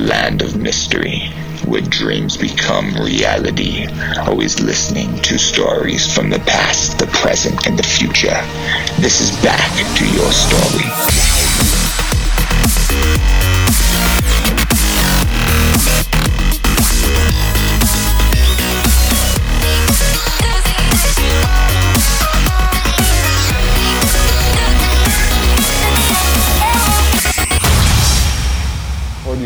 land 0.00 0.42
of 0.42 0.56
mystery, 0.56 1.28
where 1.66 1.82
dreams 1.82 2.36
become 2.36 2.94
reality. 2.94 3.86
Always 4.18 4.60
listening 4.60 5.14
to 5.22 5.38
stories 5.38 6.12
from 6.12 6.30
the 6.30 6.40
past, 6.40 6.98
the 6.98 7.06
present, 7.06 7.66
and 7.66 7.78
the 7.78 7.82
future. 7.82 8.40
This 9.00 9.20
is 9.20 9.30
Back 9.42 9.70
to 9.96 10.04
Your 10.12 10.32
Story. 10.32 11.49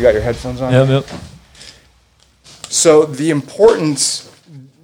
Got 0.05 0.13
your 0.13 0.23
headphones 0.23 0.61
on? 0.61 0.71
Yep, 0.71 0.87
yep. 0.89 1.19
So 2.69 3.05
the 3.05 3.29
importance, 3.31 4.31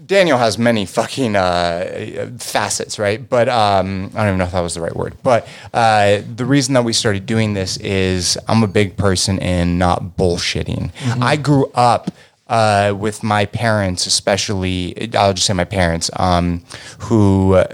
Daniel 0.06 0.38
has 0.38 0.58
many 0.58 0.86
fucking 0.86 1.36
uh, 1.36 2.32
facets, 2.40 2.98
right? 2.98 3.28
But 3.28 3.48
um, 3.50 4.12
I 4.16 4.20
don't 4.20 4.28
even 4.28 4.38
know 4.40 4.46
if 4.46 4.52
that 4.52 4.62
was 4.62 4.74
the 4.74 4.82
right 4.82 4.96
word. 4.96 5.16
But 5.24 5.48
uh, 5.74 6.22
the 6.36 6.46
reason 6.46 6.74
that 6.74 6.84
we 6.84 6.94
started 6.94 7.26
doing 7.26 7.54
this 7.54 7.78
is 7.78 8.38
I'm 8.48 8.64
a 8.64 8.68
big 8.68 8.98
person 8.98 9.38
in 9.40 9.78
not 9.78 10.18
bullshitting. 10.18 10.92
I 11.22 11.36
grew 11.38 11.72
up. 11.76 12.12
Uh, 12.48 12.94
with 12.94 13.24
my 13.24 13.46
parents, 13.46 14.06
especially, 14.06 15.16
I'll 15.16 15.32
just 15.34 15.48
say 15.48 15.54
my 15.54 15.64
parents, 15.64 16.10
um, 16.18 16.66
who 17.00 17.54
uh, 17.54 17.66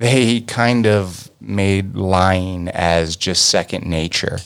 they 0.00 0.40
kind 0.40 0.86
of 0.86 1.30
made 1.40 1.94
lying 1.94 2.68
as 2.68 3.16
just 3.16 3.46
second 3.46 3.86
nature. 3.86 4.38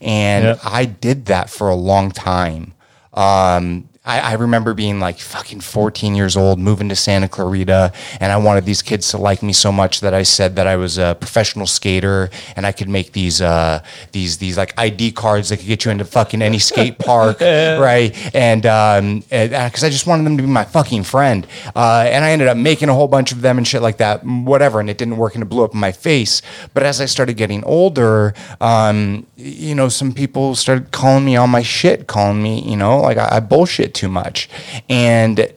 And 0.00 0.44
Yep. 0.46 0.60
I 0.64 0.84
did 0.86 1.26
that 1.26 1.50
for 1.50 1.68
a 1.68 1.74
long 1.74 2.12
time. 2.12 2.74
Um, 3.12 3.89
I, 4.02 4.20
I 4.20 4.32
remember 4.32 4.72
being 4.72 4.98
like 4.98 5.18
fucking 5.18 5.60
14 5.60 6.14
years 6.14 6.34
old, 6.34 6.58
moving 6.58 6.88
to 6.88 6.96
Santa 6.96 7.28
Clarita, 7.28 7.92
and 8.18 8.32
I 8.32 8.38
wanted 8.38 8.64
these 8.64 8.80
kids 8.80 9.10
to 9.10 9.18
like 9.18 9.42
me 9.42 9.52
so 9.52 9.70
much 9.70 10.00
that 10.00 10.14
I 10.14 10.22
said 10.22 10.56
that 10.56 10.66
I 10.66 10.76
was 10.76 10.96
a 10.96 11.18
professional 11.20 11.66
skater 11.66 12.30
and 12.56 12.66
I 12.66 12.72
could 12.72 12.88
make 12.88 13.12
these 13.12 13.42
uh, 13.42 13.82
these 14.12 14.38
these 14.38 14.56
like 14.56 14.72
ID 14.78 15.12
cards 15.12 15.50
that 15.50 15.58
could 15.58 15.66
get 15.66 15.84
you 15.84 15.90
into 15.90 16.06
fucking 16.06 16.40
any 16.40 16.58
skate 16.58 16.98
park, 17.10 17.42
right? 17.42 18.16
And 18.34 18.64
um, 18.64 19.20
because 19.28 19.84
I 19.84 19.90
just 19.90 20.06
wanted 20.06 20.24
them 20.24 20.38
to 20.38 20.44
be 20.44 20.48
my 20.48 20.64
fucking 20.64 21.02
friend, 21.02 21.46
uh, 21.76 22.06
and 22.08 22.24
I 22.24 22.30
ended 22.30 22.48
up 22.48 22.56
making 22.56 22.88
a 22.88 22.94
whole 22.94 23.08
bunch 23.08 23.32
of 23.32 23.42
them 23.42 23.58
and 23.58 23.68
shit 23.68 23.82
like 23.82 23.98
that, 23.98 24.24
whatever. 24.24 24.80
And 24.80 24.88
it 24.88 24.96
didn't 24.96 25.18
work, 25.18 25.34
and 25.34 25.42
it 25.42 25.50
blew 25.50 25.62
up 25.62 25.74
in 25.74 25.80
my 25.80 25.92
face. 25.92 26.40
But 26.72 26.84
as 26.84 27.02
I 27.02 27.04
started 27.04 27.36
getting 27.36 27.62
older, 27.64 28.32
um, 28.62 29.26
you 29.36 29.74
know, 29.74 29.90
some 29.90 30.14
people 30.14 30.54
started 30.54 30.90
calling 30.90 31.26
me 31.26 31.36
on 31.36 31.50
my 31.50 31.62
shit, 31.62 32.06
calling 32.06 32.42
me, 32.42 32.62
you 32.62 32.76
know, 32.76 32.98
like 32.98 33.18
I, 33.18 33.36
I 33.36 33.40
bullshit 33.40 33.89
too 33.94 34.08
much. 34.08 34.48
And 34.88 35.52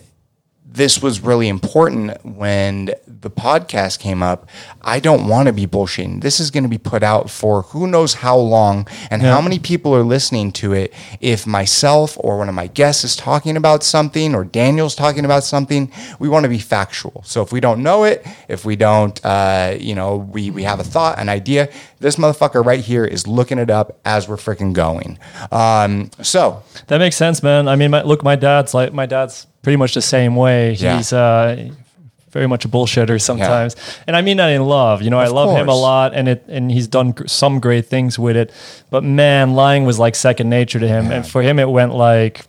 this 0.74 1.04
was 1.04 1.22
really 1.22 1.48
important 1.48 2.26
when 2.26 2.86
the 3.06 3.30
podcast 3.30 4.00
came 4.00 4.24
up. 4.24 4.50
I 4.82 5.00
don't 5.00 5.28
want 5.28 5.46
to 5.46 5.54
be 5.54 5.68
bullshitting. 5.68 6.22
This 6.22 6.40
is 6.40 6.50
going 6.50 6.64
to 6.64 6.70
be 6.70 6.80
put 6.80 7.04
out 7.04 7.30
for 7.30 7.62
who 7.62 7.86
knows 7.86 8.16
how 8.16 8.38
long 8.38 8.88
and 9.12 9.22
how 9.22 9.40
many 9.40 9.60
people 9.60 9.96
are 9.96 10.04
listening 10.04 10.52
to 10.54 10.74
it. 10.74 10.92
If 11.22 11.46
myself 11.46 12.18
or 12.20 12.40
one 12.40 12.50
of 12.50 12.56
my 12.56 12.68
guests 12.68 13.04
is 13.04 13.16
talking 13.16 13.56
about 13.56 13.84
something 13.84 14.34
or 14.34 14.44
Daniel's 14.44 14.96
talking 14.96 15.26
about 15.26 15.44
something, 15.44 15.92
we 16.18 16.28
want 16.28 16.44
to 16.44 16.50
be 16.50 16.60
factual. 16.60 17.22
So 17.24 17.44
if 17.44 17.52
we 17.52 17.60
don't 17.60 17.84
know 17.84 18.04
it, 18.04 18.26
if 18.48 18.66
we 18.66 18.76
don't, 18.76 19.24
uh, 19.24 19.78
you 19.80 19.94
know, 19.94 20.18
we, 20.18 20.50
we 20.50 20.64
have 20.64 20.80
a 20.80 20.84
thought, 20.84 21.20
an 21.20 21.30
idea, 21.30 21.70
this 22.04 22.18
motherfucker 22.18 22.64
right 22.64 22.82
here 22.82 23.06
is 23.06 23.28
looking 23.28 23.58
it 23.58 23.70
up 23.70 23.98
as 24.04 24.28
we're 24.28 24.36
freaking 24.36 24.74
going. 24.74 25.18
Um, 25.52 26.12
so 26.22 26.62
That 26.88 26.98
makes 26.98 27.16
sense, 27.16 27.42
man. 27.42 27.70
I 27.70 27.78
mean, 27.78 27.92
my, 27.92 28.02
look, 28.04 28.24
my 28.24 28.36
dad's 28.36 28.74
like 28.74 28.94
my 28.94 29.06
dad's 29.06 29.48
pretty 29.62 29.78
much 29.78 29.94
the 29.94 30.02
same 30.02 30.36
way. 30.36 30.74
Yeah. 30.74 30.98
He's 30.98 31.14
uh, 31.14 31.70
very 32.30 32.46
much 32.46 32.66
a 32.66 32.68
bullshitter 32.68 33.22
sometimes, 33.22 33.76
and 34.06 34.18
I 34.18 34.22
mean 34.22 34.38
that 34.38 34.50
in 34.50 34.66
love. 34.66 35.02
You 35.02 35.12
know, 35.12 35.20
I 35.20 35.28
Of 35.28 35.34
love 35.34 35.58
him 35.58 35.70
a 35.70 35.76
lot, 35.76 36.14
and 36.14 36.28
it 36.28 36.44
and 36.50 36.70
he's 36.70 36.88
done 36.88 37.16
some 37.26 37.60
great 37.60 37.86
things 37.86 38.20
with 38.20 38.36
it. 38.36 38.52
But 38.90 39.04
man, 39.04 39.54
lying 39.54 39.86
was 39.86 39.98
like 39.98 40.16
second 40.16 40.50
nature 40.50 40.80
to 40.80 40.88
him, 40.88 41.10
and 41.12 41.26
for 41.26 41.42
him, 41.42 41.58
it 41.58 41.70
went 41.70 41.94
like 41.94 42.46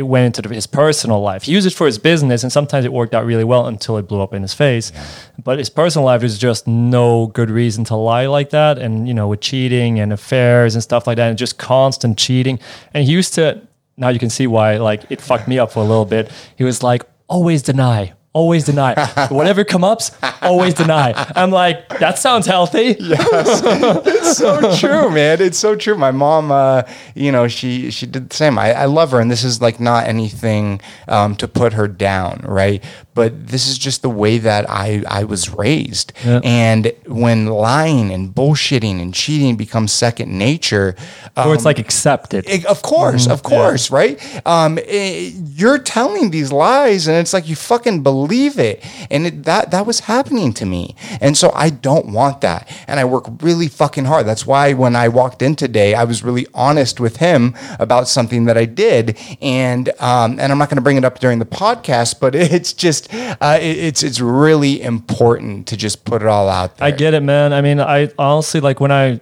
it 0.00 0.06
went 0.06 0.26
into 0.26 0.40
the- 0.48 0.54
his 0.54 0.66
personal 0.66 1.20
life. 1.20 1.42
He 1.44 1.52
used 1.52 1.66
it 1.66 1.74
for 1.74 1.86
his 1.86 1.98
business, 1.98 2.42
and 2.42 2.50
sometimes 2.50 2.84
it 2.84 2.92
worked 2.92 3.14
out 3.14 3.24
really 3.24 3.44
well 3.44 3.66
until 3.66 3.96
it 3.98 4.08
blew 4.08 4.20
up 4.22 4.32
in 4.34 4.42
his 4.42 4.54
face. 4.54 4.90
But 5.42 5.58
his 5.58 5.70
personal 5.70 6.04
life 6.06 6.22
is 6.24 6.38
just 6.38 6.66
no 6.66 7.26
good 7.38 7.50
reason 7.50 7.84
to 7.84 7.96
lie 7.96 8.26
like 8.26 8.50
that. 8.50 8.78
And 8.78 9.06
you 9.06 9.14
know, 9.14 9.28
with 9.28 9.40
cheating 9.40 10.00
and 10.00 10.12
affairs 10.12 10.74
and 10.74 10.82
stuff 10.82 11.06
like 11.06 11.16
that, 11.18 11.28
and 11.28 11.38
just 11.38 11.58
constant 11.58 12.16
cheating. 12.18 12.58
And 12.94 13.04
he 13.04 13.12
used 13.12 13.34
to. 13.34 13.60
Now 13.96 14.08
you 14.08 14.18
can 14.18 14.30
see 14.30 14.46
why, 14.46 14.78
like, 14.78 15.02
it 15.10 15.20
fucked 15.20 15.46
me 15.46 15.58
up 15.58 15.70
for 15.72 15.80
a 15.80 15.88
little 15.92 16.06
bit. 16.06 16.30
He 16.56 16.64
was 16.64 16.82
like, 16.82 17.02
always 17.28 17.60
deny. 17.62 18.14
Always 18.32 18.62
deny. 18.62 18.94
Whatever 19.30 19.64
comes 19.64 20.12
up, 20.22 20.42
always 20.42 20.74
deny. 20.74 21.12
I'm 21.34 21.50
like, 21.50 21.88
that 21.98 22.16
sounds 22.16 22.46
healthy. 22.46 22.96
yes, 23.00 23.60
it's 24.06 24.36
so 24.36 24.76
true, 24.76 25.10
man. 25.10 25.40
It's 25.40 25.58
so 25.58 25.74
true. 25.74 25.96
My 25.96 26.12
mom, 26.12 26.52
uh, 26.52 26.82
you 27.16 27.32
know, 27.32 27.48
she 27.48 27.90
she 27.90 28.06
did 28.06 28.30
the 28.30 28.36
same. 28.36 28.56
I, 28.56 28.72
I 28.72 28.84
love 28.84 29.10
her, 29.10 29.18
and 29.18 29.32
this 29.32 29.42
is 29.42 29.60
like 29.60 29.80
not 29.80 30.06
anything 30.06 30.80
um, 31.08 31.34
to 31.36 31.48
put 31.48 31.72
her 31.72 31.88
down, 31.88 32.44
right? 32.46 32.84
But 33.12 33.48
this 33.48 33.68
is 33.68 33.76
just 33.76 34.02
the 34.02 34.08
way 34.10 34.38
that 34.38 34.70
I 34.70 35.02
I 35.08 35.24
was 35.24 35.50
raised. 35.50 36.12
And 36.24 36.92
when 37.06 37.46
lying 37.46 38.10
and 38.12 38.32
bullshitting 38.34 39.00
and 39.02 39.12
cheating 39.12 39.56
becomes 39.56 39.92
second 39.92 40.30
nature, 40.36 40.94
Or 41.36 41.54
it's 41.54 41.64
like 41.64 41.78
accepted. 41.78 42.44
it- 42.48 42.64
of 42.66 42.82
course, 42.82 43.26
of 43.26 43.42
course, 43.42 43.90
right? 43.90 44.18
Um, 44.46 44.78
eh, 44.86 45.32
you're 45.56 45.78
telling 45.78 46.30
these 46.30 46.52
lies, 46.52 47.08
and 47.08 47.16
it's 47.16 47.32
like 47.32 47.48
you 47.48 47.56
fucking 47.56 48.02
believe 48.02 48.58
it, 48.58 48.82
and 49.10 49.26
it, 49.26 49.44
that 49.44 49.70
that 49.72 49.86
was 49.86 50.00
happening 50.00 50.52
to 50.54 50.64
me, 50.66 50.94
and 51.20 51.36
so 51.36 51.50
I 51.54 51.70
don't 51.70 52.06
want 52.12 52.40
that, 52.42 52.68
and 52.86 53.00
I 53.00 53.04
work 53.04 53.26
really 53.42 53.68
fucking 53.68 54.04
hard. 54.06 54.24
That's 54.26 54.46
why 54.46 54.72
when 54.72 54.94
I 54.94 55.08
walked 55.08 55.42
in 55.42 55.56
today, 55.56 55.94
I 55.94 56.04
was 56.04 56.22
really 56.22 56.46
honest 56.54 57.00
with 57.00 57.16
him 57.16 57.54
about 57.78 58.06
something 58.08 58.44
that 58.46 58.56
I 58.56 58.66
did, 58.66 59.16
and 59.42 59.88
um, 60.00 60.38
and 60.40 60.52
I'm 60.52 60.58
not 60.58 60.68
going 60.70 60.76
to 60.76 60.82
bring 60.88 60.96
it 60.96 61.04
up 61.04 61.18
during 61.18 61.38
the 61.40 61.46
podcast, 61.46 62.20
but 62.20 62.34
it's 62.56 62.72
just 62.72 62.99
uh, 63.12 63.58
it- 63.60 63.78
it's 63.78 64.02
it's 64.02 64.20
really 64.20 64.82
important 64.82 65.66
to 65.68 65.76
just 65.76 66.04
put 66.04 66.22
it 66.22 66.28
all 66.28 66.48
out 66.48 66.76
there. 66.78 66.88
I 66.88 66.90
get 66.90 67.14
it, 67.14 67.22
man. 67.22 67.52
I 67.52 67.60
mean, 67.62 67.80
I 67.80 68.10
honestly 68.18 68.60
like 68.60 68.80
when 68.80 68.90
I, 68.92 69.20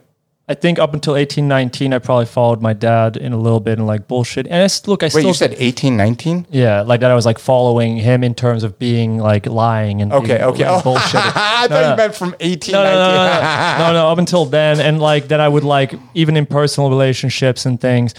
I 0.50 0.54
think 0.54 0.78
up 0.78 0.94
until 0.94 1.14
eighteen, 1.14 1.46
nineteen, 1.46 1.92
I 1.92 1.98
probably 1.98 2.24
followed 2.24 2.62
my 2.62 2.72
dad 2.72 3.18
in 3.18 3.32
a 3.34 3.36
little 3.36 3.60
bit 3.60 3.76
and 3.78 3.86
like 3.86 4.08
bullshit. 4.08 4.46
And 4.46 4.62
I 4.62 4.68
look, 4.88 5.02
I 5.02 5.06
Wait, 5.06 5.10
still 5.10 5.26
you 5.28 5.34
said 5.34 5.54
eighteen 5.58 5.96
nineteen? 5.96 6.46
yeah, 6.50 6.80
like 6.80 7.00
that. 7.00 7.10
I 7.10 7.14
was 7.14 7.26
like 7.26 7.38
following 7.38 7.96
him 7.98 8.24
in 8.24 8.34
terms 8.34 8.64
of 8.64 8.78
being 8.78 9.18
like 9.18 9.44
lying 9.46 10.00
and 10.00 10.10
Okay, 10.12 10.42
okay. 10.42 10.64
like, 10.66 10.78
Oh, 10.78 10.80
bullshit. 10.84 11.20
I 11.20 11.66
thought 11.68 11.90
you 11.90 11.96
meant 11.96 12.14
from 12.14 12.34
18, 12.40 12.72
no, 12.72 12.82
no, 12.82 12.90
no, 12.90 12.96
no, 12.98 13.14
no, 13.14 13.78
no, 13.88 13.92
no, 13.92 14.08
up 14.08 14.16
until 14.18 14.46
then, 14.46 14.80
and 14.80 15.00
like 15.00 15.28
then 15.28 15.40
I 15.40 15.48
would 15.48 15.64
like 15.64 15.92
even 16.14 16.34
in 16.36 16.46
personal 16.46 16.88
relationships 16.88 17.66
and 17.66 17.78
things, 17.78 18.14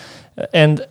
and 0.54 0.86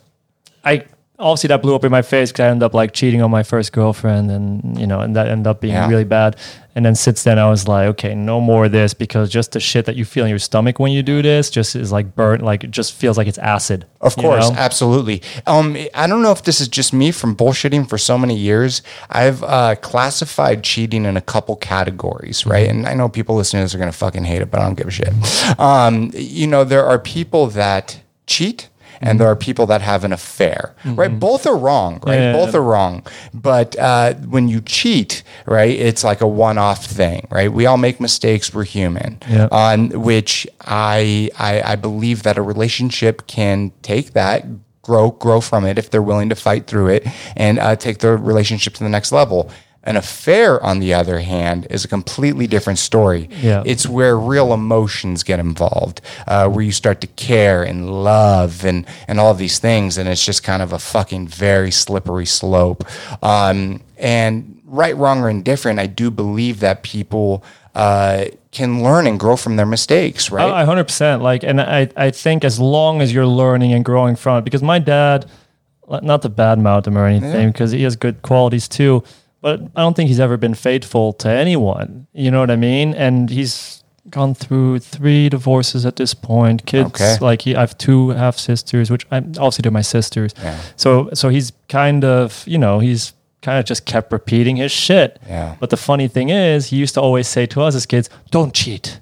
I 0.65 0.87
obviously 1.19 1.49
that 1.49 1.63
blew 1.63 1.75
up 1.75 1.85
in 1.85 1.91
my 1.91 2.03
face 2.03 2.31
because 2.31 2.45
I 2.45 2.49
ended 2.49 2.63
up 2.65 2.75
like 2.75 2.93
cheating 2.93 3.23
on 3.23 3.31
my 3.31 3.43
first 3.43 3.73
girlfriend, 3.73 4.31
and 4.31 4.79
you 4.79 4.87
know, 4.87 5.01
and 5.01 5.17
that 5.17 5.29
ended 5.29 5.47
up 5.47 5.61
being 5.61 5.75
Yeah. 5.75 5.89
really 5.89 6.05
bad. 6.05 6.37
And 6.75 6.87
then 6.87 6.95
since 6.95 7.25
then, 7.25 7.41
I 7.41 7.51
was 7.51 7.67
like, 7.67 7.89
okay, 7.89 8.15
no 8.15 8.41
more 8.41 8.67
of 8.67 8.73
this 8.73 8.95
because 8.95 9.31
just 9.31 9.51
the 9.51 9.59
shit 9.59 9.85
that 9.87 9.97
you 9.97 10.05
feel 10.05 10.25
in 10.25 10.31
your 10.31 10.39
stomach 10.39 10.79
when 10.79 10.93
you 10.93 11.03
do 11.03 11.23
this 11.23 11.51
just 11.51 11.75
is 11.75 11.91
like 11.91 12.15
burnt, 12.15 12.41
like 12.43 12.63
it 12.63 12.71
just 12.71 12.93
feels 12.93 13.19
like 13.19 13.27
it's 13.27 13.39
acid. 13.39 13.85
Of 14.01 14.15
course, 14.15 14.49
know? 14.49 14.55
absolutely. 14.57 15.21
Um, 15.45 15.77
I 15.93 16.07
don't 16.07 16.23
know 16.23 16.31
if 16.31 16.45
this 16.45 16.61
is 16.61 16.69
just 16.69 16.93
me 16.93 17.11
from 17.11 17.35
bullshitting 17.35 17.89
for 17.89 17.99
so 17.99 18.17
many 18.17 18.37
years. 18.37 18.83
I've 19.11 19.43
uh, 19.43 19.75
classified 19.81 20.63
cheating 20.63 21.05
in 21.05 21.17
a 21.17 21.21
couple 21.21 21.57
categories, 21.57 22.47
right? 22.47 22.69
And 22.69 22.87
I 22.87 22.95
know 22.95 23.09
people 23.09 23.35
listening 23.35 23.63
to 23.63 23.65
this 23.65 23.75
are 23.75 23.79
going 23.79 23.91
to 23.91 23.97
fucking 23.99 24.23
hate 24.23 24.41
it, 24.43 24.49
but 24.53 24.61
I 24.61 24.65
don't 24.67 24.77
give 24.77 24.87
a 24.87 24.91
shit. 24.93 25.13
Um, 25.59 26.13
you 26.15 26.47
know, 26.47 26.63
there 26.63 26.87
are 26.87 27.01
people 27.01 27.49
that 27.49 28.01
cheat. 28.29 28.69
And 29.01 29.21
there 29.21 29.29
are 29.29 29.37
people 29.37 29.67
that 29.67 29.81
have 29.81 30.05
an 30.05 30.13
affair, 30.13 30.75
right? 30.85 31.19
Both 31.21 31.47
are 31.47 31.57
wrong, 31.57 32.01
right? 32.05 32.19
Yeah. 32.19 32.33
Both 32.33 32.55
are 32.55 32.63
wrong. 32.63 33.07
But 33.33 33.79
uh, 33.79 34.15
when 34.15 34.49
you 34.49 34.61
cheat, 34.61 35.23
right, 35.47 35.71
it's 35.71 36.03
like 36.03 36.21
a 36.21 36.27
one-off 36.27 36.85
thing, 36.85 37.29
right? 37.31 37.53
We 37.53 37.67
all 37.67 37.77
make 37.77 38.01
mistakes. 38.01 38.53
We're 38.53 38.65
human. 38.65 39.19
Yeah. 39.29 39.49
On 39.53 39.91
which 40.03 40.47
I, 40.63 41.31
I 41.39 41.63
I 41.73 41.77
believe 41.77 42.23
that 42.25 42.37
a 42.39 42.43
relationship 42.43 43.27
can 43.27 43.73
take 43.83 44.13
that, 44.15 44.47
grow 44.83 45.11
grow 45.13 45.41
from 45.41 45.65
it 45.65 45.79
if 45.79 45.91
they're 45.91 46.03
willing 46.03 46.31
to 46.31 46.35
fight 46.35 46.67
through 46.67 46.89
it, 46.89 47.07
and 47.37 47.59
uh, 47.59 47.77
take 47.77 47.99
the 47.99 48.17
relationship 48.17 48.75
to 48.75 48.85
the 48.85 48.91
next 48.91 49.13
level. 49.13 49.51
An 49.89 49.97
affair, 49.97 50.63
on 50.63 50.81
the 50.81 50.93
other 50.93 51.19
hand, 51.21 51.67
is 51.71 51.83
a 51.83 51.89
completely 51.89 52.47
different 52.47 52.79
story. 52.79 53.31
Yeah. 53.41 53.63
It's 53.65 53.89
where 53.89 54.19
real 54.19 54.53
emotions 54.53 55.23
get 55.23 55.39
involved, 55.41 56.03
uh, 56.27 56.47
where 56.53 56.63
you 56.63 56.73
start 56.73 57.01
to 57.01 57.07
care 57.07 57.63
and 57.63 57.79
love 58.05 58.67
and, 58.67 58.87
and 59.09 59.19
all 59.19 59.33
these 59.33 59.59
things. 59.59 59.97
And 59.97 60.07
it's 60.07 60.23
just 60.23 60.43
kind 60.43 60.61
of 60.61 60.75
a 60.75 60.79
fucking 60.79 61.29
very 61.29 61.71
slippery 61.71 62.27
slope. 62.27 62.85
Um, 63.23 63.81
and 63.97 64.61
right, 64.67 64.95
wrong, 64.95 65.23
or 65.23 65.31
indifferent, 65.31 65.81
I 65.81 65.87
do 65.87 66.11
believe 66.11 66.61
that 66.61 66.83
people 66.83 67.43
uh, 67.75 68.27
can 68.51 68.83
learn 68.83 69.07
and 69.07 69.19
grow 69.19 69.37
from 69.37 69.57
their 69.57 69.67
mistakes, 69.67 70.31
right? 70.31 70.51
I 70.51 70.65
hundred 70.67 70.85
percent 70.85 71.23
like, 71.23 71.43
and 71.45 71.61
I 71.61 71.89
I 71.97 72.11
think 72.11 72.45
as 72.45 72.61
long 72.61 73.01
as 73.01 73.13
you're 73.13 73.27
learning 73.27 73.73
and 73.73 73.85
growing 73.85 74.17
from 74.17 74.39
it, 74.39 74.45
because 74.45 74.63
my 74.63 74.79
dad, 74.79 75.27
not 75.89 76.23
to 76.23 76.29
badmouth 76.29 76.87
him 76.87 76.99
or 76.99 77.07
anything, 77.07 77.53
because 77.53 77.73
he 77.73 77.85
has 77.85 77.97
good 77.97 78.21
qualities 78.21 78.69
too, 78.69 79.03
but 79.41 79.61
I 79.77 79.81
don't 79.83 79.95
think 79.95 80.09
he's 80.09 80.21
ever 80.21 80.37
been 80.37 80.55
faithful 80.55 81.13
to 81.15 81.29
anyone. 81.29 82.07
You 82.13 82.31
know 82.31 82.41
what 82.41 82.51
I 82.51 82.57
mean? 82.57 82.95
And 82.95 83.31
he's 83.31 83.83
gone 84.11 84.35
through 84.35 84.79
three 84.79 85.29
divorces 85.29 85.85
at 85.85 85.97
this 85.97 86.15
point. 86.15 86.65
Kids, 86.67 86.87
Okay. 86.89 87.19
like 87.21 87.43
he, 87.43 87.55
I 87.55 87.61
have 87.61 87.77
two 87.79 88.11
half 88.11 88.39
sisters, 88.39 88.91
which 88.91 89.07
I'm 89.11 89.25
obviously 89.39 89.63
they're 89.63 89.73
my 89.73 89.83
sisters. 89.83 90.33
So 90.77 91.11
so 91.15 91.29
he's 91.29 91.53
kind 91.69 92.05
of 92.05 92.43
you 92.47 92.59
know 92.59 92.79
he's 92.81 93.13
kind 93.43 93.59
of 93.59 93.65
just 93.67 93.85
kept 93.87 94.11
repeating 94.13 94.57
his 94.57 94.73
shit. 94.73 95.19
Yeah. 95.29 95.55
But 95.61 95.71
the 95.71 95.77
funny 95.77 96.09
thing 96.09 96.31
is, 96.31 96.67
he 96.71 96.77
used 96.77 96.95
to 96.95 97.01
always 97.01 97.29
say 97.29 97.47
to 97.47 97.63
us 97.63 97.75
as 97.75 97.87
kids, 97.87 98.09
"Don't 98.31 98.53
cheat." 98.55 98.99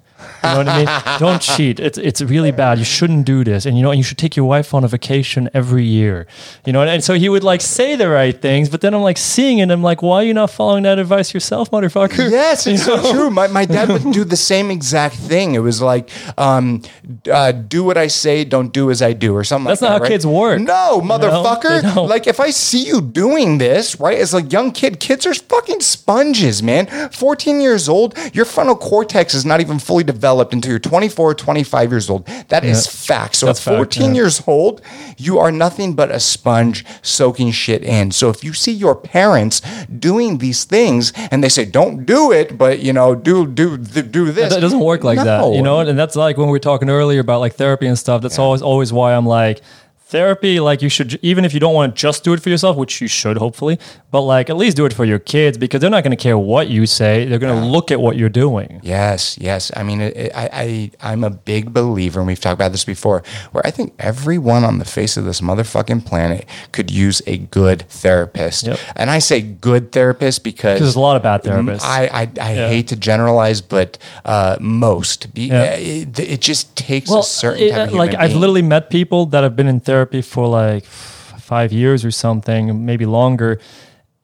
You 0.46 0.52
know 0.52 0.58
what 0.58 0.68
I 0.68 0.78
mean? 0.78 1.18
Don't 1.18 1.42
cheat. 1.42 1.80
It's 1.80 1.98
it's 1.98 2.22
really 2.22 2.52
bad. 2.52 2.78
You 2.78 2.84
shouldn't 2.84 3.24
do 3.26 3.44
this. 3.44 3.66
And 3.66 3.76
you 3.76 3.82
know, 3.82 3.92
you 3.92 4.02
should 4.02 4.18
take 4.18 4.36
your 4.36 4.46
wife 4.46 4.72
on 4.74 4.84
a 4.84 4.88
vacation 4.88 5.48
every 5.54 5.84
year. 5.84 6.26
You 6.64 6.72
know, 6.72 6.82
and 6.82 7.02
so 7.02 7.14
he 7.14 7.28
would 7.28 7.44
like 7.44 7.60
say 7.60 7.96
the 7.96 8.08
right 8.08 8.40
things, 8.40 8.68
but 8.68 8.80
then 8.80 8.94
I'm 8.94 9.02
like 9.02 9.18
seeing 9.18 9.58
it, 9.58 9.62
and 9.62 9.72
I'm 9.72 9.82
like, 9.82 10.02
why 10.02 10.16
are 10.22 10.24
you 10.24 10.34
not 10.34 10.50
following 10.50 10.84
that 10.84 10.98
advice 10.98 11.34
yourself, 11.34 11.70
motherfucker? 11.70 12.30
Yes, 12.30 12.66
it's 12.66 12.86
You 12.86 12.96
so 12.96 13.12
true. 13.12 13.30
My, 13.30 13.46
my 13.48 13.64
dad 13.64 13.88
would 13.88 14.12
do 14.12 14.24
the 14.24 14.36
same 14.52 14.70
exact 14.70 15.16
thing. 15.16 15.54
It 15.54 15.60
was 15.60 15.80
like, 15.82 16.10
um, 16.38 16.82
uh, 17.30 17.52
do 17.52 17.82
what 17.84 17.96
I 17.96 18.06
say, 18.08 18.44
don't 18.44 18.72
do 18.72 18.90
as 18.90 19.02
I 19.02 19.12
do, 19.12 19.34
or 19.34 19.44
something 19.44 19.68
That's 19.68 19.82
like 19.82 19.90
not 19.90 19.94
that. 19.94 19.98
how 19.98 20.02
right? 20.02 20.10
kids 20.10 20.26
work. 20.26 20.60
No, 20.60 21.00
motherfucker. 21.02 21.82
don't. 21.94 22.08
Like, 22.08 22.26
if 22.26 22.38
I 22.40 22.50
see 22.50 22.86
you 22.86 23.00
doing 23.00 23.58
this, 23.58 23.98
right, 24.00 24.18
as 24.18 24.34
a 24.34 24.42
young 24.42 24.70
kid, 24.72 25.00
kids 25.00 25.26
are 25.26 25.34
fucking 25.34 25.80
sponges, 25.80 26.62
man. 26.62 26.86
14 27.10 27.60
years 27.60 27.88
old, 27.88 28.14
your 28.32 28.44
frontal 28.44 28.76
cortex 28.76 29.34
is 29.34 29.44
not 29.44 29.60
even 29.60 29.78
fully 29.78 30.04
developed 30.04 30.26
until 30.40 30.70
you're 30.70 30.78
24 30.78 31.34
25 31.34 31.90
years 31.90 32.10
old. 32.10 32.26
That 32.48 32.64
is 32.64 32.86
fact. 32.86 33.36
So 33.36 33.46
That's 33.46 33.60
at 33.60 33.64
fact, 33.64 33.94
14 33.94 34.02
yeah. 34.02 34.12
years 34.14 34.42
old, 34.46 34.82
you 35.16 35.38
are 35.38 35.52
nothing 35.52 35.94
but 35.94 36.10
a 36.10 36.20
sponge 36.20 36.84
soaking 37.02 37.50
shit 37.52 37.82
in. 37.82 38.10
So 38.10 38.30
if 38.30 38.44
you 38.44 38.52
see 38.52 38.72
your 38.72 38.94
parents 38.94 39.60
doing 39.86 40.38
these 40.38 40.64
things 40.64 41.12
and 41.30 41.42
they 41.42 41.48
say, 41.48 41.64
don't 41.64 42.04
do 42.04 42.32
it, 42.32 42.56
but 42.56 42.80
you 42.80 42.92
know, 42.92 43.14
do, 43.14 43.46
do, 43.46 43.76
do, 43.76 44.32
this. 44.32 44.54
It 44.54 44.60
doesn't 44.60 44.80
work 44.80 45.04
like 45.04 45.18
that, 45.18 45.52
you 45.52 45.62
know. 45.62 45.80
And 45.80 45.98
that's 45.98 46.16
like 46.16 46.36
when 46.36 46.46
we 46.46 46.52
were 46.52 46.58
talking 46.58 46.90
earlier 46.90 47.20
about 47.20 47.40
like 47.40 47.54
therapy 47.54 47.86
and 47.86 47.98
stuff. 47.98 48.22
That's 48.22 48.38
always 48.38 48.62
always 48.62 48.92
why 48.92 49.14
I'm 49.14 49.26
like 49.26 49.62
therapy. 50.06 50.60
Like 50.60 50.82
you 50.82 50.88
should, 50.88 51.18
even 51.22 51.44
if 51.44 51.52
you 51.52 51.60
don't 51.60 51.74
want 51.74 51.94
to 51.94 52.00
just 52.00 52.24
do 52.24 52.32
it 52.32 52.40
for 52.40 52.48
yourself, 52.48 52.76
which 52.76 53.00
you 53.00 53.08
should 53.08 53.36
hopefully, 53.36 53.78
but 54.10 54.20
like 54.22 54.48
at 54.48 54.56
least 54.56 54.76
do 54.76 54.86
it 54.86 54.92
for 54.92 55.04
your 55.04 55.18
kids 55.18 55.58
because 55.58 55.80
they're 55.80 55.90
not 55.90 56.04
going 56.04 56.16
to 56.16 56.22
care 56.22 56.38
what 56.38 56.68
you 56.68 56.86
say. 56.86 57.24
They're 57.26 57.38
going 57.40 57.60
to 57.60 57.66
look 57.66 57.90
at 57.90 58.00
what 58.00 58.16
you're 58.16 58.28
doing. 58.28 58.80
Yes, 58.82 59.36
yes. 59.38 59.72
I 59.76 59.82
mean, 59.82 60.00
it, 60.00 60.16
it, 60.16 60.32
I, 60.34 60.48
I, 60.52 60.90
I'm 61.12 61.24
a 61.24 61.30
big 61.30 61.72
believer, 61.72 62.20
and 62.20 62.26
we've 62.26 62.40
talked 62.40 62.54
about 62.54 62.72
this 62.72 62.84
before, 62.84 63.22
where 63.52 63.66
I 63.66 63.70
think 63.70 63.94
everyone 63.98 64.64
on 64.64 64.78
the 64.78 64.84
face 64.84 65.16
of 65.16 65.24
this 65.24 65.40
motherfucking 65.40 66.06
planet 66.06 66.46
could 66.72 66.90
use 66.90 67.20
a 67.26 67.38
good 67.38 67.82
therapist. 67.88 68.66
Yep. 68.66 68.78
And 68.94 69.10
I 69.10 69.18
say 69.18 69.40
good 69.42 69.90
therapist 69.92 70.44
because 70.44 70.78
There's 70.80 70.94
a 70.96 71.00
lot 71.00 71.16
of 71.16 71.22
bad 71.22 71.42
therapists. 71.42 71.82
I, 71.82 72.04
I, 72.06 72.20
I 72.40 72.54
Yeah. 72.54 72.68
hate 72.68 72.88
to 72.88 72.96
generalize, 72.96 73.60
but 73.60 73.98
uh, 74.24 74.56
most. 74.60 75.34
Be, 75.34 75.46
Yeah. 75.48 75.74
it, 75.74 76.18
it 76.18 76.40
just 76.40 76.74
takes 76.76 77.10
a 77.10 77.22
certain 77.22 77.74
of 77.74 77.92
like 77.92 78.10
human 78.10 78.24
I've 78.30 78.36
literally 78.36 78.62
met 78.62 78.88
people 78.88 79.26
that 79.26 79.42
have 79.42 79.56
been 79.56 79.66
in 79.66 79.80
therapy 79.80 79.95
for 80.04 80.46
like 80.46 80.84
five 80.84 81.72
years 81.72 82.04
or 82.04 82.10
something, 82.10 82.84
maybe 82.84 83.06
longer. 83.06 83.58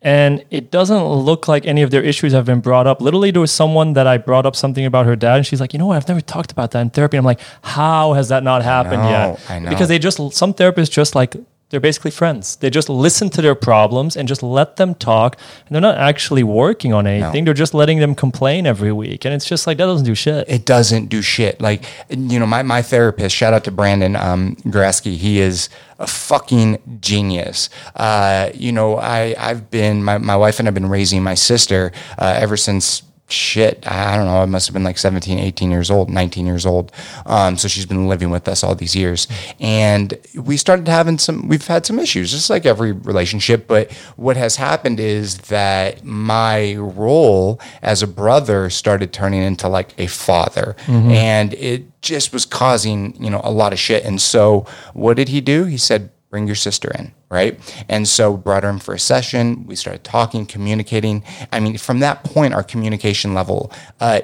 And 0.05 0.45
it 0.51 0.73
doesn't 0.73 1.05
look 1.05 1.47
like 1.47 1.65
any 1.65 1.83
of 1.83 1.93
their 1.93 2.03
issues 2.03 2.33
have 2.33 2.45
been 2.45 2.59
brought 2.61 2.89
up. 2.89 3.01
Literally, 3.01 3.31
there 3.31 3.41
was 3.41 3.53
someone 3.53 3.93
that 3.93 4.09
I 4.09 4.19
brought 4.19 4.45
up 4.45 4.57
something 4.57 4.85
about 4.85 5.07
her 5.07 5.15
dad, 5.15 5.37
and 5.37 5.47
she's 5.47 5.61
like, 5.61 5.73
"You 5.73 5.79
know 5.79 5.87
what? 5.87 5.97
I've 5.97 6.09
never 6.09 6.21
talked 6.21 6.51
about 6.51 6.73
that 6.73 6.81
in 6.81 6.91
therapy." 6.91 7.17
I'm 7.17 7.25
like, 7.25 7.39
"How 7.63 8.15
has 8.15 8.29
that 8.29 8.43
not 8.43 8.63
happened 8.63 9.05
know, 9.05 9.11
yet?" 9.11 9.41
I 9.49 9.61
know. 9.61 9.71
Because 9.71 9.87
they 9.87 10.01
just 10.01 10.19
some 10.33 10.55
therapists 10.55 10.91
just 10.91 11.15
like 11.15 11.37
they're 11.73 11.81
basically 11.81 12.11
friends. 12.11 12.57
They 12.57 12.69
just 12.69 12.91
listen 12.91 13.31
to 13.31 13.41
their 13.41 13.55
problems 13.55 14.15
and 14.15 14.29
just 14.29 14.43
let 14.43 14.77
them 14.77 14.95
talk, 14.95 15.39
and 15.67 15.75
they're 15.75 15.81
not 15.81 15.97
actually 15.97 16.43
working 16.43 16.93
on 16.93 17.07
anything. 17.07 17.47
They're 17.47 17.55
just 17.55 17.73
letting 17.73 17.99
them 17.99 18.15
complain 18.15 18.67
every 18.67 18.93
week, 18.93 19.25
and 19.25 19.33
it's 19.33 19.47
just 19.47 19.67
like 19.67 19.79
that 19.79 19.87
doesn't 19.87 20.05
do 20.05 20.15
shit. 20.15 20.47
it 20.49 20.67
doesn't 20.67 21.07
do 21.07 21.23
shit. 21.23 21.63
Like, 21.63 21.85
you 22.11 22.39
know, 22.39 22.47
my, 22.47 22.63
my 22.63 22.83
therapist, 22.83 23.35
shout 23.35 23.55
out 23.55 23.65
to 23.65 23.71
Brandon 23.71 24.17
um, 24.17 24.55
Grasky, 24.67 25.17
he 25.17 25.41
is 25.41 25.71
a 25.99 26.07
fucking 26.07 26.99
genius. 27.01 27.71
Uh, 27.97 28.51
you 28.55 28.71
know, 28.71 28.99
I, 28.99 29.35
I've 29.39 29.71
been, 29.71 30.05
my, 30.05 30.19
my 30.19 30.37
wife 30.37 30.59
and 30.59 30.69
I've 30.69 30.75
been 30.75 30.91
raising 30.91 31.23
my 31.23 31.35
sister 31.35 31.91
uh, 32.19 32.35
ever 32.37 32.59
since 32.59 33.03
shit, 33.33 33.85
I 33.87 34.17
don't 34.17 34.27
know, 34.27 34.43
I 34.43 34.47
must 34.47 34.67
have 34.67 34.75
been 34.75 34.85
like 34.85 34.99
17, 34.99 35.39
18 35.39 35.71
years 35.71 35.91
old, 35.91 36.11
19 36.11 36.47
years 36.47 36.67
old. 36.67 36.93
Um, 37.27 37.57
so 37.57 37.69
she's 37.69 37.87
been 37.87 38.09
living 38.09 38.31
with 38.31 38.47
us 38.49 38.63
all 38.63 38.75
these 38.75 38.95
years. 38.95 39.27
And 39.61 40.19
we 40.35 40.57
started 40.57 40.87
having 40.89 41.19
some, 41.19 41.49
we've 41.49 41.67
had 41.67 41.87
some 41.87 41.99
issues, 41.99 42.31
just 42.31 42.51
like 42.51 42.67
every 42.67 42.93
relationship. 42.93 43.67
But 43.67 43.93
what 44.17 44.37
has 44.37 44.57
happened 44.57 45.01
is 45.01 45.39
that 45.39 46.05
my 46.05 46.75
role 46.77 47.61
as 47.83 48.03
a 48.03 48.07
brother 48.07 48.71
started 48.71 49.13
turning 49.13 49.43
into 49.43 49.69
like 49.69 49.95
a 49.99 50.07
father. 50.07 50.77
And 51.11 51.55
it 51.55 52.01
just 52.03 52.33
was 52.33 52.45
causing, 52.45 53.23
you 53.23 53.31
know, 53.31 53.41
a 53.45 53.51
lot 53.51 53.73
of 53.73 53.79
shit. 53.79 54.05
And 54.05 54.21
so 54.21 54.67
what 54.93 55.17
did 55.17 55.29
he 55.29 55.41
do? 55.41 55.65
He 55.65 55.79
said, 55.79 56.11
bring 56.33 56.47
your 56.47 56.57
sister 56.57 56.91
in, 56.99 57.13
right? 57.31 57.61
And 57.91 58.09
so 58.09 58.39
brought 58.39 58.63
her 58.65 58.71
in 58.71 58.79
for 58.79 58.95
a 58.95 58.99
session. 58.99 59.67
We 59.67 59.77
started 59.77 60.03
talking, 60.03 60.47
communicating. 60.47 61.23
I 61.53 61.61
mean, 61.61 61.77
from 61.77 62.01
that 62.01 62.25
point, 62.25 62.55
our 62.55 62.63
communication 62.63 63.35
level 63.35 63.71
uh, 64.01 64.23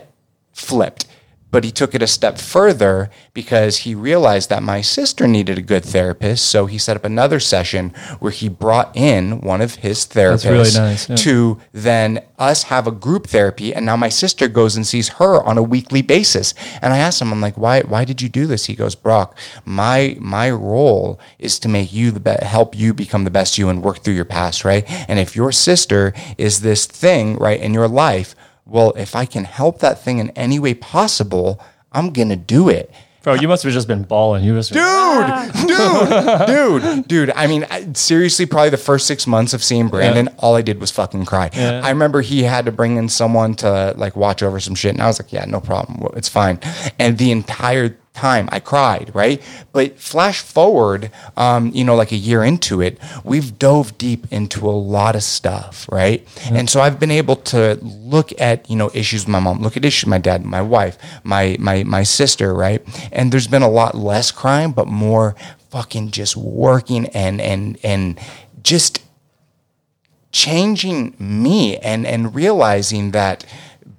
flipped. 0.54 1.04
But 1.50 1.64
he 1.64 1.70
took 1.70 1.94
it 1.94 2.02
a 2.02 2.06
step 2.06 2.38
further 2.38 3.10
because 3.32 3.78
he 3.78 3.94
realized 3.94 4.50
that 4.50 4.62
my 4.62 4.80
sister 4.82 5.26
needed 5.26 5.56
a 5.56 5.62
good 5.62 5.84
therapist. 5.84 6.46
So 6.46 6.66
he 6.66 6.76
set 6.76 6.96
up 6.96 7.04
another 7.04 7.40
session 7.40 7.90
where 8.18 8.32
he 8.32 8.48
brought 8.48 8.94
in 8.94 9.40
one 9.40 9.60
of 9.60 9.76
his 9.76 10.06
therapists 10.06 10.50
really 10.50 10.70
nice, 10.72 11.08
yeah. 11.08 11.16
to 11.16 11.60
then 11.72 12.22
us 12.38 12.64
have 12.64 12.86
a 12.86 12.92
group 12.92 13.28
therapy. 13.28 13.74
And 13.74 13.86
now 13.86 13.96
my 13.96 14.10
sister 14.10 14.46
goes 14.48 14.76
and 14.76 14.86
sees 14.86 15.08
her 15.10 15.42
on 15.42 15.56
a 15.56 15.62
weekly 15.62 16.02
basis. 16.02 16.52
And 16.82 16.92
I 16.92 16.98
asked 16.98 17.22
him, 17.22 17.32
I'm 17.32 17.40
like, 17.40 17.56
why, 17.56 17.80
why 17.80 18.04
did 18.04 18.20
you 18.20 18.28
do 18.28 18.46
this? 18.46 18.66
He 18.66 18.74
goes, 18.74 18.94
Brock, 18.94 19.36
my, 19.64 20.16
my 20.20 20.50
role 20.50 21.18
is 21.38 21.58
to 21.60 21.68
make 21.68 21.92
you 21.92 22.10
the 22.10 22.20
best, 22.20 22.42
help 22.42 22.76
you 22.76 22.92
become 22.92 23.24
the 23.24 23.30
best 23.30 23.56
you 23.56 23.68
and 23.68 23.82
work 23.82 24.00
through 24.00 24.14
your 24.14 24.24
past, 24.24 24.64
right? 24.64 24.84
And 25.08 25.18
if 25.18 25.34
your 25.34 25.52
sister 25.52 26.12
is 26.36 26.60
this 26.60 26.86
thing, 26.86 27.36
right, 27.36 27.60
in 27.60 27.72
your 27.72 27.88
life, 27.88 28.34
well, 28.68 28.92
if 28.96 29.16
I 29.16 29.24
can 29.24 29.44
help 29.44 29.80
that 29.80 30.02
thing 30.02 30.18
in 30.18 30.30
any 30.30 30.58
way 30.58 30.74
possible, 30.74 31.60
I'm 31.92 32.12
going 32.12 32.28
to 32.28 32.36
do 32.36 32.68
it 32.68 32.92
Bro, 33.28 33.34
you 33.34 33.48
must 33.48 33.62
have 33.64 33.74
just 33.74 33.88
been 33.88 34.04
balling. 34.04 34.42
You 34.42 34.54
must 34.54 34.70
have 34.70 34.76
dude, 34.76 34.84
ah. 34.86 36.44
dude, 36.46 36.82
dude, 36.82 37.08
dude. 37.08 37.30
I 37.36 37.46
mean, 37.46 37.66
I, 37.68 37.92
seriously, 37.92 38.46
probably 38.46 38.70
the 38.70 38.78
first 38.78 39.06
six 39.06 39.26
months 39.26 39.52
of 39.52 39.62
seeing 39.62 39.88
Brandon, 39.88 40.28
all 40.38 40.54
I 40.54 40.62
did 40.62 40.80
was 40.80 40.90
fucking 40.92 41.26
cry. 41.26 41.50
Yeah. 41.52 41.82
I 41.84 41.90
remember 41.90 42.22
he 42.22 42.44
had 42.44 42.64
to 42.64 42.72
bring 42.72 42.96
in 42.96 43.10
someone 43.10 43.54
to 43.56 43.92
like 43.98 44.16
watch 44.16 44.42
over 44.42 44.60
some 44.60 44.74
shit, 44.74 44.94
and 44.94 45.02
I 45.02 45.08
was 45.08 45.20
like, 45.20 45.30
yeah, 45.30 45.44
no 45.44 45.60
problem, 45.60 46.10
it's 46.16 46.28
fine. 46.28 46.58
And 46.98 47.18
the 47.18 47.30
entire 47.30 47.98
time 48.18 48.48
I 48.50 48.60
cried, 48.60 49.10
right? 49.14 49.40
But 49.72 49.98
flash 49.98 50.40
forward, 50.40 51.10
um, 51.36 51.70
you 51.72 51.84
know, 51.84 51.94
like 51.94 52.12
a 52.12 52.16
year 52.16 52.42
into 52.42 52.80
it, 52.80 52.98
we've 53.22 53.58
dove 53.58 53.96
deep 53.96 54.26
into 54.30 54.66
a 54.68 54.74
lot 54.96 55.14
of 55.14 55.22
stuff, 55.22 55.88
right? 55.90 56.26
And 56.50 56.68
so 56.68 56.80
I've 56.80 56.98
been 56.98 57.10
able 57.22 57.36
to 57.54 57.78
look 57.82 58.32
at, 58.40 58.68
you 58.68 58.76
know, 58.76 58.90
issues 58.92 59.22
with 59.24 59.28
my 59.28 59.40
mom, 59.40 59.62
look 59.62 59.76
at 59.76 59.84
issues 59.84 60.04
with 60.04 60.10
my 60.10 60.18
dad, 60.18 60.44
my 60.44 60.62
wife, 60.62 60.98
my 61.22 61.56
my 61.60 61.84
my 61.84 62.02
sister, 62.02 62.52
right? 62.54 62.82
And 63.12 63.30
there's 63.30 63.48
been 63.48 63.62
a 63.62 63.70
lot 63.70 63.94
less 63.94 64.32
crime, 64.32 64.72
but 64.72 64.86
more 64.88 65.36
fucking 65.70 66.10
just 66.10 66.36
working 66.36 67.06
and 67.08 67.40
and 67.40 67.78
and 67.84 68.18
just 68.62 69.02
changing 70.32 71.14
me 71.18 71.76
and 71.78 72.06
and 72.06 72.34
realizing 72.34 73.12
that 73.12 73.44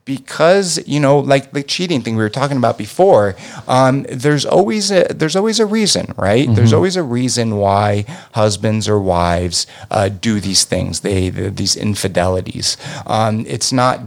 because 0.09 0.79
you 0.87 0.99
know 0.99 1.19
like 1.19 1.51
the 1.51 1.61
cheating 1.61 2.01
thing 2.01 2.15
we 2.15 2.23
were 2.23 2.35
talking 2.41 2.57
about 2.57 2.79
before 2.79 3.35
um, 3.67 4.07
there's 4.09 4.43
always 4.43 4.89
a 4.89 5.03
there's 5.13 5.35
always 5.35 5.59
a 5.59 5.67
reason 5.67 6.05
right? 6.17 6.47
There's 6.55 6.73
always 6.73 6.95
a 6.95 7.03
reason 7.03 7.57
why 7.57 8.05
husbands 8.33 8.89
or 8.89 8.99
wives 8.99 9.67
uh, 9.91 10.09
do 10.09 10.39
these 10.39 10.63
things 10.63 11.01
they, 11.01 11.29
they 11.29 11.49
these 11.49 11.75
infidelities. 11.75 12.75
Um, 13.05 13.45
it's 13.47 13.71
not 13.71 13.99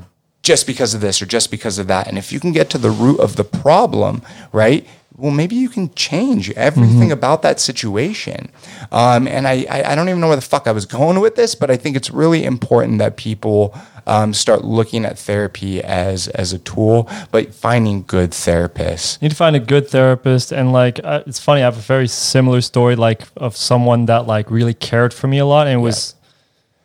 just 0.42 0.66
because 0.66 0.92
of 0.92 1.00
this 1.00 1.23
or 1.23 1.26
just 1.26 1.52
because 1.52 1.78
of 1.78 1.87
that. 1.87 2.09
And 2.09 2.18
if 2.18 2.32
you 2.32 2.40
can 2.40 2.50
get 2.50 2.68
to 2.71 2.78
the 2.78 2.90
root 2.90 3.21
of 3.21 3.37
the 3.37 3.44
problem 3.44 4.23
right 4.52 4.85
well, 5.16 5.31
maybe 5.31 5.57
you 5.57 5.69
can 5.69 5.92
change 5.95 6.50
everything 6.52 7.12
about 7.12 7.42
that 7.42 7.61
situation. 7.61 8.50
Um, 8.90 9.28
and 9.28 9.47
I, 9.47 9.66
I, 9.71 9.92
I 9.92 9.95
don't 9.95 10.09
even 10.09 10.21
know 10.21 10.28
where 10.28 10.37
the 10.37 10.42
fuck 10.42 10.66
I 10.66 10.73
was 10.73 10.87
going 10.87 11.21
with 11.21 11.37
this, 11.37 11.54
but 11.54 11.71
I 11.71 11.76
think 11.76 11.97
it's 11.97 12.11
really 12.11 12.45
important 12.45 12.99
that 12.99 13.16
people 13.16 13.75
um, 14.07 14.35
start 14.35 14.64
looking 14.64 15.04
at 15.04 15.19
therapy 15.19 15.83
as 15.83 16.28
as 16.28 16.52
a 16.52 16.59
tool, 16.59 17.09
but 17.31 17.54
finding 17.54 18.02
good 18.02 18.31
therapists. 18.31 19.21
You 19.21 19.26
need 19.26 19.31
to 19.31 19.37
find 19.37 19.54
a 19.54 19.61
good 19.61 19.88
therapist. 19.88 20.52
And 20.52 20.73
like 20.73 21.00
uh, 21.04 21.23
it's 21.26 21.38
funny 21.38 21.61
i 21.61 21.64
have 21.64 21.76
a 21.76 21.81
very 21.81 22.09
similar 22.09 22.61
story 22.61 22.97
like 22.97 23.23
of 23.37 23.57
someone 23.57 24.07
that 24.07 24.26
like 24.26 24.50
really 24.50 24.75
cared 24.75 25.14
for 25.14 25.28
me 25.28 25.38
a 25.38 25.47
lot. 25.47 25.66
And 25.66 25.81
it 25.81 25.83
was 25.83 26.14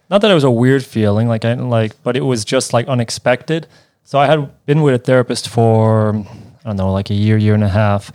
not 0.10 0.22
that 0.22 0.32
it 0.32 0.36
was 0.36 0.44
a 0.44 0.52
weird 0.52 0.86
feeling 0.86 1.28
like 1.28 1.44
i 1.44 1.54
like 1.54 1.92
but 2.04 2.16
it 2.16 2.22
was 2.22 2.46
just 2.46 2.74
like 2.74 2.88
unexpected. 2.88 3.68
So 4.04 4.20
I 4.20 4.28
had 4.28 4.66
been 4.66 4.84
with 4.84 4.94
a 4.96 5.00
therapist 5.00 5.50
for 5.50 6.26
I 6.68 6.72
don't 6.72 6.76
know, 6.76 6.92
like 6.92 7.10
a 7.10 7.14
year, 7.14 7.38
year 7.38 7.54
and 7.54 7.64
a 7.64 7.70
half. 7.70 8.12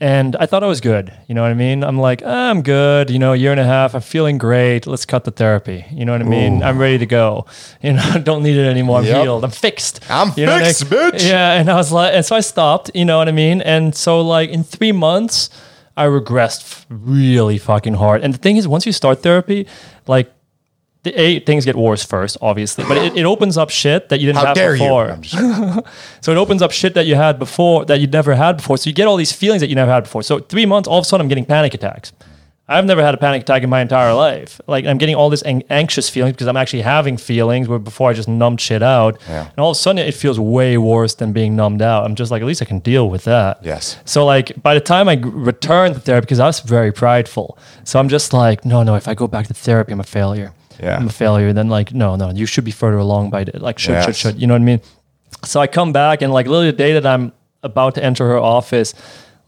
And 0.00 0.36
I 0.36 0.46
thought 0.46 0.62
I 0.62 0.66
was 0.66 0.80
good. 0.80 1.12
You 1.28 1.34
know 1.34 1.42
what 1.42 1.50
I 1.50 1.54
mean? 1.54 1.84
I'm 1.84 1.98
like, 1.98 2.22
"Ah, 2.24 2.48
I'm 2.48 2.62
good. 2.62 3.10
You 3.10 3.18
know, 3.18 3.34
a 3.34 3.36
year 3.36 3.50
and 3.52 3.60
a 3.60 3.64
half. 3.64 3.94
I'm 3.94 4.00
feeling 4.00 4.38
great. 4.38 4.86
Let's 4.86 5.04
cut 5.04 5.24
the 5.24 5.30
therapy. 5.30 5.84
You 5.90 6.06
know 6.06 6.12
what 6.12 6.22
I 6.22 6.24
mean? 6.24 6.62
I'm 6.62 6.78
ready 6.78 6.96
to 6.98 7.06
go. 7.06 7.44
You 7.82 7.92
know, 7.92 8.02
I 8.02 8.18
don't 8.20 8.42
need 8.42 8.56
it 8.56 8.66
anymore. 8.66 9.00
I'm 9.00 9.04
Yep. 9.04 9.22
healed. 9.22 9.44
I'm 9.44 9.50
fixed. 9.50 10.00
I'm 10.08 10.32
You 10.36 10.46
know 10.46 10.52
what 10.54 10.62
I- 10.62 10.66
fixed, 10.72 10.84
bitch. 10.86 11.28
Yeah. 11.28 11.52
And 11.60 11.68
I 11.70 11.74
was 11.76 11.92
like, 11.92 12.14
and 12.14 12.24
so 12.24 12.34
I 12.36 12.40
stopped. 12.40 12.90
You 12.94 13.04
know 13.04 13.18
what 13.18 13.28
I 13.28 13.32
mean? 13.32 13.60
And 13.60 13.94
so 13.94 14.22
like 14.22 14.48
in 14.48 14.64
three 14.64 14.92
months, 14.92 15.50
I 15.94 16.06
regressed 16.06 16.86
really 16.88 17.58
fucking 17.58 17.94
hard. 17.94 18.22
And 18.24 18.32
the 18.32 18.38
thing 18.38 18.56
is, 18.56 18.66
once 18.66 18.86
you 18.86 18.92
start 18.92 19.22
therapy, 19.22 19.66
like 20.06 20.32
the 21.04 21.12
a 21.20 21.38
things 21.40 21.64
get 21.64 21.76
worse 21.76 22.04
first, 22.04 22.36
obviously, 22.42 22.84
but 22.84 22.96
it, 22.96 23.16
it 23.16 23.24
opens 23.24 23.56
up 23.56 23.70
shit 23.70 24.08
that 24.08 24.20
you 24.20 24.26
didn't 24.26 24.38
How 24.38 24.46
have 24.46 24.56
dare 24.56 24.72
before. 24.72 25.18
you? 25.22 25.82
So 26.20 26.32
it 26.32 26.38
opens 26.38 26.62
up 26.62 26.72
shit 26.72 26.94
that 26.94 27.06
you 27.06 27.14
had 27.14 27.38
before 27.38 27.84
that 27.84 28.00
you'd 28.00 28.12
never 28.12 28.34
had 28.34 28.56
before. 28.56 28.78
So 28.78 28.88
you 28.90 28.94
get 28.94 29.06
all 29.06 29.16
these 29.16 29.32
feelings 29.32 29.60
that 29.60 29.68
you 29.68 29.74
never 29.76 29.92
had 29.92 30.04
before. 30.04 30.22
So 30.22 30.38
three 30.40 30.66
months, 30.66 30.88
all 30.88 30.98
of 30.98 31.02
a 31.02 31.06
sudden, 31.06 31.22
I'm 31.24 31.28
getting 31.28 31.44
panic 31.44 31.74
attacks. 31.74 32.12
I've 32.66 32.86
never 32.86 33.02
had 33.02 33.12
a 33.12 33.18
panic 33.18 33.42
attack 33.42 33.62
in 33.62 33.68
my 33.68 33.82
entire 33.82 34.14
life. 34.14 34.58
Like 34.66 34.86
I'm 34.86 34.96
getting 34.96 35.14
all 35.14 35.28
this 35.28 35.42
ang- 35.42 35.64
anxious 35.68 36.08
feelings 36.08 36.32
because 36.32 36.46
I'm 36.46 36.56
actually 36.56 36.80
having 36.80 37.18
feelings 37.18 37.68
where 37.68 37.78
before 37.78 38.08
I 38.08 38.14
just 38.14 38.26
numbed 38.26 38.58
shit 38.62 38.82
out, 38.82 39.20
Yeah. 39.28 39.48
and 39.50 39.58
all 39.58 39.72
of 39.72 39.76
a 39.76 39.78
sudden 39.78 39.98
it 39.98 40.14
feels 40.14 40.40
way 40.40 40.78
worse 40.78 41.14
than 41.14 41.34
being 41.34 41.54
numbed 41.54 41.82
out. 41.82 42.04
I'm 42.06 42.14
just 42.14 42.30
like, 42.30 42.40
at 42.40 42.46
least 42.48 42.62
I 42.62 42.64
can 42.64 42.78
deal 42.78 43.10
with 43.10 43.24
that. 43.24 43.58
Yes. 43.62 43.98
So 44.06 44.24
like 44.24 44.62
by 44.62 44.72
the 44.72 44.80
time 44.80 45.10
I 45.10 45.16
returned 45.22 45.94
to 45.96 46.00
therapy, 46.00 46.24
because 46.24 46.40
I 46.40 46.46
was 46.46 46.60
very 46.60 46.90
prideful, 46.90 47.58
so 47.84 47.98
I'm 48.00 48.08
just 48.08 48.32
like, 48.32 48.64
no, 48.64 48.82
no. 48.82 48.94
If 48.94 49.08
I 49.08 49.12
go 49.14 49.26
back 49.28 49.46
to 49.48 49.54
therapy, 49.54 49.92
I'm 49.92 50.00
a 50.00 50.04
failure. 50.04 50.52
Yeah. 50.82 50.96
I'm 50.96 51.06
a 51.06 51.10
failure. 51.10 51.52
Then 51.52 51.68
like, 51.68 51.92
no, 51.94 52.16
no. 52.16 52.30
You 52.30 52.46
should 52.46 52.64
be 52.64 52.70
further 52.70 52.98
along 52.98 53.30
by 53.30 53.44
the, 53.44 53.58
like 53.58 53.78
should, 53.78 54.00
should, 54.02 54.08
Yes. 54.08 54.16
should. 54.16 54.40
You 54.40 54.46
know 54.46 54.54
what 54.54 54.62
I 54.62 54.64
mean? 54.64 54.80
So 55.44 55.60
I 55.60 55.66
come 55.66 55.92
back 55.92 56.22
and 56.22 56.32
like 56.32 56.46
literally 56.46 56.70
the 56.70 56.76
day 56.76 56.92
that 56.94 57.06
I'm 57.06 57.32
about 57.62 57.94
to 57.96 58.04
enter 58.04 58.26
her 58.28 58.38
office, 58.38 58.94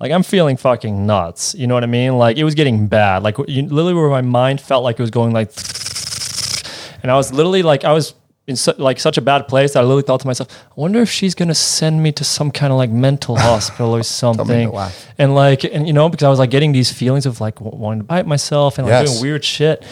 like 0.01 0.13
I'm 0.13 0.23
feeling 0.23 0.57
fucking 0.57 1.07
nuts. 1.07 1.55
You 1.55 1.67
know 1.67 1.75
what 1.75 1.83
I 1.85 1.87
mean? 1.87 2.19
Like 2.19 2.37
it 2.37 2.45
was 2.45 2.55
getting 2.55 2.87
bad. 2.89 3.23
Like 3.23 3.37
you, 3.49 3.63
literally 3.63 3.95
where 3.95 4.09
my 4.11 4.21
mind 4.23 4.61
felt 4.61 4.85
like 4.85 4.99
it 4.99 5.03
was 5.03 5.11
going 5.11 5.33
like, 5.33 5.51
and 7.03 7.11
I 7.11 7.17
was 7.17 7.33
literally 7.33 7.63
like 7.63 7.85
I 7.85 7.93
was 7.93 8.15
in 8.47 8.55
su- 8.57 8.75
like 8.79 9.01
such 9.01 9.19
a 9.19 9.21
bad 9.21 9.49
place 9.49 9.73
that 9.73 9.81
I 9.81 9.83
literally 9.83 10.03
thought 10.05 10.21
to 10.21 10.27
myself, 10.27 10.49
I 10.71 10.81
wonder 10.81 11.01
if 11.01 11.11
she's 11.11 11.35
gonna 11.35 11.55
send 11.55 12.03
me 12.03 12.13
to 12.13 12.25
some 12.25 12.51
kind 12.51 12.73
of 12.73 12.77
like 12.79 12.91
mental 12.91 13.37
hospital 13.51 13.95
or 13.95 14.03
something. 14.03 14.73
And 15.19 15.35
like 15.35 15.65
and 15.65 15.87
you 15.87 15.93
know 15.93 16.09
because 16.09 16.25
I 16.25 16.29
was 16.31 16.39
like 16.39 16.51
getting 16.51 16.73
these 16.73 16.93
feelings 16.93 17.27
of 17.27 17.41
like 17.41 17.57
w- 17.57 17.77
wanting 17.77 18.01
to 18.01 18.05
bite 18.05 18.27
myself 18.27 18.79
and 18.79 18.87
like 18.87 19.03
Yes. 19.03 19.11
doing 19.13 19.23
weird 19.23 19.45
shit. 19.45 19.85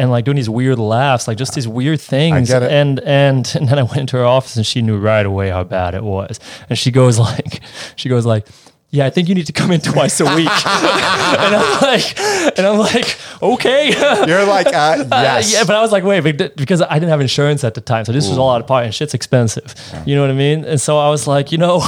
And 0.00 0.10
like 0.10 0.24
doing 0.24 0.36
these 0.36 0.48
weird 0.48 0.78
laughs, 0.78 1.28
like 1.28 1.36
just 1.36 1.54
these 1.54 1.68
weird 1.68 2.00
things, 2.00 2.48
and 2.70 3.00
and 3.00 3.52
and 3.54 3.68
then 3.68 3.78
I 3.78 3.82
went 3.82 3.98
into 3.98 4.16
her 4.16 4.24
office 4.24 4.56
and 4.56 4.64
she 4.64 4.80
knew 4.80 4.96
right 4.96 5.26
away 5.26 5.50
how 5.50 5.62
bad 5.64 5.94
it 5.94 6.02
was. 6.02 6.40
And 6.68 6.78
she 6.78 6.90
goes 6.90 7.18
like, 7.18 7.60
she 7.96 8.08
goes 8.08 8.24
like, 8.24 8.46
yeah, 8.92 9.06
I 9.06 9.10
think 9.10 9.28
you 9.28 9.34
need 9.36 9.46
to 9.46 9.52
come 9.52 9.70
in 9.70 9.80
twice 9.80 10.18
a 10.20 10.24
week. 10.24 10.48
and 10.66 11.54
I'm 11.54 11.80
like, 11.80 12.18
and 12.58 12.66
I'm 12.66 12.78
like, 12.78 13.18
okay. 13.40 13.90
You're 14.26 14.44
like, 14.46 14.66
uh, 14.66 15.04
yes. 15.12 15.52
yeah, 15.52 15.64
but 15.64 15.76
I 15.76 15.80
was 15.80 15.92
like, 15.92 16.02
wait, 16.02 16.20
but 16.20 16.56
because 16.56 16.82
I 16.82 16.94
didn't 16.94 17.10
have 17.10 17.20
insurance 17.20 17.62
at 17.62 17.74
the 17.74 17.80
time, 17.80 18.04
so 18.04 18.12
this 18.12 18.28
was 18.28 18.36
all 18.36 18.50
out 18.50 18.60
of 18.60 18.66
pocket, 18.66 18.86
and 18.86 18.94
shit's 18.94 19.14
expensive. 19.14 19.74
You 20.06 20.16
know 20.16 20.22
what 20.22 20.30
I 20.30 20.34
mean? 20.34 20.64
And 20.64 20.80
so 20.80 20.98
I 20.98 21.08
was 21.10 21.26
like, 21.26 21.52
you 21.52 21.58
know. 21.58 21.82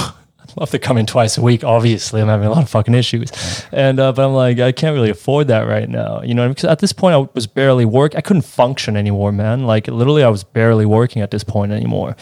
Love 0.57 0.69
to 0.71 0.79
come 0.79 0.97
in 0.97 1.05
twice 1.05 1.37
a 1.37 1.41
week. 1.41 1.63
Obviously, 1.63 2.21
I'm 2.21 2.27
having 2.27 2.47
a 2.47 2.51
lot 2.51 2.63
of 2.63 2.69
fucking 2.69 2.93
issues, 2.93 3.31
and 3.71 3.99
uh, 3.99 4.11
but 4.11 4.25
I'm 4.25 4.33
like, 4.33 4.59
I 4.59 4.71
can't 4.71 4.93
really 4.93 5.09
afford 5.09 5.47
that 5.47 5.67
right 5.67 5.89
now. 5.89 6.21
You 6.21 6.33
know, 6.33 6.47
because 6.49 6.65
at 6.65 6.79
this 6.79 6.93
point, 6.93 7.15
I 7.15 7.27
was 7.33 7.47
barely 7.47 7.85
work. 7.85 8.15
I 8.15 8.21
couldn't 8.21 8.43
function 8.43 8.95
anymore, 8.95 9.31
man. 9.31 9.65
Like 9.65 9.87
literally, 9.87 10.23
I 10.23 10.29
was 10.29 10.43
barely 10.43 10.85
working 10.85 11.21
at 11.21 11.31
this 11.31 11.43
point 11.43 11.71
anymore. 11.71 12.15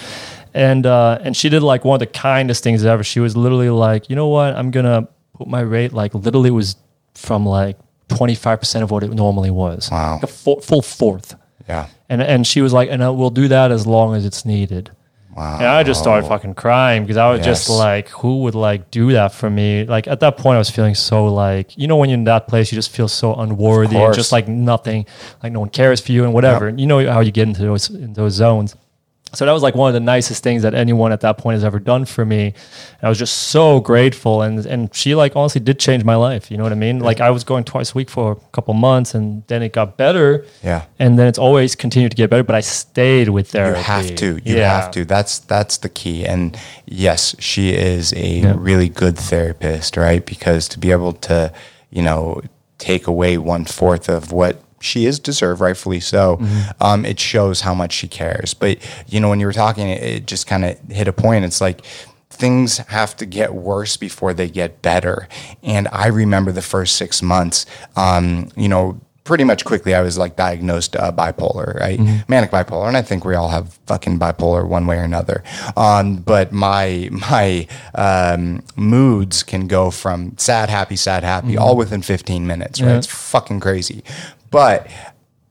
And 0.54 0.86
uh, 0.86 1.20
and 1.22 1.36
she 1.36 1.50
did 1.50 1.64
like 1.64 1.86
one 1.86 1.96
of 1.96 2.00
the 2.00 2.08
kindest 2.08 2.64
things 2.64 2.86
ever. 2.86 3.04
She 3.04 3.20
was 3.20 3.36
literally 3.36 3.70
like, 3.70 4.10
you 4.10 4.16
know 4.16 4.28
what? 4.28 4.56
I'm 4.56 4.72
gonna 4.72 5.08
put 5.38 5.48
my 5.48 5.62
rate 5.62 5.94
like 5.94 6.14
literally 6.14 6.50
it 6.50 6.54
was 6.54 6.76
from 7.16 7.46
like 7.46 7.78
25 8.10 8.60
percent 8.60 8.84
of 8.84 8.92
what 8.92 9.04
it 9.04 9.12
normally 9.12 9.50
was. 9.52 9.90
Wow. 9.92 10.16
Like 10.16 10.24
a 10.24 10.28
full, 10.28 10.62
full 10.62 10.82
fourth. 10.82 11.36
yeah. 11.68 11.88
And 12.10 12.22
and 12.22 12.46
she 12.46 12.62
was 12.62 12.74
like, 12.74 12.90
and 12.90 13.02
uh, 13.02 13.14
we'll 13.14 13.30
do 13.30 13.48
that 13.48 13.72
as 13.72 13.88
long 13.88 14.16
as 14.16 14.26
it's 14.26 14.46
needed. 14.46 14.92
Wow. 15.42 15.58
And 15.58 15.66
I 15.66 15.82
just 15.82 16.00
started 16.00 16.28
fucking 16.28 16.54
crying 16.54 17.02
because 17.02 17.18
I 17.18 17.32
was 17.32 17.44
just 17.44 17.68
like, 17.68 18.10
who 18.10 18.44
would 18.44 18.54
like 18.54 18.92
do 18.92 19.12
that 19.14 19.34
for 19.34 19.50
me? 19.50 19.86
Like 19.86 20.08
at 20.08 20.20
that 20.20 20.38
point, 20.38 20.54
I 20.54 20.58
was 20.60 20.70
feeling 20.70 20.94
so 20.94 21.26
like, 21.26 21.76
you 21.76 21.88
know, 21.88 21.96
when 21.98 22.10
you're 22.10 22.20
in 22.20 22.26
that 22.26 22.48
place, 22.48 22.72
you 22.72 22.76
just 22.76 22.92
feel 22.92 23.08
so 23.08 23.34
unworthy 23.34 23.98
and 23.98 24.14
just 24.14 24.32
like 24.32 24.48
nothing, 24.48 25.08
like 25.42 25.52
no 25.52 25.62
one 25.62 25.70
cares 25.70 26.00
for 26.00 26.12
you 26.12 26.26
and 26.26 26.34
whatever. 26.34 26.68
And 26.68 26.80
You 26.80 26.86
know 26.86 27.12
how 27.12 27.22
you 27.22 27.32
get 27.32 27.48
into 27.48 27.64
those 27.64 27.90
in 27.90 28.14
those 28.14 28.34
zones. 28.34 28.76
So 29.34 29.46
that 29.46 29.52
was 29.54 29.64
like 29.64 29.76
one 29.76 29.88
of 29.88 29.94
the 29.94 30.00
nicest 30.02 30.44
things 30.44 30.64
that 30.64 30.74
anyone 30.74 31.14
at 31.14 31.22
that 31.22 31.38
point 31.38 31.56
has 31.56 31.64
ever 31.64 31.80
done 31.80 32.04
for 32.06 32.26
me. 32.26 32.48
And 32.48 33.04
I 33.04 33.10
was 33.10 33.18
just 33.18 33.36
so 33.50 33.80
grateful. 33.80 34.42
And 34.42 34.66
and 34.66 34.94
she 34.94 35.16
like 35.16 35.36
honestly 35.38 35.62
did 35.62 35.80
change 35.80 36.04
my 36.04 36.16
life. 36.16 36.52
You 36.52 36.58
know 36.58 36.64
what 36.64 36.74
I 36.74 36.76
mean? 36.76 37.00
Like 37.00 37.22
I 37.22 37.30
was 37.32 37.44
going 37.46 37.64
twice 37.64 37.92
a 37.92 37.96
week 37.96 38.10
for 38.10 38.34
a 38.34 38.36
couple 38.52 38.74
months, 38.74 39.16
and 39.16 39.44
then 39.48 39.64
it 39.64 39.72
got 39.72 39.96
better. 39.96 40.46
Yeah. 40.64 40.84
And 41.00 41.18
then 41.18 41.28
it's 41.28 41.40
always 41.40 41.76
continued 41.76 42.12
to 42.12 42.18
get 42.18 42.30
better. 42.30 42.44
But 42.44 42.56
I 42.56 42.60
stayed 42.62 43.30
with 43.30 43.52
therapy. 43.52 43.80
You 43.80 43.84
have 43.86 44.16
to. 44.16 44.40
You 44.44 44.58
Yeah. 44.58 44.82
have 44.82 44.92
to. 44.92 45.06
That's 45.06 45.40
that's 45.40 45.78
the 45.78 45.90
key. 45.90 46.26
And 46.26 46.58
yes, 46.86 47.36
she 47.40 47.70
is 47.72 48.14
a 48.16 48.54
really 48.58 48.90
good 48.90 49.18
therapist, 49.18 49.96
right? 49.98 50.26
Because 50.26 50.68
to 50.70 50.80
be 50.80 50.92
able 50.92 51.14
to, 51.14 51.54
you 51.90 52.02
know, 52.02 52.42
take 52.80 53.08
away 53.08 53.38
one 53.38 53.64
fourth 53.64 54.10
of 54.10 54.32
what 54.32 54.62
she 54.82 55.06
is 55.06 55.20
deserved, 55.20 55.62
rightfully 55.62 56.00
so. 56.00 56.38
Mm-hmm. 56.38 56.84
Um, 56.84 57.06
it 57.06 57.20
shows 57.20 57.62
how 57.62 57.74
much 57.74 57.94
she 57.94 58.08
cares. 58.08 58.54
But 58.54 58.78
you 59.08 59.20
know, 59.20 59.30
when 59.30 59.40
you 59.40 59.46
were 59.46 59.54
talking, 59.54 59.90
it, 59.90 60.04
it 60.04 60.28
just 60.28 60.48
kind 60.48 60.66
of 60.66 60.80
hit 60.90 61.08
a 61.08 61.14
point. 61.14 61.46
It's 61.46 61.62
like 61.62 61.86
things 62.30 62.78
have 62.78 63.16
to 63.18 63.26
get 63.26 63.54
worse 63.54 63.98
before 63.98 64.34
they 64.34 64.50
get 64.50 64.82
better. 64.82 65.28
And 65.62 65.88
I 65.92 66.08
remember 66.08 66.52
the 66.52 66.62
first 66.62 66.96
six 66.96 67.22
months, 67.22 67.66
um, 67.96 68.50
you 68.56 68.68
know, 68.68 69.00
pretty 69.24 69.44
much 69.44 69.64
quickly 69.66 69.94
I 69.94 70.02
was 70.02 70.18
like 70.18 70.36
diagnosed 70.36 70.96
uh, 70.96 71.12
bipolar, 71.12 71.80
right? 71.80 72.00
Manic 72.28 72.52
bipolar, 72.52 72.88
and 72.88 72.98
I 72.98 73.02
think 73.02 73.24
we 73.24 73.36
all 73.36 73.50
have 73.50 73.74
fucking 73.86 74.20
bipolar 74.20 74.68
one 74.68 74.88
way 74.88 74.98
or 74.98 75.04
another. 75.04 75.44
Um, 75.78 76.18
but 76.18 76.52
my 76.52 77.10
my 77.12 77.68
um, 77.96 78.64
moods 78.76 79.44
can 79.44 79.68
go 79.68 79.92
from 79.92 80.38
sad, 80.38 80.70
happy, 80.70 80.96
sad, 80.96 81.24
happy, 81.24 81.58
all 81.58 81.76
within 81.78 82.02
15 82.02 82.48
minutes, 82.48 82.82
right? 82.82 82.90
Yeah. 82.90 82.98
It's 82.98 83.08
fucking 83.08 83.60
crazy. 83.60 84.04
But 84.52 84.88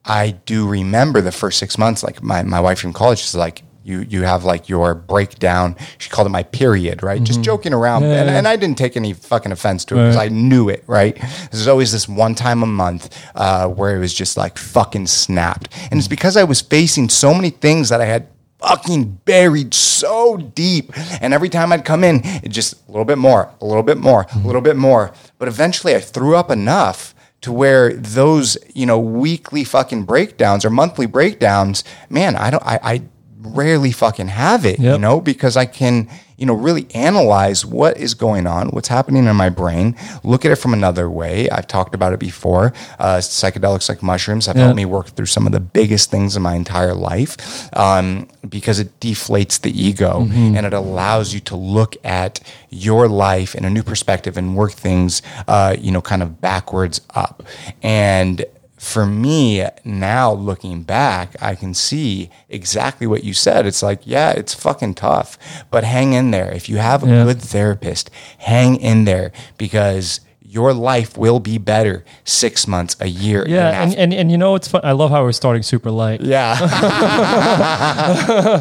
I 0.04 0.30
do 0.30 0.68
remember 0.68 1.20
the 1.20 1.32
first 1.32 1.58
six 1.58 1.76
months, 1.76 2.02
like 2.02 2.22
my, 2.22 2.42
my 2.42 2.60
wife 2.60 2.80
from 2.80 2.92
college 2.92 3.20
is 3.20 3.34
like, 3.34 3.62
you, 3.82 4.00
you 4.00 4.22
have 4.22 4.44
like 4.44 4.68
your 4.68 4.94
breakdown. 4.94 5.74
She 5.98 6.10
called 6.10 6.26
it 6.26 6.30
my 6.30 6.42
period, 6.42 7.02
right? 7.02 7.22
Just 7.22 7.38
mm-hmm. 7.38 7.44
joking 7.44 7.72
around. 7.72 8.04
And, 8.04 8.28
and 8.28 8.46
I 8.46 8.56
didn't 8.56 8.76
take 8.76 8.94
any 8.96 9.14
fucking 9.14 9.52
offense 9.52 9.86
to 9.86 9.94
it 9.94 10.02
because 10.02 10.16
I 10.16 10.28
knew 10.28 10.68
it, 10.68 10.84
right? 10.86 11.16
There's 11.50 11.66
always 11.66 11.90
this 11.90 12.06
one 12.06 12.34
time 12.34 12.62
a 12.62 12.66
month 12.66 13.18
uh, 13.34 13.68
where 13.68 13.96
it 13.96 13.98
was 13.98 14.12
just 14.12 14.36
like 14.36 14.58
fucking 14.58 15.06
snapped. 15.06 15.74
And 15.90 15.98
it's 15.98 16.06
mm. 16.06 16.10
because 16.10 16.36
I 16.36 16.44
was 16.44 16.60
facing 16.60 17.08
so 17.08 17.34
many 17.34 17.50
things 17.50 17.88
that 17.88 18.02
I 18.02 18.04
had 18.04 18.28
fucking 18.58 19.20
buried 19.24 19.72
so 19.72 20.36
deep. 20.36 20.92
And 21.22 21.32
every 21.32 21.48
time 21.48 21.72
I'd 21.72 21.84
come 21.84 22.04
in, 22.04 22.20
it 22.24 22.50
just 22.50 22.86
a 22.86 22.90
little 22.90 23.06
bit 23.06 23.18
more, 23.18 23.50
a 23.60 23.64
little 23.64 23.82
bit 23.82 23.96
more, 23.96 24.22
a 24.22 24.26
mm-hmm. 24.26 24.46
little 24.46 24.60
bit 24.60 24.76
more. 24.76 25.12
But 25.38 25.48
eventually 25.48 25.94
I 25.94 26.00
threw 26.00 26.36
up 26.36 26.50
enough 26.50 27.14
to 27.42 27.52
where 27.52 27.92
those, 27.94 28.56
you 28.74 28.86
know, 28.86 28.98
weekly 28.98 29.64
fucking 29.64 30.04
breakdowns 30.04 30.64
or 30.64 30.70
monthly 30.70 31.06
breakdowns, 31.06 31.84
man, 32.08 32.36
I 32.36 32.50
don't, 32.50 32.62
I, 32.66 32.78
I 32.82 33.02
rarely 33.40 33.92
fucking 33.92 34.28
have 34.28 34.66
it, 34.66 34.78
you 34.92 34.98
know, 34.98 35.20
because 35.20 35.56
I 35.56 35.64
can, 35.64 36.08
you 36.40 36.46
know, 36.46 36.54
really 36.54 36.86
analyze 36.94 37.64
what 37.66 37.98
is 37.98 38.14
going 38.14 38.46
on, 38.46 38.68
what's 38.70 38.88
happening 38.88 39.26
in 39.26 39.36
my 39.36 39.50
brain, 39.50 39.94
look 40.24 40.44
at 40.46 40.50
it 40.50 40.56
from 40.56 40.72
another 40.72 41.08
way. 41.10 41.48
I've 41.50 41.66
talked 41.66 41.94
about 41.94 42.12
it 42.14 42.18
before. 42.18 42.72
Uh, 42.98 43.18
psychedelics 43.18 43.88
like 43.90 44.02
mushrooms 44.02 44.46
have 44.46 44.56
Yeah. 44.56 44.64
helped 44.64 44.76
me 44.76 44.86
work 44.86 45.08
through 45.08 45.26
some 45.26 45.46
of 45.46 45.52
the 45.52 45.60
biggest 45.60 46.10
things 46.10 46.34
in 46.36 46.42
my 46.42 46.54
entire 46.54 46.94
life 46.94 47.36
um, 47.76 48.26
because 48.48 48.78
it 48.80 48.98
deflates 49.00 49.60
the 49.60 49.70
ego 49.70 50.20
Mm-hmm. 50.20 50.56
and 50.56 50.64
it 50.66 50.72
allows 50.72 51.34
you 51.34 51.40
to 51.40 51.56
look 51.56 51.94
at 52.04 52.40
your 52.70 53.06
life 53.06 53.54
in 53.54 53.64
a 53.66 53.70
new 53.70 53.82
perspective 53.82 54.38
and 54.38 54.56
work 54.56 54.72
things, 54.72 55.20
uh, 55.46 55.76
you 55.78 55.92
know, 55.92 56.00
kind 56.00 56.22
of 56.22 56.40
backwards 56.40 57.02
up. 57.14 57.42
And 57.82 58.44
for 58.80 59.04
me 59.04 59.62
now 59.84 60.32
looking 60.32 60.82
back, 60.82 61.36
I 61.42 61.54
can 61.54 61.74
see 61.74 62.30
exactly 62.48 63.06
what 63.06 63.24
you 63.24 63.34
said. 63.34 63.66
It's 63.66 63.82
like, 63.82 64.00
yeah, 64.06 64.30
it's 64.30 64.54
fucking 64.54 64.94
tough, 64.94 65.36
but 65.70 65.84
hang 65.84 66.14
in 66.14 66.30
there. 66.30 66.50
If 66.50 66.66
you 66.70 66.78
have 66.78 67.04
a 67.04 67.06
Yeah. 67.06 67.24
good 67.24 67.42
therapist, 67.42 68.10
hang 68.38 68.76
in 68.76 69.04
there 69.04 69.32
because 69.58 70.20
your 70.50 70.74
life 70.74 71.16
will 71.16 71.38
be 71.38 71.58
better 71.58 72.04
six 72.24 72.66
months, 72.66 72.96
a 72.98 73.06
year. 73.06 73.46
Yeah, 73.46 73.68
a 73.68 73.72
half. 73.72 73.84
and, 73.84 73.94
and, 73.94 74.12
and 74.12 74.30
you 74.32 74.36
know 74.36 74.56
it's 74.56 74.66
fun. 74.66 74.80
I 74.82 74.90
love 74.90 75.12
how 75.12 75.22
we're 75.22 75.30
starting 75.30 75.62
super 75.62 75.92
light, 75.92 76.22
yeah. 76.22 76.56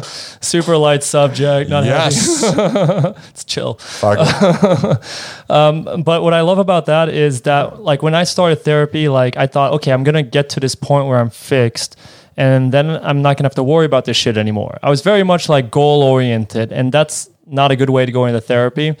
super 0.40 0.76
light 0.76 1.02
subject. 1.02 1.68
Not 1.68 1.84
yes. 1.84 2.44
it's 3.30 3.44
chill. 3.44 3.80
It. 4.02 4.98
Um, 5.50 6.04
but 6.04 6.22
what 6.22 6.32
I 6.32 6.42
love 6.42 6.58
about 6.58 6.86
that 6.86 7.08
is 7.08 7.40
that 7.40 7.80
like 7.80 8.04
when 8.04 8.14
I 8.14 8.22
started 8.22 8.62
therapy, 8.62 9.08
like 9.08 9.36
I 9.36 9.48
thought, 9.48 9.72
okay, 9.72 9.90
I'm 9.90 10.04
gonna 10.04 10.22
get 10.22 10.48
to 10.50 10.60
this 10.60 10.76
point 10.76 11.08
where 11.08 11.18
I'm 11.18 11.30
fixed, 11.30 11.96
and 12.36 12.70
then 12.72 12.88
I'm 12.88 13.20
not 13.20 13.36
gonna 13.36 13.46
have 13.46 13.56
to 13.56 13.64
worry 13.64 13.84
about 13.84 14.04
this 14.04 14.16
shit 14.16 14.36
anymore. 14.36 14.78
I 14.80 14.90
was 14.90 15.02
very 15.02 15.24
much 15.24 15.48
like 15.48 15.72
goal 15.72 16.04
oriented, 16.04 16.70
and 16.70 16.92
that's 16.92 17.28
not 17.48 17.72
a 17.72 17.76
good 17.76 17.90
way 17.90 18.06
to 18.06 18.12
go 18.12 18.26
into 18.26 18.40
therapy 18.40 18.94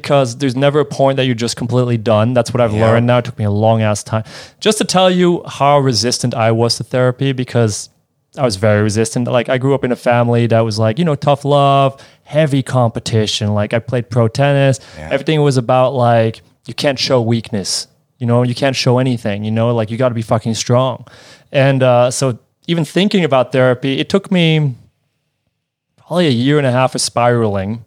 because 0.00 0.36
there's 0.38 0.54
never 0.56 0.80
a 0.80 0.84
point 0.84 1.16
that 1.16 1.24
you're 1.26 1.34
just 1.46 1.56
completely 1.56 1.96
done. 1.96 2.34
That's 2.34 2.52
what 2.52 2.60
I've 2.60 2.74
Yeah. 2.74 2.86
learned 2.86 3.06
now. 3.06 3.18
It 3.18 3.24
took 3.24 3.38
me 3.38 3.44
a 3.46 3.50
long 3.50 3.80
ass 3.82 4.02
time. 4.02 4.24
Just 4.60 4.78
to 4.78 4.84
tell 4.84 5.10
you 5.10 5.42
how 5.46 5.78
resistant 5.78 6.34
I 6.34 6.50
was 6.52 6.76
to 6.76 6.84
therapy 6.84 7.32
because 7.32 7.88
I 8.36 8.44
was 8.44 8.56
very 8.56 8.82
resistant. 8.82 9.26
Like 9.28 9.48
I 9.48 9.56
grew 9.58 9.74
up 9.74 9.84
in 9.84 9.92
a 9.92 9.96
family 9.96 10.46
that 10.48 10.60
was 10.60 10.78
like, 10.78 10.98
you 10.98 11.04
know, 11.06 11.14
tough 11.14 11.44
love, 11.44 11.98
heavy 12.24 12.62
competition. 12.62 13.54
Like 13.54 13.72
I 13.72 13.78
played 13.78 14.10
pro 14.10 14.28
tennis. 14.28 14.78
Yeah. 14.98 15.08
Everything 15.10 15.40
was 15.42 15.56
about 15.56 15.94
like 15.94 16.42
you 16.66 16.74
can't 16.74 16.98
show 16.98 17.22
weakness. 17.22 17.86
You 18.18 18.26
know, 18.26 18.42
you 18.42 18.54
can't 18.54 18.76
show 18.76 18.98
anything. 18.98 19.44
You 19.44 19.50
know, 19.50 19.74
like 19.74 19.90
you 19.90 19.96
got 19.96 20.10
to 20.10 20.14
be 20.14 20.22
fucking 20.22 20.54
strong. 20.54 21.06
And 21.52 21.82
uh, 21.82 22.10
so 22.10 22.38
even 22.66 22.84
thinking 22.84 23.24
about 23.24 23.52
therapy, 23.52 23.98
it 24.00 24.08
took 24.10 24.30
me 24.30 24.74
probably 25.96 26.26
a 26.26 26.30
year 26.30 26.58
and 26.58 26.66
a 26.66 26.72
half 26.72 26.94
of 26.94 27.00
spiraling. 27.00 27.84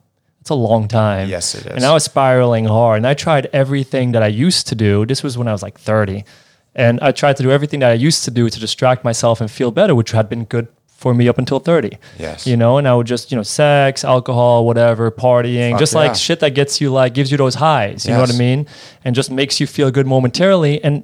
It's 0.50 0.51
a 0.51 0.56
long 0.56 0.88
time. 0.88 1.29
Yes, 1.29 1.53
it 1.53 1.68
is. 1.68 1.74
And 1.74 1.84
I 1.86 1.94
was 1.94 2.06
spiraling 2.06 2.65
hard. 2.65 2.98
And 2.98 3.06
I 3.06 3.13
tried 3.13 3.46
everything 3.53 4.13
that 4.13 4.24
I 4.24 4.27
used 4.27 4.65
to 4.70 4.75
do. 4.75 5.06
This 5.06 5.22
was 5.22 5.38
when 5.38 5.48
I 5.48 5.51
was 5.51 5.62
like 5.62 5.79
30. 5.79 6.25
And 6.74 7.00
I 7.01 7.12
tried 7.12 7.38
to 7.38 7.44
do 7.44 7.51
everything 7.51 7.82
that 7.82 7.91
I 7.91 7.94
used 7.94 8.24
to 8.24 8.32
do 8.32 8.50
to 8.50 8.60
distract 8.60 9.03
myself 9.03 9.41
and 9.41 9.51
feel 9.51 9.70
better, 9.70 9.94
which 9.94 10.10
had 10.10 10.27
been 10.27 10.46
good 10.46 10.68
for 10.88 11.13
me 11.13 11.27
up 11.27 11.38
until 11.38 11.60
30. 11.60 12.00
Yes. 12.18 12.48
You 12.48 12.58
know, 12.58 12.79
and 12.79 12.88
I 12.88 12.96
would 12.96 13.06
just, 13.06 13.32
you 13.32 13.38
know, 13.38 13.44
sex, 13.44 14.03
alcohol, 14.03 14.65
whatever, 14.65 15.12
partying, 15.12 15.72
Fuck 15.72 15.79
just 15.82 15.94
yeah. 15.94 16.00
like 16.00 16.15
shit 16.15 16.39
that 16.39 16.56
gets 16.56 16.82
you 16.82 16.89
like, 16.89 17.13
gives 17.13 17.29
you 17.29 17.38
those 17.38 17.53
highs. 17.53 18.08
You 18.08 18.13
know 18.13 18.22
what 18.22 18.34
I 18.34 18.38
mean? 18.38 18.65
And 19.06 19.15
just 19.15 19.29
makes 19.29 19.60
you 19.60 19.68
feel 19.68 19.91
good 19.91 20.08
momentarily. 20.08 20.84
And 20.84 21.03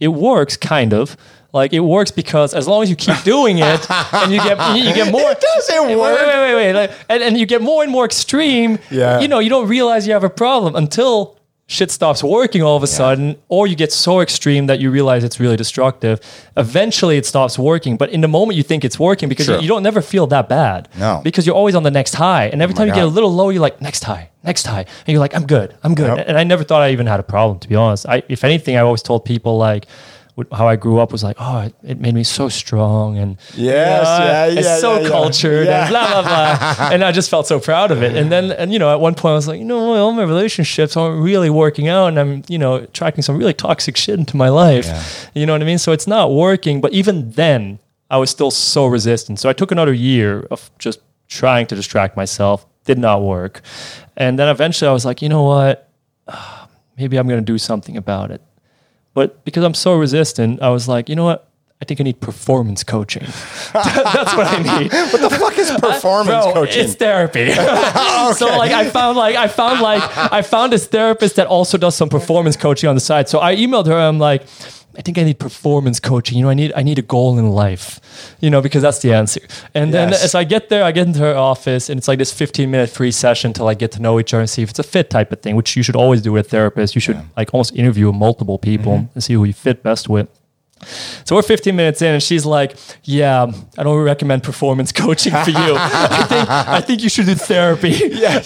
it 0.00 0.08
works 0.08 0.56
kind 0.56 0.94
of. 0.94 1.18
Like 1.56 1.72
it 1.72 1.80
works 1.80 2.10
because 2.10 2.54
as 2.54 2.68
long 2.68 2.82
as 2.82 2.90
you 2.90 2.96
keep 2.96 3.20
doing 3.24 3.58
it 3.58 3.90
and 3.90 4.32
you 4.32 4.38
get 4.38 4.56
you 4.76 4.94
get 4.94 5.10
more 5.10 5.30
It 5.36 5.40
doesn't 5.40 5.86
Wait, 5.88 5.96
work. 5.96 6.18
Wait, 6.18 6.26
wait, 6.26 6.54
wait, 6.54 6.54
wait. 6.54 6.72
Like, 6.72 6.92
and, 7.08 7.22
and 7.22 7.38
you 7.38 7.46
get 7.46 7.60
more 7.62 7.82
and 7.82 7.90
more 7.90 8.04
extreme. 8.04 8.78
Yeah. 8.90 9.20
You 9.20 9.28
know, 9.28 9.40
you 9.40 9.50
don't 9.50 9.68
realize 9.68 10.06
you 10.06 10.12
have 10.12 10.24
a 10.24 10.30
problem 10.30 10.76
until 10.76 11.36
shit 11.68 11.90
stops 11.90 12.22
working 12.22 12.62
all 12.62 12.76
of 12.76 12.82
a 12.82 12.86
sudden, 12.86 13.36
or 13.48 13.66
you 13.66 13.74
get 13.74 13.92
so 13.92 14.20
extreme 14.20 14.66
that 14.66 14.78
you 14.78 14.90
realize 14.90 15.24
it's 15.24 15.40
really 15.40 15.56
destructive. 15.56 16.20
Eventually, 16.56 17.16
it 17.16 17.26
stops 17.26 17.58
working. 17.58 17.96
But 17.96 18.10
in 18.10 18.20
the 18.20 18.28
moment, 18.28 18.56
you 18.56 18.62
think 18.62 18.84
it's 18.84 18.98
working 18.98 19.28
because 19.28 19.48
you, 19.48 19.58
you 19.60 19.68
don't 19.68 19.82
never 19.82 20.00
feel 20.00 20.26
that 20.28 20.48
bad. 20.48 20.88
No. 20.96 21.20
Because 21.24 21.46
you're 21.46 21.56
always 21.56 21.74
on 21.74 21.82
the 21.82 21.90
next 21.90 22.14
high. 22.14 22.46
And 22.46 22.62
every 22.62 22.74
oh 22.74 22.78
time 22.78 22.88
you 22.88 22.94
get 22.94 23.04
a 23.04 23.08
little 23.08 23.32
low, 23.32 23.48
you're 23.50 23.62
like, 23.62 23.80
next 23.80 24.04
high, 24.04 24.30
next 24.44 24.66
high. 24.66 24.82
And 24.82 25.08
you're 25.08 25.20
like, 25.20 25.34
I'm 25.34 25.46
good, 25.46 25.76
I'm 25.82 25.94
good. 25.94 26.16
Yep. 26.16 26.28
And 26.28 26.38
I 26.38 26.44
never 26.44 26.62
thought 26.64 26.82
I 26.82 26.90
even 26.92 27.06
had 27.06 27.20
a 27.20 27.24
problem, 27.24 27.58
to 27.60 27.68
be 27.68 27.74
honest. 27.74 28.06
I, 28.08 28.22
if 28.28 28.44
anything, 28.44 28.76
I 28.76 28.80
always 28.80 29.02
told 29.02 29.24
people 29.24 29.58
like, 29.58 29.86
how 30.52 30.68
I 30.68 30.76
grew 30.76 30.98
up 31.00 31.12
was 31.12 31.24
like, 31.24 31.36
oh, 31.38 31.60
it, 31.60 31.74
it 31.82 32.00
made 32.00 32.14
me 32.14 32.22
so 32.22 32.48
strong 32.50 33.16
and 33.16 33.38
Yes, 33.54 34.06
yeah, 34.06 34.46
it's 34.46 34.66
yeah, 34.66 34.78
so 34.78 34.96
yeah, 34.96 35.00
yeah. 35.00 35.08
cultured 35.08 35.66
Yeah. 35.66 35.80
and 35.82 35.90
blah 35.90 36.22
blah 36.22 36.22
blah. 36.22 36.88
and 36.92 37.02
I 37.02 37.10
just 37.12 37.30
felt 37.30 37.46
so 37.46 37.58
proud 37.58 37.90
of 37.90 38.02
it. 38.02 38.14
And 38.16 38.30
then, 38.30 38.52
and 38.52 38.72
you 38.72 38.78
know, 38.78 38.90
at 38.92 39.00
one 39.00 39.14
point 39.14 39.32
I 39.32 39.36
was 39.36 39.48
like, 39.48 39.58
you 39.58 39.64
know, 39.64 39.94
all 39.94 40.12
my 40.12 40.24
relationships 40.24 40.96
aren't 40.96 41.22
really 41.22 41.48
working 41.48 41.88
out, 41.88 42.08
and 42.08 42.18
I'm, 42.18 42.42
you 42.48 42.58
know, 42.58 42.74
attracting 42.76 43.22
some 43.22 43.38
really 43.38 43.54
toxic 43.54 43.96
shit 43.96 44.18
into 44.18 44.36
my 44.36 44.50
life. 44.50 44.84
Yeah. 44.86 45.02
You 45.34 45.46
know 45.46 45.54
what 45.54 45.62
I 45.62 45.64
mean? 45.64 45.78
So 45.78 45.92
it's 45.92 46.06
not 46.06 46.32
working. 46.32 46.80
But 46.82 46.92
even 46.92 47.30
then, 47.32 47.78
I 48.10 48.18
was 48.18 48.28
still 48.30 48.50
so 48.50 48.86
resistant. 48.86 49.40
So 49.40 49.48
I 49.48 49.54
took 49.54 49.72
another 49.72 49.92
year 49.94 50.46
of 50.50 50.70
just 50.78 51.00
trying 51.28 51.66
to 51.68 51.74
distract 51.74 52.16
myself. 52.16 52.66
Did 52.84 52.98
not 52.98 53.22
work. 53.22 53.62
And 54.16 54.38
then 54.38 54.48
eventually 54.48 54.88
I 54.88 54.92
was 54.92 55.04
like, 55.04 55.22
you 55.22 55.28
know 55.28 55.42
what? 55.44 55.88
Maybe 56.98 57.16
I'm 57.18 57.26
going 57.28 57.40
to 57.40 57.52
do 57.52 57.58
something 57.58 57.96
about 57.96 58.30
it. 58.30 58.40
But 59.16 59.42
because 59.46 59.64
I'm 59.64 59.72
so 59.72 59.96
resistant, 59.96 60.60
I 60.60 60.68
was 60.68 60.88
like, 60.88 61.08
you 61.08 61.16
know 61.16 61.24
what? 61.24 61.48
I 61.80 61.86
think 61.86 62.02
I 62.02 62.04
need 62.04 62.20
performance 62.20 62.84
coaching. 62.84 63.22
That's 63.72 64.36
what 64.36 64.46
I 64.46 64.58
need. 64.78 64.92
What 64.92 65.22
the 65.22 65.30
fuck 65.30 65.56
is 65.56 65.70
performance 65.80 66.44
coaching? 66.52 66.84
It's 66.84 66.94
therapy. 66.96 67.50
So 68.36 68.46
like 68.58 68.72
I 68.72 68.90
found 68.90 69.16
like 69.16 69.34
I 69.36 69.48
found 69.48 69.80
like 69.80 70.02
I 70.32 70.42
found 70.42 70.72
this 70.72 70.86
therapist 70.86 71.36
that 71.36 71.46
also 71.46 71.78
does 71.78 71.94
some 71.96 72.10
performance 72.10 72.56
coaching 72.58 72.90
on 72.90 72.94
the 72.94 73.00
side. 73.00 73.28
So 73.30 73.40
I 73.40 73.56
emailed 73.56 73.86
her. 73.86 73.94
I'm 73.98 74.18
like, 74.18 74.42
I 74.98 75.02
think 75.02 75.18
I 75.18 75.22
need 75.24 75.38
performance 75.38 76.00
coaching. 76.00 76.38
You 76.38 76.44
know, 76.44 76.50
I 76.50 76.54
need 76.54 76.72
I 76.76 76.82
need 76.82 76.98
a 76.98 77.02
goal 77.02 77.38
in 77.38 77.50
life. 77.50 78.00
You 78.40 78.50
know, 78.50 78.60
because 78.62 78.82
that's 78.82 79.00
the 79.00 79.12
answer. 79.12 79.40
And 79.74 79.92
then 79.94 80.08
Yes. 80.10 80.24
as 80.24 80.34
I 80.34 80.44
get 80.44 80.68
there, 80.68 80.82
I 80.84 80.92
get 80.92 81.06
into 81.06 81.20
her 81.20 81.34
office, 81.36 81.90
and 81.90 81.98
it's 81.98 82.08
like 82.08 82.18
this 82.18 82.32
15 82.32 82.70
minute 82.70 82.90
free 82.90 83.10
session 83.12 83.52
to 83.54 83.64
like 83.64 83.78
get 83.78 83.92
to 83.92 84.00
know 84.00 84.18
each 84.20 84.32
other 84.34 84.40
and 84.40 84.50
see 84.50 84.62
if 84.62 84.70
it's 84.70 84.78
a 84.78 84.82
fit 84.94 85.10
type 85.10 85.30
of 85.32 85.40
thing, 85.40 85.54
which 85.56 85.76
you 85.76 85.82
should 85.82 85.96
always 85.96 86.22
do 86.22 86.32
with 86.32 86.46
a 86.46 86.48
therapist. 86.48 86.94
You 86.94 87.00
should 87.00 87.20
like 87.36 87.52
almost 87.54 87.74
interview 87.74 88.12
multiple 88.12 88.58
people 88.58 88.92
Mm-hmm. 88.92 89.14
and 89.14 89.22
see 89.24 89.34
who 89.34 89.44
you 89.44 89.52
fit 89.52 89.82
best 89.82 90.08
with. 90.08 90.28
So 91.24 91.34
we're 91.34 91.42
15 91.42 91.74
minutes 91.74 92.02
in, 92.02 92.14
and 92.14 92.22
she's 92.22 92.44
like, 92.44 92.76
"Yeah, 93.02 93.50
I 93.76 93.82
don't 93.82 94.02
recommend 94.02 94.42
performance 94.42 94.92
coaching 95.04 95.32
for 95.32 95.50
you. 95.50 95.76
I 95.78 96.26
think 96.28 96.48
I 96.50 96.80
think 96.80 97.02
you 97.02 97.08
should 97.08 97.26
do 97.26 97.34
therapy." 97.34 97.94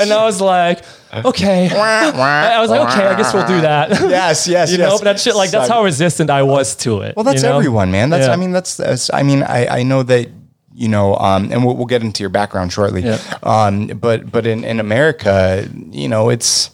And 0.01 0.13
I 0.13 0.25
was 0.25 0.41
like, 0.41 0.85
"Okay." 1.13 1.69
I 1.71 2.55
I 2.57 2.61
was 2.61 2.71
like, 2.71 2.89
"Okay, 2.93 3.07
I 3.07 3.17
guess 3.17 3.35
we'll 3.35 3.47
do 3.47 3.61
that." 3.63 3.91
yes, 3.91 4.47
yes, 4.47 4.73
you 4.73 4.79
yes. 4.79 4.91
know, 4.91 4.99
but 4.99 5.05
that 5.05 5.21
shit, 5.21 5.35
like, 5.35 5.51
that's 5.51 5.69
how 5.69 5.83
resistant 5.83 6.31
I 6.31 6.43
was 6.43 6.77
to 6.77 7.01
it. 7.01 7.17
Well, 7.17 7.25
that's 7.25 7.43
you 7.43 7.49
know? 7.49 7.57
everyone, 7.57 7.91
man. 7.91 8.11
That's 8.11 8.27
Yeah. 8.27 8.33
I 8.33 8.37
mean, 8.37 8.53
that's, 8.53 8.77
that's 8.77 9.13
I 9.13 9.23
mean, 9.23 9.43
I 9.43 9.81
I 9.81 9.83
know 9.83 10.03
that 10.05 10.31
you 10.73 10.89
know, 10.89 11.17
um, 11.17 11.53
and 11.53 11.65
we'll, 11.65 11.77
we'll 11.77 11.87
get 11.87 12.03
into 12.03 12.23
your 12.23 12.31
background 12.31 12.73
shortly. 12.73 13.03
Yeah. 13.03 13.19
Um, 13.43 13.89
but 13.89 14.31
but 14.31 14.47
in 14.47 14.65
in 14.65 14.81
America, 14.81 15.69
you 15.91 16.09
know, 16.09 16.31
it's 16.31 16.71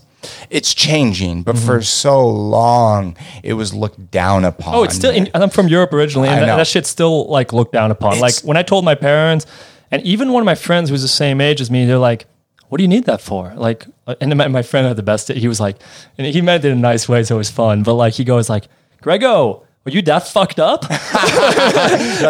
it's 0.50 0.74
changing, 0.74 1.42
but 1.42 1.58
for 1.58 1.82
so 1.82 2.26
long 2.26 3.16
it 3.42 3.54
was 3.54 3.74
looked 3.74 4.10
down 4.10 4.44
upon. 4.44 4.72
Mm-hmm. 4.72 4.80
Oh, 4.80 4.84
it's 4.84 4.96
still. 4.96 5.10
In, 5.12 5.30
I'm 5.34 5.50
from 5.50 5.68
Europe 5.68 5.92
originally, 5.92 6.28
and 6.28 6.42
that, 6.42 6.56
that 6.56 6.66
shit's 6.66 6.88
still 6.88 7.26
like 7.26 7.52
looked 7.52 7.72
down 7.72 7.90
upon. 7.90 8.20
like 8.20 8.38
when 8.40 8.56
I 8.56 8.62
told 8.62 8.84
my 8.84 8.94
parents, 8.94 9.46
and 9.90 10.02
even 10.02 10.32
one 10.32 10.42
of 10.42 10.46
my 10.46 10.54
friends 10.54 10.90
who's 10.90 11.02
the 11.02 11.08
same 11.08 11.40
age 11.40 11.60
as 11.60 11.70
me, 11.70 11.84
they're 11.84 11.98
like, 11.98 12.26
"What 12.68 12.78
do 12.78 12.84
you 12.84 12.88
need 12.88 13.04
that 13.04 13.20
for?" 13.20 13.52
Like, 13.56 13.86
uh, 14.06 14.14
and 14.20 14.34
my, 14.36 14.48
my 14.48 14.62
friend 14.62 14.86
had 14.86 14.96
the 14.96 15.02
best. 15.02 15.28
He 15.28 15.48
was 15.48 15.60
like, 15.60 15.76
and 16.18 16.26
he 16.26 16.40
meant 16.40 16.64
it 16.64 16.70
in 16.70 16.78
a 16.78 16.80
nice 16.80 17.08
way, 17.08 17.22
so 17.24 17.34
it 17.34 17.38
was 17.38 17.50
fun. 17.50 17.82
But 17.82 17.94
like, 17.94 18.14
he 18.14 18.24
goes 18.24 18.48
like, 18.48 18.68
"Grego, 19.02 19.65
were 19.86 19.92
you 19.92 20.02
that 20.02 20.26
fucked 20.28 20.58
up?" 20.60 20.82
like, 20.90 21.00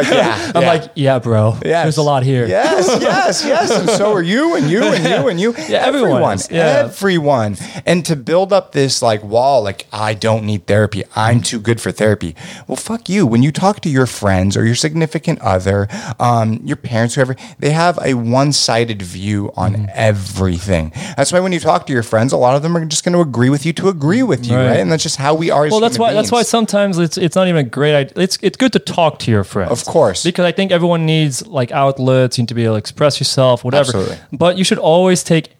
yeah, 0.08 0.52
I'm 0.54 0.62
yeah. 0.62 0.68
like, 0.68 0.90
"Yeah, 0.94 1.18
bro. 1.18 1.58
Yes. 1.64 1.84
There's 1.84 1.96
a 1.96 2.02
lot 2.02 2.22
here." 2.22 2.46
Yes, 2.46 2.86
yes, 3.00 3.44
yes. 3.44 3.70
And 3.70 3.90
so 3.90 4.12
are 4.12 4.22
you, 4.22 4.54
and 4.56 4.70
you, 4.70 4.82
and 4.82 5.04
you, 5.04 5.28
and 5.28 5.40
you. 5.40 5.54
Yeah, 5.68 5.78
everyone 5.84 6.06
everyone. 6.06 6.38
Yeah. 6.50 6.84
everyone. 6.86 7.56
And 7.84 8.04
to 8.06 8.14
build 8.16 8.52
up 8.52 8.72
this 8.72 9.02
like 9.02 9.22
wall, 9.24 9.62
like 9.62 9.86
I 9.92 10.14
don't 10.14 10.44
need 10.44 10.66
therapy. 10.66 11.02
I'm 11.16 11.40
too 11.40 11.58
good 11.58 11.80
for 11.80 11.90
therapy. 11.92 12.36
Well, 12.68 12.76
fuck 12.76 13.08
you. 13.08 13.26
When 13.26 13.42
you 13.42 13.50
talk 13.52 13.80
to 13.80 13.88
your 13.88 14.06
friends 14.06 14.56
or 14.56 14.64
your 14.64 14.74
significant 14.74 15.40
other, 15.40 15.88
um, 16.20 16.60
your 16.64 16.76
parents, 16.76 17.14
whoever, 17.16 17.34
they 17.58 17.70
have 17.70 17.98
a 18.04 18.14
one-sided 18.14 19.02
view 19.02 19.52
on 19.56 19.66
Mm-hmm. 19.76 19.86
everything. 19.94 20.92
That's 21.16 21.32
why 21.32 21.40
when 21.40 21.52
you 21.52 21.60
talk 21.60 21.86
to 21.86 21.92
your 21.92 22.02
friends, 22.02 22.32
a 22.32 22.36
lot 22.36 22.54
of 22.54 22.62
them 22.62 22.76
are 22.76 22.84
just 22.84 23.04
going 23.04 23.12
to 23.14 23.20
agree 23.20 23.50
with 23.50 23.66
you 23.66 23.72
to 23.74 23.88
agree 23.88 24.22
with 24.22 24.46
you, 24.46 24.56
Right. 24.56 24.68
right? 24.68 24.78
And 24.80 24.90
that's 24.92 25.02
just 25.02 25.16
how 25.16 25.34
we 25.34 25.50
are. 25.50 25.66
As 25.66 25.70
Well, 25.72 25.80
that's 25.80 25.98
why. 25.98 26.12
That's 26.12 26.30
why 26.32 26.42
sometimes 26.42 26.98
it's 26.98 27.18
it's 27.18 27.36
not 27.36 27.45
even 27.48 27.66
a 27.66 27.68
great 27.68 27.94
idea. 27.94 28.12
It's 28.22 28.38
it's 28.42 28.56
good 28.56 28.72
to 28.72 28.78
talk 28.78 29.18
to 29.20 29.30
your 29.30 29.44
friends, 29.44 29.70
Of 29.72 29.84
course. 29.84 30.22
because 30.22 30.44
I 30.44 30.52
think 30.52 30.72
everyone 30.72 31.06
needs 31.06 31.46
like 31.46 31.70
outlets. 31.72 32.36
You 32.38 32.42
need 32.42 32.48
to 32.48 32.54
be 32.54 32.64
able 32.64 32.74
to 32.74 32.78
express 32.78 33.20
yourself, 33.20 33.64
whatever. 33.64 33.88
Absolutely. 33.88 34.16
But 34.32 34.56
you 34.58 34.64
should 34.64 34.78
always 34.78 35.22
take 35.24 35.50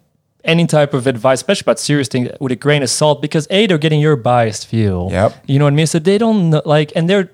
any 0.44 0.66
type 0.66 0.94
of 0.94 1.06
advice, 1.06 1.38
especially 1.40 1.64
about 1.64 1.78
serious 1.80 2.08
things, 2.08 2.30
with 2.40 2.52
a 2.52 2.56
grain 2.56 2.82
of 2.82 2.90
salt, 2.90 3.20
because 3.20 3.46
a 3.50 3.66
they're 3.66 3.78
getting 3.78 4.00
your 4.00 4.16
biased 4.16 4.68
view. 4.70 5.08
Yep. 5.10 5.44
You 5.48 5.58
know 5.58 5.64
what 5.64 5.72
I 5.72 5.76
mean? 5.76 5.86
So 5.86 5.98
they 5.98 6.18
don't 6.18 6.50
know, 6.50 6.62
like, 6.64 6.92
and 6.94 7.10
they're 7.10 7.30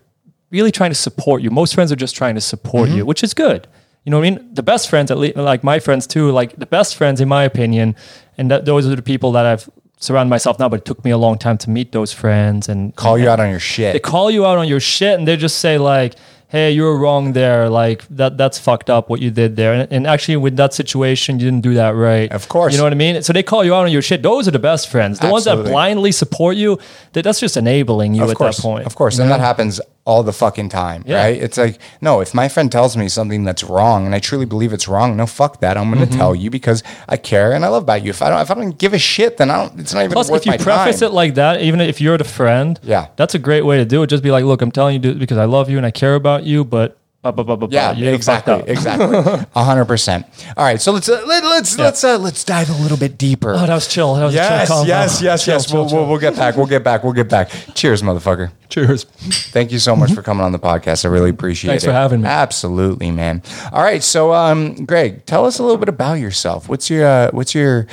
really 0.51 0.71
trying 0.73 0.91
to 0.91 0.95
support 0.97 1.43
you. 1.43 1.51
Most 1.51 1.75
friends 1.75 1.93
are 1.93 1.97
just 1.97 2.17
trying 2.17 2.35
to 2.37 2.41
support 2.41 2.89
Mm-hmm. 2.89 2.99
you, 2.99 3.07
which 3.07 3.23
is 3.23 3.35
good. 3.35 3.67
You 4.05 4.11
know 4.11 4.19
what 4.19 4.27
I 4.27 4.31
mean? 4.31 4.55
The 4.55 4.63
best 4.63 4.89
friends, 4.91 5.11
at 5.11 5.19
least, 5.19 5.37
like 5.37 5.63
my 5.63 5.79
friends 5.79 6.07
too, 6.07 6.31
like 6.31 6.57
the 6.57 6.67
best 6.67 6.97
friends, 6.97 7.21
in 7.21 7.29
my 7.29 7.45
opinion, 7.45 7.95
and 8.39 8.51
that, 8.51 8.65
those 8.65 8.87
are 8.87 8.97
the 8.97 9.03
people 9.03 9.31
that 9.33 9.45
I've 9.47 9.69
surrounded 10.03 10.31
myself 10.31 10.59
now. 10.59 10.69
But 10.69 10.81
it 10.81 10.85
took 10.85 11.05
me 11.05 11.11
a 11.11 11.19
long 11.19 11.39
time 11.39 11.59
to 11.59 11.71
meet 11.71 11.93
those 11.93 12.13
friends 12.13 12.69
and 12.69 12.95
call 12.97 13.17
you 13.17 13.25
and 13.25 13.33
out 13.33 13.41
on 13.41 13.51
your 13.51 13.61
shit. 13.61 13.93
They 13.95 14.01
call 14.01 14.31
you 14.31 14.45
out 14.45 14.59
on 14.59 14.69
your 14.69 14.81
shit, 14.81 15.19
and 15.19 15.27
they 15.27 15.37
just 15.37 15.59
say 15.59 15.79
like, 15.79 16.15
"Hey, 16.49 16.73
you 16.73 16.83
were 16.83 16.99
wrong 16.99 17.33
there. 17.33 17.69
Like 17.69 18.07
that, 18.09 18.37
that's 18.37 18.59
fucked 18.59 18.91
up 18.91 19.09
what 19.09 19.21
you 19.21 19.31
did 19.31 19.57
there." 19.57 19.73
And, 19.73 19.93
and 19.93 20.07
actually, 20.07 20.37
with 20.37 20.57
that 20.57 20.75
situation, 20.75 21.39
you 21.39 21.47
didn't 21.47 21.63
do 21.63 21.75
that 21.75 21.91
right. 21.91 22.31
Of 22.31 22.49
course. 22.49 22.73
you 22.73 22.79
know 22.79 22.85
what 22.85 22.93
I 22.93 22.97
mean. 22.97 23.23
So 23.23 23.33
they 23.33 23.43
call 23.43 23.65
you 23.65 23.75
out 23.75 23.85
on 23.87 23.93
your 23.93 24.03
shit. 24.03 24.23
Those 24.23 24.49
are 24.49 24.53
the 24.53 24.59
best 24.59 24.89
friends. 24.89 25.19
The 25.19 25.31
ones 25.31 25.45
that 25.45 25.57
blindly 25.57 26.13
support 26.13 26.57
you. 26.57 26.79
That 27.13 27.23
that's 27.23 27.41
just 27.41 27.57
enabling 27.57 28.15
you 28.15 28.25
of 28.25 28.31
at 28.31 28.37
course, 28.37 28.57
that 28.57 28.63
point. 28.63 28.87
Of 28.87 28.95
course. 28.95 29.19
And 29.19 29.31
that 29.31 29.41
happens 29.41 29.81
all 30.05 30.25
the 30.25 30.33
fucking 30.33 30.69
time, 30.69 31.05
Yeah. 31.07 31.23
right? 31.23 31.41
It's 31.41 31.57
like, 31.57 31.79
no, 32.01 32.21
if 32.21 32.35
my 32.35 32.49
friend 32.49 32.73
tells 32.73 32.97
me 32.97 33.09
something 33.09 33.45
that's 33.45 33.63
wrong 33.63 34.05
and 34.05 34.15
I 34.17 34.19
truly 34.19 34.45
believe 34.47 34.73
it's 34.73 34.89
wrong, 34.89 35.17
no, 35.17 35.27
fuck 35.27 35.61
that. 35.61 35.77
I'm 35.77 35.91
going 35.93 36.01
to 36.05 36.11
Mm-hmm. 36.11 36.19
tell 36.19 36.35
you 36.35 36.51
because 36.51 36.83
I 37.09 37.17
care 37.17 37.53
and 37.53 37.65
I 37.65 37.69
love 37.69 37.85
about 37.85 38.03
you. 38.03 38.11
If 38.11 38.21
I 38.21 38.29
don't, 38.29 38.41
if 38.41 38.51
I 38.51 38.55
don't 38.55 38.77
give 38.77 38.95
a 38.95 38.99
shit, 38.99 39.37
then 39.37 39.49
I 39.51 39.57
don't, 39.67 39.79
it's 39.79 39.95
not 39.95 40.01
even 40.01 40.13
Plus, 40.13 40.29
worth 40.29 40.41
if 40.43 40.47
you 40.47 40.51
my 40.53 40.57
preface 40.59 40.99
time. 41.01 41.11
it 41.11 41.13
like 41.13 41.35
that, 41.37 41.61
even 41.63 41.81
if 41.81 42.01
you're 42.01 42.19
the 42.19 42.25
friend, 42.25 42.81
Yeah. 42.83 43.07
that's 43.15 43.37
a 43.37 43.39
great 43.39 43.65
way 43.65 43.77
to 43.77 43.85
do 43.85 44.03
it. 44.03 44.09
Just 44.09 44.25
be 44.25 44.33
like, 44.33 44.45
"Look, 44.45 44.61
I'm 44.61 44.73
telling 44.73 45.03
you 45.05 45.15
because 45.15 45.39
I 45.39 45.45
love 45.45 45.71
you 45.71 45.77
and 45.77 45.87
I 45.87 45.93
care 45.93 46.17
about 46.17 46.43
you, 46.43 46.65
but 46.65 46.99
Yeah, 47.25 47.93
exactly, 47.95 48.65
exactly, 48.67 49.17
a 49.55 49.63
hundred 49.65 49.85
percent. 49.85 50.27
All 50.57 50.65
right, 50.65 50.81
so 50.81 50.91
let's 50.91 51.09
uh, 51.09 51.23
let, 51.27 51.45
let's 51.45 51.79
let's 51.79 52.03
uh, 52.03 52.19
let's 52.19 52.43
dive 52.43 52.69
a 52.69 52.73
little 52.83 52.97
bit 52.99 53.17
deeper. 53.17 53.51
Oh, 53.55 53.65
that 53.65 53.73
was 53.75 53.87
chill. 53.87 54.15
That 54.15 54.25
was 54.25 54.35
a 54.35 54.39
yes, 54.39 54.69
chill 54.69 54.77
convo. 54.79 54.87
yes, 54.89 55.23
yes, 55.23 55.45
Chill, 55.45 55.55
yes. 55.55 55.67
chill, 55.71 55.81
We'll, 55.83 55.89
chill. 55.89 55.99
we'll 56.01 56.09
we'll 56.09 56.19
get 56.19 56.35
back. 56.35 56.57
We'll 56.57 56.67
get 56.67 56.83
back. 56.83 57.05
We'll 57.05 57.13
get 57.13 57.29
back. 57.29 57.51
Cheers, 57.75 58.03
motherfucker. 58.03 58.51
Cheers. 58.71 59.05
Thank 59.53 59.71
you 59.71 59.79
so 59.79 59.95
much 59.95 60.13
for 60.13 60.23
coming 60.23 60.43
on 60.45 60.51
the 60.51 60.59
podcast. 60.59 61.05
I 61.05 61.09
really 61.09 61.31
appreciate 61.31 61.71
Thanks 61.71 61.85
it. 61.85 61.87
Thanks 61.87 61.97
for 61.97 62.01
having 62.01 62.23
me. 62.23 62.29
Absolutely, 62.29 63.13
man. 63.13 63.43
All 63.73 63.83
right, 63.85 64.03
so 64.03 64.33
um, 64.35 64.85
Greg, 64.85 65.25
tell 65.25 65.45
us 65.47 65.59
a 65.61 65.63
little 65.63 65.79
bit 65.79 65.89
about 65.89 66.15
yourself. 66.15 66.69
What's 66.69 66.91
your 66.91 67.07
uh, 67.07 67.31
what's 67.31 67.55
your 67.55 67.87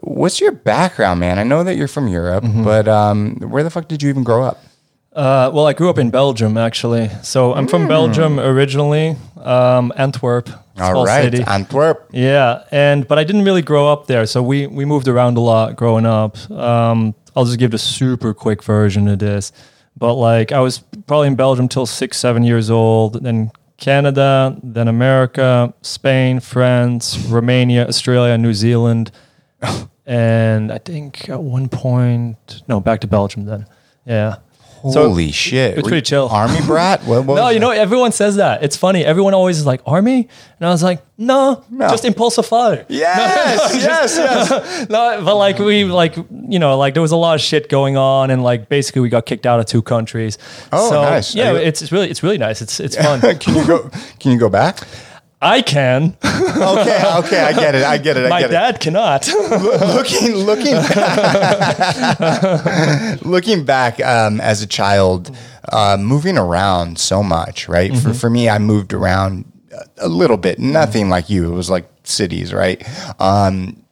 what's 0.00 0.40
your 0.40 0.50
background, 0.50 1.20
man? 1.20 1.38
I 1.38 1.44
know 1.44 1.62
that 1.62 1.76
you're 1.76 1.86
from 1.86 2.08
Europe, 2.08 2.42
Mm-hmm. 2.42 2.64
but 2.64 2.88
um, 2.88 3.36
where 3.36 3.62
the 3.62 3.70
fuck 3.70 3.86
did 3.86 4.02
you 4.02 4.08
even 4.08 4.24
grow 4.24 4.42
up? 4.42 4.58
Uh, 5.14 5.50
well, 5.52 5.66
I 5.66 5.74
grew 5.74 5.90
up 5.90 5.98
in 5.98 6.10
Belgium, 6.10 6.56
actually. 6.56 7.10
So 7.22 7.52
I'm 7.52 7.68
from 7.68 7.86
Belgium 7.86 8.40
originally, 8.40 9.16
um, 9.36 9.92
Antwerp, 9.96 10.48
All 10.80 11.04
right, 11.04 11.24
city. 11.24 11.44
Antwerp. 11.46 12.08
Yeah, 12.12 12.64
and 12.70 13.06
but 13.06 13.18
I 13.18 13.24
didn't 13.24 13.44
really 13.44 13.60
grow 13.60 13.92
up 13.92 14.06
there, 14.06 14.24
so 14.24 14.42
we 14.42 14.66
we 14.66 14.86
moved 14.86 15.08
around 15.08 15.36
a 15.36 15.40
lot 15.40 15.76
growing 15.76 16.06
up. 16.06 16.38
Um, 16.50 17.14
I'll 17.36 17.44
just 17.44 17.58
give 17.58 17.72
the 17.72 17.78
super 17.78 18.32
quick 18.32 18.62
version 18.62 19.06
of 19.08 19.18
this, 19.18 19.52
but 19.98 20.14
like 20.14 20.50
I 20.50 20.60
was 20.60 20.78
probably 21.06 21.28
in 21.28 21.34
Belgium 21.34 21.68
till 21.68 21.84
six, 21.84 22.16
seven 22.16 22.42
years 22.42 22.70
old, 22.70 23.22
then 23.22 23.50
Canada, 23.76 24.56
then 24.62 24.88
America, 24.88 25.74
Spain, 25.82 26.40
France, 26.40 27.18
Romania, 27.26 27.86
Australia, 27.86 28.38
New 28.38 28.54
Zealand, 28.54 29.10
and 30.06 30.72
I 30.72 30.78
think 30.78 31.28
at 31.28 31.42
one 31.42 31.68
point, 31.68 32.62
no, 32.66 32.80
back 32.80 33.00
to 33.02 33.06
Belgium 33.06 33.44
then. 33.44 33.66
Yeah. 34.06 34.36
So- 34.90 35.08
Holy 35.08 35.30
shit! 35.32 35.78
it's 35.78 35.86
pretty 35.86 36.02
chill. 36.02 36.28
Army 36.28 36.58
brat? 36.66 37.04
What, 37.04 37.24
what 37.24 37.34
no, 37.36 37.48
you 37.50 37.54
that? 37.54 37.60
know, 37.60 37.70
everyone 37.70 38.10
says 38.12 38.36
that. 38.36 38.62
It's 38.64 38.76
funny. 38.76 39.04
Everyone 39.04 39.32
always 39.34 39.58
is 39.58 39.66
like, 39.66 39.80
Army? 39.86 40.28
And 40.58 40.66
I 40.66 40.70
was 40.70 40.82
like, 40.82 41.02
no, 41.18 41.64
No. 41.70 41.88
just 41.88 42.04
impulsive 42.04 42.46
father. 42.46 42.84
Yes, 42.88 43.74
yes, 43.76 44.16
yes. 44.16 44.88
No, 44.90 45.22
but 45.24 45.36
like 45.36 45.58
we 45.58 45.84
like 45.84 46.16
you 46.48 46.58
know 46.58 46.76
like 46.78 46.94
there 46.94 47.02
was 47.02 47.12
a 47.12 47.16
lot 47.16 47.34
of 47.34 47.40
shit 47.40 47.68
going 47.68 47.96
on 47.96 48.30
and 48.30 48.42
like 48.42 48.68
basically 48.68 49.02
we 49.02 49.08
got 49.08 49.26
kicked 49.26 49.46
out 49.46 49.60
of 49.60 49.66
two 49.66 49.82
countries. 49.82 50.38
Oh, 50.72 50.90
so, 50.90 51.02
nice. 51.02 51.34
Yeah, 51.34 51.52
you- 51.52 51.58
it's, 51.58 51.82
it's 51.82 51.92
really 51.92 52.10
it's 52.10 52.22
really 52.22 52.38
nice. 52.38 52.60
It's 52.62 52.80
it's 52.80 52.96
fun. 52.96 53.20
can 53.38 53.54
you 53.54 53.66
go? 53.66 53.90
Can 54.18 54.32
you 54.32 54.38
go 54.38 54.48
back? 54.48 54.80
I 55.42 55.60
can. 55.62 56.16
Okay, 56.52 57.02
okay, 57.18 57.40
I 57.40 57.52
get 57.52 57.74
it. 57.74 57.82
I 57.84 57.98
get 57.98 58.16
it. 58.16 58.26
I 58.26 58.28
My 58.28 58.40
get 58.42 58.50
dad 58.50 58.78
cannot. 58.80 59.26
Looking, 59.28 60.34
looking, 60.34 60.74
back, 60.74 62.12
looking 63.24 63.64
back 63.64 64.00
um, 64.00 64.40
as 64.40 64.62
a 64.62 64.66
child, 64.66 65.34
uh, 65.72 65.96
moving 65.98 66.36
around 66.38 66.98
so 66.98 67.22
much, 67.22 67.68
right? 67.68 67.90
Mm-hmm. 67.90 68.08
For 68.10 68.14
for 68.14 68.30
me, 68.30 68.48
I 68.48 68.58
moved 68.58 68.92
around 68.92 69.44
a 69.98 70.08
little 70.08 70.36
bit. 70.36 70.58
Nothing 70.58 71.08
like 71.08 71.30
you. 71.30 71.50
It 71.52 71.56
was 71.56 71.70
like 71.70 71.88
cities, 72.04 72.52
right? 72.52 72.82
Um, 73.20 73.82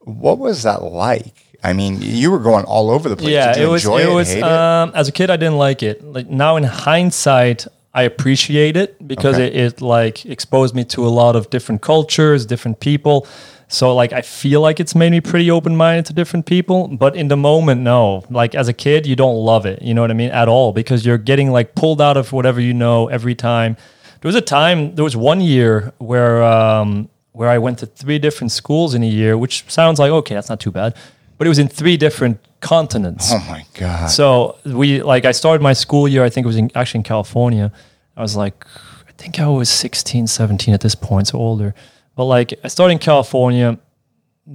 what 0.00 0.38
was 0.38 0.62
that 0.64 0.82
like? 0.82 1.34
I 1.62 1.72
mean, 1.72 1.98
you 2.00 2.30
were 2.30 2.38
going 2.38 2.64
all 2.64 2.90
over 2.90 3.08
the 3.08 3.16
place. 3.16 3.30
yeah, 3.32 3.56
it 3.58 3.66
was. 3.66 3.84
enjoy 3.84 4.00
It 4.00 4.08
it, 4.08 4.14
was. 4.14 4.34
it? 4.34 4.42
Um, 4.42 4.92
as 4.94 5.08
a 5.08 5.12
kid, 5.12 5.30
I 5.30 5.36
didn't 5.36 5.58
like 5.58 5.82
it. 5.82 6.02
Like 6.04 6.28
now, 6.28 6.56
in 6.56 6.64
hindsight, 6.64 7.66
I 7.92 8.02
appreciate 8.02 8.76
it 8.76 9.06
because 9.06 9.34
Okay. 9.36 9.46
it, 9.48 9.56
it 9.56 9.80
like 9.80 10.24
exposed 10.26 10.74
me 10.74 10.84
to 10.84 11.04
a 11.06 11.08
lot 11.08 11.34
of 11.36 11.50
different 11.50 11.82
cultures, 11.82 12.46
different 12.46 12.78
people. 12.80 13.26
So 13.66 13.94
like 13.94 14.12
I 14.12 14.22
feel 14.22 14.60
like 14.60 14.78
it's 14.80 14.94
made 14.94 15.10
me 15.10 15.20
pretty 15.20 15.50
open 15.50 15.76
minded 15.76 16.06
to 16.06 16.12
different 16.12 16.46
people. 16.46 16.88
But 16.88 17.16
in 17.16 17.28
the 17.28 17.36
moment, 17.36 17.80
no. 17.82 18.24
Like 18.30 18.54
as 18.54 18.68
a 18.68 18.72
kid, 18.72 19.06
you 19.06 19.16
don't 19.16 19.36
love 19.36 19.66
it. 19.66 19.82
You 19.82 19.94
know 19.94 20.02
what 20.02 20.10
I 20.10 20.14
mean? 20.14 20.30
At 20.30 20.48
all 20.48 20.72
because 20.72 21.04
you're 21.06 21.18
getting 21.18 21.50
like 21.50 21.74
pulled 21.74 22.00
out 22.00 22.16
of 22.16 22.32
whatever 22.32 22.60
you 22.60 22.74
know 22.74 23.08
every 23.08 23.34
time. 23.34 23.76
There 24.20 24.28
was 24.28 24.36
a 24.36 24.40
time. 24.40 24.94
There 24.94 25.04
was 25.04 25.16
one 25.16 25.40
year 25.40 25.92
where 25.98 26.42
um, 26.44 27.08
where 27.32 27.48
I 27.48 27.58
went 27.58 27.78
to 27.78 27.86
three 27.86 28.18
different 28.18 28.52
schools 28.52 28.94
in 28.94 29.02
a 29.02 29.06
year, 29.08 29.36
which 29.38 29.64
sounds 29.68 29.98
like 29.98 30.10
okay, 30.12 30.34
that's 30.34 30.48
not 30.48 30.60
too 30.60 30.70
bad. 30.70 30.94
But 31.40 31.46
it 31.46 31.48
was 31.48 31.58
in 31.58 31.68
three 31.68 31.96
different 31.96 32.38
continents. 32.60 33.30
oh 33.32 33.42
my 33.48 33.64
god! 33.72 34.10
So 34.10 34.58
we 34.66 35.02
like 35.02 35.24
I 35.24 35.32
started 35.32 35.62
my 35.62 35.72
school 35.72 36.06
year. 36.06 36.22
I 36.22 36.28
think 36.28 36.44
it 36.44 36.46
was 36.46 36.58
in, 36.58 36.70
actually 36.74 36.98
in 36.98 37.04
California. 37.04 37.72
I 38.14 38.20
was 38.20 38.36
like, 38.36 38.66
I 39.08 39.12
think 39.16 39.40
I 39.40 39.48
was 39.48 39.70
16, 39.70 40.26
17 40.26 40.74
at 40.74 40.82
this 40.82 40.94
point, 40.94 41.28
so 41.28 41.38
older. 41.38 41.74
But 42.14 42.26
like 42.26 42.52
I 42.62 42.68
started 42.68 42.92
in 42.92 42.98
California, 42.98 43.78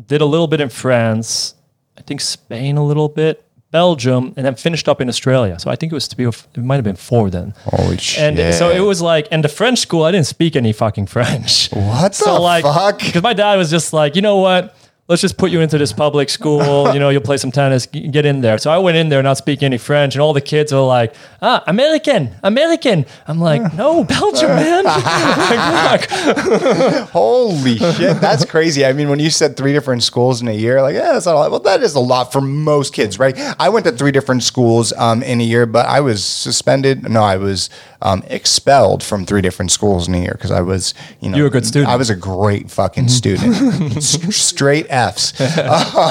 did 0.06 0.21
a 0.21 0.26
little 0.26 0.45
bit 0.45 0.62
in 0.62 0.69
France, 0.69 1.56
I 1.98 2.02
think 2.04 2.21
Spain 2.21 2.78
a 2.78 2.86
little 2.86 3.10
bit, 3.10 3.43
Belgium, 3.71 4.36
and 4.38 4.45
then 4.45 4.54
finished 4.54 4.88
up 4.88 5.02
in 5.02 5.10
Australia. 5.10 5.58
So 5.58 5.71
I 5.71 5.76
think 5.76 5.91
it 5.91 5.95
was 5.95 6.06
three. 6.06 6.26
Or 6.26 6.36
f- 6.38 6.48
it 6.54 6.63
might 6.63 6.76
have 6.76 6.84
been 6.84 6.98
four 6.98 7.32
then. 7.32 7.56
Holy 7.63 7.98
shit! 7.98 8.38
And 8.38 8.54
so 8.54 8.69
it 8.69 8.82
was 8.82 9.02
like, 9.02 9.28
and 9.32 9.43
the 9.43 9.50
French 9.50 9.80
school, 9.80 10.04
I 10.04 10.12
didn't 10.12 10.28
speak 10.28 10.56
any 10.56 10.71
fucking 10.71 11.08
French. 11.08 11.71
What 11.71 12.13
so 12.13 12.36
the 12.36 12.39
like, 12.39 12.63
fuck? 12.63 13.00
Because 13.00 13.24
my 13.24 13.34
dad 13.34 13.56
was 13.56 13.71
just 13.71 13.91
like, 13.91 14.15
you 14.15 14.21
know 14.21 14.38
what? 14.38 14.76
Let's 15.08 15.22
just 15.22 15.38
put 15.38 15.52
you 15.52 15.62
into 15.62 15.78
this 15.78 15.94
public 15.94 16.30
school. 16.30 16.89
You 16.96 17.00
know, 17.00 17.10
you'll 17.10 17.22
play 17.22 17.38
some 17.38 17.52
tennis. 17.52 17.88
Get 17.88 18.26
in 18.26 18.39
there. 18.39 18.58
So 18.58 18.72
I 18.72 18.78
went 18.78 18.96
in 18.96 19.10
there, 19.10 19.22
not 19.22 19.38
speaking 19.38 19.65
any 19.65 19.78
French, 19.78 20.15
and 20.15 20.22
all 20.22 20.32
the 20.32 20.39
kids 20.39 20.72
are 20.72 20.86
like, 20.86 21.13
"Ah, 21.41 21.62
American, 21.68 22.34
American." 22.41 23.06
I'm 23.28 23.39
like, 23.39 23.74
"No, 23.74 24.06
Belgium, 24.06 24.50
man." 24.63 24.86
Holy 27.12 27.78
shit, 27.78 28.22
that's 28.22 28.46
crazy. 28.46 28.86
I 28.86 28.94
mean, 28.94 29.10
when 29.10 29.20
you 29.20 29.30
said 29.30 29.58
three 29.58 29.74
different 29.74 30.04
schools 30.04 30.41
in 30.41 30.48
a 30.48 30.54
year, 30.54 30.82
like, 30.82 30.96
yeah, 30.96 31.13
that's 31.13 31.26
not 31.26 31.36
a 31.36 31.39
lot. 31.39 31.52
Well, 31.52 31.60
that 31.62 31.84
is 31.84 31.96
a 31.96 32.00
lot 32.00 32.32
for 32.32 32.39
most 32.39 32.94
kids, 32.94 33.20
right? 33.20 33.38
I 33.60 33.68
went 33.70 33.86
to 33.88 33.91
three 33.91 34.12
different 34.12 34.44
schools 34.44 34.94
um, 34.94 35.22
in 35.22 35.41
a 35.41 35.44
year, 35.44 35.65
but 35.65 35.86
I 35.86 36.00
was 36.00 36.24
suspended. 36.24 37.10
No, 37.10 37.24
I 37.24 37.36
was 37.36 37.70
um, 38.06 38.24
expelled 38.28 39.02
from 39.04 39.26
three 39.26 39.41
different 39.41 39.72
schools 39.72 40.08
in 40.08 40.13
a 40.15 40.20
year 40.20 40.34
because 40.34 40.52
I 40.52 40.62
was, 40.62 40.94
you 41.22 41.30
know, 41.30 41.38
You 41.38 41.44
were 41.44 41.50
a 41.50 41.52
good 41.52 41.65
student. 41.65 41.91
I 41.91 41.96
was 41.96 42.10
a 42.12 42.15
great 42.15 42.70
fucking 42.70 43.10
student, 43.10 43.98
S- 43.98 44.36
straight 44.36 44.86
Fs, 44.89 45.34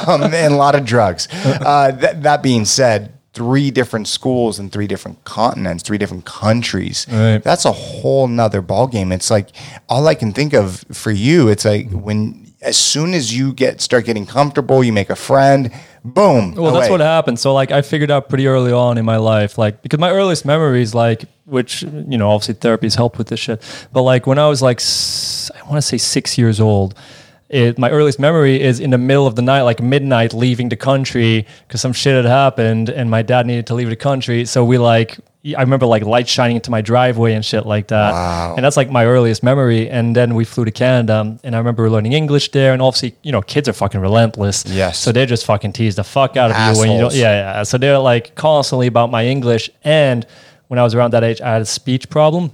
um, 0.09 0.23
and 0.23 0.53
a 0.53 0.57
lot 0.57 0.75
of 0.75 0.85
drugs. 0.85 1.29
Uh, 1.33 1.93
that, 1.93 2.23
that 2.25 2.43
being 2.43 2.65
said, 2.65 3.13
three 3.33 3.71
different 3.71 4.07
schools 4.09 4.59
in 4.61 4.71
three 4.71 4.87
different 4.87 5.25
continents, 5.25 5.83
three 5.83 5.99
different 5.99 6.25
countries. 6.25 7.07
Right. 7.11 7.39
That's 7.43 7.65
a 7.65 7.73
whole 7.73 8.29
nother 8.29 8.63
ballgame. 8.63 9.13
It's 9.13 9.31
like 9.31 9.49
all 9.89 10.07
I 10.07 10.15
can 10.15 10.33
think 10.33 10.53
of 10.53 10.85
for 10.93 11.11
you. 11.11 11.49
It's 11.49 11.65
like 11.65 11.91
when 11.91 12.44
as 12.65 12.77
soon 12.77 13.15
as 13.15 13.37
you 13.37 13.53
get 13.53 13.81
start 13.81 14.07
getting 14.07 14.27
comfortable, 14.27 14.83
you 14.83 14.93
make 14.93 15.11
a 15.11 15.17
friend, 15.17 15.71
boom. 16.05 16.55
Well, 16.55 16.73
that's 16.73 16.91
what 16.91 17.01
happened. 17.01 17.39
So 17.39 17.53
like 17.53 17.71
I 17.71 17.83
figured 17.83 18.11
out 18.11 18.29
pretty 18.29 18.47
early 18.47 18.73
on 18.73 18.99
in 18.99 19.05
my 19.05 19.19
life, 19.19 19.59
like 19.59 19.83
because 19.83 20.01
my 20.01 20.11
earliest 20.11 20.45
memories, 20.45 20.95
like 20.95 21.27
which 21.45 21.83
you 21.83 22.19
know 22.19 22.31
obviously 22.31 22.55
therapy's 22.55 22.95
helped 22.95 23.19
with 23.19 23.29
this 23.29 23.39
shit, 23.41 23.63
but 23.93 24.03
like 24.03 24.27
when 24.27 24.39
I 24.39 24.49
was 24.49 24.63
like 24.63 24.81
I 24.81 25.63
want 25.69 25.77
to 25.77 25.83
say 25.83 25.99
six 25.99 26.37
years 26.39 26.61
old. 26.61 26.95
It, 27.51 27.79
my 27.79 27.91
earliest 27.91 28.19
memory 28.19 28.61
is 28.61 28.81
in 28.81 28.91
the 28.91 28.99
middle 28.99 29.29
of 29.29 29.37
the 29.37 29.43
night, 29.43 29.63
like 29.63 29.81
midnight, 29.81 30.33
leaving 30.35 30.71
the 30.71 30.77
country 30.77 31.47
because 31.69 31.81
some 31.81 31.93
shit 31.93 32.17
had 32.17 32.25
happened, 32.25 32.89
and 32.89 33.09
my 33.09 33.23
dad 33.23 33.47
needed 33.47 33.67
to 33.69 33.75
leave 33.75 33.91
the 33.91 33.97
country. 33.97 34.45
So 34.45 34.65
we 34.65 34.77
like, 34.77 35.19
I 35.47 35.61
remember 35.61 35.85
like 35.85 36.03
lights 36.05 36.31
shining 36.31 36.57
into 36.57 36.71
my 36.71 36.81
driveway 36.81 37.35
and 37.35 37.45
shit 37.45 37.67
like 37.67 37.89
that. 37.89 38.13
Wow. 38.13 38.55
And 38.57 38.65
that's 38.65 38.79
like 38.79 38.91
my 38.91 39.05
earliest 39.05 39.43
memory. 39.43 39.91
And 39.91 40.17
then 40.17 40.35
we 40.35 40.47
flew 40.47 40.65
to 40.65 40.71
Canada, 40.71 41.39
and 41.45 41.55
I 41.55 41.59
remember 41.59 41.91
learning 41.91 42.15
English 42.15 42.51
there. 42.53 42.73
And 42.73 42.81
obviously, 42.81 43.15
you 43.23 43.31
know, 43.31 43.43
kids 43.43 43.69
are 43.69 43.75
fucking 43.75 44.01
relentless. 44.01 44.65
Yes. 44.67 44.99
So 44.99 45.13
they 45.13 45.27
just 45.27 45.45
fucking 45.45 45.75
tease 45.75 45.97
the 45.97 46.05
fuck 46.05 46.39
out 46.39 46.51
of 46.51 46.57
you 46.77 46.81
when 46.81 46.93
you 46.93 46.99
don't. 46.99 47.15
Yeah, 47.15 47.57
yeah. 47.59 47.63
So 47.65 47.77
they're 47.77 47.99
like 47.99 48.35
constantly 48.37 48.87
about 48.87 49.11
my 49.11 49.27
English. 49.27 49.69
And 49.83 50.27
when 50.69 50.79
I 50.79 50.83
was 50.83 50.95
around 50.95 51.13
that 51.13 51.25
age, 51.25 51.43
I 51.43 51.53
had 51.53 51.63
a 51.63 51.67
speech 51.67 52.09
problem. 52.09 52.53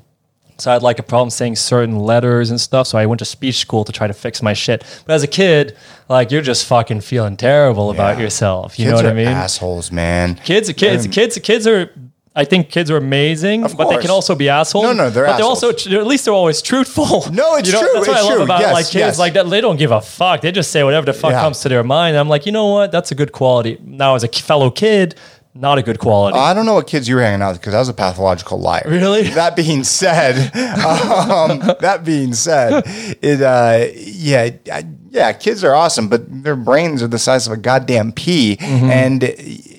So 0.59 0.71
I 0.71 0.75
had 0.75 0.83
like 0.83 0.99
a 0.99 1.03
problem 1.03 1.31
saying 1.31 1.57
certain 1.57 1.97
letters 1.97 2.51
and 2.51 2.61
stuff. 2.61 2.89
So 2.89 2.99
I 2.99 3.07
went 3.07 3.21
to 3.21 3.25
speech 3.25 3.59
school 3.59 3.83
to 3.85 3.93
try 3.93 4.09
to 4.09 4.13
fix 4.13 4.43
my 4.43 4.53
shit. 4.53 4.85
But 5.07 5.15
as 5.15 5.23
a 5.23 5.27
kid, 5.27 5.75
like 6.11 6.31
you're 6.31 6.43
just 6.43 6.67
fucking 6.67 7.01
feeling 7.01 7.39
terrible 7.39 7.91
about 7.91 8.19
Yeah. 8.19 8.25
yourself. 8.25 8.79
You 8.79 8.87
Kids 8.87 8.91
know 8.91 8.97
what 8.97 9.07
I 9.07 9.15
mean? 9.15 9.29
Assholes, 9.29 9.91
man. 9.91 10.35
Kids, 10.45 10.71
kids, 10.73 11.07
kids, 11.07 11.39
kids 11.39 11.67
are. 11.67 11.91
I 12.35 12.45
think 12.45 12.71
kids 12.71 12.91
are 12.93 12.97
amazing, 12.97 13.63
but 13.63 13.77
they 13.77 13.85
course. 13.85 14.03
can 14.03 14.11
also 14.11 14.37
be 14.37 14.49
assholes. 14.49 14.85
No, 14.85 14.93
no, 14.93 15.11
they're 15.11 15.27
but 15.27 15.37
they're 15.37 15.45
also 15.47 15.71
at 15.71 16.07
least 16.07 16.25
they're 16.27 16.35
always 16.35 16.63
truthful. 16.63 17.25
No, 17.33 17.57
it's 17.57 17.69
You 17.69 17.75
know, 17.75 17.81
true, 17.81 17.91
That's 17.95 18.09
what 18.09 18.17
it's 18.17 18.25
I 18.25 18.29
love 18.29 18.35
true. 18.35 18.43
about 18.45 18.61
Yes, 18.61 18.73
like 18.73 18.85
kids 18.87 18.95
yes. 18.95 19.19
like 19.19 19.33
that. 19.35 19.51
They 19.51 19.61
don't 19.61 19.77
give 19.77 19.91
a 19.91 20.01
fuck. 20.01 20.41
They 20.41 20.53
just 20.53 20.71
say 20.71 20.85
whatever 20.85 21.07
the 21.07 21.13
fuck 21.13 21.33
Yeah. 21.33 21.41
comes 21.43 21.59
to 21.61 21.69
their 21.69 21.83
mind. 21.83 22.17
I'm 22.17 22.29
like, 22.29 22.47
you 22.47 22.53
know 22.53 22.69
what? 22.69 22.93
That's 22.93 23.11
a 23.11 23.17
good 23.17 23.33
quality. 23.33 23.79
Now, 23.85 24.15
as 24.15 24.23
a 24.23 24.29
fellow 24.29 24.71
kid, 24.71 25.17
not 25.55 25.79
a 25.79 25.83
good 25.83 25.99
quality. 25.99 26.39
I 26.39 26.55
don't 26.55 26.67
know 26.67 26.75
what 26.75 26.87
kids 26.87 27.09
you 27.09 27.17
were 27.17 27.23
hanging 27.23 27.43
out 27.43 27.51
with 27.51 27.61
because 27.63 27.75
I 27.75 27.81
was 27.81 27.89
a 27.89 27.95
pathological 27.95 28.61
liar. 28.61 28.85
Really? 28.87 29.23
That 29.35 29.57
being 29.57 29.83
said, 29.83 30.37
um, 30.87 31.59
that 31.81 32.03
being 32.05 32.33
said, 32.35 32.85
it 33.21 33.43
uh, 33.43 33.87
yeah, 33.97 34.51
I- 34.73 34.85
yeah, 35.11 35.33
kids 35.33 35.65
are 35.65 35.75
awesome, 35.75 36.09
but 36.09 36.23
their 36.45 36.57
brains 36.57 37.03
are 37.03 37.09
the 37.09 37.19
size 37.19 37.47
of 37.47 37.53
a 37.53 37.57
goddamn 37.57 38.13
pea, 38.13 38.57
Mm-hmm. 38.57 38.91
and 38.91 39.23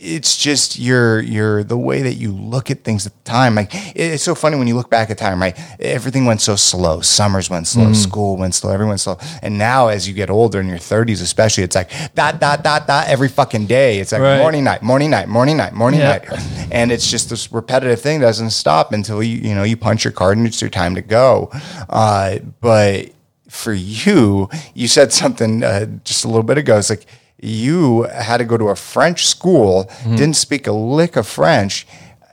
it's 0.04 0.36
just 0.38 0.80
your 0.80 1.22
your 1.22 1.64
the 1.64 1.78
way 1.78 2.02
that 2.02 2.16
you 2.16 2.32
look 2.34 2.72
at 2.72 2.84
things 2.84 3.06
at 3.06 3.14
the 3.14 3.24
time. 3.32 3.56
Like 3.56 3.70
it's 3.96 4.24
so 4.24 4.34
funny 4.36 4.58
when 4.58 4.68
you 4.68 4.76
look 4.76 4.90
back 4.90 5.10
at 5.10 5.18
time, 5.18 5.42
right? 5.42 5.56
Everything 5.80 6.26
went 6.26 6.42
so 6.42 6.56
slow. 6.56 7.02
Summers 7.02 7.50
went 7.50 7.68
slow, 7.68 7.86
Mm. 7.88 7.96
school 7.96 8.36
went 8.38 8.56
slow, 8.56 8.72
everyone 8.72 8.98
slow. 8.98 9.18
And 9.42 9.58
now 9.58 9.88
as 9.90 10.08
you 10.08 10.14
get 10.14 10.30
older 10.30 10.60
in 10.60 10.68
your 10.68 10.80
30s 10.80 11.22
especially, 11.22 11.64
it's 11.64 11.76
like 11.76 11.92
dot 12.16 12.40
dot 12.40 12.64
dot 12.64 12.88
dot 12.88 13.08
every 13.08 13.30
fucking 13.30 13.68
day. 13.68 14.00
It's 14.00 14.12
like 14.12 14.22
Right. 14.22 14.40
morning 14.40 14.64
night, 14.64 14.82
morning 14.82 15.12
night, 15.12 15.28
morning 15.28 15.58
night, 15.58 15.74
morning 15.74 16.00
Yeah. 16.00 16.18
night. 16.18 16.68
And 16.72 16.92
it's 16.92 17.10
just 17.10 17.30
this 17.30 17.52
repetitive 17.52 18.02
thing 18.02 18.20
that 18.22 18.26
doesn't 18.26 18.52
stop 18.52 18.92
until 18.94 19.22
you 19.22 19.38
you 19.38 19.56
know 19.56 19.64
you 19.64 19.78
punch 19.78 20.04
your 20.04 20.14
card 20.14 20.38
and 20.38 20.48
it's 20.48 20.62
your 20.62 20.70
time 20.72 20.96
to 20.96 21.02
go. 21.02 21.52
Uh, 21.90 22.40
but 22.60 23.10
for 23.52 23.74
you, 23.74 24.50
you 24.74 24.88
said 24.88 25.12
something 25.12 25.64
uh, 25.64 25.86
just 26.04 26.24
a 26.24 26.28
little 26.28 26.44
bit 26.44 26.58
ago. 26.58 26.78
It's 26.78 26.90
like 26.90 27.06
you 27.42 28.04
had 28.04 28.38
to 28.38 28.46
go 28.46 28.58
to 28.58 28.70
a 28.70 28.76
French 28.76 29.28
school, 29.28 29.86
Mm-hmm. 29.90 30.16
didn't 30.16 30.36
speak 30.38 30.68
a 30.68 30.72
lick 30.72 31.16
of 31.18 31.28
French. 31.28 31.86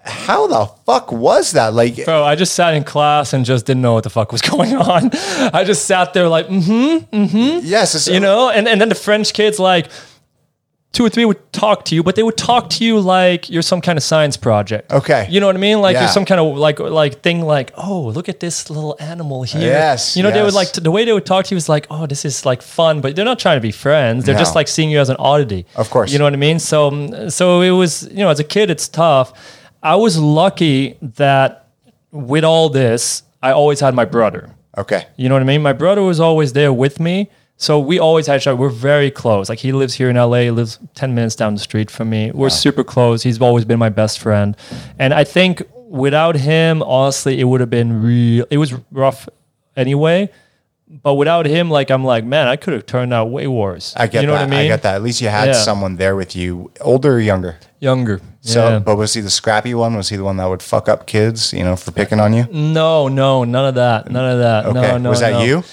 How 0.04 0.46
the 0.46 0.66
fuck 0.87 1.12
was 1.12 1.52
that? 1.52 1.74
Like, 1.74 2.02
Bro, 2.04 2.24
I 2.24 2.35
just 2.35 2.54
sat 2.54 2.72
in 2.74 2.85
class 2.85 3.33
and 3.35 3.44
just 3.44 3.66
didn't 3.66 3.83
know 3.83 3.92
what 3.94 4.04
the 4.04 4.11
fuck 4.11 4.33
was 4.33 4.40
going 4.52 4.74
on. 4.76 5.11
I 5.52 5.64
just 5.64 5.85
sat 5.87 6.14
there 6.14 6.28
like, 6.28 6.46
mm-hmm, 6.46 7.14
mm-hmm. 7.14 7.61
yes, 7.62 8.07
you 8.09 8.20
know, 8.20 8.48
and, 8.48 8.66
and 8.68 8.81
then 8.81 8.88
the 8.88 8.94
French 8.94 9.33
kids 9.35 9.59
like 9.59 9.88
two 10.92 11.05
or 11.05 11.11
three 11.11 11.24
would 11.24 11.53
talk 11.53 11.85
to 11.85 11.94
you, 11.94 12.03
but 12.03 12.16
they 12.16 12.22
would 12.22 12.37
talk 12.37 12.70
to 12.70 12.85
you 12.85 12.98
like 12.98 13.51
you're 13.51 13.62
some 13.62 13.81
kind 13.81 13.96
of 13.98 14.03
science 14.03 14.37
project. 14.37 14.90
Okay. 14.92 15.27
You 15.31 15.38
know 15.38 15.46
what 15.46 15.55
I 15.55 15.59
mean? 15.59 15.81
Like 15.81 15.94
Yeah. 15.94 16.01
you're 16.03 16.09
some 16.09 16.24
kind 16.24 16.40
of 16.40 16.57
like 16.57 16.81
like 16.81 17.20
thing 17.22 17.42
like, 17.42 17.72
oh, 17.77 18.07
look 18.14 18.29
at 18.29 18.40
this 18.40 18.70
little 18.70 18.96
animal 18.98 19.42
here. 19.42 19.61
Yes, 19.61 20.16
You 20.16 20.22
know, 20.22 20.31
they 20.31 20.40
would 20.40 20.46
yes. 20.46 20.55
like 20.55 20.72
to, 20.72 20.81
the 20.81 20.90
way 20.90 21.05
they 21.05 21.12
would 21.12 21.27
talk 21.27 21.44
to 21.46 21.55
you 21.55 21.57
is 21.59 21.68
like, 21.68 21.87
oh, 21.90 22.07
this 22.07 22.24
is 22.24 22.46
like 22.46 22.62
fun, 22.62 23.01
but 23.03 23.14
they're 23.14 23.24
not 23.24 23.38
trying 23.38 23.57
to 23.59 23.61
be 23.61 23.70
friends. 23.70 24.24
They're 24.24 24.38
just 24.38 24.55
No. 24.55 24.61
like 24.61 24.68
seeing 24.68 24.90
you 24.90 24.98
as 24.98 25.11
an 25.11 25.16
oddity. 25.18 25.66
Of 25.77 25.90
course. 25.90 26.11
You 26.11 26.18
know 26.18 26.24
what 26.24 26.33
I 26.33 26.37
mean? 26.37 26.59
So 26.59 26.90
mm, 26.90 27.31
so 27.31 27.61
it 27.61 27.70
was, 27.70 28.09
you 28.11 28.18
know, 28.24 28.31
as 28.31 28.40
a 28.40 28.44
kid 28.44 28.70
it's 28.70 28.88
tough. 28.88 29.33
I 29.83 29.94
was 29.96 30.18
lucky 30.18 30.96
that 31.03 31.66
with 32.12 32.44
all 32.44 32.70
this, 32.70 33.22
I 33.42 33.53
always 33.53 33.81
had 33.81 33.94
my 33.94 34.07
brother. 34.07 34.55
okay. 34.77 35.07
You 35.16 35.29
know 35.29 35.35
what 35.35 35.42
I 35.42 35.46
mean? 35.53 35.62
My 35.62 35.74
brother 35.74 36.03
was 36.03 36.18
always 36.18 36.53
there 36.55 36.72
with 36.72 36.98
me. 36.98 37.29
So 37.61 37.81
we 37.81 37.99
always 37.99 38.29
had 38.29 38.37
each 38.40 38.47
other. 38.47 38.55
We're 38.57 38.68
very 38.68 39.11
close. 39.11 39.49
Like 39.49 39.59
he 39.59 39.73
lives 39.73 39.94
here 39.94 40.09
in 40.09 40.14
LA, 40.16 40.42
he 40.42 40.51
lives 40.53 40.79
10 40.94 41.12
minutes 41.14 41.35
down 41.35 41.55
the 41.55 41.61
street 41.61 41.90
from 41.90 42.09
me. 42.09 42.31
We're 42.33 42.51
super 42.51 42.85
close. 42.85 43.25
He's 43.25 43.40
always 43.40 43.64
been 43.64 43.81
my 43.81 43.88
best 43.88 44.21
friend. 44.21 44.57
And 44.97 45.12
I 45.12 45.25
think 45.25 45.62
without 45.88 46.37
him, 46.37 46.83
honestly, 46.85 47.40
it 47.40 47.44
would 47.44 47.59
have 47.61 47.68
been 47.68 48.01
real. 48.01 48.47
It 48.49 48.59
was 48.59 48.75
rough 48.92 49.29
anyway. 49.77 50.31
But 50.90 51.14
without 51.14 51.44
him, 51.47 51.68
like 51.68 51.90
I'm 51.90 52.05
like, 52.05 52.25
man, 52.25 52.47
I 52.49 52.57
could 52.57 52.73
have 52.73 52.87
turned 52.87 53.12
out 53.12 53.29
way 53.31 53.47
worse. 53.47 53.92
I 53.94 54.07
get 54.07 54.23
you 54.23 54.27
know 54.29 54.33
that. 54.35 54.49
what 54.49 54.49
I 54.49 54.51
mean? 54.51 54.61
I 54.61 54.68
get 54.68 54.83
that. 54.83 54.94
At 54.94 55.03
least 55.03 55.21
you 55.21 55.29
had 55.29 55.49
Yeah. 55.49 55.53
someone 55.53 55.97
there 55.97 56.16
with 56.16 56.35
you, 56.35 56.71
older 56.81 57.16
or 57.16 57.21
younger. 57.21 57.59
Younger. 57.81 58.23
So, 58.40 58.68
Yeah. 58.68 58.79
but 58.79 58.97
was 58.97 59.12
he 59.12 59.21
the 59.21 59.29
scrappy 59.31 59.75
one? 59.75 59.97
Was 59.97 60.09
he 60.09 60.16
the 60.16 60.25
one 60.25 60.38
that 60.38 60.47
would 60.49 60.62
fuck 60.62 60.88
up 60.88 61.07
kids, 61.07 61.53
you 61.53 61.62
know, 61.62 61.77
for 61.77 61.90
picking 61.90 62.21
on 62.21 62.33
you? 62.33 62.47
no, 62.51 63.09
no, 63.09 63.44
none 63.44 63.66
of 63.66 63.75
that. 63.75 64.11
None 64.11 64.33
of 64.33 64.38
that. 64.38 64.64
Okay. 64.66 64.81
No, 64.92 64.97
no. 64.99 65.11
was 65.11 65.21
that 65.21 65.33
no. 65.33 65.42
you? 65.42 65.64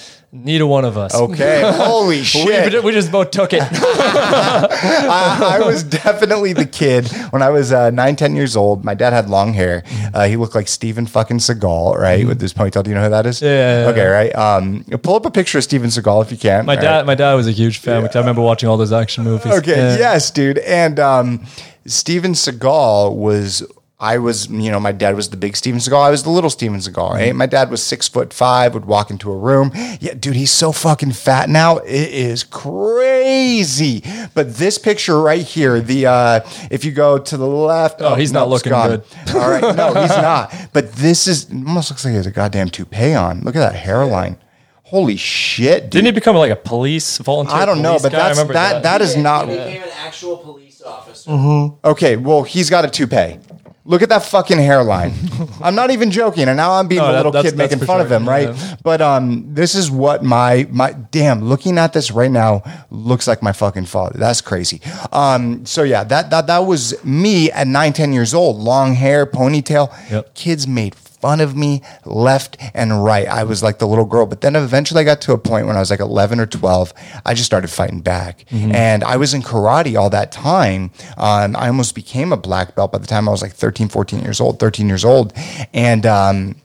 Neither 0.43 0.67
one 0.67 0.83
of 0.83 0.97
us. 0.97 1.15
Okay. 1.15 1.61
Holy 1.75 2.21
shit. 2.21 2.83
we 2.83 2.91
just 2.91 3.09
both 3.11 3.31
took 3.31 3.53
it. 3.53 3.61
I, 3.71 5.59
I 5.61 5.65
was 5.65 5.81
definitely 5.81 6.51
the 6.51 6.65
kid 6.65 7.07
when 7.29 7.41
I 7.41 7.49
was 7.49 7.71
uh, 7.71 7.89
nine, 7.91 8.17
10 8.17 8.35
years 8.35 8.57
old. 8.57 8.83
My 8.83 8.95
dad 8.95 9.13
had 9.13 9.29
long 9.29 9.53
hair. 9.53 9.83
Uh, 10.13 10.27
he 10.27 10.35
looked 10.35 10.53
like 10.53 10.67
Steven 10.67 11.05
fucking 11.05 11.37
Seagal, 11.37 11.97
right? 11.97 12.27
With 12.27 12.41
his 12.41 12.53
ponytail. 12.53 12.83
Do 12.83 12.89
you 12.89 12.95
know 12.95 13.03
who 13.03 13.09
that 13.09 13.25
is? 13.25 13.41
Yeah, 13.41 13.49
yeah, 13.49 13.81
yeah. 13.83 13.89
Okay, 13.91 14.05
right. 14.05 14.35
Um, 14.35 14.83
pull 15.03 15.15
up 15.15 15.25
a 15.25 15.31
picture 15.31 15.57
of 15.57 15.63
Steven 15.63 15.89
Seagal 15.89 16.23
if 16.23 16.31
you 16.31 16.37
can. 16.37 16.65
My 16.65 16.75
right? 16.75 16.81
dad, 16.81 17.05
my 17.05 17.15
dad 17.15 17.33
was 17.35 17.47
a 17.47 17.51
huge 17.51 17.77
fan 17.77 18.01
because 18.01 18.17
I 18.17 18.19
remember 18.19 18.41
watching 18.41 18.67
all 18.67 18.77
those 18.77 18.91
action 18.93 19.23
movies. 19.23 19.53
Okay, 19.53 19.75
Yeah. 19.77 19.97
yes, 19.97 20.31
dude. 20.31 20.57
And 20.59 20.99
um, 20.99 21.45
Steven 21.85 22.33
Seagal 22.33 23.15
was. 23.15 23.63
I 23.97 24.17
was, 24.17 24.47
you 24.49 24.69
know, 24.71 24.79
my 24.81 24.91
dad 24.91 25.15
was 25.15 25.29
the 25.29 25.37
big 25.37 25.55
Steven 25.55 25.79
Seagal. 25.79 26.01
I 26.01 26.09
was 26.09 26.23
the 26.23 26.29
little 26.29 26.49
Steven 26.49 26.79
Seagal, 26.79 27.11
right? 27.11 27.29
Mm-hmm. 27.29 27.37
My 27.37 27.45
dad 27.45 27.69
was 27.71 27.81
six 27.81 28.09
foot 28.09 28.33
five, 28.33 28.73
would 28.73 28.83
walk 28.85 29.09
into 29.09 29.31
a 29.31 29.37
room. 29.37 29.71
Yeah, 30.01 30.15
dude, 30.15 30.35
he's 30.35 30.51
so 30.51 30.73
fucking 30.73 31.13
fat 31.13 31.47
now. 31.49 31.77
It 31.77 32.09
is 32.11 32.43
crazy. 32.43 34.03
But 34.33 34.55
this 34.57 34.77
picture 34.77 35.21
right 35.21 35.41
here, 35.41 35.79
the 35.79 36.07
uh 36.07 36.39
if 36.69 36.83
you 36.83 36.91
go 36.91 37.17
to 37.17 37.37
the 37.37 37.47
left, 37.47 38.01
Oh, 38.01 38.15
he's 38.15 38.33
not 38.33 38.49
looking 38.49 38.71
gone. 38.71 38.89
good. 38.89 39.03
All 39.35 39.49
right, 39.49 39.61
no, 39.75 39.93
he's 40.01 40.09
not. 40.17 40.53
But 40.73 40.91
this 40.93 41.27
is 41.27 41.49
almost 41.49 41.89
looks 41.89 42.03
like 42.03 42.11
he 42.11 42.17
has 42.17 42.25
a 42.27 42.31
goddamn 42.31 42.69
toupee 42.69 43.13
on. 43.13 43.41
Look 43.41 43.55
at 43.55 43.59
that 43.59 43.75
hairline. 43.79 44.37
Holy 44.83 45.15
shit, 45.15 45.83
dude. 45.83 45.91
Didn't 45.91 46.05
he 46.07 46.11
become 46.11 46.35
like 46.35 46.51
a 46.51 46.55
police 46.55 47.17
volunteer? 47.19 47.55
I 47.55 47.65
don't 47.65 47.81
know, 47.81 47.97
but 48.01 48.11
guy? 48.11 48.17
That's 48.19 48.37
remember 48.37 48.53
that 48.53 48.83
that 48.83 49.01
is 49.01 49.15
not 49.15 49.47
He 49.47 49.55
became 49.55 49.83
an 49.83 49.89
actual 49.97 50.37
police 50.37 50.81
officer. 50.81 51.71
Okay, 51.83 52.17
well, 52.17 52.43
he's 52.43 52.69
got 52.69 52.85
a 52.85 52.89
toupee. 52.89 53.39
Look 53.87 54.01
at 54.01 54.09
that 54.09 54.23
fucking 54.25 54.57
hairline. 54.57 55.13
I'm 55.61 55.75
not 55.75 55.91
even 55.91 56.09
joking, 56.09 56.47
and 56.47 56.57
now 56.57 56.71
I'm 56.73 56.87
being 56.87 57.01
No, 57.01 57.09
a 57.09 57.11
that- 57.11 57.17
little 57.17 57.31
that's- 57.31 57.51
kid 57.51 57.59
that's 57.59 57.71
making 57.73 57.85
fun 57.85 58.01
of 58.01 58.11
him, 58.11 58.27
right? 58.27 58.49
yeah. 58.49 58.75
But 58.83 58.99
um, 58.99 59.53
this 59.53 59.75
is 59.75 59.91
what 59.91 60.23
my 60.23 60.67
my 60.71 60.93
damn. 61.11 61.43
Looking 61.45 61.77
at 61.77 61.93
this 61.93 62.09
right 62.09 62.31
now 62.31 62.63
looks 62.89 63.27
like 63.27 63.43
my 63.43 63.51
fucking 63.51 63.85
father. 63.85 64.17
That's 64.17 64.41
crazy. 64.41 64.81
Um, 65.11 65.65
so 65.67 65.83
yeah, 65.83 66.03
that 66.05 66.31
that 66.31 66.47
that 66.47 66.59
was 66.65 66.95
me 67.05 67.51
at 67.51 67.67
nine, 67.67 67.93
ten 67.93 68.11
years 68.11 68.33
old. 68.33 68.57
Long 68.57 68.93
hair, 68.95 69.27
ponytail. 69.27 69.93
Yep. 70.09 70.33
Kids 70.33 70.67
made 70.67 70.95
fun 71.21 71.39
of 71.39 71.55
me 71.55 71.81
left 72.05 72.57
and 72.73 73.03
right. 73.03 73.27
I 73.27 73.43
was 73.43 73.63
like 73.63 73.79
the 73.79 73.87
little 73.87 74.05
girl. 74.05 74.25
But 74.25 74.41
then 74.41 74.55
eventually 74.55 75.01
I 75.01 75.03
got 75.03 75.21
to 75.21 75.33
a 75.33 75.37
point 75.37 75.67
when 75.67 75.75
I 75.75 75.79
was 75.79 75.89
like 75.89 75.99
11 75.99 76.39
or 76.39 76.45
12, 76.45 76.93
I 77.25 77.33
just 77.33 77.45
started 77.45 77.69
fighting 77.69 78.01
back. 78.01 78.45
And 78.75 79.03
I 79.03 79.17
was 79.17 79.33
in 79.33 79.41
karate 79.41 79.99
all 79.99 80.09
that 80.11 80.31
time. 80.31 80.91
Um, 81.17 81.55
I 81.55 81.67
almost 81.67 81.95
became 81.95 82.31
a 82.31 82.37
black 82.37 82.75
belt 82.75 82.91
by 82.91 82.97
the 82.97 83.07
time 83.07 83.27
I 83.27 83.31
was 83.31 83.41
like 83.41 83.53
13, 83.53 83.89
14 83.89 84.21
years 84.21 84.39
old, 84.39 84.59
13 84.59 84.87
years 84.87 85.05
old. 85.05 85.33
And 85.73 86.05
um, 86.05 86.55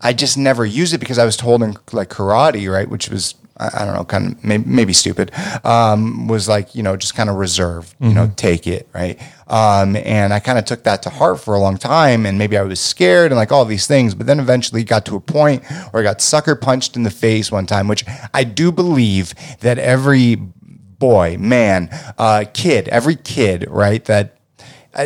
I 0.00 0.12
just 0.12 0.36
never 0.36 0.64
used 0.64 0.94
it 0.94 0.98
because 0.98 1.18
I 1.18 1.24
was 1.24 1.36
told 1.36 1.62
in 1.62 1.76
like 1.92 2.10
karate, 2.10 2.70
right, 2.70 2.88
which 2.88 3.08
was 3.08 3.34
I, 3.56 3.82
I 3.82 3.84
don't 3.84 3.94
know, 3.94 4.04
kind 4.04 4.32
of 4.32 4.44
maybe, 4.44 4.64
maybe 4.66 4.92
stupid, 4.92 5.30
um, 5.64 6.28
was 6.28 6.48
like 6.48 6.74
you 6.74 6.82
know 6.82 6.96
just 6.96 7.14
kind 7.14 7.30
of 7.30 7.36
reserve, 7.36 7.94
you 8.00 8.14
know, 8.14 8.30
take 8.36 8.66
it, 8.66 8.88
right. 8.94 9.20
Um, 9.46 9.96
and 9.96 10.32
I 10.32 10.40
kind 10.40 10.58
of 10.58 10.64
took 10.64 10.84
that 10.84 11.02
to 11.02 11.10
heart 11.10 11.40
for 11.40 11.54
a 11.54 11.60
long 11.60 11.76
time, 11.76 12.26
and 12.26 12.38
maybe 12.38 12.56
I 12.56 12.62
was 12.62 12.80
scared 12.80 13.30
and 13.30 13.38
like 13.38 13.52
all 13.52 13.64
these 13.64 13.86
things, 13.86 14.14
but 14.14 14.26
then 14.26 14.40
eventually 14.40 14.84
got 14.84 15.04
to 15.06 15.16
a 15.16 15.20
point 15.20 15.64
where 15.90 16.02
I 16.02 16.02
got 16.02 16.20
sucker 16.20 16.56
punched 16.56 16.96
in 16.96 17.02
the 17.02 17.10
face 17.10 17.52
one 17.52 17.66
time, 17.66 17.88
which 17.88 18.04
I 18.32 18.44
do 18.44 18.72
believe 18.72 19.34
that 19.60 19.78
every 19.78 20.36
boy, 20.36 21.36
man, 21.38 21.90
uh, 22.18 22.44
kid, 22.54 22.88
every 22.88 23.16
kid, 23.16 23.66
right, 23.68 24.04
that 24.06 24.38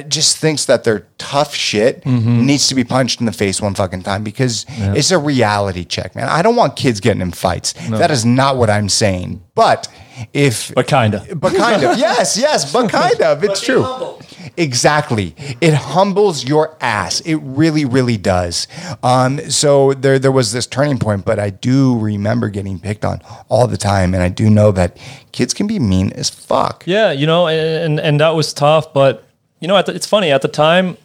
just 0.08 0.36
thinks 0.38 0.64
that 0.66 0.84
they're 0.84 1.06
tough 1.18 1.54
shit 1.54 2.02
Mm-hmm. 2.04 2.46
needs 2.46 2.68
to 2.68 2.74
be 2.74 2.84
punched 2.84 3.20
in 3.20 3.26
the 3.26 3.32
face 3.32 3.60
one 3.60 3.74
fucking 3.74 4.02
time 4.02 4.22
because 4.24 4.64
it's 4.68 5.10
a 5.10 5.18
reality 5.18 5.84
check, 5.84 6.14
man. 6.14 6.28
I 6.28 6.42
don't 6.42 6.56
want 6.56 6.76
kids 6.76 7.00
getting 7.00 7.22
in 7.22 7.32
fights. 7.32 7.72
That 7.90 8.10
is 8.10 8.24
not 8.24 8.56
what 8.56 8.70
I'm 8.70 8.88
saying. 8.88 9.42
But 9.54 9.88
if 10.32 10.72
But 10.74 10.86
kinda. 10.86 11.26
but 11.36 11.54
kind 11.54 11.82
of 11.84 11.98
yes, 11.98 12.36
yes, 12.38 12.72
but 12.72 12.90
kind 13.00 13.20
of 13.22 13.42
it's 13.44 13.60
Be 13.60 13.66
true. 13.66 13.82
humble. 13.82 14.22
Exactly. 14.56 15.34
It 15.60 15.72
humbles 15.74 16.44
your 16.44 16.76
ass. 16.80 17.20
It 17.20 17.36
really, 17.36 17.84
really 17.84 18.16
does. 18.16 18.66
Um, 19.02 19.38
so 19.50 19.94
there, 19.94 20.18
there 20.18 20.32
was 20.32 20.52
this 20.52 20.66
turning 20.66 20.98
point, 20.98 21.24
but 21.24 21.38
I 21.38 21.50
do 21.50 21.96
remember 21.98 22.48
getting 22.48 22.78
picked 22.80 23.04
on 23.04 23.20
all 23.48 23.66
the 23.68 23.76
time, 23.76 24.14
and 24.14 24.22
I 24.22 24.28
do 24.28 24.50
know 24.50 24.72
that 24.72 24.96
kids 25.32 25.54
can 25.54 25.66
be 25.68 25.78
mean 25.78 26.10
as 26.12 26.28
fuck. 26.30 26.82
Yeah, 26.86 27.12
you 27.12 27.26
know, 27.26 27.46
and 27.46 28.00
and 28.00 28.20
that 28.20 28.34
was 28.34 28.52
tough. 28.52 28.92
But 28.92 29.24
you 29.60 29.68
know, 29.68 29.76
at 29.76 29.86
the, 29.86 29.94
it's 29.94 30.06
funny 30.06 30.30
at 30.30 30.42
the 30.42 30.48
time. 30.48 30.96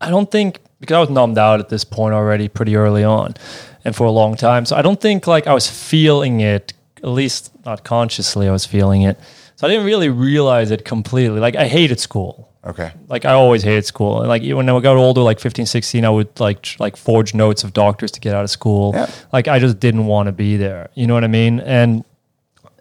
I 0.00 0.10
don't 0.10 0.30
think 0.30 0.60
because 0.80 0.96
I 0.96 1.00
was 1.00 1.10
numbed 1.10 1.38
out 1.38 1.60
at 1.60 1.68
this 1.68 1.84
point 1.84 2.14
already 2.14 2.48
pretty 2.48 2.76
early 2.76 3.04
on, 3.04 3.34
and 3.84 3.94
for 3.94 4.04
a 4.04 4.10
long 4.10 4.36
time. 4.36 4.66
So 4.66 4.76
I 4.76 4.82
don't 4.82 5.00
think 5.00 5.26
like 5.26 5.46
I 5.46 5.54
was 5.54 5.68
feeling 5.68 6.40
it. 6.40 6.72
At 6.98 7.08
least 7.08 7.50
not 7.64 7.82
consciously, 7.82 8.48
I 8.48 8.52
was 8.52 8.64
feeling 8.64 9.02
it. 9.02 9.18
So 9.56 9.66
I 9.66 9.70
didn't 9.70 9.86
really 9.86 10.08
realize 10.08 10.70
it 10.70 10.84
completely. 10.84 11.40
Like 11.40 11.56
I 11.56 11.66
hated 11.66 11.98
school. 12.00 12.52
Okay. 12.64 12.92
Like 13.08 13.24
I 13.24 13.32
always 13.32 13.62
hated 13.62 13.84
school. 13.84 14.20
And 14.20 14.28
like 14.28 14.42
when 14.44 14.68
I 14.68 14.80
got 14.80 14.96
older, 14.96 15.20
like 15.20 15.40
15, 15.40 15.66
16, 15.66 16.04
I 16.04 16.10
would 16.10 16.38
like 16.38 16.62
tr- 16.62 16.76
like 16.78 16.96
forge 16.96 17.34
notes 17.34 17.64
of 17.64 17.72
doctors 17.72 18.12
to 18.12 18.20
get 18.20 18.34
out 18.34 18.44
of 18.44 18.50
school. 18.50 18.92
Yeah. 18.94 19.10
Like 19.32 19.48
I 19.48 19.58
just 19.58 19.80
didn't 19.80 20.06
want 20.06 20.28
to 20.28 20.32
be 20.32 20.56
there. 20.56 20.88
You 20.94 21.06
know 21.08 21.14
what 21.14 21.24
I 21.24 21.28
mean? 21.28 21.60
And 21.60 22.04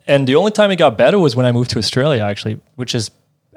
and 0.08 0.28
the 0.28 0.36
only 0.36 0.52
time 0.52 0.72
it 0.72 0.76
got 0.76 0.98
better 0.98 1.20
was 1.20 1.36
when 1.36 1.46
I 1.46 1.52
moved 1.52 1.72
to 1.72 1.80
Australia, 1.80 2.24
actually, 2.24 2.60
which 2.76 2.94
is 2.94 3.12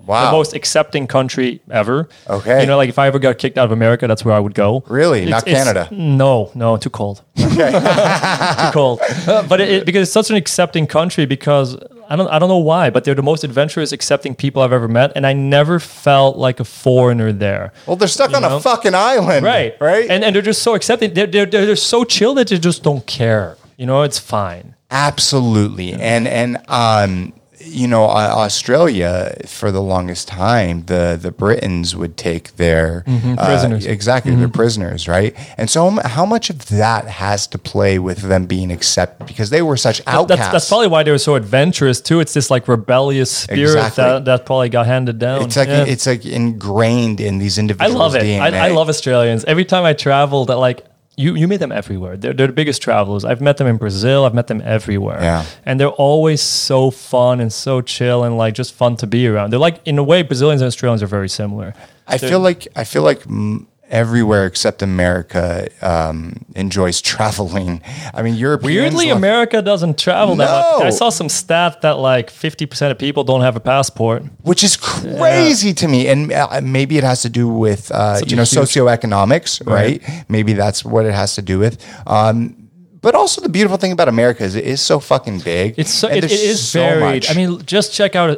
Wow. 0.07 0.27
the 0.27 0.33
most 0.33 0.55
accepting 0.55 1.07
country 1.07 1.61
ever. 1.71 2.09
Okay. 2.29 2.61
You 2.61 2.67
know, 2.67 2.77
like 2.77 2.89
if 2.89 2.99
I 2.99 3.07
ever 3.07 3.19
got 3.19 3.39
kicked 3.39 3.59
out 3.59 3.65
of 3.67 3.73
America, 3.73 4.07
that's 4.07 4.25
where 4.25 4.35
I 4.35 4.41
would 4.41 4.55
go. 4.55 4.85
Really? 4.89 5.25
Not 5.27 5.47
Canada? 5.47 5.89
No, 5.91 6.51
no, 6.55 6.77
too 6.77 6.91
cold. 6.91 7.23
too 7.37 8.71
cold. 8.73 9.01
Uh, 9.27 9.43
but 9.49 9.61
it, 9.61 9.69
it- 9.71 9.87
because 9.87 10.03
it's 10.03 10.13
such 10.13 10.31
an 10.31 10.37
accepting 10.37 10.87
country 10.87 11.27
because 11.27 11.77
I 12.09 12.17
don't 12.17 12.29
I 12.29 12.39
don't 12.39 12.49
know 12.49 12.59
why, 12.59 12.91
but 12.91 13.05
they're 13.05 13.15
the 13.15 13.23
most 13.23 13.45
adventurous, 13.45 13.93
accepting 13.93 14.35
people 14.35 14.63
I've 14.63 14.73
ever 14.73 14.89
met, 14.89 15.13
and 15.17 15.27
I 15.27 15.33
never 15.33 15.81
felt 15.81 16.37
like 16.37 16.61
a 16.61 16.65
foreigner 16.65 17.33
there. 17.33 17.73
Well, 17.87 17.97
they're 17.97 18.09
stuck 18.09 18.35
on 18.35 18.43
know? 18.43 18.57
a 18.59 18.61
fucking 18.61 18.95
island. 18.95 19.45
Right. 19.45 19.75
Right. 19.81 20.09
And 20.11 20.23
and 20.25 20.35
they're 20.35 20.43
just 20.43 20.63
so 20.63 20.75
accepting. 20.75 21.15
They're 21.15 21.27
they're 21.27 21.47
they're, 21.47 21.67
they're 21.67 21.77
so 21.77 22.05
chill 22.05 22.35
that 22.35 22.49
they 22.49 22.59
just 22.59 22.83
don't 22.83 23.07
care. 23.07 23.57
You 23.79 23.87
know, 23.87 24.03
it's 24.03 24.19
fine. 24.19 24.75
Absolutely. 24.91 25.95
And 25.95 26.29
and 26.29 26.59
um 26.69 27.33
you 27.65 27.89
know, 27.89 28.05
uh, 28.05 28.33
Australia 28.37 29.35
for 29.47 29.71
the 29.73 29.81
longest 29.83 30.29
time, 30.29 30.85
the 30.87 31.19
the 31.21 31.31
Britons 31.31 31.95
would 31.97 32.17
take 32.17 32.57
their 32.57 33.05
uh, 33.07 33.11
Mm-hmm. 33.11 33.35
Prisoners. 33.37 33.85
Mm-hmm. 33.85 33.93
exactly, 33.93 34.35
their 34.35 34.49
prisoners, 34.49 35.09
right? 35.09 35.35
And 35.59 35.69
so, 35.71 35.87
um, 35.87 35.97
how 36.05 36.27
much 36.27 36.51
of 36.51 36.67
that 36.69 37.07
has 37.07 37.47
to 37.49 37.59
play 37.59 37.99
with 37.99 38.19
them 38.19 38.47
being 38.47 38.71
accepted 38.71 39.27
because 39.27 39.51
they 39.51 39.63
were 39.63 39.77
such 39.77 40.01
outcasts? 40.07 40.41
That's, 40.41 40.53
that's 40.53 40.69
probably 40.69 40.89
why 40.89 41.03
they 41.03 41.11
were 41.11 41.19
so 41.19 41.35
adventurous 41.37 42.01
too. 42.01 42.21
It's 42.21 42.35
this 42.35 42.51
like 42.51 42.69
rebellious 42.69 43.31
spirit 43.31 43.61
Exactly. 43.77 44.05
that, 44.05 44.25
that 44.27 44.47
probably 44.47 44.69
got 44.69 44.87
handed 44.87 45.19
down. 45.19 45.43
It's 45.43 45.57
like 45.57 45.69
Yeah. 45.69 45.85
it's 45.87 46.07
like 46.07 46.25
ingrained 46.27 47.21
in 47.21 47.39
these 47.39 47.59
individuals. 47.59 47.95
I 47.95 47.99
love 47.99 48.15
it. 48.17 48.41
I, 48.41 48.67
I 48.67 48.69
love 48.69 48.89
Australians. 48.89 49.45
Every 49.45 49.65
time 49.65 49.85
I 49.85 49.93
travel, 49.93 50.45
that 50.47 50.57
like 50.57 50.85
you, 51.17 51.35
you 51.35 51.47
meet 51.49 51.59
them 51.59 51.73
everywhere. 51.73 52.17
They're, 52.17 52.33
they're 52.33 52.47
the 52.49 52.53
biggest 52.53 52.83
travelers. 52.83 53.25
I've 53.25 53.41
met 53.41 53.57
them 53.57 53.67
in 53.67 53.77
Brazil. 53.77 54.25
I've 54.25 54.35
met 54.35 54.47
them 54.49 54.61
everywhere. 54.65 55.21
Yeah. 55.21 55.45
and 55.65 55.79
they're 55.79 55.89
always 55.89 56.43
so 56.43 56.91
fun 56.91 57.41
and 57.41 57.53
so 57.53 57.81
chill 57.81 58.25
and 58.25 58.37
like 58.37 58.55
just 58.55 58.75
fun 58.75 58.97
to 58.97 59.07
be 59.07 59.27
around. 59.29 59.51
They're 59.51 59.61
like 59.61 59.81
in 59.85 59.99
a 59.99 60.03
way, 60.03 60.23
Brazilians 60.23 60.61
and 60.63 60.67
Australians 60.67 61.03
are 61.03 61.07
very 61.07 61.29
similar. 61.29 61.75
I 62.07 62.19
feel 62.19 62.41
like 62.41 62.69
I 62.77 62.85
feel 62.85 63.03
like 63.03 63.21
mm, 63.25 63.67
everywhere 63.95 64.45
except 64.45 64.83
America 64.83 65.69
um, 65.81 66.45
enjoys 66.57 67.01
traveling. 67.01 67.81
I 68.13 68.23
mean, 68.23 68.35
Europeans 68.35 68.67
Weirdly, 68.75 69.09
love- 69.09 69.17
America 69.19 69.63
doesn't 69.63 69.97
travel 69.99 70.35
that 70.37 70.79
much. 70.79 70.83
I 70.87 70.91
saw 70.91 71.09
some 71.11 71.29
stat 71.29 71.81
that 71.83 71.99
like 71.99 72.29
fifty 72.31 72.67
percent 72.67 72.91
of 72.93 72.99
people 72.99 73.23
don't 73.25 73.41
have 73.43 73.57
a 73.57 73.61
passport. 73.61 74.25
which 74.43 74.65
is 74.65 74.77
crazy 74.77 75.73
to 75.75 75.87
me. 75.89 76.09
And 76.09 76.33
uh, 76.33 76.61
maybe 76.63 76.99
it 76.99 77.05
has 77.05 77.23
to 77.23 77.29
do 77.31 77.49
with 77.49 77.91
uh, 77.93 78.21
you 78.27 78.37
know 78.37 78.43
huge- 78.43 78.59
socioeconomics, 78.59 79.65
right? 79.67 80.03
Maybe 80.29 80.53
that's 80.53 80.85
what 80.85 81.07
it 81.07 81.15
has 81.15 81.35
to 81.37 81.43
do 81.43 81.59
with. 81.59 81.79
Um, 82.07 82.64
but 83.05 83.15
also 83.15 83.41
the 83.41 83.49
beautiful 83.49 83.77
thing 83.79 83.93
about 83.93 84.09
America 84.09 84.43
is 84.43 84.57
it 84.57 84.65
is 84.65 84.81
so 84.81 84.99
fucking 84.99 85.39
big. 85.41 85.75
It's 85.79 85.93
so 86.01 86.09
it, 86.09 86.25
it 86.25 86.33
is 86.33 86.59
so 86.67 86.81
varied. 86.81 87.01
much. 87.23 87.31
I 87.31 87.35
mean, 87.35 87.63
just 87.67 87.93
check 87.95 88.17
out 88.17 88.31
uh, 88.31 88.37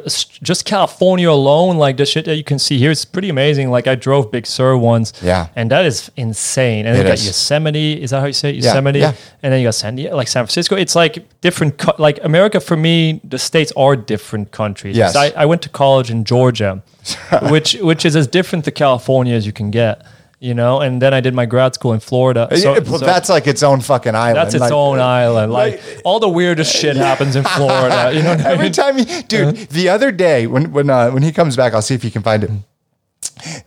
just 0.49 0.65
California 0.65 1.29
alone. 1.31 1.77
Like 1.85 1.97
the 1.97 2.05
shit 2.05 2.25
that 2.25 2.35
you 2.35 2.43
can 2.43 2.59
see 2.59 2.77
here, 2.77 2.91
it's 2.91 3.05
pretty 3.05 3.29
amazing. 3.29 3.71
Like 3.71 3.87
I 3.87 3.95
drove 3.95 4.29
Big 4.31 4.45
Sur 4.45 4.77
once, 4.77 5.13
Yeah. 5.23 5.47
and 5.55 5.71
that 5.71 5.85
is 5.85 6.11
insane. 6.15 6.85
And 6.85 6.93
then 6.95 7.05
It 7.05 7.09
you 7.09 7.15
got. 7.15 7.25
Yosemite. 7.25 8.03
Is 8.03 8.09
that 8.11 8.19
how 8.19 8.27
you 8.27 8.33
say 8.33 8.49
it? 8.49 8.55
Yosemite? 8.63 8.99
yeah. 8.99 9.13
And 9.41 9.53
then 9.53 9.59
you 9.61 9.67
got 9.67 9.75
San 9.75 9.95
Diego, 9.95 10.15
like 10.15 10.27
San 10.27 10.43
Francisco. 10.45 10.75
It's 10.75 10.95
like 10.95 11.23
different. 11.41 11.77
Co- 11.77 11.95
like 11.97 12.19
America 12.23 12.59
for 12.59 12.75
me, 12.77 13.21
the 13.23 13.39
states 13.39 13.71
are 13.75 13.95
different 13.95 14.51
countries. 14.51 14.95
Yes. 14.97 15.15
I, 15.15 15.31
I 15.43 15.45
went 15.45 15.61
to 15.63 15.69
college 15.69 16.09
in 16.11 16.23
Georgia, 16.25 16.83
which 17.53 17.73
which 17.89 18.05
is 18.05 18.15
as 18.15 18.27
different 18.27 18.65
to 18.65 18.71
California 18.71 19.33
as 19.35 19.45
you 19.45 19.53
can 19.53 19.71
get. 19.71 20.05
You 20.39 20.53
know, 20.53 20.81
and 20.81 21.01
then 21.01 21.15
I 21.15 21.19
did 21.21 21.33
my 21.33 21.47
grad 21.47 21.73
school 21.73 21.93
in 21.93 21.99
Florida. 21.99 22.47
So, 22.55 22.75
Yeah, 22.75 22.83
so- 22.83 22.97
that's 22.99 23.27
like 23.27 23.47
its 23.47 23.63
own 23.63 23.81
fucking 23.81 24.13
island. 24.13 24.37
that's 24.37 24.53
its 24.53 24.61
Like, 24.61 24.71
own 24.71 24.99
island. 24.99 25.51
Like, 25.51 25.81
like- 25.81 26.01
all 26.05 26.19
the 26.19 26.29
weirdest 26.29 26.75
shit 26.75 26.95
happens 27.09 27.35
in 27.35 27.43
Florida. 27.43 28.11
You 28.13 28.21
know 28.21 28.35
what 28.35 28.45
I 28.45 28.51
Every 28.51 28.65
mean? 28.65 28.71
time, 28.71 28.97
he, 28.99 29.21
dude. 29.23 29.55
The 29.69 29.89
other 29.89 30.11
day 30.11 30.45
when 30.45 30.71
when 30.71 30.91
uh, 30.91 31.09
when 31.09 31.23
he 31.23 31.31
comes 31.31 31.55
back, 31.55 31.73
I'll 31.73 31.81
see 31.81 31.95
if 31.95 32.03
he 32.03 32.11
can 32.11 32.21
find 32.21 32.43
it. 32.43 32.51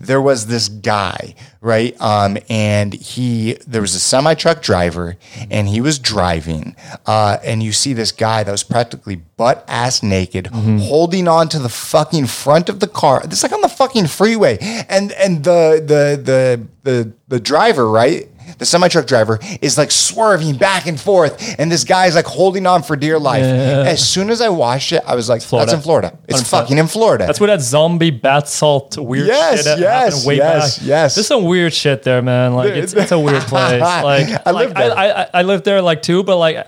There 0.00 0.20
was 0.20 0.46
this 0.46 0.68
guy, 0.68 1.34
right? 1.60 2.00
Um, 2.00 2.38
and 2.48 2.94
he 2.94 3.54
there 3.66 3.80
was 3.80 3.94
a 3.94 4.00
semi 4.00 4.34
truck 4.34 4.62
driver, 4.62 5.16
and 5.50 5.68
he 5.68 5.80
was 5.80 5.98
driving, 5.98 6.76
uh, 7.06 7.38
and 7.44 7.62
you 7.62 7.72
see 7.72 7.92
this 7.92 8.12
guy 8.12 8.42
that 8.42 8.50
was 8.50 8.62
practically 8.62 9.16
butt 9.16 9.64
ass 9.68 10.02
naked, 10.02 10.48
holding 10.48 11.28
on 11.28 11.48
to 11.50 11.58
the 11.58 11.68
fucking 11.68 12.26
front 12.26 12.68
of 12.68 12.80
the 12.80 12.88
car. 12.88 13.20
It's 13.24 13.42
like 13.42 13.52
on 13.52 13.60
the 13.60 13.68
fucking 13.68 14.06
freeway, 14.06 14.58
and 14.88 15.12
and 15.12 15.44
the 15.44 15.82
the 15.84 16.20
the 16.22 16.66
the 16.82 17.12
the 17.28 17.40
driver, 17.40 17.90
right? 17.90 18.28
The 18.58 18.66
semi 18.66 18.88
truck 18.88 19.06
driver 19.06 19.38
is 19.60 19.78
like 19.78 19.90
swerving 19.90 20.56
back 20.56 20.86
and 20.86 20.98
forth, 21.00 21.56
and 21.58 21.70
this 21.70 21.84
guy's 21.84 22.14
like 22.14 22.26
holding 22.26 22.66
on 22.66 22.82
for 22.82 22.96
dear 22.96 23.18
life. 23.18 23.44
As 23.44 24.06
soon 24.06 24.30
as 24.30 24.40
I 24.40 24.48
watched 24.48 24.92
it, 24.92 25.02
I 25.06 25.14
was 25.14 25.28
like, 25.28 25.42
Florida. 25.42 25.70
"That's 25.70 25.76
in 25.78 25.82
Florida. 25.82 26.18
It's 26.28 26.42
100%. 26.42 26.46
fucking 26.50 26.78
in 26.78 26.86
Florida." 26.86 27.26
That's 27.26 27.40
where 27.40 27.48
that 27.48 27.60
zombie 27.60 28.10
bath 28.10 28.48
salt 28.48 28.96
weird 28.98 29.26
Yes, 29.26 29.56
shit 29.58 29.64
that 29.66 29.78
yes, 29.78 30.12
happened 30.12 30.26
way 30.26 30.36
yes, 30.36 30.78
back. 30.78 30.86
yes. 30.86 31.14
There's 31.14 31.26
some 31.26 31.44
weird 31.44 31.72
shit 31.72 32.02
there, 32.02 32.22
man. 32.22 32.54
Like 32.54 32.70
it's, 32.72 32.92
it's 32.92 33.12
a 33.12 33.18
weird 33.28 33.42
place. 33.42 33.80
Like 33.80 34.46
I 34.46 34.50
like, 34.50 34.66
lived 34.66 34.76
there. 34.76 34.96
I, 34.98 35.10
I, 35.22 35.28
I 35.34 35.42
lived 35.42 35.64
there 35.64 35.82
like 35.82 36.02
two, 36.02 36.22
but 36.22 36.36
like 36.38 36.66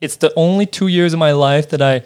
it's 0.00 0.16
the 0.16 0.32
only 0.36 0.66
two 0.66 0.86
years 0.86 1.12
of 1.12 1.18
my 1.18 1.32
life 1.32 1.70
that 1.70 1.82
I 1.82 2.02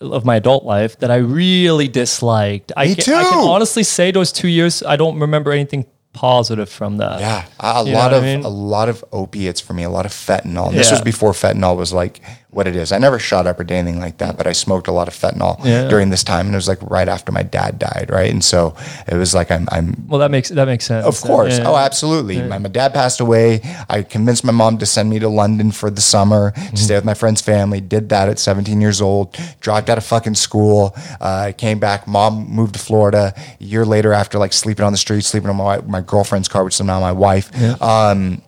of 0.00 0.24
my 0.26 0.36
adult 0.36 0.64
life 0.64 0.98
that 0.98 1.10
I 1.10 1.16
really 1.16 1.88
disliked. 1.88 2.70
I 2.76 2.88
Me 2.88 2.94
can, 2.96 3.14
I 3.14 3.22
can 3.24 3.38
honestly 3.48 3.82
say 3.82 4.10
those 4.10 4.30
two 4.30 4.48
years 4.48 4.82
I 4.82 4.96
don't 4.96 5.18
remember 5.18 5.52
anything 5.52 5.86
positive 6.16 6.68
from 6.68 6.96
that. 6.98 7.20
Yeah, 7.20 7.44
a 7.60 7.84
You 7.84 7.92
lot 7.94 8.12
of 8.12 8.22
I 8.24 8.26
mean? 8.26 8.44
a 8.44 8.48
lot 8.48 8.88
of 8.88 9.04
opiates 9.12 9.60
for 9.60 9.72
me, 9.74 9.84
a 9.84 9.90
lot 9.90 10.06
of 10.06 10.12
fentanyl. 10.12 10.68
And 10.68 10.76
This 10.76 10.90
was 10.90 11.00
before 11.02 11.32
fentanyl 11.32 11.76
was 11.76 11.92
like 11.92 12.20
what 12.50 12.66
it 12.66 12.76
is. 12.76 12.90
I 12.92 12.98
never 12.98 13.18
shot 13.18 13.46
up 13.46 13.60
or 13.60 13.64
did 13.64 13.74
anything 13.74 14.00
like 14.00 14.18
that, 14.18 14.36
but 14.38 14.46
I 14.46 14.52
smoked 14.52 14.88
a 14.88 14.92
lot 14.92 15.08
of 15.08 15.14
fentanyl 15.14 15.62
Yeah. 15.64 15.88
during 15.88 16.08
this 16.10 16.24
time, 16.24 16.46
and 16.46 16.54
it 16.54 16.56
was 16.56 16.68
like 16.68 16.78
right 16.82 17.08
after 17.08 17.30
my 17.32 17.42
dad 17.42 17.78
died, 17.78 18.06
right? 18.10 18.30
And 18.30 18.42
so 18.42 18.74
it 19.06 19.14
was 19.16 19.34
like 19.34 19.50
I'm 19.50 19.68
I'm 19.72 20.06
Well, 20.08 20.20
that 20.20 20.30
makes 20.30 20.48
that 20.50 20.64
makes 20.66 20.84
sense. 20.86 21.04
Of 21.04 21.20
course. 21.20 21.58
Yeah. 21.58 21.68
Oh, 21.68 21.76
absolutely. 21.76 22.40
My, 22.42 22.58
my 22.58 22.68
dad 22.68 22.94
passed 22.94 23.20
away. 23.20 23.60
I 23.90 24.02
convinced 24.02 24.44
my 24.44 24.52
mom 24.52 24.78
to 24.78 24.86
send 24.86 25.10
me 25.10 25.18
to 25.18 25.28
London 25.28 25.70
for 25.72 25.90
the 25.90 26.00
summer 26.00 26.52
Mm-hmm. 26.56 26.74
to 26.76 26.82
stay 26.82 26.94
with 26.94 27.04
my 27.04 27.14
friend's 27.14 27.40
family. 27.42 27.80
Did 27.80 28.08
that 28.10 28.28
at 28.28 28.38
17 28.38 28.80
years 28.80 29.00
old. 29.02 29.36
Dropped 29.60 29.90
out 29.90 29.98
of 29.98 30.04
fucking 30.04 30.34
school. 30.36 30.96
Uh, 31.20 31.52
came 31.56 31.78
back. 31.78 32.06
Mom 32.06 32.46
moved 32.48 32.74
to 32.74 32.78
Florida. 32.80 33.34
A 33.60 33.64
year 33.64 33.84
later, 33.84 34.12
after 34.12 34.38
like 34.38 34.52
sleeping 34.52 34.84
on 34.84 34.92
the 34.92 34.98
street, 34.98 35.24
sleeping 35.24 35.50
on 35.50 35.56
my, 35.56 35.78
my 35.82 36.00
girlfriend's 36.00 36.48
car, 36.48 36.64
which 36.64 36.74
is 36.74 36.80
now 36.86 37.00
my 37.00 37.12
wife. 37.12 37.50
Um, 37.82 38.42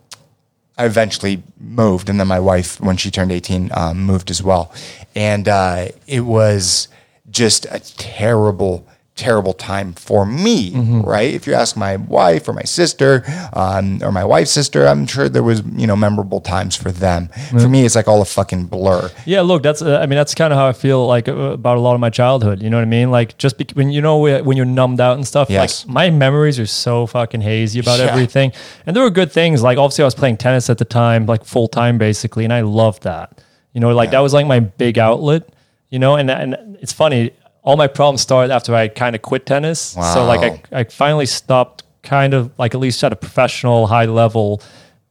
I 0.78 0.86
eventually 0.86 1.42
moved, 1.58 2.08
and 2.08 2.20
then 2.20 2.28
my 2.28 2.38
wife, 2.38 2.80
when 2.80 2.96
she 2.96 3.10
turned 3.10 3.32
18, 3.32 3.70
um, 3.74 4.00
moved 4.00 4.30
as 4.30 4.42
well. 4.42 4.72
And 5.16 5.48
uh, 5.48 5.88
it 6.06 6.20
was 6.20 6.86
just 7.30 7.66
a 7.66 7.80
terrible, 7.96 8.86
terrible 9.18 9.52
time 9.52 9.92
for 9.94 10.24
me, 10.24 10.70
right? 11.04 11.34
If 11.34 11.46
you 11.46 11.54
ask 11.54 11.76
my 11.76 11.96
wife 11.96 12.48
or 12.48 12.52
my 12.52 12.62
sister 12.62 13.22
um, 13.52 14.00
or 14.02 14.12
my 14.12 14.24
wife's 14.24 14.52
sister, 14.52 14.86
I'm 14.86 15.06
sure 15.06 15.28
there 15.28 15.42
was, 15.42 15.62
you 15.74 15.86
know, 15.86 15.96
memorable 15.96 16.40
times 16.40 16.76
for 16.76 16.90
them. 16.92 17.28
For 17.50 17.68
me, 17.68 17.84
it's 17.84 17.96
like 17.96 18.06
all 18.08 18.22
a 18.22 18.24
fucking 18.24 18.66
blur. 18.66 19.10
Yeah, 19.26 19.40
look, 19.42 19.62
that's 19.62 19.82
uh, 19.82 19.98
I 20.02 20.06
mean 20.06 20.16
that's 20.16 20.34
kind 20.34 20.52
of 20.52 20.58
how 20.58 20.66
I 20.68 20.72
feel 20.72 21.06
like 21.06 21.28
uh, 21.28 21.34
about 21.60 21.76
a 21.76 21.80
lot 21.80 21.94
of 21.94 22.00
my 22.00 22.10
childhood. 22.10 22.62
You 22.62 22.70
know 22.70 22.76
what 22.78 22.82
I 22.82 22.94
mean? 22.98 23.10
Like 23.10 23.36
just 23.38 23.58
bec- 23.58 23.72
when 23.72 23.90
you 23.90 24.00
know 24.00 24.18
when 24.18 24.56
you're 24.56 24.66
numbed 24.80 25.00
out 25.00 25.16
and 25.16 25.26
stuff. 25.26 25.50
Yes. 25.50 25.84
Like 25.84 25.92
my 25.92 26.10
memories 26.10 26.58
are 26.58 26.66
so 26.66 27.06
fucking 27.06 27.40
hazy 27.42 27.80
about 27.80 27.98
Yeah. 27.98 28.06
everything, 28.12 28.52
and 28.86 28.94
there 28.94 29.02
were 29.02 29.10
good 29.10 29.32
things. 29.32 29.62
Like 29.62 29.78
obviously 29.78 30.04
I 30.04 30.06
was 30.06 30.14
playing 30.14 30.36
tennis 30.38 30.70
at 30.70 30.78
the 30.78 30.84
time, 30.84 31.26
like 31.26 31.44
full 31.44 31.68
time 31.68 31.98
basically, 31.98 32.44
and 32.44 32.52
I 32.52 32.60
loved 32.62 33.02
that. 33.02 33.42
You 33.72 33.80
know, 33.80 33.92
like 33.94 34.10
that 34.12 34.20
was 34.20 34.32
like 34.32 34.46
my 34.46 34.60
big 34.60 34.98
outlet. 34.98 35.42
You 35.90 35.98
know, 35.98 36.16
and 36.16 36.30
and 36.30 36.76
it's 36.80 36.92
funny. 36.92 37.32
All 37.68 37.76
my 37.76 37.86
problems 37.86 38.20
started 38.22 38.52
after 38.52 38.74
I 38.74 38.88
kind 38.88 39.14
of 39.14 39.20
quit 39.22 39.44
tennis. 39.46 39.94
So 40.14 40.24
like 40.24 40.42
I 40.72 40.80
I 40.80 40.84
finally 40.84 41.26
stopped 41.26 41.84
kind 42.02 42.32
of 42.34 42.50
like 42.58 42.74
at 42.74 42.80
least 42.80 43.04
at 43.04 43.12
a 43.12 43.16
professional 43.16 43.86
high 43.86 44.06
level 44.06 44.62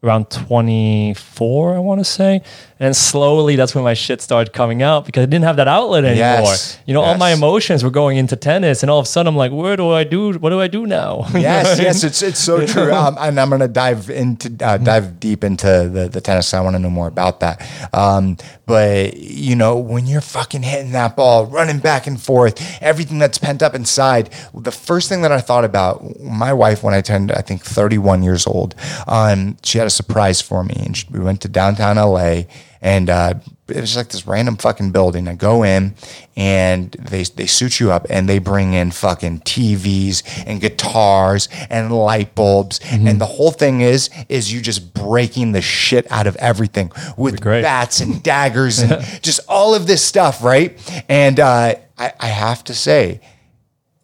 around 0.03 0.29
24 0.29 1.75
i 1.75 1.79
want 1.79 1.99
to 1.99 2.05
say 2.05 2.41
and 2.79 2.95
slowly 2.95 3.55
that's 3.55 3.73
when 3.73 3.83
my 3.83 3.95
shit 3.95 4.21
started 4.21 4.53
coming 4.53 4.81
out 4.83 5.05
because 5.05 5.23
i 5.23 5.25
didn't 5.25 5.43
have 5.43 5.57
that 5.57 5.67
outlet 5.67 6.05
anymore 6.05 6.51
Yes, 6.51 6.77
you 6.85 6.93
know 6.93 7.01
all 7.01 7.17
my 7.17 7.31
emotions 7.33 7.83
were 7.83 7.89
going 7.89 8.17
into 8.17 8.35
tennis 8.35 8.83
and 8.83 8.89
all 8.91 8.99
of 8.99 9.05
a 9.05 9.07
sudden 9.07 9.27
i'm 9.27 9.35
like 9.35 9.51
where 9.51 9.75
do 9.75 9.89
i 9.91 10.03
do 10.03 10.33
what 10.33 10.51
do 10.51 10.61
i 10.61 10.67
do 10.67 10.85
now 10.85 11.25
Yes, 11.33 11.79
yes, 11.79 12.03
it's 12.03 12.21
it's 12.21 12.39
so 12.39 12.65
true. 12.65 12.93
Um, 12.93 13.17
and 13.25 13.39
I'm 13.39 13.49
going 13.49 13.61
to 13.61 13.67
dive 13.67 14.09
into 14.09 14.47
uh, 14.65 14.77
dive 14.77 15.19
deep 15.19 15.43
into 15.43 15.89
the 15.91 16.07
the 16.09 16.21
tennis. 16.21 16.53
I 16.53 16.61
want 16.61 16.75
to 16.75 16.79
know 16.79 16.89
more 16.89 17.07
about 17.07 17.39
that. 17.41 17.55
Um, 17.93 18.37
but 18.67 19.15
you 19.17 19.55
know, 19.55 19.77
when 19.77 20.05
you're 20.05 20.21
fucking 20.21 20.61
hitting 20.61 20.91
that 20.91 21.15
ball, 21.15 21.45
running 21.45 21.79
back 21.79 22.05
and 22.05 22.21
forth, 22.21 22.61
everything 22.81 23.17
that's 23.17 23.37
pent 23.37 23.63
up 23.63 23.73
inside. 23.73 24.29
The 24.53 24.71
first 24.71 25.09
thing 25.09 25.21
that 25.21 25.31
I 25.31 25.39
thought 25.39 25.63
about, 25.63 26.19
my 26.19 26.51
wife, 26.53 26.83
when 26.83 26.93
I 26.93 27.01
turned, 27.01 27.31
I 27.31 27.41
think 27.41 27.63
31 27.63 28.21
years 28.23 28.45
old, 28.45 28.75
um, 29.07 29.57
she 29.63 29.77
had 29.77 29.87
a 29.87 29.89
surprise 29.89 30.41
for 30.41 30.63
me, 30.63 30.75
and 30.85 30.95
she, 30.95 31.07
we 31.09 31.19
went 31.21 31.41
to 31.41 31.47
downtown 31.47 31.95
LA, 31.95 32.41
and 32.81 33.09
uh, 33.09 33.35
it 33.69 33.81
was 33.81 33.95
like 33.95 34.09
this 34.09 34.25
random 34.27 34.57
fucking 34.57 34.91
building. 34.91 35.27
I 35.27 35.35
go 35.35 35.63
in 35.63 35.95
and 36.35 36.91
they 36.91 37.23
they 37.23 37.45
suit 37.47 37.79
you 37.79 37.91
up 37.91 38.05
and 38.09 38.27
they 38.27 38.39
bring 38.39 38.73
in 38.73 38.91
fucking 38.91 39.41
TVs 39.41 40.23
and 40.45 40.61
guitars 40.61 41.49
and 41.69 41.91
light 41.91 42.35
bulbs 42.35 42.79
and 43.07 43.19
the 43.19 43.25
whole 43.25 43.51
thing 43.51 43.81
is 43.81 44.09
is 44.29 44.51
you 44.51 44.61
just 44.61 44.93
breaking 44.93 45.51
the 45.51 45.61
shit 45.61 46.09
out 46.11 46.27
of 46.27 46.35
everything 46.37 46.91
with 47.17 47.41
bats 47.63 47.99
and 47.99 48.21
daggers 48.23 48.79
and 48.79 49.03
just 49.21 49.39
all 49.47 49.73
of 49.73 49.87
this 49.87 50.03
stuff, 50.03 50.43
right? 50.43 50.77
And 51.09 51.39
uh, 51.39 51.75
I, 51.97 52.13
I 52.19 52.27
have 52.27 52.63
to 52.65 52.73
say. 52.73 53.21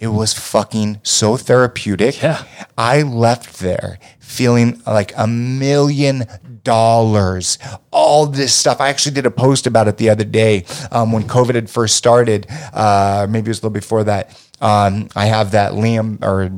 It 0.04 0.12
was 0.12 0.34
fucking 0.34 1.00
so 1.04 1.38
therapeutic. 1.38 2.22
Yeah. 2.22 2.44
I 2.78 3.04
left 3.04 3.60
there 3.60 4.00
feeling 4.20 4.82
like 4.86 5.14
a 5.16 5.26
million 5.28 6.26
dollars. 6.66 7.58
All 7.90 8.26
this 8.26 8.54
stuff. 8.54 8.82
I 8.82 8.90
actually 8.90 9.14
did 9.16 9.26
a 9.26 9.32
post 9.32 9.66
about 9.66 9.88
it 9.88 9.96
the 9.96 10.10
other 10.10 10.26
day 10.26 10.66
um, 10.92 11.14
when 11.14 11.24
COVID 11.24 11.56
had 11.56 11.70
first 11.70 11.96
started. 11.96 12.48
Uh, 12.74 13.28
maybe 13.30 13.46
it 13.46 13.48
was 13.48 13.60
a 13.60 13.62
little 13.62 13.70
before 13.70 14.04
that. 14.04 14.38
Um, 14.60 15.08
I 15.16 15.28
have 15.28 15.52
that 15.52 15.72
Liam 15.72 16.22
or 16.22 16.50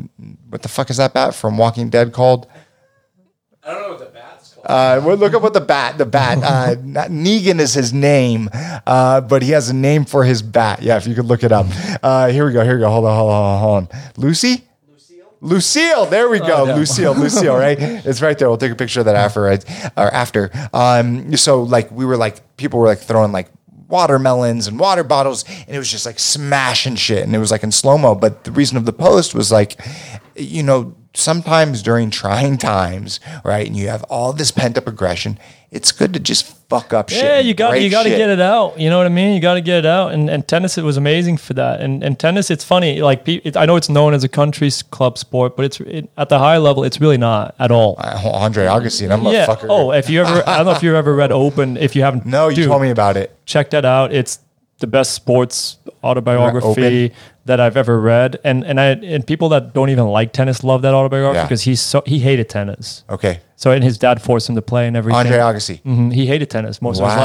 what 0.49 0.63
the 0.63 0.67
fuck 0.67 0.89
is 0.89 0.97
that 0.97 1.13
bat 1.13 1.35
from 1.35 1.55
Walking 1.59 1.91
Dead 1.91 2.13
called? 2.13 2.47
I 3.63 3.73
don't 3.73 3.81
know 3.83 3.89
what 3.89 3.99
the 3.99 4.05
bat's 4.05 4.13
called. 4.13 4.14
Uh, 4.65 5.01
well, 5.03 5.15
look 5.15 5.33
up 5.33 5.41
what 5.41 5.53
the 5.53 5.61
bat, 5.61 5.97
the 5.97 6.05
bat. 6.05 6.39
Uh, 6.43 6.75
Negan 7.07 7.59
is 7.59 7.73
his 7.73 7.93
name, 7.93 8.49
uh, 8.53 9.21
but 9.21 9.41
he 9.41 9.51
has 9.51 9.69
a 9.69 9.73
name 9.73 10.05
for 10.05 10.23
his 10.23 10.41
bat. 10.41 10.81
Yeah, 10.81 10.97
if 10.97 11.07
you 11.07 11.15
could 11.15 11.25
look 11.25 11.43
it 11.43 11.51
up. 11.51 11.67
Uh, 12.01 12.29
here 12.29 12.45
we 12.45 12.53
go. 12.53 12.63
Here 12.63 12.75
we 12.75 12.81
go. 12.81 12.89
Hold 12.89 13.05
on, 13.05 13.17
hold 13.17 13.31
on, 13.31 13.59
hold 13.59 13.75
on. 13.77 13.99
Lucy. 14.17 14.63
Lucille, 15.41 16.07
there 16.07 16.27
we 16.27 16.39
go. 16.39 16.63
Lucille, 16.75 17.13
Lucille, 17.13 17.55
right? 17.55 17.77
It's 17.79 18.19
right 18.21 18.37
there. 18.37 18.47
We'll 18.47 18.57
take 18.57 18.71
a 18.71 18.75
picture 18.75 19.01
of 19.01 19.05
that 19.05 19.15
after, 19.15 19.41
right? 19.41 19.63
Or 19.95 20.11
after. 20.11 20.49
Um, 20.73 21.35
so 21.37 21.61
like 21.61 21.91
we 21.91 22.03
were 22.03 22.17
like 22.17 22.57
people 22.57 22.79
were 22.79 22.87
like 22.87 22.99
throwing 22.99 23.31
like 23.31 23.49
watermelons 23.87 24.67
and 24.67 24.79
water 24.79 25.03
bottles, 25.03 25.43
and 25.67 25.75
it 25.75 25.77
was 25.77 25.91
just 25.91 26.05
like 26.05 26.17
smashing 26.17 26.95
shit, 26.95 27.23
and 27.23 27.35
it 27.35 27.39
was 27.39 27.51
like 27.51 27.61
in 27.63 27.71
slow 27.71 27.97
mo. 27.97 28.15
But 28.15 28.43
the 28.43 28.51
reason 28.51 28.77
of 28.77 28.85
the 28.85 28.93
post 28.93 29.35
was 29.35 29.51
like, 29.51 29.79
you 30.35 30.63
know, 30.63 30.95
sometimes 31.15 31.81
during 31.81 32.09
trying 32.09 32.57
times, 32.73 33.19
right, 33.43 33.65
and 33.65 33.75
you 33.75 33.87
have 33.87 34.03
all 34.03 34.33
this 34.33 34.51
pent 34.51 34.77
up 34.77 34.87
aggression, 34.87 35.39
it's 35.71 35.91
good 35.91 36.13
to 36.13 36.19
just 36.19 36.45
fuck 36.69 36.93
up 36.93 37.09
shit. 37.09 37.23
Yeah, 37.23 37.39
you 37.39 37.53
got 37.53 37.81
you 37.81 37.89
got 37.89 38.03
to 38.03 38.09
get 38.09 38.29
it 38.29 38.39
out. 38.39 38.79
You 38.79 38.89
know 38.89 38.97
what 38.97 39.07
I 39.07 39.09
mean? 39.09 39.33
You 39.33 39.41
got 39.41 39.55
to 39.55 39.61
get 39.61 39.79
it 39.79 39.85
out. 39.85 40.13
And 40.13 40.29
and 40.29 40.47
tennis, 40.47 40.77
it 40.77 40.83
was 40.83 40.95
amazing 40.95 41.37
for 41.37 41.53
that. 41.55 41.81
And 41.81 42.01
and 42.03 42.17
tennis, 42.17 42.49
it's 42.49 42.63
funny. 42.63 43.01
Like 43.01 43.27
it, 43.27 43.57
I 43.57 43.65
know 43.65 43.75
it's 43.75 43.89
known 43.89 44.13
as 44.13 44.23
a 44.23 44.29
country 44.29 44.69
club 44.91 45.17
sport, 45.17 45.57
but 45.57 45.65
it's 45.65 45.79
it, 45.81 46.09
at 46.17 46.29
the 46.29 46.39
high 46.39 46.57
level, 46.57 46.83
it's 46.83 47.01
really 47.01 47.17
not 47.17 47.55
at 47.59 47.71
all. 47.71 47.95
Uh, 47.97 48.31
Andre 48.33 48.65
Agassi, 48.65 49.11
I'm 49.11 49.23
yeah. 49.23 49.43
a 49.43 49.47
fucker. 49.47 49.67
Oh, 49.69 49.91
if 49.91 50.09
you 50.09 50.21
ever, 50.21 50.47
I 50.47 50.57
don't 50.57 50.67
know 50.67 50.71
if 50.71 50.83
you've 50.83 50.95
ever 50.95 51.13
read 51.13 51.31
Open. 51.31 51.77
If 51.77 51.95
you 51.95 52.03
haven't, 52.03 52.25
no, 52.25 52.47
you 52.47 52.55
dude, 52.55 52.67
told 52.67 52.81
me 52.81 52.89
about 52.89 53.17
it. 53.17 53.35
check 53.45 53.71
that 53.71 53.83
out. 53.83 54.13
It's 54.13 54.39
the 54.79 54.87
best 54.87 55.13
sports 55.13 55.77
autobiography 56.03 57.05
Open. 57.05 57.17
That 57.45 57.59
I've 57.59 57.77
ever 57.77 57.99
read. 58.01 58.39
And 58.43 58.63
and 58.63 58.79
I 58.79 58.85
and 58.87 59.25
people 59.25 59.49
that 59.49 59.73
don't 59.73 59.89
even 59.89 60.07
like 60.07 60.33
tennis 60.33 60.63
love 60.63 60.81
that 60.81 60.93
autobiography 60.93 61.37
Yeah. 61.37 61.43
because 61.43 61.61
he's 61.61 61.81
so 61.81 62.01
he 62.05 62.19
hated 62.19 62.49
tennis. 62.49 63.03
Okay, 63.09 63.39
So 63.55 63.71
and 63.71 63.83
his 63.83 63.97
dad 63.97 64.21
forced 64.21 64.49
him 64.49 64.55
to 64.55 64.61
play 64.61 64.87
and 64.87 64.97
everything. 64.97 65.19
Andre 65.19 65.37
Agassi. 65.37 65.81
Mhm. 65.83 66.11
He 66.13 66.25
hated 66.25 66.49
tennis 66.49 66.81
most 66.81 66.99
of 66.99 67.05
his 67.07 67.15
Wow. 67.15 67.21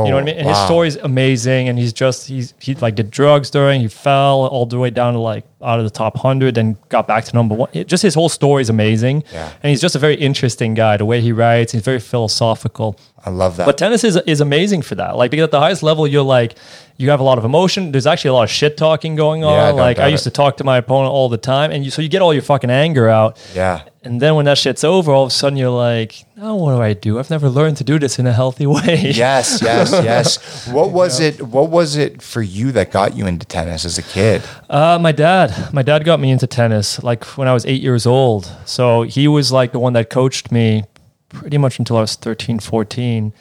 life. 0.00 0.06
You 0.06 0.10
know 0.10 0.16
what 0.16 0.22
I 0.22 0.26
mean? 0.26 0.36
And 0.38 0.48
his 0.48 0.56
Wow. 0.56 0.66
story's 0.66 0.96
amazing. 0.96 1.68
And 1.68 1.78
he's 1.78 1.92
just 1.92 2.26
he's 2.28 2.54
he 2.58 2.74
like 2.74 2.94
did 2.96 3.10
drugs 3.10 3.50
during. 3.50 3.80
He 3.80 3.88
fell 3.88 4.46
all 4.46 4.66
the 4.66 4.78
way 4.78 4.90
down 4.90 5.12
to 5.14 5.20
like 5.20 5.44
out 5.64 5.78
of 5.78 5.84
the 5.84 5.90
top 5.90 6.18
hundred 6.18 6.58
and 6.58 6.74
got 6.88 7.06
back 7.06 7.24
to 7.26 7.32
number 7.34 7.54
one. 7.54 7.68
It- 7.72 7.86
just 7.86 8.02
his 8.02 8.14
whole 8.16 8.28
story 8.28 8.62
is 8.62 8.68
amazing. 8.68 9.22
Yeah. 9.32 9.48
And 9.62 9.70
he's 9.70 9.80
just 9.80 9.94
a 9.94 10.00
very 10.00 10.16
interesting 10.16 10.74
guy. 10.74 10.96
The 10.96 11.04
way 11.04 11.20
he 11.20 11.30
writes, 11.30 11.70
he's 11.70 11.82
very 11.82 12.00
philosophical. 12.00 12.96
I 13.24 13.30
love 13.30 13.56
that. 13.58 13.66
But 13.66 13.78
tennis 13.78 14.02
is 14.02 14.16
is 14.26 14.40
amazing 14.40 14.82
for 14.82 14.96
that. 14.96 15.16
Like 15.16 15.30
because 15.30 15.44
at 15.44 15.50
the 15.52 15.60
highest 15.60 15.82
level, 15.84 16.06
you're 16.08 16.22
like 16.40 16.56
you 16.96 17.10
have 17.10 17.20
a 17.20 17.22
lot 17.22 17.38
of 17.38 17.44
emotion. 17.44 17.92
There's 17.92 18.06
actually 18.06 18.30
a 18.30 18.34
lot 18.34 18.44
of 18.44 18.50
shit 18.50 18.76
talking 18.76 19.16
going 19.16 19.44
on. 19.44 19.52
Yeah, 19.52 19.70
no 19.70 19.76
like 19.76 19.98
I 19.98 20.08
used 20.08 20.26
it. 20.26 20.30
to 20.30 20.34
talk 20.34 20.56
to 20.58 20.64
my 20.64 20.76
opponent 20.78 21.12
all 21.12 21.28
the 21.28 21.38
time, 21.38 21.70
and 21.70 21.84
you 21.84 21.90
so 21.90 22.02
you 22.02 22.08
get 22.08 22.22
all 22.22 22.32
your 22.32 22.42
fucking 22.42 22.70
anger 22.70 23.08
out. 23.08 23.38
yeah. 23.54 23.82
And 24.04 24.20
then 24.20 24.34
when 24.34 24.46
that 24.46 24.58
shit's 24.58 24.82
over, 24.82 25.12
all 25.12 25.22
of 25.22 25.28
a 25.28 25.30
sudden 25.30 25.56
you're 25.56 25.70
like, 25.70 26.24
oh, 26.40 26.56
what 26.56 26.74
do 26.74 26.82
I 26.82 26.92
do? 26.92 27.20
I've 27.20 27.30
never 27.30 27.48
learned 27.48 27.76
to 27.76 27.84
do 27.84 28.00
this 28.00 28.18
in 28.18 28.26
a 28.26 28.32
healthy 28.32 28.66
way. 28.76 29.12
Yes, 29.14 29.60
yes, 29.62 29.92
yes. 30.04 30.66
What 30.68 30.90
was 30.90 31.20
it? 31.20 31.40
What 31.40 31.70
was 31.70 31.96
it 31.96 32.20
for 32.20 32.42
you 32.42 32.72
that 32.72 32.90
got 32.90 33.14
you 33.14 33.28
into 33.28 33.46
tennis 33.46 33.84
as 33.84 33.98
a 33.98 34.02
kid? 34.02 34.42
Uh, 34.68 34.98
my 35.00 35.12
dad, 35.12 35.72
my 35.72 35.82
dad 35.82 36.04
got 36.04 36.18
me 36.18 36.32
into 36.32 36.48
tennis 36.48 37.00
like 37.04 37.24
when 37.38 37.46
I 37.46 37.54
was 37.54 37.64
eight 37.64 37.80
years 37.80 38.04
old. 38.04 38.50
So 38.64 39.02
he 39.02 39.28
was 39.28 39.52
like 39.52 39.70
the 39.70 39.78
one 39.78 39.92
that 39.92 40.10
coached 40.10 40.50
me 40.50 40.82
pretty 41.28 41.58
much 41.58 41.78
until 41.78 41.96
I 41.96 42.00
was 42.00 42.16
13, 42.16 42.58
14. 42.58 43.32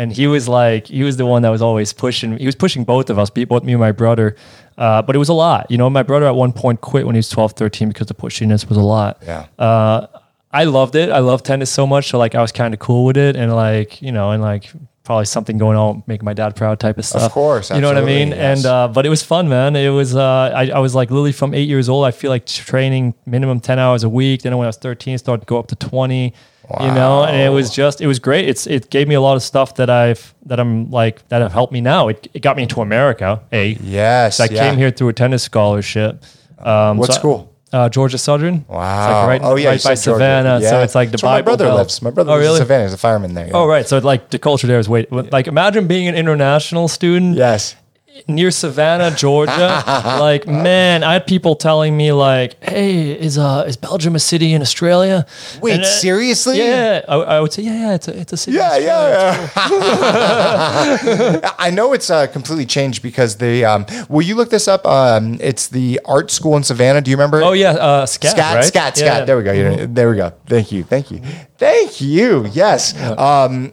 And 0.00 0.10
he 0.10 0.26
was 0.26 0.48
like, 0.48 0.86
he 0.86 1.02
was 1.02 1.18
the 1.18 1.26
one 1.26 1.42
that 1.42 1.50
was 1.50 1.60
always 1.60 1.92
pushing. 1.92 2.38
He 2.38 2.46
was 2.46 2.54
pushing 2.54 2.84
both 2.84 3.10
of 3.10 3.18
us, 3.18 3.28
both 3.28 3.64
me 3.64 3.72
and 3.72 3.80
my 3.80 3.92
brother. 3.92 4.34
Uh, 4.78 5.02
but 5.02 5.14
it 5.14 5.18
was 5.18 5.28
a 5.28 5.34
lot. 5.34 5.70
You 5.70 5.76
know, 5.76 5.90
my 5.90 6.02
brother 6.02 6.26
at 6.26 6.34
one 6.34 6.54
point 6.54 6.80
quit 6.80 7.04
when 7.04 7.14
he 7.14 7.18
was 7.18 7.28
12, 7.28 7.52
13 7.52 7.88
because 7.88 8.06
the 8.06 8.14
pushiness 8.14 8.66
was 8.66 8.78
a 8.78 8.82
lot. 8.82 9.18
Yeah. 9.26 9.46
uh, 9.58 10.06
I 10.52 10.64
loved 10.64 10.94
it. 10.94 11.10
I 11.10 11.18
loved 11.18 11.44
tennis 11.44 11.70
so 11.70 11.86
much. 11.86 12.08
So 12.08 12.18
like 12.18 12.34
I 12.34 12.40
was 12.40 12.50
kind 12.50 12.72
of 12.72 12.80
cool 12.80 13.04
with 13.04 13.16
it, 13.16 13.36
and 13.36 13.54
like 13.54 14.02
you 14.02 14.10
know, 14.10 14.32
and 14.32 14.42
like 14.42 14.72
probably 15.10 15.24
something 15.24 15.58
going 15.58 15.76
on, 15.76 16.04
make 16.06 16.22
my 16.22 16.32
dad 16.32 16.54
proud 16.54 16.78
type 16.78 16.96
of 16.96 17.04
stuff. 17.04 17.22
Of 17.22 17.32
course, 17.32 17.68
you 17.72 17.80
know 17.80 17.88
what 17.88 17.96
I 17.98 18.04
mean. 18.04 18.28
yes. 18.28 18.58
And 18.58 18.66
uh, 18.66 18.86
but 18.94 19.04
it 19.04 19.08
was 19.08 19.24
fun, 19.24 19.48
man. 19.48 19.74
It 19.74 19.88
was. 19.88 20.14
Uh, 20.14 20.52
I, 20.54 20.70
I 20.70 20.78
was 20.78 20.94
like 20.94 21.10
literally 21.10 21.32
from 21.32 21.52
eight 21.52 21.68
years 21.68 21.88
old. 21.88 22.04
I 22.06 22.12
feel 22.12 22.30
like 22.30 22.46
training 22.46 23.14
minimum 23.26 23.58
ten 23.58 23.80
hours 23.80 24.04
a 24.04 24.08
week. 24.08 24.42
Then 24.42 24.56
when 24.56 24.66
I 24.66 24.68
was 24.68 24.76
thirteen, 24.76 25.14
it 25.16 25.18
started 25.18 25.40
to 25.40 25.46
go 25.46 25.58
up 25.58 25.66
to 25.66 25.74
twenty. 25.76 26.32
You 26.80 26.92
know, 26.94 27.24
and 27.24 27.36
it 27.36 27.48
was 27.48 27.70
just 27.74 28.00
it 28.00 28.06
was 28.06 28.20
great. 28.20 28.48
It's 28.48 28.68
it 28.68 28.90
gave 28.90 29.08
me 29.08 29.16
a 29.16 29.20
lot 29.20 29.34
of 29.34 29.42
stuff 29.42 29.74
that 29.74 29.90
I've 29.90 30.32
that 30.46 30.60
I'm 30.60 30.88
like 30.92 31.26
that 31.28 31.42
have 31.42 31.52
helped 31.52 31.72
me 31.72 31.80
now. 31.80 32.06
It, 32.06 32.28
it 32.32 32.42
got 32.42 32.54
me 32.56 32.62
into 32.62 32.80
America. 32.80 33.42
A 33.52 33.70
Yes, 33.82 34.38
I 34.38 34.44
yeah. 34.44 34.60
came 34.70 34.78
here 34.78 34.92
through 34.92 35.08
a 35.08 35.12
tennis 35.12 35.42
scholarship. 35.42 36.22
Um, 36.60 36.98
What 36.98 37.08
so- 37.08 37.18
school? 37.18 37.52
Uh, 37.72 37.88
Georgia 37.88 38.18
Southern. 38.18 38.54
It's 38.56 38.68
Wow. 38.68 39.12
like 39.20 39.28
right, 39.28 39.40
oh 39.44 39.54
yeah, 39.56 39.68
right 39.70 39.82
by. 39.84 39.94
Savannah. 39.94 40.60
So 40.60 40.82
it's 40.82 40.94
like 40.94 41.10
the 41.12 41.18
Bible 41.18 41.30
My 41.36 41.42
brother 41.42 41.64
Belt. 41.66 41.78
lives. 41.78 42.02
My 42.02 42.10
brother 42.10 42.32
oh, 42.32 42.34
lives 42.34 42.44
really? 42.46 42.56
in 42.56 42.62
Savannah. 42.62 42.84
He's 42.84 42.92
a 42.94 42.98
fireman 42.98 43.34
there. 43.34 43.46
yeah. 43.46 43.52
Oh, 43.54 43.66
right. 43.66 43.86
So 43.86 43.98
like 43.98 44.30
the 44.30 44.38
culture 44.38 44.66
there 44.66 44.78
is 44.80 44.88
way 44.88 45.06
like 45.10 45.46
imagine 45.46 45.86
being 45.86 46.08
an 46.08 46.14
international 46.16 46.88
student 46.88 47.36
Yes. 47.36 47.76
Near 48.26 48.50
Savannah, 48.50 49.10
Georgia. 49.16 49.82
like 50.20 50.46
man, 50.46 51.02
I 51.02 51.14
had 51.14 51.26
people 51.26 51.56
telling 51.56 51.96
me 51.96 52.12
like, 52.12 52.62
"Hey, 52.62 53.10
is 53.12 53.38
uh 53.38 53.64
is 53.66 53.76
Belgium 53.76 54.14
a 54.14 54.18
city 54.18 54.52
in 54.52 54.62
Australia?" 54.62 55.26
Wait, 55.62 55.74
And, 55.74 55.82
uh, 55.82 55.86
seriously? 55.86 56.58
Yeah, 56.58 57.02
I, 57.08 57.14
I 57.16 57.40
would 57.40 57.52
say 57.52 57.62
yeah, 57.62 57.72
yeah, 57.88 57.94
it's 57.94 58.08
a 58.08 58.18
it's 58.20 58.32
a 58.32 58.36
city. 58.36 58.56
Yeah, 58.58 58.76
yeah, 58.76 59.48
yeah. 59.60 61.50
I 61.58 61.70
know 61.70 61.92
it's 61.92 62.10
uh, 62.10 62.26
completely 62.26 62.66
changed 62.66 63.02
because 63.02 63.36
the. 63.36 63.64
Um, 63.64 63.86
will 64.08 64.22
you 64.22 64.34
look 64.34 64.50
this 64.50 64.68
up? 64.68 64.86
Um, 64.86 65.38
it's 65.40 65.68
the 65.68 66.00
art 66.04 66.30
school 66.30 66.56
in 66.56 66.62
Savannah. 66.62 67.00
Do 67.00 67.10
you 67.10 67.16
remember? 67.16 67.42
Oh 67.42 67.52
yeah, 67.52 67.70
uh, 67.72 68.06
SCAD, 68.06 68.34
SCAD, 68.34 68.54
right? 68.54 68.64
SCAD, 68.64 68.74
Yeah, 68.74 68.90
SCAD. 68.90 69.18
yeah. 69.18 69.24
There 69.24 69.36
we 69.36 69.42
go. 69.44 69.52
You- 69.52 69.86
There 69.86 70.10
we 70.10 70.16
go. 70.16 70.32
Thank 70.46 70.72
you. 70.72 70.84
Thank 70.84 71.10
you. 71.10 71.20
Thank 71.58 72.00
you. 72.00 72.46
Yes. 72.52 72.94
Um, 73.00 73.72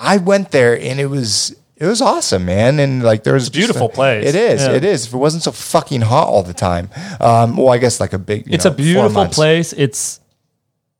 I 0.00 0.16
went 0.16 0.50
there 0.50 0.78
and 0.80 0.98
it 0.98 1.06
was 1.06 1.54
it 1.82 1.86
was 1.86 2.00
awesome, 2.00 2.44
man. 2.44 2.78
And 2.78 3.02
like 3.02 3.24
there 3.24 3.34
was 3.34 3.46
just 3.46 3.54
beautiful 3.54 3.88
place. 3.88 4.24
It 4.24 4.36
is. 4.36 4.62
Yeah. 4.62 4.74
It 4.74 4.84
is. 4.84 5.06
If 5.06 5.14
it 5.14 5.16
wasn't 5.16 5.42
so 5.42 5.50
fucking 5.50 6.02
hot 6.02 6.28
all 6.28 6.44
the 6.44 6.54
time. 6.54 6.88
Um, 7.20 7.56
well, 7.56 7.70
I 7.70 7.78
guess 7.78 7.98
like 7.98 8.12
a 8.12 8.18
big. 8.20 8.46
you 8.46 8.52
It's 8.54 8.64
know, 8.64 8.70
a 8.70 8.74
beautiful 8.74 9.26
place. 9.26 9.72
It's 9.72 10.20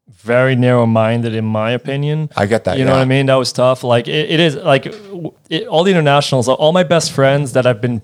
very 0.08 0.56
narrow 0.56 0.84
minded, 0.86 1.36
in 1.36 1.44
my 1.44 1.70
opinion. 1.70 2.30
I 2.36 2.46
get 2.46 2.64
that, 2.64 2.78
You 2.78 2.84
know 2.84 2.94
what 2.94 3.00
I 3.00 3.04
mean? 3.04 3.26
That 3.26 3.36
was 3.36 3.52
tough. 3.52 3.84
Like 3.84 4.08
it, 4.08 4.28
it 4.28 4.40
is 4.40 4.56
like 4.56 4.86
it, 5.48 5.68
all 5.68 5.84
the 5.84 5.92
internationals, 5.92 6.48
all 6.48 6.72
my 6.72 6.82
best 6.82 7.12
friends 7.12 7.52
that 7.52 7.64
I've 7.64 7.80
been 7.80 8.02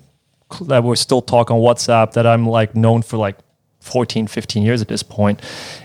that 0.61 0.81
we're 0.85 0.95
still 0.95 1.21
talk 1.21 1.51
on 1.51 1.59
WhatsApp 1.59 2.13
that 2.13 2.25
I'm 2.25 2.47
like 2.47 2.75
known 2.75 3.01
for 3.01 3.17
like 3.17 3.37
14, 3.81 4.27
15 4.27 4.63
years 4.63 4.81
at 4.81 4.87
this 4.87 5.03
point 5.03 5.41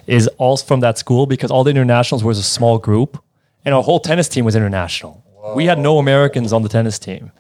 is 0.07 0.29
all 0.39 0.57
from 0.57 0.79
that 0.81 0.97
school 0.97 1.27
because 1.27 1.51
all 1.51 1.65
the 1.65 1.71
internationals 1.71 2.23
was 2.23 2.39
a 2.39 2.43
small 2.45 2.79
group 2.79 3.21
and 3.65 3.75
our 3.75 3.83
whole 3.83 3.99
tennis 3.99 4.29
team 4.29 4.45
was 4.45 4.55
international. 4.55 5.24
We 5.55 5.67
had 5.67 5.79
no 5.79 5.99
Americans 5.99 6.53
on 6.53 6.63
the 6.63 6.69
tennis 6.69 6.99
team. 6.99 7.33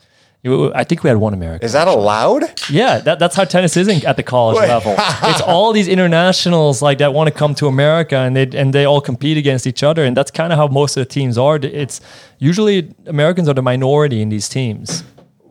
I 0.46 0.84
think 0.84 1.02
we 1.02 1.08
had 1.08 1.16
one 1.16 1.32
American. 1.32 1.64
Is 1.64 1.72
that 1.72 1.88
allowed? 1.88 2.42
Yeah, 2.68 2.98
that, 2.98 3.18
that's 3.18 3.34
how 3.34 3.44
tennis 3.44 3.78
is 3.78 3.88
in, 3.88 4.04
at 4.04 4.16
the 4.16 4.22
college 4.22 4.58
level. 4.58 4.94
It's 5.22 5.40
all 5.40 5.72
these 5.72 5.88
internationals 5.88 6.82
like 6.82 6.98
that 6.98 7.14
want 7.14 7.28
to 7.28 7.34
come 7.34 7.54
to 7.54 7.66
America 7.66 8.16
and 8.16 8.36
they 8.36 8.46
and 8.58 8.74
they 8.74 8.84
all 8.84 9.00
compete 9.00 9.38
against 9.38 9.66
each 9.66 9.82
other, 9.82 10.04
and 10.04 10.14
that's 10.14 10.30
kind 10.30 10.52
of 10.52 10.58
how 10.58 10.66
most 10.66 10.98
of 10.98 11.00
the 11.00 11.10
teams 11.10 11.38
are. 11.38 11.56
It's 11.56 12.02
usually 12.38 12.94
Americans 13.06 13.48
are 13.48 13.54
the 13.54 13.62
minority 13.62 14.20
in 14.20 14.28
these 14.28 14.48
teams. 14.48 15.02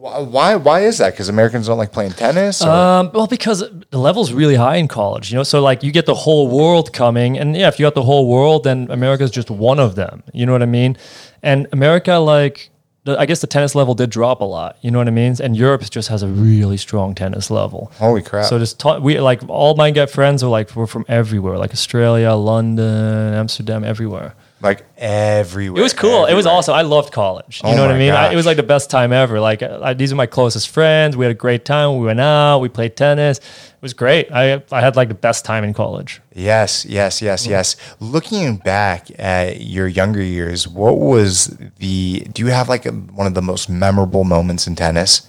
Why? 0.04 0.56
Why, 0.56 0.82
is 0.82 0.98
that? 0.98 1.14
Because 1.14 1.30
Americans 1.30 1.68
don't 1.68 1.78
like 1.78 1.94
playing 1.94 2.12
tennis. 2.12 2.62
Or? 2.62 2.70
Um, 2.70 3.12
well, 3.14 3.26
because 3.26 3.64
the 3.90 3.98
level's 3.98 4.34
really 4.34 4.56
high 4.56 4.76
in 4.76 4.90
college, 4.90 5.32
you 5.32 5.38
know. 5.38 5.44
So 5.44 5.62
like 5.62 5.82
you 5.82 5.94
get 5.94 6.06
the 6.06 6.14
whole 6.14 6.50
world 6.50 6.92
coming, 6.92 7.40
and 7.40 7.56
yeah, 7.56 7.70
if 7.70 7.80
you 7.80 7.86
got 7.86 7.96
the 7.96 8.04
whole 8.04 8.28
world, 8.28 8.66
then 8.66 8.88
America's 8.90 9.32
just 9.32 9.50
one 9.50 9.80
of 9.80 9.96
them. 9.96 10.22
You 10.34 10.46
know 10.46 10.52
what 10.52 10.62
I 10.62 10.66
mean? 10.66 10.98
And 11.42 11.68
America, 11.72 12.16
like, 12.16 12.70
the, 13.06 13.18
I 13.18 13.26
guess 13.26 13.40
the 13.40 13.48
tennis 13.48 13.76
level 13.76 13.96
did 13.96 14.10
drop 14.10 14.42
a 14.42 14.46
lot. 14.46 14.78
You 14.82 14.92
know 14.92 14.98
what 14.98 15.08
I 15.08 15.12
mean? 15.12 15.38
And 15.42 15.56
Europe 15.56 15.90
just 15.90 16.10
has 16.10 16.22
a 16.22 16.28
really 16.28 16.78
strong 16.78 17.16
tennis 17.16 17.50
level. 17.50 17.90
Holy 17.96 18.22
crap! 18.22 18.46
So 18.48 18.60
just 18.60 18.82
ta- 18.82 19.00
we 19.00 19.22
like 19.22 19.42
all 19.48 19.76
my 19.76 19.90
get 19.92 20.10
friends 20.10 20.44
are 20.44 20.50
like 20.50 20.76
we're 20.76 20.86
from 20.86 21.06
everywhere, 21.08 21.58
like 21.58 21.72
Australia, 21.72 22.34
London, 22.34 23.34
Amsterdam, 23.34 23.86
everywhere. 23.86 24.36
Like 24.64 24.86
everywhere. 24.98 25.80
It 25.80 25.84
was 25.84 25.94
cool. 25.94 26.26
It 26.26 26.34
was 26.34 26.46
awesome. 26.46 26.74
I 26.74 26.82
loved 26.82 27.12
college. 27.12 27.62
You 27.64 27.72
Oh 27.72 27.76
know 27.76 27.82
what 27.82 27.92
I 27.92 27.98
mean? 28.00 28.14
I, 28.14 28.32
it 28.32 28.36
was 28.36 28.46
like 28.46 28.58
the 28.58 28.64
best 28.64 28.90
time 28.90 29.12
ever. 29.12 29.40
Like 29.40 29.62
I, 29.62 29.94
these 29.94 30.14
are 30.14 30.16
my 30.16 30.26
closest 30.26 30.70
friends. 30.70 31.18
We 31.18 31.26
had 31.26 31.32
a 31.32 31.36
great 31.36 31.66
time. 31.66 32.00
We 32.00 32.06
went 32.06 32.22
out. 32.22 32.60
We 32.60 32.70
played 32.70 32.96
tennis. 32.96 33.40
It 33.40 33.82
was 33.82 33.94
great. 33.94 34.32
I 34.32 34.64
I 34.72 34.80
had 34.80 34.96
like 34.96 35.10
the 35.10 35.14
best 35.14 35.44
time 35.44 35.66
in 35.66 35.74
college. 35.74 36.22
Yes, 36.34 36.86
yes, 36.86 37.22
yes, 37.22 37.46
yes. 37.46 37.76
Looking 38.00 38.56
back 38.58 39.10
at 39.20 39.62
your 39.62 39.88
younger 39.88 40.24
years, 40.24 40.68
what 40.68 40.98
was 40.98 41.58
the? 41.80 42.22
Do 42.32 42.42
you 42.42 42.52
have 42.52 42.70
like 42.70 42.86
a, 42.86 42.92
one 42.92 43.28
of 43.28 43.34
the 43.34 43.42
most 43.42 43.70
memorable 43.70 44.24
moments 44.24 44.66
in 44.66 44.76
tennis? 44.76 45.28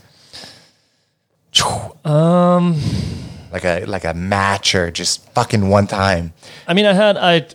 Um, 2.05 2.81
like 3.53 3.65
a 3.65 3.85
like 3.87 4.05
a 4.05 4.15
match 4.15 4.75
or 4.75 4.91
just 4.91 5.29
fucking 5.33 5.69
one 5.69 5.87
time. 5.87 6.33
I 6.69 6.75
mean, 6.75 6.87
I 6.87 6.93
had 6.93 7.17
I 7.17 7.47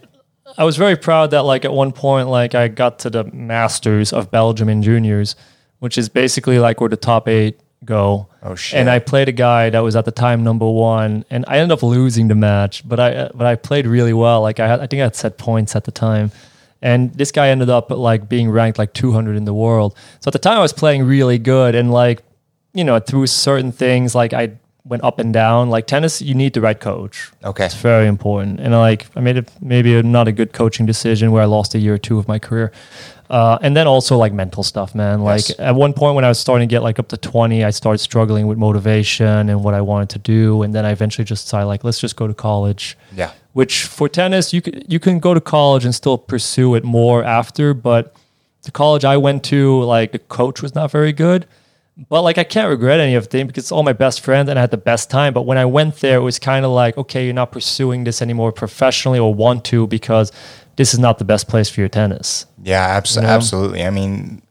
I 0.58 0.64
was 0.64 0.78
very 0.78 0.95
proud 0.95 1.32
that 1.32 1.43
like 1.43 1.66
at 1.66 1.74
one 1.74 1.91
point 1.91 2.30
like 2.30 2.56
I 2.56 2.68
got 2.68 3.00
to 3.00 3.10
the 3.10 3.24
Masters 3.26 4.14
of 4.14 4.32
Belgium 4.32 4.70
in 4.70 4.82
juniors, 4.82 5.36
which 5.80 5.97
is 5.97 6.10
basically 6.10 6.60
like 6.60 6.82
where 6.82 6.89
the 6.89 6.97
top 6.97 7.28
eight 7.28 7.60
go. 7.86 8.28
Oh, 8.43 8.56
shit. 8.56 8.80
And 8.80 8.89
I 8.89 9.00
played 9.00 9.30
a 9.30 9.34
guy 9.34 9.70
that 9.70 9.80
was 9.80 9.95
at 9.95 10.06
the 10.06 10.12
time 10.12 10.43
number 10.43 10.70
one, 10.70 11.26
and 11.30 11.45
I 11.47 11.60
ended 11.60 11.78
up 11.78 11.84
losing 11.84 12.28
the 12.28 12.36
match, 12.36 12.88
but 12.88 13.00
I 13.00 13.30
but 13.34 13.45
I 13.47 13.56
played 13.56 13.88
really 13.88 14.14
well. 14.14 14.41
Like 14.41 14.60
I 14.60 14.68
had, 14.68 14.80
I 14.80 14.88
think 14.88 15.02
I 15.02 15.04
had 15.04 15.16
set 15.16 15.38
points 15.38 15.76
at 15.76 15.84
the 15.86 15.91
time. 15.91 16.32
And 16.82 17.14
this 17.14 17.34
guy 17.34 17.50
ended 17.50 17.70
up 17.70 17.89
like 17.89 18.30
being 18.30 18.50
ranked 18.50 18.80
like 18.80 18.93
200 18.93 19.36
in 19.36 19.43
the 19.43 19.54
world. 19.54 19.97
So 20.22 20.30
at 20.30 20.34
the 20.34 20.39
time 20.39 20.58
I 20.58 20.62
was 20.62 20.72
playing 20.72 21.04
really 21.04 21.38
good 21.38 21.76
and 21.76 21.91
like, 21.91 22.24
you 22.74 22.86
know, 22.86 23.00
through 23.00 23.28
certain 23.28 23.74
things, 23.74 24.16
like 24.16 24.32
I 24.32 24.54
went 24.90 25.04
up 25.04 25.20
and 25.20 25.32
down. 25.34 25.70
Like 25.70 25.86
tennis, 25.88 26.22
you 26.22 26.34
need 26.34 26.54
the 26.54 26.62
right 26.62 26.80
coach. 26.80 27.32
Okay. 27.44 27.66
It's 27.66 27.76
very 27.76 28.08
important. 28.08 28.60
And 28.60 28.74
like 28.74 29.06
I 29.16 29.22
made 29.22 29.38
it 29.38 29.50
maybe 29.62 29.96
a, 29.96 30.04
not 30.04 30.28
a 30.28 30.32
good 30.32 30.52
coaching 30.52 30.86
decision 30.86 31.32
where 31.32 31.44
I 31.44 31.46
lost 31.46 31.76
a 31.76 31.80
year 31.80 31.94
or 31.94 31.98
two 32.00 32.18
of 32.20 32.28
my 32.28 32.40
career. 32.40 32.72
Uh, 33.30 33.60
and 33.62 33.78
then 33.78 33.86
also 33.86 34.18
like 34.18 34.34
mental 34.34 34.64
stuff, 34.64 34.96
man. 34.96 35.22
Like 35.24 35.48
Yes. 35.50 35.60
at 35.60 35.76
one 35.76 35.94
point 35.94 36.16
when 36.16 36.26
I 36.26 36.30
was 36.30 36.40
starting 36.40 36.68
to 36.68 36.72
get 36.76 36.82
like 36.82 36.98
up 36.98 37.08
to 37.10 37.18
20, 37.18 37.64
I 37.64 37.70
started 37.70 38.00
struggling 38.00 38.48
with 38.48 38.58
motivation 38.58 39.50
and 39.50 39.64
what 39.64 39.76
I 39.76 39.82
wanted 39.82 40.10
to 40.10 40.20
do. 40.20 40.64
And 40.64 40.74
then 40.74 40.84
I 40.84 40.92
eventually 40.92 41.26
just 41.26 41.46
decided 41.46 41.68
like, 41.68 41.84
let's 41.84 42.00
just 42.00 42.16
go 42.16 42.26
to 42.28 42.34
college. 42.34 42.98
Yeah. 43.16 43.32
Which 43.54 43.84
for 43.84 44.10
tennis, 44.10 44.52
you 44.54 44.62
can, 44.64 44.82
you 44.88 45.00
can 45.00 45.20
go 45.20 45.36
to 45.36 45.42
college 45.42 45.86
and 45.86 45.94
still 45.94 46.18
pursue 46.18 46.74
it 46.74 46.84
more 46.84 47.24
after. 47.24 47.76
But 47.76 48.16
the 48.64 48.72
college 48.72 49.06
I 49.06 49.18
went 49.18 49.44
to, 49.46 49.84
like 49.84 50.12
the 50.12 50.20
coach 50.20 50.64
was 50.64 50.74
not 50.74 50.90
very 50.90 51.14
good. 51.14 51.46
But 52.08 52.22
like 52.22 52.38
I 52.38 52.43
can't 52.45 52.70
regret 52.70 53.00
any 53.00 53.16
of 53.16 53.28
them 53.30 53.47
because 53.47 53.66
it's 53.66 53.72
all 53.72 53.84
my 53.84 53.93
best 53.93 54.22
friends 54.22 54.50
and 54.50 54.58
I 54.58 54.62
had 54.62 54.72
the 54.72 54.78
best 54.78 55.10
time. 55.10 55.34
But 55.34 55.41
when 55.41 55.58
I 55.58 55.66
went 55.66 55.97
there, 55.97 56.18
it 56.18 56.22
was 56.22 56.39
kind 56.39 56.64
of 56.66 56.72
like, 56.72 56.97
okay, 56.97 57.26
you're 57.26 57.34
not 57.34 57.52
pursuing 57.52 58.06
this 58.06 58.22
anymore 58.22 58.52
professionally 58.54 59.20
or 59.20 59.34
want 59.34 59.66
to 59.66 59.86
because 59.88 60.32
this 60.78 60.93
is 60.93 61.00
not 61.00 61.18
the 61.20 61.26
best 61.26 61.50
place 61.50 61.70
for 61.70 61.82
your 61.82 61.89
tennis. 61.89 62.45
Yeah, 62.64 62.82
abs- 62.86 63.18
absolutely. 63.18 63.84
I 63.84 63.89
mean, 63.89 64.41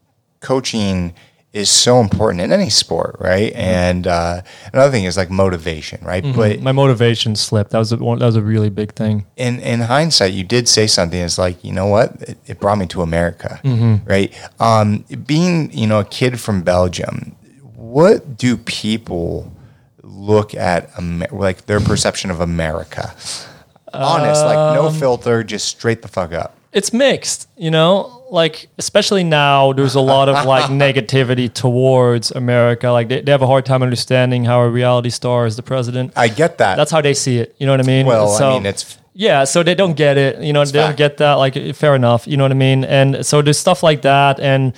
coaching 0.41 1.13
is 1.51 1.71
so 1.71 1.99
important 1.99 2.41
in 2.41 2.51
any 2.51 2.69
sport, 2.69 3.15
right? 3.19 3.51
Mm-hmm. 3.51 3.59
And 3.59 4.05
uh, 4.07 4.41
another 4.71 4.91
thing 4.91 5.05
is 5.05 5.17
like 5.17 5.31
motivation, 5.31 5.99
right? 6.05 6.23
But 6.35 6.61
My 6.61 6.71
motivation 6.71 7.35
slipped. 7.35 7.71
That 7.71 7.79
was 7.79 7.91
a, 7.91 7.97
that 7.97 8.05
was 8.21 8.35
a 8.35 8.43
really 8.43 8.69
big 8.69 8.93
thing. 8.93 9.25
in 9.35 9.59
in 9.59 9.79
hindsight, 9.81 10.33
you 10.33 10.43
did 10.43 10.67
say 10.69 10.85
something. 10.85 11.19
It's 11.19 11.39
like 11.39 11.63
you 11.63 11.71
know 11.73 11.87
what? 11.87 12.21
It, 12.21 12.37
it 12.45 12.59
brought 12.59 12.77
me 12.77 12.85
to 12.87 13.01
America, 13.01 13.59
Mm-hmm. 13.63 14.07
right? 14.07 14.31
Um, 14.59 15.03
being 15.25 15.71
you 15.73 15.87
know 15.87 15.99
a 16.01 16.05
kid 16.05 16.39
from 16.39 16.61
Belgium, 16.61 17.35
what 17.89 18.37
do 18.37 18.57
people 18.57 19.51
look 20.03 20.53
at 20.55 20.89
Amer- 20.97 21.27
like 21.31 21.65
their 21.65 21.79
perception 21.79 22.29
of 22.31 22.39
America? 22.41 23.13
Honest, 23.93 24.45
like 24.45 24.75
no 24.75 24.87
Um, 24.87 24.93
filter, 24.93 25.43
just 25.43 25.67
straight 25.67 26.01
the 26.01 26.07
fuck 26.07 26.31
up. 26.33 26.55
it's 26.71 26.93
mixed, 26.93 27.47
you 27.57 27.71
know, 27.71 28.23
like 28.29 28.67
especially 28.77 29.23
now 29.23 29.73
there's 29.73 29.95
a 29.95 29.99
lot 29.99 30.29
of 30.29 30.45
like 30.45 30.65
negativity 30.85 31.51
towards 31.51 32.29
America. 32.31 32.89
Like 32.91 33.07
they, 33.09 33.21
they 33.21 33.31
have 33.31 33.41
a 33.41 33.47
hard 33.47 33.65
time 33.65 33.81
understanding 33.81 34.45
how 34.45 34.61
a 34.61 34.69
reality 34.69 35.09
star 35.09 35.47
is 35.47 35.55
the 35.55 35.63
president. 35.63 36.13
I 36.15 36.27
get 36.27 36.59
that. 36.59 36.75
That's 36.77 36.91
how 36.91 37.01
they 37.01 37.15
see 37.15 37.39
it. 37.39 37.55
You 37.57 37.65
know 37.65 37.73
what 37.73 37.79
I 37.79 37.87
mean? 37.87 38.05
well, 38.05 38.27
So- 38.27 38.51
I 38.51 38.53
mean, 38.53 38.65
it's 38.67 38.97
yeah, 39.15 39.43
so 39.43 39.63
they 39.63 39.75
don't 39.75 39.95
get 39.97 40.17
it. 40.17 40.39
You 40.41 40.53
know, 40.53 40.63
they 40.63 40.79
don't 40.79 40.95
get 40.95 41.17
that. 41.17 41.33
Like, 41.33 41.75
fair 41.75 41.93
enough. 41.95 42.25
You 42.27 42.37
know 42.37 42.43
what 42.45 42.51
I 42.51 42.55
mean? 42.55 42.85
And 42.85 43.25
so 43.25 43.41
there's 43.41 43.57
stuff 43.57 43.83
like 43.83 44.03
that, 44.03 44.39
and 44.39 44.71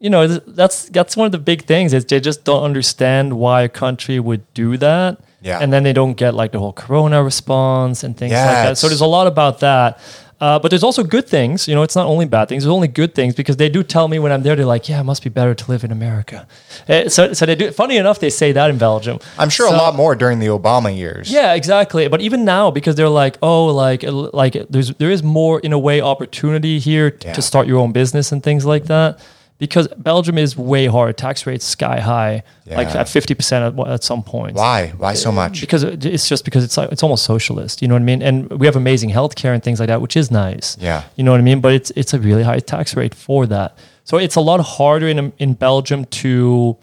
you 0.00 0.10
know, 0.10 0.26
that's 0.26 0.86
that's 0.88 1.16
one 1.16 1.26
of 1.26 1.32
the 1.32 1.38
big 1.38 1.64
things 1.66 1.92
is 1.92 2.04
they 2.06 2.20
just 2.20 2.44
don't 2.44 2.64
understand 2.64 3.34
why 3.38 3.62
a 3.62 3.68
country 3.68 4.18
would 4.18 4.42
do 4.54 4.76
that. 4.78 5.18
Yeah. 5.42 5.58
And 5.62 5.72
then 5.72 5.82
they 5.84 5.92
don't 5.92 6.14
get 6.14 6.34
like 6.34 6.52
the 6.52 6.58
whole 6.58 6.72
Corona 6.72 7.22
response 7.22 8.02
and 8.04 8.16
things 8.16 8.32
like 8.32 8.44
that. 8.64 8.78
So 8.78 8.88
there's 8.88 9.00
a 9.00 9.06
lot 9.06 9.26
about 9.26 9.60
that. 9.60 9.98
Uh, 10.40 10.58
but 10.58 10.70
there's 10.70 10.82
also 10.82 11.02
good 11.04 11.28
things. 11.28 11.68
You 11.68 11.74
know, 11.74 11.82
it's 11.82 11.94
not 11.94 12.06
only 12.06 12.24
bad 12.24 12.48
things. 12.48 12.62
There's 12.64 12.72
only 12.72 12.88
good 12.88 13.14
things 13.14 13.34
because 13.34 13.58
they 13.58 13.68
do 13.68 13.82
tell 13.82 14.08
me 14.08 14.18
when 14.18 14.32
I'm 14.32 14.42
there, 14.42 14.56
they're 14.56 14.64
like, 14.64 14.88
"Yeah, 14.88 15.00
it 15.00 15.04
must 15.04 15.22
be 15.22 15.28
better 15.28 15.54
to 15.54 15.70
live 15.70 15.84
in 15.84 15.92
America." 15.92 16.46
Eh, 16.88 17.08
So, 17.10 17.34
so 17.34 17.44
they 17.44 17.54
do. 17.54 17.70
Funny 17.72 17.98
enough, 17.98 18.18
they 18.20 18.30
say 18.30 18.50
that 18.52 18.70
in 18.70 18.78
Belgium. 18.78 19.18
I'm 19.38 19.50
sure 19.50 19.66
a 19.68 19.76
lot 19.76 19.94
more 19.96 20.14
during 20.16 20.38
the 20.38 20.46
Obama 20.46 20.96
years. 20.96 21.30
yeah, 21.30 21.52
exactly. 21.52 22.08
But 22.08 22.22
even 22.22 22.46
now, 22.46 22.70
because 22.70 22.94
they're 22.96 23.10
like, 23.24 23.36
oh, 23.42 23.66
like, 23.66 24.02
like 24.32 24.54
there's 24.70 24.94
there 24.94 25.10
is 25.10 25.22
more 25.22 25.60
in 25.60 25.74
a 25.74 25.78
way 25.78 26.00
opportunity 26.00 26.78
here 26.78 27.08
Yeah. 27.22 27.34
to 27.34 27.42
start 27.42 27.66
your 27.66 27.78
own 27.78 27.92
business 27.92 28.32
and 28.32 28.42
things 28.42 28.64
like 28.64 28.86
that. 28.86 29.18
Because 29.60 29.86
Belgium 29.98 30.38
is 30.38 30.56
way 30.56 30.86
hard, 30.86 31.16
tax 31.16 31.46
rates 31.46 31.66
sky 31.66 32.00
high, 32.00 32.42
like 32.66 32.88
at 32.96 33.08
fifty 33.08 33.34
percent 33.34 33.78
at, 33.78 33.88
at 33.88 34.02
some 34.02 34.22
point. 34.22 34.56
Why? 34.56 34.88
Why 34.96 35.12
so 35.14 35.30
much? 35.30 35.60
Because 35.60 35.84
it's 35.84 36.28
just 36.28 36.44
because 36.46 36.64
it's 36.64 36.76
like 36.78 36.90
it's 36.90 37.02
almost 37.02 37.24
socialist, 37.24 37.82
you 37.82 37.86
know 37.86 37.94
what 37.94 38.02
I 38.02 38.06
mean? 38.06 38.22
And 38.22 38.50
we 38.58 38.66
have 38.66 38.74
amazing 38.74 39.10
healthcare 39.10 39.52
and 39.54 39.62
things 39.62 39.78
like 39.78 39.88
that, 39.88 40.00
which 40.00 40.16
is 40.16 40.30
nice. 40.30 40.78
Yeah. 40.80 41.04
you 41.16 41.22
know 41.22 41.30
what 41.30 41.40
I 41.40 41.44
mean. 41.44 41.60
But 41.60 41.74
it's 41.74 41.90
it's 41.94 42.14
a 42.14 42.18
really 42.18 42.42
high 42.42 42.58
tax 42.58 42.96
rate 42.96 43.14
for 43.14 43.46
that, 43.46 43.76
so 44.04 44.16
it's 44.16 44.34
a 44.34 44.40
lot 44.40 44.60
harder 44.60 45.06
in 45.06 45.32
in 45.38 45.52
Belgium 45.54 46.06
to 46.06 46.76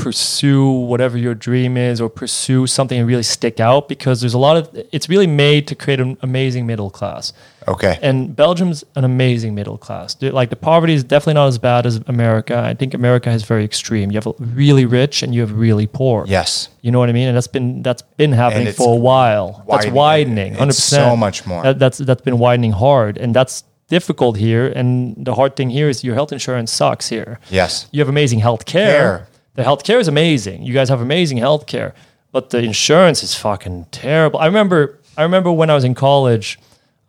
pursue 0.00 0.64
whatever 0.70 1.16
your 1.18 1.34
dream 1.34 1.76
is 1.76 2.00
or 2.00 2.08
pursue 2.08 2.66
something 2.66 2.98
and 2.98 3.06
really 3.06 3.22
stick 3.22 3.60
out 3.60 3.88
because 3.88 4.20
there's 4.20 4.34
a 4.34 4.38
lot 4.38 4.56
of 4.56 4.68
it's 4.92 5.08
really 5.08 5.26
made 5.26 5.66
to 5.68 5.74
create 5.74 6.00
an 6.00 6.16
amazing 6.22 6.66
middle 6.66 6.90
class 6.90 7.32
Okay. 7.68 7.98
and 8.02 8.34
belgium's 8.34 8.82
an 8.96 9.04
amazing 9.04 9.54
middle 9.54 9.76
class 9.78 10.16
like 10.22 10.48
the 10.50 10.56
poverty 10.56 10.94
is 10.94 11.04
definitely 11.04 11.34
not 11.34 11.48
as 11.48 11.58
bad 11.58 11.86
as 11.86 11.96
america 12.06 12.56
i 12.58 12.74
think 12.74 12.94
america 12.94 13.30
is 13.30 13.42
very 13.44 13.64
extreme 13.64 14.10
you 14.10 14.18
have 14.20 14.26
really 14.40 14.86
rich 14.86 15.22
and 15.22 15.34
you 15.34 15.40
have 15.42 15.52
really 15.52 15.86
poor 15.86 16.24
yes. 16.26 16.68
you 16.82 16.90
know 16.90 16.98
what 16.98 17.08
i 17.08 17.12
mean 17.12 17.28
and 17.28 17.36
that's 17.36 17.46
been 17.46 17.82
that's 17.82 18.02
been 18.16 18.32
happening 18.32 18.72
for 18.72 18.94
a 18.94 18.96
while 18.96 19.62
that's 19.68 19.86
widening. 19.86 20.54
widening 20.54 20.54
100% 20.54 20.72
so 20.72 21.16
much 21.16 21.46
more. 21.46 21.62
That- 21.62 21.78
that's 21.78 21.98
that's 21.98 22.22
been 22.22 22.38
widening 22.38 22.72
hard 22.72 23.18
and 23.18 23.34
that's 23.34 23.64
difficult 23.88 24.36
here 24.38 24.66
and 24.68 24.88
the 25.26 25.34
hard 25.34 25.56
thing 25.56 25.68
here 25.70 25.88
is 25.88 26.02
your 26.04 26.14
health 26.14 26.32
insurance 26.32 26.70
sucks 26.72 27.08
here 27.08 27.38
Yes. 27.50 27.86
you 27.92 28.00
have 28.00 28.08
amazing 28.08 28.38
health 28.38 28.64
care. 28.64 29.00
Care. 29.00 29.26
The 29.54 29.62
healthcare 29.62 29.98
is 29.98 30.08
amazing. 30.08 30.62
You 30.62 30.72
guys 30.72 30.88
have 30.88 31.00
amazing 31.00 31.38
healthcare, 31.38 31.92
but 32.32 32.50
the 32.50 32.58
insurance 32.58 33.22
is 33.22 33.34
fucking 33.34 33.86
terrible. 33.90 34.38
I 34.40 34.46
remember 34.46 34.98
I 35.16 35.22
remember 35.22 35.52
when 35.52 35.70
I 35.70 35.74
was 35.74 35.84
in 35.84 35.94
college, 35.94 36.58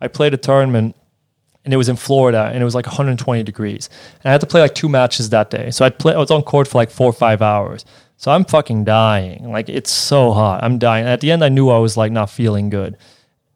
I 0.00 0.08
played 0.08 0.34
a 0.34 0.36
tournament 0.36 0.96
and 1.64 1.72
it 1.72 1.76
was 1.76 1.88
in 1.88 1.96
Florida 1.96 2.50
and 2.52 2.60
it 2.60 2.64
was 2.64 2.74
like 2.74 2.86
120 2.86 3.42
degrees. 3.42 3.88
And 4.22 4.28
I 4.28 4.32
had 4.32 4.40
to 4.40 4.46
play 4.46 4.60
like 4.60 4.74
two 4.74 4.88
matches 4.88 5.30
that 5.30 5.50
day. 5.50 5.70
So 5.70 5.84
I 5.84 5.90
play 5.90 6.14
I 6.14 6.18
was 6.18 6.30
on 6.30 6.42
court 6.42 6.68
for 6.68 6.78
like 6.78 6.90
4 6.90 7.06
or 7.06 7.12
5 7.12 7.42
hours. 7.42 7.84
So 8.16 8.30
I'm 8.30 8.44
fucking 8.44 8.84
dying. 8.84 9.50
Like 9.50 9.68
it's 9.68 9.90
so 9.90 10.32
hot. 10.32 10.62
I'm 10.62 10.78
dying. 10.78 11.04
And 11.04 11.12
at 11.12 11.20
the 11.20 11.30
end 11.30 11.44
I 11.44 11.48
knew 11.48 11.70
I 11.70 11.78
was 11.78 11.96
like 11.96 12.12
not 12.12 12.30
feeling 12.30 12.68
good. 12.68 12.96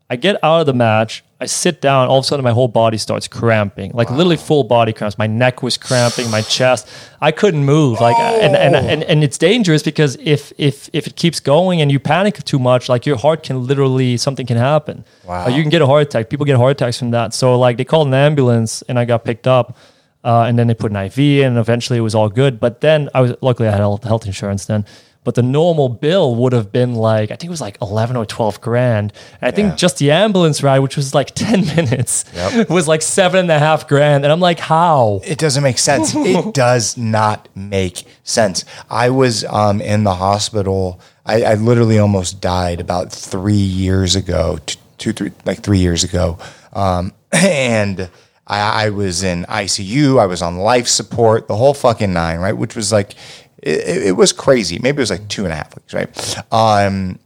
I 0.09 0.17
get 0.17 0.43
out 0.43 0.61
of 0.61 0.67
the 0.67 0.75
match. 0.75 1.25
I 1.39 1.45
sit 1.45 1.83
down. 1.83 2.09
All 2.09 2.19
of 2.19 2.25
a 2.25 2.27
sudden, 2.27 2.43
my 2.43 2.53
whole 2.53 2.69
body 2.69 2.97
starts 2.97 3.29
cramping, 3.29 3.93
like 3.93 4.11
literally 4.11 4.39
full 4.39 4.65
body 4.65 4.95
cramps. 4.95 5.19
My 5.19 5.27
neck 5.27 5.63
was 5.63 5.77
cramping, 5.77 6.31
my 6.31 6.41
chest. 6.41 6.89
I 7.21 7.31
couldn't 7.31 7.65
move. 7.65 8.01
Like, 8.01 8.17
and, 8.19 8.57
and, 8.57 8.75
and 8.75 9.03
and 9.05 9.23
it's 9.23 9.37
dangerous 9.37 9.83
because 9.83 10.17
if 10.17 10.53
if 10.57 10.89
if 10.95 11.07
it 11.07 11.17
keeps 11.17 11.39
going 11.41 11.83
and 11.83 11.93
you 11.93 12.01
panic 12.01 12.43
too 12.45 12.59
much, 12.59 12.89
like 12.89 13.05
your 13.05 13.19
heart 13.19 13.43
can 13.43 13.67
literally 13.67 14.17
something 14.17 14.47
can 14.47 14.57
happen. 14.57 15.05
Wow. 15.27 15.49
You 15.49 15.61
can 15.61 15.71
get 15.71 15.83
a 15.83 15.87
heart 15.87 16.05
attack. 16.05 16.31
People 16.31 16.47
get 16.47 16.57
heart 16.57 16.73
attacks 16.73 16.99
from 16.99 17.11
that. 17.11 17.35
So 17.35 17.59
like 17.59 17.77
they 17.77 17.85
called 17.85 18.09
an 18.09 18.15
ambulance, 18.15 18.81
and 18.89 18.99
I 18.99 19.05
got 19.05 19.25
picked 19.25 19.47
up. 19.47 19.77
Uh, 20.25 20.43
and 20.43 20.59
then 20.59 20.67
they 20.67 20.75
put 20.75 20.91
an 20.91 20.97
IV 20.97 21.19
in, 21.19 21.47
and 21.47 21.59
eventually 21.59 21.99
it 21.99 22.03
was 22.03 22.15
all 22.15 22.29
good. 22.29 22.59
But 22.59 22.81
then 22.81 23.09
I 23.15 23.21
was 23.21 23.35
luckily 23.43 23.69
I 23.69 23.73
had 23.73 23.79
health, 23.79 24.03
health 24.03 24.27
insurance 24.27 24.65
then. 24.65 24.85
But 25.27 25.35
the 25.35 25.43
normal 25.43 25.91
bill 25.91 26.35
would 26.37 26.55
have 26.55 26.73
been 26.73 26.95
like 26.95 27.31
I 27.31 27.35
think 27.37 27.45
it 27.45 27.51
was 27.51 27.61
like 27.61 27.77
eleven 27.83 28.17
or 28.17 28.25
twelve 28.25 28.61
grand. 28.63 29.13
And 29.43 29.49
I 29.49 29.51
think 29.55 29.71
Yeah. 29.73 29.75
just 29.77 29.99
the 29.99 30.11
ambulance 30.13 30.63
ride, 30.63 30.79
which 30.79 30.97
was 30.97 31.13
like 31.15 31.33
ten 31.35 31.67
minutes, 31.67 32.25
Yep. 32.35 32.69
was 32.79 32.87
like 32.89 33.03
seven 33.03 33.41
and 33.41 33.51
a 33.51 33.59
half 33.59 33.87
grand. 33.89 34.25
And 34.25 34.33
I'm 34.33 34.41
like, 34.41 34.61
how? 34.61 35.21
It 35.25 35.39
doesn't 35.39 35.63
make 35.63 35.79
sense. 35.79 36.15
it 36.15 36.55
does 36.67 36.97
not 36.97 37.49
make 37.55 38.05
sense. 38.25 38.65
I 38.89 39.11
was 39.11 39.45
um, 39.45 39.81
in 39.83 40.05
the 40.05 40.15
hospital. 40.15 41.01
I, 41.27 41.43
I 41.43 41.55
literally 41.55 41.99
almost 41.99 42.41
died 42.41 42.81
about 42.81 43.11
three 43.11 43.55
years 43.55 44.15
ago, 44.15 44.59
t- 44.65 44.79
two, 44.97 45.13
three, 45.13 45.33
like 45.45 45.61
three 45.65 45.79
years 45.81 46.05
ago. 46.05 46.39
Um, 46.73 47.13
and 47.33 48.09
I, 48.47 48.85
I 48.87 48.91
was 48.91 49.25
in 49.25 49.45
ICU. 49.47 50.21
I 50.21 50.27
was 50.27 50.41
on 50.41 50.57
life 50.59 50.87
support, 50.87 51.49
the 51.49 51.57
whole 51.57 51.75
fucking 51.75 52.13
nine, 52.13 52.39
right? 52.39 52.57
Which 52.57 52.77
was 52.77 52.93
like, 52.93 53.17
it, 53.67 54.07
it- 54.09 54.17
was 54.17 54.33
crazy. 54.33 54.79
Maybe 54.79 54.97
it 54.99 55.01
was 55.01 55.11
like 55.11 55.29
two 55.29 55.45
and 55.45 55.53
a 55.53 55.57
half 55.57 55.75
weeks, 55.77 55.93
right? 55.95 56.09
Um, 56.53 57.19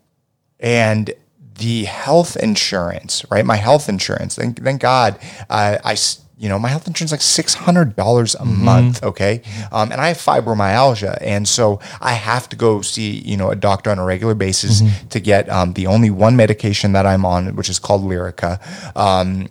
and 0.58 1.12
the 1.58 1.84
health 1.84 2.36
insurance, 2.36 3.24
right? 3.30 3.44
My 3.44 3.56
health 3.56 3.88
insurance. 3.88 4.36
Thank, 4.36 4.62
thank 4.62 4.80
God, 4.80 5.18
uh, 5.50 5.76
I, 5.84 5.96
you 6.38 6.48
know, 6.48 6.58
my 6.58 6.68
health 6.68 6.86
insurance 6.86 7.10
is 7.10 7.12
like 7.12 7.20
six 7.20 7.52
hundred 7.52 7.96
dollars 7.96 8.34
a 8.34 8.44
month. 8.46 9.02
Okay, 9.04 9.42
um, 9.70 9.92
and 9.92 10.00
I 10.00 10.08
have 10.08 10.16
fibromyalgia, 10.16 11.18
and 11.20 11.46
so 11.46 11.80
I 12.00 12.14
have 12.14 12.48
to 12.48 12.56
go 12.56 12.80
see 12.80 13.10
you 13.18 13.36
know 13.36 13.50
a 13.50 13.56
doctor 13.56 13.90
on 13.90 13.98
a 13.98 14.04
regular 14.04 14.34
basis 14.34 14.80
to 15.10 15.20
get 15.20 15.50
um, 15.50 15.74
the 15.74 15.86
only 15.86 16.08
one 16.08 16.36
medication 16.36 16.92
that 16.92 17.04
I'm 17.04 17.26
on, 17.26 17.56
which 17.56 17.68
is 17.68 17.78
called 17.78 18.02
Lyrica, 18.02 18.58
um, 18.96 19.48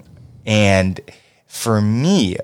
and 0.47 0.99
for 1.45 1.79
me, 1.79 2.37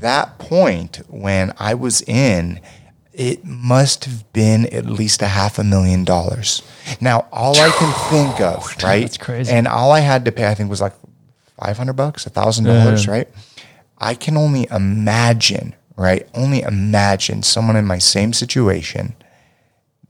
that 0.00 0.38
point 0.38 1.02
when 1.08 1.52
I 1.58 1.74
was 1.74 2.00
in 2.02 2.60
it 3.12 3.44
must 3.44 4.04
have 4.04 4.32
been 4.32 4.66
at 4.66 4.86
least 4.86 5.20
a 5.22 5.26
half 5.26 5.58
a 5.58 5.64
million 5.64 6.04
dollars. 6.04 6.62
Now, 7.00 7.26
all 7.32 7.58
I 7.58 7.70
can 7.70 7.92
think 8.10 8.40
of, 8.52 8.76
right? 8.82 9.02
that's 9.02 9.16
crazy. 9.18 9.52
And 9.52 9.66
all 9.66 9.92
I 9.92 10.00
had 10.00 10.24
to 10.24 10.32
pay, 10.32 10.48
I 10.48 10.54
think, 10.54 10.70
was 10.70 10.80
like 10.80 10.94
five 11.62 11.76
hundred 11.76 11.94
bucks, 11.94 12.26
a 12.26 12.30
thousand 12.30 12.64
dollars, 12.66 13.06
right? 13.08 13.28
I 13.98 14.14
can 14.14 14.36
only 14.36 14.66
imagine, 14.70 15.74
right? 15.96 16.26
Only 16.34 16.62
imagine 16.62 17.42
someone 17.42 17.76
in 17.76 17.84
my 17.84 17.98
same 17.98 18.32
situation 18.32 19.14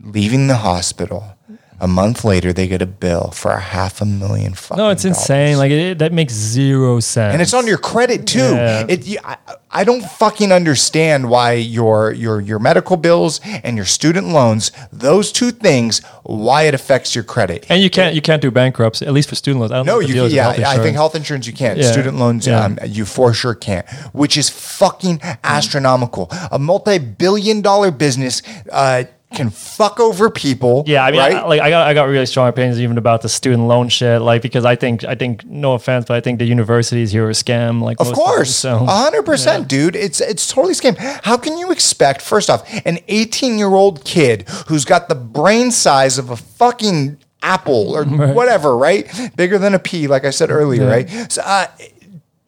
leaving 0.03 0.47
the 0.47 0.57
hospital, 0.57 1.37
A 1.81 1.89
month 1.89 2.25
later, 2.25 2.53
they 2.53 2.69
get 2.69 2.83
a 2.83 2.87
bill 2.87 3.31
for 3.31 3.51
a 3.53 3.61
half 3.61 4.01
a 4.01 4.05
million 4.05 4.53
fucking 4.55 4.77
No, 4.83 4.91
it's 4.91 5.05
insane. 5.05 5.55
dollars. 5.55 5.59
Like 5.59 5.71
it, 5.73 5.99
that 5.99 6.13
makes 6.13 6.35
zero 6.35 7.01
sense. 7.01 7.33
and 7.33 7.41
it's 7.43 7.55
on 7.55 7.67
your 7.67 7.79
credit 7.79 8.27
too. 8.27 8.39
Yeah. 8.55 8.85
It, 8.89 9.17
I, 9.25 9.37
I 9.73 9.85
don't 9.85 10.03
fucking 10.05 10.53
understand 10.53 11.31
why 11.31 11.53
your 11.53 12.13
your 12.13 12.41
your 12.41 12.59
medical 12.59 12.97
bills 12.97 13.41
and 13.65 13.77
your 13.77 13.87
student 13.87 14.29
loans, 14.29 14.73
those 14.93 15.33
two 15.33 15.53
things, 15.53 16.01
why 16.25 16.65
it 16.65 16.75
affects 16.75 17.15
your 17.15 17.25
credit. 17.25 17.67
and 17.71 17.81
you 17.83 17.89
can't 17.89 18.15
you 18.15 18.21
can't 18.21 18.43
do 18.43 18.51
bankruptcy 18.51 19.07
at 19.07 19.13
least 19.13 19.29
for 19.29 19.37
student 19.37 19.61
loans. 19.61 19.73
I 19.73 19.77
don't 19.77 19.87
No, 19.87 20.01
you 20.01 20.13
deal 20.13 20.25
is 20.27 20.33
with 20.33 20.59
yeah. 20.59 20.69
I 20.71 20.77
think 20.79 20.97
health 20.97 21.15
insurance 21.15 21.47
you 21.47 21.53
can't. 21.53 21.79
Yeah. 21.79 21.91
Student 21.93 22.19
loans, 22.19 22.47
Yeah. 22.47 22.65
um, 22.65 22.79
you 22.85 23.05
for 23.07 23.33
sure 23.33 23.55
can't. 23.55 23.89
Which 24.13 24.37
is 24.37 24.49
fucking 24.51 25.21
astronomical. 25.45 26.29
A 26.51 26.59
multi-billion-dollar 26.59 27.93
business 27.93 28.43
uh, 28.73 29.05
can 29.35 29.51
fuck 29.51 30.01
over 30.01 30.29
people. 30.29 30.85
Yeah, 30.87 31.05
I 31.05 31.11
mean, 31.11 31.21
right? 31.21 31.35
I, 31.35 31.47
like 31.47 31.61
I 31.61 31.71
got 31.71 31.87
I 31.89 31.95
got 31.95 32.05
really 32.05 32.27
strong 32.27 32.49
opinions 32.49 32.81
even 32.81 32.99
about 32.99 33.23
the 33.23 33.29
student 33.29 33.69
loan 33.69 33.89
shit. 33.89 34.21
Like 34.21 34.43
because 34.43 34.65
I 34.65 34.77
think 34.77 35.05
I 35.05 35.15
think 35.15 35.45
no 35.45 35.75
offense, 35.75 36.07
but 36.07 36.17
I 36.17 36.21
think 36.21 36.39
the 36.39 36.45
universities 36.47 37.13
here 37.13 37.27
are 37.27 37.31
a 37.31 37.35
scam. 37.35 37.81
Like 37.81 38.01
Of 38.01 38.13
course, 38.13 38.55
so 38.55 38.79
hundred 38.79 39.25
percent, 39.25 39.69
dude. 39.69 39.95
It's 39.95 40.21
it's 40.21 40.49
totally 40.49 40.75
scam. 40.75 40.97
How 41.25 41.37
can 41.37 41.59
you 41.59 41.71
expect, 41.71 42.23
first 42.23 42.51
off, 42.51 42.69
an 42.85 42.99
eighteen 43.09 43.57
year 43.59 43.69
old 43.71 44.05
kid 44.05 44.49
who's 44.69 44.85
got 44.85 45.09
the 45.09 45.15
brain 45.15 45.71
size 45.71 46.19
of 46.19 46.31
a 46.31 46.37
fucking 46.37 47.19
apple 47.43 47.97
or 47.97 48.05
whatever, 48.35 48.77
right? 48.77 49.09
Bigger 49.37 49.59
than 49.59 49.75
a 49.75 49.79
pea, 49.79 50.07
like 50.09 50.25
I 50.25 50.31
said 50.31 50.51
earlier, 50.51 50.87
right? 50.87 51.09
So, 51.31 51.43
uh, 51.45 51.67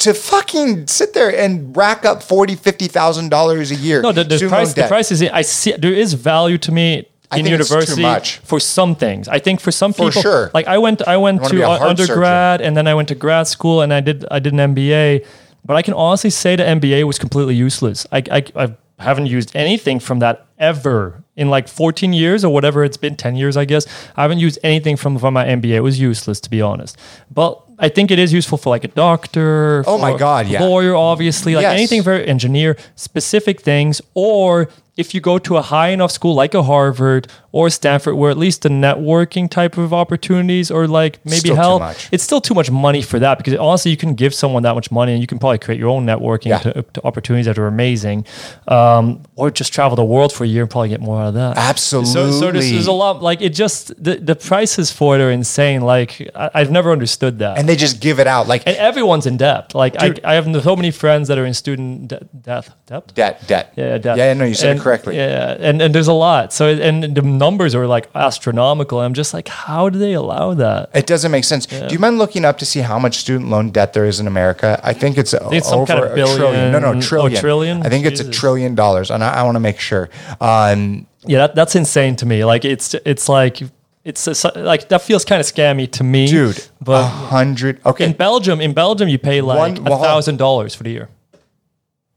to 0.02 0.14
fucking 0.14 0.86
sit 0.86 1.14
there 1.14 1.34
and 1.34 1.76
rack 1.76 2.04
up 2.04 2.22
forty, 2.22 2.54
fifty 2.54 2.88
thousand 2.88 3.28
dollars 3.30 3.70
a 3.70 3.76
year. 3.76 4.02
No, 4.02 4.12
the, 4.12 4.24
the 4.24 4.48
price 4.48 4.74
the 4.74 4.86
price 4.86 5.10
is 5.10 5.22
I 5.22 5.42
see 5.42 5.72
there 5.72 5.92
is 5.92 6.14
value 6.14 6.58
to 6.58 6.72
me 6.72 7.08
I 7.30 7.38
in 7.38 7.44
think 7.44 7.60
it's 7.60 7.68
too 7.68 7.74
university 8.00 8.40
for 8.44 8.60
some 8.60 8.94
things. 8.94 9.26
I 9.28 9.38
think 9.38 9.60
for 9.60 9.72
some 9.72 9.92
people, 9.92 10.10
For 10.10 10.20
sure. 10.20 10.50
like 10.52 10.66
I 10.66 10.78
went 10.78 11.00
I 11.08 11.16
went 11.16 11.40
wanna 11.40 11.48
to 11.48 11.54
be 11.56 11.62
a 11.62 11.68
un- 11.68 11.78
heart 11.78 11.90
undergrad 11.98 12.60
and 12.60 12.76
then 12.76 12.86
I 12.86 12.94
went 12.94 13.08
to 13.08 13.14
grad 13.14 13.46
school 13.46 13.80
and 13.80 13.92
I 13.92 14.00
did 14.00 14.26
I 14.30 14.38
did 14.38 14.52
an 14.52 14.74
MBA, 14.74 15.24
but 15.64 15.74
I 15.76 15.82
can 15.82 15.94
honestly 15.94 16.30
say 16.30 16.56
the 16.56 16.64
MBA 16.64 17.04
was 17.04 17.18
completely 17.18 17.54
useless. 17.54 18.06
I 18.12 18.22
I, 18.30 18.44
I 18.54 18.76
haven't 18.98 19.26
used 19.26 19.54
anything 19.56 19.98
from 19.98 20.18
that 20.18 20.46
ever 20.58 21.24
in 21.34 21.48
like 21.48 21.66
14 21.68 22.12
years 22.12 22.44
or 22.44 22.52
whatever 22.52 22.84
it's 22.84 22.98
been 22.98 23.16
10 23.16 23.34
years 23.36 23.56
I 23.56 23.64
guess 23.64 23.86
I 24.16 24.22
haven't 24.22 24.38
used 24.38 24.58
anything 24.62 24.96
from 24.96 25.18
from 25.18 25.34
my 25.34 25.44
MBA 25.46 25.72
it 25.72 25.80
was 25.80 25.98
useless 25.98 26.38
to 26.40 26.50
be 26.50 26.60
honest 26.62 26.96
but 27.30 27.71
I 27.82 27.88
think 27.88 28.10
it 28.12 28.18
is 28.20 28.32
useful 28.32 28.58
for 28.58 28.70
like 28.70 28.84
a 28.84 28.88
doctor 28.88 29.82
Oh 29.88 29.98
my 29.98 30.16
God, 30.16 30.46
yeah. 30.46 30.62
lawyer 30.62 30.94
obviously 30.94 31.54
like 31.56 31.62
Yes. 31.64 31.72
anything 31.78 32.02
very 32.02 32.26
engineer 32.26 32.76
specific 32.94 33.60
things 33.60 34.00
or 34.14 34.68
if 34.96 35.14
you 35.14 35.20
go 35.20 35.38
to 35.38 35.56
a 35.56 35.62
high 35.62 35.88
enough 35.88 36.10
school 36.10 36.34
like 36.34 36.52
a 36.54 36.62
Harvard 36.62 37.26
or 37.50 37.70
Stanford 37.70 38.14
where 38.14 38.30
at 38.30 38.36
least 38.36 38.62
the 38.62 38.68
networking 38.68 39.48
type 39.50 39.78
of 39.78 39.92
opportunities 39.94 40.70
or 40.70 40.86
like 40.86 41.18
maybe 41.24 41.38
Still 41.50 41.78
too 41.78 42.06
it's 42.12 42.22
still 42.24 42.40
too 42.40 42.54
much 42.54 42.70
money 42.70 43.00
for 43.02 43.18
that 43.18 43.38
because 43.38 43.54
honestly 43.56 43.90
you 43.90 43.96
can 43.96 44.14
give 44.14 44.34
someone 44.34 44.62
that 44.64 44.74
much 44.74 44.90
money 44.90 45.12
and 45.12 45.20
you 45.20 45.26
can 45.26 45.38
probably 45.38 45.58
create 45.58 45.78
your 45.78 45.88
own 45.88 46.04
networking 46.04 46.46
Yeah. 46.46 46.58
to, 46.58 46.82
to 46.82 47.04
opportunities 47.06 47.46
that 47.46 47.58
are 47.58 47.66
amazing 47.66 48.26
um, 48.68 49.22
or 49.36 49.50
just 49.50 49.72
travel 49.72 49.96
the 49.96 50.04
world 50.04 50.32
for 50.32 50.44
a 50.44 50.46
year 50.46 50.62
and 50.62 50.70
probably 50.70 50.90
get 50.90 51.00
more 51.00 51.20
out 51.22 51.28
of 51.28 51.34
that 51.34 51.56
Absolutely. 51.56 52.12
so, 52.12 52.30
so 52.30 52.52
there's, 52.52 52.70
there's 52.70 52.86
a 52.86 52.92
lot 52.92 53.22
like 53.22 53.40
it 53.40 53.50
just 53.54 53.88
the, 54.02 54.16
the 54.16 54.36
prices 54.36 54.90
for 54.92 55.16
it 55.16 55.20
are 55.22 55.30
insane 55.30 55.80
like 55.82 56.30
I, 56.34 56.50
I've 56.54 56.70
never 56.70 56.92
understood 56.92 57.38
that 57.40 57.58
and 57.58 57.68
they 57.68 57.76
just 57.76 58.00
give 58.00 58.18
it 58.20 58.26
out 58.26 58.46
like 58.46 58.62
and 58.66 58.76
everyone's 58.76 59.26
in 59.26 59.36
debt. 59.36 59.74
Like 59.74 60.00
I, 60.00 60.08
Dude. 60.08 60.24
I 60.24 60.34
have 60.34 60.44
so 60.62 60.76
many 60.76 60.90
friends 60.90 61.28
that 61.28 61.38
are 61.38 61.46
in 61.46 61.54
student 61.54 62.08
de- 62.08 62.24
debt. 62.40 62.68
Debt. 62.86 63.14
debt, 63.14 63.46
debt. 63.46 63.72
Yeah, 63.76 63.98
debt. 63.98 64.16
Yeah, 64.18 64.32
no, 64.34 64.44
you 64.44 64.54
said 64.54 64.72
And- 64.72 64.81
correctly. 64.82 65.16
Yeah, 65.16 65.56
and, 65.58 65.80
and 65.80 65.94
there's 65.94 66.08
a 66.08 66.12
lot. 66.12 66.52
So 66.52 66.66
and 66.68 67.14
the 67.14 67.22
numbers 67.22 67.74
are 67.74 67.86
like 67.86 68.08
astronomical. 68.14 69.00
I'm 69.00 69.14
just 69.14 69.32
like, 69.34 69.48
how 69.48 69.88
do 69.88 69.98
they 69.98 70.12
allow 70.12 70.54
that? 70.54 70.90
It 70.94 71.06
doesn't 71.06 71.30
make 71.30 71.44
sense. 71.44 71.66
Do 71.66 71.88
you 71.90 71.98
mind 71.98 72.18
looking 72.18 72.44
up 72.44 72.58
to 72.58 72.66
see 72.66 72.80
how 72.80 72.98
much 72.98 73.16
student 73.16 73.50
loan 73.50 73.70
debt 73.70 73.92
there 73.92 74.04
is 74.06 74.20
in 74.20 74.26
America? 74.26 74.80
I 74.82 74.92
think 74.92 75.16
it's, 75.18 75.34
it's 75.34 75.70
over 75.72 75.86
kind 75.86 76.04
of 76.04 76.12
a 76.12 76.14
trillion. 76.14 76.72
No, 76.72 76.78
no, 76.78 76.92
billion- 76.92 76.96
oh, 76.98 77.00
trillion. 77.00 77.40
trillion? 77.40 77.82
I 77.86 77.88
think 77.88 78.06
it's 78.06 78.20
a 78.20 78.30
trillion 78.30 78.74
dollars, 78.74 79.10
and 79.10 79.22
I, 79.24 79.34
I 79.34 79.42
want 79.44 79.56
to 79.56 79.60
make 79.60 79.78
sure. 79.80 80.08
Um, 80.40 81.06
Yeah, 81.24 81.38
that, 81.46 81.54
that's 81.54 81.74
insane 81.76 82.16
to 82.16 82.26
me. 82.26 82.44
Like 82.44 82.64
it's 82.64 82.94
it's 83.04 83.28
like 83.28 83.62
it's 84.04 84.26
a, 84.26 84.50
like 84.58 84.88
that 84.88 85.02
feels 85.02 85.24
kind 85.24 85.38
of 85.40 85.46
scammy 85.46 85.88
to 85.92 86.02
me, 86.02 86.26
dude, 86.26 86.60
a 86.86 87.04
hundred. 87.06 87.80
Okay, 87.86 88.06
in 88.06 88.12
Belgium, 88.14 88.60
in 88.60 88.72
Belgium, 88.74 89.08
you 89.08 89.18
pay 89.18 89.40
like 89.40 89.78
a 89.78 89.82
well, 89.82 89.92
hold 89.94 90.00
on. 90.00 90.06
thousand 90.06 90.38
dollars 90.38 90.74
for 90.74 90.82
the 90.82 90.90
year. 90.90 91.08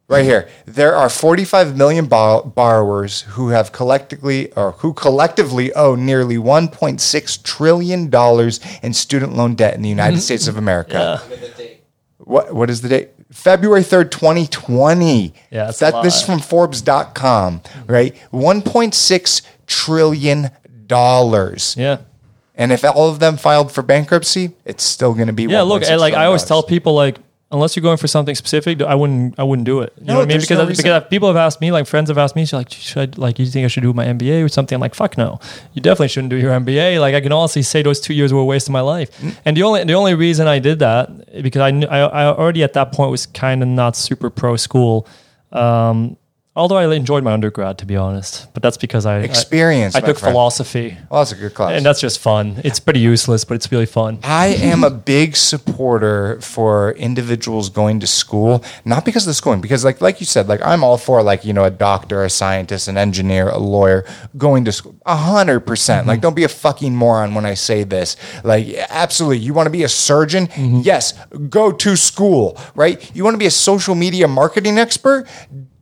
Right 0.08 0.24
here. 0.24 0.48
There 0.66 0.96
are 0.96 1.10
45 1.10 1.78
million 1.78 2.06
bor- 2.06 2.44
borrowers 2.44 3.22
who 3.22 3.50
have 3.50 3.72
collectively 3.72 4.52
or 4.54 4.74
who 4.74 4.94
collectively 4.94 5.74
owe 5.74 5.96
nearly 5.96 6.38
1.6 6.38 7.44
trillion 7.44 8.10
dollars 8.10 8.60
in 8.82 8.94
student 8.94 9.36
loan 9.36 9.56
debt 9.56 9.76
in 9.76 9.82
the 9.82 9.90
United 9.90 10.18
mm-hmm. 10.18 10.22
States 10.22 10.48
of 10.48 10.58
America. 10.58 11.22
Look 11.30 11.42
at 11.42 11.56
the 11.58 11.64
date. 11.64 11.84
What 12.18 12.54
what 12.54 12.70
is 12.70 12.82
the 12.82 12.90
date? 12.90 13.10
February 13.32 13.82
3rd, 13.82 14.12
2020. 14.12 15.34
Yeah, 15.52 15.66
that's 15.66 15.80
that 15.80 16.04
this 16.04 16.18
is 16.18 16.22
from 16.22 16.40
Forbes.com, 16.40 17.62
right? 17.88 18.16
1.6 18.32 19.42
trillion 19.68 20.52
dollars. 20.88 21.76
Yeah. 21.78 22.00
And 22.58 22.72
if 22.72 22.86
all 22.86 23.10
of 23.10 23.20
them 23.20 23.36
filed 23.36 23.72
for 23.72 23.82
bankruptcy, 23.82 24.54
it's 24.64 24.84
still 24.84 25.14
going 25.14 25.28
to 25.28 25.34
be 25.34 25.44
Yeah, 25.44 25.64
look, 25.64 25.84
like 25.84 26.14
I 26.14 26.26
always 26.26 26.46
tell 26.46 26.64
people, 26.64 26.94
like 26.94 27.18
unless 27.52 27.76
you're 27.76 27.82
going 27.84 27.98
for 27.98 28.08
something 28.08 28.36
specific, 28.36 28.82
I 28.82 28.96
wouldn't, 28.96 29.40
I 29.40 29.44
wouldn't 29.44 29.66
do 29.66 29.82
it. 29.82 29.94
You 30.00 30.06
know 30.06 30.16
what 30.16 30.24
I 30.24 30.26
mean? 30.26 30.40
Because 30.40 30.58
no 30.58 30.64
I- 30.64 30.76
because 30.76 31.04
people 31.10 31.28
have 31.30 31.38
asked 31.38 31.62
me, 31.62 31.72
like 31.72 31.86
friends 31.88 32.10
have 32.10 32.18
asked 32.18 32.36
me, 32.36 32.46
like, 32.52 32.72
should 32.72 33.18
I, 33.18 33.22
like 33.22 33.40
you 33.40 33.46
think 33.46 33.66
I 33.66 33.68
should 33.68 33.84
do 33.84 33.94
my 33.94 34.06
MBA 34.06 34.44
or 34.44 34.50
something? 34.50 34.76
I'm 34.76 34.82
like, 34.82 34.96
fuck 34.96 35.18
no, 35.18 35.40
you 35.74 35.82
definitely 35.82 36.08
shouldn't 36.10 36.32
do 36.32 36.38
your 36.38 36.52
MBA. 36.52 37.00
Like 37.00 37.16
I 37.16 37.22
can 37.22 37.32
honestly 37.32 37.62
say 37.62 37.82
those 37.82 38.00
two 38.00 38.14
years 38.14 38.34
were 38.34 38.42
a 38.42 38.46
waste 38.46 38.68
of 38.68 38.74
my 38.74 38.82
life. 38.82 39.16
Mm. 39.22 39.38
And 39.46 39.58
the 39.58 39.64
only 39.64 39.84
the 39.84 39.94
only 39.94 40.16
reason 40.16 40.48
I 40.48 40.60
did 40.60 40.80
that 40.80 41.42
because 41.44 41.62
I 41.62 41.72
knew, 41.72 41.88
I, 41.88 42.00
I 42.00 42.26
already 42.26 42.64
at 42.64 42.74
that 42.74 42.92
point 42.92 43.12
was 43.12 43.26
kind 43.28 43.62
of 43.62 43.70
not 43.70 43.96
super 43.96 44.30
pro 44.30 44.56
school. 44.58 45.08
Um, 45.52 46.18
although 46.56 46.78
I 46.78 46.94
enjoyed 46.94 47.24
my 47.24 47.34
undergrad, 47.34 47.78
to 47.80 47.86
be 47.86 47.96
honest, 47.96 48.48
but 48.54 48.64
that's 48.64 48.78
because 48.78 49.06
I 49.06 49.18
I- 49.18 49.22
Experience, 49.22 49.96
I, 49.96 50.00
my 50.02 50.08
took 50.08 50.20
friend. 50.20 50.34
philosophy, 50.34 50.98
Well, 51.10 51.22
that's 51.22 51.32
a 51.32 51.36
good 51.36 51.54
class. 51.54 51.72
and 51.74 51.86
that's 51.86 52.00
just 52.00 52.20
fun. 52.20 52.62
It's 52.64 52.80
pretty 52.80 53.00
useless, 53.02 53.44
but 53.44 53.56
it's 53.56 53.72
really 53.72 53.86
fun. 53.86 54.20
I 54.24 54.48
am 54.48 54.84
a 54.84 54.90
big 54.90 55.36
supporter 55.36 56.40
for 56.42 56.92
individuals 56.94 57.70
going 57.70 58.00
to 58.00 58.08
school, 58.08 58.64
not 58.86 59.04
because 59.06 59.24
of 59.24 59.28
the 59.32 59.34
schooling, 59.34 59.62
because 59.62 59.84
like 59.84 60.00
like 60.02 60.20
you 60.20 60.26
said, 60.26 60.48
like 60.48 60.62
I'm 60.62 60.84
all 60.84 60.98
for 60.98 61.22
like 61.24 61.44
you 61.46 61.54
know 61.54 61.66
a 61.66 61.70
doctor, 61.72 62.24
a 62.24 62.30
scientist, 62.30 62.88
an 62.88 62.98
engineer, 62.98 63.50
a 63.50 63.58
lawyer 63.58 64.06
going 64.38 64.66
to 64.66 64.72
school. 64.72 64.96
A 65.06 65.16
hundred 65.16 65.62
percent. 65.62 66.02
Mm-hmm. 66.02 66.10
Like 66.10 66.22
don't 66.22 66.36
be 66.36 66.44
a 66.46 66.50
fucking 66.50 66.96
moron 66.96 67.36
when 67.36 67.46
I 67.46 67.56
say 67.56 67.84
this. 67.84 68.16
Like 68.44 68.68
absolutely, 68.90 69.40
you 69.40 69.54
want 69.54 69.68
to 69.68 69.72
be 69.72 69.84
a 69.84 69.90
surgeon? 69.90 70.48
Mm-hmm. 70.48 70.82
Yes, 70.84 71.14
go 71.50 71.72
to 71.72 71.96
school. 71.96 72.58
Right? 72.76 72.98
You 73.16 73.24
want 73.24 73.34
to 73.34 73.40
be 73.40 73.46
a 73.46 73.52
social 73.52 73.96
media 73.96 74.28
marketing 74.28 74.78
expert? 74.78 75.28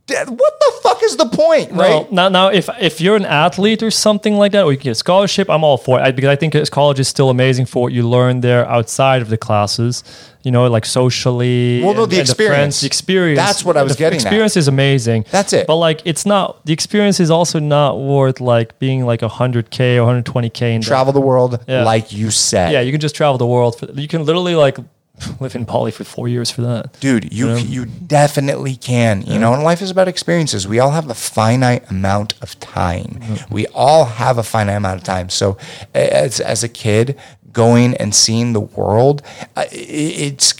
What 0.06 0.28
the 0.60 0.72
fuck 0.82 1.02
is 1.02 1.16
the 1.16 1.24
point? 1.26 1.70
Right? 1.72 1.88
Well, 1.88 2.08
now, 2.10 2.28
now, 2.28 2.48
if 2.48 2.68
if 2.78 3.00
you're 3.00 3.16
an 3.16 3.24
athlete 3.24 3.82
or 3.82 3.90
something 3.90 4.34
like 4.34 4.52
that, 4.52 4.64
or 4.64 4.72
you 4.72 4.78
get 4.78 4.90
a 4.90 4.94
scholarship, 4.94 5.48
I'm 5.48 5.64
all 5.64 5.78
for 5.78 5.98
it 5.98 6.02
I, 6.02 6.10
because 6.10 6.28
I 6.28 6.36
think 6.36 6.54
college 6.70 7.00
is 7.00 7.08
still 7.08 7.30
amazing 7.30 7.64
for 7.64 7.84
what 7.84 7.92
you 7.94 8.06
learn 8.06 8.40
there 8.40 8.68
outside 8.68 9.22
of 9.22 9.28
the 9.30 9.38
classes. 9.38 10.04
You 10.42 10.50
know, 10.50 10.66
like 10.66 10.84
socially. 10.84 11.80
Well, 11.82 11.94
no, 11.94 12.04
the 12.04 12.16
friends, 12.16 12.30
experience. 12.30 12.80
the 12.82 12.86
experience. 12.86 13.38
That's 13.38 13.64
what 13.64 13.78
I 13.78 13.82
was 13.82 13.92
the 13.92 13.98
getting 13.98 14.18
at. 14.18 14.24
Experience 14.26 14.58
is 14.58 14.68
amazing. 14.68 15.24
That's 15.30 15.54
it. 15.54 15.66
But 15.66 15.76
like, 15.76 16.02
it's 16.04 16.26
not. 16.26 16.66
The 16.66 16.74
experience 16.74 17.18
is 17.18 17.30
also 17.30 17.58
not 17.58 17.98
worth 17.98 18.42
like 18.42 18.78
being 18.78 19.06
like 19.06 19.20
100k 19.20 19.96
or 19.96 20.22
120k 20.22 20.74
in 20.74 20.80
debt. 20.82 20.88
Travel 20.88 21.14
the 21.14 21.20
world, 21.22 21.64
Yeah. 21.66 21.84
like 21.84 22.12
you 22.12 22.30
said. 22.30 22.72
Yeah, 22.72 22.82
you 22.82 22.92
can 22.92 23.00
just 23.00 23.14
travel 23.14 23.38
the 23.38 23.46
world. 23.46 23.78
For, 23.78 23.86
you 23.92 24.06
can 24.06 24.26
literally 24.26 24.54
like 24.54 24.76
live 25.40 25.54
in 25.54 25.64
Bali 25.64 25.90
for 25.90 26.04
four 26.04 26.28
years 26.28 26.50
for 26.50 26.62
that. 26.62 26.98
Dude, 27.00 27.32
you 27.32 27.54
you 27.56 27.84
definitely 27.86 28.76
can. 28.76 29.22
You 29.22 29.38
know, 29.38 29.54
and 29.54 29.62
life 29.62 29.80
is 29.80 29.90
about 29.90 30.08
experiences. 30.08 30.66
We 30.66 30.78
all 30.80 30.90
have 30.90 31.08
a 31.08 31.14
finite 31.14 31.88
amount 31.90 32.34
of 32.42 32.58
time. 32.60 33.20
We 33.50 33.66
all 33.68 34.04
have 34.04 34.38
a 34.38 34.42
finite 34.42 34.76
amount 34.76 34.98
of 34.98 35.04
time. 35.04 35.28
So, 35.28 35.56
as 35.94 36.40
as 36.40 36.64
a 36.64 36.68
kid, 36.68 37.18
going 37.52 37.94
and 37.96 38.14
seeing 38.14 38.52
the 38.52 38.60
world, 38.60 39.22
uh, 39.56 39.64
it's 39.70 40.54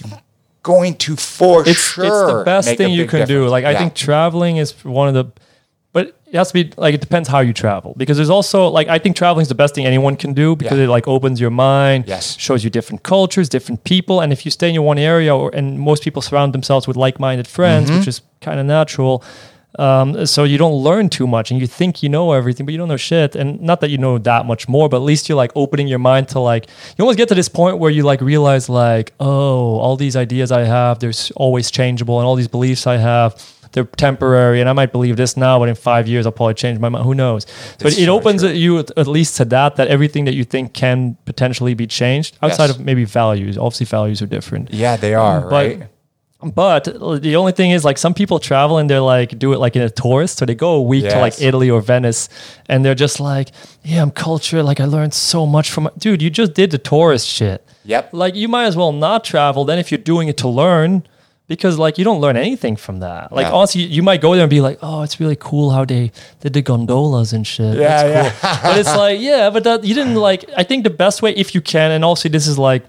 going 0.62 0.94
to 0.96 1.16
for 1.16 1.68
it's 1.68 1.78
sure. 1.78 2.04
it's 2.04 2.32
the 2.32 2.42
best 2.44 2.76
thing 2.76 2.92
you 2.92 3.06
can 3.06 3.20
do. 3.20 3.34
difference. 3.34 3.50
Like 3.50 3.64
I 3.64 3.76
think 3.76 3.94
traveling 3.94 4.56
is 4.56 4.72
one 4.84 5.08
of 5.08 5.14
the, 5.14 5.40
it 6.34 6.38
has 6.38 6.48
to 6.52 6.54
be 6.60 6.64
like 6.76 6.94
it 6.98 7.00
depends 7.00 7.28
how 7.28 7.40
you 7.48 7.52
travel 7.52 7.94
because 7.96 8.16
there's 8.18 8.34
also 8.38 8.68
like 8.78 8.88
I 8.88 8.98
think 9.02 9.14
traveling 9.16 9.42
is 9.42 9.48
the 9.48 9.54
best 9.62 9.72
thing 9.74 9.86
anyone 9.86 10.16
can 10.16 10.32
do 10.34 10.56
because 10.56 10.78
Yeah. 10.78 10.84
it 10.86 10.96
like 10.96 11.06
opens 11.16 11.40
your 11.40 11.50
mind, 11.50 12.04
Yes. 12.08 12.36
shows 12.46 12.60
you 12.64 12.70
different 12.78 13.00
cultures, 13.04 13.48
different 13.48 13.80
people, 13.84 14.16
and 14.22 14.32
if 14.32 14.40
you 14.44 14.50
stay 14.50 14.68
in 14.70 14.74
your 14.74 14.86
one 14.92 14.98
area 14.98 15.32
or 15.40 15.46
and 15.58 15.78
most 15.90 16.02
people 16.06 16.20
surround 16.28 16.52
themselves 16.52 16.84
with 16.88 16.96
like-minded 17.06 17.46
friends, 17.46 17.88
Mm-hmm. 17.88 17.98
which 18.00 18.08
is 18.08 18.20
kind 18.46 18.58
of 18.60 18.66
natural. 18.66 19.22
Um, 19.76 20.24
so 20.26 20.44
you 20.44 20.56
don't 20.56 20.78
learn 20.88 21.08
too 21.08 21.26
much 21.26 21.50
and 21.50 21.60
you 21.60 21.66
think 21.66 22.00
you 22.02 22.08
know 22.08 22.30
everything, 22.32 22.64
but 22.64 22.70
you 22.72 22.78
don't 22.78 22.86
know 22.94 22.96
shit. 22.96 23.34
And 23.34 23.60
not 23.60 23.80
that 23.80 23.90
you 23.90 23.98
know 23.98 24.18
that 24.18 24.46
much 24.46 24.68
more, 24.68 24.88
but 24.88 24.98
at 24.98 25.02
least 25.02 25.28
you're 25.28 25.34
like 25.44 25.50
opening 25.56 25.88
your 25.88 25.98
mind 25.98 26.28
to 26.28 26.38
like, 26.38 26.66
you 26.96 27.02
almost 27.02 27.18
get 27.18 27.28
to 27.30 27.34
this 27.34 27.48
point 27.48 27.78
where 27.80 27.90
you 27.90 28.04
like 28.04 28.20
realize 28.20 28.68
like, 28.68 29.12
oh, 29.18 29.78
all 29.84 29.96
these 29.96 30.14
ideas 30.14 30.52
I 30.52 30.62
have, 30.64 31.00
there's 31.00 31.32
always 31.32 31.72
changeable 31.72 32.20
and 32.20 32.26
all 32.26 32.36
these 32.36 32.46
beliefs 32.56 32.86
I 32.86 32.98
have, 32.98 33.30
they're 33.74 33.84
temporary, 33.84 34.60
and 34.60 34.68
I 34.70 34.72
might 34.72 34.90
believe 34.92 35.16
this 35.16 35.36
now, 35.36 35.58
but 35.58 35.68
in 35.68 35.74
five 35.74 36.08
years 36.08 36.24
I'll 36.26 36.32
probably 36.32 36.54
change 36.54 36.78
my 36.78 36.88
mind. 36.88 37.04
Who 37.04 37.14
knows? 37.14 37.44
But 37.78 37.88
It's 37.88 37.98
it 37.98 38.06
so 38.06 38.14
opens 38.16 38.40
true. 38.42 38.50
you 38.50 38.78
at 38.78 39.06
least 39.06 39.36
to 39.36 39.44
that 39.46 39.76
that 39.76 39.88
everything 39.88 40.24
that 40.24 40.34
you 40.34 40.44
think 40.44 40.72
can 40.72 41.16
potentially 41.26 41.74
be 41.74 41.86
changed 41.86 42.38
outside 42.42 42.68
Yes. 42.70 42.78
of 42.78 42.84
maybe 42.84 43.04
values. 43.04 43.58
Obviously, 43.58 43.86
values 43.86 44.22
are 44.22 44.26
different. 44.26 44.72
Yeah, 44.72 44.96
they 44.96 45.14
um, 45.14 45.22
are, 45.26 45.40
But- 45.42 45.50
right? 45.52 45.82
But 46.54 46.84
the 47.22 47.36
only 47.36 47.52
thing 47.52 47.70
is, 47.70 47.86
like, 47.86 47.96
some 47.96 48.12
people 48.12 48.38
travel 48.38 48.76
and 48.76 48.90
they're 48.90 49.00
like, 49.00 49.38
do 49.38 49.54
it 49.54 49.58
like 49.60 49.76
in 49.76 49.82
a 49.82 49.88
tourist, 49.88 50.36
so 50.38 50.44
they 50.44 50.54
go 50.54 50.72
a 50.72 50.82
week 50.82 51.08
to 51.08 51.18
like 51.18 51.40
Italy 51.40 51.70
or 51.70 51.80
Venice, 51.80 52.28
and 52.68 52.84
they're 52.84 52.94
just 53.06 53.18
like, 53.18 53.48
yeah, 53.82 54.02
I'm 54.02 54.10
cultured. 54.10 54.62
Like, 54.66 54.78
I 54.78 54.84
learned 54.84 55.14
so 55.14 55.46
much 55.46 55.70
from, 55.70 55.88
dude, 55.96 56.20
you 56.20 56.28
just 56.28 56.52
did 56.52 56.70
the 56.70 56.76
tourist 56.76 57.26
shit. 57.26 57.66
Yep. 57.84 58.10
Like, 58.12 58.34
you 58.34 58.48
might 58.48 58.66
as 58.66 58.76
well 58.76 58.92
not 58.92 59.24
travel 59.24 59.64
then 59.64 59.78
if 59.78 59.90
you're 59.90 59.96
doing 60.12 60.28
it 60.28 60.36
to 60.38 60.48
learn, 60.48 61.04
because 61.46 61.78
like 61.78 61.98
you 61.98 62.04
don't 62.04 62.20
learn 62.20 62.36
anything 62.36 62.76
from 62.76 63.00
that. 63.00 63.32
Like, 63.32 63.46
Yeah. 63.46 63.52
honestly, 63.52 63.82
you 63.82 64.02
might 64.02 64.20
go 64.20 64.32
there 64.34 64.42
and 64.44 64.50
be 64.50 64.60
like, 64.60 64.78
oh, 64.82 65.02
it's 65.02 65.20
really 65.20 65.36
cool 65.38 65.70
how 65.70 65.84
they 65.84 66.10
did 66.40 66.52
the 66.54 66.62
gondolas 66.62 67.32
and 67.32 67.46
shit. 67.46 67.76
Yeah, 67.78 68.02
That's 68.02 68.40
cool. 68.40 68.70
but 68.70 68.78
it's 68.78 68.96
like, 68.96 69.20
yeah, 69.20 69.50
but 69.50 69.64
that 69.64 69.84
you 69.84 69.94
didn't 69.94 70.14
like. 70.16 70.44
I 70.56 70.62
think 70.62 70.84
the 70.84 70.90
best 70.90 71.20
way, 71.22 71.32
if 71.34 71.54
you 71.54 71.60
can, 71.60 71.90
and 71.90 72.04
also 72.04 72.28
this 72.28 72.46
is 72.46 72.58
like 72.58 72.84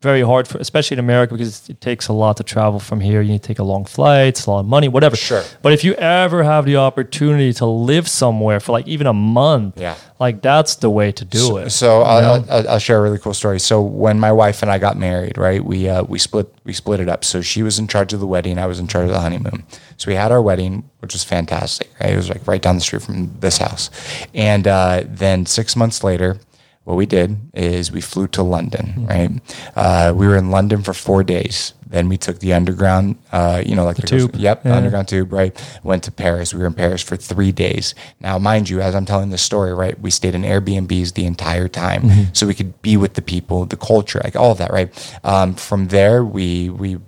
very 0.00 0.22
hard 0.22 0.48
for, 0.48 0.56
especially 0.58 0.94
in 0.94 0.98
America, 0.98 1.34
because 1.34 1.68
it 1.68 1.80
takes 1.80 2.08
a 2.08 2.12
lot 2.12 2.38
to 2.38 2.42
travel 2.42 2.80
from 2.80 3.00
here. 3.00 3.20
You 3.20 3.32
need 3.32 3.42
to 3.42 3.46
take 3.48 3.58
a 3.58 3.64
long 3.64 3.84
flight, 3.84 4.28
it's 4.28 4.46
a 4.46 4.50
lot 4.50 4.60
of 4.60 4.66
money, 4.66 4.88
whatever. 4.88 5.14
Sure. 5.16 5.42
But 5.60 5.72
if 5.72 5.84
you 5.84 5.92
ever 5.94 6.42
have 6.42 6.64
the 6.64 6.76
opportunity 6.76 7.52
to 7.54 7.66
live 7.66 8.08
somewhere 8.08 8.60
for 8.60 8.72
like 8.72 8.88
even 8.88 9.06
a 9.06 9.12
month, 9.12 9.78
Yeah. 9.78 9.96
like 10.18 10.40
that's 10.40 10.76
the 10.76 10.88
way 10.88 11.12
to 11.12 11.24
do 11.24 11.58
it. 11.58 11.70
So 11.70 12.00
I'll, 12.02 12.44
I'll, 12.50 12.68
I'll 12.70 12.78
share 12.78 12.98
a 12.98 13.02
really 13.02 13.18
cool 13.18 13.34
story. 13.34 13.60
So 13.60 13.82
when 13.82 14.18
my 14.18 14.32
wife 14.32 14.62
and 14.62 14.70
I 14.70 14.78
got 14.78 14.96
married, 14.96 15.36
right, 15.36 15.62
we 15.62 15.88
uh, 15.88 16.02
we 16.04 16.18
split 16.18 16.48
we 16.64 16.72
split 16.72 17.00
it 17.00 17.08
up. 17.10 17.22
So 17.24 17.42
she 17.42 17.62
was 17.62 17.78
in 17.78 17.86
charge 17.86 18.12
of 18.14 18.20
the 18.20 18.26
wedding, 18.26 18.58
I 18.58 18.66
was 18.66 18.78
in 18.78 18.86
charge 18.86 19.04
of 19.06 19.12
the 19.12 19.20
honeymoon. 19.20 19.64
So 19.98 20.10
we 20.10 20.14
had 20.14 20.32
our 20.32 20.40
wedding, 20.40 20.88
which 21.00 21.12
was 21.12 21.24
fantastic. 21.24 21.90
Right, 22.00 22.12
it 22.14 22.16
was 22.16 22.30
like 22.30 22.46
right 22.46 22.62
down 22.62 22.76
the 22.76 22.80
street 22.80 23.02
from 23.02 23.30
this 23.40 23.58
house. 23.58 23.90
And 24.32 24.66
uh, 24.66 25.02
then 25.06 25.44
six 25.46 25.76
months 25.76 26.02
later, 26.02 26.38
what 26.84 26.96
we 26.96 27.06
did 27.06 27.36
is 27.54 27.90
we 27.90 28.00
flew 28.00 28.26
to 28.28 28.42
London. 28.42 29.06
Right, 29.08 29.30
uh, 29.76 30.12
we 30.14 30.26
were 30.26 30.36
in 30.36 30.50
London 30.50 30.82
for 30.82 30.92
four 30.94 31.24
days. 31.24 31.74
Then 31.86 32.08
we 32.08 32.16
took 32.16 32.40
the 32.40 32.52
underground, 32.54 33.16
uh, 33.30 33.62
you 33.64 33.76
know, 33.76 33.84
like 33.84 33.96
the, 33.96 34.06
tube. 34.06 34.34
Yep, 34.34 34.64
Yeah. 34.64 34.74
underground 34.76 35.06
tube, 35.08 35.32
right? 35.32 35.54
Went 35.84 36.02
to 36.04 36.10
Paris. 36.10 36.52
We 36.52 36.60
were 36.60 36.66
in 36.66 36.74
Paris 36.74 37.02
for 37.02 37.16
three 37.16 37.52
days. 37.52 37.94
Now, 38.20 38.36
mind 38.38 38.68
you, 38.68 38.80
as 38.80 38.94
I'm 38.96 39.04
telling 39.06 39.30
this 39.30 39.42
story, 39.42 39.72
right, 39.72 39.98
we 40.00 40.10
stayed 40.10 40.34
in 40.34 40.42
Airbnbs 40.42 41.14
the 41.14 41.24
entire 41.24 41.68
time, 41.68 42.02
Mm-hmm. 42.02 42.22
so 42.32 42.46
we 42.46 42.54
could 42.54 42.80
be 42.82 42.96
with 42.96 43.14
the 43.14 43.22
people, 43.22 43.64
the 43.66 43.76
culture, 43.76 44.20
like 44.24 44.34
all 44.34 44.50
of 44.52 44.58
that, 44.58 44.72
right? 44.72 44.90
Um, 45.22 45.54
from 45.54 45.88
there, 45.88 46.24
we 46.24 46.68
we 46.70 46.98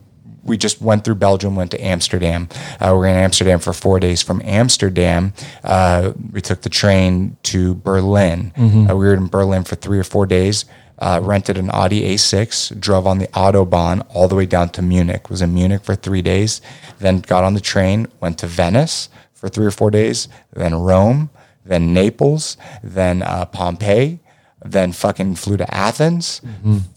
we 0.47 0.57
just 0.57 0.81
went 0.81 1.05
through 1.05 1.17
Belgium, 1.17 1.57
went 1.57 1.71
to 1.73 1.85
Amsterdam. 1.85 2.49
Uh, 2.81 2.91
we 2.93 2.99
were 2.99 3.07
in 3.07 3.17
Amsterdam 3.17 3.59
for 3.59 3.73
four 3.73 4.01
days. 4.01 4.23
From 4.23 4.41
Amsterdam, 4.45 5.33
uh, 5.65 6.13
we 6.33 6.41
took 6.41 6.63
the 6.63 6.69
train 6.69 7.37
to 7.45 7.75
Berlin. 7.75 8.53
Mm-hmm. 8.57 8.91
Uh, 8.91 8.95
we 8.95 9.07
were 9.07 9.15
in 9.15 9.27
Berlin 9.27 9.65
for 9.65 9.77
three 9.77 9.99
or 9.99 10.05
four 10.05 10.27
days. 10.27 10.65
Uh, 10.99 11.21
rented 11.23 11.59
an 11.59 11.69
Audi 11.75 12.15
A6, 12.15 12.81
drove 12.81 13.07
on 13.07 13.19
the 13.19 13.27
Autobahn 13.29 14.07
all 14.15 14.29
the 14.29 14.35
way 14.35 14.47
down 14.47 14.71
to 14.71 14.81
Munich. 14.83 15.29
Was 15.29 15.43
in 15.43 15.53
Munich 15.53 15.85
for 15.85 15.95
three 15.95 16.23
days. 16.23 16.63
Then 17.01 17.21
got 17.21 17.45
on 17.45 17.53
the 17.53 17.61
train, 17.61 18.07
went 18.21 18.39
to 18.39 18.47
Venice 18.47 19.11
for 19.35 19.51
three 19.51 19.67
or 19.67 19.71
four 19.71 19.91
days. 19.91 20.29
Then 20.55 20.75
Rome, 20.75 21.29
then 21.67 21.93
Naples, 21.93 22.57
then 22.83 23.23
uh, 23.23 23.45
Pompeii. 23.45 24.21
Then 24.65 24.93
fucking 24.93 25.35
flew 25.37 25.57
to 25.59 25.75
Athens. 25.75 26.41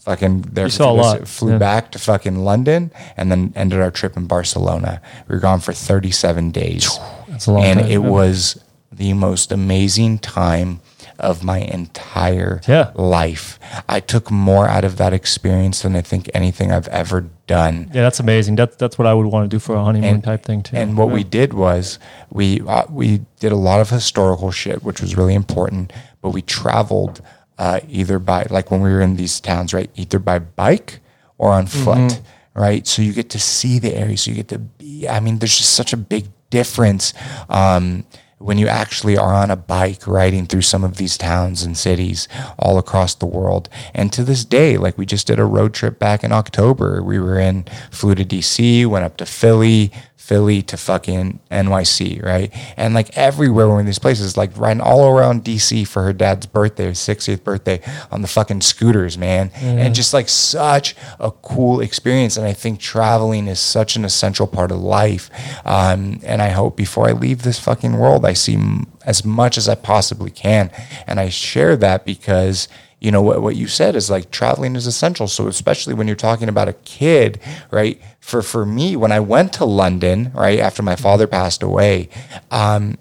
Fucking 0.04 0.42
Mm-hmm. 0.42 0.58
You 0.58 0.68
saw 0.70 0.90
a 0.90 0.94
lot, 0.94 1.28
Flew 1.28 1.52
yeah. 1.52 1.58
back 1.58 1.92
to 1.92 1.98
fucking 1.98 2.36
London, 2.38 2.90
and 3.16 3.30
then 3.30 3.52
ended 3.54 3.80
our 3.80 3.90
trip 3.90 4.16
in 4.16 4.26
Barcelona. 4.26 5.00
We 5.28 5.34
were 5.34 5.40
gone 5.40 5.60
for 5.60 5.72
37 5.72 6.50
days, 6.52 6.98
That's 7.28 7.46
a 7.46 7.52
long 7.52 7.64
and 7.64 7.80
time, 7.80 7.88
it 7.88 7.92
yeah. 7.92 7.98
was 7.98 8.60
the 8.90 9.12
most 9.12 9.52
amazing 9.52 10.18
time 10.18 10.80
of 11.18 11.44
my 11.44 11.58
entire 11.58 12.62
Yeah. 12.66 12.90
life. 12.94 13.58
I 13.88 14.00
took 14.00 14.30
more 14.30 14.66
out 14.66 14.84
of 14.84 14.96
that 14.96 15.12
experience 15.12 15.82
than 15.82 15.94
I 15.94 16.00
think 16.00 16.30
anything 16.32 16.72
I've 16.72 16.88
ever 16.88 17.26
done. 17.46 17.90
Yeah, 17.92 18.02
that's 18.02 18.20
amazing. 18.20 18.56
That's 18.56 18.74
that's 18.76 18.98
what 18.98 19.06
I 19.06 19.12
would 19.12 19.26
want 19.26 19.44
to 19.50 19.54
do 19.54 19.60
for 19.60 19.76
a 19.76 19.84
honeymoon 19.84 20.14
And- 20.14 20.24
type 20.24 20.44
thing 20.44 20.62
too. 20.62 20.76
And 20.76 20.96
what 20.96 21.10
we 21.10 21.24
did 21.24 21.52
was 21.52 21.98
we 22.32 22.62
uh, 22.66 22.84
we 22.88 23.20
did 23.38 23.52
a 23.52 23.56
lot 23.56 23.80
of 23.80 23.90
historical 23.90 24.50
shit, 24.50 24.82
which 24.82 25.02
was 25.02 25.14
really 25.14 25.34
important. 25.34 25.92
But 26.22 26.30
we 26.30 26.40
traveled 26.42 27.20
uh, 27.60 27.78
either 27.90 28.18
by 28.18 28.46
like 28.48 28.70
when 28.70 28.80
we 28.80 28.90
were 28.90 29.02
in 29.02 29.16
these 29.16 29.38
towns, 29.38 29.74
right? 29.74 29.90
Either 29.94 30.18
by 30.18 30.38
bike 30.38 31.00
or 31.36 31.52
on 31.52 31.66
foot, 31.66 32.22
right? 32.54 32.86
So 32.86 33.02
you 33.02 33.12
get 33.12 33.28
to 33.30 33.38
see 33.38 33.78
the 33.78 33.94
area. 33.94 34.16
So 34.16 34.30
you 34.30 34.38
get 34.38 34.48
to 34.48 34.58
be. 34.58 35.06
I 35.06 35.20
mean, 35.20 35.38
there's 35.38 35.58
just 35.58 35.74
such 35.74 35.92
a 35.92 35.98
big 35.98 36.28
difference. 36.48 37.12
Um, 37.50 38.06
when 38.38 38.56
you 38.56 38.68
actually 38.68 39.18
are 39.18 39.34
on 39.34 39.50
a 39.50 39.56
bike 39.56 40.06
riding 40.06 40.46
through 40.46 40.62
some 40.62 40.82
of 40.82 40.96
these 40.96 41.18
towns 41.18 41.62
and 41.62 41.76
cities 41.76 42.26
all 42.58 42.78
across 42.78 43.14
the 43.14 43.26
world. 43.26 43.68
And 43.92 44.10
to 44.14 44.24
this 44.24 44.46
day, 44.46 44.78
like 44.78 44.96
we 44.96 45.04
just 45.04 45.26
did 45.26 45.38
a 45.38 45.44
road 45.44 45.74
trip 45.74 45.98
back 45.98 46.24
in 46.24 46.32
October. 46.32 47.02
We 47.02 47.18
were 47.18 47.38
in, 47.38 47.66
flew 47.90 48.14
to 48.14 48.24
DC, 48.24 48.86
went 48.86 49.04
up 49.04 49.18
to 49.18 49.26
Philly, 49.26 49.92
Philly 50.20 50.62
to 50.62 50.76
fucking 50.76 51.40
NYC, 51.50 52.22
right? 52.22 52.52
And 52.76 52.94
like 52.94 53.16
everywhere 53.16 53.68
we're 53.68 53.80
in 53.80 53.86
these 53.86 53.98
places, 53.98 54.36
like 54.36 54.56
riding 54.56 54.80
all 54.80 55.08
around 55.08 55.44
DC 55.44 55.88
for 55.88 56.02
her 56.02 56.12
dad's 56.12 56.46
birthday, 56.46 56.84
his 56.84 56.98
60th 56.98 57.42
birthday 57.42 57.80
on 58.12 58.22
the 58.22 58.28
fucking 58.28 58.60
scooters, 58.60 59.18
man. 59.18 59.50
And 59.60 59.92
just 59.94 60.14
like 60.14 60.28
such 60.28 60.94
a 61.18 61.32
cool 61.32 61.80
experience. 61.80 62.36
And 62.36 62.46
I 62.46 62.52
think 62.52 62.78
traveling 62.78 63.48
is 63.48 63.58
such 63.58 63.96
an 63.96 64.04
essential 64.04 64.46
part 64.46 64.70
of 64.70 64.78
life. 64.80 65.30
Um, 65.66 66.20
and 66.22 66.40
I 66.42 66.50
hope 66.50 66.76
before 66.76 67.08
I 67.08 67.12
leave 67.12 67.42
this 67.42 67.58
fucking 67.58 67.96
world, 67.96 68.24
I 68.24 68.34
see 68.34 68.54
m- 68.54 68.86
as 69.04 69.24
much 69.24 69.56
as 69.58 69.68
I 69.68 69.74
possibly 69.74 70.30
can. 70.30 70.70
And 71.08 71.18
I 71.18 71.30
share 71.30 71.76
that 71.78 72.04
because 72.04 72.68
you 73.00 73.10
know 73.10 73.22
what, 73.22 73.42
what 73.42 73.56
you 73.56 73.66
said 73.66 73.96
is 73.96 74.10
like 74.10 74.30
traveling 74.30 74.76
is 74.76 74.86
essential. 74.86 75.26
So 75.26 75.48
especially 75.48 75.94
when 75.94 76.06
you're 76.06 76.16
talking 76.16 76.48
about 76.48 76.68
a 76.68 76.74
kid 76.74 77.40
right? 77.70 78.00
For 78.20 78.42
for 78.42 78.64
me 78.66 78.96
when 78.96 79.12
i 79.12 79.20
went 79.20 79.52
to 79.54 79.64
london 79.64 80.30
right 80.34 80.58
after 80.60 80.82
my 80.82 80.94
father 80.94 81.26
passed 81.26 81.62
away 81.62 82.08
um, 82.50 82.98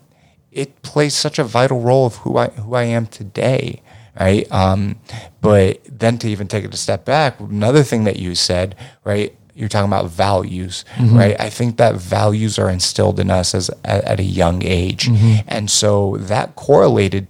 it 0.52 0.82
plays 0.82 1.14
such 1.14 1.38
a 1.38 1.44
vital 1.44 1.82
role 1.82 2.06
of 2.06 2.16
who 2.18 2.38
i 2.38 2.48
who 2.48 2.74
i 2.74 2.84
am 2.84 3.06
today 3.06 3.82
right? 4.20 4.52
Um, 4.52 5.00
but 5.40 5.80
then 5.86 6.18
to 6.18 6.28
even 6.30 6.48
take 6.48 6.66
it 6.66 6.74
a 6.74 6.78
step 6.78 7.06
back 7.06 7.40
another 7.40 7.84
thing 7.84 8.04
that 8.06 8.18
you 8.18 8.36
said 8.36 8.76
right 9.04 9.36
you're 9.56 9.68
talking 9.68 9.90
about 9.90 10.10
values, 10.10 10.86
right? 11.00 11.36
I 11.38 11.50
think 11.50 11.76
that 11.78 11.96
values 11.96 12.58
are 12.58 12.70
instilled 12.70 13.20
in 13.20 13.30
us 13.30 13.54
as 13.54 13.70
at, 13.84 14.06
at 14.06 14.20
a 14.20 14.24
young 14.24 14.64
age, 14.64 15.10
and 15.48 15.70
so 15.70 16.16
that 16.18 16.56
correlated 16.56 17.28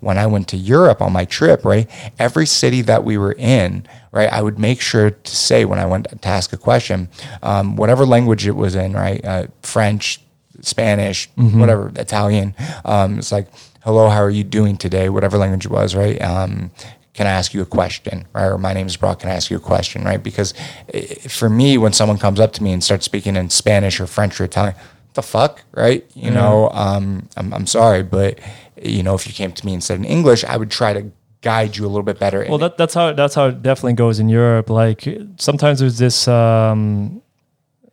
when 0.00 0.18
I 0.18 0.26
went 0.26 0.48
to 0.48 0.56
Europe 0.56 1.00
on 1.02 1.12
my 1.12 1.24
trip, 1.24 1.64
right? 1.64 1.88
Every 2.18 2.46
city 2.46 2.82
that 2.82 3.04
we 3.04 3.18
were 3.18 3.32
in, 3.32 3.86
right? 4.12 4.32
I 4.32 4.42
would 4.42 4.58
make 4.58 4.80
sure 4.80 5.10
to 5.10 5.36
say 5.36 5.64
when 5.64 5.78
I 5.78 5.86
went 5.86 6.06
to 6.22 6.28
ask 6.28 6.52
a 6.52 6.56
question, 6.56 7.08
um, 7.42 7.76
whatever 7.76 8.06
language 8.06 8.46
it 8.46 8.56
was 8.56 8.74
in, 8.74 8.92
right? 8.92 9.24
Uh, 9.24 9.46
French, 9.62 10.20
Spanish, 10.60 11.28
whatever, 11.36 11.92
Italian. 11.96 12.54
Um, 12.84 13.18
it's 13.18 13.32
like, 13.32 13.48
hello, 13.84 14.08
how 14.08 14.22
are 14.22 14.30
you 14.30 14.44
doing 14.44 14.76
today? 14.76 15.08
Whatever 15.08 15.38
language 15.38 15.66
it 15.66 15.70
was, 15.72 15.94
right? 15.94 16.20
Um, 16.22 16.70
can 17.14 17.26
I 17.26 17.30
ask 17.30 17.52
you 17.54 17.62
a 17.62 17.66
question? 17.66 18.26
Right? 18.32 18.46
Or 18.46 18.58
my 18.58 18.72
name 18.72 18.86
is 18.86 18.96
Brock. 18.96 19.20
Can 19.20 19.30
I 19.30 19.34
ask 19.34 19.50
you 19.50 19.56
a 19.56 19.60
question? 19.60 20.04
Right? 20.04 20.22
Because 20.22 20.54
i- 20.94 21.00
for 21.28 21.48
me, 21.50 21.76
when 21.76 21.92
someone 21.92 22.18
comes 22.18 22.38
up 22.38 22.52
to 22.54 22.62
me 22.62 22.72
and 22.72 22.82
starts 22.82 23.04
speaking 23.04 23.34
in 23.34 23.50
Spanish 23.50 23.98
or 24.00 24.06
French 24.06 24.40
or 24.40 24.44
Italian, 24.44 24.76
the 25.14 25.22
fuck, 25.22 25.62
right? 25.72 26.04
You 26.14 26.30
know, 26.30 26.70
um, 26.70 27.28
I'm, 27.36 27.52
I'm 27.52 27.66
sorry, 27.66 28.04
but 28.04 28.38
you 28.82 29.02
know, 29.02 29.14
if 29.14 29.26
you 29.26 29.32
came 29.32 29.52
to 29.52 29.66
me 29.66 29.74
and 29.74 29.82
said 29.82 29.98
in 29.98 30.04
English, 30.04 30.44
I 30.44 30.56
would 30.56 30.70
try 30.70 30.92
to 30.92 31.10
guide 31.40 31.76
you 31.76 31.84
a 31.86 31.88
little 31.88 32.02
bit 32.02 32.18
better. 32.18 32.44
Well, 32.48 32.58
that, 32.58 32.76
that's 32.76 32.94
how 32.94 33.12
that's 33.12 33.34
how 33.34 33.46
it 33.48 33.62
definitely 33.62 33.94
goes 33.94 34.18
in 34.18 34.28
Europe. 34.28 34.70
Like 34.70 35.06
sometimes 35.36 35.80
there's 35.80 35.98
this 35.98 36.26
um, 36.28 37.22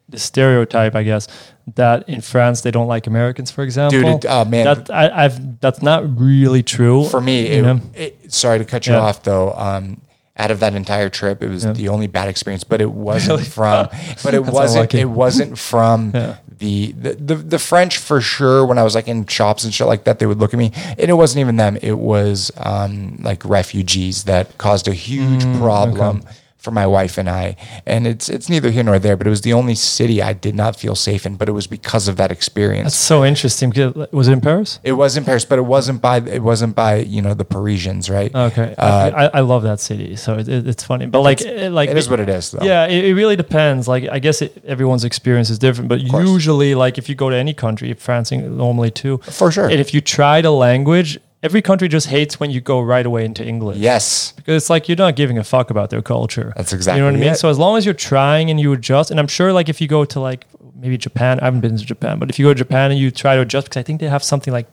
this 0.10 0.24
stereotype, 0.24 0.96
I 0.96 1.04
guess, 1.04 1.28
that 1.76 2.08
in 2.10 2.22
France 2.22 2.62
they 2.62 2.72
don't 2.72 2.88
like 2.88 3.08
Americans, 3.08 3.52
for 3.52 3.64
example. 3.64 4.00
Dude, 4.20 4.26
oh, 4.28 4.46
man. 4.46 4.66
that 4.66 4.90
I, 4.92 5.26
I've 5.26 5.60
that's 5.60 5.82
not 5.82 6.20
really 6.20 6.64
true 6.64 7.06
for 7.06 7.22
me, 7.22 7.48
you 7.56 7.60
it, 7.60 7.62
know? 7.62 7.82
it, 7.94 8.32
sorry 8.34 8.60
to 8.60 8.66
cut 8.66 8.88
you 8.88 8.94
Yeah. 8.94 9.00
off 9.00 9.24
though. 9.24 9.54
Um, 9.54 10.02
out 10.38 10.52
of 10.52 10.60
that 10.60 10.74
entire 10.76 11.08
trip, 11.10 11.42
it 11.42 11.48
was 11.48 11.64
Yeah. 11.64 11.72
the 11.72 11.88
only 11.88 12.08
bad 12.08 12.28
experience, 12.28 12.66
but 12.66 12.82
it 12.82 12.92
wasn't 12.92 13.48
from, 13.48 13.88
but 14.24 14.34
it 14.34 14.46
wasn't, 14.46 14.78
unlucky. 14.80 15.00
it 15.00 15.10
wasn't 15.10 15.58
from 15.58 16.12
Yeah. 16.14 16.36
The, 16.60 16.92
the, 16.94 17.14
the, 17.14 17.36
the 17.36 17.60
French 17.60 17.98
for 17.98 18.22
sure. 18.22 18.66
When 18.66 18.78
I 18.78 18.84
was 18.84 18.96
like 18.96 19.08
in 19.08 19.26
shops 19.26 19.64
and 19.64 19.74
shit 19.74 19.88
like 19.88 20.04
that, 20.06 20.20
they 20.20 20.26
would 20.26 20.40
look 20.40 20.54
at 20.54 20.58
me 20.58 20.72
and 20.76 21.10
it 21.10 21.14
wasn't 21.14 21.40
even 21.42 21.56
them. 21.58 21.78
It 21.82 21.98
was, 22.00 22.52
um, 22.58 23.18
like 23.22 23.44
refugees 23.46 24.24
that 24.26 24.58
caused 24.58 24.88
a 24.88 24.94
huge 24.94 25.46
Mm, 25.46 25.60
problem 25.60 26.24
for 26.66 26.72
my 26.72 26.86
wife 26.98 27.18
and 27.18 27.30
I. 27.30 27.56
And 27.86 28.06
it's 28.08 28.28
it's 28.28 28.50
neither 28.50 28.70
here 28.72 28.84
nor 28.84 28.98
there, 29.00 29.16
but 29.16 29.28
it 29.28 29.30
was 29.30 29.42
the 29.50 29.54
only 29.54 29.76
city 29.76 30.18
I 30.22 30.34
did 30.34 30.56
not 30.56 30.76
feel 30.76 30.96
safe 30.96 31.26
in, 31.28 31.36
but 31.38 31.48
it 31.48 31.54
was 31.54 31.68
because 31.68 32.08
of 32.10 32.16
that 32.18 32.32
experience. 32.32 32.86
That's 32.88 32.96
so 33.14 33.24
interesting. 33.24 33.70
Was 34.12 34.28
it 34.28 34.34
in 34.34 34.42
Paris? 34.42 34.80
it 34.84 34.94
was 34.94 35.16
in 35.16 35.24
Paris, 35.24 35.46
but 35.46 35.60
it 35.60 35.68
wasn't 35.76 36.02
by 36.02 36.18
it 36.40 36.42
wasn't 36.52 36.76
by, 36.76 36.96
you 37.16 37.22
know, 37.22 37.34
the 37.36 37.46
Parisians, 37.46 38.10
right? 38.10 38.34
Okay, 38.36 38.74
Uh, 38.78 39.12
I, 39.24 39.26
I 39.40 39.42
love 39.42 39.64
that 39.64 39.80
city, 39.80 40.16
so 40.16 40.30
it, 40.40 40.48
it- 40.50 40.66
it's 40.68 40.84
funny. 40.84 41.06
But 41.06 41.22
like, 41.22 41.42
it, 41.42 41.72
like 41.72 41.90
it 41.92 41.98
is 41.98 42.10
what 42.10 42.20
it 42.20 42.30
is 42.30 42.50
though. 42.52 42.66
Yeah, 42.66 42.88
it, 42.88 43.06
it 43.06 43.14
really 43.14 43.36
depends. 43.36 43.88
Like, 43.88 44.04
I 44.18 44.20
guess 44.20 44.42
it, 44.42 44.52
everyone's 44.66 45.04
experience 45.06 45.50
is 45.52 45.60
different, 45.60 45.88
but 45.90 46.02
usually, 46.02 46.74
like, 46.84 46.98
if 46.98 47.08
you 47.10 47.16
go 47.16 47.30
to 47.30 47.36
any 47.36 47.54
country, 47.54 47.94
France 47.94 48.32
normally 48.32 48.90
too, 48.92 49.20
For 49.30 49.52
sure. 49.52 49.70
and 49.70 49.80
if 49.80 49.94
you 49.94 50.02
try 50.02 50.42
the 50.42 50.52
language, 50.52 51.20
every 51.46 51.62
country 51.62 51.88
just 51.88 52.08
hates 52.08 52.40
when 52.40 52.50
you 52.52 52.60
go 52.60 52.82
right 52.82 53.06
away 53.06 53.24
into 53.24 53.46
English. 53.46 53.78
Yes. 53.78 54.34
because 54.36 54.64
it's 54.64 54.70
like 54.70 54.90
you're 54.90 54.98
not 54.98 55.16
giving 55.16 55.38
a 55.38 55.44
fuck 55.44 55.70
about 55.70 55.92
their 55.92 56.02
culture. 56.02 56.52
That's 56.58 56.74
exactly. 56.74 56.98
you 56.98 57.06
know 57.06 57.12
what 57.12 57.18
I 57.18 57.22
mean. 57.22 57.34
it. 57.34 57.38
So 57.38 57.50
as 57.50 57.60
long 57.60 57.78
as 57.78 57.86
you're 57.86 57.94
trying 57.94 58.50
and 58.50 58.60
you 58.60 58.74
adjust, 58.74 59.12
and 59.12 59.20
I'm 59.20 59.28
sure, 59.28 59.54
like, 59.54 59.70
if 59.70 59.80
you 59.80 59.88
go 59.88 60.04
to 60.06 60.20
like 60.20 60.46
maybe 60.76 60.98
Japan, 60.98 61.40
I 61.40 61.46
haven't 61.46 61.62
been 61.62 61.78
to 61.78 61.86
Japan, 61.86 62.20
but 62.20 62.30
if 62.30 62.40
you 62.40 62.46
go 62.46 62.54
to 62.54 62.58
Japan 62.58 62.92
and 62.92 63.00
you 63.00 63.12
try 63.12 63.36
to 63.36 63.42
adjust, 63.42 63.68
because 63.68 63.80
I 63.80 63.84
think 63.84 64.02
they 64.02 64.08
have 64.08 64.24
something 64.24 64.52
like 64.52 64.68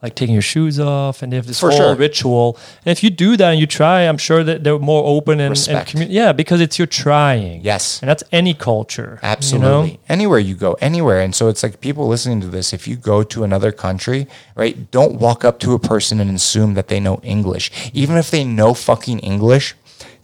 like 0.00 0.14
taking 0.14 0.32
your 0.32 0.42
shoes 0.42 0.78
off 0.78 1.22
and 1.22 1.32
they 1.32 1.36
have 1.36 1.46
this 1.46 1.58
For 1.58 1.70
whole 1.70 1.78
sure. 1.78 1.94
ritual. 1.96 2.56
And 2.84 2.92
if 2.92 3.02
you 3.02 3.10
do 3.10 3.36
that 3.36 3.50
and 3.50 3.58
you 3.60 3.66
try, 3.66 4.02
I'm 4.02 4.16
sure 4.18 4.44
that 4.44 4.62
they're 4.62 4.78
more 4.78 5.04
open 5.04 5.40
and, 5.40 5.56
and 5.68 5.86
commu- 5.88 6.06
yeah, 6.08 6.32
because 6.32 6.60
it's 6.60 6.78
you're 6.78 6.86
trying. 6.86 7.62
Yes. 7.62 8.00
And 8.00 8.08
that's 8.08 8.22
any 8.30 8.54
culture. 8.54 9.18
you 9.22 9.26
know? 9.26 9.32
Absolutely. 9.32 10.00
Anywhere 10.08 10.38
you 10.38 10.54
go, 10.54 10.74
anywhere. 10.74 11.20
And 11.20 11.34
so 11.34 11.48
it's 11.48 11.64
like 11.64 11.80
people 11.80 12.06
listening 12.06 12.40
to 12.42 12.46
this, 12.46 12.72
if 12.72 12.86
you 12.86 12.94
go 12.94 13.24
to 13.24 13.42
another 13.42 13.72
country, 13.72 14.28
right, 14.54 14.88
don't 14.92 15.14
walk 15.18 15.44
up 15.44 15.58
to 15.60 15.72
a 15.74 15.78
person 15.80 16.20
and 16.20 16.30
assume 16.34 16.74
that 16.74 16.86
they 16.86 17.00
know 17.00 17.20
English. 17.24 17.90
Even 17.92 18.16
if 18.16 18.30
they 18.30 18.44
know 18.44 18.74
fucking 18.74 19.18
English, 19.18 19.74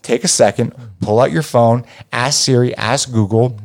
take 0.03 0.23
a 0.23 0.29
second, 0.29 0.73
pull 1.01 1.19
out 1.19 1.33
your 1.33 1.43
phone, 1.43 1.85
ask 2.13 2.45
Siri, 2.45 2.77
ask 2.77 3.11
Google, 3.11 3.59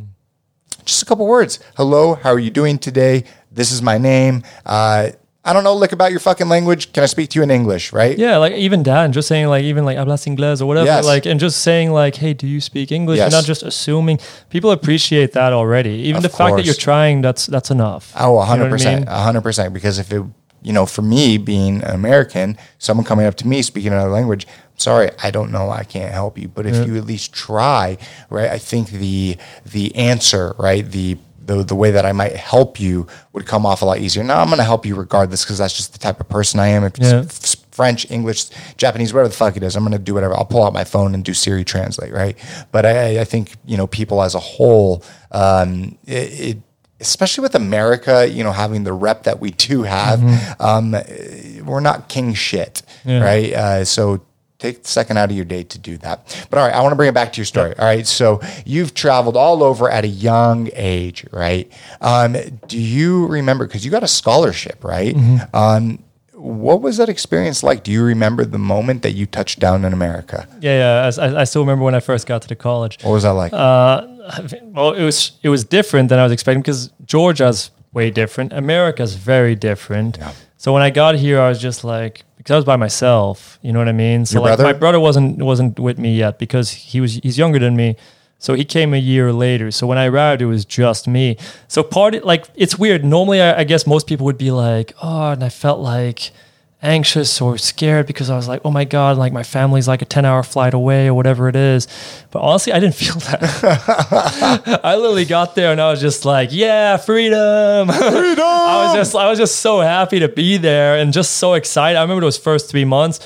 just 0.85 1.03
a 1.03 1.05
couple 1.05 1.27
words. 1.27 1.59
Hello, 1.77 2.15
how 2.15 2.31
are 2.31 2.39
you 2.39 2.49
doing 2.49 2.79
today? 2.79 3.25
This 3.51 3.71
is 3.71 3.81
my 3.83 3.99
name. 3.99 4.41
Uh, 4.65 5.09
I 5.49 5.53
don't 5.53 5.63
know, 5.63 5.75
look 5.75 5.93
about 5.93 6.11
your 6.11 6.19
fucking 6.19 6.47
language. 6.47 6.93
Can 6.93 7.01
I 7.01 7.07
speak 7.07 7.29
to 7.31 7.39
you 7.39 7.43
in 7.43 7.49
English, 7.49 7.91
right? 7.91 8.15
Yeah, 8.17 8.37
like 8.37 8.53
even 8.53 8.83
Dan, 8.83 9.11
just 9.11 9.27
saying 9.27 9.47
like 9.47 9.63
even 9.63 9.83
like 9.83 9.97
hablas 9.97 10.27
inglés 10.27 10.61
or 10.61 10.67
whatever, 10.67 10.85
Yes. 10.85 11.05
like 11.05 11.25
and 11.25 11.39
just 11.39 11.61
saying 11.63 11.91
like, 11.91 12.15
hey, 12.17 12.33
do 12.35 12.45
you 12.45 12.61
speak 12.61 12.91
English? 12.91 13.17
Yes. 13.17 13.31
You're 13.31 13.39
not 13.41 13.45
just 13.47 13.63
assuming. 13.63 14.19
People 14.51 14.69
appreciate 14.69 15.31
that 15.33 15.51
already. 15.51 15.95
Even 16.09 16.17
Of 16.17 16.23
the 16.23 16.29
fact 16.29 16.55
that 16.57 16.65
you're 16.65 16.75
trying, 16.89 17.21
that's 17.21 17.47
that's 17.47 17.71
enough. 17.71 18.13
Oh, 18.15 18.33
You 18.51 18.57
know 18.59 18.69
what 18.69 18.85
I 18.85 18.93
100%. 18.93 18.95
mean? 18.99 19.05
100%. 19.07 19.73
Because 19.73 19.97
if 19.97 20.11
it, 20.13 20.21
you 20.61 20.71
know, 20.73 20.85
for 20.85 21.01
me 21.01 21.39
being 21.39 21.81
an 21.83 21.95
American, 21.95 22.55
someone 22.77 23.05
coming 23.05 23.25
up 23.25 23.33
to 23.41 23.47
me 23.47 23.63
speaking 23.63 23.91
another 23.91 24.11
language, 24.11 24.45
sorry, 24.77 25.09
I 25.23 25.31
don't 25.31 25.51
know, 25.51 25.71
I 25.71 25.83
can't 25.83 26.13
help 26.13 26.37
you. 26.37 26.47
But 26.47 26.67
if 26.67 26.85
you 26.85 26.95
at 26.97 27.05
least 27.05 27.33
try, 27.33 27.97
right, 28.29 28.51
I 28.51 28.59
think 28.59 28.89
the 28.91 29.35
the 29.65 29.95
answer, 29.95 30.53
right, 30.59 30.85
the 30.89 31.17
the, 31.49 31.63
the 31.63 31.75
way 31.75 31.89
that 31.91 32.05
I 32.05 32.11
might 32.11 32.35
help 32.35 32.79
you 32.79 33.07
would 33.33 33.45
come 33.47 33.65
off 33.65 33.81
a 33.81 33.85
lot 33.85 33.97
easier. 33.97 34.23
Now 34.23 34.39
I'm 34.41 34.47
going 34.47 34.59
to 34.59 34.63
help 34.63 34.85
you 34.85 34.95
regardless 34.95 35.43
because 35.43 35.57
that's 35.57 35.75
just 35.75 35.93
the 35.93 35.99
type 35.99 36.19
of 36.19 36.29
person 36.29 36.59
I 36.59 36.67
am. 36.67 36.83
If 36.83 36.97
it's 36.97 37.11
Yeah. 37.11 37.19
f- 37.25 37.55
French, 37.71 38.09
English, 38.11 38.45
Japanese, 38.77 39.13
whatever 39.13 39.29
the 39.29 39.35
fuck 39.35 39.55
it 39.57 39.63
is, 39.63 39.75
I'm 39.75 39.83
going 39.83 39.93
to 39.93 39.99
do 39.99 40.13
whatever. 40.13 40.35
I'll 40.35 40.45
pull 40.45 40.63
out 40.63 40.73
my 40.73 40.83
phone 40.83 41.13
and 41.15 41.23
do 41.23 41.33
Siri 41.33 41.63
translate, 41.63 42.11
right? 42.13 42.37
But 42.71 42.85
I, 42.85 43.21
I 43.21 43.23
think 43.23 43.53
you 43.65 43.77
know 43.77 43.87
people 43.87 44.21
as 44.21 44.35
a 44.35 44.39
whole, 44.39 45.03
um, 45.31 45.97
it, 46.05 46.39
it 46.47 46.57
especially 46.99 47.41
with 47.41 47.55
America, 47.55 48.27
you 48.29 48.43
know, 48.43 48.51
having 48.51 48.83
the 48.83 48.91
rep 48.91 49.23
that 49.23 49.39
we 49.39 49.51
do 49.51 49.83
have, 49.83 50.19
um, 50.59 50.91
we're 51.65 51.79
not 51.79 52.09
king 52.09 52.33
shit, 52.33 52.81
Yeah. 53.05 53.23
right? 53.23 53.53
Uh, 53.53 53.85
so 53.85 54.21
take 54.59 54.83
a 54.83 54.87
second 54.87 55.17
out 55.17 55.29
of 55.29 55.35
your 55.35 55.45
day 55.45 55.63
to 55.63 55.79
do 55.79 55.97
that. 55.97 56.47
But 56.49 56.59
all 56.59 56.67
right, 56.67 56.75
I 56.75 56.81
want 56.81 56.91
to 56.91 56.95
bring 56.95 57.09
it 57.09 57.13
back 57.13 57.33
to 57.33 57.37
your 57.37 57.45
story. 57.45 57.75
All 57.77 57.85
right, 57.85 58.05
so 58.05 58.41
you've 58.65 58.93
traveled 58.93 59.37
all 59.37 59.63
over 59.63 59.89
at 59.89 60.03
a 60.03 60.07
young 60.07 60.69
age, 60.73 61.25
right? 61.31 61.71
Um, 62.01 62.35
do 62.67 62.79
you 62.79 63.25
remember? 63.27 63.65
Because 63.65 63.83
you 63.85 63.91
got 63.91 64.03
a 64.03 64.07
scholarship, 64.07 64.83
right? 64.83 65.15
Um, 65.53 66.03
what 66.33 66.81
was 66.81 66.97
that 66.97 67.09
experience 67.09 67.63
like? 67.63 67.83
Do 67.83 67.91
you 67.91 68.03
remember 68.03 68.45
the 68.45 68.59
moment 68.59 69.01
that 69.03 69.11
you 69.11 69.25
touched 69.25 69.59
down 69.59 69.83
in 69.83 69.91
America? 69.91 70.47
Yeah, 70.61 71.09
yeah. 71.09 71.23
I, 71.23 71.41
I 71.41 71.43
still 71.43 71.61
remember 71.61 71.83
when 71.83 71.95
I 71.95 71.99
first 71.99 72.27
got 72.27 72.41
to 72.43 72.47
the 72.47 72.55
college. 72.55 73.03
What 73.03 73.11
was 73.11 73.23
that 73.23 73.31
like? 73.31 73.51
Uh, 73.53 74.07
well, 74.63 74.93
it 74.93 75.03
was 75.03 75.33
it 75.41 75.49
was 75.49 75.63
different 75.63 76.09
than 76.09 76.19
I 76.19 76.23
was 76.23 76.31
expecting 76.31 76.61
because 76.61 76.91
Georgia's 77.05 77.71
way 77.91 78.09
different. 78.09 78.53
America's 78.53 79.15
very 79.15 79.55
different. 79.55 80.17
Yeah. 80.17 80.31
So 80.57 80.73
when 80.73 80.81
I 80.81 80.89
got 80.89 81.15
here, 81.15 81.39
I 81.41 81.49
was 81.49 81.59
just 81.59 81.83
like 81.83 82.23
because 82.39 82.53
I 82.53 82.55
was 82.55 82.65
by 82.65 82.77
myself. 82.77 83.59
You 83.61 83.71
know 83.73 83.79
what 83.79 83.89
I 83.89 83.91
mean? 83.91 84.25
So 84.25 84.35
Your 84.35 84.41
like 84.43 84.57
brother? 84.57 84.63
my 84.63 84.73
brother 84.73 84.99
wasn't 84.99 85.37
wasn't 85.43 85.77
with 85.77 85.99
me 85.99 86.15
yet 86.15 86.39
because 86.39 86.71
he 86.71 86.99
was 87.01 87.15
he's 87.15 87.37
younger 87.37 87.59
than 87.59 87.75
me. 87.75 87.95
So 88.41 88.53
he 88.53 88.63
came 88.63 88.93
a 88.93 88.97
year 88.97 89.33
later. 89.33 89.69
So 89.69 89.85
when 89.85 89.97
I 89.97 90.05
arrived, 90.05 90.41
it 90.41 90.45
was 90.45 90.63
just 90.63 91.09
me. 91.09 91.35
So 91.67 91.83
part 91.83 92.15
of, 92.15 92.23
like 92.23 92.45
it's 92.55 92.79
weird. 92.79 93.03
Normally, 93.03 93.41
I, 93.41 93.59
I 93.59 93.63
guess 93.65 93.85
most 93.85 94.07
people 94.07 94.25
would 94.25 94.37
be 94.37 94.51
like, 94.51 94.95
oh, 95.03 95.31
and 95.31 95.43
I 95.43 95.49
felt 95.49 95.81
like 95.81 96.31
anxious 96.81 97.41
or 97.41 97.57
scared 97.57 98.07
because 98.07 98.29
I 98.29 98.35
was 98.35 98.47
like, 98.47 98.61
oh 98.63 98.71
my 98.71 98.85
God, 98.85 99.17
like 99.17 99.33
my 99.33 99.43
family's 99.43 99.87
like 99.87 100.01
a 100.01 100.05
10 100.05 100.23
hour 100.23 100.43
flight 100.43 100.73
away 100.73 101.07
or 101.07 101.13
whatever 101.13 101.49
it 101.49 101.55
is. 101.55 101.87
But 102.31 102.39
honestly, 102.39 102.71
I 102.71 102.79
didn't 102.79 102.95
feel 103.03 103.15
that. 103.15 104.79
I 104.83 104.95
literally 104.95 105.25
got 105.25 105.55
there 105.55 105.71
and 105.71 105.81
I 105.81 105.91
was 105.91 105.99
just 105.99 106.25
like, 106.25 106.49
yeah, 106.51 106.97
freedom. 106.97 107.87
Freedom. 107.89 108.45
I 108.45 108.85
was 108.85 108.95
just, 108.95 109.15
I 109.15 109.29
was 109.29 109.37
just 109.39 109.57
so 109.57 109.81
happy 109.81 110.19
to 110.19 110.29
be 110.29 110.57
there 110.57 110.97
and 110.97 111.11
just 111.11 111.37
so 111.37 111.53
excited. 111.53 111.97
I 111.97 112.01
remember 112.01 112.21
those 112.21 112.37
first 112.37 112.69
three 112.69 112.85
months. 112.85 113.19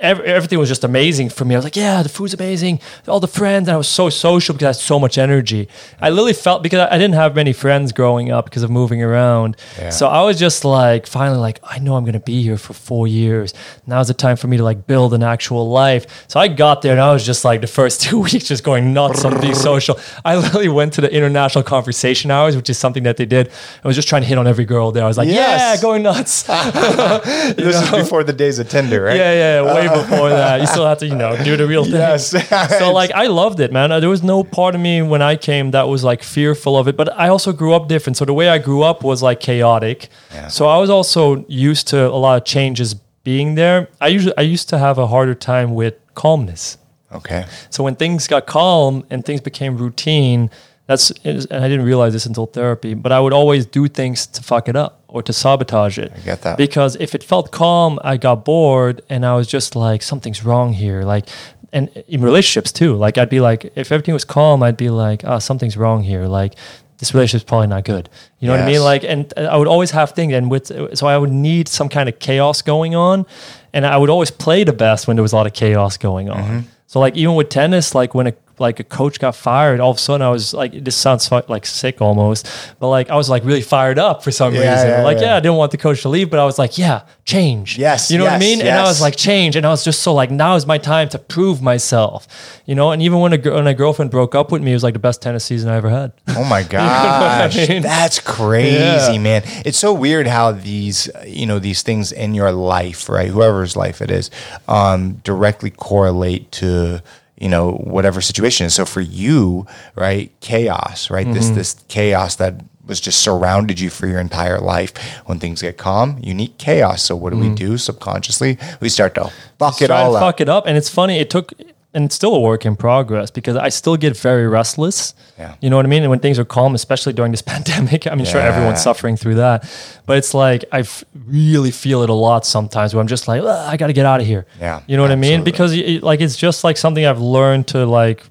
Ev- 0.00 0.20
Everything 0.20 0.58
was 0.58 0.68
just 0.68 0.84
amazing 0.84 1.28
for 1.30 1.44
me. 1.44 1.54
I 1.54 1.58
was 1.58 1.64
like, 1.64 1.76
yeah, 1.76 2.02
the 2.02 2.08
food's 2.08 2.34
amazing. 2.34 2.80
All 3.08 3.20
the 3.20 3.28
friends, 3.28 3.68
and 3.68 3.74
I 3.74 3.78
was 3.78 3.88
so 3.88 4.08
social 4.10 4.54
because 4.54 4.64
I 4.64 4.68
had 4.68 4.76
so 4.76 4.98
much 4.98 5.18
energy. 5.18 5.68
I 6.00 6.10
literally 6.10 6.32
felt 6.32 6.62
because 6.62 6.80
I 6.80 6.94
I 6.94 6.98
didn't 6.98 7.14
have 7.14 7.34
many 7.34 7.52
friends 7.52 7.92
growing 7.92 8.30
up 8.30 8.44
because 8.46 8.62
of 8.62 8.70
moving 8.70 9.02
around. 9.02 9.56
Yeah. 9.78 9.90
So 9.90 10.06
I 10.08 10.22
was 10.22 10.38
just 10.38 10.64
like, 10.64 11.06
finally, 11.06 11.38
like, 11.38 11.60
I 11.62 11.78
know 11.78 11.96
I'm 11.96 12.04
going 12.04 12.12
to 12.14 12.20
be 12.20 12.42
here 12.42 12.58
for 12.58 12.74
four 12.74 13.06
years. 13.08 13.54
Now's 13.86 14.08
the 14.08 14.14
time 14.14 14.36
for 14.36 14.48
me 14.48 14.56
to 14.56 14.64
like 14.64 14.86
build 14.86 15.14
an 15.14 15.22
actual 15.22 15.70
life. 15.70 16.24
So 16.28 16.40
I 16.40 16.48
got 16.48 16.82
there 16.82 16.92
and 16.92 17.00
I 17.00 17.12
was 17.12 17.24
just 17.24 17.44
like 17.44 17.60
the 17.60 17.66
first 17.66 18.00
two 18.06 18.18
weeks 18.20 18.44
just 18.48 18.64
going 18.64 18.92
nuts 18.92 19.24
on 19.24 19.40
being 19.40 19.54
social. 19.54 19.98
I 20.24 20.36
literally 20.36 20.68
went 20.68 20.92
to 20.94 21.00
the 21.00 21.12
international 21.12 21.64
conversation 21.64 22.30
hours, 22.30 22.56
which 22.56 22.68
is 22.70 22.78
something 22.78 23.02
that 23.04 23.16
they 23.16 23.26
did. 23.26 23.50
I 23.84 23.86
was 23.88 23.96
just 23.96 24.08
trying 24.08 24.22
to 24.22 24.28
hit 24.28 24.38
on 24.38 24.46
every 24.46 24.64
girl 24.64 24.92
there. 24.92 25.04
I 25.04 25.08
was 25.08 25.16
like, 25.18 25.28
Yes. 25.28 25.76
yeah, 25.76 25.82
going 25.82 26.02
nuts. 26.02 26.42
this 27.56 27.76
is 27.82 27.90
before 27.90 28.24
the 28.24 28.32
days 28.32 28.58
of 28.58 28.68
Tinder, 28.68 29.02
right? 29.02 29.16
Yeah, 29.16 29.32
yeah, 29.62 29.74
way 29.74 29.88
before 30.02 30.30
that. 30.30 30.60
You 30.60 30.66
still 30.66 30.86
have 30.86 30.98
to, 30.98 31.06
you 31.06 31.14
know, 31.14 31.36
do 31.42 31.56
the 31.56 31.66
real 31.66 31.84
thing. 31.84 31.94
Yes. 31.94 32.34
So 32.80 32.92
like 32.92 33.10
I 33.12 33.26
loved 33.26 33.60
it, 33.60 33.72
man. 33.72 33.90
There 34.00 34.08
was 34.08 34.22
no 34.22 34.44
part 34.44 34.74
of 34.74 34.80
me 34.80 35.02
when 35.02 35.22
I 35.22 35.36
came 35.36 35.70
that 35.72 35.88
was 35.88 36.04
like 36.04 36.22
fearful 36.22 36.76
of 36.76 36.88
it, 36.88 36.96
but 36.96 37.12
I 37.18 37.28
also 37.28 37.52
grew 37.52 37.74
up 37.74 37.88
different. 37.88 38.16
So 38.16 38.24
the 38.24 38.34
way 38.34 38.48
I 38.48 38.58
grew 38.58 38.82
up 38.82 39.02
was 39.02 39.22
like 39.22 39.40
chaotic. 39.40 40.08
Yeah. 40.32 40.48
So 40.48 40.66
I 40.66 40.78
was 40.78 40.90
also 40.90 41.44
used 41.48 41.88
to 41.88 42.06
a 42.06 42.18
lot 42.26 42.36
of 42.38 42.44
changes 42.44 42.94
being 43.24 43.54
there. 43.54 43.88
I 44.00 44.08
usually 44.08 44.36
I 44.36 44.42
used 44.42 44.68
to 44.70 44.78
have 44.78 44.98
a 44.98 45.06
harder 45.06 45.34
time 45.34 45.74
with 45.74 45.94
calmness. 46.14 46.78
Okay. 47.12 47.44
So 47.70 47.82
when 47.84 47.96
things 47.96 48.26
got 48.28 48.46
calm 48.46 49.04
and 49.10 49.24
things 49.24 49.40
became 49.40 49.76
routine, 49.76 50.50
that's 50.86 51.10
and 51.24 51.46
I 51.52 51.68
didn't 51.68 51.84
realize 51.84 52.12
this 52.12 52.26
until 52.26 52.46
therapy, 52.46 52.94
but 52.94 53.12
I 53.12 53.20
would 53.20 53.32
always 53.32 53.66
do 53.66 53.88
things 53.88 54.26
to 54.28 54.42
fuck 54.42 54.68
it 54.68 54.76
up 54.76 54.99
or 55.10 55.22
to 55.22 55.32
sabotage 55.32 55.98
it. 55.98 56.12
I 56.14 56.20
get 56.20 56.42
that. 56.42 56.56
Because 56.56 56.96
if 56.96 57.14
it 57.14 57.22
felt 57.22 57.50
calm, 57.50 57.98
I 58.02 58.16
got 58.16 58.44
bored 58.44 59.02
and 59.08 59.26
I 59.26 59.34
was 59.34 59.46
just 59.46 59.76
like 59.76 60.02
something's 60.02 60.44
wrong 60.44 60.72
here. 60.72 61.02
Like 61.02 61.28
and 61.72 61.88
in 62.08 62.20
relationships 62.22 62.72
too. 62.72 62.94
Like 62.94 63.18
I'd 63.18 63.28
be 63.28 63.40
like 63.40 63.72
if 63.76 63.92
everything 63.92 64.14
was 64.14 64.24
calm, 64.24 64.62
I'd 64.62 64.76
be 64.76 64.90
like, 64.90 65.24
"Ah, 65.24 65.38
something's 65.38 65.76
wrong 65.76 66.02
here." 66.02 66.26
Like 66.26 66.54
this 66.98 67.14
relationship's 67.14 67.48
probably 67.48 67.68
not 67.68 67.84
good. 67.84 68.08
You 68.38 68.48
know 68.48 68.54
what 68.54 68.62
I 68.62 68.66
mean? 68.66 68.82
Like 68.82 69.04
and 69.04 69.32
I 69.36 69.56
would 69.56 69.68
always 69.68 69.90
have 69.92 70.12
things 70.12 70.34
and 70.34 70.50
with 70.50 70.66
so 70.96 71.06
I 71.06 71.16
would 71.16 71.32
need 71.32 71.68
some 71.68 71.88
kind 71.88 72.08
of 72.08 72.18
chaos 72.18 72.62
going 72.62 72.94
on 72.94 73.26
and 73.72 73.86
I 73.86 73.96
would 73.96 74.10
always 74.10 74.30
play 74.30 74.64
the 74.64 74.72
best 74.72 75.06
when 75.06 75.16
there 75.16 75.22
was 75.22 75.32
a 75.32 75.36
lot 75.36 75.46
of 75.46 75.54
chaos 75.54 75.96
going 75.96 76.28
on. 76.28 76.42
Mm-hmm. 76.42 76.60
So 76.86 77.00
like 77.00 77.16
even 77.16 77.36
with 77.36 77.48
tennis, 77.48 77.94
like 77.94 78.14
when 78.14 78.26
a 78.26 78.34
like 78.60 78.78
a 78.78 78.84
coach 78.84 79.18
got 79.18 79.34
fired, 79.34 79.80
all 79.80 79.90
of 79.90 79.96
a 79.96 80.00
sudden 80.00 80.22
I 80.22 80.30
was 80.30 80.52
like, 80.54 80.84
this 80.84 80.94
sounds 80.96 81.30
like 81.32 81.64
sick 81.66 82.00
almost, 82.00 82.46
but 82.78 82.88
like 82.88 83.10
I 83.10 83.16
was 83.16 83.28
like 83.30 83.44
really 83.44 83.62
fired 83.62 83.98
up 83.98 84.22
for 84.22 84.30
some 84.30 84.54
Yeah, 84.54 84.60
reason. 84.72 84.88
yeah, 84.88 85.02
like 85.02 85.16
yeah. 85.18 85.24
yeah. 85.24 85.36
I 85.36 85.40
didn't 85.40 85.56
want 85.56 85.70
the 85.72 85.78
coach 85.78 86.02
to 86.02 86.08
leave, 86.08 86.30
but 86.30 86.38
I 86.38 86.44
was 86.44 86.58
like, 86.58 86.78
yeah, 86.78 87.02
change. 87.24 87.78
Yes, 87.78 88.10
you 88.10 88.18
know 88.18 88.24
what 88.24 88.34
I 88.34 88.36
yes, 88.36 88.40
mean. 88.40 88.60
And 88.60 88.68
I 88.78 88.82
was 88.82 89.00
like, 89.00 89.16
change, 89.16 89.56
and 89.56 89.66
I 89.66 89.70
was 89.70 89.82
just 89.82 90.02
so 90.02 90.12
like, 90.14 90.30
now 90.30 90.54
is 90.56 90.66
my 90.66 90.78
time 90.78 91.08
to 91.10 91.18
prove 91.18 91.62
myself. 91.62 92.28
You 92.66 92.74
know, 92.74 92.92
and 92.92 93.02
even 93.02 93.18
when 93.20 93.32
a 93.32 93.38
when 93.50 93.66
a 93.66 93.74
girlfriend 93.74 94.10
broke 94.10 94.34
up 94.34 94.52
with 94.52 94.62
me, 94.62 94.70
it 94.70 94.74
was 94.74 94.82
like 94.84 94.92
the 94.94 95.00
best 95.00 95.22
tennis 95.22 95.44
season 95.44 95.70
I 95.70 95.76
ever 95.76 95.90
had. 95.90 96.12
Oh 96.36 96.44
my 96.44 96.62
gosh, 96.76 97.68
mean? 97.68 97.82
that's 97.82 98.18
crazy, 98.20 99.18
man! 99.18 99.42
It's 99.64 99.78
so 99.78 99.92
weird 99.92 100.26
how 100.26 100.52
these, 100.52 101.08
you 101.26 101.46
know, 101.46 101.58
these 101.58 101.82
things 101.82 102.12
in 102.12 102.34
your 102.34 102.52
life, 102.52 103.08
right? 103.08 103.28
Whoever's 103.28 103.76
life 103.76 104.00
it 104.00 104.10
is, 104.10 104.30
um, 104.68 105.14
directly 105.24 105.70
correlate 105.70 106.50
to 106.52 107.02
you 107.40 107.48
know 107.48 107.72
whatever 107.72 108.20
situation 108.20 108.66
is. 108.66 108.74
So 108.74 108.84
for 108.84 109.00
you, 109.00 109.66
right, 109.96 110.30
chaos, 110.40 111.10
right? 111.10 111.26
This 111.26 111.46
mm-hmm. 111.46 111.56
this 111.56 111.74
chaos 111.88 112.36
that 112.36 112.62
was 112.86 113.00
just 113.00 113.20
surrounded 113.20 113.80
you 113.80 113.88
for 113.88 114.06
your 114.06 114.20
entire 114.20 114.58
life. 114.58 114.96
When 115.26 115.38
things 115.38 115.62
get 115.62 115.78
calm, 115.78 116.18
you 116.22 116.34
need 116.34 116.58
chaos. 116.58 117.02
So 117.02 117.16
what 117.16 117.30
do 117.30 117.38
we 117.38 117.46
mm-hmm. 117.46 117.54
do 117.54 117.78
subconsciously? 117.78 118.58
We 118.80 118.88
start 118.88 119.14
to 119.14 119.32
fuck 119.58 119.80
it 119.80 119.90
all 119.90 120.16
up. 120.16 120.22
fuck 120.22 120.40
it 120.40 120.48
up. 120.48 120.66
And 120.66 120.76
it's 120.76 120.88
funny. 120.88 121.18
It 121.18 121.30
took 121.30 121.52
and 121.92 122.04
it's 122.04 122.14
still 122.14 122.34
a 122.34 122.40
work 122.40 122.64
in 122.64 122.76
progress 122.76 123.30
because 123.30 123.56
I 123.56 123.68
still 123.68 123.96
get 123.96 124.16
very 124.16 124.46
restless. 124.46 125.12
Yeah. 125.38 125.56
You 125.60 125.70
know 125.70 125.76
what 125.76 125.84
I 125.84 125.88
mean? 125.88 126.02
And 126.02 126.10
when 126.10 126.20
things 126.20 126.38
are 126.38 126.44
calm, 126.44 126.74
especially 126.74 127.12
during 127.12 127.32
this 127.32 127.42
pandemic, 127.54 128.06
I 128.06 128.14
mean, 128.14 128.26
sure, 128.26 128.40
everyone's 128.40 128.82
suffering 128.82 129.16
through 129.16 129.36
that, 129.36 129.68
but 130.06 130.16
it's 130.18 130.32
like 130.32 130.64
I 130.70 130.80
f- 130.80 131.02
really 131.26 131.70
feel 131.72 132.02
it 132.02 132.10
a 132.10 132.14
lot 132.14 132.46
sometimes 132.46 132.94
where 132.94 133.00
I'm 133.00 133.08
just 133.08 133.26
like, 133.26 133.42
I 133.42 133.76
got 133.76 133.88
to 133.88 133.92
get 133.92 134.06
out 134.06 134.20
of 134.20 134.26
here. 134.26 134.46
Yeah, 134.60 134.82
You 134.86 134.96
know 134.96 135.02
what 135.02 135.10
I 135.12 135.16
mean? 135.16 135.42
Because 135.42 135.72
it, 135.72 136.02
like 136.02 136.20
it's 136.20 136.36
just 136.36 136.62
like 136.64 136.76
something 136.76 137.04
I've 137.04 137.20
learned 137.20 137.66
to 137.68 137.84
like 137.86 138.24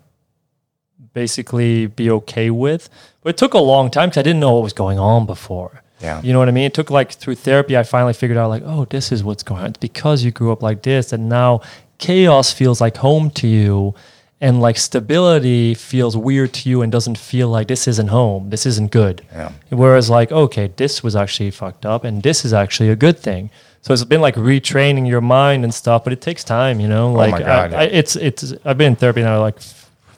basically 1.14 1.88
be 1.88 2.10
okay 2.12 2.50
with. 2.50 2.90
But 3.22 3.32
it 3.32 3.38
took 3.38 3.54
a 3.54 3.60
long 3.60 3.92
time 3.92 4.10
because 4.10 4.20
I 4.20 4.24
didn't 4.24 4.40
know 4.40 4.54
what 4.54 4.64
was 4.64 4.74
going 4.74 5.00
on 5.00 5.26
before. 5.26 5.84
Yeah. 6.02 6.22
You 6.22 6.32
know 6.32 6.40
what 6.40 6.48
I 6.48 6.52
mean? 6.52 6.64
It 6.64 6.74
took 6.74 6.90
like 6.90 7.12
through 7.12 7.36
therapy, 7.36 7.76
I 7.76 7.84
finally 7.84 8.14
figured 8.14 8.38
out 8.38 8.48
like, 8.48 8.64
oh, 8.66 8.86
this 8.86 9.12
is 9.12 9.22
what's 9.24 9.44
going 9.44 9.62
on. 9.62 9.70
It's 9.72 9.78
because 9.78 10.24
you 10.24 10.32
grew 10.32 10.52
up 10.54 10.64
like 10.64 10.84
this, 10.84 11.12
and 11.12 11.28
now 11.28 11.60
chaos 12.00 12.52
feels 12.52 12.82
like 12.82 12.98
home 12.98 13.30
to 13.32 13.48
you, 13.48 13.94
and 14.42 14.60
like 14.62 14.78
stability 14.78 15.76
feels 15.76 16.18
weird 16.18 16.54
to 16.54 16.70
you, 16.70 16.82
and 16.82 16.92
doesn't 16.92 17.18
feel 17.18 17.50
like 17.50 17.68
this 17.68 17.88
isn't 17.88 18.08
home. 18.08 18.50
This 18.50 18.66
isn't 18.66 18.92
good. 18.92 19.22
Yeah. 19.32 19.52
Whereas 19.70 20.10
like, 20.10 20.32
okay, 20.32 20.72
this 20.76 21.04
was 21.04 21.16
actually 21.16 21.52
fucked 21.52 21.86
up, 21.86 22.04
and 22.04 22.24
this 22.24 22.44
is 22.44 22.54
actually 22.54 22.90
a 22.90 22.96
good 22.96 23.20
thing. 23.20 23.52
So 23.82 23.94
it's 23.94 24.04
been 24.04 24.22
like 24.22 24.36
retraining 24.36 25.08
your 25.08 25.22
mind 25.22 25.64
and 25.64 25.74
stuff, 25.74 26.04
but 26.04 26.12
it 26.12 26.22
takes 26.22 26.44
time, 26.44 26.80
you 26.80 26.88
know. 26.88 27.14
Like 27.14 27.36
Oh 27.36 27.40
God, 27.40 27.74
I, 27.74 27.82
I, 27.82 27.84
it's 27.84 28.16
it's. 28.16 28.54
I've 28.66 28.78
been 28.78 28.94
in 28.94 28.96
therapy 28.96 29.22
now 29.22 29.40
like 29.40 29.60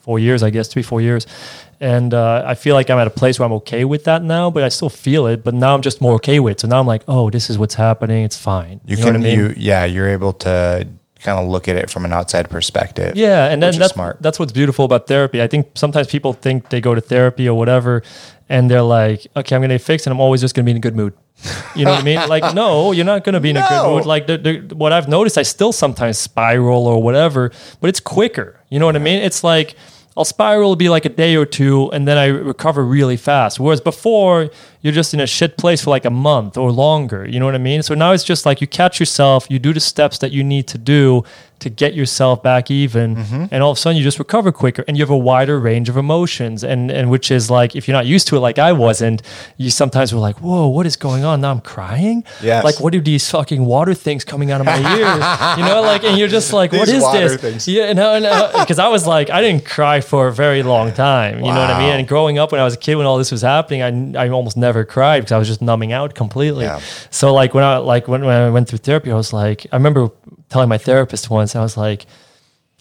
four 0.02 0.18
years, 0.20 0.42
I 0.44 0.50
guess, 0.50 0.68
three 0.68 0.84
four 0.84 1.02
years, 1.02 1.28
and 1.80 2.14
uh, 2.14 2.44
I 2.46 2.56
feel 2.56 2.76
like 2.76 2.90
I'm 2.90 2.98
at 2.98 3.08
a 3.08 3.12
place 3.12 3.40
where 3.40 3.46
I'm 3.46 3.54
okay 3.54 3.86
with 3.86 4.04
that 4.06 4.24
now. 4.24 4.50
But 4.50 4.64
I 4.64 4.70
still 4.70 4.90
feel 4.90 5.28
it, 5.28 5.44
but 5.44 5.54
now 5.54 5.76
I'm 5.76 5.82
just 5.82 6.02
more 6.02 6.14
okay 6.16 6.40
with. 6.40 6.54
it. 6.54 6.60
So 6.62 6.68
now 6.68 6.80
I'm 6.80 6.88
like, 6.88 7.04
oh, 7.08 7.30
this 7.30 7.50
is 7.50 7.58
what's 7.58 7.76
happening. 7.76 8.24
It's 8.24 8.38
fine. 8.38 8.82
You, 8.86 8.98
know 8.98 9.04
can 9.04 9.14
what 9.14 9.20
I 9.22 9.24
mean? 9.24 9.40
you 9.40 9.54
yeah, 9.58 9.86
you're 9.86 10.10
able 10.10 10.34
to 10.34 10.88
kind 11.22 11.40
of 11.40 11.48
look 11.48 11.68
at 11.68 11.76
it 11.76 11.90
from 11.90 12.06
an 12.06 12.14
outside 12.14 12.50
perspective. 12.50 13.16
Yeah, 13.16 13.48
and 13.48 13.62
then 13.62 13.78
that's 13.78 13.94
smart. 13.94 14.18
that's 14.22 14.40
what's 14.40 14.52
beautiful 14.52 14.86
about 14.86 15.08
therapy. 15.08 15.42
I 15.42 15.48
think 15.48 15.72
sometimes 15.76 16.08
people 16.08 16.34
think 16.34 16.70
they 16.70 16.82
go 16.82 16.96
to 16.96 17.02
therapy 17.02 17.48
or 17.48 17.58
whatever, 17.58 18.04
and 18.50 18.70
they're 18.70 18.82
like, 18.82 19.28
"Okay, 19.36 19.56
I'm 19.56 19.62
going 19.62 19.70
to 19.70 19.78
fix, 19.80 20.06
and 20.06 20.14
I'm 20.14 20.20
always 20.20 20.42
just 20.42 20.56
going 20.56 20.66
to 20.66 20.68
be 20.68 20.72
in 20.72 20.78
a 20.78 20.82
good 20.82 20.96
mood." 20.96 21.14
You 21.76 21.86
know 21.86 21.92
what 21.92 22.02
I 22.02 22.04
mean? 22.04 22.30
Like, 22.30 22.54
no, 22.56 22.92
you're 22.92 23.06
not 23.06 23.24
going 23.24 23.34
to 23.34 23.40
be 23.40 23.50
in 23.50 23.58
a 23.58 23.68
good 23.68 23.88
mood. 23.88 24.06
Like, 24.06 24.28
the, 24.28 24.38
the, 24.38 24.76
what 24.76 24.94
I've 24.94 25.08
noticed, 25.08 25.38
I 25.38 25.44
still 25.44 25.72
sometimes 25.72 26.18
spiral 26.18 26.86
or 26.86 27.02
whatever, 27.02 27.52
but 27.80 27.88
it's 27.90 28.00
quicker. 28.00 28.60
You 28.70 28.80
know 28.80 28.86
what 28.86 28.96
I 28.96 29.00
mean? 29.00 29.22
It's 29.22 29.44
like 29.44 29.76
I'll 30.18 30.26
spiral 30.26 30.76
be 30.76 30.90
like 30.90 31.06
a 31.06 31.10
day 31.10 31.36
or 31.36 31.46
two, 31.46 31.90
and 31.92 32.06
then 32.08 32.18
I 32.18 32.26
recover 32.26 32.84
really 32.84 33.16
fast. 33.16 33.60
Whereas 33.60 33.80
before, 33.80 34.50
you're 34.82 34.94
just 34.94 35.14
in 35.14 35.22
a 35.22 35.28
shit 35.28 35.58
place 35.58 35.84
for 35.84 35.90
like 35.90 36.04
a 36.04 36.10
month 36.10 36.58
or 36.58 36.72
longer. 36.72 37.26
You 37.26 37.40
know 37.40 37.46
what 37.46 37.56
I 37.56 37.60
mean? 37.60 37.82
So 37.82 37.96
now 37.96 38.12
it's 38.12 38.26
just 38.26 38.46
like 38.46 38.60
you 38.60 38.68
catch 38.68 39.00
yourself, 39.00 39.48
you 39.50 39.58
do 39.58 39.74
the 39.74 39.80
steps 39.80 40.18
that 40.18 40.32
you 40.32 40.44
need 40.44 40.68
to 40.68 40.78
do 40.78 41.24
to 41.62 41.70
get 41.70 41.94
yourself 41.94 42.44
back 42.44 42.70
even, 42.70 43.16
Mm-hmm. 43.16 43.46
and 43.52 43.64
all 43.64 43.72
of 43.72 43.78
a 43.78 43.80
sudden 43.80 43.98
you 43.98 44.04
just 44.04 44.20
recover 44.20 44.52
quicker, 44.52 44.84
and 44.88 44.98
you 44.98 45.04
have 45.04 45.10
a 45.10 45.18
wider 45.18 45.60
range 45.60 45.90
of 45.90 45.98
emotions. 45.98 46.64
And 46.64 46.92
and 46.92 47.10
which 47.10 47.32
is 47.32 47.50
like 47.50 47.76
if 47.76 47.88
you're 47.88 47.96
not 47.98 48.06
used 48.06 48.28
to 48.28 48.36
it, 48.36 48.40
like 48.40 48.60
I 48.60 48.72
wasn't, 48.74 49.22
you 49.58 49.70
sometimes 49.70 50.14
were 50.14 50.20
like, 50.20 50.38
"Whoa, 50.42 50.68
what 50.68 50.86
is 50.86 50.96
going 50.96 51.24
on? 51.24 51.42
Now 51.42 51.52
I'm 51.52 51.62
crying. 51.62 52.24
Yes. 52.44 52.64
Like 52.64 52.80
what 52.80 52.94
are 52.96 53.00
these 53.02 53.30
fucking 53.30 53.64
water 53.66 53.94
things 53.94 54.24
coming 54.26 54.52
out 54.52 54.60
of 54.62 54.66
my 54.66 54.78
ears? 54.98 55.58
you 55.60 55.66
know, 55.66 55.82
like 55.82 56.04
and 56.04 56.18
you're 56.18 56.28
just 56.28 56.52
like, 56.54 56.72
what 56.72 56.88
is 56.90 57.04
this? 57.12 57.42
things. 57.42 57.68
Yeah, 57.68 57.94
no, 57.94 58.20
because 58.60 58.80
I 58.80 58.88
was 58.90 59.08
like, 59.08 59.30
I 59.30 59.42
didn't 59.42 59.66
cry 59.66 60.02
for 60.02 60.28
a 60.28 60.34
very 60.34 60.64
long 60.64 60.92
time. 60.94 61.36
You 61.40 61.52
know 61.54 61.62
what 61.66 61.70
I 61.72 61.80
mean? 61.80 61.94
And 62.00 62.08
growing 62.08 62.38
up 62.40 62.52
when 62.52 62.62
I 62.62 62.64
was 62.64 62.74
a 62.74 62.78
kid, 62.78 62.96
when 62.96 63.06
all 63.06 63.18
this 63.18 63.32
was 63.32 63.42
happening, 63.42 63.82
I, 64.18 64.26
I 64.26 64.30
almost 64.30 64.58
never 64.58 64.84
cried 64.86 65.20
because 65.22 65.32
I 65.32 65.38
was 65.38 65.48
just 65.48 65.62
numbing 65.62 65.92
out 65.94 66.14
completely. 66.16 66.66
Yeah. 66.66 66.80
So 67.10 67.34
like 67.34 67.54
when 67.54 67.64
I 67.64 67.78
like 67.78 68.08
when, 68.08 68.22
when 68.26 68.36
I 68.36 68.50
went 68.50 68.68
through 68.70 68.80
therapy, 68.80 69.12
I 69.12 69.16
was 69.16 69.32
like, 69.34 69.66
I 69.72 69.76
remember 69.76 70.10
telling 70.52 70.70
my 70.70 70.78
therapist 70.78 71.30
once, 71.30 71.56
I 71.56 71.62
was 71.62 71.78
like. 71.78 72.06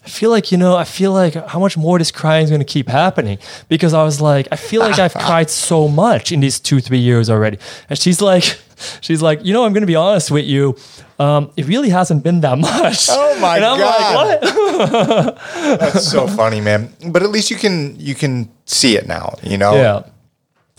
I 0.03 0.09
feel 0.09 0.31
like 0.31 0.51
you 0.51 0.57
know. 0.57 0.75
I 0.75 0.83
feel 0.83 1.11
like 1.13 1.35
how 1.45 1.59
much 1.59 1.77
more 1.77 1.99
this 1.99 2.09
crying 2.09 2.43
is 2.43 2.49
going 2.49 2.57
to 2.59 2.65
keep 2.65 2.89
happening 2.89 3.37
because 3.69 3.93
I 3.93 4.03
was 4.03 4.19
like, 4.19 4.47
I 4.51 4.55
feel 4.55 4.81
like 4.81 4.97
I've 4.97 5.13
cried 5.27 5.47
so 5.51 5.87
much 5.87 6.31
in 6.31 6.39
these 6.39 6.59
two, 6.59 6.79
three 6.81 6.97
years 6.97 7.29
already. 7.29 7.59
And 7.87 7.99
she's 7.99 8.19
like, 8.19 8.43
she's 9.01 9.21
like, 9.21 9.45
you 9.45 9.53
know, 9.53 9.63
I'm 9.63 9.73
going 9.73 9.83
to 9.83 9.93
be 9.95 9.95
honest 9.95 10.31
with 10.31 10.45
you. 10.45 10.75
Um, 11.19 11.51
it 11.55 11.67
really 11.67 11.89
hasn't 11.89 12.23
been 12.23 12.41
that 12.41 12.57
much. 12.71 13.09
Oh 13.11 13.39
my 13.39 13.57
and 13.57 13.65
I'm 13.65 13.77
God. 13.77 14.41
like, 14.41 14.55
what? 14.55 15.79
That's 15.79 16.07
so 16.09 16.25
funny, 16.25 16.61
man. 16.61 16.91
But 17.11 17.21
at 17.21 17.29
least 17.29 17.51
you 17.51 17.57
can 17.57 17.95
you 17.99 18.15
can 18.15 18.49
see 18.65 18.95
it 18.97 19.05
now, 19.05 19.35
you 19.43 19.59
know, 19.59 19.75
Yeah. 19.75 20.01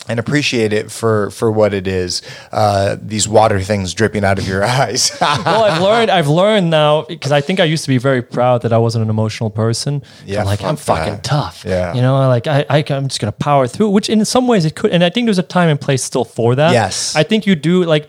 And 0.08 0.18
appreciate 0.18 0.72
it 0.72 0.90
for 0.90 1.30
for 1.30 1.50
what 1.52 1.72
it 1.72 1.86
is. 1.86 2.22
Uh, 2.50 2.96
these 3.00 3.28
water 3.28 3.60
things 3.60 3.94
dripping 3.94 4.24
out 4.24 4.38
of 4.38 4.46
your 4.48 4.64
eyes. 4.80 5.16
well, 5.20 5.64
I've 5.64 5.80
learned. 5.80 6.10
I've 6.10 6.28
learned 6.28 6.70
now 6.70 7.02
because 7.02 7.32
I 7.32 7.40
think 7.40 7.60
I 7.60 7.64
used 7.64 7.84
to 7.84 7.88
be 7.88 7.98
very 7.98 8.20
proud 8.22 8.62
that 8.62 8.72
I 8.72 8.78
wasn't 8.78 9.04
an 9.04 9.10
emotional 9.10 9.50
person. 9.50 10.02
Yeah, 10.26 10.40
I'm 10.40 10.46
like 10.46 10.58
fuck 10.60 10.68
I'm 10.68 10.76
fucking 10.76 11.12
that. 11.14 11.24
tough. 11.24 11.64
Yeah. 11.66 11.94
you 11.94 12.02
know, 12.02 12.16
like 12.28 12.46
I, 12.46 12.64
I, 12.68 12.84
I'm 12.90 13.08
just 13.08 13.20
gonna 13.20 13.32
power 13.32 13.66
through. 13.68 13.90
Which 13.90 14.08
in 14.10 14.24
some 14.24 14.48
ways 14.48 14.64
it 14.64 14.74
could, 14.74 14.90
and 14.90 15.04
I 15.04 15.10
think 15.10 15.26
there's 15.26 15.38
a 15.38 15.42
time 15.44 15.68
and 15.68 15.80
place 15.80 16.02
still 16.02 16.24
for 16.24 16.54
that. 16.56 16.72
Yes. 16.72 17.14
I 17.16 17.22
think 17.22 17.46
you 17.46 17.54
do 17.54 17.84
like. 17.84 18.08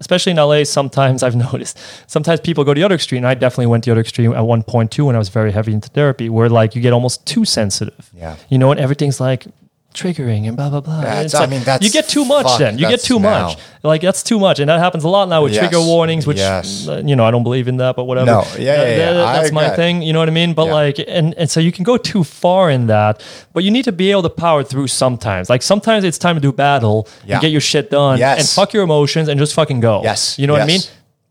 Especially 0.00 0.32
in 0.32 0.36
LA, 0.36 0.64
sometimes 0.64 1.22
I've 1.22 1.36
noticed. 1.52 1.78
Sometimes 2.08 2.40
people 2.40 2.64
go 2.64 2.74
to 2.74 2.78
the 2.80 2.84
other 2.84 2.96
extreme. 2.96 3.18
And 3.18 3.26
I 3.28 3.34
definitely 3.34 3.66
went 3.66 3.84
to 3.84 3.90
the 3.90 3.92
other 3.92 4.00
extreme 4.00 4.32
at 4.32 4.40
one 4.40 4.64
point 4.64 4.90
too 4.90 5.04
when 5.04 5.14
I 5.14 5.18
was 5.20 5.28
very 5.28 5.52
heavy 5.52 5.72
into 5.72 5.88
therapy, 5.90 6.28
where 6.28 6.48
like 6.48 6.74
you 6.74 6.82
get 6.82 6.92
almost 6.92 7.24
too 7.24 7.44
sensitive. 7.44 8.10
Yeah. 8.12 8.34
You 8.48 8.58
know, 8.58 8.72
and 8.72 8.80
everything's 8.80 9.20
like 9.20 9.46
triggering 9.94 10.46
and 10.48 10.56
blah 10.56 10.70
blah 10.70 10.80
blah. 10.80 11.00
That's- 11.00 11.24
it's 11.26 11.34
I 11.34 11.46
mean, 11.46 11.60
that's- 11.64 11.82
you 11.86 11.90
get 11.90 12.08
too 12.08 12.24
much 12.24 12.46
fuck, 12.46 12.58
then. 12.58 12.78
You 12.78 12.88
get 12.88 13.00
too 13.02 13.18
now. 13.20 13.48
much. 13.48 13.58
Like 13.84 14.00
that's 14.00 14.22
too 14.22 14.38
much, 14.38 14.60
and 14.60 14.68
that 14.68 14.78
happens 14.78 15.02
a 15.04 15.08
lot 15.08 15.28
now 15.28 15.42
with 15.42 15.52
Yes. 15.52 15.60
trigger 15.62 15.80
warnings, 15.84 16.26
which 16.26 16.38
Yes. 16.38 16.86
uh, 16.88 17.02
you 17.04 17.16
know 17.16 17.24
I 17.24 17.30
don't 17.30 17.42
believe 17.42 17.66
in 17.68 17.78
that, 17.78 17.96
but 17.96 18.04
whatever. 18.04 18.26
No. 18.26 18.44
Yeah, 18.58 18.76
That- 18.76 18.88
yeah, 18.88 18.96
yeah. 18.96 19.12
that- 19.12 19.26
I 19.26 19.32
that's 19.38 19.52
my 19.52 19.68
thing. 19.70 20.02
You 20.02 20.12
know 20.12 20.18
what 20.20 20.28
I 20.28 20.32
mean? 20.32 20.52
But 20.54 20.66
Yeah. 20.66 20.74
like, 20.74 21.04
and 21.08 21.34
and 21.36 21.50
so 21.50 21.58
you 21.60 21.72
can 21.72 21.82
go 21.84 21.96
too 21.96 22.22
far 22.24 22.70
in 22.70 22.86
that, 22.86 23.20
but 23.54 23.64
you 23.64 23.70
need 23.70 23.84
to 23.84 23.92
be 23.92 24.10
able 24.12 24.22
to 24.22 24.30
power 24.30 24.62
through 24.62 24.86
sometimes. 24.88 25.50
Like 25.50 25.62
sometimes 25.62 26.04
it's 26.04 26.18
time 26.18 26.36
to 26.36 26.40
do 26.40 26.52
battle 26.52 27.06
Yeah. 27.26 27.34
and 27.34 27.42
get 27.42 27.50
your 27.50 27.60
shit 27.60 27.90
done 27.90 28.18
Yes. 28.18 28.38
and 28.40 28.48
fuck 28.48 28.72
your 28.72 28.84
emotions 28.84 29.28
and 29.28 29.38
just 29.40 29.52
fucking 29.54 29.80
go. 29.80 30.00
Yes. 30.04 30.38
You 30.38 30.46
know 30.46 30.52
what 30.54 30.62
I 30.62 30.66
mean? 30.66 30.80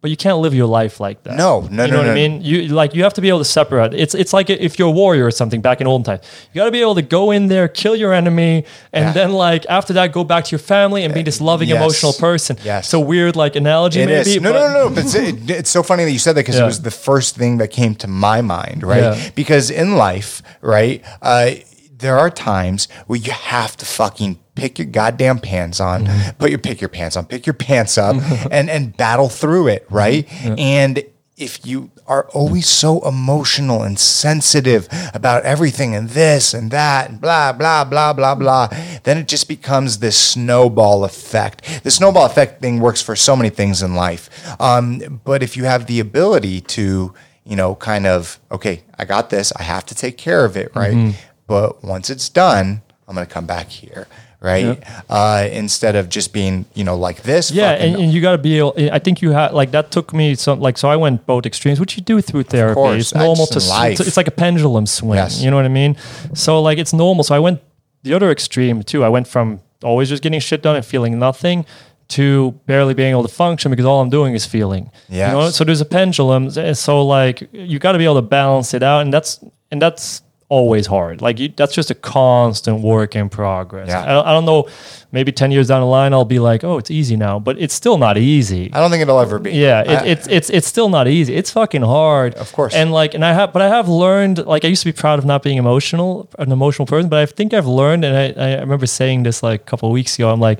But 0.01 0.09
you 0.09 0.17
can't 0.17 0.39
live 0.39 0.55
your 0.55 0.65
life 0.65 0.99
like 0.99 1.21
that. 1.25 1.37
No, 1.37 1.61
no, 1.69 1.85
you 1.85 1.91
no, 1.91 1.97
know 1.97 1.97
what 1.99 2.05
no. 2.05 2.11
I 2.11 2.15
mean? 2.15 2.41
You 2.41 2.69
like 2.69 2.95
you 2.95 3.03
have 3.03 3.13
to 3.13 3.21
be 3.21 3.29
able 3.29 3.37
to 3.37 3.45
separate. 3.45 3.93
It's 3.93 4.15
it's 4.15 4.33
like 4.33 4.49
if 4.49 4.79
you're 4.79 4.87
a 4.87 4.91
warrior 4.91 5.27
or 5.27 5.31
something 5.31 5.61
back 5.61 5.79
in 5.79 5.85
olden 5.85 6.03
times. 6.03 6.23
You 6.51 6.59
got 6.59 6.65
to 6.65 6.71
be 6.71 6.81
able 6.81 6.95
to 6.95 7.03
go 7.03 7.29
in 7.29 7.47
there, 7.49 7.67
kill 7.67 7.95
your 7.95 8.11
enemy, 8.11 8.65
and 8.93 9.05
Yeah. 9.05 9.11
then 9.13 9.31
like 9.33 9.63
after 9.69 9.93
that, 9.93 10.11
go 10.11 10.23
back 10.23 10.45
to 10.45 10.51
your 10.51 10.59
family 10.59 11.03
and 11.03 11.13
be 11.13 11.21
this 11.21 11.39
loving, 11.39 11.69
Yes. 11.69 11.77
emotional 11.77 12.13
person. 12.13 12.57
Yes. 12.63 12.85
It's 12.85 12.93
a 12.95 12.99
weird 12.99 13.35
like 13.35 13.55
analogy, 13.55 14.01
It 14.01 14.07
maybe. 14.07 14.31
is. 14.37 14.41
No, 14.41 14.51
no, 14.53 14.59
no, 14.73 14.89
no. 14.89 14.95
But 14.95 15.05
it's, 15.05 15.13
it, 15.13 15.49
it's 15.51 15.69
so 15.69 15.83
funny 15.83 16.03
that 16.03 16.11
you 16.11 16.17
said 16.19 16.33
that 16.35 16.41
because 16.41 16.55
Yeah. 16.55 16.63
it 16.63 16.65
was 16.73 16.81
the 16.81 16.89
first 16.89 17.35
thing 17.35 17.57
that 17.59 17.67
came 17.69 17.93
to 17.95 18.07
my 18.07 18.41
mind, 18.41 18.81
right? 18.81 19.03
Yeah. 19.03 19.29
Because 19.35 19.69
in 19.69 19.97
life, 19.97 20.41
right, 20.61 21.03
uh, 21.21 21.51
there 21.95 22.17
are 22.17 22.31
times 22.31 22.87
where 23.05 23.19
you 23.19 23.31
have 23.33 23.77
to 23.77 23.85
fucking 23.85 24.39
pick 24.55 24.77
your 24.79 24.87
goddamn 24.87 25.39
pants 25.39 25.79
on, 25.79 26.05
Mm-hmm. 26.05 26.37
put 26.37 26.49
your 26.49 26.59
pick 26.59 26.81
your 26.81 26.89
pants 26.89 27.15
on, 27.17 27.25
pick 27.25 27.45
your 27.45 27.53
pants 27.53 27.97
up, 27.97 28.15
and 28.51 28.69
and 28.69 28.95
battle 28.97 29.29
through 29.29 29.67
it, 29.67 29.85
right? 29.89 30.27
Mm-hmm. 30.27 30.55
And 30.59 31.03
if 31.37 31.65
you 31.65 31.89
are 32.07 32.27
always 32.31 32.67
so 32.67 32.99
emotional 33.07 33.81
and 33.81 33.97
sensitive 33.97 34.87
about 35.13 35.43
everything 35.43 35.95
and 35.95 36.09
this 36.09 36.53
and 36.53 36.69
that 36.69 37.09
and 37.09 37.19
blah 37.21 37.51
blah 37.53 37.83
blah 37.83 38.13
blah 38.13 38.35
blah 38.35 38.67
then 39.03 39.17
it 39.17 39.27
just 39.27 39.47
becomes 39.47 39.99
this 39.99 40.15
snowball 40.17 41.03
effect 41.03 41.63
the 41.83 41.89
snowball 41.89 42.25
effect 42.25 42.61
thing 42.61 42.79
works 42.79 43.01
for 43.01 43.15
so 43.15 43.35
many 43.35 43.49
things 43.49 43.81
in 43.81 43.95
life 43.95 44.29
um, 44.61 45.21
but 45.23 45.41
if 45.41 45.55
you 45.57 45.63
have 45.63 45.87
the 45.87 45.99
ability 45.99 46.61
to 46.61 47.13
you 47.45 47.55
know 47.55 47.73
kind 47.75 48.05
of 48.05 48.39
okay 48.51 48.83
i 48.99 49.05
got 49.05 49.29
this 49.31 49.51
i 49.55 49.63
have 49.63 49.85
to 49.85 49.95
take 49.95 50.17
care 50.17 50.43
of 50.45 50.55
it 50.57 50.69
right 50.75 50.93
Mm-hmm. 50.93 51.17
but 51.47 51.83
once 51.83 52.09
it's 52.11 52.29
done 52.29 52.81
i'm 53.07 53.15
going 53.15 53.25
to 53.25 53.33
come 53.33 53.47
back 53.47 53.69
here 53.69 54.05
right 54.41 54.83
uh, 55.09 55.47
instead 55.51 55.95
of 55.95 56.09
just 56.09 56.33
being 56.33 56.65
you 56.73 56.83
know 56.83 56.97
like 56.97 57.21
this 57.21 57.51
Yeah, 57.51 57.71
and, 57.71 57.95
and 57.95 58.11
you 58.11 58.21
got 58.21 58.31
to 58.31 58.37
be. 58.37 58.57
able 58.57 58.73
I 58.91 58.99
think 58.99 59.21
you 59.21 59.31
had, 59.31 59.53
like 59.53 59.71
that 59.71 59.91
took 59.91 60.13
me 60.13 60.35
some 60.35 60.59
like 60.59 60.77
so 60.77 60.89
I 60.89 60.95
went 60.95 61.25
both 61.25 61.45
extremes, 61.45 61.79
which 61.79 61.95
you 61.95 62.03
do 62.03 62.21
through 62.21 62.43
therapy. 62.43 62.73
course, 62.73 63.01
it's 63.01 63.15
normal 63.15 63.45
to 63.47 63.59
life. 63.59 63.99
it's 63.99 64.17
like 64.17 64.27
a 64.27 64.31
pendulum 64.31 64.85
swing. 64.87 65.17
Yes. 65.17 65.41
You 65.41 65.49
know 65.51 65.57
what 65.57 65.65
I 65.65 65.69
mean? 65.69 65.95
So 66.33 66.61
like 66.61 66.77
it's 66.79 66.93
normal. 66.93 67.23
So 67.23 67.35
I 67.35 67.39
went 67.39 67.61
the 68.03 68.13
other 68.13 68.31
extreme 68.31 68.83
too. 68.83 69.03
I 69.03 69.09
went 69.09 69.27
from 69.27 69.61
always 69.83 70.09
just 70.09 70.23
getting 70.23 70.39
shit 70.39 70.61
done 70.61 70.75
and 70.75 70.85
feeling 70.85 71.19
nothing 71.19 71.65
to 72.09 72.51
barely 72.65 72.93
being 72.93 73.11
able 73.11 73.23
to 73.23 73.33
function 73.33 73.71
because 73.71 73.85
all 73.85 74.01
I'm 74.01 74.09
doing 74.09 74.33
is 74.33 74.45
feeling. 74.45 74.91
You 75.27 75.33
know? 75.33 75.49
So 75.49 75.63
there's 75.63 75.81
a 75.81 75.85
pendulum. 75.85 76.49
So 76.73 77.05
like 77.05 77.47
you 77.51 77.79
got 77.79 77.93
to 77.93 77.97
be 77.97 78.03
able 78.05 78.15
to 78.15 78.21
balance 78.21 78.73
it 78.73 78.83
out, 78.83 79.01
and 79.01 79.13
that's 79.13 79.39
and 79.71 79.81
that's 79.81 80.21
always 80.51 80.85
hard. 80.85 81.21
Like 81.21 81.39
you, 81.39 81.47
that's 81.55 81.73
just 81.73 81.89
a 81.91 81.95
constant 81.95 82.81
work 82.81 83.15
in 83.15 83.29
progress. 83.29 83.87
Yeah. 83.87 84.03
I, 84.03 84.07
don't, 84.07 84.27
I 84.27 84.31
don't 84.33 84.45
know. 84.45 84.67
Maybe 85.13 85.31
ten 85.31 85.49
years 85.49 85.69
down 85.69 85.79
the 85.81 85.87
line, 85.87 86.13
I'll 86.13 86.25
be 86.25 86.39
like, 86.39 86.63
oh, 86.65 86.77
it's 86.77 86.91
easy 86.91 87.15
now, 87.15 87.39
but 87.39 87.57
it's 87.57 87.73
still 87.73 87.97
not 87.97 88.17
easy. 88.17 88.69
i 88.73 88.79
don't 88.79 88.91
think 88.91 89.01
it'll 89.01 89.19
ever 89.19 89.39
be 89.39 89.51
Yeah, 89.51 89.83
I- 89.87 90.05
it's 90.05 90.27
it's 90.27 90.49
it's 90.49 90.67
still 90.67 90.89
not 90.89 91.07
easy. 91.07 91.33
It's 91.35 91.51
fucking 91.51 91.83
hard, 91.83 92.35
Of 92.35 92.51
course. 92.51 92.73
And 92.75 92.91
like, 92.91 93.13
and 93.13 93.23
I 93.23 93.31
have, 93.33 93.53
but 93.53 93.61
I 93.61 93.69
have 93.69 93.87
learned. 93.87 94.45
Like, 94.45 94.65
I 94.65 94.67
used 94.67 94.83
to 94.83 94.89
be 94.89 94.97
proud 95.03 95.19
of 95.19 95.25
not 95.25 95.41
being 95.41 95.57
emotional, 95.57 96.29
an 96.37 96.51
emotional 96.51 96.85
person, 96.85 97.09
but 97.09 97.19
I 97.19 97.25
think 97.25 97.53
I've 97.53 97.67
learned, 97.81 98.03
and 98.05 98.15
I, 98.17 98.57
I 98.57 98.59
remember 98.59 98.85
saying 98.85 99.23
this 99.23 99.41
like 99.41 99.61
a 99.61 99.63
couple 99.63 99.87
of 99.89 99.93
weeks 99.93 100.15
ago. 100.19 100.29
I'm 100.31 100.41
like, 100.41 100.59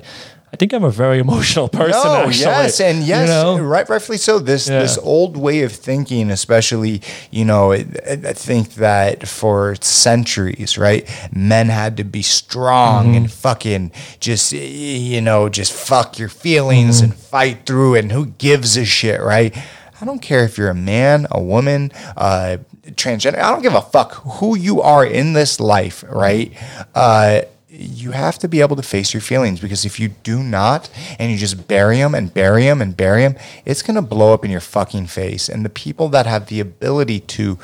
I 0.52 0.56
think 0.56 0.74
I'm 0.74 0.84
a 0.84 0.90
very 0.90 1.18
emotional 1.26 1.68
person. 1.68 2.02
No, 2.04 2.14
actually. 2.26 2.40
yes, 2.44 2.80
and 2.80 2.98
You 2.98 3.04
yes, 3.06 3.28
know? 3.28 3.58
right, 3.58 3.88
rightfully 3.88 4.18
so. 4.18 4.38
This 4.38 4.68
Yeah. 4.68 4.80
this 4.80 4.98
old 4.98 5.36
way 5.36 5.62
of 5.62 5.72
thinking, 5.72 6.30
especially, 6.30 7.00
you 7.30 7.44
know, 7.46 7.72
I, 7.72 7.86
I 8.06 8.32
think 8.34 8.74
that 8.74 9.26
for 9.26 9.76
centuries, 9.80 10.76
right, 10.76 11.08
men 11.32 11.68
had 11.70 11.96
to 11.96 12.04
be 12.04 12.22
strong 12.22 13.06
Mm-hmm. 13.06 13.16
and 13.16 13.32
fucking 13.32 13.92
just, 14.20 14.52
you 14.52 15.20
know, 15.22 15.48
just 15.48 15.72
fuck 15.72 16.18
your 16.18 16.28
feelings 16.28 16.96
Mm-hmm. 17.00 17.12
and 17.12 17.14
fight 17.14 17.64
through, 17.66 17.94
and 17.94 18.12
who 18.12 18.26
gives 18.26 18.76
a 18.76 18.84
shit, 18.84 19.20
right? 19.22 19.56
I 20.00 20.04
don't 20.04 20.20
care 20.20 20.44
if 20.44 20.58
you're 20.58 20.68
a 20.68 20.74
man, 20.74 21.28
a 21.30 21.40
woman, 21.40 21.92
uh, 22.16 22.58
transgender. 22.96 23.38
I 23.38 23.50
don't 23.52 23.62
give 23.62 23.74
a 23.74 23.80
fuck 23.80 24.14
who 24.40 24.56
you 24.58 24.82
are 24.82 25.06
in 25.06 25.32
this 25.32 25.60
life, 25.60 26.04
right? 26.10 26.52
Uh, 26.94 27.42
you 27.72 28.10
have 28.10 28.38
to 28.38 28.48
be 28.48 28.60
able 28.60 28.76
to 28.76 28.82
face 28.82 29.14
your 29.14 29.22
feelings 29.22 29.58
because 29.58 29.84
if 29.86 29.98
you 29.98 30.08
do 30.08 30.42
not 30.42 30.90
and 31.18 31.32
you 31.32 31.38
just 31.38 31.66
bury 31.68 31.96
them 31.96 32.14
and 32.14 32.32
bury 32.34 32.64
them 32.64 32.82
and 32.82 32.96
bury 32.96 33.22
them, 33.22 33.36
it's 33.64 33.80
going 33.82 33.96
to 33.96 34.02
blow 34.02 34.34
up 34.34 34.44
in 34.44 34.50
your 34.50 34.60
fucking 34.60 35.06
face. 35.06 35.48
And 35.48 35.64
the 35.64 35.70
people 35.70 36.08
that 36.10 36.26
have 36.26 36.46
the 36.46 36.60
ability 36.60 37.20
to 37.20 37.58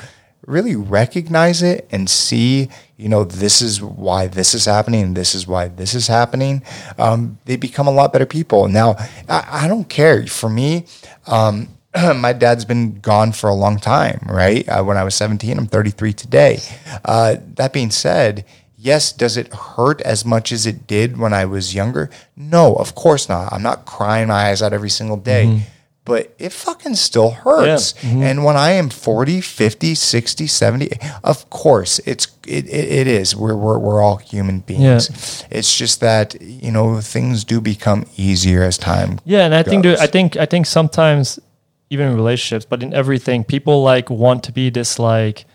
really 0.47 0.75
recognize 0.75 1.61
it 1.61 1.87
and 1.91 2.09
see, 2.09 2.69
you 2.97 3.07
know, 3.07 3.23
this 3.23 3.61
is 3.61 3.83
why 3.83 4.25
this 4.25 4.55
is 4.55 4.65
happening 4.65 5.03
and 5.03 5.15
this 5.15 5.35
is 5.35 5.45
why 5.45 5.67
this 5.67 5.93
is 5.93 6.07
happening, 6.07 6.63
um, 6.97 7.37
they 7.45 7.55
become 7.55 7.87
a 7.87 7.91
lot 7.91 8.11
better 8.11 8.25
people. 8.25 8.67
Now, 8.67 8.95
I, 9.27 9.65
I 9.65 9.67
don't 9.67 9.87
care. 9.87 10.25
For 10.25 10.49
me, 10.49 10.85
um, 11.27 11.67
my 12.15 12.33
dad's 12.33 12.65
been 12.65 12.99
gone 12.99 13.31
for 13.31 13.47
a 13.47 13.53
long 13.53 13.77
time, 13.77 14.25
right? 14.27 14.67
Uh, 14.67 14.83
when 14.83 14.97
I 14.97 15.03
was 15.03 15.13
17, 15.15 15.57
I'm 15.57 15.67
33 15.67 16.13
today. 16.13 16.59
Uh, 17.05 17.35
that 17.55 17.73
being 17.73 17.91
said, 17.91 18.43
yes, 18.79 19.11
does 19.11 19.37
it 19.37 19.53
hurt 19.53 20.01
as 20.01 20.25
much 20.25 20.51
as 20.51 20.65
it 20.65 20.87
did 20.87 21.17
when 21.17 21.33
I 21.33 21.45
was 21.45 21.75
younger? 21.75 22.09
No, 22.35 22.75
of 22.75 22.95
course 22.95 23.27
not. 23.27 23.51
I'm 23.51 23.61
not 23.61 23.85
crying 23.85 24.29
my 24.29 24.49
eyes 24.49 24.61
out 24.61 24.73
every 24.73 24.89
single 24.89 25.17
day. 25.17 25.45
Mm-hmm. 25.45 25.63
But 26.05 26.33
it 26.39 26.53
fucking 26.53 26.95
still 26.95 27.29
hurts. 27.29 27.93
Mm-hmm. 27.93 28.23
And 28.23 28.43
when 28.43 28.57
I 28.57 28.71
am 28.71 28.89
40, 28.89 29.41
50, 29.41 29.93
60, 29.93 30.47
70, 30.47 30.89
of 31.23 31.47
course, 31.51 31.99
it's 31.99 32.25
it, 32.47 32.65
it, 32.65 32.91
it 32.91 33.05
is. 33.05 33.35
We're, 33.35 33.55
we're, 33.55 33.77
we're 33.77 34.01
all 34.01 34.17
human 34.17 34.61
beings. 34.61 35.45
It's 35.51 35.77
just 35.77 35.99
that, 35.99 36.41
you 36.41 36.71
know, 36.71 36.99
things 36.99 37.43
do 37.43 37.61
become 37.61 38.07
easier 38.17 38.63
as 38.63 38.79
time 38.79 39.19
Yeah, 39.23 39.45
and 39.45 39.53
I 39.53 39.61
think 39.61 39.83
there, 39.83 39.93
goes. 39.93 40.01
I 40.01 40.07
think 40.07 40.35
I 40.35 40.47
think 40.47 40.65
sometimes 40.65 41.37
even 41.91 42.07
in 42.07 42.15
relationships, 42.15 42.65
but 42.65 42.81
in 42.81 42.91
everything, 42.93 43.43
people 43.43 43.83
like 43.83 44.09
want 44.09 44.43
to 44.45 44.51
be 44.51 44.71
this 44.71 44.97
like 44.97 45.45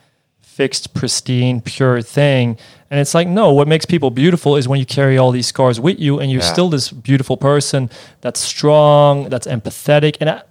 fixed, 0.57 0.94
pristine, 0.94 1.61
pure 1.61 2.00
thing. 2.00 2.57
And 2.90 3.00
it's 3.00 3.14
like, 3.14 3.26
no, 3.26 3.52
what 3.52 3.66
makes 3.66 3.84
people 3.84 4.11
beautiful 4.11 4.57
is 4.57 4.68
when 4.68 4.78
you 4.78 4.86
carry 4.86 5.18
all 5.18 5.32
these 5.32 5.46
scars 5.48 5.80
with 5.80 5.98
you 5.98 6.20
and 6.20 6.30
you're 6.30 6.42
Yeah. 6.42 6.52
still 6.52 6.68
this 6.68 6.90
beautiful 6.92 7.36
person 7.36 7.90
that's 8.20 8.38
strong, 8.40 9.28
that's 9.28 9.46
empathetic. 9.48 10.16
And 10.20 10.30
I, 10.30 10.42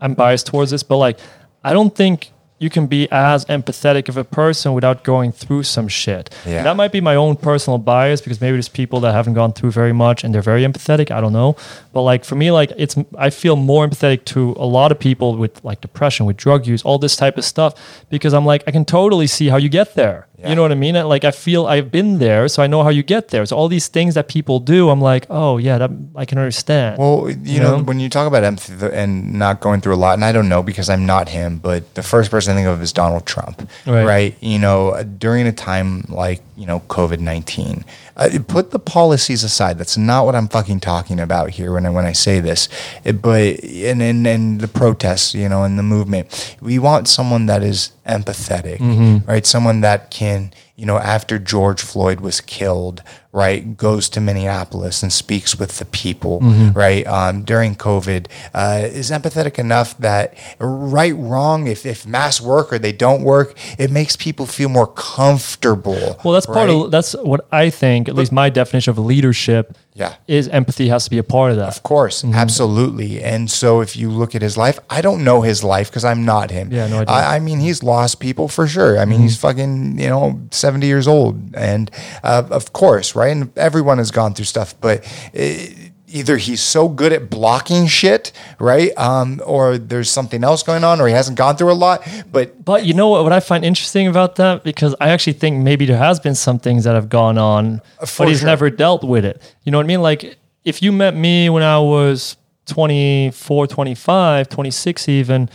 I'm 0.00 0.14
biased 0.14 0.46
towards 0.48 0.72
this, 0.72 0.82
but 0.82 0.96
like, 0.96 1.18
I 1.62 1.72
don't 1.72 1.94
think 1.94 2.32
you 2.62 2.70
can 2.70 2.86
be 2.86 3.08
as 3.10 3.44
empathetic 3.46 4.08
of 4.08 4.16
a 4.16 4.22
person 4.24 4.72
without 4.72 5.02
going 5.02 5.32
through 5.32 5.64
some 5.64 5.88
shit. 5.88 6.30
Yeah. 6.46 6.62
That 6.62 6.76
might 6.76 6.92
be 6.92 7.00
my 7.00 7.16
own 7.16 7.36
personal 7.36 7.78
bias 7.78 8.20
because 8.20 8.40
maybe 8.40 8.52
there's 8.52 8.68
people 8.68 9.00
that 9.00 9.12
haven't 9.12 9.34
gone 9.34 9.52
through 9.52 9.72
very 9.72 9.92
much 9.92 10.22
and 10.22 10.32
they're 10.32 10.42
very 10.42 10.62
empathetic. 10.62 11.10
I 11.10 11.20
don't 11.20 11.32
know. 11.32 11.56
But 11.92 12.02
like 12.02 12.24
for 12.24 12.36
me, 12.36 12.52
like 12.52 12.72
it's 12.76 12.96
I 13.18 13.30
feel 13.30 13.56
more 13.56 13.86
empathetic 13.86 14.24
to 14.26 14.54
a 14.58 14.64
lot 14.64 14.92
of 14.92 14.98
people 15.00 15.36
with 15.36 15.62
like 15.64 15.80
depression, 15.80 16.24
with 16.24 16.36
drug 16.36 16.66
use, 16.66 16.82
all 16.82 16.98
this 16.98 17.16
type 17.16 17.36
of 17.36 17.44
stuff, 17.44 17.74
because 18.08 18.32
I'm 18.32 18.46
like, 18.46 18.62
I 18.66 18.70
can 18.70 18.84
totally 18.84 19.26
see 19.26 19.48
how 19.48 19.56
you 19.56 19.68
get 19.68 19.94
there. 19.94 20.28
Yeah. 20.42 20.48
You 20.50 20.54
know 20.56 20.62
what 20.62 20.72
I 20.72 20.76
mean? 20.76 20.94
Like 20.94 21.24
I 21.24 21.30
feel 21.30 21.66
I've 21.66 21.92
been 21.92 22.18
there, 22.18 22.48
so 22.48 22.62
I 22.62 22.66
know 22.66 22.82
how 22.82 22.88
you 22.88 23.04
get 23.04 23.28
there. 23.28 23.46
So 23.46 23.56
all 23.56 23.68
these 23.68 23.86
things 23.86 24.14
that 24.14 24.26
people 24.26 24.58
do, 24.58 24.90
I'm 24.90 25.00
like, 25.00 25.26
oh 25.30 25.58
yeah, 25.58 25.78
that 25.78 25.90
I 26.16 26.24
can 26.24 26.38
understand. 26.38 26.98
Well, 26.98 27.30
you, 27.30 27.60
know, 27.60 27.76
know? 27.76 27.84
when 27.84 28.00
you 28.00 28.08
talk 28.08 28.26
about 28.26 28.42
empathy 28.42 28.74
and 28.92 29.34
not 29.34 29.60
going 29.60 29.80
through 29.80 29.94
a 29.94 30.02
lot, 30.02 30.14
and 30.14 30.24
I 30.24 30.32
don't 30.32 30.48
know 30.48 30.62
because 30.62 30.90
I'm 30.90 31.06
not 31.06 31.28
him, 31.28 31.58
but 31.58 31.94
the 31.94 32.02
first 32.02 32.30
person 32.30 32.51
I 32.52 32.54
think 32.54 32.68
of 32.68 32.80
is 32.82 32.92
Donald 32.92 33.26
Trump, 33.26 33.68
Right. 33.86 34.04
right? 34.04 34.36
You 34.40 34.58
know, 34.58 35.02
during 35.18 35.46
a 35.46 35.52
time 35.52 36.04
like, 36.08 36.40
you 36.56 36.66
know, 36.66 36.80
COVID 36.88 37.18
19, 37.20 37.84
uh, 38.16 38.28
put 38.46 38.70
the 38.70 38.78
policies 38.78 39.42
aside. 39.42 39.78
That's 39.78 39.96
not 39.96 40.26
what 40.26 40.34
I'm 40.34 40.48
fucking 40.48 40.80
talking 40.80 41.18
about 41.18 41.50
here 41.50 41.72
when 41.72 41.86
I, 41.86 41.90
when 41.90 42.04
I 42.04 42.12
say 42.12 42.40
this. 42.40 42.68
It- 43.04 43.20
but, 43.22 43.62
and, 43.64 44.02
and, 44.02 44.26
and 44.26 44.60
the 44.60 44.68
protests, 44.68 45.34
you 45.34 45.48
know, 45.48 45.64
and 45.64 45.78
the 45.78 45.82
movement, 45.82 46.56
we 46.60 46.78
want 46.78 47.08
someone 47.08 47.46
that 47.46 47.62
is 47.62 47.92
empathetic, 48.06 49.26
right? 49.26 49.46
Someone 49.46 49.80
that 49.82 50.10
can, 50.10 50.52
you 50.82 50.86
know, 50.90 50.98
after 50.98 51.38
George 51.38 51.80
Floyd 51.80 52.18
was 52.20 52.40
killed, 52.40 53.02
right, 53.30 53.76
goes 53.76 54.08
to 54.10 54.20
Minneapolis 54.20 55.00
and 55.02 55.12
speaks 55.12 55.56
with 55.60 55.78
the 55.78 55.84
people, 55.84 56.40
right, 56.74 57.06
um, 57.06 57.44
during 57.44 57.76
COVID, 57.76 58.26
uh, 58.52 58.80
is 59.00 59.10
empathetic 59.12 59.60
enough 59.60 59.96
that 59.98 60.34
right, 60.58 61.14
wrong, 61.16 61.68
if, 61.68 61.86
if 61.86 62.04
masks 62.04 62.44
work 62.44 62.72
or 62.72 62.78
they 62.80 62.90
don't 62.92 63.22
work, 63.22 63.54
it 63.78 63.90
makes 63.92 64.16
people 64.16 64.44
feel 64.44 64.68
more 64.68 64.88
comfortable. 65.36 66.18
Well, 66.24 66.34
that's 66.34 66.46
part 66.46 66.68
right? 66.68 66.70
of 66.70 66.90
that's 66.90 67.12
what 67.14 67.46
I 67.52 67.70
think. 67.70 68.08
At 68.08 68.14
least 68.16 68.32
my 68.32 68.50
definition 68.50 68.90
of 68.90 68.98
leadership, 68.98 69.76
Yeah. 69.94 70.14
is 70.26 70.48
empathy 70.48 70.88
has 70.88 71.04
to 71.04 71.10
be 71.10 71.18
a 71.18 71.22
part 71.22 71.52
of 71.52 71.56
that. 71.58 71.68
Of 71.68 71.82
course, 71.82 72.22
Mm-hmm. 72.22 72.34
absolutely. 72.34 73.22
And 73.22 73.50
so, 73.50 73.80
if 73.80 73.96
you 73.96 74.10
look 74.10 74.34
at 74.34 74.42
his 74.42 74.56
life, 74.56 74.78
I 74.90 75.00
don't 75.00 75.22
know 75.24 75.42
his 75.42 75.62
life 75.64 75.88
because 75.90 76.04
I'm 76.04 76.24
not 76.24 76.50
him. 76.50 76.70
Yeah, 76.72 76.86
no 76.88 77.00
idea. 77.00 77.14
Mm-hmm. 77.14 77.32
I, 77.32 77.36
I 77.36 77.40
mean, 77.40 77.60
he's 77.60 77.82
lost 77.82 78.20
people 78.20 78.48
for 78.48 78.66
sure. 78.66 78.98
I 78.98 79.04
mean, 79.04 79.20
he's 79.20 79.36
fucking, 79.38 79.98
you 79.98 80.08
know, 80.08 80.40
70 80.72 80.86
years 80.86 81.06
old. 81.06 81.54
And 81.54 81.90
uh, 82.22 82.44
of 82.50 82.72
course, 82.72 83.14
right? 83.14 83.32
And 83.36 83.56
everyone 83.58 83.98
has 83.98 84.10
gone 84.10 84.34
through 84.34 84.46
stuff, 84.46 84.74
but. 84.80 85.04
uh 85.38 85.88
Either 86.14 86.36
he's 86.36 86.60
so 86.60 86.90
good 86.90 87.10
at 87.10 87.30
blocking 87.30 87.86
shit, 87.86 88.32
right? 88.58 88.92
Um, 88.98 89.40
or 89.46 89.78
there's 89.78 90.10
something 90.10 90.44
else 90.44 90.62
going 90.62 90.84
on, 90.84 91.00
or 91.00 91.06
he 91.06 91.14
hasn't 91.14 91.38
gone 91.38 91.56
through 91.56 91.72
a 91.72 91.80
lot. 91.86 92.06
But 92.30 92.62
But 92.62 92.84
you 92.84 92.92
know 92.92 93.08
what? 93.08 93.22
What 93.24 93.32
I 93.32 93.40
find 93.40 93.64
interesting 93.64 94.06
about 94.08 94.36
that, 94.36 94.62
because 94.62 94.94
I 95.00 95.08
actually 95.08 95.32
think 95.32 95.64
maybe 95.64 95.86
there 95.86 95.96
has 95.96 96.20
been 96.20 96.34
some 96.34 96.58
things 96.58 96.84
that 96.84 96.94
have 96.94 97.08
gone 97.08 97.38
on, 97.38 97.80
but 97.98 98.28
he's 98.28 98.40
sure. 98.40 98.46
never 98.46 98.68
dealt 98.68 99.02
with 99.02 99.24
it. 99.24 99.40
You 99.62 99.72
know 99.72 99.78
what 99.78 99.86
I 99.86 99.86
mean? 99.86 100.02
Like 100.02 100.36
if 100.64 100.82
you 100.82 100.92
met 100.92 101.16
me 101.16 101.48
when 101.48 101.62
I 101.62 101.78
was 101.78 102.36
24, 102.66 103.68
25, 103.68 104.48
26 104.50 105.08
even, 105.08 105.48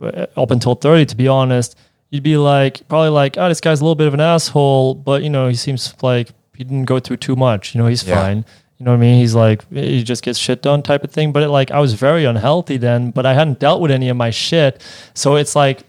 uh, 0.00 0.26
up 0.36 0.50
until 0.50 0.74
30, 0.74 1.06
to 1.06 1.16
be 1.16 1.28
honest, 1.28 1.76
you'd 2.10 2.22
be 2.22 2.36
like, 2.36 2.86
probably 2.88 3.08
like, 3.10 3.38
oh, 3.38 3.48
this 3.48 3.60
guy's 3.60 3.80
a 3.80 3.84
little 3.84 3.94
bit 3.94 4.06
of 4.06 4.14
an 4.14 4.20
asshole, 4.20 4.94
but 4.94 5.22
you 5.22 5.30
know, 5.30 5.48
he 5.48 5.54
seems 5.54 5.94
like 6.02 6.28
he 6.56 6.64
didn't 6.64 6.84
go 6.84 7.00
through 7.00 7.16
too 7.18 7.36
much. 7.36 7.74
You 7.74 7.80
know, 7.80 7.86
he's 7.86 8.06
Yeah. 8.06 8.20
fine. 8.20 8.44
You 8.78 8.84
know 8.84 8.92
what 8.92 8.96
I 8.96 9.00
mean? 9.00 9.18
He's 9.20 9.34
like, 9.34 9.70
he 9.72 10.02
just 10.02 10.22
gets 10.22 10.38
shit 10.38 10.62
done 10.62 10.82
type 10.82 11.04
of 11.04 11.10
thing. 11.10 11.32
But 11.32 11.42
it, 11.42 11.48
like, 11.50 11.70
I 11.70 11.80
was 11.80 11.92
very 11.94 12.24
unhealthy 12.24 12.78
then, 12.78 13.10
but 13.10 13.26
I 13.26 13.34
hadn't 13.34 13.58
dealt 13.60 13.80
with 13.82 13.90
any 13.90 14.08
of 14.08 14.16
my 14.16 14.30
shit. 14.30 14.82
So 15.14 15.36
it's 15.36 15.54
like, 15.54 15.82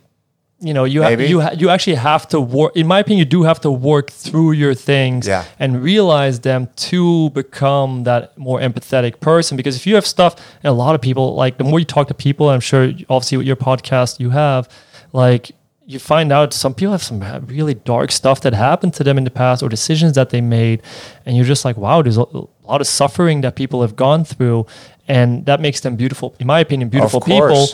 you 0.59 0.73
know, 0.75 0.83
you 0.83 1.01
ha- 1.01 1.09
you 1.09 1.39
ha- 1.41 1.55
you 1.57 1.69
actually 1.69 1.95
have 1.95 2.27
to 2.27 2.39
work. 2.39 2.75
In 2.75 2.85
my 2.85 2.99
opinion, 2.99 3.19
you 3.19 3.25
do 3.25 3.43
have 3.43 3.59
to 3.61 3.71
work 3.71 4.11
through 4.11 4.51
your 4.51 4.75
things 4.75 5.25
Yeah. 5.25 5.45
and 5.57 5.81
realize 5.81 6.41
them 6.41 6.67
to 6.91 7.29
become 7.31 8.03
that 8.03 8.37
more 8.37 8.59
empathetic 8.59 9.21
person. 9.21 9.57
Because 9.57 9.75
if 9.77 9.87
you 9.87 9.95
have 9.95 10.05
stuff, 10.05 10.35
and 10.61 10.69
a 10.69 10.73
lot 10.73 10.93
of 10.93 11.01
people 11.01 11.33
like 11.33 11.57
the 11.57 11.63
more 11.63 11.79
you 11.79 11.85
talk 11.85 12.09
to 12.09 12.13
people, 12.13 12.49
I'm 12.49 12.59
sure 12.59 12.91
obviously 13.09 13.37
with 13.39 13.47
your 13.47 13.55
podcast 13.55 14.19
you 14.19 14.29
have, 14.31 14.69
like 15.13 15.51
you 15.91 15.99
find 15.99 16.31
out 16.31 16.53
some 16.53 16.73
people 16.73 16.91
have 16.93 17.03
some 17.03 17.19
really 17.47 17.73
dark 17.73 18.11
stuff 18.11 18.39
that 18.41 18.53
happened 18.53 18.93
to 18.93 19.03
them 19.03 19.17
in 19.17 19.23
the 19.25 19.31
past 19.43 19.61
or 19.63 19.69
decisions 19.69 20.13
that 20.13 20.29
they 20.29 20.41
made, 20.41 20.81
and 21.25 21.35
you're 21.35 21.45
just 21.45 21.65
like, 21.65 21.77
wow, 21.77 22.01
there's 22.01 22.17
a 22.17 22.25
lot 22.71 22.79
of 22.83 22.87
suffering 22.87 23.41
that 23.41 23.55
people 23.55 23.81
have 23.81 23.95
gone 23.95 24.23
through, 24.23 24.65
and 25.07 25.45
that 25.45 25.59
makes 25.59 25.79
them 25.81 25.95
beautiful. 25.95 26.33
In 26.39 26.47
my 26.47 26.59
opinion, 26.59 26.89
beautiful 26.89 27.19
people. 27.21 27.67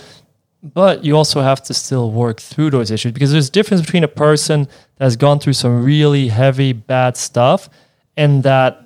but 0.63 1.05
you 1.05 1.15
also 1.15 1.41
have 1.41 1.61
to 1.63 1.73
still 1.73 2.11
work 2.11 2.39
through 2.41 2.71
those 2.71 2.89
issues 2.91 3.11
because 3.11 3.31
there's 3.31 3.49
a 3.49 3.51
difference 3.51 3.81
between 3.85 4.03
a 4.03 4.07
person 4.07 4.67
that 4.97 5.03
has 5.05 5.15
gone 5.15 5.39
through 5.39 5.53
some 5.53 5.83
really 5.83 6.29
heavy 6.29 6.73
bad 6.73 7.15
stuff 7.15 7.69
and 8.17 8.41
that 8.43 8.81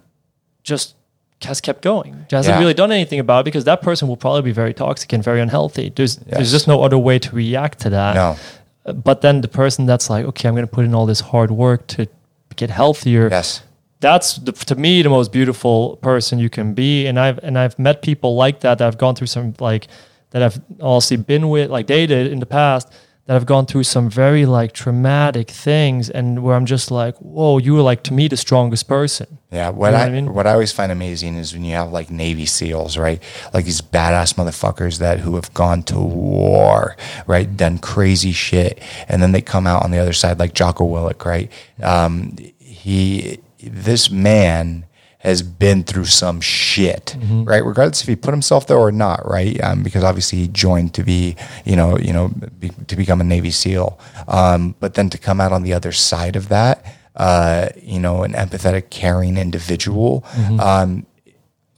just 0.63 0.95
has 1.43 1.59
kept 1.61 1.81
going 1.81 2.13
hasn't 2.29 2.53
Yeah. 2.55 2.59
really 2.59 2.73
done 2.75 2.91
anything 2.91 3.19
about 3.19 3.39
it 3.39 3.45
because 3.45 3.63
that 3.63 3.81
person 3.81 4.07
will 4.09 4.17
probably 4.17 4.43
be 4.43 4.51
very 4.51 4.73
toxic 4.73 5.11
and 5.13 5.23
very 5.23 5.39
unhealthy. 5.41 5.91
There's 5.95 6.17
there's 6.17 6.51
just 6.51 6.67
no 6.67 6.83
other 6.83 6.97
way 6.99 7.17
to 7.19 7.29
react 7.35 7.79
to 7.79 7.89
that. 7.91 8.13
No, 8.15 8.35
but 8.83 9.21
then 9.21 9.41
the 9.41 9.47
person 9.47 9.85
that's 9.85 10.09
like 10.09 10.25
okay 10.25 10.47
i'm 10.47 10.55
going 10.55 10.65
to 10.67 10.71
put 10.71 10.85
in 10.85 10.93
all 10.93 11.05
this 11.05 11.19
hard 11.19 11.51
work 11.51 11.87
to 11.87 12.07
get 12.55 12.69
healthier 12.69 13.29
yes. 13.29 13.63
that's 13.99 14.35
the, 14.37 14.51
to 14.51 14.75
me 14.75 15.01
the 15.01 15.09
most 15.09 15.31
beautiful 15.31 15.97
person 15.97 16.39
you 16.39 16.49
can 16.49 16.73
be 16.73 17.05
and 17.05 17.19
i've 17.19 17.37
and 17.39 17.57
i've 17.57 17.77
met 17.77 18.01
people 18.01 18.35
like 18.35 18.61
that 18.61 18.77
that 18.77 18.85
have 18.85 18.97
gone 18.97 19.15
through 19.15 19.27
some 19.27 19.53
like 19.59 19.87
that 20.31 20.41
i've 20.41 20.59
also 20.79 21.15
been 21.17 21.49
with 21.49 21.69
like 21.69 21.85
dated 21.85 22.31
in 22.31 22.39
the 22.39 22.45
past 22.45 22.91
that 23.31 23.35
have 23.35 23.45
gone 23.45 23.65
through 23.65 23.83
some 23.83 24.09
very 24.09 24.45
like 24.45 24.73
traumatic 24.73 25.49
things 25.49 26.09
and 26.09 26.43
where 26.43 26.53
i'm 26.53 26.65
just 26.65 26.91
like 26.91 27.15
whoa 27.19 27.57
you 27.59 27.73
were 27.73 27.81
like 27.81 28.03
to 28.03 28.13
me 28.13 28.27
the 28.27 28.35
strongest 28.35 28.89
person 28.89 29.37
Yeah, 29.51 29.69
what 29.69 29.87
You 29.87 29.91
know 29.93 29.97
I, 29.97 30.01
what 30.01 30.07
I 30.07 30.11
mean? 30.11 30.33
what 30.33 30.47
I 30.47 30.51
always 30.51 30.71
find 30.73 30.91
amazing 30.91 31.35
is 31.35 31.53
when 31.53 31.63
you 31.63 31.75
have 31.75 31.91
like 31.91 32.09
Navy 32.09 32.45
SEALs, 32.45 32.97
right? 32.97 33.21
Like 33.53 33.65
these 33.65 33.81
badass 33.81 34.35
motherfuckers 34.35 34.99
that 34.99 35.19
who 35.19 35.35
have 35.35 35.53
gone 35.53 35.83
to 35.83 35.99
war, 35.99 36.95
right? 37.27 37.47
Done 37.57 37.77
crazy 37.79 38.31
shit, 38.33 38.81
and 39.09 39.21
then 39.21 39.31
they 39.33 39.41
come 39.41 39.67
out 39.67 39.83
on 39.83 39.91
the 39.91 39.99
other 39.99 40.13
side, 40.13 40.39
like 40.39 40.53
Jocko 40.53 40.85
Willink, 40.87 41.25
right? 41.25 41.51
Um, 41.83 42.35
he, 42.59 43.39
this 43.61 44.09
man 44.09 44.85
has 45.21 45.41
been 45.43 45.83
through 45.83 46.05
some 46.05 46.41
shit, 46.41 47.15
Mm-hmm. 47.17 47.43
right? 47.43 47.63
Regardless 47.63 48.01
if 48.01 48.07
he 48.07 48.15
put 48.15 48.31
himself 48.33 48.65
there 48.67 48.77
or 48.77 48.91
not, 48.91 49.19
right? 49.29 49.59
Um, 49.63 49.83
because 49.83 50.03
obviously 50.03 50.39
he 50.39 50.47
joined 50.47 50.93
to 50.95 51.03
be, 51.03 51.35
you 51.63 51.75
know, 51.75 51.97
you 51.97 52.11
know, 52.13 52.29
be, 52.59 52.69
to 52.87 52.95
become 52.95 53.21
a 53.21 53.23
Navy 53.23 53.51
SEAL. 53.51 53.99
Um, 54.27 54.75
but 54.79 54.95
then 54.95 55.09
to 55.11 55.17
come 55.17 55.39
out 55.39 55.51
on 55.51 55.61
the 55.63 55.73
other 55.73 55.91
side 55.91 56.35
of 56.35 56.49
that, 56.49 56.83
uh, 57.15 57.69
you 57.81 57.99
know, 57.99 58.23
an 58.23 58.33
empathetic, 58.33 58.89
caring 58.89 59.37
individual, 59.37 60.21
Mm-hmm. 60.35 60.59
um, 60.59 61.05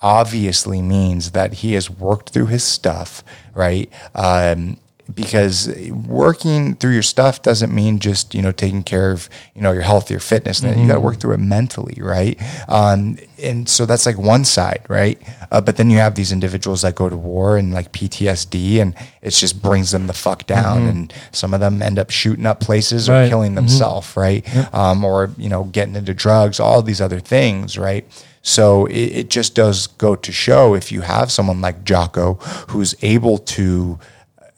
obviously 0.01 0.81
means 0.81 1.31
that 1.31 1.53
he 1.55 1.73
has 1.73 1.89
worked 1.89 2.29
through 2.31 2.47
his 2.47 2.63
stuff, 2.63 3.23
right? 3.53 3.89
Um, 4.15 4.77
because 5.15 5.67
working 6.07 6.75
through 6.75 6.93
your 6.93 7.01
stuff 7.03 7.41
doesn't 7.41 7.73
mean 7.73 7.99
just 7.99 8.33
you 8.35 8.41
know 8.41 8.51
taking 8.51 8.83
care 8.83 9.11
of 9.11 9.29
you 9.55 9.61
know 9.61 9.71
your 9.71 9.81
health, 9.83 10.09
your 10.09 10.19
fitness. 10.19 10.61
You 10.61 10.87
got 10.87 10.93
to 10.95 10.99
work 10.99 11.19
through 11.19 11.33
it 11.33 11.39
mentally, 11.39 11.97
right? 12.01 12.39
Um, 12.69 13.17
and 13.41 13.67
so 13.67 13.85
that's 13.85 14.05
like 14.05 14.17
one 14.17 14.45
side, 14.45 14.85
right? 14.89 15.21
Uh, 15.51 15.59
but 15.61 15.77
then 15.77 15.89
you 15.89 15.97
have 15.97 16.15
these 16.15 16.31
individuals 16.31 16.81
that 16.83 16.95
go 16.95 17.09
to 17.09 17.17
war 17.17 17.57
and 17.57 17.73
like 17.73 17.91
PTSD, 17.91 18.81
and 18.81 18.95
it 19.21 19.31
just 19.31 19.61
brings 19.61 19.91
them 19.91 20.07
the 20.07 20.13
fuck 20.13 20.45
down. 20.47 20.83
And 20.87 21.13
some 21.31 21.53
of 21.53 21.59
them 21.59 21.81
end 21.81 21.99
up 21.99 22.09
shooting 22.09 22.45
up 22.45 22.59
places 22.59 23.09
or 23.09 23.13
Right. 23.13 23.29
killing 23.29 23.55
themselves, 23.55 24.15
right? 24.15 24.43
Um, 24.73 25.03
or 25.03 25.29
you 25.37 25.49
know 25.49 25.65
getting 25.65 25.95
into 25.95 26.13
drugs, 26.13 26.59
all 26.59 26.81
these 26.81 27.01
other 27.01 27.19
things, 27.19 27.77
right? 27.77 28.05
So 28.45 28.87
it, 28.87 28.95
it 29.19 29.29
just 29.29 29.55
does 29.55 29.87
go 29.87 30.15
to 30.15 30.31
show 30.31 30.73
if 30.73 30.91
you 30.91 31.01
have 31.01 31.31
someone 31.31 31.61
like 31.61 31.85
Jocko 31.85 32.33
who's 32.69 32.93
able 33.01 33.37
to 33.37 33.99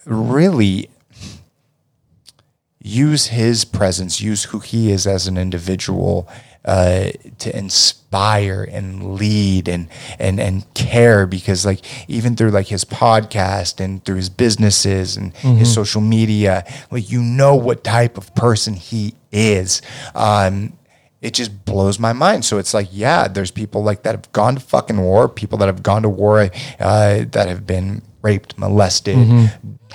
really 0.06 0.90
use 2.82 3.27
his 3.27 3.65
presence, 3.65 4.22
use 4.22 4.45
who 4.45 4.60
he 4.60 4.91
is 4.91 5.07
as 5.07 5.27
an 5.27 5.38
individual 5.38 6.30
uh, 6.65 7.11
to 7.38 7.56
inspire 7.56 8.68
and 8.72 9.15
lead 9.15 9.68
and 9.68 9.88
and 10.18 10.40
and 10.40 10.72
care 10.73 11.27
because 11.27 11.65
like 11.65 11.82
even 12.10 12.36
through 12.36 12.49
like 12.49 12.68
his 12.68 12.84
podcast 12.84 13.80
and 13.80 14.03
through 14.03 14.15
his 14.15 14.30
businesses 14.30 15.15
and 15.15 15.36
his 15.38 15.72
social 15.73 16.02
media, 16.02 16.65
like 16.91 17.10
you 17.11 17.22
know 17.22 17.56
what 17.56 17.84
type 17.84 18.18
of 18.18 18.34
person 18.36 18.73
he 18.73 19.14
is. 19.32 19.82
Um, 20.15 20.73
it 21.22 21.34
just 21.34 21.65
blows 21.65 21.98
my 21.98 22.14
mind. 22.14 22.45
So 22.45 22.60
it's 22.60 22.73
like, 22.73 22.88
yeah, 22.91 23.27
there's 23.27 23.49
people 23.49 23.84
like 23.84 24.03
that 24.03 24.14
have 24.14 24.32
gone 24.32 24.56
to 24.56 24.61
fucking 24.61 24.99
war, 24.99 25.27
people 25.27 25.57
that 25.60 25.65
have 25.65 25.82
gone 25.82 26.03
to 26.03 26.10
war 26.10 26.52
uh, 26.80 27.26
that 27.32 27.48
have 27.48 27.65
been 27.65 28.03
raped, 28.26 28.58
molested, 28.58 29.18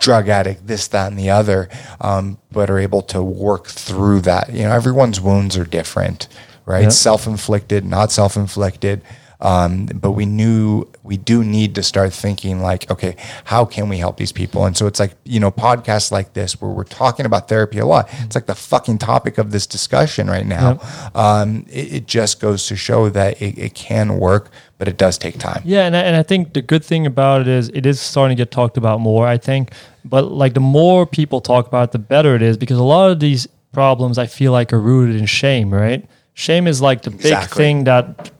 drug 0.00 0.28
addict, 0.28 0.66
this, 0.66 0.86
that, 0.88 1.10
and 1.10 1.18
the 1.18 1.30
other, 1.30 1.68
um, 2.00 2.38
but 2.52 2.70
are 2.70 2.78
able 2.78 3.02
to 3.02 3.20
work 3.22 3.66
through 3.66 4.20
that. 4.22 4.52
You 4.52 4.62
know, 4.62 4.72
everyone's 4.72 5.20
wounds 5.20 5.56
are 5.58 5.64
different, 5.64 6.28
right? 6.64 6.84
Self 6.92 7.26
inflicted, 7.26 7.84
not 7.84 8.12
self 8.12 8.36
inflicted. 8.36 9.02
Um, 9.40 9.86
but 9.86 10.12
we 10.12 10.26
knew 10.26 10.86
we 11.02 11.16
do 11.16 11.42
need 11.42 11.74
to 11.74 11.82
start 11.82 12.12
thinking 12.12 12.60
like, 12.60 12.90
okay, 12.90 13.16
how 13.44 13.64
can 13.64 13.88
we 13.88 13.98
help 13.98 14.18
these 14.18 14.32
people? 14.32 14.66
And 14.66 14.76
so 14.76 14.86
it's 14.86 15.00
like, 15.00 15.12
you 15.24 15.40
know, 15.40 15.50
podcasts 15.50 16.12
like 16.12 16.34
this 16.34 16.60
where 16.60 16.70
we're 16.70 16.84
talking 16.84 17.24
about 17.24 17.48
therapy 17.48 17.78
a 17.78 17.86
lot. 17.86 18.08
It's 18.20 18.34
like 18.34 18.46
the 18.46 18.54
fucking 18.54 18.98
topic 18.98 19.38
of 19.38 19.50
this 19.50 19.66
discussion 19.66 20.28
right 20.28 20.46
now. 20.46 20.78
Um, 21.14 21.64
it, 21.70 21.92
it 21.92 22.06
just 22.06 22.40
goes 22.40 22.66
to 22.66 22.76
show 22.76 23.08
that 23.08 23.40
it, 23.40 23.58
it 23.58 23.74
can 23.74 24.18
work, 24.18 24.50
but 24.76 24.88
it 24.88 24.98
does 24.98 25.16
take 25.16 25.38
time. 25.38 25.62
Yeah, 25.64 25.86
and 25.86 25.96
I, 25.96 26.00
and 26.00 26.16
I 26.16 26.22
think 26.22 26.52
the 26.52 26.62
good 26.62 26.84
thing 26.84 27.06
about 27.06 27.40
it 27.40 27.48
is 27.48 27.70
it 27.70 27.86
is 27.86 27.98
starting 27.98 28.36
to 28.36 28.40
get 28.40 28.50
talked 28.50 28.76
about 28.76 29.00
more. 29.00 29.26
I 29.26 29.38
think, 29.38 29.72
but 30.04 30.30
like 30.30 30.52
the 30.52 30.60
more 30.60 31.06
people 31.06 31.40
talk 31.40 31.66
about 31.66 31.88
it, 31.88 31.92
the 31.92 31.98
better 31.98 32.34
it 32.34 32.42
is 32.42 32.58
because 32.58 32.78
a 32.78 32.82
lot 32.82 33.10
of 33.10 33.20
these 33.20 33.46
problems 33.72 34.18
I 34.18 34.26
feel 34.26 34.52
like 34.52 34.72
are 34.72 34.80
rooted 34.80 35.16
in 35.16 35.26
shame. 35.26 35.72
Right? 35.72 36.06
Shame 36.40 36.66
is 36.66 36.80
like 36.80 37.02
the 37.02 37.10
big 37.10 37.38
thing 37.50 37.84
that 37.84 38.30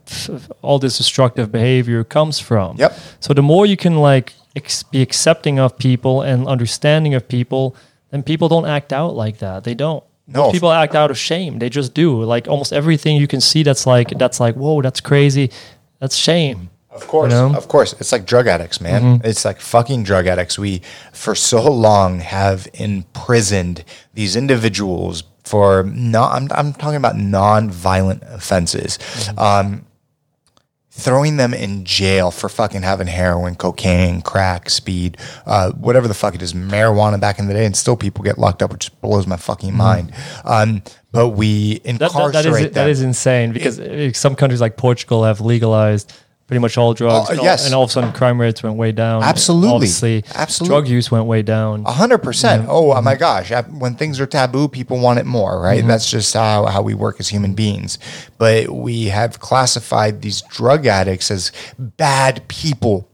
all 0.63 0.79
this 0.79 0.97
destructive 0.97 1.53
behavior 1.53 2.03
comes 2.03 2.41
from. 2.41 2.79
Yep. 2.79 2.99
So 3.21 3.35
the 3.35 3.43
more 3.43 3.67
you 3.67 3.77
can 3.77 3.97
like 3.99 4.33
ex- 4.57 4.83
be 4.85 5.03
accepting 5.03 5.59
of 5.59 5.77
people 5.77 6.23
and 6.23 6.49
understanding 6.49 7.13
of 7.13 7.29
people, 7.29 7.77
then 8.11 8.23
people 8.23 8.49
don't 8.49 8.65
act 8.65 8.95
out 8.95 9.17
like 9.17 9.39
that. 9.41 9.65
They 9.65 9.75
don't. 9.75 10.03
No. 10.27 10.45
Most 10.45 10.53
people 10.55 10.73
act 10.73 10.95
out 10.95 11.11
of 11.11 11.19
shame. 11.19 11.59
They 11.59 11.69
just 11.69 11.93
do. 11.93 12.23
Like 12.25 12.49
almost 12.49 12.73
everything 12.73 13.19
you 13.19 13.27
can 13.27 13.43
see 13.43 13.63
that's 13.63 13.87
like 13.87 14.09
that's 14.19 14.41
like 14.41 14.55
whoa, 14.55 14.81
that's 14.81 15.01
crazy. 15.01 15.51
That's 15.99 16.17
shame. 16.17 16.71
Of 16.91 17.07
course, 17.07 17.33
You 17.33 17.39
know? 17.39 17.55
of 17.55 17.69
course. 17.69 17.93
It's 18.01 18.13
like 18.13 18.25
drug 18.25 18.47
addicts, 18.47 18.81
man. 18.81 19.03
Mm-hmm. 19.03 19.27
It's 19.27 19.45
like 19.45 19.61
fucking 19.61 20.03
drug 20.05 20.27
addicts. 20.27 20.59
We, 20.59 20.83
for 21.13 21.35
so 21.37 21.63
long, 21.71 22.19
have 22.19 22.67
imprisoned 22.75 23.85
these 24.15 24.35
individuals 24.35 25.23
for 25.51 25.83
not. 25.85 26.33
I'm, 26.33 26.49
I'm 26.53 26.73
talking 26.73 26.97
about 26.97 27.17
non-violent 27.17 28.23
offenses. 28.27 28.99
Um, 29.37 29.85
throwing 30.93 31.37
them 31.39 31.55
in 31.55 31.85
jail 31.85 32.31
for 32.31 32.49
fucking 32.49 32.83
having 32.83 33.07
heroin, 33.07 33.55
cocaine, 33.55 34.21
crack, 34.23 34.69
speed, 34.69 35.17
uh, 35.47 35.71
whatever 35.73 36.07
the 36.09 36.15
fuck 36.15 36.35
it 36.35 36.43
is, 36.43 36.53
marijuana 36.53 37.19
back 37.19 37.39
in 37.39 37.47
the 37.47 37.55
day, 37.55 37.65
and 37.65 37.77
still 37.77 37.97
people 37.97 38.23
get 38.23 38.39
locked 38.39 38.63
up, 38.63 38.71
which 38.73 38.91
blows 39.01 39.27
my 39.27 39.37
fucking 39.37 39.75
mind. 39.75 40.13
Um, 40.45 40.83
but 41.13 41.31
we 41.31 41.79
That, 41.79 41.99
that, 41.99 42.03
incarcerate 42.13 42.33
that 42.35 42.47
is 42.47 42.61
them. 42.63 42.73
that 42.75 42.91
is 42.91 43.03
insane 43.03 43.53
because 43.53 43.81
uh, 43.81 44.13
some 44.13 44.35
countries 44.37 44.61
like 44.61 44.77
Portugal 44.77 45.25
have 45.25 45.41
legalized 45.41 46.13
pretty 46.51 46.59
much 46.61 46.77
all 46.77 46.93
drugs. 46.95 47.29
Oh, 47.29 47.31
and 47.31 47.39
all- 47.39 47.45
yes. 47.45 47.65
and 47.65 47.75
all 47.77 47.85
of 47.85 47.91
a 47.91 47.93
sudden 47.93 48.11
crime 48.11 48.41
rates 48.41 48.61
went 48.61 48.75
way 48.75 48.91
down. 48.91 49.23
Absolutely. 49.23 49.71
obviously, 49.73 50.25
Absolutely. 50.35 50.75
drug 50.75 50.89
use 50.89 51.09
went 51.09 51.27
way 51.27 51.43
down. 51.43 51.85
A 51.87 51.93
hundred 51.93 52.19
percent. 52.19 52.67
Oh 52.69 53.01
my 53.01 53.15
gosh! 53.15 53.53
When 53.69 53.95
things 53.95 54.19
are 54.19 54.27
taboo, 54.27 54.67
people 54.67 54.99
want 54.99 55.21
it 55.21 55.27
more, 55.27 55.63
right? 55.63 55.87
That's 55.87 56.11
just 56.11 56.35
how 56.35 56.67
how 56.67 56.83
we 56.83 56.93
work 56.95 57.21
as 57.21 57.29
human 57.29 57.55
beings. 57.55 57.99
But 58.37 58.69
we 58.71 59.05
have 59.07 59.39
classified 59.39 60.23
these 60.23 60.43
drug 60.43 60.87
addicts 60.87 61.31
as 61.31 61.53
bad 61.79 62.49
people. 62.49 63.07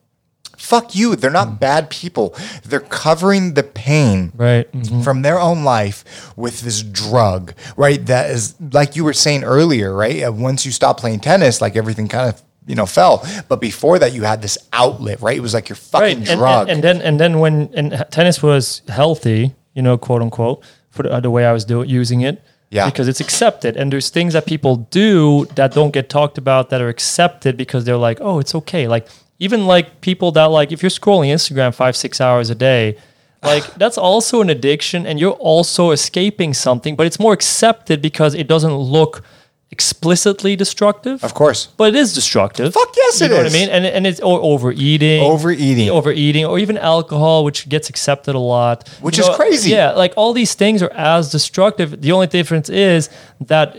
Fuck 0.56 0.94
you! 0.96 1.14
They're 1.14 1.30
not 1.30 1.60
bad 1.60 1.90
people. 1.90 2.34
They're 2.64 2.80
covering 2.80 3.52
the 3.52 3.62
pain 3.62 4.32
Right. 4.34 4.66
Mhm. 4.72 5.04
from 5.04 5.20
their 5.20 5.38
own 5.38 5.62
life 5.64 6.32
with 6.34 6.62
this 6.62 6.82
drug, 6.82 7.52
right? 7.76 8.04
That 8.06 8.30
is 8.30 8.54
like 8.72 8.96
you 8.96 9.04
were 9.04 9.12
saying 9.12 9.44
earlier, 9.44 9.92
right? 9.94 10.22
Uh, 10.24 10.32
Once 10.32 10.64
you 10.64 10.72
stop 10.72 10.98
playing 10.98 11.20
tennis, 11.20 11.60
like 11.60 11.76
everything 11.76 12.08
kind 12.08 12.30
of 12.30 12.42
you 12.66 12.74
know 12.74 12.86
fell. 12.86 13.24
But 13.48 13.60
before 13.60 13.98
that, 13.98 14.12
you 14.12 14.22
had 14.22 14.42
this 14.42 14.58
outlet, 14.72 15.20
right? 15.22 15.36
It 15.36 15.40
was 15.40 15.54
like 15.54 15.68
your 15.68 15.76
fucking 15.76 16.20
Right. 16.20 16.28
And, 16.28 16.38
drug. 16.38 16.68
and, 16.68 16.70
and 16.70 16.84
then 16.84 17.02
and 17.02 17.20
then 17.20 17.38
when 17.38 17.70
and 17.74 18.04
tennis 18.10 18.42
was 18.42 18.82
healthy, 18.88 19.54
you 19.74 19.82
know, 19.82 19.96
quote 19.98 20.22
unquote, 20.22 20.62
for 20.90 21.02
the, 21.04 21.12
uh, 21.12 21.20
the 21.20 21.30
way 21.30 21.44
I 21.46 21.52
was 21.52 21.64
doing 21.64 21.88
using 21.88 22.22
it. 22.22 22.42
Yeah. 22.70 22.86
Because 22.90 23.06
it's 23.06 23.20
accepted, 23.20 23.76
and 23.76 23.92
there's 23.92 24.10
things 24.10 24.32
that 24.32 24.44
people 24.44 24.76
do 24.90 25.46
that 25.54 25.72
don't 25.72 25.92
get 25.92 26.08
talked 26.08 26.36
about 26.36 26.68
that 26.70 26.80
are 26.80 26.88
accepted 26.88 27.56
because 27.56 27.84
they're 27.84 27.96
like, 27.96 28.18
oh, 28.20 28.40
it's 28.40 28.56
okay. 28.56 28.88
Like 28.88 29.06
even 29.38 29.66
like 29.68 30.00
people 30.00 30.32
that 30.32 30.46
like 30.46 30.72
if 30.72 30.82
you're 30.82 30.90
scrolling 30.90 31.28
Instagram 31.32 31.72
five 31.72 31.94
six 31.96 32.20
hours 32.20 32.50
a 32.50 32.54
day. 32.56 32.96
Like 33.42 33.64
that's 33.78 33.96
also 33.96 34.40
an 34.40 34.50
addiction, 34.50 35.06
and 35.06 35.20
you're 35.20 35.32
also 35.38 35.92
escaping 35.92 36.54
something, 36.54 36.96
but 36.96 37.06
it's 37.06 37.20
more 37.20 37.32
accepted 37.32 38.02
because 38.02 38.34
it 38.34 38.48
doesn't 38.48 38.74
look 38.74 39.22
explicitly 39.70 40.56
destructive. 40.56 41.22
of 41.24 41.34
course. 41.34 41.66
But 41.76 41.88
it 41.94 41.96
is 41.96 42.14
destructive. 42.14 42.72
Fuck 42.74 42.94
yes, 42.96 43.20
you 43.20 43.26
it 43.26 43.30
know 43.30 43.36
what. 43.38 43.46
I 43.46 43.50
mean? 43.50 43.68
And 43.68 43.84
and 43.84 44.06
it's 44.06 44.20
or 44.20 44.38
overeating, 44.40 45.22
Overeating. 45.22 45.90
overeating, 45.90 46.44
or 46.44 46.58
even 46.58 46.78
alcohol, 46.78 47.44
which 47.44 47.68
gets 47.68 47.88
accepted 47.90 48.34
a 48.34 48.38
lot. 48.56 48.88
Which 49.00 49.18
You 49.18 49.24
is 49.24 49.36
crazy. 49.36 49.70
Yeah, 49.70 49.92
like 49.92 50.12
all 50.16 50.32
these 50.32 50.54
things 50.54 50.82
are 50.82 50.92
as 50.92 51.30
destructive. 51.30 52.00
The 52.00 52.12
only 52.12 52.26
difference 52.28 52.68
is 52.70 53.10
that 53.40 53.76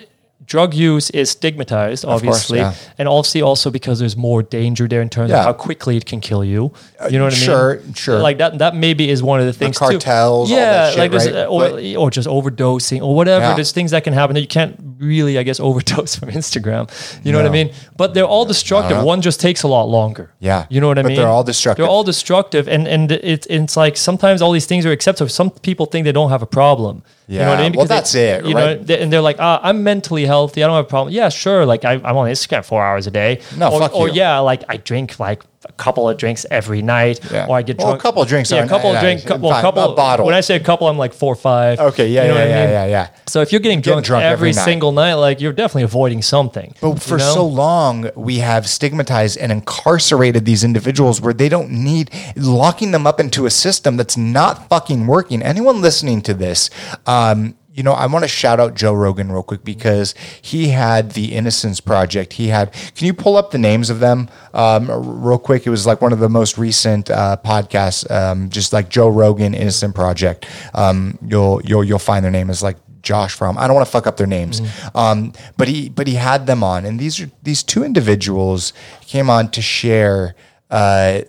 drug 0.48 0.74
use 0.74 1.10
is 1.11 1.30
stigmatized, 1.30 2.03
course, 2.03 2.15
obviously, 2.15 2.60
yeah. 2.60 2.74
and 2.98 3.07
obviously 3.07 3.41
also 3.41 3.69
because 3.69 3.99
there's 3.99 4.15
more 4.18 4.41
danger 4.41 4.88
there 4.88 5.02
in 5.02 5.10
terms 5.10 5.30
Yeah. 5.30 5.40
of 5.40 5.45
how 5.45 5.53
quickly 5.53 5.98
it 5.98 6.06
can 6.06 6.19
kill 6.22 6.44
you. 6.44 6.72
You 7.11 7.18
know 7.19 7.26
what 7.26 7.34
I 7.34 7.38
mean? 7.38 7.45
sure, 7.45 7.82
sure. 7.95 8.19
Like 8.19 8.38
that. 8.40 8.57
That 8.57 8.74
maybe 8.76 9.10
is 9.10 9.22
one 9.22 9.40
of 9.41 9.45
the 9.45 9.53
things. 9.53 9.78
too. 9.78 9.86
cartels, 9.86 10.49
all 10.52 10.57
Yeah, 10.57 10.72
that 10.72 10.90
shit, 10.94 10.99
like 10.99 11.11
right? 11.14 11.36
uh, 11.36 11.45
or, 11.45 11.60
But- 11.69 11.95
or 12.02 12.10
just 12.10 12.28
overdosing 12.28 13.02
or 13.02 13.14
whatever. 13.15 13.45
Yeah. 13.45 13.53
There's 13.56 13.72
things 13.72 13.91
that 13.91 14.03
can 14.03 14.14
happen 14.14 14.34
that 14.36 14.41
you 14.41 14.48
can't 14.48 14.76
really, 14.99 15.38
I 15.38 15.44
guess, 15.44 15.60
overdose 15.68 16.15
from 16.15 16.30
Instagram. 16.32 16.90
You 17.24 17.32
know 17.34 17.40
what 17.40 17.48
I 17.48 17.52
mean? 17.52 17.72
But 17.98 18.14
they're 18.14 18.26
all 18.36 18.45
destructive. 18.45 19.03
One 19.03 19.22
just 19.22 19.40
takes 19.41 19.64
a 19.64 19.68
lot 19.68 19.86
longer. 19.90 20.32
Yeah. 20.40 20.65
You 20.69 20.80
know 20.82 20.88
what 20.88 20.98
I 20.98 21.02
But 21.03 21.10
mean? 21.10 21.18
they're 21.18 21.28
all 21.38 21.44
destructive. 21.44 21.84
They're 21.84 21.91
all 21.91 22.03
destructive. 22.03 22.68
And 22.68 22.88
and 22.88 23.11
it's 23.11 23.45
it's 23.49 23.76
like 23.78 23.98
sometimes 23.98 24.41
all 24.41 24.52
these 24.53 24.65
things 24.72 24.86
are 24.86 24.91
acceptable. 24.91 25.30
Some 25.30 25.49
people 25.52 25.86
think 25.88 26.06
they 26.06 26.14
don't 26.14 26.30
have 26.30 26.41
a 26.41 26.48
problem. 26.61 27.03
You 27.30 27.40
know 27.40 27.49
what 27.49 27.57
I 27.60 27.61
Yeah. 27.64 27.69
mean? 27.69 27.74
Well, 27.78 27.86
they- 27.86 27.95
that's 27.95 28.15
it, 28.15 28.45
You 28.45 28.56
right? 28.56 28.80
know, 28.80 28.84
they- 28.86 28.99
and 29.02 29.11
they're 29.11 29.22
like, 29.30 29.36
ah, 29.40 29.60
I'm 29.61 29.84
mentally 29.84 30.26
healthy. 30.26 30.36
I 30.45 30.47
don't 30.68 30.76
have 30.76 30.85
a 30.85 30.88
problem. 30.89 31.14
Yeah, 31.14 31.30
sure. 31.30 31.65
Like 31.65 31.85
I, 31.85 31.93
I'm 31.93 32.18
on 32.18 32.27
Instagram 32.30 32.64
four 32.65 32.84
hours 32.84 33.07
a 33.07 33.11
day. 33.11 33.41
No, 33.57 33.72
or, 33.72 33.80
fuck 33.80 33.95
or 33.95 34.07
you. 34.07 34.15
yeah, 34.15 34.39
like 34.39 34.64
I 34.69 34.77
drink 34.77 35.19
like 35.19 35.43
a 35.65 35.72
couple 35.73 36.07
of 36.07 36.18
drinks 36.18 36.45
every 36.51 36.81
night. 36.81 37.19
Yeah. 37.31 37.47
Or 37.49 37.57
I 37.57 37.61
get 37.61 37.77
Well, 37.77 37.88
drunk. 37.88 37.99
a 37.99 38.03
couple 38.03 38.22
of 38.22 38.30
drinks 38.30 38.51
Yeah, 38.51 38.64
a 38.64 38.68
couple 38.69 38.93
of 38.93 39.01
drinks. 39.01 39.26
Well, 39.26 39.51
a 39.51 39.61
couple. 39.61 39.91
a 39.91 39.95
bottle. 39.95 40.26
When 40.26 40.35
I 40.35 40.41
say 40.41 40.55
a 40.55 40.59
couple, 40.59 40.88
I'm 40.88 40.97
like 40.97 41.14
four 41.14 41.34
or 41.34 41.35
five. 41.35 41.80
Okay, 41.80 42.07
yeah, 42.09 42.22
You 42.23 42.27
know 42.30 42.34
yeah, 42.35 42.39
what 42.39 42.47
I 42.47 42.49
yeah, 42.51 42.61
mean? 42.65 42.69
yeah, 42.69 42.85
yeah. 42.85 43.09
So 43.27 43.41
if 43.41 43.51
you're 43.51 43.59
getting 43.59 43.80
Getting 43.81 44.01
drunk, 44.03 44.05
drunk 44.05 44.23
every, 44.23 44.49
every 44.49 44.51
night. 44.55 44.65
single 44.65 44.91
night, 44.91 45.15
like 45.15 45.41
you're 45.41 45.51
definitely 45.53 45.84
avoiding 45.84 46.22
something. 46.22 46.73
But 46.80 47.01
for 47.01 47.15
you 47.15 47.18
know? 47.18 47.34
so 47.34 47.45
long, 47.45 48.09
we 48.15 48.38
have 48.38 48.69
stigmatized 48.69 49.38
and 49.38 49.51
incarcerated 49.51 50.45
these 50.45 50.64
individuals 50.64 51.19
where 51.22 51.34
they 51.34 51.49
don't 51.49 51.72
need 51.72 52.11
locking 52.35 52.91
them 52.91 53.05
up 53.07 53.19
into 53.19 53.45
a 53.45 53.49
system 53.49 53.97
that's 53.97 54.15
not 54.15 54.69
fucking 54.69 55.07
working. 55.07 55.41
Anyone 55.41 55.81
listening 55.81 56.22
to 56.22 56.34
this, 56.34 56.69
um, 57.07 57.55
you 57.77 57.83
know, 57.83 57.93
I 57.93 58.07
want 58.07 58.23
to 58.23 58.27
shout 58.27 58.59
out 58.59 58.73
Joe 58.73 58.93
Rogan 58.93 59.31
real 59.31 59.43
quick 59.43 59.63
because 59.63 60.15
he 60.41 60.69
had 60.69 61.11
the 61.11 61.35
Innocence 61.35 61.79
Project. 61.79 62.33
He 62.33 62.47
had. 62.47 62.73
Can 62.95 63.05
you 63.05 63.13
pull 63.13 63.37
up 63.37 63.51
the 63.51 63.59
names 63.59 63.91
of 63.91 63.99
them 63.99 64.29
um, 64.55 64.89
real 65.23 65.37
quick? 65.37 65.67
It 65.67 65.69
was 65.69 65.85
like 65.85 66.01
one 66.01 66.11
of 66.11 66.17
the 66.17 66.27
most 66.27 66.57
recent 66.57 67.11
uh, 67.11 67.37
podcasts, 67.45 68.09
um, 68.09 68.49
just 68.49 68.73
like 68.73 68.89
Joe 68.89 69.09
Rogan 69.09 69.53
Innocent 69.53 69.93
Project. 69.93 70.47
Um, 70.73 71.19
you'll 71.21 71.61
you'll 71.63 71.83
you'll 71.83 71.99
find 71.99 72.25
their 72.25 72.31
name 72.31 72.49
is 72.49 72.63
like 72.63 72.77
Josh 73.03 73.35
from. 73.35 73.59
I 73.59 73.67
don't 73.67 73.75
want 73.75 73.85
to 73.85 73.91
fuck 73.91 74.07
up 74.07 74.17
their 74.17 74.25
names, 74.25 74.59
um, 74.95 75.33
but 75.55 75.67
he 75.67 75.89
but 75.89 76.07
he 76.07 76.15
had 76.15 76.47
them 76.47 76.63
on, 76.63 76.83
and 76.83 76.99
these 76.99 77.21
are 77.21 77.29
these 77.43 77.61
two 77.61 77.83
individuals 77.83 78.73
came 79.01 79.29
on 79.29 79.51
to 79.51 79.61
share. 79.61 80.33
Uh, 80.71 81.21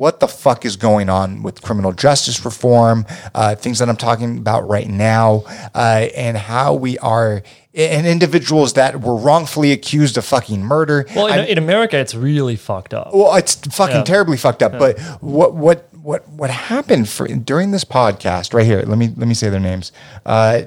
what 0.00 0.18
the 0.18 0.26
fuck 0.26 0.64
is 0.64 0.76
going 0.76 1.10
on 1.10 1.42
with 1.42 1.60
criminal 1.60 1.92
justice 1.92 2.42
reform, 2.42 3.04
uh, 3.34 3.54
things 3.54 3.78
that 3.80 3.88
I'm 3.90 3.98
talking 3.98 4.38
about 4.38 4.66
right 4.66 4.88
now, 4.88 5.42
uh, 5.74 6.08
and 6.16 6.38
how 6.38 6.72
we 6.72 6.96
are, 7.00 7.42
and 7.74 8.06
individuals 8.06 8.72
that 8.72 9.02
were 9.02 9.14
wrongfully 9.14 9.72
accused 9.72 10.16
of 10.16 10.24
fucking 10.24 10.62
murder. 10.62 11.04
Well, 11.14 11.26
in, 11.26 11.44
in 11.48 11.58
America, 11.58 11.98
it's 11.98 12.14
really 12.14 12.56
fucked 12.56 12.94
up. 12.94 13.12
well, 13.12 13.34
it's 13.36 13.56
fucking 13.56 13.96
Yeah. 13.96 14.02
terribly 14.04 14.38
fucked 14.38 14.62
up. 14.62 14.72
But 14.78 14.98
what 15.20 15.52
what 15.54 15.92
what 16.02 16.26
what 16.30 16.48
happened 16.48 17.06
for 17.10 17.28
during 17.28 17.70
this 17.72 17.84
podcast 17.84 18.54
right 18.54 18.64
here? 18.64 18.82
Let 18.86 18.96
me 18.96 19.12
let 19.18 19.28
me 19.28 19.34
say 19.34 19.50
their 19.50 19.60
names. 19.60 19.92
Uh, 20.24 20.62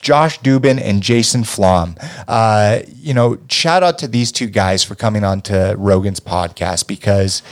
Josh 0.00 0.38
Dubin 0.40 0.80
and 0.80 1.02
Jason 1.02 1.42
Flom. 1.44 1.96
Uh, 2.26 2.78
you 2.96 3.12
know, 3.12 3.36
shout 3.50 3.82
out 3.82 3.98
to 3.98 4.08
these 4.08 4.30
two 4.32 4.46
guys 4.46 4.82
for 4.84 4.94
coming 4.94 5.24
on 5.24 5.40
to 5.42 5.74
Rogan's 5.76 6.20
podcast 6.20 6.86
because 6.86 7.42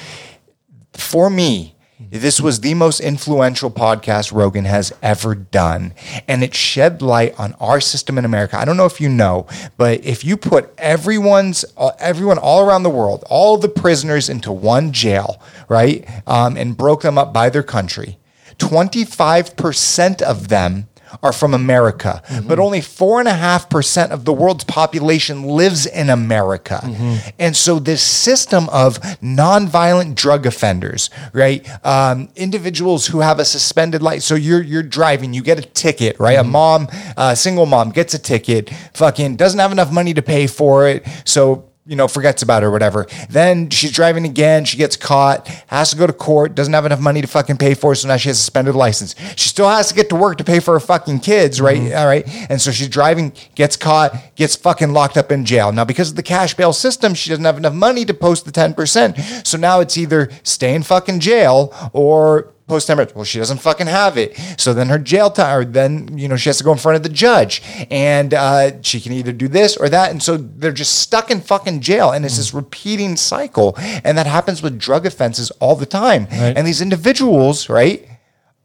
for 1.01 1.31
me, 1.31 1.77
this 1.99 2.41
was 2.41 2.61
the 2.61 2.75
most 2.75 3.01
influential 3.01 3.71
podcast 3.71 4.31
Rogan 4.31 4.67
has 4.67 4.93
ever 5.03 5.35
done. 5.35 5.95
And 6.29 6.45
it 6.45 6.55
shed 6.55 7.01
light 7.01 7.39
on 7.41 7.55
our 7.55 7.81
system 7.81 8.19
in 8.19 8.25
America. 8.27 8.59
I 8.59 8.67
don't 8.67 8.77
know 8.77 8.85
if 8.85 9.01
you 9.01 9.09
know, 9.09 9.47
but 9.79 10.05
if 10.05 10.23
you 10.23 10.37
put 10.37 10.73
everyone's, 10.77 11.65
uh, 11.77 11.93
everyone 11.99 12.37
all 12.39 12.69
around 12.69 12.83
the 12.83 12.91
world, 12.91 13.25
all 13.31 13.57
the 13.57 13.69
prisoners 13.69 14.29
into 14.29 14.53
one 14.53 14.93
jail, 14.93 15.41
right, 15.69 16.07
um, 16.27 16.57
and 16.59 16.77
broke 16.77 17.01
them 17.01 17.17
up 17.17 17.33
by 17.33 17.49
their 17.49 17.63
country, 17.63 18.19
25% 18.59 20.21
of 20.21 20.49
them 20.49 20.89
are 21.23 21.33
from 21.33 21.55
America, 21.55 22.23
mm-hmm. 22.27 22.49
but 22.49 22.59
only 22.59 22.81
four 22.81 23.19
and 23.21 23.29
a 23.29 23.35
half 23.35 23.69
percent 23.69 24.13
of 24.13 24.25
the 24.25 24.33
world's 24.33 24.65
population 24.65 25.45
lives 25.45 25.87
in 25.87 26.11
America. 26.11 26.81
Mm-hmm. 26.83 27.31
And 27.39 27.57
so, 27.57 27.79
this 27.79 28.03
system 28.03 28.69
of 28.71 29.01
nonviolent 29.23 30.15
drug 30.15 30.47
offenders, 30.47 31.11
right? 31.33 31.67
Um, 31.85 32.29
individuals 32.37 33.07
who 33.07 33.21
have 33.21 33.39
a 33.39 33.45
suspended 33.45 34.03
license. 34.03 34.25
So 34.25 34.35
you're 34.35 34.63
you're 34.63 34.83
driving, 34.83 35.35
you 35.35 35.43
get 35.43 35.59
a 35.59 35.63
ticket, 35.63 36.19
right? 36.19 36.39
A 36.39 36.43
mm-hmm. 36.43 36.53
mom, 36.53 36.89
a 37.17 37.37
single 37.37 37.67
mom 37.67 37.91
gets 37.91 38.15
a 38.15 38.19
ticket, 38.19 38.71
fucking 38.95 39.37
doesn't 39.37 39.59
have 39.59 39.73
enough 39.73 39.93
money 39.93 40.15
to 40.15 40.23
pay 40.23 40.47
for 40.47 40.89
it, 40.89 41.07
so 41.25 41.71
you 41.87 41.95
know, 41.95 42.09
forgets 42.09 42.43
about 42.43 42.63
it 42.63 42.67
or 42.67 42.71
whatever. 42.71 43.07
Then 43.31 43.71
she's 43.71 43.93
driving 43.93 44.25
again. 44.25 44.65
She 44.65 44.77
gets 44.77 44.97
caught, 44.97 45.47
has 45.69 45.91
to 45.91 45.97
go 45.97 46.07
to 46.07 46.13
court, 46.13 46.55
doesn't 46.55 46.73
have 46.73 46.85
enough 46.85 47.01
money 47.01 47.21
to 47.21 47.27
fucking 47.29 47.59
pay 47.59 47.75
for 47.75 47.93
it. 47.93 47.97
So 47.97 48.09
now 48.09 48.17
she 48.17 48.29
has 48.29 48.39
a 48.39 48.41
suspended 48.41 48.75
license. 48.75 49.15
She 49.37 49.49
still 49.49 49.69
has 49.69 49.89
to 49.89 49.95
get 49.95 50.09
to 50.09 50.17
work 50.17 50.39
to 50.39 50.45
pay 50.45 50.59
for 50.59 50.75
her 50.75 50.81
fucking 50.81 51.21
kids, 51.21 51.61
right? 51.61 51.81
Mm-hmm. 51.81 51.97
All 51.97 52.07
right. 52.07 52.25
And 52.51 52.61
so 52.61 52.73
she's 52.73 52.89
driving, 52.89 53.33
gets 53.55 53.77
caught, 53.77 54.17
gets 54.35 54.57
fucking 54.57 54.93
locked 54.93 55.17
up 55.17 55.31
in 55.31 55.45
jail. 55.45 55.71
Now, 55.71 55.85
because 55.85 56.11
of 56.11 56.17
the 56.17 56.23
cash 56.23 56.55
bail 56.55 56.73
system, 56.73 57.15
she 57.15 57.31
doesn't 57.31 57.45
have 57.45 57.57
enough 57.57 57.75
money 57.75 58.05
to 58.05 58.15
post 58.15 58.45
the 58.45 58.53
10%. 58.53 59.47
So 59.47 59.57
now 59.57 59.81
it's 59.81 59.97
either 59.97 60.31
stay 60.43 60.75
in 60.75 60.83
fucking 60.83 61.21
jail 61.21 61.73
or 61.93 62.53
post 62.67 62.87
temperate. 62.87 63.15
Well, 63.15 63.25
she 63.25 63.39
doesn't 63.39 63.59
fucking 63.59 63.87
have 63.87 64.19
it. 64.19 64.37
So 64.59 64.75
then 64.75 64.89
her 64.89 64.99
jail 64.99 65.31
time, 65.31 65.59
or 65.59 65.65
then, 65.65 66.19
you 66.19 66.29
know, 66.29 66.37
she 66.37 66.49
has 66.49 66.59
to 66.59 66.65
go 66.65 66.73
in 66.73 66.79
front 66.79 66.97
of 66.97 67.03
the 67.03 67.09
judge 67.09 67.63
and 67.91 68.35
uh, 68.35 68.83
she 68.83 69.01
can 69.01 69.13
either 69.13 69.33
do 69.33 69.49
this 69.49 69.77
or 69.77 69.89
that. 69.89 70.11
And 70.11 70.23
so 70.23 70.37
they're 70.37 70.73
just 70.73 70.99
stuck 70.99 71.31
in 71.31 71.41
fucking 71.41 71.81
jail. 71.81 72.11
And 72.11 72.25
it's 72.25 72.37
this 72.37 72.53
repeating 72.53 73.17
cycle. 73.17 73.75
And 73.79 74.19
that 74.19 74.27
happens 74.27 74.63
with 74.63 74.79
drug 74.79 75.07
offenses 75.07 75.51
all 75.53 75.77
the 75.77 75.87
time. 75.87 76.27
And 76.31 76.67
these 76.67 76.81
individuals, 76.83 77.69
right, 77.69 78.07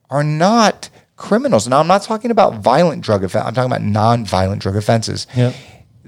are 0.10 0.24
not 0.24 0.90
criminals. 1.16 1.68
Now, 1.68 1.80
I'm 1.80 1.88
not 1.88 2.02
talking 2.02 2.32
about 2.32 2.56
violent 2.56 3.04
drug 3.04 3.24
offense. 3.24 3.46
I'm 3.46 3.54
talking 3.54 3.72
about 3.72 3.84
non-violent 3.84 4.62
drug 4.62 4.76
offenses. 4.76 5.28
Yeah. 5.36 5.54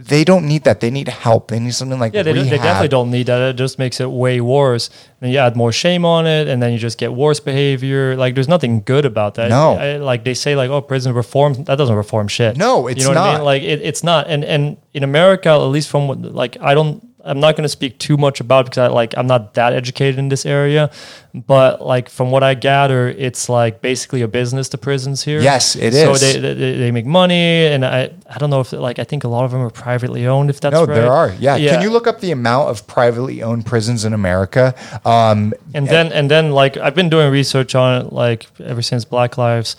They 0.07 0.23
don't 0.23 0.47
need 0.47 0.63
that. 0.65 0.79
They 0.79 0.89
need 0.91 1.07
help. 1.07 1.49
They 1.49 1.59
need 1.59 1.73
something 1.73 1.99
like 1.99 2.13
Yeah, 2.13 2.23
they, 2.23 2.33
they 2.33 2.57
definitely 2.57 2.87
don't 2.89 3.11
need 3.11 3.27
that. 3.27 3.41
It 3.41 3.55
just 3.55 3.79
makes 3.79 3.99
it 3.99 4.09
way 4.09 4.41
worse. 4.41 4.89
And 5.21 5.31
you 5.31 5.37
add 5.37 5.55
more 5.55 5.71
shame 5.71 6.03
on 6.05 6.27
it, 6.27 6.47
and 6.47 6.61
then 6.61 6.73
you 6.73 6.77
just 6.77 6.97
get 6.97 7.13
worse 7.13 7.39
behavior. 7.39 8.15
Like, 8.15 8.35
there's 8.35 8.47
nothing 8.49 8.81
good 8.81 9.05
about 9.05 9.35
that. 9.35 9.49
No. 9.49 9.75
I- 9.75 9.97
like 9.97 10.23
they 10.25 10.33
say, 10.33 10.55
like, 10.55 10.69
oh, 10.69 10.81
prison 10.81 11.13
reform. 11.13 11.53
That 11.65 11.77
doesn't 11.77 11.95
reform 11.95 12.27
shit. 12.27 12.57
No, 12.57 12.87
it's 12.87 12.99
you 12.99 13.05
know 13.05 13.11
What 13.11 13.17
I 13.17 13.31
not. 13.31 13.37
mean? 13.37 13.45
Like, 13.45 13.63
it, 13.63 13.81
it's 13.81 14.03
not. 14.03 14.27
And 14.27 14.43
and 14.43 14.77
in 14.93 15.03
America, 15.03 15.49
at 15.49 15.55
least 15.55 15.89
from 15.89 16.07
what, 16.07 16.21
like, 16.21 16.57
I 16.61 16.73
don't. 16.73 17.07
I'm 17.25 17.39
not 17.39 17.55
going 17.55 17.63
to 17.63 17.69
speak 17.69 17.99
too 17.99 18.17
much 18.17 18.41
about 18.41 18.61
it 18.61 18.63
because 18.71 18.77
I 18.79 18.87
like 18.87 19.13
I'm 19.17 19.27
not 19.27 19.53
that 19.53 19.71
educated 19.73 20.19
in 20.19 20.27
this 20.27 20.45
area, 20.45 20.91
but 21.33 21.81
like 21.81 22.09
from 22.09 22.31
what 22.31 22.43
I 22.43 22.53
gather, 22.53 23.07
it's 23.07 23.47
like 23.47 23.81
basically 23.81 24.21
a 24.23 24.27
business 24.27 24.67
to 24.69 24.77
prisons 24.77 25.23
here. 25.23 25.39
Yes, 25.39 25.75
it 25.77 25.93
so 25.93 26.11
is. 26.11 26.19
they, 26.21 26.39
they 26.39 26.77
they 26.77 26.91
make 26.91 27.05
money, 27.05 27.67
and 27.67 27.85
I 27.85 28.11
I 28.29 28.37
don't 28.39 28.49
know 28.49 28.59
if 28.59 28.73
like 28.73 28.99
I 28.99 29.05
think 29.05 29.23
a 29.23 29.29
lot 29.29 29.45
of 29.45 29.51
them 29.51 29.61
are 29.61 29.69
privately 29.69 30.27
owned. 30.27 30.49
If 30.49 30.59
that's 30.59 30.73
No, 30.73 30.85
right. 30.85 30.95
there 30.95 31.11
are. 31.11 31.33
Yeah. 31.39 31.57
Can 31.57 31.81
you 31.81 31.91
look 31.91 32.07
up 32.07 32.19
the 32.19 32.31
amount 32.31 32.69
of 32.69 32.85
privately 32.87 33.41
owned 33.41 33.65
prisons 33.65 34.03
in 34.03 34.13
America? 34.13 34.75
Um, 35.05 35.53
And 35.73 35.87
then 35.87 36.11
and 36.11 36.29
then 36.29 36.51
like 36.51 36.75
I've 36.75 36.95
been 36.95 37.09
doing 37.09 37.31
research 37.31 37.73
on 37.73 38.01
it 38.05 38.11
like 38.13 38.47
ever 38.59 38.81
since 38.81 39.05
Black 39.05 39.37
Lives 39.37 39.77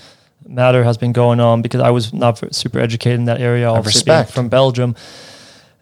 Matter 0.49 0.85
has 0.85 0.97
been 0.99 1.12
going 1.12 1.41
on 1.41 1.62
because 1.62 1.81
I 1.81 1.91
was 1.91 2.12
not 2.12 2.55
super 2.55 2.79
educated 2.79 3.19
in 3.19 3.27
that 3.27 3.41
area. 3.41 3.69
Obviously 3.69 4.05
being 4.12 4.25
from 4.27 4.49
Belgium, 4.49 4.95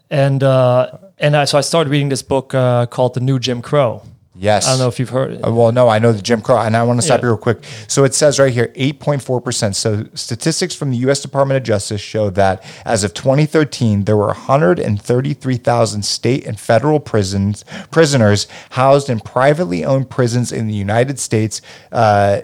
and 0.09 0.41
uh, 0.43 0.97
and 1.23 1.35
I, 1.35 1.45
so 1.45 1.57
I 1.57 1.61
started 1.61 1.89
reading 1.89 2.09
this 2.09 2.21
book 2.21 2.53
uh, 2.53 2.85
called 2.85 3.13
The 3.15 3.19
New 3.21 3.39
Jim 3.39 3.61
Crow. 3.61 4.03
yes. 4.35 4.65
I 4.67 4.71
don't 4.71 4.79
know 4.79 4.87
if 4.89 4.99
you've 4.99 5.09
heard. 5.09 5.31
it. 5.33 5.41
Uh, 5.45 5.51
Well, 5.53 5.71
no, 5.71 5.87
I 5.89 5.97
know 5.99 6.11
the 6.11 6.21
Jim 6.21 6.41
Crow, 6.41 6.57
and 6.59 6.75
I 6.75 6.83
want 6.83 6.99
to 6.99 7.05
stop 7.05 7.19
Yeah. 7.21 7.25
you 7.27 7.29
real 7.33 7.37
quick. 7.37 7.63
So 7.87 8.03
it 8.03 8.13
says 8.13 8.39
right 8.39 8.51
here, 8.53 8.71
8.4%. 8.75 9.73
So 9.75 10.05
statistics 10.15 10.75
from 10.75 10.91
the 10.91 10.97
U.S. 11.07 11.21
Department 11.21 11.57
of 11.57 11.63
Justice 11.63 12.01
show 12.01 12.29
that 12.31 12.63
as 12.85 13.03
of 13.03 13.13
2013, 13.13 14.03
there 14.05 14.17
were 14.17 14.27
133,000 14.27 16.03
state 16.03 16.45
and 16.45 16.59
federal 16.59 16.99
prisons 16.99 17.63
prisoners 17.91 18.47
housed 18.71 19.09
in 19.09 19.19
privately 19.19 19.85
owned 19.85 20.09
prisons 20.09 20.51
in 20.51 20.67
the 20.67 20.73
United 20.73 21.19
States. 21.19 21.61
Uh, 21.91 22.41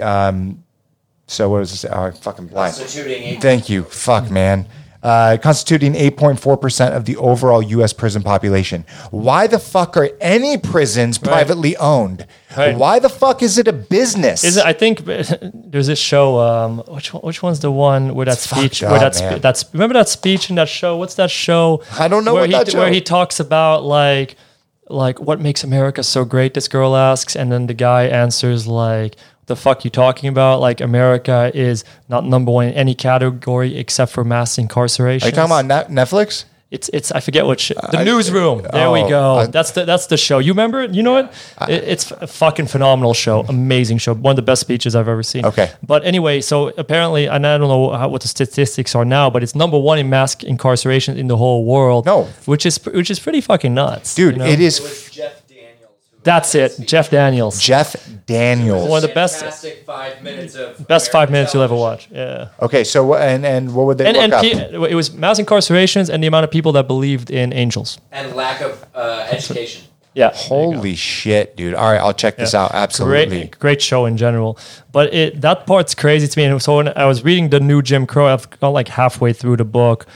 um, 0.00 0.62
so 1.26 1.48
what 1.50 1.58
does 1.58 1.70
this? 1.70 1.80
say? 1.80 1.88
Oh, 1.92 2.02
I'm 2.02 2.12
fucking 2.12 2.46
blind. 2.48 2.74
Thank 2.76 3.68
you. 3.68 3.82
Fuck, 3.84 4.30
man. 4.30 4.66
Uh, 5.02 5.36
constituting 5.40 5.92
8.4% 5.92 6.96
of 6.96 7.04
the 7.04 7.16
overall 7.16 7.62
U.S. 7.62 7.92
prison 7.92 8.22
population. 8.22 8.84
Why 9.10 9.46
the 9.46 9.58
fuck 9.58 9.96
are 9.96 10.10
any 10.20 10.58
prisons 10.58 11.18
privately 11.18 11.76
owned? 11.76 12.26
Right. 12.56 12.76
Why 12.76 12.98
the 12.98 13.08
fuck 13.08 13.42
is 13.42 13.58
it 13.58 13.68
a 13.68 13.72
business? 13.72 14.42
Is 14.42 14.56
it, 14.56 14.64
I 14.64 14.72
think 14.72 15.04
there's 15.04 15.86
this 15.86 15.98
show. 15.98 16.38
Um, 16.40 16.78
which 16.88 17.12
one, 17.12 17.22
which 17.22 17.42
one's 17.42 17.60
the 17.60 17.70
one 17.70 18.14
where 18.14 18.26
that 18.26 18.38
It's 18.38 18.50
speech? 18.50 18.82
Where 18.82 18.92
up, 18.94 19.00
that 19.00 19.14
spe- 19.14 19.42
that's 19.42 19.72
remember 19.72 19.94
that 19.94 20.08
speech 20.08 20.48
in 20.50 20.56
that 20.56 20.68
show? 20.68 20.96
What's 20.96 21.14
that 21.16 21.30
show? 21.30 21.82
I 21.98 22.08
don't 22.08 22.24
know 22.24 22.34
where 22.34 22.48
what 22.48 22.68
he, 22.68 22.76
Where 22.76 22.92
he 22.92 23.00
talks 23.00 23.38
about 23.38 23.84
like 23.84 24.36
like 24.88 25.20
what 25.20 25.40
makes 25.40 25.64
America 25.64 26.02
so 26.02 26.24
great. 26.24 26.54
This 26.54 26.68
girl 26.68 26.96
asks, 26.96 27.36
and 27.36 27.52
then 27.52 27.66
the 27.66 27.74
guy 27.74 28.04
answers 28.04 28.66
like. 28.66 29.16
The 29.46 29.56
fuck 29.56 29.84
you 29.84 29.90
talking 29.90 30.28
about? 30.28 30.60
Like 30.60 30.80
America 30.80 31.50
is 31.54 31.84
not 32.08 32.24
number 32.24 32.50
one 32.50 32.68
in 32.68 32.74
any 32.74 32.94
category 32.94 33.76
except 33.78 34.12
for 34.12 34.24
mass 34.24 34.58
incarceration. 34.58 35.24
Are 35.26 35.30
you 35.30 35.34
talking 35.34 35.52
about 35.52 35.64
Net- 35.66 35.88
Netflix? 35.88 36.44
It's 36.68 36.88
it's 36.92 37.12
I 37.12 37.20
forget 37.20 37.46
what 37.46 37.60
sh- 37.60 37.70
uh, 37.76 37.92
the 37.92 37.98
I- 37.98 38.04
newsroom. 38.04 38.66
There 38.72 38.90
we 38.90 39.02
oh, 39.02 39.08
go. 39.08 39.34
I- 39.36 39.46
that's 39.46 39.70
the 39.70 39.84
that's 39.84 40.06
the 40.08 40.16
show. 40.16 40.40
You 40.40 40.50
remember 40.50 40.82
it? 40.82 40.94
You 40.94 41.04
know 41.04 41.18
it? 41.18 41.26
it 41.68 41.84
it's 41.84 42.10
a 42.10 42.26
fucking 42.26 42.66
phenomenal 42.66 43.14
show. 43.14 43.44
Amazing 43.48 43.98
show. 43.98 44.14
One 44.14 44.32
of 44.32 44.36
the 44.36 44.42
best 44.42 44.62
speeches 44.62 44.96
I've 44.96 45.06
ever 45.06 45.22
seen. 45.22 45.46
Okay. 45.46 45.70
But 45.86 46.04
anyway, 46.04 46.40
so 46.40 46.72
apparently, 46.76 47.26
and 47.26 47.46
I 47.46 47.56
don't 47.56 47.68
know 47.68 47.92
how, 47.92 48.08
what 48.08 48.22
the 48.22 48.28
statistics 48.28 48.96
are 48.96 49.04
now, 49.04 49.30
but 49.30 49.44
it's 49.44 49.54
number 49.54 49.78
one 49.78 50.00
in 50.00 50.10
mass 50.10 50.34
incarceration 50.42 51.16
in 51.16 51.28
the 51.28 51.36
whole 51.36 51.64
world. 51.64 52.04
No. 52.04 52.24
which 52.46 52.66
is 52.66 52.84
which 52.84 53.12
is 53.12 53.20
pretty 53.20 53.40
fucking 53.40 53.72
nuts, 53.72 54.16
Dude, 54.16 54.34
you 54.34 54.38
know? 54.40 54.46
it 54.46 54.58
is 54.60 54.80
It 54.80 54.82
was 54.82 55.10
Jeff 55.10 55.46
Daniels. 55.46 56.00
Who 56.10 56.15
That's 56.26 56.54
it. 56.54 56.70
Jeff 56.92 57.08
Daniels. 57.10 57.60
Jeff 57.60 57.90
Daniels. 58.26 58.88
One 58.88 58.98
of 59.02 59.08
the 59.08 59.14
best- 59.14 59.38
Fantastic 59.40 59.84
five 59.86 60.22
minutes 60.22 60.54
of 60.56 60.86
Best 60.88 61.10
five 61.12 61.30
minutes 61.30 61.54
you'll 61.54 61.62
ever 61.62 61.76
watch. 61.88 62.08
Yeah. 62.10 62.48
okay, 62.66 62.82
so 62.84 62.98
what- 63.08 63.22
and 63.22 63.46
and 63.46 63.74
what 63.74 63.86
would 63.86 63.98
they 63.98 64.06
And, 64.06 64.16
look 64.16 64.24
and 64.24 64.32
up? 64.34 64.42
pe- 64.42 64.90
it 64.92 64.94
was 64.94 65.12
mass 65.14 65.38
incarcerations 65.38 66.10
and 66.10 66.22
the 66.22 66.26
amount 66.26 66.44
of 66.44 66.50
people 66.50 66.72
that 66.72 66.86
believed 66.86 67.30
in 67.30 67.52
angels. 67.52 67.98
and 68.12 68.34
lack 68.34 68.60
of 68.60 68.72
uh, 68.94 69.26
education. 69.30 69.82
Yeah. 70.14 70.30
there 70.30 70.36
you 70.38 70.48
go. 70.48 70.76
Holy 70.78 70.94
shit, 70.96 71.56
dude! 71.58 71.74
All 71.74 71.90
right, 71.92 72.00
I'll 72.00 72.14
check 72.24 72.36
this 72.38 72.54
out. 72.54 72.70
Absolutely. 72.72 73.26
Great, 73.40 73.58
great 73.58 73.82
show 73.82 74.06
in 74.06 74.16
general. 74.16 74.58
But 74.90 75.12
it 75.12 75.40
that 75.42 75.66
part's 75.66 75.94
crazy 75.94 76.26
to 76.26 76.38
me. 76.38 76.44
And 76.46 76.60
so 76.62 76.76
when 76.78 76.88
I 76.96 77.04
was 77.04 77.22
reading 77.22 77.50
the 77.50 77.60
new 77.60 77.82
Jim 77.82 78.06
Crow, 78.06 78.26
I've 78.34 78.48
got 78.60 78.70
like 78.70 78.88
halfway 78.88 79.32
through 79.34 79.58
the 79.58 79.64
book, 79.80 80.06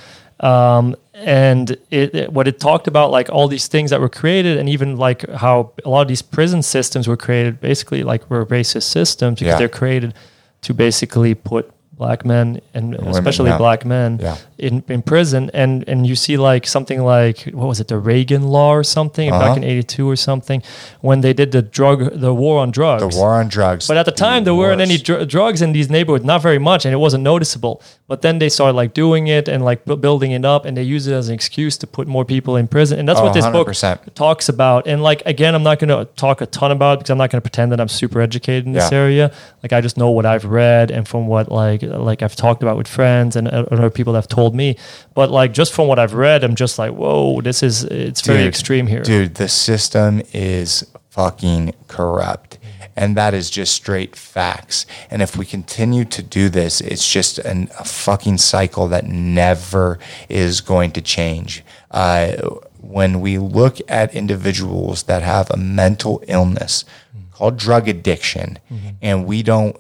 um, 0.41 0.97
and 1.21 1.71
it, 1.91 2.15
it- 2.15 2.33
what 2.33 2.49
it 2.49 2.59
talked 2.61 2.87
about 2.87 3.11
like 3.11 3.29
all 3.31 3.49
these 3.49 3.69
things 3.69 3.91
that 3.91 4.01
were 4.01 4.09
created, 4.09 4.59
and 4.59 4.69
even 4.69 4.97
like 4.97 5.29
how 5.31 5.73
a 5.85 5.89
lot 5.89 6.03
of 6.03 6.09
these 6.09 6.23
prison 6.23 6.63
systems 6.63 7.07
were 7.07 7.17
created, 7.17 7.61
basically 7.61 8.03
like 8.03 8.29
were 8.31 8.45
racist 8.47 8.85
systems 8.85 9.39
because 9.41 9.53
Yeah. 9.53 9.59
they're 9.59 9.69
created 9.69 10.15
to 10.63 10.75
basically 10.75 11.35
put 11.35 11.71
black 12.01 12.21
men 12.25 12.47
and 12.77 12.95
especially 13.15 13.51
yeah. 13.51 13.59
black 13.65 13.81
men 13.85 14.11
Yeah. 14.27 14.37
in, 14.67 14.75
in 14.95 15.01
prison 15.13 15.43
and 15.61 15.73
and 15.91 15.99
you 16.11 16.17
see 16.25 16.37
like 16.51 16.65
something 16.77 17.01
like 17.15 17.39
what 17.61 17.69
was 17.73 17.79
it 17.83 17.89
the 17.89 17.99
Reagan 18.13 18.43
law 18.57 18.71
or 18.81 18.85
something 18.99 19.29
Uh-huh. 19.31 19.43
back 19.45 19.57
in 19.59 19.65
82 19.65 20.09
or 20.15 20.17
something 20.17 20.61
when 21.09 21.19
they 21.25 21.35
did 21.41 21.51
the 21.57 21.63
drug 21.79 21.99
the 22.27 22.33
war 22.43 22.57
on 22.65 22.71
drugs 22.79 23.03
The 23.07 23.17
war 23.21 23.33
on 23.41 23.49
drugs. 23.57 23.85
but 23.91 23.97
at 24.03 24.07
the 24.11 24.17
time, 24.27 24.41
there 24.47 24.55
weren't 24.63 24.81
any 24.89 24.97
dr- 25.09 25.25
drugs 25.37 25.61
in 25.65 25.71
these 25.77 25.89
neighborhoods, 25.97 26.25
not 26.33 26.41
very 26.49 26.59
much, 26.71 26.81
and 26.87 26.93
it 26.97 27.01
wasn't 27.07 27.23
noticeable. 27.33 27.75
But 28.11 28.19
then 28.25 28.35
they 28.43 28.49
started 28.57 28.77
like 28.83 28.93
doing 29.05 29.25
it 29.39 29.45
and 29.53 29.61
like 29.71 29.81
bu- 29.89 30.01
building 30.07 30.31
it 30.39 30.45
up, 30.55 30.63
and 30.67 30.73
they 30.79 30.87
use 30.97 31.05
it 31.11 31.15
as 31.21 31.29
an 31.29 31.35
excuse 31.41 31.75
to 31.83 31.87
put 31.97 32.05
more 32.17 32.25
people 32.35 32.53
in 32.61 32.67
prison. 32.77 32.95
And 32.99 33.07
that's 33.09 33.21
Oh, 33.21 33.25
what 33.27 33.35
this 33.39 33.47
book 33.57 33.69
100%. 33.69 34.15
talks 34.25 34.47
about. 34.55 34.81
And 34.91 34.99
like 35.11 35.21
again, 35.35 35.53
I'm 35.57 35.67
not 35.71 35.77
going 35.81 35.93
to 35.99 36.03
talk 36.25 36.37
a 36.41 36.47
ton 36.59 36.71
about 36.79 36.93
it 36.93 36.99
because 37.01 37.13
I'm 37.15 37.19
not 37.23 37.31
going 37.33 37.41
to 37.43 37.47
pretend 37.49 37.69
that 37.73 37.81
I'm 37.83 37.93
super 38.03 38.21
educated 38.29 38.63
in 38.69 38.73
this 38.79 38.91
Yeah. 38.91 39.03
area. 39.05 39.27
Like 39.63 39.73
I 39.77 39.81
just 39.87 39.97
know 40.01 40.11
what 40.17 40.27
I've 40.33 40.47
read 40.63 40.87
and 40.91 41.03
from 41.11 41.23
what 41.33 41.47
like 41.65 41.83
like 41.91 42.23
I've 42.23 42.37
talked 42.37 42.63
about 42.63 42.77
with 42.77 42.89
friends 42.89 43.37
and 43.37 43.49
uh, 43.49 43.67
other 43.71 43.91
people 43.91 44.13
that 44.15 44.19
have 44.19 44.29
told 44.29 44.55
me. 44.55 44.77
But 45.15 45.31
like 45.31 45.53
just 45.53 45.73
from 45.73 45.89
what 45.89 45.99
I've 45.99 46.15
read, 46.15 46.45
I'm 46.45 46.55
just 46.55 46.79
like, 46.79 46.93
whoa, 46.93 47.41
this 47.41 47.63
is 47.63 47.85
it's 47.85 48.21
very 48.21 48.41
Dude, 48.41 48.49
extreme 48.49 48.87
here. 48.87 49.03
Dude, 49.03 49.35
the 49.37 49.49
system 49.49 50.23
is 50.33 50.85
fucking 51.11 51.75
corrupt. 51.89 52.59
And 52.97 53.17
that 53.17 53.35
is 53.35 53.51
just 53.51 53.73
straight 53.73 54.15
facts. 54.17 54.85
And 55.11 55.23
if 55.23 55.37
we 55.37 55.47
continue 55.47 56.05
to 56.07 56.23
do 56.23 56.49
this, 56.49 56.81
it's 56.81 57.11
just 57.11 57.39
an, 57.39 57.69
a 57.79 57.85
fucking 57.85 58.39
cycle 58.39 58.89
that 58.89 59.07
never 59.07 59.99
is 60.29 60.61
going 60.61 60.91
to 60.93 61.01
change. 61.01 61.65
Uh, 61.91 62.33
when 62.81 63.21
we 63.21 63.39
look 63.39 63.79
at 63.89 64.15
individuals 64.15 65.05
that 65.05 65.23
have 65.23 65.51
a 65.51 65.57
mental 65.57 66.23
illness 66.27 66.85
called 67.33 67.57
drug 67.57 67.89
addiction, 67.89 68.59
and 69.01 69.25
we 69.25 69.43
don't 69.43 69.77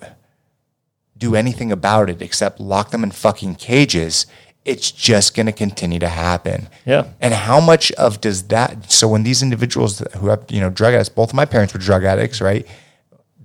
do 1.21 1.37
anything 1.37 1.71
about 1.71 2.11
it 2.11 2.21
except 2.21 2.59
lock 2.59 2.91
them 2.91 3.05
in 3.05 3.13
fucking 3.13 3.55
cages, 3.57 4.27
it's 4.65 4.91
just 4.91 5.37
going 5.37 5.47
to 5.47 5.53
continue 5.53 5.99
to 6.01 6.09
happen. 6.09 6.69
Yeah. 6.85 7.09
And 7.21 7.33
how 7.33 7.61
much 7.61 7.93
of 7.93 8.21
does 8.21 8.49
that? 8.49 8.91
So 8.91 9.07
when 9.07 9.23
these 9.23 9.43
individuals 9.43 10.01
who 10.17 10.29
have 10.29 10.45
you 10.49 10.61
know 10.61 10.71
drug 10.71 10.95
addicts, 10.95 11.09
both 11.09 11.31
of 11.31 11.35
my 11.35 11.45
parents 11.45 11.73
were 11.73 11.81
drug 11.81 12.05
addicts, 12.05 12.41
right? 12.41 12.67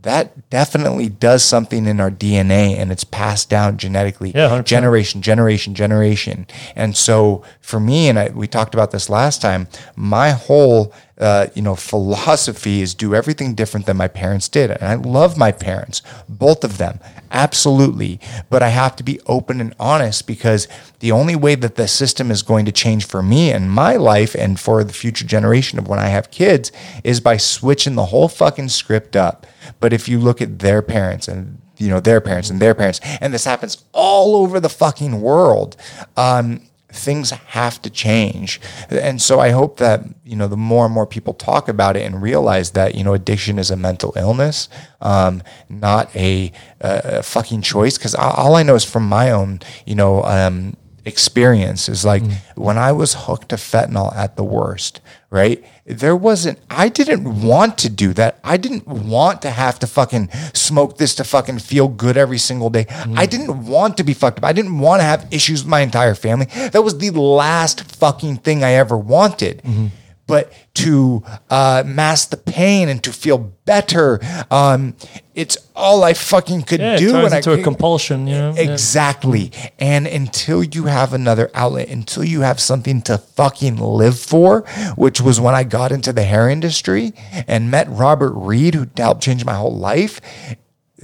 That 0.05 0.51
definitely 0.51 1.09
does 1.09 1.43
something 1.43 1.87
in 1.87 1.99
our 1.99 2.11
DNA, 2.11 2.77
and 2.77 2.91
it's 2.91 3.03
passed 3.03 3.49
down 3.49 3.77
genetically, 3.77 4.31
Yeah, 4.35 4.49
100%. 4.49 4.65
generation, 4.65 5.21
generation, 5.23 5.73
generation. 5.73 6.45
And 6.75 6.95
so 6.95 7.41
for 7.59 7.79
me, 7.79 8.07
and 8.07 8.19
I, 8.19 8.29
we 8.29 8.47
talked 8.47 8.75
about 8.75 8.91
this 8.91 9.09
last 9.09 9.41
time, 9.41 9.67
my 9.95 10.29
whole 10.29 10.93
uh, 11.17 11.47
you 11.55 11.61
know 11.61 11.75
philosophy 11.75 12.81
is 12.81 12.93
do 12.93 13.15
everything 13.15 13.55
different 13.55 13.87
than 13.87 13.97
my 13.97 14.07
parents 14.07 14.47
did, 14.47 14.69
and 14.69 14.83
I 14.83 14.93
love 14.93 15.37
my 15.39 15.51
parents, 15.51 16.03
both 16.29 16.63
of 16.63 16.77
them, 16.77 16.99
absolutely. 17.31 18.19
But 18.51 18.61
I 18.61 18.69
have 18.69 18.95
to 18.97 19.03
be 19.03 19.19
open 19.25 19.59
and 19.59 19.73
honest 19.79 20.27
because 20.27 20.67
the 20.99 21.11
only 21.11 21.35
way 21.35 21.55
that 21.55 21.75
the 21.77 21.87
system 21.87 22.29
is 22.29 22.43
going 22.43 22.65
to 22.65 22.71
change 22.71 23.07
for 23.07 23.23
me 23.23 23.51
and 23.51 23.71
my 23.71 23.95
life 23.95 24.35
and 24.35 24.59
for 24.59 24.83
the 24.83 24.93
future 24.93 25.25
generation 25.25 25.79
of 25.79 25.87
when 25.87 25.97
I 25.99 26.07
have 26.09 26.29
kids 26.31 26.71
is 27.03 27.19
by 27.19 27.37
switching 27.37 27.95
the 27.95 28.07
whole 28.07 28.27
fucking 28.27 28.69
script 28.69 29.15
up. 29.15 29.47
But 29.79 29.93
if 29.93 30.07
you 30.07 30.19
look 30.19 30.41
at 30.41 30.59
their 30.59 30.81
parents 30.81 31.27
and 31.27 31.61
you 31.77 31.89
know 31.89 31.99
their 31.99 32.21
parents 32.21 32.49
and 32.49 32.61
their 32.61 32.73
parents, 32.73 32.99
and 33.21 33.33
this 33.33 33.45
happens 33.45 33.83
all 33.91 34.35
over 34.35 34.59
the 34.59 34.69
fucking 34.69 35.21
world. 35.21 35.75
Um, 36.15 36.61
things 36.95 37.29
have 37.31 37.81
to 37.81 37.89
change. 37.89 38.59
And 38.89 39.21
so 39.21 39.39
I 39.39 39.49
hope 39.49 39.77
that, 39.77 40.03
you 40.23 40.35
know, 40.35 40.47
the 40.47 40.57
more 40.57 40.85
and 40.85 40.93
more 40.93 41.05
people 41.05 41.33
talk 41.33 41.67
about 41.67 41.97
it 41.97 42.03
and 42.03 42.21
realize 42.21 42.71
that, 42.71 42.95
you 42.95 43.03
know, 43.03 43.13
addiction 43.13 43.59
is 43.59 43.69
a 43.69 43.75
mental 43.75 44.13
illness, 44.15 44.69
um, 45.01 45.43
not 45.67 46.15
a, 46.15 46.51
a 46.79 47.21
fucking 47.21 47.61
choice. 47.61 47.97
Cause 47.97 48.15
all 48.15 48.55
I 48.55 48.63
know 48.63 48.75
is 48.75 48.85
from 48.85 49.07
my 49.07 49.29
own, 49.31 49.59
you 49.85 49.95
know, 49.95 50.23
um, 50.23 50.77
experience 51.05 51.87
is 51.87 52.03
like 52.03 52.23
mm. 52.23 52.35
when 52.55 52.77
I 52.77 52.91
was 52.91 53.13
hooked 53.13 53.49
to 53.49 53.55
fentanyl 53.55 54.13
at 54.15 54.35
the 54.35 54.43
worst, 54.43 55.01
right? 55.29 55.63
There 55.85 56.15
wasn't, 56.15 56.59
I 56.69 56.89
didn't 56.89 57.43
want 57.43 57.77
to 57.79 57.89
do 57.89 58.11
that. 58.13 58.39
I 58.43 58.57
didn't 58.57 58.87
want 58.87 59.43
to 59.43 59.51
have 59.51 59.77
to 59.79 59.87
fucking 59.87 60.29
smoke 60.53 60.97
this 60.97 61.13
to 61.15 61.23
fucking 61.23 61.59
feel 61.59 61.87
good 61.87 62.17
every 62.17 62.39
single 62.39 62.71
day. 62.71 62.87
I 62.89 63.27
mm. 63.27 63.29
didn't 63.29 63.67
want 63.67 63.97
to 63.97 64.03
be 64.03 64.13
fucked 64.13 64.39
up. 64.39 64.45
I 64.45 64.53
didn't 64.53 64.79
want 64.79 65.01
to 65.01 65.03
have 65.03 65.27
issues 65.31 65.63
with 65.63 65.69
my 65.69 65.81
entire 65.81 66.15
family. 66.15 66.47
That 66.71 66.83
was 66.83 66.97
the 66.97 67.11
last 67.11 67.95
fucking 67.95 68.37
thing 68.37 68.63
I 68.63 68.73
ever 68.73 68.97
wanted. 68.97 69.61
Mm-hmm. 69.63 69.87
But 70.27 70.51
to 70.75 71.23
uh, 71.49 71.83
mask 71.85 72.31
the 72.31 72.37
pain 72.37 72.89
and 72.89 73.03
to 73.03 73.13
feel 73.13 73.37
better, 73.37 74.19
um, 74.49 74.95
it's 75.35 75.57
all 75.75 76.03
I 76.03 76.13
fucking 76.13 76.63
could 76.63 76.79
yeah, 76.79 76.95
it 76.95 76.97
do. 76.97 77.11
turns 77.11 77.33
and 77.33 77.45
into 77.45 77.53
a 77.53 77.61
compulsion, 77.61 78.25
you 78.25 78.35
know. 78.35 78.53
Yeah. 78.55 78.71
Exactly. 78.71 79.51
And 79.77 80.07
until 80.07 80.63
you 80.63 80.85
have 80.85 81.13
another 81.13 81.51
outlet, 81.53 81.89
until 81.89 82.23
you 82.23 82.41
have 82.41 82.59
something 82.59 83.01
to 83.03 83.17
fucking 83.17 83.77
live 83.77 84.19
for, 84.19 84.61
which 84.95 85.21
was 85.21 85.39
when 85.39 85.53
I 85.53 85.63
got 85.63 85.91
into 85.91 86.11
the 86.11 86.23
hair 86.23 86.49
industry 86.49 87.13
and 87.47 87.69
met 87.69 87.87
Robert 87.89 88.31
Reed, 88.31 88.73
who 88.73 88.87
helped 88.97 89.21
change 89.21 89.45
my 89.45 89.55
whole 89.55 89.75
life, 89.75 90.19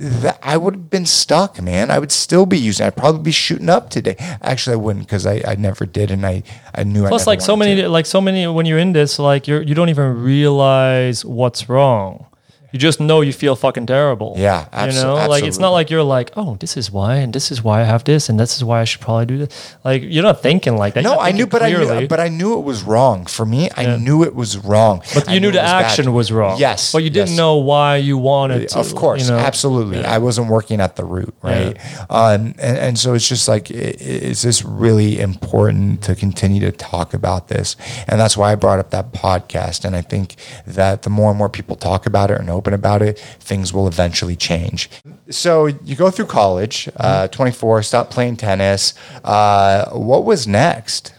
that 0.02 0.40
I 0.42 0.58
would 0.58 0.74
have 0.74 0.90
been 0.90 1.06
stuck, 1.06 1.62
man. 1.62 1.92
I 1.92 2.00
would 2.00 2.12
still 2.12 2.48
be 2.48 2.58
using. 2.58 2.88
I'd 2.88 2.96
probably 2.96 3.22
be 3.22 3.32
shooting 3.32 3.70
up 3.70 3.92
today. 3.92 4.16
Actually, 4.42 4.74
I 4.74 4.78
wouldn't 4.78 5.06
because 5.06 5.28
I, 5.28 5.44
I 5.48 5.56
never 5.56 5.86
did, 5.86 6.10
and 6.10 6.26
I 6.26 6.42
I 6.74 6.84
knew. 6.84 7.06
I 7.06 7.10
Plus, 7.10 7.22
never 7.22 7.32
like 7.32 7.42
so 7.42 7.56
many, 7.56 7.82
to. 7.82 7.88
like 7.90 8.08
so 8.08 8.20
many, 8.20 8.48
when 8.48 8.66
you're 8.66 8.80
in 8.80 8.94
this, 8.94 9.20
like 9.20 9.48
you're 9.48 9.62
you 9.62 9.76
don't 9.76 9.90
even 9.90 10.24
realize 10.24 11.24
what's 11.24 11.70
wrong. 11.70 12.26
You 12.72 12.80
just 12.80 13.00
know 13.02 13.22
you 13.22 13.34
feel 13.34 13.56
fucking 13.56 13.86
terrible. 13.86 14.36
Yeah, 14.38 14.62
you 14.72 14.92
abso- 14.92 15.04
know, 15.04 15.28
like 15.28 15.44
it's 15.44 15.58
not 15.60 15.72
like 15.72 15.90
you're 15.90 16.04
like, 16.04 16.32
oh, 16.38 16.56
this 16.60 16.78
is 16.78 16.90
why, 16.92 17.16
and 17.16 17.34
this 17.34 17.52
is 17.52 17.62
why 17.64 17.82
I 17.82 17.84
have 17.84 18.04
this, 18.06 18.30
and 18.30 18.40
this 18.40 18.56
is 18.56 18.64
why 18.64 18.80
I 18.82 18.86
should 18.86 19.02
probably 19.02 19.26
do 19.26 19.38
this. 19.40 19.76
Like 19.84 20.04
you're 20.04 20.24
not 20.24 20.42
thinking 20.42 20.78
like 20.78 20.94
that. 20.94 21.04
No, 21.04 21.20
I 21.20 21.32
knew, 21.32 21.48
but 21.48 21.62
I 21.62 21.70
knew, 21.72 22.08
but 22.08 22.20
I 22.20 22.30
knew 22.30 22.58
it 22.58 22.64
was 22.64 22.84
wrong 22.84 23.26
for 23.26 23.46
me. 23.46 23.70
I 23.76 23.82
Yeah. 23.84 23.98
knew 23.98 24.24
it 24.24 24.34
was 24.36 24.58
wrong. 24.58 25.02
But 25.14 25.28
I 25.28 25.34
you 25.34 25.40
knew 25.42 25.50
it 25.50 25.54
the 25.54 25.58
was 25.60 25.72
bad. 25.72 25.86
action 25.86 26.14
was 26.14 26.32
wrong. 26.32 26.60
Yes, 26.60 26.92
but 26.94 27.04
you 27.04 27.10
didn't 27.10 27.30
yes. 27.30 27.38
know 27.38 27.58
why 27.58 27.98
you 27.98 28.18
wanted. 28.18 28.70
To, 28.70 28.80
of 28.80 28.96
course, 28.96 29.26
you 29.26 29.32
know? 29.32 29.38
absolutely. 29.40 30.04
I 30.06 30.18
wasn't 30.20 30.48
working 30.50 30.80
at 30.80 30.96
the 30.96 31.04
root, 31.04 31.34
right? 31.42 31.78
Um, 32.10 32.56
and, 32.60 32.78
and 32.78 33.00
so 33.00 33.14
it's 33.14 33.28
just 33.28 33.48
like, 33.48 33.70
i- 33.72 33.76
i- 33.76 33.96
it's 34.30 34.42
just 34.44 34.64
really 34.64 35.20
important 35.20 36.02
to 36.04 36.16
continue 36.16 36.62
to 36.62 36.72
talk 36.72 37.14
about 37.14 37.48
this. 37.50 37.76
And 38.08 38.20
that's 38.20 38.38
why 38.38 38.52
I 38.52 38.56
brought 38.56 38.80
up 38.80 38.92
that 38.92 39.12
podcast. 39.12 39.84
And 39.86 39.96
I 39.96 40.02
think 40.02 40.36
that 40.66 41.02
the 41.02 41.10
more 41.10 41.30
and 41.30 41.38
more 41.38 41.50
people 41.50 41.76
talk 41.76 42.06
about 42.06 42.32
it 42.32 42.40
and 42.40 42.50
open 42.62 42.74
about 42.76 43.02
it, 43.02 43.18
things 43.40 43.74
will 43.74 43.88
eventually 43.88 44.36
change. 44.36 44.90
So 45.30 45.66
you 45.66 45.96
go 45.96 46.12
through 46.12 46.28
college, 46.28 46.88
uh, 46.98 47.28
24, 47.30 47.82
stop 47.84 48.12
playing 48.12 48.38
tennis. 48.38 48.94
Uh, 49.24 49.90
what 49.92 50.26
was 50.26 50.46
next? 50.48 51.14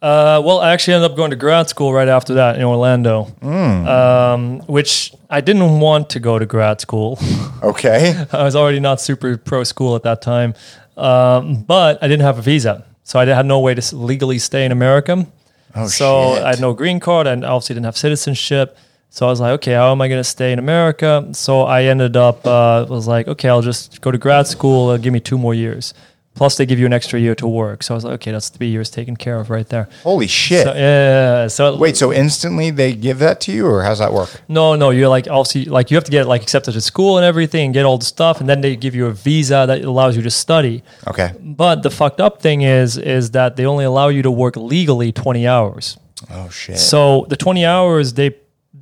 Uh, 0.00 0.40
well, 0.44 0.60
I 0.60 0.72
actually 0.72 0.94
ended 0.94 1.10
up 1.10 1.16
going 1.16 1.30
to 1.30 1.36
grad 1.36 1.68
school 1.68 1.92
right 1.92 2.06
after 2.06 2.34
that 2.34 2.54
in 2.56 2.62
Orlando, 2.62 3.24
Hmm. 3.42 3.86
um, 3.88 4.58
which 4.68 5.12
I 5.28 5.40
didn't 5.40 5.80
want 5.80 6.10
to 6.10 6.20
go 6.20 6.38
to 6.38 6.46
grad 6.46 6.80
school. 6.80 7.18
Okay. 7.62 8.14
I 8.32 8.44
was 8.44 8.54
already 8.54 8.78
not 8.80 9.00
super 9.00 9.36
pro 9.38 9.64
school 9.64 9.96
at 9.96 10.02
that 10.02 10.20
time, 10.22 10.54
um, 10.96 11.64
but 11.66 11.98
I 12.02 12.06
didn't 12.06 12.22
have 12.22 12.38
a 12.38 12.42
visa, 12.42 12.84
so 13.02 13.18
I 13.18 13.24
had 13.24 13.46
no 13.46 13.58
way 13.60 13.74
to 13.74 13.96
legally 13.96 14.38
stay 14.38 14.64
in 14.64 14.70
America. 14.72 15.26
Oh, 15.74 15.88
so 15.88 16.34
shit. 16.34 16.44
I 16.44 16.50
had 16.50 16.60
no 16.60 16.74
green 16.74 17.00
card, 17.00 17.26
and 17.26 17.44
obviously 17.44 17.74
didn't 17.74 17.86
have 17.86 17.96
citizenship. 17.96 18.76
So 19.10 19.26
I 19.26 19.30
was 19.30 19.40
like, 19.40 19.52
okay, 19.60 19.72
how 19.72 19.92
am 19.92 20.00
I 20.02 20.08
going 20.08 20.20
to 20.20 20.24
stay 20.24 20.52
in 20.52 20.58
America? 20.58 21.26
So 21.32 21.62
I 21.62 21.84
ended 21.84 22.16
up 22.16 22.46
uh, 22.46 22.86
was 22.88 23.08
like, 23.08 23.28
okay, 23.28 23.48
I'll 23.48 23.62
just 23.62 24.00
go 24.02 24.10
to 24.10 24.18
grad 24.18 24.46
school. 24.46 24.90
Uh, 24.90 24.98
give 24.98 25.12
me 25.12 25.20
two 25.20 25.38
more 25.38 25.54
years. 25.54 25.94
Plus, 26.34 26.58
they 26.58 26.66
give 26.66 26.78
you 26.78 26.84
an 26.84 26.92
extra 26.92 27.18
year 27.18 27.34
to 27.36 27.46
work. 27.46 27.82
So 27.82 27.94
I 27.94 27.96
was 27.96 28.04
like, 28.04 28.12
okay, 28.16 28.30
that's 28.30 28.50
three 28.50 28.66
years 28.66 28.90
taken 28.90 29.16
care 29.16 29.40
of 29.40 29.48
right 29.48 29.66
there. 29.66 29.88
Holy 30.02 30.26
shit. 30.26 30.64
So, 30.66 30.74
yeah. 30.74 31.46
So 31.46 31.78
Wait, 31.78 31.96
so 31.96 32.12
instantly 32.12 32.70
they 32.70 32.92
give 32.92 33.20
that 33.20 33.40
to 33.42 33.52
you, 33.52 33.66
or 33.66 33.82
how's 33.82 34.00
that 34.00 34.12
work? 34.12 34.28
no, 34.46 34.76
no, 34.76 34.90
you're 34.90 35.08
like 35.08 35.28
obviously 35.28 35.64
like 35.64 35.90
you 35.90 35.96
have 35.96 36.04
to 36.04 36.10
get 36.10 36.26
like 36.28 36.42
accepted 36.42 36.72
to 36.72 36.82
school 36.82 37.16
and 37.16 37.24
everything 37.24 37.64
and 37.64 37.72
get 37.74 37.86
all 37.86 37.96
the 37.96 38.04
stuff, 38.04 38.38
and 38.40 38.50
then 38.50 38.60
they 38.60 38.76
give 38.76 38.94
you 38.94 39.06
a 39.06 39.12
visa 39.12 39.64
that 39.66 39.82
allows 39.82 40.14
you 40.14 40.20
to 40.22 40.30
study. 40.30 40.82
Okay. 41.06 41.32
But 41.40 41.82
the 41.82 41.90
fucked 41.90 42.20
up 42.20 42.42
thing 42.42 42.60
is 42.60 42.98
is 42.98 43.30
that 43.30 43.56
they 43.56 43.64
only 43.64 43.86
allow 43.86 44.08
you 44.08 44.20
to 44.20 44.30
work 44.30 44.56
legally 44.56 45.12
20 45.12 45.46
hours. 45.46 45.96
Oh 46.30 46.50
shit. 46.50 46.76
So 46.78 47.24
the 47.30 47.36
20 47.36 47.64
hours 47.64 48.12
they 48.12 48.36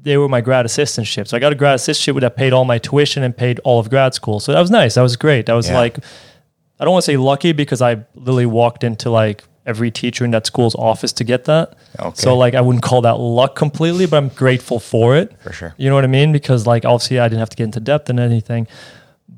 they 0.05 0.16
were 0.16 0.28
my 0.28 0.40
grad 0.40 0.64
assistantship. 0.66 1.26
So 1.28 1.36
I 1.36 1.40
got 1.40 1.52
a 1.52 1.56
grad 1.56 1.78
assistantship 1.78 2.20
that 2.20 2.36
paid 2.36 2.52
all 2.52 2.64
my 2.64 2.78
tuition 2.78 3.22
and 3.22 3.36
paid 3.36 3.59
all 3.64 3.81
of 3.81 3.90
grad 3.90 4.14
school. 4.14 4.39
So 4.39 4.52
that 4.52 4.60
was 4.60 4.70
nice. 4.70 4.94
That 4.94 5.02
was 5.02 5.16
great. 5.16 5.47
That 5.47 5.55
was 5.55 5.68
Yeah. 5.68 5.78
like 5.78 5.98
I 6.78 6.85
don't 6.85 6.93
want 6.93 7.05
to 7.05 7.10
say 7.12 7.16
lucky 7.16 7.52
because 7.52 7.81
I 7.82 8.05
literally 8.14 8.47
walked 8.47 8.85
into 8.85 9.09
like 9.10 9.44
every 9.66 9.90
teacher 9.90 10.24
in 10.26 10.31
that 10.32 10.44
school's 10.47 10.74
office 10.74 11.12
to 11.14 11.24
get 11.24 11.44
that. 11.44 11.74
Okay. 11.98 12.12
So 12.14 12.36
like 12.36 12.55
I 12.55 12.60
wouldn't 12.60 12.82
call 12.85 13.01
that 13.02 13.18
luck 13.18 13.55
completely, 13.56 14.06
but 14.06 14.16
I'm 14.18 14.28
grateful 14.28 14.78
for 14.78 15.16
it. 15.16 15.32
For 15.43 15.52
sure. 15.52 15.74
You 15.78 15.89
know 15.89 15.94
what 15.94 16.05
I 16.05 16.09
mean? 16.09 16.32
Because 16.32 16.66
like 16.66 16.85
obviously 16.85 17.18
I 17.20 17.28
didn't 17.28 17.40
have 17.40 17.51
to 17.51 17.56
get 17.56 17.64
into 17.64 17.81
depth 17.81 18.10
and 18.10 18.20
anything. 18.20 18.66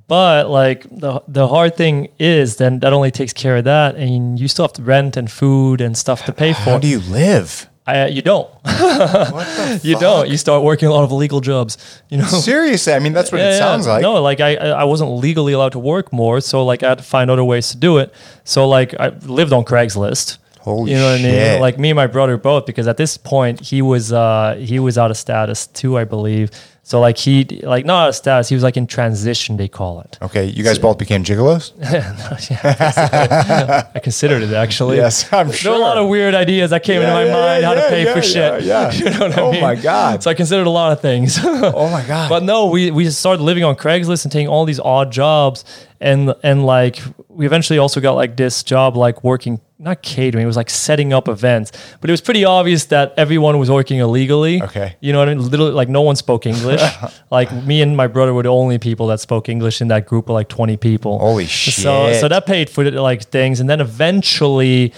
But 0.08 0.48
like 0.50 0.82
the 0.90 1.20
the 1.28 1.46
hard 1.48 1.76
thing 1.76 2.08
is 2.18 2.56
then 2.56 2.80
that 2.80 2.92
only 2.92 3.10
takes 3.10 3.32
care 3.32 3.56
of 3.56 3.64
that 3.64 3.96
and 3.96 4.38
you 4.40 4.48
still 4.48 4.64
have 4.64 4.72
to 4.74 4.82
rent 4.82 5.16
and 5.16 5.30
food 5.30 5.80
and 5.80 5.96
stuff 5.96 6.24
to 6.26 6.32
pay 6.32 6.52
for. 6.52 6.60
How 6.70 6.78
do 6.78 6.88
you 6.88 7.00
live? 7.00 7.68
I, 7.88 8.00
uh, 8.02 8.06
you 8.06 8.20
don't. 8.22 8.48
You 9.84 9.98
don't. 9.98 10.28
You 10.28 10.36
start 10.36 10.62
working 10.62 10.88
a 10.88 10.92
lot 10.92 11.04
of 11.04 11.10
illegal 11.10 11.40
jobs. 11.40 11.76
You 12.08 12.18
know. 12.18 12.24
Seriously, 12.26 12.92
I 12.92 12.98
mean 12.98 13.12
that's 13.12 13.30
what 13.30 13.38
Yeah, 13.40 13.48
it 13.48 13.52
yeah. 13.52 13.58
sounds 13.58 13.86
like. 13.86 14.02
No, 14.02 14.20
like 14.22 14.40
I, 14.40 14.56
I 14.56 14.68
I 14.68 14.84
wasn't 14.84 15.10
legally 15.12 15.52
allowed 15.52 15.72
to 15.72 15.78
work 15.78 16.12
more, 16.12 16.40
so 16.40 16.64
like 16.64 16.82
I 16.82 16.88
had 16.90 16.98
to 16.98 17.04
find 17.04 17.30
other 17.30 17.44
ways 17.44 17.68
to 17.70 17.76
do 17.76 17.98
it. 17.98 18.12
So 18.44 18.68
like 18.68 18.94
I 18.98 19.08
lived 19.26 19.52
on 19.52 19.64
Craigslist. 19.64 20.38
Holy 20.66 20.90
you 20.90 20.98
know 20.98 21.12
what 21.12 21.20
I 21.20 21.22
mean? 21.22 21.60
Like 21.60 21.78
me 21.78 21.90
and 21.90 21.96
my 21.96 22.08
brother 22.08 22.36
both, 22.36 22.66
because 22.66 22.88
at 22.88 22.96
this 22.96 23.16
point 23.16 23.60
he 23.60 23.80
was 23.82 24.12
uh 24.12 24.56
he 24.58 24.78
was 24.80 24.98
out 24.98 25.10
of 25.12 25.16
status 25.16 25.68
too, 25.68 25.96
I 25.96 26.04
believe. 26.04 26.50
So 26.82 27.00
like 27.00 27.18
he 27.18 27.44
like 27.62 27.84
not 27.84 28.02
out 28.04 28.08
of 28.10 28.14
status, 28.16 28.48
he 28.48 28.54
was 28.56 28.62
like 28.64 28.76
in 28.76 28.86
transition, 28.86 29.56
they 29.56 29.68
call 29.68 30.00
it. 30.00 30.18
Okay, 30.22 30.44
you 30.44 30.62
guys 30.64 30.78
both 30.78 30.98
became 30.98 31.22
gigolos. 31.24 31.72
Yeah, 32.50 33.90
I 33.94 33.98
considered 34.00 34.42
it 34.42 34.52
actually. 34.52 34.96
Yes, 34.96 35.32
I'm 35.32 35.48
There 35.48 35.56
sure. 35.56 35.72
were 35.72 35.78
a 35.78 35.80
lot 35.80 35.98
of 35.98 36.08
weird 36.08 36.34
ideas 36.34 36.70
that 36.70 36.82
came 36.82 37.00
Yeah, 37.00 37.18
into 37.18 37.32
my 37.32 37.38
yeah, 37.38 37.46
mind 37.46 37.64
how 37.64 37.74
to 37.74 37.88
pay 37.88 38.12
for 38.12 38.22
shit. 38.22 38.62
yeah. 38.64 38.92
You 39.00 39.10
know 39.10 39.18
what 39.28 39.38
I 39.38 39.42
Oh 39.42 39.52
mean? 39.52 39.62
my 39.62 39.74
God. 39.74 40.22
So 40.22 40.30
I 40.30 40.34
considered 40.34 40.66
a 40.66 40.70
lot 40.70 40.92
of 40.92 41.00
things. 41.00 41.38
Oh 41.44 41.88
my 41.90 42.04
god. 42.06 42.28
But 42.28 42.42
no, 42.42 42.66
we 42.66 42.90
we 42.90 43.08
started 43.10 43.42
living 43.42 43.64
on 43.64 43.76
Craigslist 43.76 44.24
and 44.24 44.32
taking 44.32 44.48
all 44.48 44.64
these 44.64 44.80
odd 44.80 45.10
jobs, 45.12 45.64
and 46.00 46.34
and 46.42 46.64
like 46.66 47.00
we 47.36 47.46
eventually 47.46 47.78
also 47.78 48.00
got 48.00 48.12
like 48.12 48.36
this 48.36 48.62
job 48.62 48.96
like 48.96 49.22
working 49.22 49.60
not 49.78 50.00
catering, 50.02 50.42
it 50.42 50.46
was 50.46 50.56
like 50.56 50.70
setting 50.70 51.12
up 51.12 51.28
events. 51.28 51.70
But 52.00 52.08
it 52.08 52.12
was 52.12 52.22
pretty 52.22 52.46
obvious 52.46 52.86
that 52.86 53.12
everyone 53.18 53.58
was 53.58 53.70
working 53.70 53.98
illegally. 53.98 54.62
Okay. 54.62 54.96
you 55.00 55.12
know 55.12 55.18
what 55.18 55.28
I 55.28 55.34
mean? 55.34 55.50
Literally, 55.50 55.72
like 55.72 55.90
no 55.90 56.00
one 56.00 56.16
spoke 56.16 56.46
English. 56.46 56.80
like 57.30 57.52
me 57.52 57.82
and 57.82 57.94
my 57.94 58.06
brother 58.06 58.32
were 58.32 58.42
the 58.42 58.48
only 58.48 58.78
people 58.78 59.06
that 59.08 59.20
spoke 59.20 59.50
English 59.50 59.82
in 59.82 59.88
that 59.88 60.06
group 60.06 60.28
of 60.30 60.34
like 60.34 60.48
twenty 60.48 60.78
people. 60.78 61.18
Holy 61.18 61.44
So 61.46 62.08
shit. 62.08 62.20
so 62.20 62.28
that 62.28 62.46
paid 62.46 62.70
for 62.70 62.90
like 62.90 63.24
things, 63.24 63.60
and 63.60 63.68
then 63.68 63.80
eventually. 63.80 64.92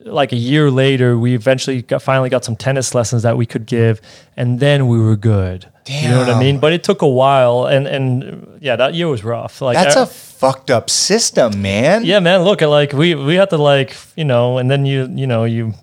Like 0.00 0.32
a 0.32 0.36
year 0.36 0.70
later, 0.70 1.18
we 1.18 1.34
eventually 1.34 1.82
got, 1.82 2.00
finally 2.00 2.28
got 2.30 2.44
some 2.44 2.56
tennis 2.56 2.94
lessons 2.94 3.22
that 3.24 3.36
we 3.36 3.44
could 3.44 3.66
give, 3.66 4.00
and 4.36 4.58
then 4.60 4.86
we 4.88 4.98
were 4.98 5.16
good. 5.16 5.66
You 5.88 6.08
know 6.08 6.18
what 6.18 6.30
I 6.30 6.38
mean? 6.38 6.58
But 6.58 6.72
it 6.72 6.82
took 6.82 7.02
a 7.02 7.08
while, 7.08 7.66
and 7.66 7.86
and 7.86 8.58
yeah, 8.60 8.76
that 8.76 8.94
year 8.94 9.06
was 9.08 9.22
rough. 9.22 9.60
Like 9.60 9.76
That's 9.76 9.96
I- 9.96 10.02
a 10.02 10.06
fucked 10.06 10.70
up 10.70 10.88
system, 10.90 11.60
man. 11.62 12.04
yeah, 12.04 12.20
man. 12.20 12.42
Look, 12.42 12.60
like 12.60 12.92
we 12.92 13.14
we 13.14 13.34
had 13.36 13.50
to 13.50 13.58
like 13.58 13.96
you 14.16 14.24
know, 14.24 14.58
and 14.58 14.70
then 14.70 14.86
you 14.86 15.08
you 15.14 15.26
know 15.26 15.44
you 15.44 15.74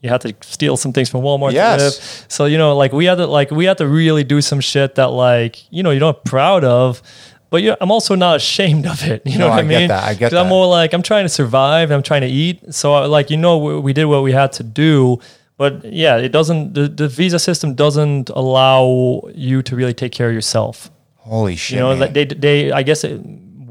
you 0.00 0.08
had 0.08 0.20
to 0.22 0.34
steal 0.40 0.76
some 0.76 0.92
things 0.92 1.08
from 1.10 1.20
Walmart. 1.22 1.50
to 1.50 1.54
Yes. 1.54 1.80
live. 1.80 2.26
So 2.28 2.46
you 2.46 2.58
know, 2.58 2.74
like 2.76 2.92
we 2.92 3.04
had 3.04 3.16
to 3.18 3.26
like 3.26 3.50
we 3.50 3.64
had 3.66 3.78
to 3.78 3.86
really 3.86 4.24
do 4.24 4.40
some 4.40 4.60
shit 4.60 4.94
that 4.94 5.10
like 5.10 5.62
you 5.70 5.82
know 5.82 5.90
you're 5.90 6.00
not 6.00 6.24
proud 6.24 6.64
of. 6.64 7.02
But 7.52 7.62
you 7.62 7.76
I'm 7.80 7.90
also 7.92 8.14
not 8.16 8.34
ashamed 8.36 8.86
of 8.86 8.98
it. 9.12 9.22
You 9.30 9.38
know 9.38 9.46
No, 9.48 9.50
what 9.50 9.58
I, 9.60 9.62
I 9.62 9.68
get 9.68 9.78
mean? 9.78 9.88
that, 9.88 10.04
I 10.10 10.14
get 10.14 10.30
'Cause 10.30 10.38
I'm 10.40 10.48
more 10.48 10.66
like 10.66 10.92
I'm 10.94 11.02
trying 11.02 11.24
to 11.26 11.28
survive. 11.40 11.90
and 11.90 11.94
I'm 11.98 12.02
trying 12.02 12.22
to 12.22 12.32
eat. 12.44 12.74
So 12.74 12.94
I- 12.94 13.06
like 13.06 13.30
you 13.30 13.36
know 13.36 13.54
we, 13.58 13.78
we 13.86 13.92
did 13.92 14.06
what 14.06 14.22
we 14.24 14.32
had 14.32 14.50
to 14.58 14.64
do. 14.64 15.20
But 15.58 15.84
yeah, 15.84 16.16
it 16.16 16.32
doesn't. 16.32 16.72
The, 16.74 16.88
the 16.88 17.08
visa 17.08 17.38
system 17.38 17.74
doesn't 17.74 18.30
allow 18.30 18.82
you 19.34 19.62
to 19.62 19.76
really 19.76 19.94
take 19.94 20.10
care 20.18 20.28
of 20.30 20.34
yourself. 20.34 20.90
Holy 21.18 21.54
shit. 21.56 21.76
You 21.76 21.80
know, 21.84 21.94
man. 21.96 22.12
they 22.14 22.24
they 22.24 22.72
I 22.72 22.82
guess 22.82 23.04
it, 23.04 23.20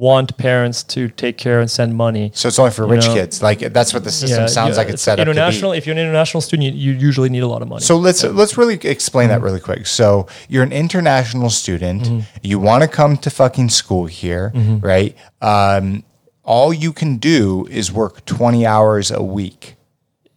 want 0.07 0.35
parents 0.37 0.81
to 0.95 1.01
take 1.23 1.37
care 1.45 1.59
and 1.63 1.69
send 1.69 1.89
money. 1.95 2.31
so 2.33 2.47
it's 2.49 2.57
only 2.57 2.71
for 2.71 2.85
rich 2.87 3.05
know. 3.07 3.13
kids. 3.13 3.41
Like 3.49 3.59
that's 3.77 3.93
what 3.93 4.03
the 4.03 4.11
system 4.11 4.47
sounds 4.47 4.71
yeah, 4.75 4.81
like 4.83 4.89
it's 4.93 5.03
set 5.03 5.19
up 5.19 5.25
to 5.25 5.31
international. 5.31 5.71
If 5.73 5.85
you're 5.85 5.93
an 5.99 6.03
international 6.07 6.41
student, 6.41 6.73
you, 6.75 6.93
you 6.93 6.99
usually 7.07 7.29
need 7.29 7.43
a 7.43 7.47
lot 7.47 7.61
of 7.61 7.67
money. 7.67 7.83
So 7.89 7.97
let's 7.97 8.23
let's 8.23 8.57
really 8.57 8.77
explain 8.95 9.29
Mm-hmm. 9.29 9.41
that 9.41 9.45
really 9.47 9.59
quick. 9.69 9.85
So 9.85 10.27
you're 10.49 10.63
an 10.63 10.73
international 10.73 11.49
student. 11.51 12.01
You 12.41 12.57
want 12.59 12.81
to 12.83 12.89
come 12.89 13.15
to 13.25 13.29
fucking 13.29 13.69
school 13.69 14.05
here, 14.07 14.51
Mm-hmm. 14.55 14.77
right? 14.93 15.15
Um, 15.41 16.03
all 16.43 16.73
you 16.73 16.91
can 16.93 17.17
do 17.17 17.67
is 17.69 17.91
work 17.91 18.25
20 18.25 18.65
hours 18.65 19.11
a 19.11 19.21
week. 19.37 19.75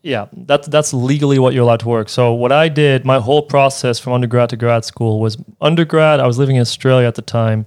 yeah, 0.02 0.26
that's 0.50 0.68
that's 0.68 0.92
legally 0.92 1.38
what 1.38 1.54
you're 1.54 1.62
allowed 1.68 1.80
to 1.80 1.88
work. 1.88 2.08
So 2.10 2.32
what 2.42 2.52
I 2.52 2.68
did, 2.68 3.04
my 3.06 3.18
whole 3.28 3.40
process 3.56 3.98
from 3.98 4.12
undergrad 4.12 4.50
to 4.50 4.56
grad 4.56 4.84
school 4.84 5.14
was 5.24 5.38
undergrad. 5.62 6.20
I 6.20 6.26
was 6.26 6.36
living 6.38 6.56
in 6.56 6.62
Australia 6.62 7.08
at 7.08 7.14
the 7.14 7.22
time. 7.40 7.64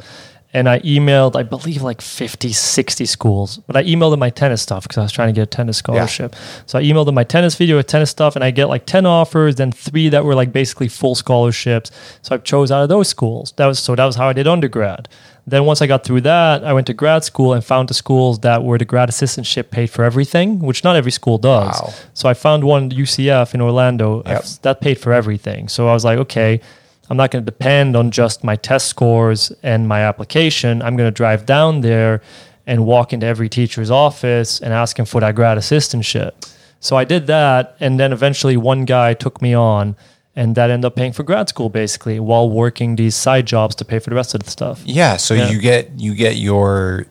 And 0.53 0.69
I 0.69 0.79
emailed, 0.79 1.35
I 1.35 1.43
believe, 1.43 1.81
like 1.81 1.99
50, 2.01 2.53
60 2.53 3.05
schools. 3.05 3.57
But 3.67 3.75
I 3.75 3.83
emailed 3.83 4.11
them 4.11 4.21
my 4.21 4.29
tennis 4.29 4.61
stuff 4.61 4.83
because 4.83 4.97
I 4.97 5.01
was 5.03 5.11
trying 5.11 5.27
to 5.27 5.33
get 5.33 5.41
a 5.43 5.45
tennis 5.45 5.77
scholarship. 5.77 6.35
So 6.65 6.79
I 6.79 6.83
emailed 6.83 7.05
them 7.05 7.15
my 7.15 7.25
tennis 7.25 7.55
video 7.55 7.75
with 7.75 7.87
tennis 7.87 8.09
stuff, 8.09 8.35
and 8.35 8.43
I 8.45 8.51
get 8.51 8.65
like 8.67 8.85
10 8.85 9.05
offers, 9.05 9.55
then 9.55 9.71
three 9.73 10.07
that 10.09 10.23
were 10.23 10.35
like 10.35 10.53
basically 10.53 10.87
full 10.87 11.15
scholarships. 11.15 11.91
So 12.21 12.35
I 12.35 12.37
chose 12.39 12.71
out 12.71 12.81
of 12.83 12.89
those 12.89 13.09
schools. 13.09 13.53
That 13.57 13.65
was 13.67 13.77
so 13.79 13.93
that 13.95 14.05
was 14.05 14.15
how 14.15 14.29
I 14.29 14.33
did 14.33 14.47
undergrad. 14.47 15.09
Then 15.45 15.63
once 15.65 15.81
I 15.81 15.87
got 15.87 16.03
through 16.03 16.21
that, 16.21 16.63
I 16.65 16.73
went 16.73 16.87
to 16.87 16.93
grad 16.93 17.23
school 17.23 17.53
and 17.53 17.63
found 17.63 17.87
the 17.89 17.93
schools 17.93 18.39
that 18.39 18.63
were 18.63 18.77
the 18.77 18.83
grad 18.85 19.09
assistantship 19.09 19.69
paid 19.69 19.87
for 19.89 20.03
everything, 20.03 20.59
which 20.59 20.83
not 20.83 20.95
every 20.97 21.11
school 21.11 21.37
does. 21.37 21.79
Wow. 21.81 21.93
So 22.13 22.27
I 22.27 22.33
found 22.33 22.63
one 22.65 22.89
UCF 22.91 23.53
in 23.53 23.61
Orlando 23.61 24.23
Yep. 24.25 24.43
that 24.63 24.81
paid 24.81 24.97
for 24.97 25.13
everything. 25.13 25.69
So 25.69 25.87
I 25.87 25.93
was 25.93 26.03
like, 26.03 26.19
okay, 26.19 26.59
I'm 27.09 27.17
not 27.17 27.31
going 27.31 27.43
to 27.45 27.49
depend 27.51 27.95
on 27.95 28.11
just 28.11 28.43
my 28.43 28.55
test 28.55 28.87
scores 28.87 29.51
and 29.63 29.87
my 29.87 30.01
application. 30.01 30.81
I'm 30.81 30.97
going 30.97 31.07
to 31.07 31.15
drive 31.15 31.45
down 31.45 31.81
there 31.81 32.21
and 32.65 32.85
walk 32.85 33.13
into 33.13 33.25
every 33.25 33.47
teacher's 33.49 33.89
office 33.89 34.59
and 34.59 34.73
ask 34.73 34.99
him 34.99 35.05
for 35.05 35.21
that 35.21 35.35
grad 35.35 35.57
assistantship. 35.57 36.31
So 36.79 36.95
I 36.97 37.05
did 37.05 37.27
that, 37.27 37.75
and 37.79 37.99
then 37.99 38.11
eventually 38.13 38.57
one 38.57 38.85
guy 38.85 39.13
took 39.13 39.41
me 39.41 39.53
on, 39.53 39.95
and 40.35 40.53
that 40.55 40.69
ended 40.69 40.85
up 40.85 40.95
paying 40.95 41.13
for 41.13 41.23
grad 41.23 41.49
school 41.49 41.69
basically 41.69 42.19
while 42.19 42.49
working 42.49 42.97
these 42.97 43.15
side 43.15 43.47
jobs 43.47 43.73
to 43.75 43.85
pay 43.85 43.99
for 43.99 44.09
the 44.11 44.15
rest 44.15 44.35
of 44.35 44.43
the 44.43 44.51
stuff. 44.51 44.83
Yeah, 44.85 45.17
so 45.17 45.33
Yeah. 45.33 45.49
you 45.49 45.59
get 45.59 45.91
you 45.97 46.13
get 46.13 46.35
your 46.35 47.07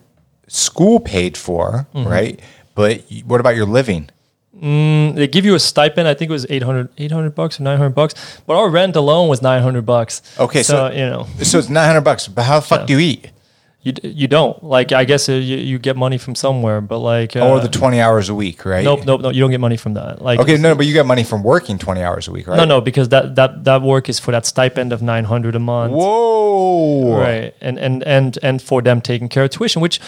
school 0.47 0.99
paid 0.99 1.35
for, 1.35 1.87
Mm-hmm. 1.93 2.07
right? 2.07 2.39
But 2.75 3.03
what 3.25 3.39
about 3.39 3.55
your 3.55 3.65
living? 3.65 4.09
They 4.61 5.27
give 5.27 5.45
you 5.45 5.55
a 5.55 5.59
stipend. 5.59 6.07
I 6.07 6.13
think 6.13 6.29
it 6.29 6.33
was 6.33 6.45
800, 6.49 6.89
800 6.97 7.35
bucks 7.35 7.59
or 7.59 7.63
900 7.63 7.89
bucks, 7.91 8.13
but 8.45 8.55
our 8.57 8.69
rent 8.69 8.95
alone 8.95 9.29
was 9.29 9.41
900 9.41 9.85
bucks. 9.85 10.21
Okay, 10.39 10.63
so- 10.63 10.89
you 10.91 11.05
know, 11.09 11.27
So 11.43 11.59
it's 11.59 11.69
900 11.69 12.01
bucks, 12.01 12.27
but 12.27 12.43
how 12.43 12.59
the 12.59 12.65
fuck 12.65 12.87
do 12.87 12.93
you 12.93 12.99
eat? 12.99 13.31
you, 13.87 13.93
you 14.03 14.27
don't 14.27 14.61
like, 14.63 14.91
I 14.91 15.05
guess 15.05 15.29
uh, 15.29 15.33
you, 15.33 15.55
you 15.57 15.79
get 15.79 15.95
money 15.95 16.17
from 16.17 16.35
somewhere, 16.35 16.81
but 16.81 16.97
like, 16.99 17.35
uh, 17.37 17.47
or 17.47 17.61
the 17.61 17.69
20 17.69 18.01
hours 18.01 18.27
a 18.27 18.35
week, 18.35 18.65
right? 18.65 18.83
nope, 18.83 19.05
nope, 19.05 19.21
no, 19.21 19.29
you 19.29 19.39
don't 19.39 19.51
get 19.51 19.61
money 19.61 19.77
from 19.77 19.93
that. 19.93 20.21
Like, 20.21 20.39
Okay, 20.39 20.57
no, 20.57 20.75
but 20.75 20.85
you 20.85 20.93
get 20.93 21.05
money 21.05 21.23
from 21.23 21.41
working 21.41 21.77
20 21.77 22.01
hours 22.03 22.27
a 22.27 22.31
week, 22.31 22.47
right? 22.47 22.57
no, 22.57 22.65
no, 22.65 22.81
because 22.81 23.09
that, 23.09 23.35
that, 23.35 23.63
that 23.63 23.81
work 23.81 24.09
is 24.09 24.19
for 24.19 24.31
that 24.31 24.45
stipend 24.45 24.91
of 24.91 25.01
900 25.01 25.55
a 25.55 25.59
month. 25.59 25.93
Whoa. 25.93 27.17
Right. 27.17 27.53
And, 27.61 27.77
and, 27.79 28.03
and, 28.03 28.37
and 28.43 28.61
for 28.61 28.81
them 28.81 28.99
taking 28.99 29.29
care 29.29 29.45
of 29.45 29.51
tuition, 29.51 29.81
which, 29.81 30.01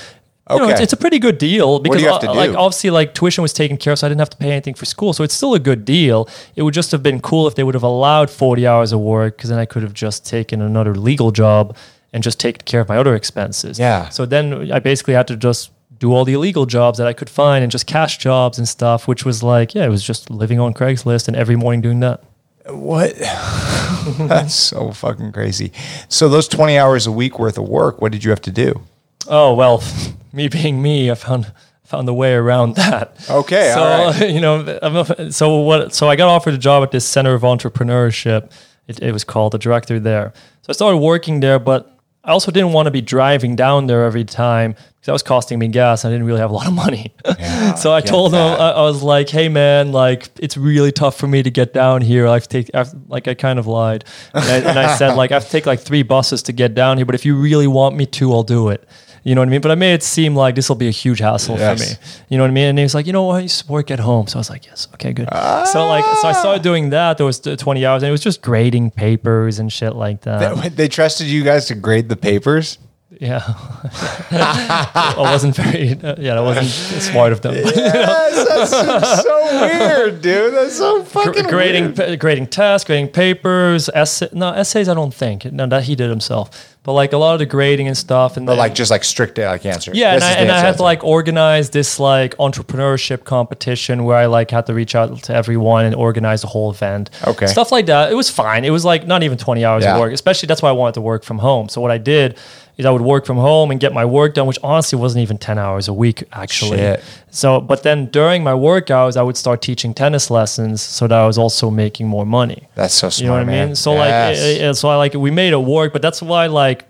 you 0.50 0.58
know, 0.58 0.70
it's, 0.70 0.82
it's 0.82 0.94
a 0.94 0.98
pretty 0.98 1.20
good 1.20 1.38
deal 1.38 1.80
because 1.80 2.00
do 2.00 2.04
you 2.04 2.12
have 2.12 2.22
to 2.22 2.32
like 2.32 2.52
obviously 2.52 2.90
like 2.90 3.14
tuition 3.14 3.42
was 3.42 3.54
taken 3.54 3.78
care 3.78 3.94
of, 3.94 4.00
so 4.00 4.08
I 4.08 4.10
didn't 4.10 4.22
have 4.22 4.30
to 4.32 4.38
pay 4.38 4.52
anything 4.52 4.74
for 4.74 4.86
school. 4.86 5.14
So 5.14 5.24
it's 5.24 5.34
still 5.34 5.54
a 5.54 5.60
good 5.60 5.86
deal. 5.86 6.28
It 6.56 6.64
would 6.64 6.74
just 6.74 6.92
have 6.92 7.04
been 7.04 7.20
cool 7.20 7.48
if 7.48 7.56
they 7.56 7.64
would 7.64 7.76
have 7.76 7.84
allowed 7.84 8.30
40 8.30 8.66
hours 8.66 8.92
of 8.92 9.00
work 9.00 9.38
because 9.38 9.50
then 9.50 9.60
I 9.60 9.66
could 9.66 9.84
have 9.84 9.94
just 9.94 10.26
taken 10.26 10.62
another 10.62 10.96
legal 10.96 11.32
job 11.32 11.76
and 12.14 12.24
just 12.24 12.40
taken 12.40 12.62
care 12.66 12.82
of 12.82 12.90
my 12.90 12.98
other 12.98 13.16
expenses. 13.16 13.78
Yeah. 13.78 14.10
So 14.10 14.26
then 14.26 14.72
I 14.72 14.80
basically 14.80 15.14
had 15.14 15.28
to 15.28 15.36
just 15.36 15.72
do 16.00 16.14
all 16.14 16.26
the 16.26 16.34
illegal 16.34 16.66
jobs 16.66 16.98
that 16.98 17.08
I 17.08 17.14
could 17.14 17.30
find 17.30 17.62
and 17.62 17.72
just 17.72 17.86
cash 17.86 18.18
jobs 18.18 18.58
and 18.58 18.68
stuff, 18.68 19.08
which 19.08 19.26
was 19.26 19.44
like, 19.44 19.76
yeah, 19.76 19.86
it 19.86 19.90
was 19.90 20.04
just 20.04 20.30
living 20.30 20.60
on 20.60 20.74
Craigslist 20.74 21.28
and 21.28 21.36
every 21.36 21.56
morning 21.56 21.82
doing 21.82 22.00
that. 22.00 22.24
What? 22.68 23.16
That's 24.18 24.54
so 24.54 24.92
fucking 24.92 25.32
crazy. 25.32 25.72
So 26.08 26.30
those 26.30 26.48
20 26.48 26.78
hours 26.78 27.06
a 27.06 27.12
week 27.12 27.38
worth 27.38 27.58
of 27.58 27.68
work, 27.68 28.02
what 28.02 28.12
did 28.12 28.24
you 28.24 28.30
have 28.30 28.42
to 28.42 28.52
do? 28.52 28.82
Oh 29.30 29.54
well, 29.54 29.84
me 30.34 30.48
being 30.48 30.82
me, 30.82 31.10
I 31.10 31.16
found 31.16 31.54
found 31.84 32.08
a 32.08 32.14
way 32.14 32.34
around 32.34 32.76
that. 32.76 33.16
Okay, 33.30 33.72
so 33.74 33.82
all 33.82 34.12
right. 34.12 34.30
you 34.34 34.42
know, 34.42 35.30
so 35.30 35.58
what? 35.58 35.94
So 35.94 36.08
I 36.08 36.16
got 36.16 36.28
offered 36.28 36.54
a 36.54 36.58
job 36.58 36.84
at 36.84 36.92
this 36.92 37.06
Center 37.06 37.34
of 37.34 37.44
Entrepreneurship. 37.44 38.52
It, 38.88 39.02
it 39.02 39.12
was 39.12 39.24
called 39.24 39.54
the 39.54 39.60
director 39.60 40.00
there. 40.00 40.34
So 40.62 40.70
I 40.70 40.74
started 40.74 40.98
working 40.98 41.42
there, 41.42 41.60
but 41.60 41.96
I 42.24 42.32
also 42.32 42.52
didn't 42.52 42.74
want 42.74 42.88
to 42.88 42.92
be 42.92 43.02
driving 43.02 43.56
down 43.56 43.88
there 43.88 44.04
every 44.04 44.24
time 44.26 44.74
because 44.74 45.06
that 45.06 45.14
was 45.14 45.24
costing 45.24 45.58
me 45.58 45.68
gas. 45.68 46.04
And 46.04 46.12
I 46.12 46.14
didn't 46.14 46.28
really 46.28 46.40
have 46.40 46.52
a 46.52 46.54
lot 46.54 46.68
of 46.68 46.74
money. 46.74 47.14
so 47.78 47.94
I 47.94 48.02
told 48.02 48.34
him. 48.34 48.40
I, 48.40 48.72
I 48.72 48.82
was 48.82 49.02
like, 49.02 49.30
"Hey 49.30 49.48
man, 49.48 49.92
like 49.92 50.30
it's 50.40 50.58
really 50.58 50.92
tough 50.92 51.18
for 51.18 51.28
me 51.28 51.42
to 51.44 51.50
get 51.50 51.74
down 51.74 52.02
here. 52.02 52.28
I've 52.28 52.48
take, 52.48 52.70
I've, 52.74 52.94
like 53.08 53.28
I 53.28 53.36
kind 53.36 53.58
of 53.58 53.68
lied, 53.68 54.06
and 54.34 54.44
I, 54.44 54.70
and 54.70 54.80
I 54.80 54.96
said 54.96 55.16
like 55.16 55.32
I 55.32 55.36
have 55.36 55.46
to 55.46 55.52
take 55.52 55.66
like 55.66 55.80
three 55.80 56.04
buses 56.04 56.44
to 56.44 56.52
get 56.52 56.76
down 56.76 56.98
here. 56.98 57.06
But 57.06 57.16
if 57.16 57.26
you 57.26 57.36
really 57.36 57.68
want 57.68 57.96
me 57.96 58.06
to, 58.06 58.32
I'll 58.34 58.44
do 58.44 58.70
it." 58.70 58.88
You 59.24 59.36
know 59.36 59.41
what 59.41 59.48
I 59.48 59.52
mean? 59.52 59.62
But 59.62 59.72
I 59.72 59.76
made 59.76 59.94
it 59.94 60.04
seem 60.04 60.36
like 60.36 60.56
this 60.56 60.70
will 60.70 60.76
be 60.78 60.88
a 60.88 60.91
huge 60.91 61.20
hassle 61.20 61.58
Yes. 61.58 61.78
for 61.96 62.02
me. 62.02 62.26
You 62.30 62.38
know 62.38 62.44
what 62.44 62.52
I 62.52 62.54
mean? 62.54 62.68
And 62.70 62.78
he 62.80 62.84
was 62.84 62.96
like, 62.96 63.06
you 63.06 63.14
know 63.14 63.24
what? 63.24 63.36
I 63.36 63.40
used 63.41 63.66
to 63.66 63.72
work 63.72 63.91
at 63.91 64.00
home. 64.00 64.28
So 64.28 64.38
I 64.38 64.40
was 64.40 64.50
like, 64.50 64.66
yes, 64.66 64.88
okay, 64.96 65.12
good. 65.14 65.28
So 65.32 65.88
like, 65.88 66.06
so 66.22 66.28
I 66.28 66.34
started 66.34 66.62
doing 66.64 66.90
that. 66.91 67.18
There 67.18 67.26
was 67.26 67.40
20 67.40 67.86
hours 67.86 68.02
and 68.04 68.08
it 68.08 68.12
was 68.12 68.22
just 68.22 68.41
grading 68.41 68.91
papers 68.91 69.60
and 69.60 69.72
shit 69.72 69.96
like 69.96 70.22
that. 70.22 70.56
They, 70.62 70.70
they 70.70 70.88
trusted 70.88 71.28
you 71.28 71.44
guys 71.44 71.66
to 71.68 71.76
grade 71.76 72.08
the 72.10 72.16
papers? 72.16 72.78
yeah. 73.20 73.41
I 74.32 75.16
wasn't 75.18 75.56
very, 75.56 75.91
uh, 75.91 76.16
yeah, 76.20 76.36
that 76.36 76.44
wasn't 76.44 76.68
smart 77.02 77.32
of 77.34 77.41
them. 77.41 77.56
Yes, 77.76 78.72
that's 78.72 79.24
so 79.24 79.62
weird, 79.62 80.22
dude. 80.22 80.54
That's 80.54 80.78
so 80.78 81.04
fucking 81.04 81.48
grading 81.48 81.84
weird. 81.86 81.96
pa- 81.96 82.16
grading 82.16 82.48
tests, 82.48 82.86
grading 82.86 83.10
papers, 83.10 83.90
essay, 83.94 84.30
no 84.32 84.52
essays. 84.52 84.88
I 84.88 84.94
don't 84.94 85.14
think 85.14 85.46
no 85.52 85.66
that 85.68 85.84
he 85.84 85.96
did 85.96 86.10
himself. 86.10 86.78
But 86.90 86.94
like 86.94 87.14
a 87.14 87.18
lot 87.20 87.34
of 87.34 87.40
the 87.40 87.45
grading 87.45 87.88
and 87.88 87.95
stuff, 87.95 88.36
and 88.36 88.48
But 88.48 88.53
then- 88.53 88.57
like 88.57 88.74
just 88.74 88.90
like 88.90 89.03
strict 89.03 89.38
uh, 89.38 89.44
like 89.44 89.64
answer. 89.64 89.91
yeah, 89.94 90.16
and 90.16 90.24
I, 90.24 90.32
and 90.32 90.52
I 90.52 90.60
had 90.60 90.78
to 90.78 90.82
like 90.84 91.03
organize 91.03 91.70
this 91.70 91.99
like 91.99 92.36
entrepreneurship 92.38 93.26
competition 93.26 94.06
where 94.06 94.18
I 94.18 94.26
like 94.26 94.49
had 94.49 94.66
to 94.66 94.74
reach 94.74 94.95
out 94.95 95.22
to 95.26 95.36
everyone 95.36 95.86
and 95.86 95.94
organize 95.94 96.41
the 96.41 96.48
whole 96.48 96.72
event. 96.72 97.11
Okay. 97.28 97.45
Stuff 97.45 97.72
like 97.72 97.86
that. 97.86 98.11
It 98.11 98.16
was 98.16 98.32
fine. 98.32 98.66
It 98.66 98.72
was 98.72 98.86
like 98.86 99.06
not 99.06 99.22
even 99.22 99.38
20 99.38 99.64
hours 99.64 99.84
Yeah. 99.84 99.94
of 99.94 99.99
work, 99.99 100.14
especially 100.14 100.48
that's 100.48 100.64
why 100.64 100.70
I 100.70 100.72
wanted 100.72 100.95
to 100.95 101.02
work 101.02 101.24
from 101.24 101.38
home. 101.38 101.70
So 101.70 101.80
what 101.80 101.91
I 101.91 101.99
did 101.99 102.40
is 102.80 102.86
I 102.86 102.92
would 102.92 103.02
work 103.02 103.26
from 103.26 103.38
home 103.38 103.70
and 103.72 103.80
get 103.80 103.94
my 103.94 104.06
work 104.06 104.34
done, 104.34 104.48
which 104.48 104.58
honestly 104.64 104.98
wasn't 104.98 105.22
even 105.22 105.38
10 105.38 105.58
hours 105.60 105.88
a 105.88 105.94
week 105.94 106.24
actually. 106.32 106.78
Shit. 106.78 107.04
So, 107.30 107.60
but 107.62 107.84
then 107.84 108.06
during 108.08 108.44
my 108.44 108.56
work 108.56 108.90
hours, 108.90 109.16
I 109.18 109.22
would 109.22 109.38
start 109.38 109.62
teaching 109.62 109.94
tennis 109.94 110.32
lessons 110.32 110.82
so 110.82 111.06
that 111.08 111.18
I 111.20 111.28
was 111.28 111.38
also 111.38 111.70
making 111.70 112.08
more 112.08 112.26
money. 112.26 112.68
That's 112.76 112.94
so 112.94 113.10
smart. 113.10 113.20
You 113.22 113.28
know 113.28 113.34
what 113.34 113.42
I 113.42 113.46
man. 113.46 113.68
mean? 113.68 113.76
So 113.76 113.94
Yes. 113.94 114.38
like, 114.40 114.46
it- 114.48 114.62
it- 114.62 114.76
so 114.76 114.90
I 114.90 114.96
like 114.96 115.14
we 115.14 115.30
made 115.30 115.54
it 115.54 115.62
work, 115.62 115.94
but 115.94 116.02
that's 116.02 116.22
why 116.22 116.48
like, 116.48 116.86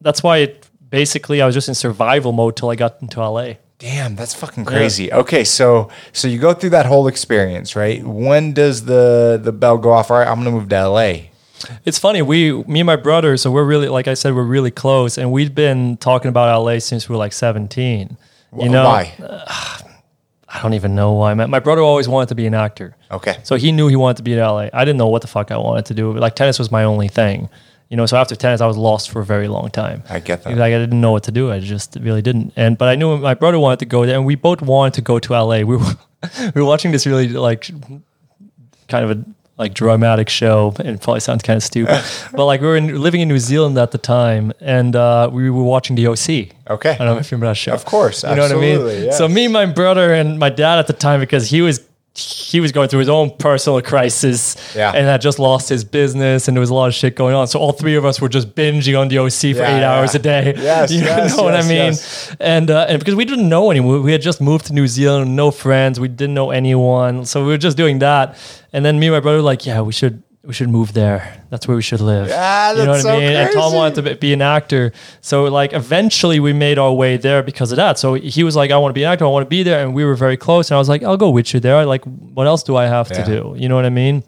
that's 0.00 0.22
why 0.22 0.38
it 0.38 0.66
basically 0.90 1.40
I 1.42 1.46
was 1.46 1.54
just 1.54 1.68
in 1.68 1.74
survival 1.74 2.32
mode 2.32 2.56
till 2.56 2.70
I 2.70 2.74
got 2.76 2.96
into 3.02 3.20
LA. 3.20 3.54
Damn, 3.78 4.14
that's 4.14 4.32
fucking 4.34 4.64
crazy. 4.64 5.12
Okay, 5.12 5.42
so 5.44 5.88
so 6.12 6.28
you 6.28 6.38
go 6.38 6.54
through 6.54 6.70
that 6.70 6.86
whole 6.86 7.08
experience, 7.08 7.74
right? 7.74 8.02
When 8.04 8.52
does 8.52 8.84
the 8.84 9.40
the 9.42 9.52
bell 9.52 9.76
go 9.76 9.90
off? 9.92 10.10
All 10.10 10.18
right, 10.18 10.28
I'm 10.28 10.36
gonna 10.38 10.52
move 10.52 10.68
to 10.68 10.76
LA. 10.88 11.12
It's 11.84 11.98
funny. 11.98 12.22
We, 12.22 12.52
me 12.64 12.80
and 12.80 12.86
my 12.86 12.96
brother, 12.96 13.36
so 13.36 13.50
we're 13.50 13.64
really, 13.64 13.88
like 13.88 14.08
I 14.08 14.14
said, 14.14 14.34
we're 14.34 14.42
really 14.42 14.70
close, 14.70 15.18
and 15.18 15.32
we've 15.32 15.54
been 15.54 15.96
talking 15.96 16.28
about 16.28 16.62
LA 16.62 16.78
since 16.78 17.08
we 17.08 17.14
were 17.14 17.18
like 17.18 17.32
seventeen. 17.32 18.16
You 18.58 18.68
know, 18.68 18.84
why? 18.84 19.14
I 20.54 20.60
don't 20.62 20.74
even 20.74 20.94
know 20.94 21.12
why. 21.12 21.32
My, 21.32 21.46
my 21.46 21.60
brother 21.60 21.80
always 21.80 22.08
wanted 22.08 22.28
to 22.28 22.34
be 22.34 22.46
an 22.46 22.54
actor. 22.54 22.94
Okay. 23.10 23.38
So 23.42 23.56
he 23.56 23.72
knew 23.72 23.88
he 23.88 23.96
wanted 23.96 24.18
to 24.18 24.22
be 24.22 24.34
in 24.34 24.38
LA. 24.38 24.68
I 24.72 24.84
didn't 24.84 24.98
know 24.98 25.08
what 25.08 25.22
the 25.22 25.28
fuck 25.28 25.50
I 25.50 25.56
wanted 25.56 25.86
to 25.86 25.94
do. 25.94 26.12
Like 26.12 26.36
tennis 26.36 26.58
was 26.58 26.70
my 26.70 26.84
only 26.84 27.08
thing. 27.08 27.48
You 27.88 27.96
know, 27.96 28.06
so 28.06 28.16
after 28.16 28.34
tennis, 28.34 28.60
I 28.60 28.66
was 28.66 28.76
lost 28.76 29.10
for 29.10 29.20
a 29.20 29.24
very 29.24 29.48
long 29.48 29.70
time. 29.70 30.02
I 30.08 30.18
get 30.18 30.44
that. 30.44 30.56
Like 30.56 30.72
I 30.72 30.78
didn't 30.78 31.00
know 31.00 31.12
what 31.12 31.24
to 31.24 31.32
do. 31.32 31.50
I 31.50 31.60
just 31.60 31.96
really 32.00 32.22
didn't. 32.22 32.52
And 32.56 32.76
but 32.76 32.88
I 32.88 32.94
knew 32.94 33.16
my 33.18 33.34
brother 33.34 33.58
wanted 33.58 33.80
to 33.80 33.86
go 33.86 34.06
there, 34.06 34.16
and 34.16 34.26
we 34.26 34.34
both 34.34 34.62
wanted 34.62 34.94
to 34.94 35.02
go 35.02 35.18
to 35.18 35.32
LA. 35.32 35.60
We 35.60 35.76
were 35.76 35.96
we 36.54 36.60
were 36.60 36.64
watching 36.64 36.92
this 36.92 37.06
really 37.06 37.28
like 37.28 37.70
kind 38.88 39.04
of 39.04 39.10
a 39.10 39.24
like 39.62 39.74
dramatic 39.74 40.28
show, 40.28 40.74
and 40.78 40.88
it 40.88 41.00
probably 41.00 41.20
sounds 41.20 41.42
kind 41.42 41.56
of 41.56 41.62
stupid, 41.62 42.02
but 42.36 42.44
like 42.44 42.60
we 42.60 42.66
were 42.66 42.76
in, 42.76 43.00
living 43.00 43.20
in 43.20 43.28
New 43.28 43.38
Zealand 43.38 43.78
at 43.78 43.90
the 43.92 43.98
time, 43.98 44.52
and 44.60 44.94
uh, 44.96 45.28
we 45.32 45.48
were 45.50 45.62
watching 45.74 45.96
the 45.96 46.06
OC. 46.08 46.26
Okay. 46.74 46.90
I 46.90 46.98
don't 47.04 47.14
know 47.14 47.18
if 47.18 47.30
you 47.30 47.36
remember 47.36 47.50
that 47.50 47.56
show. 47.56 47.72
Of 47.72 47.84
course, 47.84 48.22
you 48.24 48.34
know 48.34 48.42
what 48.42 48.52
I 48.52 48.60
mean. 48.60 48.80
yes. 49.06 49.18
So 49.18 49.28
me, 49.28 49.48
my 49.48 49.66
brother, 49.66 50.12
and 50.14 50.38
my 50.38 50.50
dad 50.50 50.78
at 50.78 50.86
the 50.86 50.92
time, 51.06 51.20
because 51.20 51.48
he 51.50 51.62
was 51.62 51.80
he 52.14 52.60
was 52.60 52.72
going 52.72 52.90
through 52.90 52.98
his 52.98 53.08
own 53.08 53.30
personal 53.38 53.80
crisis, 53.80 54.54
Yeah. 54.76 54.92
and 54.94 55.06
had 55.06 55.22
just 55.22 55.38
lost 55.38 55.70
his 55.70 55.82
business, 55.82 56.46
and 56.46 56.54
there 56.54 56.60
was 56.60 56.68
a 56.68 56.74
lot 56.74 56.88
of 56.88 56.94
shit 56.94 57.16
going 57.16 57.34
on. 57.34 57.46
So 57.46 57.58
all 57.58 57.72
three 57.72 57.96
of 57.96 58.04
us 58.04 58.20
were 58.20 58.28
just 58.28 58.54
binging 58.54 59.00
on 59.00 59.08
the 59.08 59.16
OC 59.16 59.40
for 59.56 59.62
Yeah, 59.62 59.78
eight 59.78 59.82
hours 59.82 60.14
a 60.14 60.18
day. 60.18 60.52
Yes, 60.58 60.92
you 60.94 61.00
yes, 61.00 61.34
know 61.34 61.44
what 61.44 61.54
I 61.54 61.62
mean. 61.62 61.92
yes. 61.96 62.36
And 62.38 62.70
uh, 62.70 62.84
and 62.90 62.98
because 62.98 63.14
we 63.14 63.24
didn't 63.24 63.48
know 63.48 63.70
anyone, 63.70 64.02
we 64.02 64.12
had 64.12 64.20
just 64.20 64.40
moved 64.42 64.66
to 64.66 64.74
New 64.74 64.86
Zealand, 64.88 65.34
no 65.36 65.50
friends, 65.50 65.98
we 65.98 66.08
didn't 66.08 66.34
know 66.34 66.50
anyone, 66.50 67.24
so 67.24 67.40
we 67.46 67.48
were 67.52 67.62
just 67.68 67.78
doing 67.78 67.98
that. 68.00 68.36
And 68.72 68.84
then 68.84 68.98
me 68.98 69.06
and 69.08 69.14
my 69.16 69.20
brother 69.20 69.38
were 69.38 69.42
like, 69.42 69.66
yeah, 69.66 69.80
we 69.80 69.92
should 69.92 70.22
we 70.44 70.52
should 70.52 70.68
move 70.70 70.92
there. 70.92 71.40
That's 71.50 71.68
where 71.68 71.76
we 71.76 71.82
should 71.82 72.00
live. 72.00 72.26
Yeah, 72.26 72.72
you 72.72 72.78
know 72.78 72.86
what 72.86 72.92
that's 72.94 73.04
I 73.04 73.10
so 73.10 73.18
mean. 73.20 73.30
And 73.36 73.52
Tom 73.52 73.74
wanted 73.74 73.94
to 73.96 74.02
be- 74.02 74.14
be 74.14 74.32
an 74.32 74.42
actor, 74.42 74.92
so 75.20 75.44
like 75.44 75.72
eventually 75.72 76.40
we 76.40 76.52
made 76.52 76.78
our 76.78 76.92
way 76.92 77.16
there 77.16 77.44
because 77.44 77.70
of 77.70 77.76
that. 77.76 77.96
So 77.98 78.14
he 78.14 78.42
was 78.42 78.56
like, 78.56 78.72
I 78.72 78.76
want 78.78 78.90
to 78.90 78.94
be 78.94 79.04
an 79.04 79.12
actor, 79.12 79.24
I 79.24 79.28
want 79.28 79.44
to 79.46 79.48
be 79.50 79.62
there, 79.62 79.84
and 79.84 79.94
we 79.94 80.04
were 80.04 80.16
very 80.16 80.36
close. 80.36 80.70
And 80.70 80.76
I 80.76 80.78
was 80.78 80.88
like, 80.88 81.04
I'll 81.04 81.16
go 81.16 81.30
with 81.30 81.54
you 81.54 81.60
there. 81.60 81.86
Like, 81.86 82.02
what 82.04 82.48
else 82.48 82.64
do 82.64 82.74
I 82.76 82.86
have 82.86 83.08
Yeah. 83.10 83.22
to 83.22 83.30
do? 83.36 83.54
You 83.56 83.68
know 83.68 83.76
what 83.76 83.84
I 83.86 83.90
mean? 83.90 84.24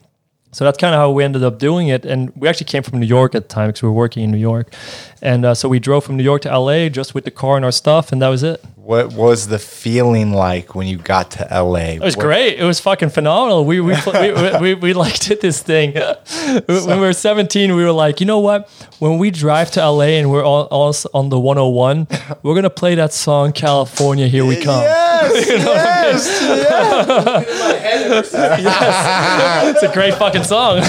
So 0.52 0.64
that's 0.64 0.78
kind 0.78 0.94
of 0.94 1.00
how 1.00 1.10
we 1.10 1.24
ended 1.24 1.42
up 1.42 1.58
doing 1.58 1.88
it. 1.88 2.04
And 2.04 2.32
we 2.36 2.46
actually 2.46 2.66
came 2.66 2.84
from 2.84 3.00
New 3.00 3.06
York 3.06 3.34
at 3.34 3.48
the 3.48 3.52
time 3.52 3.70
because 3.70 3.82
we 3.82 3.88
were 3.88 3.94
working 3.94 4.22
in 4.22 4.30
New 4.30 4.38
York. 4.38 4.72
And 5.20 5.44
uh, 5.44 5.54
so 5.56 5.68
we 5.68 5.80
drove 5.80 6.04
from 6.04 6.16
New 6.16 6.22
York 6.22 6.42
to 6.42 6.56
LA 6.56 6.88
just 6.90 7.12
with 7.12 7.24
the 7.24 7.32
car 7.32 7.56
and 7.56 7.64
our 7.64 7.72
stuff, 7.72 8.12
and 8.12 8.22
that 8.22 8.28
was 8.28 8.44
it. 8.44 8.62
What 8.85 9.15
was 9.15 9.48
the 9.48 9.59
feeling 9.59 10.35
like 10.35 10.74
when 10.74 10.86
you 10.86 10.98
got 10.98 11.31
to 11.31 11.48
LA? 11.51 11.94
It 11.94 12.02
was 12.02 12.16
great. 12.16 12.59
It 12.59 12.65
was 12.65 12.81
fucking 12.81 13.09
phenomenal. 13.09 13.65
We 13.65 13.81
we 13.81 13.94
we, 14.06 14.32
we, 14.32 14.59
we, 14.61 14.74
we 14.74 14.93
like 14.93 15.19
did 15.20 15.40
this 15.40 15.62
thing. 15.62 15.94
when 16.66 16.86
we 16.86 16.97
were 16.98 17.15
17, 17.15 17.74
we 17.74 17.82
were 17.82 17.93
like, 17.93 18.20
you 18.20 18.27
know 18.27 18.40
what? 18.40 18.69
When 18.98 19.16
we 19.16 19.31
drive 19.31 19.70
to 19.70 19.89
LA 19.89 20.19
and 20.20 20.31
we're 20.31 20.44
all, 20.44 20.65
all 20.65 20.94
on 21.15 21.31
the 21.31 21.40
101, 21.40 22.09
we're 22.43 22.55
gonna 22.55 22.69
play 22.69 22.94
that 22.97 23.15
song 23.15 23.52
California, 23.52 24.28
Here 24.28 24.44
We 24.44 24.62
Come. 24.62 24.82
Yes, 24.82 25.48
yes. 28.61 29.77
It's 29.77 29.82
a 29.82 29.93
great 29.94 30.12
fucking 30.16 30.44
song. 30.44 30.81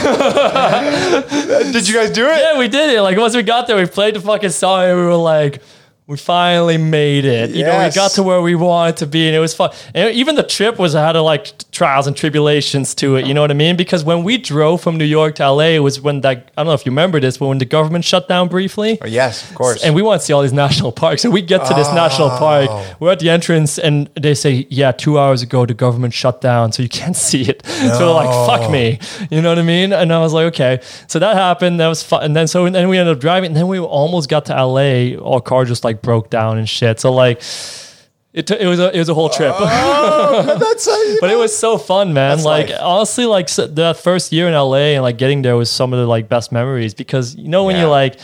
Did 1.71 1.87
you 1.87 1.93
guys 1.93 2.11
do 2.11 2.25
it? 2.25 2.39
yeah, 2.41 2.57
we 2.57 2.67
did 2.67 2.93
it. 2.93 3.01
Like 3.01 3.17
once 3.17 3.37
we 3.37 3.43
got 3.43 3.67
there, 3.67 3.77
we 3.77 3.85
played 3.85 4.15
the 4.15 4.19
fucking 4.19 4.49
song 4.49 4.83
and 4.83 4.97
we 4.97 5.05
were 5.05 5.15
like. 5.15 5.61
We 6.07 6.17
finally 6.17 6.77
made 6.77 7.25
it. 7.25 7.49
You 7.49 7.63
know, 7.63 7.83
we 7.83 7.89
got 7.89 8.11
to 8.11 8.21
where 8.21 8.39
we 8.39 8.53
wanted 8.53 8.97
to 8.97 9.07
be, 9.07 9.25
and 9.25 9.35
it 9.35 9.39
was 9.39 9.55
fun. 9.55 9.71
And 9.95 10.13
even 10.13 10.35
the 10.35 10.43
trip 10.43 10.77
was 10.77 10.93
had 10.93 11.15
a 11.15 11.21
like 11.23 11.53
trials 11.71 12.05
and 12.05 12.15
tribulations 12.15 12.93
to 12.95 13.15
it. 13.15 13.25
You 13.25 13.33
know 13.33 13.41
what 13.41 13.49
I 13.49 13.55
mean? 13.55 13.75
Because 13.75 14.03
when 14.03 14.23
we 14.23 14.37
drove 14.37 14.81
from 14.81 14.99
New 14.99 15.05
York 15.05 15.33
to 15.35 15.49
LA, 15.49 15.69
it 15.69 15.79
was 15.79 15.99
when 15.99 16.21
that 16.21 16.51
I 16.55 16.61
don't 16.61 16.67
know 16.67 16.73
if 16.73 16.85
you 16.85 16.91
remember 16.91 17.19
this, 17.19 17.37
but 17.39 17.47
when 17.47 17.57
the 17.57 17.65
government 17.65 18.05
shut 18.05 18.27
down 18.27 18.49
briefly, 18.49 18.99
Oh, 19.01 19.07
yes, 19.07 19.49
of 19.49 19.55
course. 19.55 19.83
and 19.83 19.95
we 19.95 20.03
want 20.03 20.21
to 20.21 20.25
see 20.27 20.31
all 20.31 20.43
these 20.43 20.53
national 20.53 20.91
parks. 20.91 21.23
So 21.23 21.31
we 21.31 21.41
get 21.41 21.65
to 21.65 21.73
this 21.73 21.91
national 21.91 22.29
oh. 22.29 22.37
park. 22.37 22.99
We're 22.99 23.11
at 23.11 23.19
the 23.19 23.31
entrance, 23.31 23.79
and 23.79 24.07
they 24.13 24.35
say, 24.35 24.67
"Yeah, 24.69 24.91
two 24.91 25.17
hours 25.17 25.41
ago 25.41 25.65
the 25.65 25.73
government 25.73 26.13
shut 26.13 26.39
down, 26.39 26.71
so 26.71 26.83
you 26.83 26.89
can't 26.89 27.15
see 27.15 27.49
it." 27.49 27.65
So 27.65 27.99
we're 27.99 28.13
like, 28.13 28.29
"Fuck 28.45 28.69
me," 28.69 28.99
you 29.31 29.41
know 29.41 29.49
what 29.49 29.57
I 29.57 29.63
mean? 29.63 29.91
And 29.91 30.13
I 30.13 30.19
was 30.19 30.33
like, 30.33 30.45
"Okay." 30.53 30.81
So 31.07 31.17
that 31.17 31.35
happened. 31.35 31.79
That 31.79 31.87
was 31.87 32.03
fun. 32.03 32.21
And 32.21 32.35
then 32.35 32.45
so 32.47 32.65
and 32.67 32.75
then 32.75 32.89
we 32.89 32.99
ended 32.99 33.15
up 33.15 33.21
driving. 33.21 33.47
And 33.47 33.55
then 33.55 33.67
we 33.67 33.79
almost 33.79 34.29
got 34.29 34.45
to 34.45 34.53
LA. 34.53 35.17
Our 35.19 35.41
car 35.41 35.65
just 35.65 35.83
like 35.83 35.94
broke 36.01 36.29
down 36.29 36.57
and 36.57 36.67
shit. 36.69 36.99
So 36.99 37.11
like. 37.13 37.41
It, 38.33 38.47
t- 38.47 38.57
it 38.59 38.67
was 38.67 38.81
a 38.81 38.93
it 38.93 38.99
was 38.99 39.07
a 39.07 39.13
whole 39.13 39.29
trip, 39.29 39.53
oh, 39.57 40.57
That's 40.59 40.85
how 40.85 41.01
you 41.03 41.19
but 41.21 41.29
it 41.31 41.37
was 41.37 41.57
so 41.57 41.77
fun, 41.77 42.13
man. 42.13 42.31
That's 42.35 42.43
like 42.43 42.67
life. 42.69 42.79
honestly, 42.81 43.25
like 43.25 43.45
s 43.45 43.55
that 43.65 43.95
first 43.95 44.33
year 44.33 44.49
in 44.49 44.53
LA 44.53 44.91
and 44.95 45.03
like 45.03 45.17
getting 45.17 45.41
there 45.41 45.55
was 45.55 45.71
some 45.71 45.93
of 45.93 45.99
the 45.99 46.05
like 46.05 46.27
best 46.27 46.51
memories 46.51 46.93
because 46.93 47.33
you 47.37 47.47
know 47.47 47.63
when 47.63 47.75
Yeah. 47.77 47.83
you're 47.83 47.91
like 48.01 48.19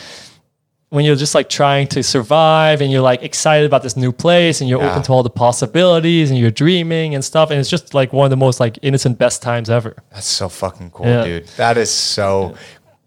when 0.90 1.06
you're 1.06 1.16
just 1.16 1.34
like 1.34 1.48
trying 1.48 1.86
to 1.96 2.02
survive 2.02 2.82
and 2.82 2.92
you're 2.92 3.00
like 3.00 3.22
excited 3.22 3.64
about 3.64 3.82
this 3.82 3.96
new 3.96 4.12
place 4.12 4.60
and 4.60 4.68
you're 4.68 4.82
Yeah. 4.82 4.90
open 4.90 5.02
to 5.04 5.12
all 5.14 5.22
the 5.22 5.30
possibilities 5.30 6.28
and 6.30 6.38
you're 6.38 6.50
dreaming 6.50 7.14
and 7.14 7.24
stuff 7.24 7.50
and 7.50 7.58
it's 7.58 7.70
just 7.70 7.94
like 7.94 8.12
one 8.12 8.26
of 8.26 8.30
the 8.30 8.36
most 8.36 8.60
like 8.60 8.78
innocent 8.82 9.16
best 9.16 9.40
times 9.40 9.70
ever. 9.70 9.96
That's 10.12 10.26
so 10.26 10.50
fucking 10.50 10.90
cool, 10.90 11.06
Yeah. 11.06 11.24
dude. 11.24 11.46
That 11.56 11.78
is 11.78 11.90
so 11.90 12.54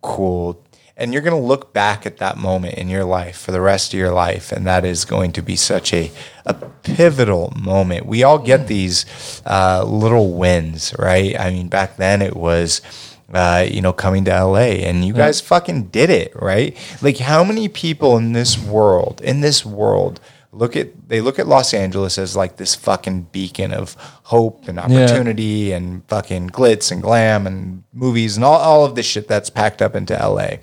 cool. 0.01 0.59
And 0.97 1.11
you're 1.11 1.21
going 1.21 1.39
to 1.39 1.47
look 1.47 1.73
back 1.73 2.05
at 2.05 2.17
that 2.17 2.37
moment 2.37 2.75
in 2.75 2.87
your 2.87 3.03
life 3.03 3.37
for 3.37 3.51
the 3.51 3.59
rest 3.59 3.93
of 3.93 3.99
your 3.99 4.13
life. 4.13 4.51
And 4.51 4.65
that 4.65 4.85
is 4.85 5.03
going 5.03 5.33
to 5.33 5.41
be 5.41 5.57
such 5.57 5.93
a, 5.93 6.09
a 6.45 6.53
pivotal 6.53 7.51
moment. 7.55 8.05
We 8.05 8.23
all 8.23 8.39
get 8.39 8.67
these 8.67 9.05
uh, 9.45 9.83
little 9.85 10.33
wins, 10.33 10.95
right? 10.97 11.37
I 11.37 11.51
mean, 11.51 11.67
back 11.67 11.97
then 11.97 12.21
it 12.21 12.35
was. 12.35 12.81
Uh, 13.33 13.65
you 13.67 13.81
know, 13.81 13.91
coming 13.91 14.23
to 14.23 14.31
LA 14.31 14.77
and 14.85 15.03
you 15.03 15.11
guys 15.11 15.41
fucking 15.41 15.85
did 15.85 16.11
it, 16.11 16.31
right? 16.35 16.77
Like, 17.01 17.17
how 17.17 17.43
many 17.43 17.67
people 17.67 18.17
in 18.17 18.33
this 18.33 18.55
world, 18.55 19.19
in 19.19 19.41
this 19.41 19.65
world, 19.65 20.19
look 20.55 20.75
at 20.75 21.09
they 21.09 21.21
look 21.21 21.37
at 21.37 21.47
Los 21.47 21.73
Angeles 21.73 22.17
as 22.17 22.35
like 22.35 22.57
this 22.57 22.75
fucking 22.75 23.23
beacon 23.31 23.73
of 23.73 23.95
hope 24.23 24.67
and 24.67 24.79
opportunity 24.79 25.71
and 25.71 26.07
fucking 26.07 26.51
glitz 26.51 26.91
and 26.91 27.01
glam 27.01 27.45
and 27.45 27.83
movies 27.93 28.37
and 28.37 28.45
all, 28.45 28.59
all 28.59 28.85
of 28.85 28.95
this 28.95 29.05
shit 29.05 29.27
that's 29.27 29.49
packed 29.49 29.81
up 29.81 29.95
into 29.95 30.13
LA. 30.13 30.57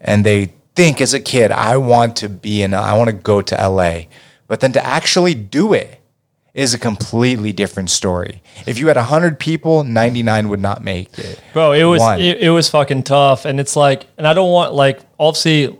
And 0.00 0.24
they 0.24 0.52
think 0.74 1.00
as 1.00 1.14
a 1.14 1.20
kid, 1.20 1.50
I 1.50 1.76
want 1.76 2.16
to 2.16 2.28
be 2.28 2.62
in 2.62 2.74
I 2.74 2.96
want 2.96 3.08
to 3.10 3.16
go 3.16 3.42
to 3.42 3.68
LA. 3.68 4.02
But 4.46 4.60
then 4.60 4.72
to 4.72 4.84
actually 4.84 5.34
do 5.34 5.72
it 5.72 6.00
is 6.54 6.74
a 6.74 6.78
completely 6.78 7.52
different 7.52 7.90
story. 7.90 8.42
If 8.66 8.78
you 8.78 8.88
had 8.88 8.96
100 8.96 9.38
people, 9.38 9.84
99 9.84 10.48
would 10.48 10.60
not 10.60 10.82
make 10.82 11.18
it. 11.18 11.40
Bro, 11.52 11.72
it 11.72 11.84
was 11.84 12.02
it, 12.20 12.38
it 12.38 12.50
was 12.50 12.68
fucking 12.68 13.04
tough, 13.04 13.44
and 13.44 13.60
it's 13.60 13.76
like, 13.76 14.06
and 14.18 14.26
I 14.26 14.34
don't 14.34 14.50
want 14.50 14.74
like 14.74 15.00
obviously, 15.18 15.78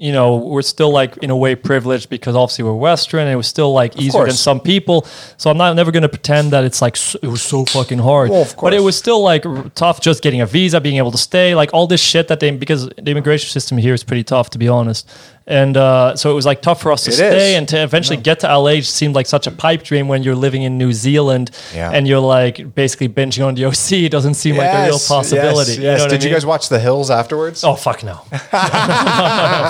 you 0.00 0.12
know, 0.12 0.36
we're 0.36 0.62
still 0.62 0.90
like 0.90 1.18
in 1.18 1.28
a 1.28 1.36
way 1.36 1.54
privileged 1.54 2.08
because 2.08 2.34
obviously 2.34 2.64
we're 2.64 2.72
Western, 2.74 3.20
and 3.20 3.30
it 3.30 3.36
was 3.36 3.46
still 3.46 3.74
like 3.74 3.98
easier 3.98 4.24
than 4.24 4.32
some 4.32 4.58
people. 4.58 5.06
So 5.36 5.50
I'm 5.50 5.58
not 5.58 5.76
never 5.76 5.90
gonna 5.92 6.08
pretend 6.08 6.52
that 6.52 6.64
it's 6.64 6.80
like 6.80 6.96
s 6.96 7.16
it 7.22 7.26
was 7.28 7.42
so 7.42 7.66
fucking 7.66 7.98
hard. 7.98 8.30
Well, 8.30 8.40
of 8.42 8.56
But 8.56 8.72
it 8.72 8.80
was 8.80 8.96
still 8.96 9.22
like 9.22 9.44
r- 9.44 9.70
tough 9.74 10.00
just 10.00 10.22
getting 10.22 10.40
a 10.40 10.46
visa, 10.46 10.80
being 10.80 10.96
able 10.96 11.12
to 11.12 11.18
stay, 11.18 11.54
like 11.54 11.74
all 11.74 11.86
this 11.86 12.00
shit 12.00 12.28
that 12.28 12.40
they 12.40 12.50
because 12.50 12.88
the 12.88 13.10
immigration 13.10 13.50
system 13.50 13.76
here 13.76 13.92
is 13.92 14.02
pretty 14.02 14.24
tough 14.24 14.48
to 14.50 14.58
be 14.58 14.68
honest. 14.68 15.06
And 15.50 15.76
uh, 15.76 16.14
so 16.14 16.30
it 16.30 16.34
was 16.34 16.46
like 16.46 16.62
tough 16.62 16.80
for 16.80 16.92
us 16.92 17.02
to 17.04 17.10
It 17.10 17.14
stay 17.14 17.52
is. 17.54 17.58
and 17.58 17.68
to 17.70 17.82
eventually 17.82 18.16
get 18.16 18.38
to 18.40 18.46
LA 18.56 18.80
seemed 18.82 19.16
like 19.16 19.26
such 19.26 19.46
a 19.48 19.50
pipe 19.50 19.82
dream 19.82 20.06
when 20.06 20.22
you're 20.22 20.36
living 20.46 20.62
in 20.62 20.78
New 20.78 20.92
Zealand 20.92 21.50
Yeah. 21.74 21.90
and 21.92 22.06
you're 22.06 22.20
like 22.38 22.72
basically 22.76 23.08
binging 23.08 23.44
on 23.44 23.54
the 23.56 23.64
OC. 23.64 24.04
It 24.04 24.12
doesn't 24.12 24.34
seem 24.34 24.56
like 24.56 24.72
a 24.72 24.86
real 24.86 24.98
possibility. 25.00 25.72
yes, 25.72 25.78
You 25.78 25.82
yes. 25.84 26.00
what 26.02 26.06
I 26.12 26.16
Did 26.16 26.24
you 26.24 26.30
guys 26.30 26.46
watch 26.46 26.68
The 26.68 26.78
Hills 26.78 27.10
afterwards? 27.10 27.64
Oh 27.64 27.74
fuck 27.74 28.04
no. 28.04 28.14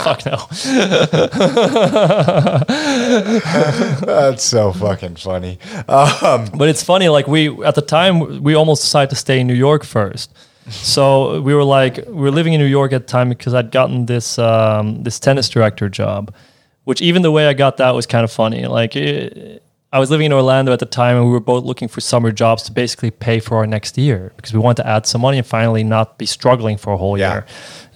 fuck 0.05 0.27
no. 0.27 0.47
That's 4.07 4.44
so 4.44 4.73
fucking 4.73 5.16
funny. 5.16 5.59
Um, 5.89 6.47
But 6.55 6.69
it's 6.69 6.82
funny, 6.82 7.09
like 7.09 7.27
we 7.27 7.48
at 7.65 7.74
the 7.74 7.82
time 7.82 8.43
we 8.43 8.55
almost 8.55 8.82
decided 8.82 9.11
to 9.11 9.16
stay 9.16 9.40
in 9.40 9.47
New 9.47 9.55
York 9.55 9.85
first. 9.85 10.31
So 10.70 11.40
we 11.40 11.55
were 11.55 11.64
like, 11.64 11.97
we 12.06 12.12
were 12.14 12.30
living 12.30 12.52
in 12.52 12.60
New 12.60 12.66
York 12.66 12.92
at 12.92 13.02
the 13.02 13.06
time 13.06 13.28
because 13.28 13.55
I'd 13.55 13.70
gotten 13.70 14.06
this 14.06 14.38
um, 14.38 15.02
this 15.02 15.18
tennis 15.18 15.48
director 15.48 15.88
job, 15.88 16.32
which 16.84 17.02
even 17.02 17.22
the 17.22 17.30
way 17.30 17.47
I 17.47 17.52
got 17.55 17.76
that 17.78 17.90
was 17.94 18.06
kind 18.06 18.24
of 18.24 18.32
funny. 18.32 18.66
Like, 18.66 18.97
it, 18.97 19.62
I 19.92 19.98
was 19.98 20.09
living 20.10 20.26
in 20.26 20.32
Orlando 20.32 20.72
at 20.72 20.78
the 20.78 20.86
time, 20.86 21.16
and 21.16 21.26
we 21.26 21.32
were 21.32 21.40
both 21.40 21.64
looking 21.64 21.88
for 21.88 22.01
summer 22.01 22.30
jobs 22.30 22.62
to 22.64 22.72
basically 22.72 23.10
pay 23.10 23.40
for 23.40 23.56
our 23.56 23.66
next 23.66 23.98
year 23.98 24.32
because 24.36 24.52
we 24.52 24.60
wanted 24.60 24.82
to 24.84 24.88
add 24.88 25.05
some 25.06 25.20
money 25.20 25.38
and 25.38 25.47
finally 25.47 25.82
not 25.82 26.16
be 26.16 26.26
struggling 26.26 26.76
for 26.76 26.92
a 26.92 26.97
whole 26.97 27.18
Yeah. 27.18 27.32
year. 27.32 27.47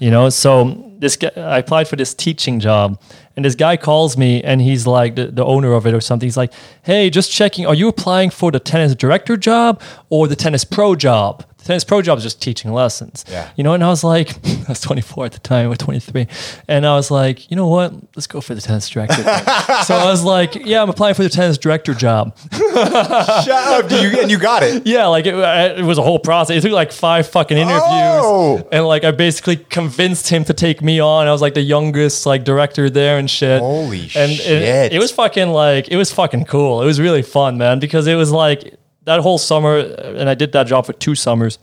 You 0.00 0.10
know, 0.10 0.28
so 0.28 0.90
this 0.98 1.16
guy, 1.16 1.30
I 1.36 1.58
applied 1.58 1.86
for 1.86 1.94
this 1.94 2.12
teaching 2.12 2.58
job, 2.58 3.00
and 3.36 3.44
this 3.44 3.54
guy 3.54 3.76
calls 3.76 4.16
me, 4.16 4.42
and 4.42 4.60
he's 4.60 4.88
like 4.88 5.14
the, 5.14 5.26
the 5.28 5.44
owner 5.44 5.72
of 5.72 5.86
it 5.86 5.94
or 5.94 6.00
something. 6.00 6.26
He's 6.26 6.36
like, 6.36 6.52
"Hey, 6.82 7.10
just 7.10 7.30
checking. 7.30 7.64
Are 7.64 7.74
you 7.76 7.86
applying 7.86 8.30
for 8.30 8.50
the 8.50 8.58
tennis 8.58 8.96
director 8.96 9.36
job 9.36 9.80
or 10.10 10.26
the 10.26 10.36
tennis 10.36 10.64
pro 10.64 10.96
job?" 10.96 11.44
Tennis 11.64 11.82
pro 11.84 12.02
job 12.02 12.18
is 12.18 12.24
just 12.24 12.42
teaching 12.42 12.72
lessons. 12.72 13.24
Yeah. 13.30 13.50
You 13.56 13.64
know, 13.64 13.72
and 13.72 13.82
I 13.82 13.88
was 13.88 14.04
like, 14.04 14.34
I 14.46 14.64
was 14.68 14.80
24 14.80 15.26
at 15.26 15.32
the 15.32 15.38
time, 15.38 15.70
or 15.70 15.76
23, 15.76 16.26
and 16.68 16.86
I 16.86 16.94
was 16.94 17.10
like, 17.10 17.50
you 17.50 17.56
know 17.56 17.68
what? 17.68 17.92
Let's 18.14 18.26
go 18.26 18.40
for 18.42 18.54
the 18.54 18.60
tennis 18.60 18.88
director. 18.88 19.22
so 19.22 19.94
I 19.94 20.04
was 20.04 20.22
like, 20.24 20.54
yeah, 20.54 20.82
I'm 20.82 20.90
applying 20.90 21.14
for 21.14 21.22
the 21.22 21.28
tennis 21.30 21.56
director 21.58 21.94
job. 21.94 22.36
Shut 22.52 23.48
up, 23.48 23.90
you, 23.90 24.20
and 24.20 24.30
you 24.30 24.38
got 24.38 24.62
it. 24.62 24.86
Yeah, 24.86 25.06
like 25.06 25.26
it, 25.26 25.34
it 25.34 25.84
was 25.84 25.98
a 25.98 26.02
whole 26.02 26.18
process. 26.18 26.58
It 26.58 26.60
took 26.62 26.72
like 26.72 26.92
five 26.92 27.26
fucking 27.28 27.56
interviews, 27.56 27.82
Oh. 27.82 28.68
and 28.70 28.86
like 28.86 29.04
I 29.04 29.10
basically 29.10 29.56
convinced 29.56 30.28
him 30.28 30.44
to 30.44 30.54
take 30.54 30.82
me 30.82 31.00
on. 31.00 31.26
I 31.26 31.32
was 31.32 31.40
like 31.42 31.54
the 31.54 31.62
youngest 31.62 32.26
like 32.26 32.44
director 32.44 32.90
there 32.90 33.18
and 33.18 33.30
shit. 33.30 33.60
Holy 33.60 34.02
and 34.14 34.32
shit. 34.32 34.62
It, 34.62 34.92
it 34.94 34.98
was 34.98 35.10
fucking 35.12 35.48
like 35.48 35.88
it 35.88 35.96
was 35.96 36.12
fucking 36.12 36.44
cool. 36.44 36.82
It 36.82 36.86
was 36.86 37.00
really 37.00 37.22
fun, 37.22 37.56
man, 37.58 37.78
because 37.78 38.06
it 38.06 38.16
was 38.16 38.30
like 38.30 38.74
that 39.04 39.20
whole 39.20 39.38
summer, 39.38 39.78
and 39.78 40.28
I 40.28 40.34
did 40.34 40.52
that 40.52 40.66
job 40.66 40.86
for 40.86 40.92
two 40.92 41.14
summers. 41.14 41.58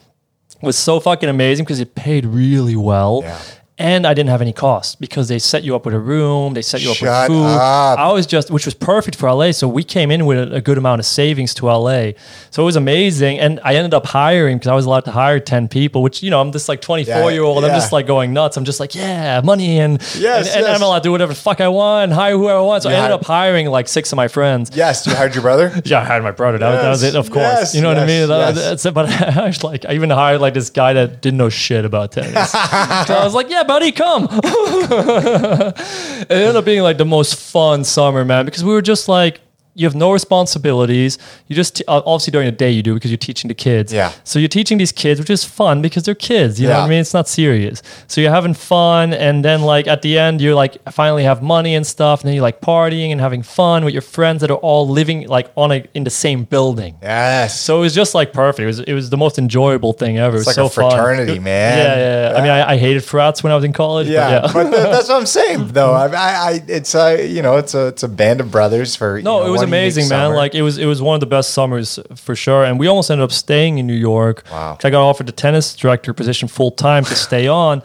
Was 0.62 0.78
so 0.78 1.00
fucking 1.00 1.28
amazing 1.28 1.66
because 1.66 1.80
it 1.80 1.96
paid 1.96 2.26
really 2.26 2.76
well. 2.76 3.22
Yeah. 3.24 3.42
And 3.82 4.06
I 4.06 4.14
didn't 4.14 4.30
have 4.30 4.42
any 4.42 4.54
cost 4.54 5.00
because 5.02 5.28
they 5.28 5.40
set 5.40 5.64
you 5.64 5.76
up 5.76 5.86
with 5.86 5.96
a 5.96 6.00
room, 6.00 6.54
they 6.54 6.62
set 6.62 6.82
you 6.84 6.92
up 6.92 6.98
Shut 6.98 7.30
with 7.30 7.38
food. 7.40 7.46
up. 7.46 7.98
I 7.98 8.12
was 8.14 8.26
just, 8.28 8.52
which 8.52 8.66
was 8.66 8.76
perfect 8.76 9.16
for 9.18 9.32
LA. 9.32 9.52
So 9.54 9.68
we 9.68 9.84
came 9.84 10.12
in 10.12 10.26
with 10.28 10.38
a, 10.38 10.56
a 10.56 10.62
good 10.62 10.78
amount 10.78 11.00
of 11.00 11.06
savings 11.06 11.54
to 11.56 11.66
LA. 11.66 12.12
So 12.52 12.62
it 12.62 12.66
was 12.66 12.76
amazing. 12.76 13.40
And 13.40 13.60
I 13.64 13.74
ended 13.76 13.94
up 13.94 14.06
hiring 14.06 14.58
because 14.58 14.68
I 14.68 14.76
was 14.76 14.86
allowed 14.86 15.06
to 15.06 15.12
hire 15.12 15.40
10 15.40 15.68
people, 15.68 16.04
which, 16.04 16.22
you 16.22 16.30
know, 16.30 16.40
I'm 16.40 16.52
this 16.52 16.70
like 16.70 16.82
24 16.82 17.32
year 17.32 17.44
old. 17.44 17.64
I'm 17.66 17.72
just 17.72 17.92
like 17.92 18.06
going 18.08 18.34
nuts. 18.34 18.56
I'm 18.58 18.66
just 18.66 18.80
like, 18.80 18.94
yeah, 18.96 19.42
money. 19.44 19.80
And, 19.80 20.00
Yes, 20.18 20.48
and, 20.50 20.58
and 20.58 20.66
yes. 20.68 20.76
I'm 20.78 20.84
allowed 20.84 21.00
to 21.00 21.04
do 21.04 21.12
whatever 21.12 21.34
the 21.34 21.40
fuck 21.40 21.60
I 21.62 21.68
want, 21.70 22.12
hire 22.14 22.38
whoever 22.38 22.60
I 22.60 22.62
want. 22.62 22.84
So 22.84 22.90
You 22.90 22.96
I 22.96 23.00
ended 23.00 23.12
up 23.14 23.26
hiring 23.26 23.68
like 23.68 23.88
six 23.88 24.12
of 24.12 24.16
my 24.18 24.28
friends. 24.28 24.72
Yes, 24.76 25.08
you 25.08 25.16
hired 25.16 25.34
your 25.34 25.42
brother? 25.42 25.72
Yeah, 25.86 26.02
I 26.02 26.06
hired 26.06 26.24
my 26.24 26.32
brother. 26.32 26.58
That, 26.60 26.70
was- 26.72 26.82
that 26.84 26.90
was 26.90 27.04
it, 27.04 27.16
of 27.16 27.30
course. 27.32 27.44
yes, 27.44 27.76
you 27.76 27.82
know 27.82 27.88
what 27.90 27.98
I 27.98 28.06
mean? 28.06 28.28
That- 28.28 28.56
yes. 28.56 28.64
That's 28.64 28.86
it. 28.86 28.94
But 29.02 29.10
I 29.38 29.48
was 29.48 29.64
like, 29.64 29.86
I 29.86 29.94
even 29.94 30.10
hired 30.12 30.42
like 30.42 30.54
this 30.54 30.70
guy 30.70 30.94
that 30.94 31.22
didn't 31.22 31.38
know 31.38 31.50
shit 31.50 31.86
about 31.86 32.12
tennis. 32.12 32.52
so 32.52 32.58
I 32.60 33.22
was 33.24 33.34
like, 33.34 33.50
yeah, 33.50 33.64
buddy, 33.72 33.94
come. 33.94 34.28
it 34.34 36.30
ended 36.30 36.58
up 36.58 36.66
being 36.66 36.84
like 36.84 36.98
the 36.98 37.06
most 37.06 37.36
fun 37.36 37.86
summer, 37.86 38.26
man, 38.26 38.44
because 38.44 38.66
we 38.66 38.74
were 38.74 38.82
just 38.82 39.08
like, 39.08 39.40
you 39.74 39.86
have 39.86 39.96
no 39.96 40.12
responsibilities. 40.12 41.18
You 41.48 41.56
just 41.56 41.78
t- 41.78 41.84
uh, 41.88 42.02
obviously 42.06 42.32
during 42.32 42.46
the 42.48 42.52
day 42.52 42.72
you 42.72 42.84
do 42.84 42.94
because 42.94 43.12
you're 43.12 43.18
teaching 43.18 43.48
the 43.48 43.54
kids. 43.54 43.94
Yeah. 43.94 44.12
So 44.24 44.40
you're 44.40 44.50
teaching 44.50 44.78
these 44.78 44.92
kids, 44.92 45.20
which 45.20 45.30
is 45.30 45.44
fun 45.46 45.82
because 45.82 46.04
they're 46.04 46.16
kids. 46.16 46.60
You 46.60 46.68
know 46.68 46.78
what 46.80 46.86
I 46.86 46.90
mean? 46.90 47.00
It's 47.00 47.14
not 47.14 47.28
serious. 47.28 47.82
So 48.08 48.22
you're 48.22 48.32
having 48.32 48.54
fun, 48.54 49.14
and 49.14 49.44
then 49.46 49.62
like 49.62 49.88
at 49.88 50.02
the 50.02 50.18
end, 50.18 50.42
you're 50.42 50.56
like 50.56 50.78
finally 50.92 51.24
have 51.24 51.42
money 51.42 51.76
and 51.76 51.86
stuff, 51.88 52.22
and 52.22 52.28
then 52.28 52.36
you're 52.36 52.42
like 52.44 52.62
partying 52.62 53.12
and 53.12 53.22
having 53.22 53.44
fun 53.44 53.86
with 53.86 53.94
your 53.94 54.02
friends 54.02 54.42
that 54.42 54.52
are 54.52 54.58
all 54.58 54.88
living 54.88 55.28
like 55.28 55.52
on 55.56 55.72
a 55.72 55.84
in 55.94 56.04
the 56.04 56.10
same 56.10 56.44
building. 56.44 56.96
Yes. 57.02 57.60
So 57.60 57.78
it 57.78 57.82
was 57.82 57.96
just 57.96 58.14
like 58.16 58.34
perfect. 58.34 58.64
It 58.64 58.68
was 58.68 58.80
it 58.82 58.94
was 58.94 59.10
the 59.10 59.18
most 59.18 59.38
enjoyable 59.40 59.94
thing 59.94 60.18
ever. 60.18 60.38
It's 60.38 60.48
it 60.48 60.50
was 60.50 60.58
like 60.58 60.72
so 60.72 60.84
a 60.84 60.90
fraternity, 60.90 61.34
It- 61.34 61.42
man. 61.42 61.78
Yeah, 61.78 61.96
yeah. 61.96 62.32
yeah. 62.32 62.38
I 62.38 62.42
mean, 62.42 62.52
I, 62.52 62.72
I 62.74 62.78
hated 62.78 63.04
frats 63.04 63.44
when 63.44 63.52
I 63.52 63.56
was 63.56 63.64
in 63.64 63.74
college. 63.74 64.08
yeah, 64.08 64.42
but 64.42 64.54
but, 64.54 64.66
yeah. 64.66 64.72
th- 64.72 64.84
that's 64.94 65.10
what 65.10 65.18
I'm 65.18 65.26
saying, 65.26 65.68
though. 65.70 65.94
I, 66.04 66.06
I, 66.08 66.52
I 66.52 66.64
it's 66.68 66.94
a, 66.96 67.26
you 67.28 67.42
know, 67.42 67.58
it's 67.58 67.74
a, 67.74 67.88
it's 67.88 68.04
a 68.04 68.08
band 68.08 68.42
of 68.42 68.52
brothers 68.52 68.96
for. 68.96 69.18
you 69.18 69.24
No, 69.24 69.40
know, 69.40 69.48
it 69.48 69.61
was 69.62 69.70
amazing, 69.70 70.04
man. 70.10 70.28
summer. 70.28 70.36
Like 70.36 70.56
it 70.56 70.62
was 70.62 70.78
it 70.78 70.86
was 70.86 71.02
one 71.02 71.16
of 71.16 71.20
the 71.20 71.26
best 71.28 71.52
summers 71.52 72.00
for 72.16 72.36
sure. 72.36 72.64
And 72.64 72.80
we 72.80 72.88
almost 72.88 73.10
ended 73.12 73.24
up 73.24 73.32
staying 73.32 73.78
in 73.78 73.88
New 73.88 73.94
York. 73.94 74.44
Wow. 74.52 74.78
I 74.84 74.90
got 74.90 75.02
offered 75.02 75.28
the 75.28 75.32
tennis 75.32 75.76
director 75.76 76.14
position 76.14 76.48
full 76.48 76.72
time 76.72 77.04
to 77.06 77.16
stay 77.16 77.48
on, 77.66 77.84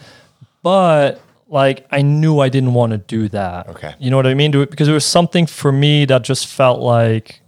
but 0.63 1.21
like 1.49 1.87
I 1.91 2.03
knew 2.03 2.41
I 2.41 2.49
didn't 2.49 2.75
want 2.75 2.93
to 2.93 2.99
do 2.99 3.29
that. 3.29 3.69
Okay. 3.69 3.95
You 3.99 4.11
know 4.11 4.17
what 4.17 4.27
I 4.27 4.35
mean? 4.35 4.51
Because 4.51 4.87
there 4.87 4.95
was 4.95 5.07
something 5.07 5.47
for 5.47 5.73
me 5.73 6.05
that 6.07 6.23
just 6.23 6.47
felt 6.47 6.81
like 6.81 7.41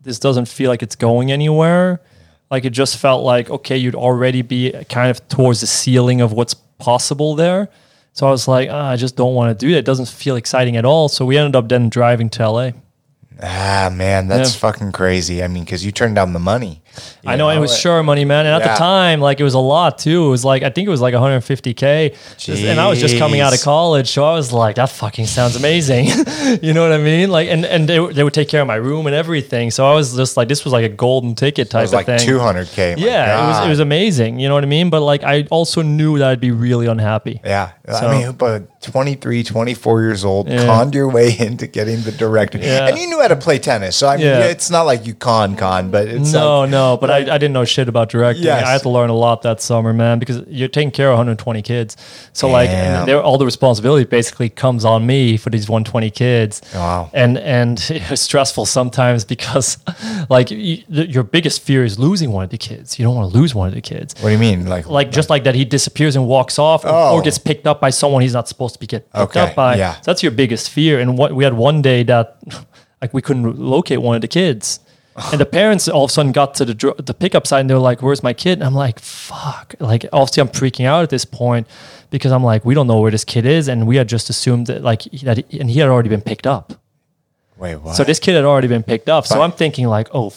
this 0.00 0.18
doesn't 0.18 0.48
feel 0.48 0.70
like 0.70 0.82
it's 0.82 0.96
going 0.96 1.30
anywhere. 1.30 2.00
Like 2.50 2.64
it 2.64 2.70
just 2.70 2.98
felt 2.98 3.24
like 3.24 3.50
okay, 3.50 3.76
you'd 3.76 3.94
already 3.94 4.42
be 4.42 4.72
kind 4.88 5.10
of 5.10 5.26
towards 5.28 5.60
the 5.60 5.66
ceiling 5.66 6.20
of 6.20 6.32
what's 6.32 6.54
possible 6.54 7.34
there. 7.34 7.68
So 8.14 8.26
I 8.26 8.30
was 8.30 8.46
like, 8.46 8.68
ah, 8.70 8.90
I 8.90 8.96
just 8.96 9.16
don't 9.16 9.34
want 9.34 9.58
to 9.58 9.66
do 9.66 9.72
that. 9.72 9.78
It 9.78 9.84
doesn't 9.84 10.08
feel 10.08 10.36
exciting 10.36 10.76
at 10.76 10.84
all. 10.84 11.08
So 11.08 11.24
we 11.24 11.38
ended 11.38 11.56
up 11.56 11.68
then 11.68 11.88
driving 11.88 12.28
to 12.30 12.50
LA. 12.50 12.70
Ah, 13.42 13.90
man, 13.92 14.26
that's 14.28 14.54
Yeah. 14.54 14.58
fucking 14.60 14.92
crazy. 14.92 15.42
I 15.42 15.48
mean, 15.48 15.64
because 15.64 15.84
you 15.84 15.92
turned 15.92 16.16
down 16.16 16.32
the 16.32 16.38
money. 16.40 16.82
I 17.24 17.36
know 17.36 17.48
it 17.48 17.58
was 17.58 17.76
sure 17.78 18.02
money, 18.02 18.24
man. 18.24 18.44
And 18.46 18.54
at 18.54 18.66
Yeah. 18.66 18.74
the 18.74 18.78
time, 18.78 19.20
like 19.20 19.40
it 19.40 19.44
was 19.44 19.54
a 19.54 19.58
lot 19.58 19.98
too. 19.98 20.26
It 20.26 20.28
was 20.28 20.44
like 20.44 20.62
I 20.62 20.68
think 20.70 20.86
it 20.86 20.90
was 20.90 21.00
like 21.00 21.14
150k, 21.14 22.14
Just- 22.36 22.62
and 22.64 22.78
I 22.80 22.88
was 22.88 23.00
just 23.00 23.16
coming 23.18 23.40
out 23.40 23.54
of 23.54 23.62
college, 23.62 24.08
so 24.10 24.24
I 24.24 24.34
was 24.34 24.52
like, 24.52 24.76
that 24.76 24.90
fucking 24.90 25.26
sounds 25.26 25.56
amazing. 25.56 26.06
you 26.62 26.74
know 26.74 26.82
what 26.82 26.92
I 26.92 26.98
mean? 26.98 27.30
Like, 27.30 27.48
and 27.48 27.64
and 27.64 27.88
they, 27.88 27.98
would- 28.00 28.14
they 28.14 28.24
would 28.24 28.34
take 28.34 28.48
care 28.48 28.60
of 28.60 28.66
my 28.66 28.74
room 28.76 29.06
and 29.06 29.14
everything. 29.14 29.70
So 29.70 29.90
I 29.90 29.94
was 29.94 30.14
just 30.16 30.36
like, 30.36 30.48
this 30.48 30.64
was 30.64 30.72
like 30.72 30.84
a 30.84 30.88
golden 30.90 31.34
ticket 31.34 31.68
It 31.68 31.70
type 31.70 31.82
was 31.82 31.92
of 31.92 31.96
like 31.96 32.06
thing. 32.06 32.18
200k. 32.28 32.96
my 32.98 33.02
yeah, 33.06 33.44
it 33.44 33.48
was 33.48 33.66
it 33.66 33.68
was 33.70 33.80
amazing. 33.80 34.38
You 34.40 34.48
know 34.48 34.54
what 34.54 34.64
I 34.64 34.66
mean? 34.68 34.90
But 34.90 35.00
like, 35.02 35.22
I 35.24 35.46
also 35.50 35.82
knew 35.82 36.18
that 36.18 36.28
I'd 36.28 36.40
be 36.40 36.50
really 36.50 36.86
unhappy. 36.86 37.40
Yeah. 37.44 37.70
So- 37.88 38.06
I 38.08 38.18
mean, 38.18 38.32
but 38.32 38.64
23, 38.82 39.42
24 39.44 40.02
years 40.02 40.24
old, 40.24 40.48
Yeah. 40.48 40.66
conned 40.66 40.94
your 40.94 41.08
way 41.08 41.36
into 41.38 41.66
getting 41.66 42.00
the 42.02 42.12
director. 42.12 42.58
Yeah. 42.58 42.88
And 42.88 42.98
you 42.98 43.06
knew 43.08 43.20
how 43.20 43.28
to 43.28 43.36
play 43.36 43.58
tennis. 43.58 43.96
So, 43.96 44.08
I 44.08 44.16
mean, 44.16 44.26
Yeah. 44.26 44.40
it's 44.44 44.70
not 44.70 44.82
like 44.82 45.06
you 45.06 45.14
con 45.14 45.56
con, 45.56 45.90
but 45.90 46.08
it's 46.08 46.32
no, 46.32 46.60
like, 46.60 46.70
no, 46.70 46.96
but 47.00 47.10
I, 47.10 47.18
I 47.18 47.38
didn't 47.38 47.52
know 47.52 47.64
shit 47.64 47.88
about 47.88 48.08
directing. 48.10 48.44
Yes. 48.44 48.64
I 48.66 48.72
had 48.72 48.82
to 48.82 48.88
learn 48.88 49.10
a 49.10 49.14
lot 49.16 49.42
that 49.42 49.60
summer, 49.60 49.92
man, 49.92 50.18
because 50.18 50.42
you're 50.48 50.68
taking 50.68 50.90
care 50.90 51.08
of 51.10 51.12
120 51.18 51.62
kids. 51.62 51.96
So 52.32 52.48
like, 52.48 52.70
Damn. 52.70 53.06
they're- 53.06 53.20
all 53.20 53.38
the 53.38 53.44
responsibility 53.46 54.04
basically 54.04 54.48
comes 54.48 54.84
on 54.84 55.06
me 55.06 55.36
for 55.36 55.50
these 55.50 55.68
120 55.68 56.10
kids. 56.10 56.60
Wow. 56.74 57.08
And 57.12 57.38
and 57.38 57.78
it 57.90 58.10
was 58.10 58.20
stressful 58.20 58.66
sometimes 58.66 59.24
because, 59.24 59.78
like, 60.28 60.50
you, 60.50 60.82
your 60.88 61.22
biggest 61.22 61.62
fear 61.62 61.84
is 61.84 61.98
losing 61.98 62.32
one 62.32 62.44
of 62.44 62.50
the 62.50 62.58
kids. 62.58 62.98
You 62.98 63.04
don't 63.04 63.14
want 63.14 63.30
to 63.32 63.38
lose 63.38 63.54
one 63.54 63.68
of 63.68 63.74
the 63.74 63.80
kids. 63.80 64.14
what 64.20 64.28
do 64.30 64.32
you 64.32 64.38
mean? 64.38 64.66
Like, 64.66 64.88
Like 64.88 65.10
just 65.12 65.30
like 65.30 65.44
that, 65.44 65.54
he 65.54 65.64
disappears 65.64 66.16
and 66.16 66.26
walks 66.26 66.58
off, 66.58 66.84
or, 66.84 66.88
Oh. 66.88 67.14
or 67.14 67.22
gets 67.22 67.38
picked 67.38 67.66
up 67.66 67.80
by 67.80 67.90
someone 67.90 68.22
he's 68.22 68.32
not 68.34 68.48
supposed 68.48 68.71
to 68.72 68.78
be 68.80 68.86
get 68.86 69.04
picked 69.12 69.16
Okay, 69.36 69.40
up 69.40 69.54
by. 69.54 69.76
yeah. 69.76 69.94
So 69.96 70.00
that's 70.06 70.22
your 70.22 70.32
biggest 70.32 70.70
fear. 70.70 70.98
And 71.00 71.16
what 71.18 71.34
we 71.34 71.44
had 71.44 71.54
one 71.54 71.82
day 71.82 72.02
that, 72.04 72.38
like, 73.02 73.12
we 73.14 73.22
couldn't 73.22 73.58
locate 73.58 74.00
one 74.02 74.16
of 74.16 74.22
the 74.22 74.28
kids, 74.28 74.80
and 75.30 75.38
the 75.40 75.46
parents 75.46 75.88
all 75.88 76.04
of 76.04 76.10
a 76.10 76.12
sudden 76.12 76.32
got 76.32 76.54
to 76.54 76.64
the 76.64 76.94
the 77.04 77.12
pickup 77.14 77.46
side 77.46 77.60
and 77.60 77.68
they 77.70 77.74
were 77.74 77.80
like, 77.80 78.00
"Where's 78.02 78.22
my 78.22 78.32
kid?" 78.32 78.54
And 78.58 78.64
I'm 78.64 78.74
like, 78.74 78.98
"Fuck!" 78.98 79.74
Like, 79.78 80.06
obviously, 80.12 80.40
I'm 80.40 80.48
freaking 80.48 80.86
out 80.86 81.02
at 81.02 81.10
this 81.10 81.24
point 81.26 81.66
because 82.10 82.32
I'm 82.32 82.42
like, 82.44 82.64
we 82.64 82.74
don't 82.74 82.86
know 82.86 83.00
where 83.00 83.10
this 83.10 83.24
kid 83.24 83.44
is, 83.46 83.68
and 83.68 83.86
we 83.86 83.96
had 83.96 84.08
just 84.08 84.30
assumed 84.30 84.66
that 84.68 84.82
like 84.82 85.02
that, 85.22 85.44
he- 85.50 85.60
and 85.60 85.68
he 85.70 85.80
had 85.80 85.88
already 85.90 86.08
been 86.08 86.22
picked 86.22 86.46
up. 86.46 86.72
wait, 87.58 87.76
what? 87.76 87.94
So 87.96 88.04
this 88.04 88.18
kid 88.18 88.34
had 88.34 88.44
already 88.44 88.68
been 88.68 88.82
picked 88.82 89.08
up. 89.08 89.26
So 89.26 89.42
I'm 89.42 89.52
thinking 89.52 89.86
like, 89.86 90.08
oh. 90.14 90.32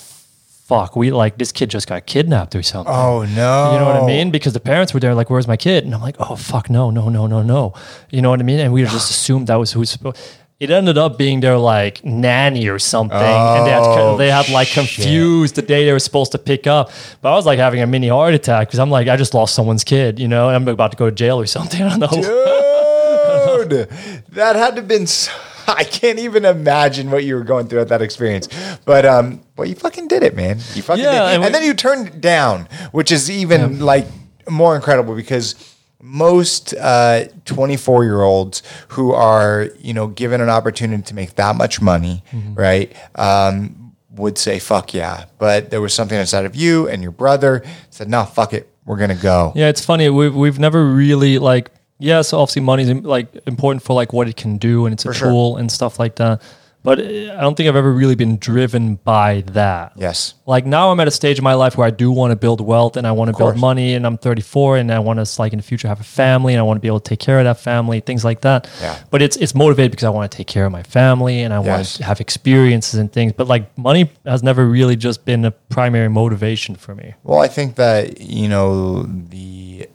Fuck, 0.68 0.96
we 0.96 1.12
like 1.12 1.38
this 1.38 1.52
kid 1.52 1.70
just 1.70 1.88
got 1.88 2.08
kidnapped 2.08 2.56
or 2.56 2.64
something. 2.64 2.92
oh, 2.92 3.20
no. 3.24 3.74
You 3.74 3.80
know 3.80 3.86
what 3.86 4.02
I 4.02 4.06
mean? 4.08 4.32
Because 4.32 4.54
the 4.54 4.60
parents 4.60 4.96
were 4.96 5.00
there, 5.00 5.14
like, 5.14 5.30
"Where's 5.30 5.48
my 5.48 5.58
kid?" 5.58 5.86
And 5.86 5.94
I'm 5.94 6.02
like, 6.02 6.16
"Oh 6.20 6.36
fuck, 6.36 6.72
no, 6.72 6.90
no, 6.90 7.08
no, 7.08 7.28
no, 7.28 7.44
no." 7.44 7.74
You 8.10 8.24
know 8.24 8.32
what 8.32 8.40
I 8.40 8.44
mean? 8.44 8.60
And 8.60 8.74
we 8.74 8.82
just 8.84 9.12
assumed 9.12 9.46
that 9.48 9.58
was 9.58 9.74
who's 9.74 9.92
supposed. 9.92 10.18
It 10.60 10.72
ended 10.72 10.98
up 10.98 11.20
being 11.20 11.42
their 11.42 11.58
like 11.60 12.04
nanny 12.04 12.68
or 12.68 12.80
something, 12.80 13.16
and 13.16 13.68
they 13.68 13.72
had 13.72 13.82
Oh, 13.84 14.18
they 14.18 14.32
had 14.32 14.50
like 14.50 14.70
shit. 14.70 14.88
confused 14.88 15.54
the 15.56 15.62
day 15.62 15.86
they 15.86 15.92
were 15.92 16.00
supposed 16.00 16.32
to 16.32 16.40
pick 16.40 16.66
up. 16.66 16.90
But 17.22 17.34
I 17.34 17.36
was 17.36 17.46
like 17.46 17.60
having 17.60 17.82
a 17.82 17.88
mini 17.88 18.08
heart 18.08 18.34
attack 18.34 18.68
because 18.70 18.80
I'm 18.80 18.90
like, 18.90 19.08
I 19.08 19.18
just 19.18 19.36
lost 19.36 19.54
someone's 19.54 19.84
kid, 19.84 20.18
you 20.20 20.28
know, 20.28 20.48
and 20.48 20.56
I'm 20.56 20.68
about 20.68 20.92
to 20.92 20.98
go 20.98 21.06
to 21.10 21.16
jail 21.16 21.40
or 21.40 21.46
something. 21.46 21.84
I 21.84 21.90
don't 21.90 22.00
know. 22.00 23.66
Dude, 23.68 23.90
that 24.30 24.56
had 24.56 24.72
to 24.72 24.82
have 24.82 24.88
been. 24.88 25.06
So, 25.08 25.32
I 25.82 25.84
can't 25.84 26.20
even 26.20 26.46
imagine 26.46 27.10
what 27.12 27.24
you 27.24 27.36
were 27.36 27.44
going 27.44 27.68
through 27.68 27.82
at 27.82 27.88
that 27.90 28.02
experience. 28.02 28.48
But 28.86 29.06
um, 29.06 29.42
well, 29.58 29.68
you 29.68 29.76
fucking 29.76 30.08
did 30.08 30.24
it, 30.24 30.36
man. 30.36 30.58
You 30.74 30.82
fucking 30.82 31.04
Yeah, 31.04 31.12
did. 31.12 31.22
and 31.22 31.34
And, 31.36 31.44
we- 31.46 31.50
then 31.52 31.64
you 31.64 31.74
turned 31.74 32.08
it 32.08 32.22
down, 32.22 32.68
which 32.92 33.12
is 33.12 33.30
even 33.32 33.80
like 33.80 34.08
more 34.50 34.76
incredible 34.76 35.16
because 35.16 35.56
most 36.02 36.74
uh 36.76 37.26
24 37.46 38.04
year 38.04 38.22
olds 38.22 38.62
who 38.90 39.12
are 39.12 39.70
you 39.80 39.92
know 39.92 40.06
given 40.06 40.40
an 40.40 40.50
opportunity 40.50 41.02
to 41.02 41.16
make 41.16 41.34
that 41.36 41.56
much 41.56 41.82
money 41.82 42.24
Mm-hmm. 42.32 42.54
right 42.54 42.96
um 43.16 43.94
would 44.12 44.38
say 44.38 44.60
fuck 44.60 44.94
yeah 44.94 45.26
but 45.40 45.72
there 45.72 45.82
was 45.82 45.96
something 45.96 46.20
inside 46.20 46.46
of 46.46 46.56
you 46.56 46.88
and 46.88 47.02
your 47.02 47.12
brother 47.12 47.64
said 47.90 48.08
no 48.08 48.24
fuck 48.24 48.54
it 48.54 48.70
we're 48.86 48.98
gonna 48.98 49.16
go 49.16 49.52
Yeah, 49.56 49.70
it's 49.70 49.84
funny. 49.84 50.08
We've 50.12 50.36
we've 50.36 50.60
never 50.60 50.86
really 50.86 51.40
like 51.40 51.72
yes, 52.00 52.34
obviously 52.34 52.62
money 52.62 52.84
is 52.84 52.92
like 53.04 53.28
important 53.48 53.84
for 53.84 53.94
like 53.94 54.14
what 54.14 54.28
it 54.28 54.36
can 54.36 54.58
do 54.58 54.86
and 54.86 54.94
it's 54.94 55.06
a 55.06 55.14
sure. 55.14 55.30
tool 55.30 55.58
and 55.58 55.72
stuff 55.72 56.00
like 56.00 56.16
that. 56.16 56.42
but 56.86 57.00
eh, 57.00 57.36
I 57.36 57.42
don't 57.42 57.56
think 57.58 57.68
I've 57.68 57.76
ever 57.76 57.92
really 57.92 58.16
been 58.16 58.38
driven 58.38 58.96
by 58.96 59.42
that. 59.48 59.94
Yes. 59.96 60.36
Like 60.46 60.66
now 60.66 60.92
I'm 60.92 61.00
at 61.00 61.08
a 61.08 61.12
stage 61.12 61.40
in 61.40 61.44
my 61.44 61.56
life 61.56 61.78
where 61.78 61.88
I 61.88 61.90
do 61.90 62.12
want 62.12 62.32
to 62.32 62.36
build 62.36 62.62
wealth 62.62 62.96
and 62.96 63.08
I 63.08 63.12
want 63.12 63.32
to 63.32 63.38
build 63.38 63.58
money 63.58 63.96
and 63.96 64.06
I'm 64.06 64.18
34 64.18 64.78
and 64.78 64.92
I 64.92 65.00
want 65.00 65.26
to 65.26 65.42
like 65.42 65.52
in 65.52 65.58
the 65.58 65.64
future 65.64 65.88
have 65.88 66.00
a 66.00 66.04
family 66.04 66.54
and 66.54 66.60
I 66.60 66.64
want 66.64 66.78
to 66.78 66.82
be 66.82 66.88
able 66.88 67.00
to 67.00 67.10
take 67.10 67.20
care 67.20 67.40
of 67.40 67.46
that 67.46 67.60
family, 67.60 68.00
things 68.02 68.24
like 68.24 68.42
that. 68.42 68.70
Yeah. 68.80 69.02
But 69.10 69.24
it's 69.24 69.36
it's 69.38 69.56
motivated 69.56 69.92
because 69.92 70.04
I 70.04 70.10
want 70.12 70.32
to 70.32 70.38
take 70.38 70.48
care 70.48 70.66
of 70.66 70.72
my 70.72 70.84
family 70.84 71.42
and 71.42 71.54
I 71.54 71.60
want 71.60 71.86
to 71.86 72.04
have 72.04 72.22
experiences 72.22 73.00
and 73.00 73.12
things. 73.12 73.34
But 73.34 73.48
like 73.48 73.76
money 73.78 74.12
has 74.26 74.44
never 74.44 74.66
really 74.66 74.96
just 74.96 75.26
been 75.26 75.44
a 75.46 75.52
primary 75.52 76.10
motivation 76.10 76.76
for 76.76 76.94
me. 76.94 77.16
Well, 77.24 77.40
I 77.40 77.48
think 77.48 77.76
that, 77.76 78.22
you 78.22 78.48
know, 78.48 79.04
the 79.04 79.90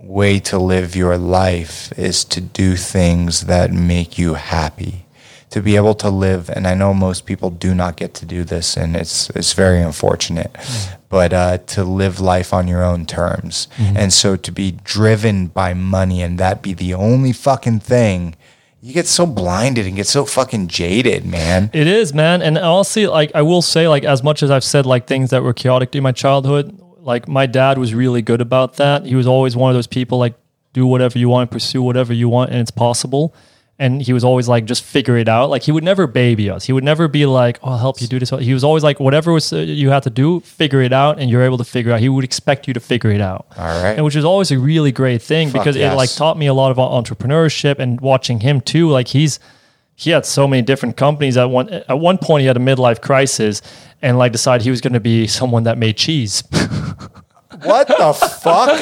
way 0.00 0.38
to 0.40 0.58
live 0.58 0.94
your 0.94 1.18
life 1.18 1.92
is 1.98 2.24
to 2.24 2.40
do 2.40 2.76
things 2.76 3.42
that 3.46 3.72
make 3.72 4.18
you 4.18 4.34
happy. 4.34 5.04
To 5.50 5.62
be 5.62 5.76
able 5.76 5.94
to 5.94 6.10
live, 6.10 6.50
and 6.50 6.66
I 6.66 6.74
know 6.74 6.92
most 6.92 7.24
people 7.24 7.48
do 7.48 7.74
not 7.74 7.96
get 7.96 8.12
to 8.14 8.26
do 8.26 8.44
this, 8.44 8.76
and 8.76 8.94
it's 8.94 9.30
it's 9.30 9.54
very 9.54 9.80
unfortunate. 9.80 10.54
But 11.08 11.32
uh, 11.32 11.58
to 11.68 11.84
live 11.84 12.20
life 12.20 12.52
on 12.52 12.68
your 12.68 12.84
own 12.84 13.06
terms, 13.06 13.66
and 13.78 14.12
so 14.12 14.36
to 14.36 14.52
be 14.52 14.72
driven 14.72 15.46
by 15.46 15.72
money, 15.72 16.20
and 16.20 16.38
that 16.38 16.60
be 16.60 16.74
the 16.74 16.92
only 16.92 17.32
fucking 17.32 17.80
thing, 17.80 18.36
you 18.82 18.92
get 18.92 19.06
so 19.06 19.24
blinded 19.24 19.86
and 19.86 19.96
get 19.96 20.06
so 20.06 20.26
fucking 20.26 20.68
jaded, 20.68 21.24
man. 21.24 21.70
It 21.72 21.86
is, 21.86 22.12
man. 22.12 22.42
And 22.42 22.58
honestly, 22.58 23.06
like 23.06 23.32
I 23.34 23.40
will 23.40 23.62
say, 23.62 23.88
like 23.88 24.04
as 24.04 24.22
much 24.22 24.42
as 24.42 24.50
I've 24.50 24.64
said 24.64 24.84
like 24.84 25.06
things 25.06 25.30
that 25.30 25.42
were 25.42 25.54
chaotic 25.54 25.94
in 25.96 26.02
my 26.02 26.12
childhood, 26.12 26.78
like 27.08 27.26
my 27.26 27.46
dad 27.46 27.78
was 27.78 27.94
really 27.94 28.20
good 28.20 28.42
about 28.42 28.74
that. 28.74 29.06
He 29.06 29.14
was 29.14 29.26
always 29.26 29.56
one 29.56 29.70
of 29.70 29.74
those 29.74 29.86
people 29.86 30.18
like 30.18 30.34
do 30.74 30.86
whatever 30.86 31.18
you 31.18 31.30
want, 31.30 31.50
pursue 31.50 31.82
whatever 31.82 32.12
you 32.12 32.28
want, 32.28 32.50
and 32.50 32.60
it's 32.60 32.70
possible. 32.70 33.34
And 33.80 34.02
he 34.02 34.12
was 34.12 34.24
always 34.24 34.48
like, 34.48 34.64
just 34.64 34.82
figure 34.82 35.16
it 35.16 35.28
out. 35.28 35.48
Like 35.50 35.62
he 35.62 35.72
would 35.72 35.84
never 35.84 36.06
baby 36.06 36.50
us. 36.50 36.66
He 36.66 36.72
would 36.72 36.84
never 36.84 37.08
be 37.08 37.24
like, 37.26 37.60
"Oh, 37.62 37.70
I'll 37.70 37.78
help 37.78 38.02
you 38.02 38.08
do 38.08 38.18
this." 38.18 38.30
He 38.30 38.52
was 38.52 38.64
always 38.64 38.82
like, 38.82 39.00
whatever 39.00 39.32
was 39.32 39.52
uh, 39.52 39.58
you 39.58 39.88
had 39.88 40.02
to 40.02 40.10
do, 40.10 40.40
figure 40.40 40.82
it 40.82 40.92
out, 40.92 41.18
and 41.18 41.30
you're 41.30 41.44
able 41.44 41.58
to 41.58 41.64
figure 41.64 41.92
it 41.92 41.94
out. 41.94 42.00
He 42.00 42.08
would 42.08 42.24
expect 42.24 42.68
you 42.68 42.74
to 42.74 42.80
figure 42.80 43.10
it 43.10 43.20
out. 43.22 43.46
All 43.56 43.82
right. 43.82 43.94
And 43.96 44.04
which 44.04 44.16
is 44.16 44.24
always 44.24 44.50
a 44.50 44.58
really 44.58 44.92
great 44.92 45.22
thing 45.22 45.48
Fuck 45.48 45.60
because 45.60 45.76
it 45.76 45.88
like 45.94 46.12
taught 46.12 46.36
me 46.36 46.46
a 46.46 46.54
lot 46.54 46.70
of 46.70 46.76
entrepreneurship 46.76 47.78
and 47.78 48.00
watching 48.00 48.40
him 48.40 48.60
too. 48.60 48.90
Like 48.90 49.08
he's 49.08 49.40
he 49.98 50.10
had 50.10 50.24
so 50.24 50.46
many 50.46 50.62
different 50.62 50.96
companies 50.96 51.36
at 51.36 51.50
one 51.50 51.68
at 51.68 51.98
one 51.98 52.18
point 52.18 52.42
he 52.42 52.46
had 52.46 52.56
a 52.56 52.60
midlife 52.60 53.02
crisis 53.02 53.60
and 54.00 54.16
like 54.16 54.30
decided 54.30 54.62
he 54.62 54.70
was 54.70 54.80
going 54.80 54.92
to 54.92 55.00
be 55.00 55.26
someone 55.26 55.64
that 55.64 55.76
made 55.76 55.96
cheese. 55.96 56.44
What 57.62 57.88
the 57.88 58.12
fuck? 58.12 58.80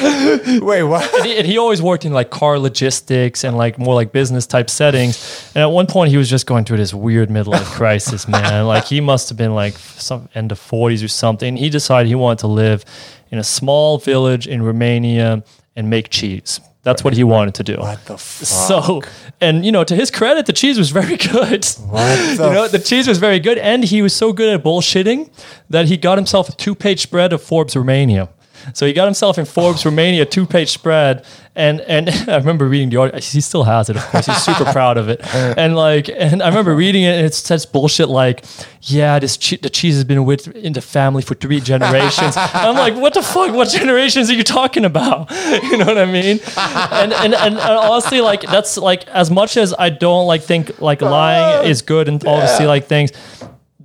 Wait, 0.61 0.83
what? 0.83 1.11
and, 1.15 1.25
he, 1.25 1.37
and 1.37 1.47
he 1.47 1.57
always 1.57 1.81
worked 1.81 2.05
in 2.05 2.13
like 2.13 2.29
car 2.29 2.59
logistics 2.59 3.43
and 3.43 3.57
like 3.57 3.79
more 3.79 3.95
like 3.95 4.11
business 4.11 4.45
type 4.45 4.69
settings. 4.69 5.51
And 5.55 5.63
at 5.63 5.71
one 5.71 5.87
point 5.87 6.11
he 6.11 6.17
was 6.17 6.29
just 6.29 6.45
going 6.45 6.63
through 6.63 6.77
this 6.77 6.93
weird 6.93 7.29
midlife 7.29 7.65
crisis, 7.73 8.27
man. 8.27 8.67
Like 8.67 8.85
he 8.85 9.01
must 9.01 9.29
have 9.29 9.37
been 9.37 9.55
like 9.55 9.73
some 9.73 10.29
end 10.35 10.51
of 10.51 10.59
40s 10.59 11.03
or 11.03 11.07
something. 11.07 11.57
He 11.57 11.71
decided 11.71 12.07
he 12.07 12.13
wanted 12.13 12.39
to 12.39 12.47
live 12.47 12.85
in 13.31 13.39
a 13.39 13.43
small 13.43 13.97
village 13.97 14.47
in 14.47 14.61
Romania 14.61 15.43
and 15.77 15.89
make 15.89 16.09
cheese. 16.09 16.59
That's 16.83 17.03
what 17.03 17.13
he 17.13 17.23
wanted 17.23 17.53
to 17.55 17.63
do. 17.63 17.77
What 17.77 18.03
the 18.05 18.17
fuck? 18.17 18.47
So, 18.47 19.01
and 19.41 19.65
you 19.65 19.71
know, 19.71 19.83
to 19.83 19.95
his 19.95 20.09
credit, 20.09 20.45
the 20.45 20.53
cheese 20.53 20.77
was 20.77 20.89
very 20.89 21.17
good. 21.31 21.65
What 21.65 22.37
the 22.37 22.47
you 22.47 22.53
know, 22.53 22.67
the 22.67 22.79
cheese 22.79 23.07
was 23.07 23.17
very 23.17 23.39
good, 23.39 23.57
and 23.57 23.83
he 23.83 24.01
was 24.01 24.13
so 24.15 24.33
good 24.33 24.53
at 24.53 24.63
bullshitting 24.63 25.29
that 25.69 25.85
he 25.87 25.97
got 25.97 26.17
himself 26.17 26.49
a 26.49 26.53
two-page 26.53 27.01
spread 27.01 27.33
of 27.33 27.41
Forbes 27.43 27.75
Romania. 27.75 28.29
So 28.73 28.85
he 28.85 28.93
got 28.93 29.05
himself 29.05 29.37
in 29.37 29.45
Forbes 29.45 29.85
oh. 29.85 29.89
Romania 29.89 30.25
two-page 30.25 30.69
spread, 30.69 31.25
and 31.55 31.81
and 31.81 32.09
I 32.27 32.37
remember 32.37 32.67
reading 32.67 32.89
the 32.89 32.97
article. 32.97 33.19
He 33.19 33.41
still 33.41 33.63
has 33.63 33.89
it, 33.89 33.95
of 33.95 34.03
course. 34.05 34.25
He's 34.25 34.43
super 34.43 34.65
proud 34.65 34.97
of 34.97 35.09
it, 35.09 35.21
and 35.33 35.75
like, 35.75 36.09
and 36.09 36.41
I 36.41 36.47
remember 36.47 36.75
reading 36.75 37.03
it, 37.03 37.15
and 37.15 37.25
it 37.25 37.33
says 37.33 37.65
bullshit 37.65 38.09
like, 38.09 38.45
"Yeah, 38.81 39.19
this 39.19 39.37
che- 39.37 39.57
the 39.57 39.69
cheese 39.69 39.95
has 39.95 40.03
been 40.03 40.25
with 40.25 40.47
in 40.55 40.73
the 40.73 40.81
family 40.81 41.21
for 41.21 41.35
three 41.35 41.59
generations." 41.59 42.35
I'm 42.37 42.75
like, 42.75 42.95
"What 42.95 43.13
the 43.13 43.23
fuck? 43.23 43.53
What 43.53 43.69
generations 43.69 44.29
are 44.29 44.35
you 44.35 44.43
talking 44.43 44.85
about?" 44.85 45.31
You 45.67 45.77
know 45.77 45.85
what 45.85 45.97
I 45.97 46.05
mean? 46.05 46.39
And 46.55 47.13
and 47.13 47.33
and, 47.33 47.33
and 47.33 47.59
honestly, 47.59 48.21
like 48.21 48.41
that's 48.41 48.77
like 48.77 49.07
as 49.07 49.31
much 49.31 49.57
as 49.57 49.73
I 49.77 49.89
don't 49.89 50.27
like 50.27 50.43
think 50.43 50.79
like 50.79 51.01
lying 51.01 51.67
is 51.67 51.81
good 51.81 52.07
and 52.07 52.25
obviously 52.25 52.67
like 52.67 52.85
things 52.85 53.11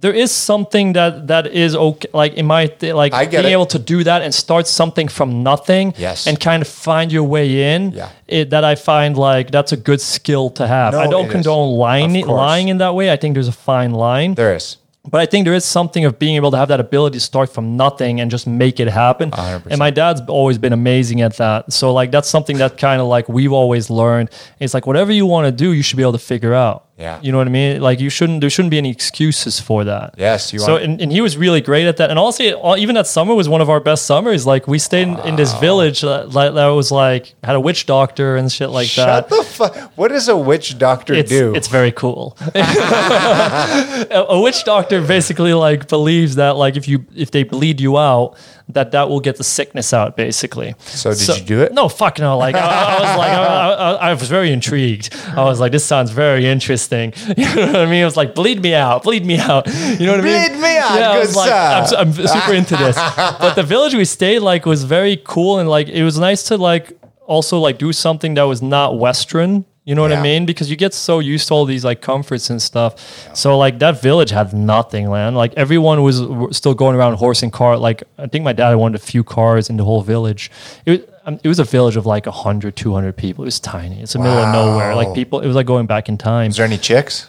there 0.02 0.12
is 0.24 0.30
something 0.30 0.92
that 0.94 1.12
that 1.28 1.46
is 1.46 1.74
okay 1.74 2.08
like 2.12 2.34
in 2.40 2.46
my 2.46 2.62
like 3.02 3.14
I 3.14 3.26
being 3.26 3.44
it. 3.46 3.56
able 3.56 3.66
to 3.66 3.78
do 3.78 3.98
that 4.04 4.20
and 4.24 4.32
start 4.34 4.66
something 4.66 5.08
from 5.08 5.42
nothing 5.42 5.94
Yes. 5.96 6.26
and 6.26 6.34
kind 6.38 6.60
of 6.64 6.68
find 6.68 7.10
your 7.12 7.24
way 7.34 7.46
in 7.74 7.92
Yeah. 7.92 8.08
it, 8.38 8.50
that 8.50 8.64
i 8.72 8.74
find 8.74 9.16
like 9.16 9.46
that's 9.56 9.72
a 9.72 9.76
good 9.88 10.00
skill 10.00 10.50
to 10.58 10.64
have 10.66 10.92
No, 10.94 11.00
i 11.04 11.06
don't 11.06 11.24
it 11.24 11.28
is. 11.28 11.32
condone 11.32 11.70
lying 11.86 12.12
lying 12.26 12.68
in 12.68 12.78
that 12.78 12.94
way 12.98 13.06
i 13.14 13.16
think 13.20 13.34
there's 13.34 13.48
a 13.56 13.60
fine 13.72 13.92
line 14.06 14.34
There 14.34 14.54
is. 14.56 14.76
but 15.12 15.20
I 15.24 15.26
think 15.30 15.40
there 15.46 15.56
is 15.62 15.64
something 15.78 16.04
of 16.08 16.12
being 16.24 16.36
able 16.40 16.50
to 16.54 16.58
have 16.62 16.68
that 16.74 16.80
ability 16.88 17.16
to 17.18 17.24
start 17.32 17.48
from 17.56 17.64
nothing 17.84 18.20
and 18.20 18.30
just 18.30 18.46
make 18.46 18.76
it 18.84 18.88
happen. 19.04 19.30
100%. 19.30 19.66
And 19.72 19.78
my 19.86 19.90
dad's 20.00 20.20
always 20.38 20.58
been 20.64 20.72
amazing 20.72 21.18
at 21.26 21.34
that. 21.42 21.72
So 21.72 21.92
like 22.00 22.10
that's 22.14 22.28
something 22.36 22.58
that 22.62 22.72
kind 22.78 23.00
of 23.02 23.08
like 23.16 23.26
we've 23.36 23.52
always 23.62 23.90
learned. 23.90 24.28
It's 24.60 24.74
like 24.74 24.86
whatever 24.86 25.10
you 25.20 25.26
want 25.34 25.44
to 25.50 25.52
do, 25.64 25.68
you 25.72 25.82
should 25.82 25.96
be 26.02 26.04
able 26.08 26.18
to 26.20 26.26
figure 26.34 26.54
out. 26.54 26.76
Yeah. 26.98 27.18
You 27.22 27.32
know 27.32 27.38
what 27.38 27.46
I 27.46 27.50
mean? 27.50 27.80
Like 27.80 28.00
you 28.00 28.10
shouldn't 28.10 28.42
there 28.42 28.50
shouldn't 28.50 28.70
be 28.70 28.78
any 28.78 28.90
excuses 28.90 29.58
for 29.58 29.82
that. 29.84 30.14
Yes, 30.18 30.52
you 30.52 30.58
So 30.58 30.72
want- 30.72 30.84
and, 30.84 31.00
and 31.00 31.10
he 31.10 31.20
was 31.20 31.36
really 31.36 31.60
great 31.60 31.86
at 31.86 31.96
that. 31.96 32.10
And 32.10 32.18
also 32.18 32.44
uh, 32.62 32.76
even 32.76 32.94
that 32.94 33.06
summer 33.06 33.34
was 33.34 33.48
one 33.48 33.60
of 33.60 33.68
our 33.70 33.80
best 33.80 34.04
summers. 34.06 34.46
Like 34.46 34.68
we 34.68 34.78
stayed 34.78 35.08
in, 35.08 35.18
in 35.20 35.36
this 35.36 35.52
village 35.54 36.02
that, 36.02 36.30
that 36.32 36.66
was 36.68 36.92
like 36.92 37.34
had 37.42 37.56
a 37.56 37.60
witch 37.60 37.86
doctor 37.86 38.36
and 38.36 38.52
shit 38.52 38.68
like 38.70 38.86
Shut 38.88 39.28
that. 39.28 39.36
the 39.36 39.42
fuck. 39.42 39.74
What 39.96 40.08
does 40.08 40.28
a 40.28 40.36
witch 40.36 40.78
doctor 40.78 41.14
It's, 41.14 41.30
do? 41.30 41.54
it's 41.54 41.68
very 41.68 41.92
cool. 41.92 42.36
a, 42.54 44.26
a 44.28 44.40
witch 44.40 44.64
doctor 44.64 45.00
basically 45.04 45.54
like 45.54 45.88
believes 45.88 46.36
that 46.36 46.56
like 46.56 46.76
if 46.76 46.88
you 46.88 47.04
if 47.16 47.30
they 47.30 47.42
bleed 47.42 47.80
you 47.80 47.98
out 47.98 48.36
that 48.68 48.92
that 48.92 49.08
will 49.08 49.20
get 49.20 49.36
the 49.36 49.44
sickness 49.44 49.92
out 49.92 50.16
basically. 50.16 50.74
So 50.80 51.12
did 51.12 51.38
you 51.38 51.44
do 51.44 51.60
it? 51.62 51.72
No, 51.72 51.88
fuck 51.88 52.18
no. 52.18 52.38
Like 52.38 52.54
I, 52.54 52.60
I 52.60 53.00
was 53.00 53.18
like 53.18 53.32
I, 53.32 53.72
I, 53.72 53.92
I 54.10 54.14
was 54.14 54.28
very 54.28 54.52
intrigued. 54.52 55.14
I 55.28 55.44
was 55.44 55.60
like 55.60 55.72
this 55.72 55.84
sounds 55.84 56.10
very 56.10 56.46
interesting. 56.46 57.12
You 57.42 57.54
know 57.56 57.66
what 57.66 57.76
I 57.76 57.86
mean? 57.86 58.02
I 58.02 58.04
was 58.04 58.16
like 58.16 58.34
bleed 58.34 58.62
me 58.62 58.74
out, 58.74 59.02
bleed 59.02 59.26
me 59.26 59.38
out. 59.38 59.66
You 59.66 60.06
know 60.06 60.12
what 60.12 60.20
I 60.20 60.24
mean? 60.24 60.50
Bleed 60.50 60.60
me 60.60 60.76
out, 60.78 60.94
Yeah, 60.98 61.22
good 61.24 61.34
like. 61.34 61.50
I'm, 61.52 62.08
I'm 62.08 62.12
super 62.12 62.54
into 62.54 62.76
this. 62.76 62.94
But 62.96 63.54
the 63.54 63.62
village 63.62 63.94
we 63.94 64.04
stayed 64.04 64.40
like 64.40 64.64
was 64.66 64.84
very 64.84 65.20
cool 65.24 65.58
and 65.58 65.68
like 65.68 65.88
it 65.88 66.04
was 66.04 66.18
nice 66.18 66.44
to 66.44 66.56
like 66.56 66.92
also 67.26 67.58
like 67.58 67.78
do 67.78 67.92
something 67.92 68.34
that 68.34 68.42
was 68.44 68.62
not 68.62 68.98
Western. 68.98 69.64
You 69.84 69.96
know 69.96 70.02
what 70.02 70.12
Yeah. 70.12 70.20
I 70.20 70.22
mean? 70.22 70.46
Because 70.46 70.70
you 70.70 70.76
get 70.76 70.94
so 70.94 71.18
used 71.18 71.48
to 71.48 71.54
all 71.54 71.64
these 71.64 71.84
like 71.84 72.00
comforts 72.00 72.50
and 72.50 72.62
stuff. 72.62 72.94
So 73.34 73.58
like 73.58 73.80
that 73.80 74.00
village 74.00 74.30
had 74.30 74.52
nothing, 74.52 75.10
man. 75.10 75.34
Like 75.34 75.52
everyone 75.54 76.02
was 76.04 76.20
w- 76.20 76.52
still 76.52 76.74
going 76.74 76.94
around 76.94 77.14
horse 77.14 77.42
and 77.42 77.52
cart. 77.52 77.80
Like 77.80 78.04
I 78.16 78.28
think 78.28 78.44
my 78.44 78.52
dad 78.52 78.72
of 78.74 78.92
the 78.92 78.98
few 79.00 79.24
cars 79.24 79.68
in 79.68 79.76
the 79.78 79.84
whole 79.84 80.02
village. 80.02 80.52
It 80.86 80.90
was, 80.90 81.00
um, 81.26 81.40
it 81.42 81.48
was 81.48 81.58
a 81.58 81.64
village 81.64 81.96
of 81.96 82.06
like 82.06 82.26
100, 82.26 82.76
200 82.76 83.16
people. 83.16 83.42
It 83.42 83.46
was 83.46 83.58
tiny. 83.58 84.00
It's 84.00 84.12
the 84.12 84.20
middle 84.20 84.38
of 84.38 84.52
nowhere. 84.52 84.94
Like 84.94 85.14
people, 85.14 85.40
it 85.40 85.46
was 85.48 85.56
like 85.56 85.66
going 85.66 85.86
back 85.86 86.08
in 86.08 86.16
time. 86.16 86.50
Is 86.50 86.56
there 86.58 86.66
any 86.66 86.78
chicks? 86.78 87.28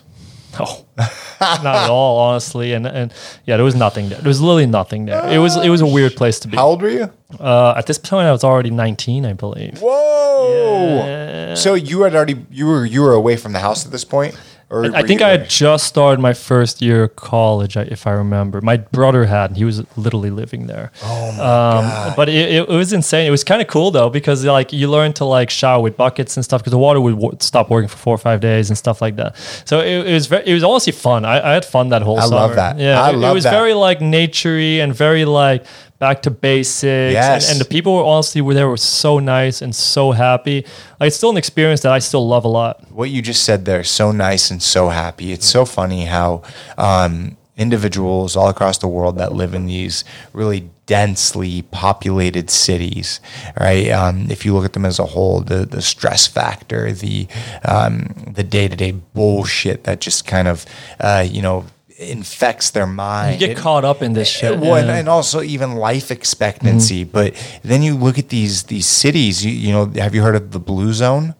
No, 0.60 0.83
not 1.42 1.66
at 1.66 1.90
all, 1.90 2.20
honestly. 2.20 2.74
And 2.74 2.86
and 2.86 3.14
yeah, 3.46 3.58
there 3.58 3.66
was 3.66 3.76
nothing 3.76 4.10
there. 4.10 4.20
There 4.20 4.30
was 4.30 4.42
literally 4.42 4.68
nothing 4.68 5.06
there. 5.06 5.28
It 5.30 5.40
was 5.40 5.58
it 5.58 5.70
was 5.70 5.82
a 5.82 5.88
weird 5.88 6.16
place 6.16 6.40
to 6.42 6.48
be. 6.48 6.58
How 6.58 6.68
old 6.68 6.82
were 6.82 6.90
you? 6.90 7.12
Uh, 7.40 7.74
at 7.76 7.88
this 7.88 7.98
point, 7.98 8.28
I 8.28 8.32
was 8.32 8.44
already 8.44 8.70
19, 8.70 9.26
I 9.26 9.34
believe. 9.34 9.80
Whoa! 9.82 11.56
So 11.56 11.74
you 11.74 12.02
had 12.04 12.16
already 12.16 12.46
you 12.52 12.68
were 12.68 12.86
you 12.86 13.02
were 13.02 13.14
away 13.14 13.38
from 13.38 13.54
the 13.54 13.60
house 13.60 13.86
at 13.86 13.92
this 13.92 14.06
point, 14.06 14.38
or 14.74 14.86
I 14.86 15.02
were 15.02 15.08
think 15.08 15.20
you 15.22 15.28
I 15.28 15.30
had 15.30 15.50
just 15.50 15.86
started 15.88 16.20
my 16.20 16.34
first 16.34 16.82
year 16.82 17.04
of 17.04 17.16
college, 17.16 17.78
if 17.78 18.08
I 18.08 18.12
remember. 18.12 18.60
My 18.62 18.78
brother 18.78 19.26
had, 19.26 19.52
and 19.52 19.58
he 19.58 19.66
was 19.66 19.84
literally 19.98 20.32
living 20.32 20.68
there. 20.68 20.92
Oh 21.04 21.32
my 21.32 21.38
Um, 21.38 21.86
god! 21.86 22.16
but 22.16 22.28
it, 22.30 22.52
it, 22.52 22.68
was 22.68 22.92
insane. 22.92 23.28
It 23.28 23.32
was 23.32 23.44
kind 23.44 23.62
of 23.62 23.68
cool 23.68 23.92
though 23.92 24.10
because 24.10 24.44
like 24.46 24.74
you 24.74 24.90
learn 24.90 25.14
to 25.14 25.26
like 25.26 25.50
shower 25.50 25.82
with 25.82 25.96
buckets 25.96 26.36
and 26.38 26.44
stuff 26.44 26.62
because 26.62 26.72
the 26.72 26.78
water 26.88 27.00
would 27.00 27.16
w- 27.16 27.38
stop 27.40 27.70
working 27.70 27.88
for 27.88 27.98
four 27.98 28.16
or 28.16 28.24
five 28.30 28.40
days 28.42 28.70
and 28.70 28.78
stuff 28.78 29.02
like 29.02 29.16
that. 29.18 29.38
So 29.66 29.80
it, 29.80 30.08
it 30.08 30.14
was 30.14 30.28
very, 30.28 30.44
it 30.48 30.54
was 30.54 30.64
honestly 30.64 30.94
fun. 30.94 31.24
I, 31.26 31.36
I 31.50 31.54
had 31.54 31.66
fun 31.66 31.90
that 31.90 32.02
whole 32.02 32.20
summer. 32.20 32.26
I 32.26 32.30
summer. 32.30 32.48
love 32.48 32.56
that. 32.56 32.80
Yeah, 32.80 33.02
I 33.02 33.10
it, 33.12 33.16
it 33.16 33.34
was 33.34 33.44
that. 33.44 33.52
very 33.52 33.74
like 33.74 34.00
naturey 34.00 34.78
and 34.84 34.94
very 34.96 35.26
like 35.26 35.66
back 36.04 36.22
to 36.22 36.30
basics. 36.30 37.14
Yes. 37.14 37.46
And, 37.46 37.54
and 37.54 37.62
the 37.62 37.70
people 37.70 37.96
were 37.96 38.04
honestly 38.04 38.42
were 38.42 38.54
there 38.54 38.68
were 38.68 38.76
so 38.76 39.20
nice 39.20 39.62
and 39.62 39.74
so 39.74 40.12
happy. 40.12 40.66
Like 41.00 41.08
it's 41.08 41.16
still 41.16 41.30
an 41.30 41.38
experience 41.38 41.80
that 41.82 41.94
I 41.94 42.00
still 42.00 42.28
love 42.28 42.44
a 42.44 42.50
lot. 42.50 42.92
what 42.92 43.10
you 43.10 43.22
just 43.22 43.46
said 43.46 43.64
there, 43.64 43.86
so 43.86 44.12
nice 44.12 44.52
and 44.52 44.62
so 44.62 44.90
happy. 44.90 45.32
It's 45.32 45.46
so 45.46 45.64
funny 45.64 46.04
how 46.04 46.44
um, 46.78 47.38
individuals 47.56 48.36
all 48.36 48.50
across 48.50 48.80
the 48.80 48.88
world 48.88 49.18
that 49.18 49.32
live 49.32 49.54
in 49.54 49.66
these 49.66 50.04
really 50.34 50.70
densely 50.88 51.62
populated 51.72 52.50
cities, 52.50 53.22
right? 53.58 53.90
Um, 53.90 54.28
if 54.30 54.44
you 54.44 54.54
look 54.54 54.66
at 54.66 54.74
them 54.74 54.86
as 54.86 55.00
a 55.00 55.06
whole, 55.06 55.40
the 55.40 55.66
the 55.66 55.82
stress 55.82 56.28
factor, 56.28 56.92
the 56.92 57.28
um, 57.64 58.34
the 58.34 58.44
day 58.44 58.68
to 58.68 58.76
day 58.76 58.92
bullshit 58.92 59.86
that 59.86 60.02
just 60.02 60.28
kind 60.28 60.50
of 60.50 60.66
uh, 61.00 61.26
you 61.26 61.42
know 61.42 61.66
infects 62.10 62.72
their 62.72 62.88
mind. 62.88 63.42
You 63.42 63.48
get 63.48 63.58
caught 63.58 63.86
up 63.86 64.02
in 64.02 64.14
this 64.14 64.28
shit. 64.28 64.60
Well, 64.60 64.76
and, 64.76 64.88
yeah. 64.88 64.96
and 64.98 65.10
also 65.10 65.42
even 65.42 65.76
life 65.76 66.12
expectancy. 66.12 67.04
But 67.04 67.36
then 67.64 67.82
you 67.82 67.96
look 67.96 68.18
at 68.18 68.30
these 68.30 68.64
these 68.64 68.88
cities. 68.88 69.46
You, 69.46 69.52
you 69.52 69.72
know, 69.72 69.86
have 70.02 70.14
you 70.14 70.22
heard 70.22 70.36
of 70.36 70.52
the 70.52 70.60
blue 70.60 70.94
zone? 70.94 71.36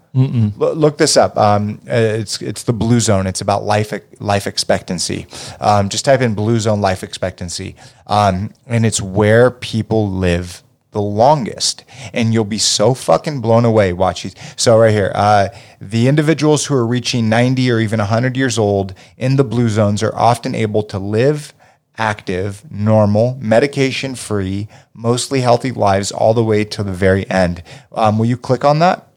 Lo- 0.58 0.74
look 0.74 0.98
this 0.98 1.18
up. 1.18 1.38
Um, 1.38 1.82
uh, 1.90 1.94
it's 1.94 2.42
it's 2.42 2.64
the 2.64 2.74
blue 2.74 3.00
zone. 3.00 3.26
It's 3.26 3.42
about 3.42 3.64
life 3.64 3.94
life 4.20 4.46
expectancy. 4.46 5.26
Um, 5.60 5.90
just 5.90 6.06
type 6.06 6.22
in 6.22 6.36
blue 6.36 6.60
zone 6.60 6.82
life 6.82 7.04
expectancy, 7.04 7.76
um, 8.08 8.52
and 8.68 8.86
it's 8.86 9.02
where 9.02 9.50
people 9.50 10.10
live 10.10 10.63
the 10.94 11.02
longest. 11.02 11.84
And 12.14 12.34
you'll 12.34 12.46
be 12.46 12.58
so 12.58 12.94
fucking 12.94 13.42
blown 13.42 13.66
away. 13.66 13.94
Watch 13.94 14.24
these. 14.24 14.36
So 14.56 14.78
right 14.78 14.92
here, 14.92 15.12
uh, 15.14 15.50
the 15.82 16.08
individuals 16.08 16.66
who 16.66 16.76
are 16.76 16.88
reaching 16.88 17.28
90 17.28 17.70
or 17.70 17.80
even 17.80 18.00
100 18.00 18.38
years 18.38 18.58
old 18.58 18.94
in 19.18 19.36
the 19.36 19.44
blue 19.44 19.70
zones 19.70 20.02
are 20.02 20.16
often 20.16 20.56
able 20.56 20.84
to 20.84 20.98
live 20.98 21.54
active, 21.98 22.70
normal, 22.72 23.38
medication 23.40 24.16
free, 24.16 24.68
mostly 24.94 25.42
healthy 25.42 25.72
lives 25.72 26.12
all 26.12 26.34
the 26.34 26.44
way 26.44 26.64
to 26.64 26.84
the 26.84 26.94
very 26.94 27.30
end. 27.30 27.64
Um, 27.92 28.18
will 28.18 28.26
you 28.26 28.38
click 28.38 28.66
on 28.66 28.80
that? 28.80 29.10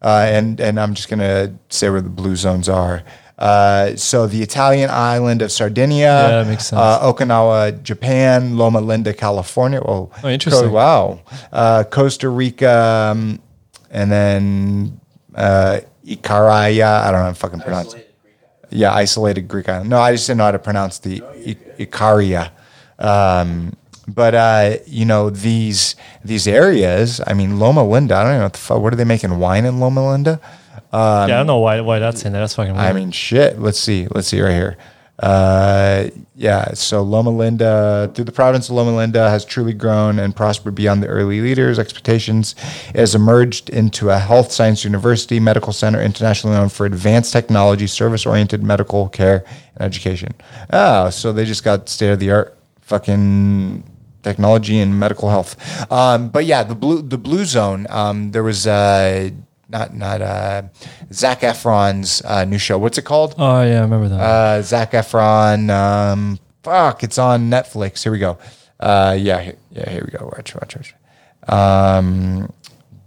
Uh, 0.00 0.26
and 0.28 0.60
and 0.60 0.78
I'm 0.78 0.94
just 0.94 1.08
gonna 1.08 1.58
say 1.70 1.90
where 1.90 2.00
the 2.00 2.08
blue 2.08 2.36
zones 2.36 2.68
are. 2.68 3.02
Uh, 3.38 3.94
so 3.94 4.26
the 4.26 4.42
Italian 4.42 4.90
island 4.90 5.42
of 5.42 5.52
Sardinia, 5.52 5.98
Yeah, 6.06 6.28
that 6.42 6.46
makes 6.48 6.66
sense. 6.66 6.80
Uh, 6.80 7.00
Okinawa, 7.12 7.80
Japan, 7.84 8.56
Loma 8.58 8.80
Linda, 8.80 9.14
California. 9.14 9.80
Oh, 9.80 10.10
Oh, 10.24 10.28
interesting. 10.28 10.68
Co- 10.68 10.74
wow. 10.74 11.20
Uh, 11.52 11.84
Costa 11.84 12.28
Rica, 12.28 13.10
um, 13.12 13.38
and 13.90 14.10
then 14.10 15.00
uh, 15.36 15.78
Icaraya. 16.04 17.02
I 17.02 17.10
don't 17.12 17.20
know 17.20 17.24
how 17.26 17.28
to 17.28 17.34
fucking 17.34 17.60
pronounce 17.60 17.94
it. 17.94 18.04
Yeah, 18.70 18.92
isolated 18.92 19.46
Greek 19.48 19.68
island. 19.68 19.88
No, 19.88 20.00
I 20.00 20.12
just 20.12 20.26
didn't 20.26 20.38
know 20.38 20.44
how 20.44 20.50
to 20.50 20.58
pronounce 20.58 20.98
the 20.98 21.22
I- 21.22 21.56
Icaria. 21.78 22.50
Um, 22.98 23.74
but 24.08 24.34
uh, 24.34 24.76
you 24.86 25.04
know 25.04 25.30
these 25.30 25.94
these 26.24 26.48
areas. 26.48 27.20
I 27.26 27.34
mean, 27.34 27.58
Loma 27.58 27.86
Linda. 27.86 28.16
I 28.16 28.22
don't 28.24 28.32
know 28.38 28.42
what 28.44 28.52
the 28.54 28.58
fuck. 28.58 28.80
What 28.82 28.92
are 28.92 28.96
they 28.96 29.04
making 29.04 29.38
wine 29.38 29.64
in 29.64 29.78
Loma 29.80 30.10
Linda? 30.10 30.40
Yeah, 30.92 31.24
I 31.24 31.26
don't 31.28 31.46
know 31.46 31.58
why 31.58 31.80
why 31.80 31.98
that's 31.98 32.24
in 32.24 32.32
there. 32.32 32.42
That's 32.42 32.54
fucking 32.54 32.74
weird. 32.74 32.86
I 32.86 32.92
mean, 32.92 33.10
shit. 33.10 33.60
Let's 33.60 33.78
see. 33.78 34.06
Let's 34.14 34.28
see 34.28 34.40
right 34.40 34.52
here. 34.52 34.76
Uh, 35.18 36.10
yeah. 36.36 36.72
So 36.74 37.02
Loma 37.02 37.30
Linda, 37.30 38.10
through 38.14 38.24
the 38.24 38.32
province 38.32 38.68
of 38.68 38.76
Loma 38.76 38.94
Linda, 38.94 39.28
has 39.28 39.44
truly 39.44 39.72
grown 39.72 40.18
and 40.20 40.34
prospered 40.34 40.76
beyond 40.76 41.02
the 41.02 41.08
early 41.08 41.40
leaders' 41.40 41.78
expectations. 41.78 42.54
It 42.90 43.00
has 43.00 43.14
emerged 43.16 43.68
into 43.68 44.10
a 44.10 44.18
health 44.18 44.52
science 44.52 44.84
university, 44.84 45.40
medical 45.40 45.72
center, 45.72 46.00
internationally 46.00 46.56
known 46.56 46.68
for 46.68 46.86
advanced 46.86 47.32
technology, 47.32 47.88
service-oriented 47.88 48.62
medical 48.62 49.08
care, 49.08 49.44
and 49.74 49.82
education. 49.82 50.34
Oh, 50.72 51.10
so 51.10 51.32
they 51.32 51.44
just 51.44 51.64
got 51.64 51.88
state-of-the-art 51.88 52.56
fucking 52.82 53.82
technology 54.22 54.78
and 54.78 54.98
medical 54.98 55.30
health. 55.30 55.56
Um, 55.90 56.28
but 56.28 56.44
yeah, 56.44 56.62
the 56.62 56.74
blue 56.74 57.02
the 57.02 57.18
blue 57.18 57.44
zone. 57.44 57.86
Um, 57.90 58.30
there 58.30 58.44
was 58.44 58.66
uh, 58.66 59.30
not 59.68 59.94
not 59.94 60.22
uh, 60.22 60.62
Zac 61.12 61.40
Efron's 61.40 62.22
uh, 62.24 62.44
new 62.44 62.58
show. 62.58 62.78
What's 62.78 62.98
it 62.98 63.02
called? 63.02 63.34
oh 63.38 63.62
yeah, 63.62 63.78
I 63.78 63.82
remember 63.82 64.08
that. 64.08 64.20
Uh, 64.20 64.62
Zac 64.62 64.92
Efron. 64.92 65.70
Um, 65.70 66.38
fuck, 66.62 67.02
it's 67.04 67.18
on 67.18 67.50
Netflix. 67.50 68.02
Here 68.02 68.12
we 68.12 68.18
go. 68.18 68.38
Uh, 68.80 69.16
yeah, 69.18 69.40
here, 69.40 69.56
yeah, 69.72 69.90
here 69.90 70.02
we 70.10 70.16
go. 70.18 70.26
Watch, 70.36 70.54
watch, 70.54 70.76
watch. 70.76 70.94
Um, 71.48 72.52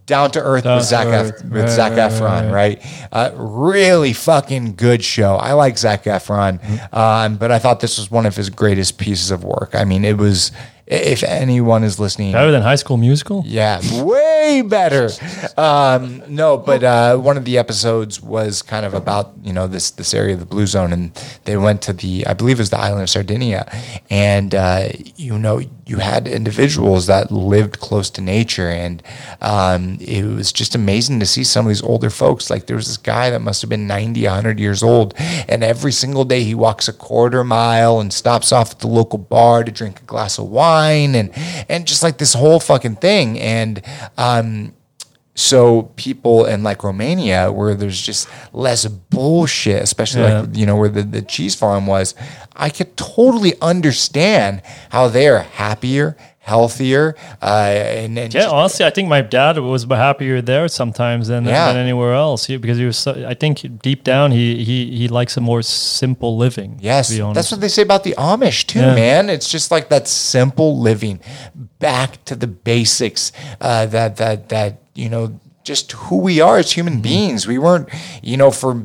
Down 0.06 0.32
to 0.32 0.42
Earth 0.42 0.64
Down 0.66 0.78
with 0.78 0.84
to 0.86 0.90
Zac 0.90 1.08
Earth. 1.08 1.34
Ef- 1.38 1.44
with 1.46 1.62
Right, 1.64 1.70
Zac 1.70 1.92
right, 1.94 2.12
Efron, 2.12 2.52
right. 2.52 2.80
right? 2.84 3.08
Uh, 3.12 3.32
really 3.36 4.14
fucking 4.14 4.76
good 4.76 5.04
show. 5.04 5.36
I 5.38 5.54
like 5.54 5.78
Zac 5.78 6.04
Efron, 6.04 6.60
Mm-hmm. 6.62 6.96
um, 6.96 7.38
but 7.38 7.52
I 7.52 7.60
thought 7.60 7.80
this 7.80 7.98
was 7.98 8.10
one 8.12 8.26
of 8.26 8.36
his 8.36 8.50
greatest 8.50 8.98
pieces 8.98 9.32
of 9.32 9.44
work. 9.44 9.72
I 9.74 9.84
mean, 9.86 10.04
it 10.06 10.18
was. 10.18 10.52
If 10.92 11.24
anyone 11.24 11.86
is 11.86 12.00
listening, 12.02 12.34
Better 12.34 12.52
than 12.52 12.62
High 12.64 12.76
School 12.76 12.98
Musical. 12.98 13.44
yeah, 13.46 13.80
way 14.04 14.62
better. 14.62 15.10
Um, 15.58 16.22
no, 16.28 16.58
but 16.58 16.84
uh, 16.84 17.16
one 17.16 17.38
of 17.38 17.46
the 17.46 17.58
episodes 17.58 18.22
was 18.22 18.62
kind 18.62 18.86
of 18.86 18.94
about 18.94 19.32
you 19.42 19.54
know 19.54 19.68
this 19.68 19.92
this 19.92 20.14
area 20.14 20.34
of 20.34 20.42
the 20.42 20.46
blue 20.46 20.68
zone, 20.68 20.92
and 20.92 21.14
they 21.46 21.56
went 21.56 21.82
to 21.84 21.94
the 21.94 22.28
I 22.28 22.34
believe 22.34 22.60
it 22.60 22.64
was 22.64 22.72
the 22.72 22.78
island 22.80 23.04
of 23.04 23.10
Sardinia, 23.10 23.72
and 24.10 24.54
uh, 24.54 24.90
you 25.16 25.40
know 25.40 25.62
you 25.86 25.98
had 25.98 26.28
individuals 26.28 27.08
that 27.08 27.32
lived 27.32 27.80
close 27.80 28.10
to 28.10 28.22
nature, 28.22 28.68
and 28.68 29.02
um, 29.42 29.98
it 30.02 30.26
was 30.26 30.52
just 30.52 30.76
amazing 30.76 31.22
to 31.22 31.26
see 31.26 31.46
some 31.46 31.66
of 31.66 31.70
these 31.70 31.84
older 31.84 32.10
folks. 32.10 32.50
Like 32.50 32.66
there 32.68 32.76
was 32.76 32.88
this 32.88 32.98
guy 32.98 33.30
that 33.30 33.42
must 33.42 33.62
have 33.62 33.70
been 33.70 33.88
90, 33.88 34.24
100 34.26 34.60
years 34.60 34.84
old, 34.84 35.14
and 35.48 35.64
every 35.64 35.94
single 35.94 36.26
day 36.26 36.44
he 36.44 36.54
walks 36.54 36.90
a 36.90 36.94
quarter 36.94 37.46
mile 37.46 38.02
and 38.02 38.12
stops 38.12 38.52
off 38.52 38.72
at 38.72 38.80
the 38.80 38.88
local 38.88 39.20
bar 39.20 39.64
to 39.64 39.72
drink 39.72 40.02
a 40.02 40.04
glass 40.04 40.38
of 40.38 40.50
wine 40.50 40.81
and 41.16 41.32
and 41.70 41.86
just 41.88 42.03
like 42.03 42.18
this 42.18 42.34
whole 42.34 42.60
fucking 42.60 42.95
thing 42.98 43.40
and 43.40 43.82
um 44.18 44.74
so 45.34 45.84
people 45.95 46.45
in 46.45 46.62
like 46.62 46.84
Romania 46.84 47.52
where 47.52 47.74
there's 47.74 47.99
just 48.02 48.28
less 48.53 48.86
bullshit, 48.86 49.82
especially 49.82 50.24
Yeah. 50.24 50.41
like 50.41 50.56
you 50.58 50.66
know 50.66 50.76
where 50.76 50.90
the, 50.90 51.03
the 51.03 51.22
cheese 51.22 51.56
farm 51.56 51.88
was, 51.88 52.16
I 52.56 52.70
could 52.70 52.98
totally 52.98 53.53
understand 53.62 54.62
how 54.90 55.08
they're 55.08 55.44
happier, 55.44 56.18
healthier, 56.44 57.16
uh, 57.42 57.46
and, 57.46 58.18
and 58.18 58.34
Yeah, 58.34 58.42
just- 58.42 58.54
honestly, 58.54 58.84
I 58.86 58.90
think 58.90 59.08
my 59.08 59.22
dad 59.22 59.58
was 59.60 59.84
happier 59.86 60.42
there 60.42 60.68
sometimes 60.68 61.28
than, 61.28 61.46
Yeah. 61.46 61.68
than 61.72 61.78
anywhere 61.78 62.14
else. 62.16 62.46
He, 62.46 62.58
because 62.58 62.78
he 62.80 62.86
was, 62.86 62.98
so, 62.98 63.12
I 63.28 63.36
think 63.36 63.82
deep 63.82 64.04
down 64.04 64.32
he 64.32 64.64
he 64.64 64.78
he 64.98 65.08
likes 65.08 65.38
a 65.38 65.42
more 65.42 65.62
simple 65.62 66.38
living. 66.38 66.80
Yes, 66.82 67.10
to 67.10 67.16
be 67.16 67.22
honest. 67.22 67.36
that's 67.36 67.52
what 67.52 67.62
they 67.62 67.68
say 67.70 67.84
about 67.84 68.04
the 68.04 68.16
Amish 68.18 68.66
too, 68.66 68.80
Yeah. 68.80 68.96
man. 68.96 69.30
It's 69.30 69.48
just 69.50 69.70
like 69.72 69.90
that 69.90 70.08
simple 70.08 70.80
living, 70.80 71.20
back 71.80 72.24
to 72.26 72.36
the 72.36 72.48
basics. 72.48 73.32
Uh, 73.62 73.86
that 73.88 74.18
that 74.18 74.50
that 74.50 74.82
you 74.96 75.10
know, 75.10 75.40
just 75.64 75.92
who 75.94 76.18
we 76.18 76.42
are 76.42 76.58
as 76.58 76.72
human 76.72 76.94
Mm-hmm. 76.96 77.02
beings. 77.04 77.48
We 77.48 77.60
weren't, 77.60 77.88
you 78.24 78.36
know, 78.36 78.52
for 78.52 78.82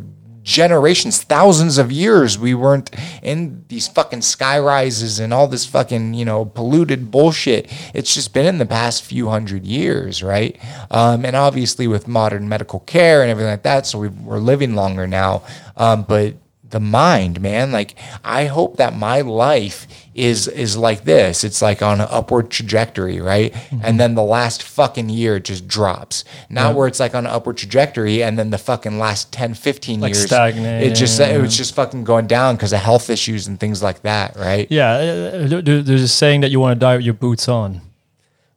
generations, 0.46 1.24
thousands 1.24 1.76
of 1.76 1.90
years, 1.90 2.38
we 2.38 2.54
weren't 2.54 2.90
in 3.20 3.64
these 3.66 3.88
fucking 3.88 4.22
sky 4.22 4.58
rises 4.58 5.18
and 5.18 5.34
all 5.34 5.48
this 5.48 5.66
fucking 5.66 6.14
you 6.14 6.24
know 6.24 6.44
polluted 6.44 7.10
bullshit. 7.10 7.70
It's 7.92 8.14
just 8.14 8.32
been 8.32 8.46
in 8.46 8.58
the 8.58 8.64
past 8.64 9.02
few 9.02 9.28
hundred 9.28 9.66
years, 9.66 10.22
right? 10.22 10.56
Um, 10.90 11.24
and 11.24 11.34
obviously 11.34 11.88
with 11.88 12.06
modern 12.06 12.48
medical 12.48 12.80
care 12.80 13.22
and 13.22 13.30
everything 13.30 13.50
like 13.50 13.64
that, 13.64 13.86
so 13.86 13.98
we, 13.98 14.08
we're 14.08 14.38
living 14.38 14.74
longer 14.76 15.06
now. 15.06 15.42
Um, 15.76 16.04
but 16.04 16.36
the 16.70 16.80
mind, 16.80 17.40
man. 17.40 17.72
Like 17.72 17.94
I 18.24 18.46
hope 18.46 18.76
that 18.76 18.96
my 18.96 19.20
life 19.20 19.86
is 20.14 20.48
is 20.48 20.76
like 20.76 21.04
this. 21.04 21.44
It's 21.44 21.60
like 21.62 21.82
on 21.82 22.00
an 22.00 22.08
upward 22.10 22.50
trajectory, 22.50 23.20
right? 23.20 23.54
And 23.82 24.00
then 24.00 24.14
the 24.14 24.22
last 24.24 24.62
fucking 24.62 25.08
year 25.08 25.38
just 25.38 25.68
drops. 25.68 26.24
Not 26.50 26.74
where 26.74 26.88
it's 26.88 26.98
like 26.98 27.14
on 27.14 27.26
an 27.26 27.32
upward 27.32 27.56
trajectory 27.58 28.22
and 28.22 28.38
then 28.38 28.50
the 28.50 28.58
fucking 28.58 28.98
last 28.98 29.32
10, 29.32 29.54
15 29.54 30.00
Like 30.00 30.14
years 30.14 30.24
stagnating. 30.26 30.90
it 30.90 30.94
just 30.94 31.20
it 31.20 31.40
was 31.40 31.56
just 31.56 31.74
fucking 31.74 32.04
going 32.04 32.26
down 32.26 32.56
because 32.56 32.72
of 32.72 32.80
health 32.80 33.10
issues 33.10 33.46
and 33.46 33.60
things 33.60 33.82
like 33.82 34.02
that, 34.02 34.36
right? 34.36 34.66
Yeah, 34.70 34.92
uh, 34.92 35.46
there- 35.48 35.62
there- 35.62 35.82
there's 35.82 36.02
a 36.02 36.08
saying 36.08 36.40
that 36.40 36.50
you 36.50 36.60
want 36.60 36.74
to 36.76 36.80
die 36.80 36.96
with 36.96 37.04
your 37.04 37.14
boots 37.14 37.48
on. 37.48 37.80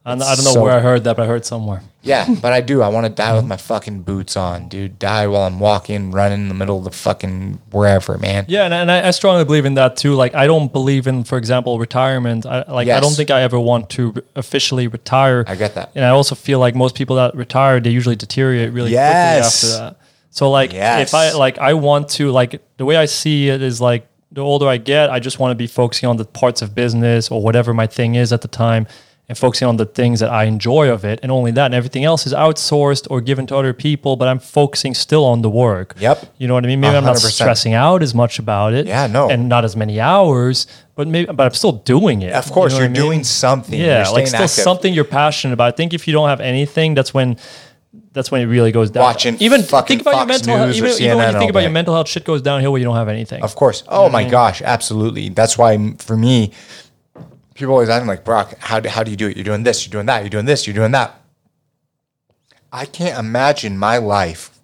And 0.05 0.23
I 0.23 0.35
don't 0.35 0.45
know 0.45 0.53
so- 0.53 0.63
where 0.63 0.73
I 0.75 0.79
heard 0.79 1.03
that, 1.03 1.17
but 1.17 1.23
I 1.23 1.27
heard 1.27 1.45
somewhere. 1.45 1.81
Yeah, 2.01 2.33
but 2.41 2.53
I 2.53 2.61
do. 2.61 2.81
I 2.81 2.87
want 2.87 3.05
to 3.07 3.09
die 3.09 3.35
with 3.35 3.45
my 3.45 3.57
fucking 3.57 4.03
boots 4.03 4.37
on, 4.37 4.69
dude. 4.69 4.97
Die 4.99 5.27
while 5.27 5.43
I'm 5.43 5.59
walking, 5.59 6.11
running 6.11 6.39
in 6.43 6.47
the 6.47 6.53
middle 6.53 6.77
of 6.77 6.85
the 6.85 6.91
fucking 6.91 7.59
wherever, 7.71 8.17
man. 8.17 8.45
Yeah, 8.47 8.63
and, 8.63 8.73
and 8.73 8.89
I, 8.89 9.09
I 9.09 9.11
strongly 9.11 9.43
believe 9.43 9.65
in 9.65 9.73
that 9.73 9.97
too. 9.97 10.13
Like, 10.15 10.33
I 10.33 10.47
don't 10.47 10.71
believe 10.71 11.07
in, 11.07 11.25
for 11.25 11.37
example, 11.37 11.77
retirement. 11.77 12.45
I, 12.45 12.63
like, 12.71 12.87
I 12.87 13.01
don't 13.01 13.13
think 13.13 13.31
I 13.31 13.41
ever 13.41 13.59
want 13.59 13.89
to 13.91 14.13
officially 14.35 14.87
retire. 14.87 15.43
I 15.45 15.55
get 15.55 15.75
that. 15.75 15.91
And 15.93 16.05
I 16.05 16.09
also 16.09 16.35
feel 16.35 16.59
like 16.59 16.73
most 16.73 16.95
people 16.95 17.17
that 17.17 17.35
retire, 17.35 17.81
they 17.81 17.89
usually 17.89 18.15
deteriorate 18.15 18.71
really 18.71 18.91
Yes. 18.91 19.59
quickly 19.59 19.75
after 19.75 19.83
that. 19.95 20.05
So, 20.31 20.49
like, 20.51 20.71
Yes. 20.71 21.09
if 21.09 21.13
I 21.13 21.33
like, 21.33 21.57
I 21.57 21.73
want 21.73 22.07
to 22.11 22.31
like 22.31 22.61
the 22.77 22.85
way 22.85 22.95
I 22.95 23.05
see 23.05 23.49
it 23.49 23.61
is 23.61 23.81
like 23.81 24.07
the 24.31 24.41
older 24.41 24.67
I 24.67 24.77
get, 24.77 25.09
I 25.09 25.19
just 25.19 25.37
want 25.39 25.51
to 25.51 25.55
be 25.55 25.67
focusing 25.67 26.07
on 26.07 26.15
the 26.15 26.23
parts 26.23 26.61
of 26.61 26.73
business 26.75 27.29
or 27.29 27.41
whatever 27.41 27.73
my 27.73 27.87
thing 27.87 28.15
is 28.15 28.31
at 28.31 28.41
the 28.41 28.47
time. 28.47 28.87
And 29.29 29.37
focusing 29.37 29.67
on 29.67 29.77
the 29.77 29.85
things 29.85 30.21
that 30.21 30.31
I 30.31 30.45
enjoy 30.45 30.89
of 30.89 31.05
it, 31.05 31.19
and 31.21 31.31
only 31.31 31.51
that, 31.51 31.65
and 31.65 31.75
everything 31.75 32.03
else 32.03 32.25
is 32.25 32.33
outsourced 32.33 33.05
or 33.11 33.21
given 33.21 33.45
to 33.47 33.55
other 33.55 33.73
people. 33.73 34.15
But 34.15 34.27
I'm 34.27 34.39
focusing 34.39 34.95
still 34.95 35.23
on 35.23 35.43
the 35.43 35.51
work. 35.51 35.93
Yep. 35.99 36.33
You 36.39 36.47
know 36.47 36.55
what 36.55 36.63
I 36.63 36.67
mean? 36.67 36.79
Maybe 36.79 36.95
I'm 36.97 37.03
not 37.03 37.19
stressing 37.19 37.75
out 37.75 38.01
as 38.01 38.15
much 38.15 38.39
about 38.39 38.73
it. 38.73 38.87
Yeah, 38.87 39.05
no. 39.05 39.29
And 39.29 39.47
not 39.47 39.63
as 39.65 39.75
many 39.75 39.99
hours, 39.99 40.65
but 40.95 41.07
maybe 41.07 41.31
but 41.31 41.43
I'm 41.45 41.53
still 41.53 41.73
doing 41.73 42.23
it. 42.23 42.33
Of 42.33 42.51
course, 42.51 42.73
You 42.73 42.79
know 42.79 42.85
I 42.85 42.87
mean? 42.87 42.95
doing 42.95 43.23
something. 43.23 43.79
Yeah, 43.79 44.05
You're 44.05 44.13
like 44.15 44.27
still 44.27 44.41
active. 44.41 44.63
something 44.63 44.93
you're 44.95 45.03
passionate 45.05 45.53
about. 45.53 45.67
I 45.73 45.77
think 45.77 45.93
if 45.93 46.07
you 46.07 46.13
don't 46.13 46.29
have 46.29 46.41
anything, 46.41 46.95
that's 46.95 47.13
when 47.13 47.37
that's 48.13 48.31
when 48.31 48.41
it 48.41 48.45
really 48.45 48.71
goes 48.71 48.89
down. 48.89 49.03
Watching 49.03 49.37
even 49.39 49.61
fucking 49.61 49.99
think 49.99 50.07
about 50.07 50.17
your 50.17 50.25
mental 50.25 50.57
health. 50.57 50.75
Even, 50.75 50.91
even 50.91 51.17
when 51.17 51.33
you 51.33 51.39
think 51.39 51.51
about 51.51 51.61
your 51.61 51.71
mental 51.71 51.93
health, 51.93 52.09
shit 52.09 52.25
goes 52.25 52.41
downhill 52.41 52.71
when 52.71 52.81
you 52.81 52.85
don't 52.85 52.95
have 52.95 53.09
anything. 53.09 53.43
Of 53.43 53.55
course. 53.55 53.83
Oh 53.87 54.09
my 54.09 54.27
gosh, 54.27 54.61
absolutely. 54.63 55.29
That's 55.29 55.55
why 55.55 55.93
for 55.99 56.17
me, 56.17 56.51
people 57.59 57.73
always 57.73 57.89
ask 57.89 58.01
me 58.03 58.07
like, 58.07 58.23
Brock, 58.25 58.55
how 58.59 58.79
do, 58.79 58.89
how 58.89 59.03
do 59.03 59.11
you 59.11 59.17
do 59.17 59.27
it? 59.27 59.37
You're 59.37 59.43
doing 59.43 59.63
this, 59.63 59.85
you're 59.85 59.91
doing 59.91 60.05
that, 60.07 60.21
you're 60.21 60.29
doing 60.29 60.45
this, 60.45 60.65
you're 60.65 60.73
doing 60.73 60.91
that. 60.91 61.21
I 62.71 62.85
can't 62.85 63.17
imagine 63.19 63.77
my 63.77 63.97
life 63.97 64.57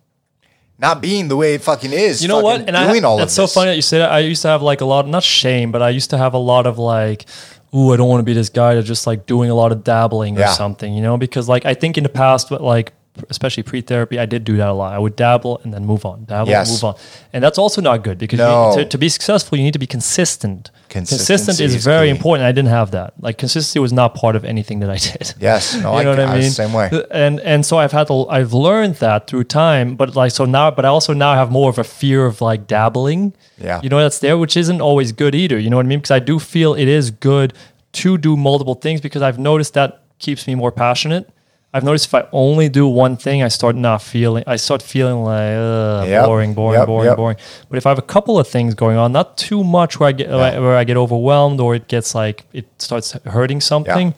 not 0.78 1.02
being 1.02 1.28
the 1.28 1.36
way 1.36 1.56
it 1.56 1.62
fucking 1.62 1.92
is. 1.94 2.22
you 2.22 2.28
know 2.28 2.42
what? 2.42 2.62
And 2.68 2.76
I 2.76 2.88
doing 2.90 3.04
ha- 3.04 3.10
all 3.10 3.18
that's 3.18 3.34
so 3.34 3.48
funny 3.48 3.72
that 3.72 3.76
you 3.76 3.82
say 3.82 4.00
that. 4.00 4.12
I 4.12 4.20
used 4.20 4.42
to 4.44 4.48
have 4.50 4.62
like 4.62 4.82
a 4.82 4.86
lot, 4.86 5.08
not 5.08 5.24
shame, 5.24 5.72
but 5.72 5.82
I 5.82 5.90
used 5.90 6.10
to 6.12 6.18
have 6.18 6.34
a 6.34 6.38
lot 6.38 6.68
of 6.68 6.78
like, 6.78 7.26
ooh, 7.74 7.94
I 7.94 7.98
don't 7.98 8.08
want 8.10 8.20
to 8.20 8.24
be 8.26 8.34
this 8.34 8.50
guy 8.50 8.76
that's 8.76 8.88
just 8.88 9.08
like 9.08 9.26
doing 9.26 9.50
a 9.50 9.56
lot 9.56 9.72
of 9.72 9.84
dabbling 9.84 10.38
or 10.38 10.42
Yeah. 10.42 10.52
something, 10.52 10.94
you 10.94 11.02
know? 11.02 11.18
Because 11.18 11.48
like 11.50 11.66
I 11.66 11.74
think 11.74 11.98
in 11.98 12.04
the 12.04 12.10
past, 12.10 12.50
but 12.50 12.62
like 12.62 12.94
especially 13.30 13.64
pre-therapy, 13.64 14.20
I 14.20 14.26
did 14.26 14.44
do 14.44 14.58
that 14.58 14.68
a 14.70 14.74
lot. 14.74 14.94
I 14.94 15.00
would 15.00 15.16
dabble 15.16 15.62
and 15.64 15.74
then 15.74 15.86
move 15.86 16.06
on, 16.06 16.26
dabble 16.26 16.50
Yes. 16.50 16.70
and 16.70 16.76
move 16.76 16.84
on, 16.84 16.96
and 17.34 17.44
that's 17.44 17.58
also 17.58 17.82
not 17.82 18.04
good 18.04 18.18
because 18.18 18.40
No. 18.40 18.72
you, 18.72 18.84
to, 18.84 18.90
to 18.90 18.98
be 18.98 19.10
successful, 19.10 19.58
you 19.58 19.64
need 19.64 19.74
to 19.74 19.80
be 19.80 19.88
consistent. 19.88 20.72
Consistent 20.90 21.60
is 21.60 21.76
is 21.76 21.84
very 21.84 22.08
key. 22.08 22.12
important. 22.12 22.46
I 22.46 22.52
didn't 22.52 22.70
have 22.70 22.92
that. 22.92 23.14
Like 23.20 23.38
consistency 23.38 23.80
was 23.80 23.92
not 23.92 24.16
part 24.16 24.36
of 24.36 24.46
anything 24.46 24.80
that 24.82 24.90
I 24.90 24.98
did. 24.98 25.34
Yes. 25.40 25.76
No, 25.76 25.92
you 25.94 25.98
I- 26.00 26.04
know 26.04 26.10
what 26.12 26.20
I 26.20 26.24
I 26.36 26.40
mean. 26.40 26.52
same 26.52 26.74
way. 26.74 26.90
And 27.12 27.40
and 27.42 27.66
so 27.66 27.78
I've 27.78 27.92
had 27.92 28.08
to. 28.08 28.28
I've 28.30 28.54
learned 28.54 28.96
that 28.96 29.28
through 29.28 29.46
time. 29.46 29.96
But 29.96 30.16
like 30.16 30.32
so 30.32 30.46
now, 30.46 30.72
but 30.72 30.86
I 30.86 30.90
also 30.90 31.14
now 31.14 31.34
have 31.36 31.52
more 31.52 31.70
of 31.70 31.78
a 31.80 31.84
fear 31.84 32.26
of 32.26 32.40
like 32.42 32.68
dabbling. 32.68 33.34
Yeah. 33.58 33.82
You 33.84 33.90
know 33.90 34.00
that's 34.00 34.20
there, 34.20 34.38
which 34.38 34.56
isn't 34.58 34.82
always 34.82 35.12
good 35.12 35.36
either. 35.36 35.58
You 35.60 35.70
know 35.70 35.78
what 35.78 35.86
I 35.86 35.90
mean? 35.90 36.00
Because 36.00 36.12
I 36.12 36.20
do 36.20 36.40
feel 36.40 36.74
it 36.74 36.88
is 36.88 37.12
good 37.12 37.54
to 37.94 38.18
do 38.18 38.36
multiple 38.38 38.76
things 38.76 39.00
because 39.02 39.22
I've 39.22 39.40
noticed 39.40 39.74
that 39.74 40.02
keeps 40.20 40.48
me 40.48 40.56
more 40.56 40.72
passionate. 40.72 41.30
I've 41.76 41.84
noticed 41.84 42.06
if 42.06 42.14
I 42.16 42.24
only 42.32 42.70
do 42.70 42.88
one 42.88 43.18
thing, 43.18 43.44
I 43.44 43.50
start 43.50 43.76
not 43.76 44.02
feeling. 44.02 44.46
I 44.48 44.56
start 44.56 44.82
feeling 44.82 45.20
like 45.32 45.56
ugh, 45.58 46.08
Yep. 46.08 46.26
boring, 46.26 46.54
boring, 46.54 46.80
Yep, 46.80 46.88
boring, 46.88 47.08
yep. 47.10 47.18
boring. 47.18 47.38
But 47.70 47.78
if 47.78 47.86
I 47.86 47.90
have 47.90 48.00
a 48.00 48.10
couple 48.16 48.40
of 48.40 48.48
things 48.48 48.74
going 48.76 48.98
on, 48.98 49.12
not 49.12 49.38
too 49.38 49.62
much 49.62 50.00
where 50.00 50.08
I 50.08 50.14
get 50.14 50.30
where 50.30 50.78
I 50.78 50.86
get 50.86 50.96
overwhelmed 50.96 51.60
or 51.60 51.76
it 51.76 51.90
gets 51.90 52.16
like 52.16 52.46
it 52.54 52.66
starts 52.78 53.12
hurting 53.26 53.60
something, 53.60 54.14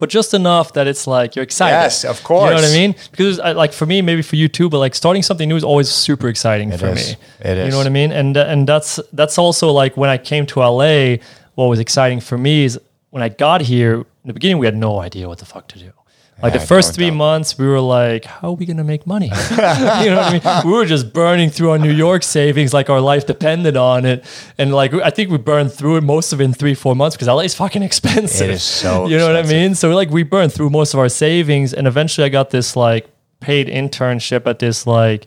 but 0.00 0.10
just 0.10 0.34
enough 0.34 0.74
that 0.74 0.86
it's 0.86 1.06
like 1.06 1.34
you're 1.34 1.44
excited. 1.50 1.76
Yes, 1.76 2.04
of 2.04 2.22
course. 2.24 2.44
You 2.44 2.56
know 2.56 2.62
what 2.62 2.70
I 2.70 2.74
mean? 2.74 2.94
Because 3.10 3.38
I, 3.40 3.52
like 3.52 3.72
for 3.72 3.86
me, 3.86 4.02
maybe 4.02 4.20
for 4.20 4.36
you 4.36 4.48
too, 4.48 4.68
but 4.68 4.78
like 4.78 4.94
starting 4.94 5.22
something 5.22 5.48
new 5.48 5.56
is 5.56 5.64
always 5.64 5.88
super 5.88 6.28
exciting 6.28 6.76
for 6.76 6.88
is. 6.88 6.96
me. 7.10 7.16
It 7.40 7.64
You 7.64 7.70
know 7.70 7.78
what 7.78 7.86
I 7.86 7.90
mean? 8.00 8.12
And 8.12 8.36
uh, 8.36 8.52
and 8.52 8.68
that's 8.68 9.00
that's 9.14 9.38
also 9.38 9.70
like 9.70 9.96
when 9.96 10.10
I 10.10 10.18
came 10.18 10.44
to 10.52 10.60
LA. 10.60 11.16
What 11.54 11.66
was 11.66 11.80
exciting 11.80 12.20
for 12.20 12.36
me 12.36 12.64
is 12.64 12.78
when 13.10 13.22
I 13.22 13.28
got 13.30 13.60
here. 13.62 13.94
In 14.24 14.28
the 14.28 14.34
beginning, 14.34 14.58
we 14.58 14.66
had 14.66 14.76
no 14.76 15.00
idea 15.00 15.26
what 15.28 15.38
the 15.38 15.44
fuck 15.44 15.66
to 15.68 15.78
do. 15.78 15.90
Like 16.42 16.54
Yeah, 16.54 16.58
the 16.58 16.66
first 16.66 16.94
three 16.94 17.10
doubt. 17.10 17.16
months, 17.16 17.58
we 17.58 17.66
were 17.66 17.80
like, 17.80 18.24
"How 18.24 18.48
are 18.48 18.52
we 18.54 18.66
gonna 18.66 18.82
make 18.82 19.06
money?" 19.06 19.26
you 19.50 19.56
know 19.56 20.16
what 20.16 20.44
I 20.46 20.62
mean? 20.62 20.66
We 20.66 20.76
were 20.76 20.84
just 20.86 21.12
burning 21.12 21.50
through 21.50 21.70
our 21.70 21.78
New 21.78 21.92
York 21.92 22.22
savings, 22.24 22.72
like 22.74 22.90
our 22.90 23.00
life 23.00 23.26
depended 23.26 23.76
on 23.76 24.04
it. 24.04 24.24
And 24.58 24.74
like, 24.74 24.92
I 24.94 25.10
think 25.10 25.30
we 25.30 25.38
burned 25.38 25.72
through 25.72 25.96
it 25.98 26.00
most 26.02 26.32
of 26.32 26.40
it 26.40 26.44
in 26.44 26.52
three, 26.52 26.74
four 26.74 26.96
months 26.96 27.14
because 27.16 27.28
LA 27.28 27.42
is 27.42 27.54
fucking 27.54 27.82
expensive. 27.82 28.50
It 28.50 28.54
is 28.54 28.62
so 28.62 29.06
You 29.10 29.18
know 29.18 29.26
what 29.26 29.36
I 29.36 29.48
mean? 29.48 29.74
So 29.76 29.90
like, 29.94 30.10
we 30.10 30.24
burned 30.24 30.52
through 30.52 30.70
most 30.70 30.94
of 30.94 31.00
our 31.00 31.08
savings, 31.08 31.72
and 31.72 31.86
eventually, 31.86 32.24
I 32.24 32.28
got 32.28 32.50
this 32.50 32.74
like 32.76 33.08
paid 33.40 33.68
internship 33.68 34.46
at 34.46 34.58
this 34.58 34.86
like 34.86 35.26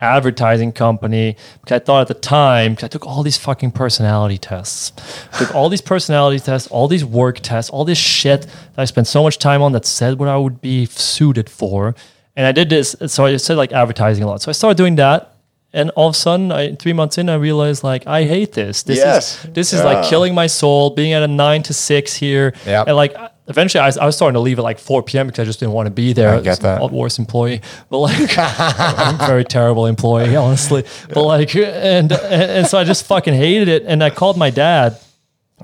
advertising 0.00 0.72
company 0.72 1.36
because 1.60 1.80
I 1.80 1.84
thought 1.84 2.00
at 2.02 2.08
the 2.08 2.14
time 2.14 2.76
I 2.82 2.88
took 2.88 3.06
all 3.06 3.22
these 3.22 3.38
fucking 3.38 3.72
personality 3.72 4.38
tests, 4.38 4.92
took 5.38 5.54
all 5.54 5.68
these 5.68 5.80
personality 5.80 6.38
tests, 6.38 6.68
all 6.68 6.88
these 6.88 7.04
work 7.04 7.40
tests, 7.40 7.70
all 7.70 7.84
this 7.84 7.98
shit 7.98 8.42
that 8.42 8.78
I 8.78 8.84
spent 8.84 9.06
so 9.06 9.22
much 9.22 9.38
time 9.38 9.62
on 9.62 9.72
that 9.72 9.86
said 9.86 10.18
what 10.18 10.28
I 10.28 10.36
would 10.36 10.60
be 10.60 10.86
suited 10.86 11.48
for, 11.48 11.94
and 12.34 12.46
I 12.46 12.52
did 12.52 12.68
this. 12.68 12.94
So 13.06 13.24
I 13.24 13.36
said 13.36 13.56
like 13.56 13.72
advertising 13.72 14.24
a 14.24 14.26
lot. 14.26 14.42
So 14.42 14.50
I 14.50 14.52
started 14.52 14.76
doing 14.76 14.96
that. 14.96 15.35
And 15.72 15.90
all 15.90 16.08
of 16.08 16.14
a 16.14 16.18
sudden, 16.18 16.52
I, 16.52 16.74
three 16.76 16.92
months 16.94 17.18
in, 17.18 17.28
I 17.28 17.34
realized 17.34 17.84
like 17.84 18.06
I 18.06 18.24
hate 18.24 18.52
this. 18.52 18.82
This 18.84 18.98
Yes. 18.98 19.44
is 19.44 19.52
this 19.52 19.72
is 19.72 19.82
like 19.84 20.08
killing 20.08 20.34
my 20.34 20.46
soul. 20.46 20.90
Being 20.90 21.12
at 21.12 21.22
a 21.22 21.28
nine 21.28 21.62
to 21.64 21.74
six 21.74 22.14
here, 22.14 22.54
Yep. 22.64 22.86
and 22.86 22.96
like 22.96 23.14
eventually, 23.48 23.82
I 23.82 23.86
was, 23.86 23.98
I 23.98 24.06
was 24.06 24.16
starting 24.16 24.34
to 24.34 24.40
leave 24.40 24.58
at 24.58 24.62
like 24.62 24.78
four 24.78 25.02
p.m. 25.02 25.26
because 25.26 25.40
I 25.40 25.44
just 25.44 25.60
didn't 25.60 25.74
want 25.74 25.86
to 25.86 25.90
be 25.90 26.12
there. 26.14 26.34
I 26.34 26.40
get 26.40 26.60
that. 26.60 26.80
the 26.80 26.86
Worst 26.86 27.18
employee, 27.18 27.60
but 27.90 27.98
like 27.98 28.38
I'm 28.38 29.20
a 29.20 29.26
very 29.26 29.44
terrible 29.44 29.86
employee, 29.86 30.34
honestly. 30.36 30.84
But 31.12 31.24
like, 31.24 31.54
and, 31.56 32.10
and 32.12 32.12
and 32.12 32.66
so 32.66 32.78
I 32.78 32.84
just 32.84 33.04
fucking 33.04 33.34
hated 33.34 33.68
it. 33.68 33.82
And 33.86 34.02
I 34.02 34.10
called 34.10 34.38
my 34.38 34.50
dad. 34.50 34.98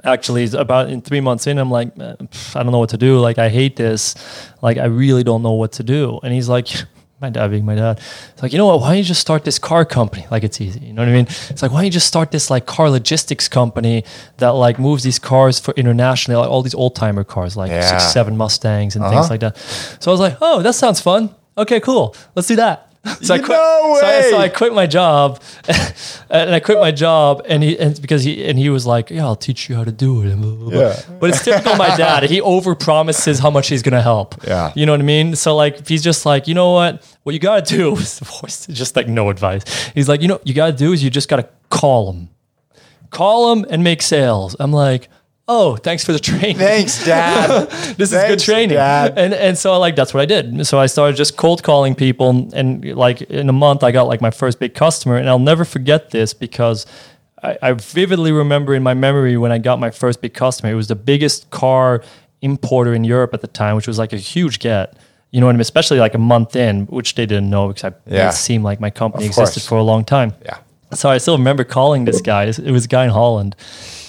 Actually, 0.04 0.48
about 0.56 0.88
in 0.88 1.02
three 1.02 1.20
months 1.20 1.46
in, 1.46 1.58
I'm 1.58 1.70
like, 1.70 1.88
I 2.00 2.16
don't 2.62 2.72
know 2.72 2.78
what 2.78 2.88
to 2.90 2.96
do. 2.96 3.18
Like, 3.18 3.36
I 3.38 3.50
hate 3.50 3.76
this. 3.76 4.14
Like, 4.62 4.78
I 4.78 4.86
really 4.86 5.22
don't 5.22 5.42
know 5.42 5.52
what 5.52 5.72
to 5.72 5.82
do. 5.82 6.18
And 6.22 6.32
he's 6.32 6.48
like, 6.48 6.68
my 7.22 7.30
dad 7.30 7.50
being 7.50 7.64
my 7.64 7.74
dad, 7.76 7.98
it's 8.32 8.42
like, 8.42 8.52
you 8.52 8.58
know 8.58 8.66
what? 8.66 8.80
Why 8.80 8.88
don't 8.88 8.98
you 8.98 9.04
just 9.04 9.20
start 9.20 9.44
this 9.44 9.58
car 9.58 9.84
company? 9.84 10.26
Like, 10.30 10.42
it's 10.44 10.60
easy. 10.60 10.80
You 10.80 10.92
know 10.92 11.02
what 11.02 11.08
I 11.08 11.12
mean? 11.12 11.26
It's 11.48 11.62
like, 11.62 11.70
why 11.70 11.78
don't 11.78 11.86
you 11.86 11.90
just 11.92 12.06
start 12.08 12.30
this 12.32 12.50
like 12.50 12.66
car 12.66 12.90
logistics 12.90 13.48
company 13.48 14.04
that 14.38 14.50
like 14.50 14.78
moves 14.78 15.02
these 15.04 15.18
cars 15.18 15.58
for 15.60 15.72
internationally, 15.74 16.38
like 16.38 16.50
all 16.50 16.62
these 16.62 16.74
old 16.74 16.94
timer 16.96 17.24
cars, 17.24 17.56
like 17.56 17.70
Yeah. 17.70 17.86
six, 17.98 18.12
seven 18.12 18.36
Mustangs 18.36 18.96
and 18.96 19.04
Uh-huh. 19.04 19.14
things 19.14 19.30
like 19.30 19.40
that. 19.40 19.56
So 20.00 20.10
I 20.10 20.12
was 20.12 20.20
like, 20.20 20.36
oh, 20.42 20.60
that 20.62 20.74
sounds 20.74 21.00
fun. 21.00 21.30
Okay, 21.56 21.80
cool. 21.80 22.14
Let's 22.34 22.48
do 22.48 22.56
that. 22.56 22.91
So 23.22 23.34
I 23.34 23.38
quit. 23.38 23.50
No 23.50 23.96
so, 24.00 24.06
I, 24.06 24.30
so. 24.30 24.36
I 24.38 24.48
quit 24.48 24.74
my 24.74 24.86
job, 24.86 25.40
and 26.30 26.54
I 26.54 26.60
quit 26.60 26.78
my 26.78 26.90
job, 26.92 27.42
and 27.48 27.62
he 27.62 27.78
and 27.78 28.00
because 28.00 28.22
he 28.22 28.44
and 28.44 28.58
he 28.58 28.68
was 28.68 28.86
like, 28.86 29.10
"Yeah, 29.10 29.24
I'll 29.24 29.36
teach 29.36 29.68
you 29.68 29.74
how 29.74 29.84
to 29.84 29.92
do 29.92 30.22
it." 30.22 30.36
blah, 30.36 30.50
blah, 30.50 30.70
blah. 30.70 30.80
Yeah. 30.80 31.02
But 31.20 31.30
it's 31.30 31.44
typical 31.44 31.76
my 31.76 31.96
dad. 31.96 32.24
He 32.24 32.40
over 32.40 32.74
promises 32.74 33.38
how 33.40 33.50
much 33.50 33.68
he's 33.68 33.82
gonna 33.82 34.02
help. 34.02 34.44
Yeah. 34.46 34.72
You 34.74 34.86
know 34.86 34.92
what 34.92 35.00
I 35.00 35.04
mean? 35.04 35.34
So 35.36 35.54
like, 35.56 35.80
if 35.80 35.88
he's 35.88 36.02
just 36.02 36.24
like, 36.26 36.46
you 36.46 36.54
know 36.54 36.72
what, 36.72 37.04
what 37.24 37.32
you 37.32 37.38
gotta 37.40 37.62
do 37.62 37.96
is 37.96 38.20
just 38.68 38.94
like 38.94 39.08
no 39.08 39.30
advice. 39.30 39.64
He's 39.94 40.08
like, 40.08 40.22
you 40.22 40.28
know, 40.28 40.40
you 40.44 40.54
gotta 40.54 40.72
do 40.72 40.92
is 40.92 41.02
you 41.02 41.10
just 41.10 41.28
gotta 41.28 41.48
call 41.70 42.12
him, 42.12 42.28
call 43.10 43.52
him 43.52 43.66
and 43.68 43.82
make 43.82 44.02
sales. 44.02 44.54
I'm 44.60 44.72
like. 44.72 45.08
Oh, 45.54 45.76
thanks 45.76 46.02
for 46.04 46.12
the 46.12 46.18
training. 46.30 46.56
Thanks, 46.56 47.04
Dad. 47.04 47.68
this 47.98 48.12
is 48.12 48.22
good 48.26 48.38
training. 48.38 48.76
Dad. 48.76 49.18
And 49.18 49.34
and 49.34 49.58
so 49.58 49.78
like 49.78 49.96
that's 49.96 50.14
what 50.14 50.20
I 50.22 50.26
did. 50.26 50.66
So 50.66 50.78
I 50.78 50.86
started 50.86 51.16
just 51.16 51.36
cold 51.36 51.62
calling 51.62 51.94
people 51.94 52.48
and 52.54 52.84
like 53.06 53.20
in 53.22 53.48
a 53.48 53.52
month 53.52 53.82
I 53.84 53.92
got 53.92 54.06
like 54.12 54.20
my 54.20 54.30
first 54.30 54.58
big 54.58 54.74
customer 54.74 55.16
and 55.16 55.28
I'll 55.28 55.38
never 55.52 55.64
forget 55.64 56.10
this 56.10 56.32
because 56.34 56.86
I, 57.42 57.58
I 57.60 57.72
vividly 57.72 58.32
remember 58.32 58.74
in 58.74 58.82
my 58.82 58.94
memory 58.94 59.36
when 59.36 59.52
I 59.52 59.58
got 59.58 59.78
my 59.78 59.90
first 59.90 60.20
big 60.22 60.32
customer. 60.32 60.70
It 60.72 60.76
was 60.76 60.88
the 60.88 60.96
biggest 60.96 61.50
car 61.50 62.02
importer 62.40 62.94
in 62.94 63.04
Europe 63.04 63.34
at 63.34 63.40
the 63.40 63.46
time, 63.48 63.76
which 63.76 63.86
was 63.88 63.98
like 63.98 64.12
a 64.12 64.16
huge 64.34 64.58
get. 64.58 64.96
You 65.32 65.40
know 65.40 65.46
what 65.46 65.52
I 65.54 65.56
mean? 65.56 65.60
Especially 65.60 65.98
like 65.98 66.14
a 66.14 66.18
month 66.34 66.56
in, 66.56 66.86
which 66.86 67.14
they 67.14 67.26
didn't 67.26 67.50
know 67.50 67.68
because 67.68 67.84
I 67.84 67.92
Yeah. 68.06 68.28
it 68.30 68.34
seemed 68.34 68.64
like 68.64 68.80
my 68.80 68.90
company 68.90 69.24
Of 69.24 69.30
existed 69.30 69.60
course. 69.60 69.66
for 69.68 69.78
a 69.78 69.82
long 69.82 70.04
time. 70.04 70.34
Yeah. 70.44 70.58
So 70.92 71.08
I 71.08 71.18
still 71.18 71.38
remember 71.38 71.64
calling 71.64 72.04
this 72.04 72.20
guy. 72.20 72.44
It 72.44 72.70
was 72.78 72.84
a 72.84 72.88
guy 72.88 73.04
in 73.04 73.10
Holland. 73.10 73.56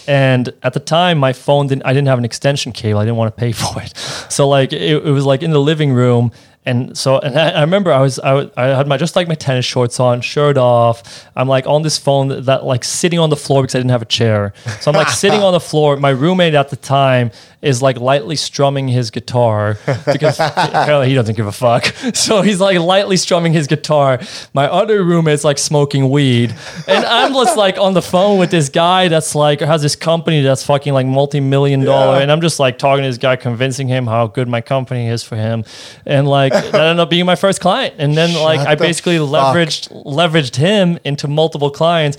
And 0.08 0.54
at 0.64 0.74
the 0.74 0.80
time, 0.80 1.18
my 1.18 1.34
phone 1.34 1.68
didn't. 1.68 1.86
I 1.86 1.94
didn't 1.94 2.08
have 2.08 2.20
an 2.20 2.26
extension 2.26 2.72
cable. 2.72 3.00
I 3.00 3.06
didn't 3.06 3.18
want 3.18 3.36
to 3.36 3.40
pay 3.40 3.52
for 3.64 3.82
it. 3.82 3.96
So 4.30 4.48
like, 4.48 4.74
it, 4.74 5.06
it 5.06 5.12
was 5.12 5.26
like 5.26 5.44
in 5.44 5.52
the 5.52 5.62
living 5.62 5.94
room. 5.94 6.32
And 6.66 6.98
so, 6.98 7.20
and 7.20 7.38
I, 7.38 7.50
I 7.50 7.62
remember 7.62 7.92
I 7.92 8.00
was, 8.00 8.20
I, 8.20 8.50
I 8.56 8.68
had 8.68 8.88
my 8.88 8.96
just 8.96 9.18
like 9.18 9.28
my 9.28 9.36
tennis 9.36 9.66
shorts 9.66 10.00
on, 10.00 10.22
shirt 10.22 10.58
off. 10.58 11.28
I'm 11.36 11.50
like 11.50 11.68
on 11.68 11.82
this 11.82 11.98
phone 11.98 12.30
that, 12.30 12.46
that 12.46 12.64
like 12.64 12.86
sitting 12.86 13.20
on 13.20 13.30
the 13.30 13.36
floor 13.36 13.64
because 13.64 13.76
I 13.76 13.80
didn't 13.80 13.92
have 13.92 14.02
a 14.02 14.06
chair. 14.06 14.54
So 14.80 14.90
I'm 14.90 14.96
like 14.96 15.10
sitting 15.24 15.42
on 15.42 15.52
the 15.52 15.60
floor. 15.60 15.98
My 15.98 16.12
roommate 16.12 16.54
at 16.54 16.70
the 16.70 16.78
time 16.78 17.32
is 17.64 17.82
like 17.82 17.98
lightly 18.00 18.36
strumming 18.36 18.88
his 18.88 19.10
guitar 19.10 19.78
because 20.06 20.40
apparently 20.40 21.08
he 21.10 21.16
doesn't 21.16 21.36
give 21.36 21.48
a 21.48 21.52
fuck. 21.52 21.94
So 22.14 22.42
he's 22.42 22.60
like 22.60 22.78
lightly 22.80 23.18
strumming 23.18 23.54
his 23.54 23.68
guitar. 23.68 24.20
My 24.54 24.68
other 24.68 25.04
roommate's 25.04 25.44
like 25.44 25.58
smoking 25.58 26.10
weed, 26.10 26.54
and 26.88 27.06
I'm 27.06 27.34
just 27.34 27.58
like 27.58 27.78
on 27.78 27.94
the 27.94 28.02
phone 28.02 28.38
with 28.40 28.52
this 28.52 28.70
guy 28.70 29.08
that's 29.08 29.34
like 29.36 29.62
has 29.62 29.82
this 29.82 29.96
company 29.96 30.42
that's 30.42 30.64
fucking 30.66 30.94
like 30.94 31.06
multi-million 31.08 31.84
dollar, 31.84 32.18
Yeah. 32.18 32.22
and 32.24 32.32
I'm 32.32 32.42
just 32.42 32.60
like 32.60 32.78
talking 32.78 33.04
to 33.04 33.10
this 33.10 33.18
guy, 33.18 33.36
convincing 33.36 33.88
him 33.88 34.06
how 34.06 34.28
good 34.28 34.48
my 34.48 34.62
company 34.62 35.08
is 35.08 35.24
for 35.24 35.36
him, 35.36 35.64
and 36.06 36.28
like 36.28 36.54
that 36.54 36.76
ended 36.76 37.00
up 37.00 37.10
being 37.10 37.26
my 37.26 37.36
first 37.36 37.62
client, 37.62 37.96
and 37.98 38.16
then 38.16 38.34
like 38.50 38.60
I 38.60 38.76
the 38.76 38.84
basically 38.84 39.18
fuck. 39.18 39.30
leveraged 39.56 40.04
leveraged 40.06 40.56
him 40.58 41.00
into 41.04 41.28
multiple 41.28 41.72
clients 41.72 42.18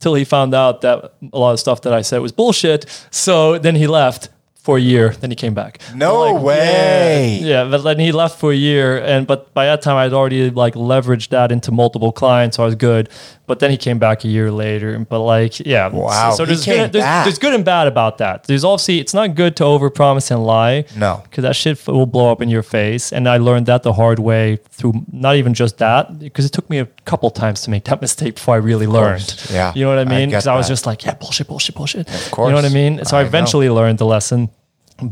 till 0.00 0.14
he 0.14 0.24
found 0.24 0.54
out 0.54 0.80
that 0.82 1.14
a 1.32 1.38
lot 1.38 1.52
of 1.52 1.60
stuff 1.60 1.82
that 1.82 1.92
I 1.92 2.02
said 2.02 2.18
was 2.20 2.32
bullshit. 2.32 2.84
So 3.10 3.58
then 3.58 3.74
he 3.76 3.86
left 3.86 4.28
for 4.64 4.78
a 4.78 4.80
year. 4.80 5.10
Then 5.20 5.30
he 5.30 5.36
came 5.36 5.52
back. 5.54 5.78
No 5.94 6.32
Like, 6.32 6.42
way. 6.42 7.38
Yeah, 7.42 7.46
yeah, 7.64 7.70
but 7.70 7.82
then 7.82 7.98
he 7.98 8.10
left 8.12 8.40
for 8.40 8.50
a 8.50 8.56
year, 8.56 8.96
and 9.12 9.26
but 9.26 9.52
by 9.52 9.66
that 9.66 9.82
time 9.82 9.96
I'd 9.96 10.14
already 10.14 10.50
like 10.50 10.74
leveraged 10.74 11.28
that 11.28 11.52
into 11.52 11.70
multiple 11.70 12.12
clients, 12.12 12.56
so 12.56 12.62
I 12.62 12.66
was 12.66 12.74
good. 12.74 13.08
But 13.46 13.58
then 13.58 13.70
he 13.70 13.76
came 13.76 13.98
back 13.98 14.24
a 14.24 14.28
year 14.28 14.50
later. 14.50 14.98
But 14.98 15.20
like, 15.20 15.60
yeah, 15.60 15.88
Wow, 15.88 16.30
So, 16.30 16.36
so 16.38 16.44
he 16.44 16.46
there's 16.46 16.64
good, 16.64 16.92
there's, 16.92 17.24
there's 17.24 17.38
good 17.38 17.52
and 17.52 17.64
bad 17.64 17.86
about 17.86 18.18
that. 18.18 18.44
There's 18.44 18.64
obviously 18.64 19.00
it's 19.00 19.12
not 19.12 19.34
good 19.34 19.54
to 19.56 19.64
overpromise 19.64 20.30
and 20.30 20.44
lie. 20.46 20.86
No. 20.96 21.20
because 21.24 21.42
that 21.42 21.54
shit 21.54 21.86
will 21.86 22.06
blow 22.06 22.32
up 22.32 22.40
in 22.40 22.48
your 22.48 22.62
face. 22.62 23.12
And 23.12 23.28
I 23.28 23.36
learned 23.36 23.66
that 23.66 23.82
the 23.82 23.92
hard 23.92 24.18
way 24.18 24.56
through 24.70 25.04
not 25.12 25.36
even 25.36 25.52
just 25.52 25.78
that, 25.78 26.18
because 26.18 26.46
it 26.46 26.52
took 26.52 26.68
me 26.70 26.78
a 26.78 26.86
couple 27.04 27.30
times 27.30 27.60
to 27.62 27.70
make 27.70 27.84
that 27.84 28.00
mistake 28.06 28.36
before 28.36 28.54
I 28.54 28.58
really 28.58 28.86
learned. 28.86 29.44
Yeah, 29.50 29.72
you 29.74 29.82
know 29.84 29.90
what 29.90 29.98
I 29.98 30.02
I 30.10 30.18
mean? 30.18 30.30
Because 30.30 30.46
I, 30.46 30.56
was 30.56 30.66
just 30.68 30.86
like, 30.86 31.04
yeah, 31.04 31.14
bullshit, 31.14 31.46
bullshit, 31.48 31.74
bullshit. 31.74 32.08
Of 32.08 32.30
course. 32.30 32.48
you 32.48 32.50
know 32.52 32.62
what 32.62 32.70
I 32.70 32.74
mean? 32.74 33.04
So 33.04 33.16
I, 33.16 33.20
I 33.20 33.22
know. 33.24 33.28
eventually 33.28 33.68
learned 33.68 33.98
the 33.98 34.06
lesson. 34.06 34.48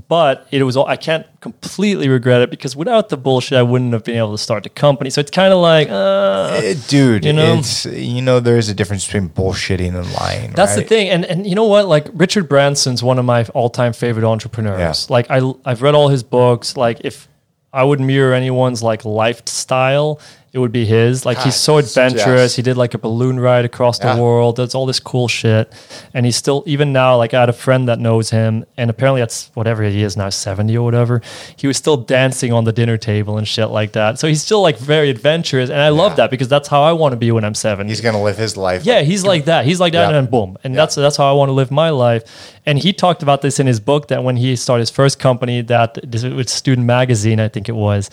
But 0.09 0.46
it 0.52 0.62
was 0.62 0.76
all 0.76 0.86
I 0.86 0.96
can't 0.96 1.26
completely 1.40 2.09
regret 2.09 2.40
it 2.40 2.50
because 2.50 2.76
without 2.76 3.09
the 3.09 3.16
bullshit, 3.16 3.59
I 3.59 3.62
wouldn't 3.62 3.92
have 3.92 4.04
been 4.04 4.16
able 4.16 4.30
to 4.30 4.38
start 4.38 4.62
the 4.62 4.68
company. 4.68 5.10
So 5.10 5.20
it's 5.20 5.30
kind 5.30 5.52
of 5.52 5.59
like, 5.59 5.88
uh, 5.90 6.60
Eh, 6.62 6.74
Dude, 6.86 7.24
You 7.24 7.32
know? 7.32 7.56
it's 7.59 7.84
you 7.86 8.22
know 8.22 8.38
there's 8.38 8.68
a 8.68 8.74
difference 8.74 9.04
between 9.04 9.28
bullshitting 9.28 9.92
and 9.94 10.10
lying. 10.14 10.52
That's 10.52 10.76
the 10.76 10.82
thing, 10.82 11.10
and 11.10 11.24
and 11.24 11.46
you 11.46 11.56
know 11.56 11.64
what? 11.66 11.88
Like 11.88 12.06
Richard 12.14 12.48
Branson's 12.48 13.02
one 13.02 13.18
of 13.18 13.24
my 13.24 13.44
all-time 13.54 13.92
favorite 13.92 14.24
entrepreneurs. 14.24 14.78
Yeah. 15.09 15.12
Like 15.12 15.26
I 15.30 15.52
I've 15.64 15.82
read 15.82 15.96
all 15.96 16.09
his 16.09 16.22
books. 16.22 16.76
Like 16.76 17.00
if 17.02 17.26
I 17.72 17.82
would 17.82 17.98
mirror 18.00 18.34
anyone's 18.34 18.82
like 18.84 19.04
lifestyle, 19.04 20.20
it 20.54 20.58
would 20.58 20.72
be 20.72 20.84
his. 20.84 21.24
Like 21.24 21.38
he's 21.38 21.56
so 21.56 21.78
adventurous. 21.78 22.54
He 22.56 22.60
did 22.62 22.76
like 22.76 22.92
a 22.92 22.98
balloon 22.98 23.40
ride 23.40 23.64
across 23.64 23.98
Yeah. 23.98 24.14
the 24.14 24.22
world. 24.22 24.56
Does 24.56 24.74
all 24.74 24.84
this 24.84 25.00
cool 25.00 25.26
shit, 25.26 25.72
and 26.12 26.26
he's 26.26 26.36
still 26.36 26.62
even 26.66 26.92
now. 26.92 27.16
Like 27.16 27.32
I 27.32 27.40
had 27.40 27.48
a 27.48 27.54
friend 27.54 27.88
that 27.88 27.98
knows 27.98 28.28
him, 28.30 28.64
and 28.76 28.90
apparently 28.90 29.22
that's 29.22 29.50
whatever 29.54 29.82
he 29.82 30.02
is 30.02 30.14
now, 30.16 30.28
seventy 30.28 30.76
or 30.76 30.84
whatever. 30.84 31.22
He 31.56 31.66
was 31.66 31.78
still 31.78 31.96
dancing 31.96 32.52
on 32.52 32.64
the 32.64 32.72
dinner 32.72 32.98
table 32.98 33.38
and 33.38 33.48
shit 33.48 33.68
like 33.70 33.92
that. 33.92 34.18
So 34.18 34.28
he's 34.28 34.42
still 34.42 34.60
like 34.60 34.76
very 34.78 35.08
adventurous, 35.08 35.70
and 35.70 35.80
I 35.80 35.88
love 35.88 36.16
that 36.16 36.30
because 36.30 36.48
that's 36.48 36.68
how 36.68 36.82
I 36.82 36.92
want 36.92 37.12
to 37.12 37.16
be 37.16 37.30
when 37.32 37.44
I'm 37.44 37.54
seventy. 37.54 37.88
He's 37.90 38.02
gonna 38.02 38.22
live 38.22 38.36
his 38.36 38.56
life. 38.56 38.84
Yeah, 38.84 39.00
he's 39.00 39.24
like 39.24 39.46
that. 39.46 39.64
He's 39.64 39.80
like 39.80 39.94
that, 39.94 40.10
Yeah. 40.10 40.18
and 40.18 40.30
boom, 40.30 40.58
and 40.64 40.74
that's 40.76 40.94
that's 40.96 41.16
how 41.16 41.28
I 41.30 41.32
want 41.32 41.48
to 41.48 41.54
live 41.54 41.70
my 41.70 41.88
life. 41.90 42.24
And 42.66 42.78
he 42.78 42.92
talked 42.92 43.22
about 43.24 43.42
this 43.42 43.58
in 43.58 43.66
his 43.66 43.80
book 43.80 44.06
that 44.08 44.22
when 44.22 44.36
he 44.36 44.54
started 44.54 44.82
his 44.82 44.90
first 44.90 45.18
company, 45.18 45.62
that 45.62 45.98
this 46.04 46.22
was 46.22 46.50
Student 46.50 46.86
Magazine, 46.86 47.40
I 47.40 47.48
think 47.48 47.68
it 47.68 47.74
was, 47.74 48.08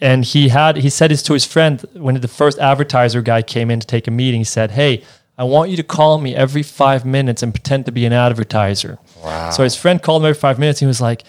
and 0.00 0.24
he 0.24 0.48
had 0.48 0.76
he 0.76 0.90
said 0.90 1.10
this 1.10 1.22
to 1.24 1.32
his 1.32 1.44
friend 1.44 1.84
when 1.94 2.20
the 2.20 2.28
first 2.28 2.58
advertiser 2.58 3.22
guy 3.22 3.42
came 3.42 3.70
in 3.70 3.80
to 3.80 3.86
take 3.86 4.06
a 4.06 4.10
meeting. 4.10 4.40
He 4.40 4.44
said, 4.44 4.72
"Hey." 4.72 5.02
I 5.36 5.42
want 5.42 5.68
you 5.68 5.76
to 5.78 5.82
call 5.82 6.18
me 6.18 6.36
every 6.36 6.62
five 6.62 7.04
minutes 7.04 7.42
and 7.42 7.52
pretend 7.52 7.86
to 7.86 7.92
be 7.92 8.06
an 8.06 8.12
advertiser. 8.12 9.00
Wow. 9.20 9.50
So 9.50 9.64
his 9.64 9.74
friend 9.74 10.00
called 10.00 10.22
him 10.22 10.26
every 10.26 10.38
five 10.38 10.60
minutes. 10.60 10.78
He 10.78 10.86
was 10.86 11.00
like, 11.00 11.24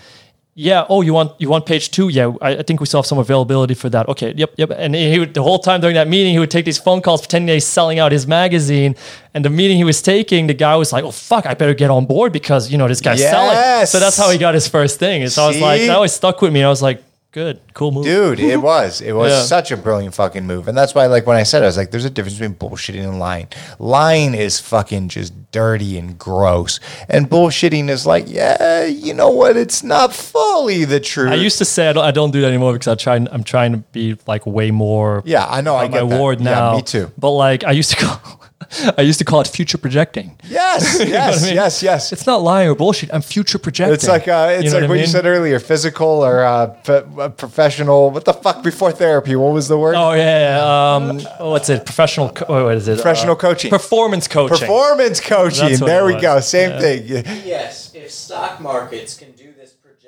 yeah. 0.57 0.85
Oh, 0.87 1.01
you 1.01 1.13
want 1.13 1.33
you 1.39 1.49
want 1.49 1.65
page 1.65 1.91
two? 1.91 2.07
Yeah, 2.07 2.31
I, 2.41 2.57
I 2.57 2.63
think 2.63 2.79
we 2.79 2.85
still 2.85 2.99
have 2.99 3.05
some 3.05 3.17
availability 3.17 3.73
for 3.73 3.89
that. 3.89 4.07
Okay. 4.07 4.33
Yep. 4.35 4.53
Yep. 4.55 4.71
And 4.77 4.95
he 4.95 5.19
would, 5.19 5.33
the 5.33 5.43
whole 5.43 5.59
time 5.59 5.81
during 5.81 5.95
that 5.95 6.07
meeting, 6.07 6.31
he 6.31 6.39
would 6.39 6.49
take 6.49 6.63
these 6.63 6.77
phone 6.77 7.01
calls 7.01 7.21
pretending 7.21 7.53
he's 7.53 7.67
selling 7.67 7.99
out 7.99 8.13
his 8.13 8.25
magazine. 8.25 8.95
And 9.33 9.43
the 9.43 9.49
meeting 9.49 9.75
he 9.75 9.83
was 9.83 10.01
taking, 10.01 10.47
the 10.47 10.53
guy 10.53 10.75
was 10.77 10.93
like, 10.93 11.03
"Oh 11.03 11.11
fuck, 11.11 11.45
I 11.45 11.55
better 11.55 11.73
get 11.73 11.89
on 11.89 12.05
board 12.05 12.31
because 12.31 12.71
you 12.71 12.77
know 12.77 12.87
this 12.87 13.01
guy's 13.01 13.19
selling." 13.19 13.85
So 13.85 13.99
that's 13.99 14.15
how 14.15 14.29
he 14.29 14.37
got 14.37 14.53
his 14.53 14.67
first 14.67 14.97
thing. 14.97 15.23
And 15.23 15.31
so 15.31 15.43
I 15.43 15.47
was 15.47 15.59
like, 15.59 15.81
that 15.81 15.95
always 15.95 16.13
stuck 16.13 16.41
with 16.41 16.53
me. 16.53 16.63
I 16.63 16.69
was 16.69 16.81
like, 16.81 17.03
good, 17.35 17.59
cool 17.73 17.91
move. 17.91 18.05
Dude, 18.05 18.39
it 18.39 18.55
was. 18.71 19.01
It 19.01 19.11
was 19.11 19.31
Yeah. 19.31 19.41
such 19.43 19.69
a 19.71 19.75
brilliant 19.77 20.15
fucking 20.15 20.47
move. 20.47 20.69
And 20.69 20.77
that's 20.77 20.95
why, 20.95 21.05
like, 21.07 21.27
when 21.27 21.35
I 21.35 21.43
said 21.43 21.61
it, 21.61 21.65
I 21.65 21.67
was 21.67 21.75
like, 21.77 21.91
there's 21.91 22.05
a 22.05 22.09
difference 22.09 22.39
between 22.39 22.55
bullshitting 22.55 23.03
and 23.03 23.19
lying. 23.19 23.47
Lying 23.77 24.33
is 24.33 24.59
fucking 24.61 25.09
just 25.09 25.33
dirty 25.51 25.97
and 25.97 26.17
gross. 26.17 26.79
And 27.09 27.29
bullshitting 27.29 27.89
is 27.89 28.05
like, 28.05 28.23
yeah, 28.27 28.85
you 28.85 29.13
know 29.13 29.29
what? 29.29 29.57
It's 29.57 29.83
not 29.83 30.13
fully 30.13 30.85
the 30.85 31.01
truth. 31.01 31.31
I 31.31 31.35
used 31.35 31.57
to 31.57 31.65
say 31.65 31.89
I 31.89 31.93
don't, 31.93 32.05
I 32.05 32.11
don't 32.11 32.31
do 32.31 32.39
that 32.41 32.47
anymore 32.47 32.71
because 32.73 32.87
I 32.87 32.95
try. 32.95 33.15
I'm 33.17 33.43
trying 33.43 33.73
to 33.73 33.79
be 33.91 34.17
like 34.27 34.45
way 34.45 34.71
more. 34.71 35.21
Yeah, 35.25 35.45
I 35.45 35.59
know. 35.61 35.75
I 35.75 35.89
my 35.89 35.99
get 35.99 36.09
that. 36.09 36.17
ward 36.17 36.39
Yeah, 36.39 36.51
now. 36.51 36.75
me 36.77 36.81
too. 36.83 37.11
But 37.17 37.31
like 37.31 37.63
I 37.65 37.71
used 37.71 37.91
to 37.91 37.97
call, 38.05 38.41
I 38.97 39.01
used 39.01 39.19
to 39.19 39.25
call 39.25 39.41
it 39.41 39.47
future 39.47 39.77
projecting. 39.77 40.37
Yes, 40.43 40.99
You 40.99 41.05
know 41.05 41.11
yes, 41.11 41.43
I 41.43 41.45
mean? 41.47 41.55
yes, 41.55 41.83
yes. 41.83 42.11
It's 42.13 42.25
not 42.25 42.41
lying 42.41 42.69
or 42.69 42.75
bullshit. 42.75 43.13
I'm 43.13 43.21
future 43.21 43.57
projecting. 43.59 43.93
It's 43.93 44.07
like 44.07 44.27
uh, 44.27 44.49
it's 44.51 44.65
You 44.65 44.69
know 44.71 44.75
like 44.79 44.81
what 44.89 44.95
I 44.95 44.97
what 44.97 44.99
you 44.99 45.07
said 45.07 45.25
earlier, 45.25 45.59
physical 45.59 46.07
or 46.07 46.43
uh, 46.43 46.67
p- 46.67 46.93
uh, 46.93 47.29
professional. 47.29 48.11
What 48.11 48.25
the 48.25 48.33
fuck 48.33 48.63
before 48.63 48.91
therapy? 48.91 49.35
What 49.35 49.53
was 49.53 49.67
the 49.67 49.77
word? 49.77 49.95
Oh 49.95 50.13
yeah, 50.13 50.57
yeah. 50.57 50.95
Um, 50.95 51.19
what's 51.51 51.69
it? 51.69 51.85
Professional. 51.85 52.29
Co- 52.31 52.45
oh, 52.49 52.65
what 52.65 52.75
is 52.75 52.87
it? 52.87 52.95
Professional 52.95 53.33
Uh, 53.33 53.47
coaching. 53.47 53.69
Performance 53.69 54.27
coaching. 54.27 54.57
Performance 54.59 55.19
coaching. 55.19 55.77
There 55.77 56.05
we 56.05 56.13
was. 56.13 56.21
go. 56.21 56.39
Same 56.39 56.71
Yeah. 56.71 56.79
thing. 56.79 57.07
Yes, 57.45 57.91
if 57.93 58.11
stock 58.11 58.59
markets 58.61 59.15
can 59.17 59.31
do 59.33 59.44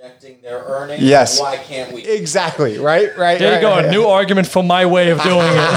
this 0.08 0.24
projecting 0.24 0.42
their 0.42 0.60
earnings, 0.64 1.04
Yes. 1.04 1.40
why 1.40 1.58
can't 1.58 1.94
we? 1.94 2.04
Exactly. 2.06 2.78
Right. 2.80 3.16
Right. 3.18 3.40
there 3.40 3.56
you 3.56 3.62
go. 3.62 3.70
right. 3.72 3.86
A 3.86 3.92
new 3.92 4.06
argument 4.20 4.48
for 4.48 4.64
my 4.64 4.86
way 4.86 5.10
of 5.12 5.22
doing 5.22 5.48
it. 5.48 5.70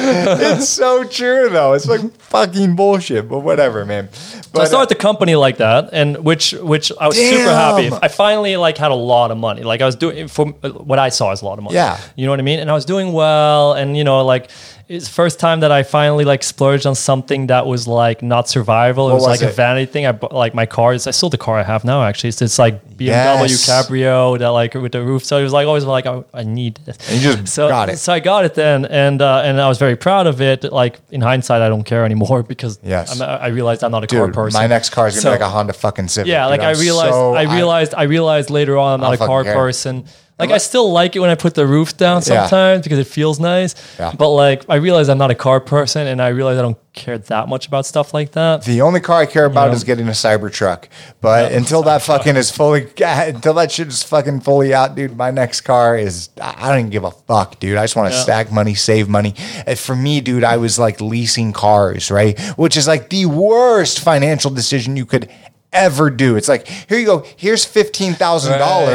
it's 0.58 0.68
so 0.68 1.04
true 1.04 1.48
though. 1.50 1.72
It's 1.74 1.86
like 1.86 2.00
fucking 2.22 2.76
bullshit, 2.76 3.28
but 3.28 3.40
whatever, 3.40 3.84
man. 3.84 4.12
So 4.12 4.38
I 4.38 4.42
But, 4.52 4.62
uh, 4.62 4.66
started 4.66 4.88
the 4.88 4.94
company 5.00 5.36
like 5.36 5.58
that, 5.58 5.90
and 5.92 6.18
which 6.24 6.52
which 6.52 6.90
I 7.00 7.06
was 7.08 7.16
super 7.16 7.50
happy. 7.50 7.90
I 8.02 8.08
finally 8.08 8.56
like 8.56 8.78
had 8.78 8.90
a 8.90 8.94
lot 8.94 9.30
of 9.30 9.38
money. 9.38 9.62
Like 9.62 9.80
I 9.80 9.86
was 9.86 9.96
doing 9.96 10.28
for 10.28 10.46
what 10.46 10.98
I 10.98 11.08
saw 11.10 11.30
as 11.32 11.42
a 11.42 11.44
lot 11.44 11.58
of 11.58 11.64
money. 11.64 11.76
Yeah. 11.76 11.98
you 12.16 12.26
know 12.26 12.32
what 12.32 12.40
I 12.40 12.42
mean. 12.42 12.58
And 12.60 12.70
I 12.70 12.74
was 12.74 12.84
doing 12.84 13.12
well, 13.12 13.74
and 13.74 13.96
you 13.96 14.04
know 14.04 14.24
like. 14.24 14.50
It's 14.90 15.06
the 15.06 15.12
first 15.14 15.38
time 15.38 15.60
that 15.60 15.70
I 15.70 15.84
finally 15.84 16.24
like 16.24 16.42
splurged 16.42 16.84
on 16.84 16.96
something 16.96 17.46
that 17.46 17.64
was 17.64 17.86
like 17.86 18.22
not 18.22 18.48
survival. 18.48 19.08
It 19.08 19.14
was, 19.14 19.22
was 19.22 19.40
like 19.40 19.48
a 19.48 19.52
vanity 19.52 19.86
thing. 19.86 20.04
I 20.04 20.10
bought 20.10 20.32
like 20.32 20.52
my 20.52 20.66
car. 20.66 20.92
Is 20.94 21.06
I 21.06 21.12
sold 21.12 21.32
the 21.32 21.38
car 21.38 21.56
I 21.60 21.62
have 21.62 21.84
now. 21.84 22.02
Actually, 22.02 22.30
it's, 22.30 22.42
it's 22.42 22.58
like 22.58 22.84
BMW 22.96 23.48
Yes. 23.50 23.68
Cabrio 23.70 24.36
that 24.40 24.48
like 24.48 24.74
with 24.74 24.90
the 24.90 25.00
roof. 25.00 25.24
So 25.24 25.38
it 25.38 25.44
was 25.44 25.52
like 25.52 25.68
always 25.68 25.84
like 25.84 26.06
I, 26.06 26.24
I 26.34 26.42
need. 26.42 26.80
This. 26.84 26.96
And 27.08 27.22
you 27.22 27.36
just 27.36 27.54
so, 27.54 27.68
got 27.68 27.88
it. 27.88 27.98
So 27.98 28.12
I 28.12 28.18
got 28.18 28.44
it 28.44 28.54
then, 28.54 28.84
and 28.84 29.22
uh, 29.22 29.42
and 29.44 29.60
I 29.60 29.68
was 29.68 29.78
very 29.78 29.94
proud 29.94 30.26
of 30.26 30.40
it. 30.40 30.64
Like 30.64 30.98
in 31.12 31.20
hindsight, 31.20 31.62
I 31.62 31.68
don't 31.68 31.84
care 31.84 32.04
anymore 32.04 32.42
because 32.54 32.80
Yes. 32.82 33.20
I'm, 33.20 33.22
I 33.22 33.46
realized 33.46 33.84
I'm 33.84 33.92
not 33.92 34.02
a 34.02 34.08
car 34.08 34.26
dude, 34.26 34.34
person. 34.34 34.60
my 34.60 34.66
next 34.66 34.90
car 34.90 35.06
is 35.06 35.14
gonna 35.14 35.22
So- 35.22 35.28
be 35.28 35.32
like 35.40 35.48
a 35.48 35.50
Honda 35.50 35.72
fucking 35.72 36.08
Civic. 36.08 36.28
yeah, 36.28 36.46
like 36.46 36.62
I 36.62 36.72
I'm 36.72 36.80
realized, 36.80 37.12
so- 37.14 37.34
I 37.36 37.42
realized, 37.42 37.94
I, 37.94 38.02
realized 38.04 38.50
later 38.50 38.76
on 38.76 38.94
I'm 38.94 39.00
not 39.08 39.14
a 39.14 39.18
car 39.18 39.44
care. 39.44 39.54
person. 39.54 40.06
Like 40.40 40.50
I 40.50 40.58
still 40.58 40.90
like 40.90 41.14
it 41.16 41.20
when 41.20 41.30
I 41.30 41.34
put 41.36 41.54
the 41.54 41.66
roof 41.66 41.96
down 41.96 42.16
Yeah. 42.26 42.46
sometimes 42.46 42.82
because 42.82 42.98
it 42.98 43.06
feels 43.06 43.38
nice. 43.38 43.74
Yeah. 43.98 44.12
But 44.16 44.30
like 44.30 44.64
I 44.68 44.76
realize 44.76 45.08
I'm 45.08 45.18
not 45.18 45.30
a 45.30 45.34
car 45.34 45.60
person, 45.60 46.06
and 46.06 46.20
I 46.20 46.28
realize 46.28 46.58
I 46.58 46.62
don't 46.62 46.78
care 46.92 47.18
that 47.18 47.48
much 47.48 47.68
about 47.68 47.86
stuff 47.86 48.12
like 48.12 48.32
that. 48.32 48.64
The 48.64 48.80
only 48.80 48.98
car 49.00 49.20
I 49.20 49.26
care 49.26 49.44
about 49.44 49.68
know? 49.68 49.74
is 49.74 49.84
getting 49.84 50.08
a 50.08 50.12
Cybertruck. 50.12 50.86
But 51.20 51.52
until 51.52 51.82
that 51.84 52.02
fucking 52.02 52.36
is 52.36 52.50
fully, 52.50 52.88
until 53.04 53.54
that 53.54 53.70
shit 53.70 53.86
is 53.88 54.02
fucking 54.02 54.40
fully 54.40 54.74
out, 54.74 54.96
dude, 54.96 55.16
my 55.16 55.30
next 55.30 55.60
car 55.60 55.96
is, 55.96 56.30
I 56.40 56.68
don't 56.70 56.78
even 56.80 56.90
give 56.90 57.04
a 57.04 57.12
fuck, 57.12 57.60
dude. 57.60 57.76
I 57.78 57.84
just 57.84 57.94
want 57.94 58.10
to 58.10 58.16
Yeah. 58.16 58.22
stack 58.24 58.50
money, 58.50 58.74
save 58.74 59.08
money. 59.08 59.34
And 59.66 59.78
for 59.78 59.94
me, 59.94 60.20
dude, 60.20 60.42
I 60.42 60.56
was 60.56 60.78
like 60.80 61.00
leasing 61.00 61.52
cars, 61.52 62.10
right? 62.10 62.38
Which 62.56 62.76
is 62.76 62.88
like 62.88 63.10
the 63.10 63.26
worst 63.26 64.00
financial 64.00 64.50
decision 64.50 64.96
you 64.96 65.06
could 65.06 65.30
ever 65.72 66.10
do. 66.10 66.36
It's 66.36 66.48
like, 66.48 66.66
here 66.66 66.98
you 66.98 67.06
go, 67.06 67.24
here's 67.36 67.64
$15,000 67.66 68.20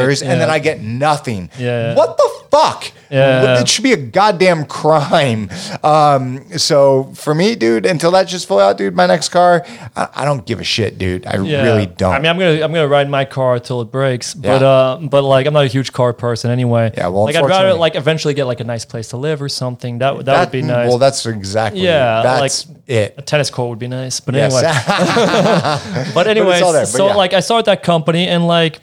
Right, 0.06 0.22
and 0.22 0.40
then. 0.40 0.50
I 0.50 0.58
get 0.58 0.80
nothing. 0.80 1.50
Yeah. 1.58 1.94
What 1.94 2.16
the 2.16 2.30
fuck? 2.50 2.92
Yeah. 3.10 3.60
It 3.60 3.68
should 3.68 3.84
be 3.84 3.92
a 3.92 3.96
goddamn 3.96 4.64
crime. 4.66 5.48
Um, 5.82 6.44
so 6.58 7.04
for 7.14 7.34
me, 7.34 7.54
dude, 7.54 7.86
until 7.86 8.10
that 8.12 8.26
just 8.28 8.48
full 8.48 8.58
out, 8.58 8.78
dude, 8.78 8.94
my 8.96 9.06
next 9.06 9.28
car, 9.28 9.64
I, 9.94 10.08
I 10.16 10.24
don't 10.24 10.44
give 10.44 10.60
a 10.60 10.64
shit, 10.64 10.98
dude. 10.98 11.24
I 11.26 11.36
Yeah. 11.40 11.62
really 11.62 11.86
don't. 11.86 12.12
I 12.12 12.18
mean, 12.18 12.26
I'm 12.26 12.38
gonna 12.38 12.54
I'm 12.64 12.72
gonna 12.72 12.88
ride 12.88 13.08
my 13.08 13.24
car 13.24 13.58
till 13.60 13.80
it 13.80 13.92
breaks, 13.92 14.34
but 14.34 14.60
Yeah. 14.60 14.66
uh, 14.66 14.96
but 14.98 15.22
like 15.22 15.46
I'm 15.46 15.54
not 15.54 15.64
a 15.64 15.68
huge 15.68 15.92
car 15.92 16.12
person 16.12 16.50
anyway. 16.50 16.90
Yeah, 16.96 17.08
well, 17.08 17.24
like 17.24 17.36
I'd 17.36 17.44
rather 17.46 17.74
like 17.74 17.94
eventually 17.94 18.34
get 18.34 18.44
like 18.46 18.58
a 18.60 18.64
nice 18.64 18.84
place 18.84 19.08
to 19.08 19.16
live 19.16 19.40
or 19.40 19.48
something. 19.48 19.98
That 19.98 20.24
that, 20.24 20.40
would 20.40 20.50
be 20.52 20.62
nice. 20.62 20.88
Well, 20.88 20.98
that's 20.98 21.24
exactly. 21.26 21.82
Yeah, 21.82 22.22
that's 22.22 22.66
like- 22.68 22.76
it. 22.88 23.14
a 23.18 23.22
tennis 23.22 23.50
court 23.50 23.70
would 23.70 23.78
be 23.78 23.88
nice, 23.88 24.18
but 24.20 24.34
Yes. 24.34 24.52
anyway. 24.54 26.06
But 26.14 26.26
anyways, 26.26 26.60
all 26.66 26.72
there, 26.72 26.86
so 26.86 27.06
yeah. 27.08 27.14
like 27.14 27.32
I 27.32 27.40
started 27.40 27.66
that 27.66 27.82
company 27.82 28.26
and 28.28 28.46
like, 28.46 28.80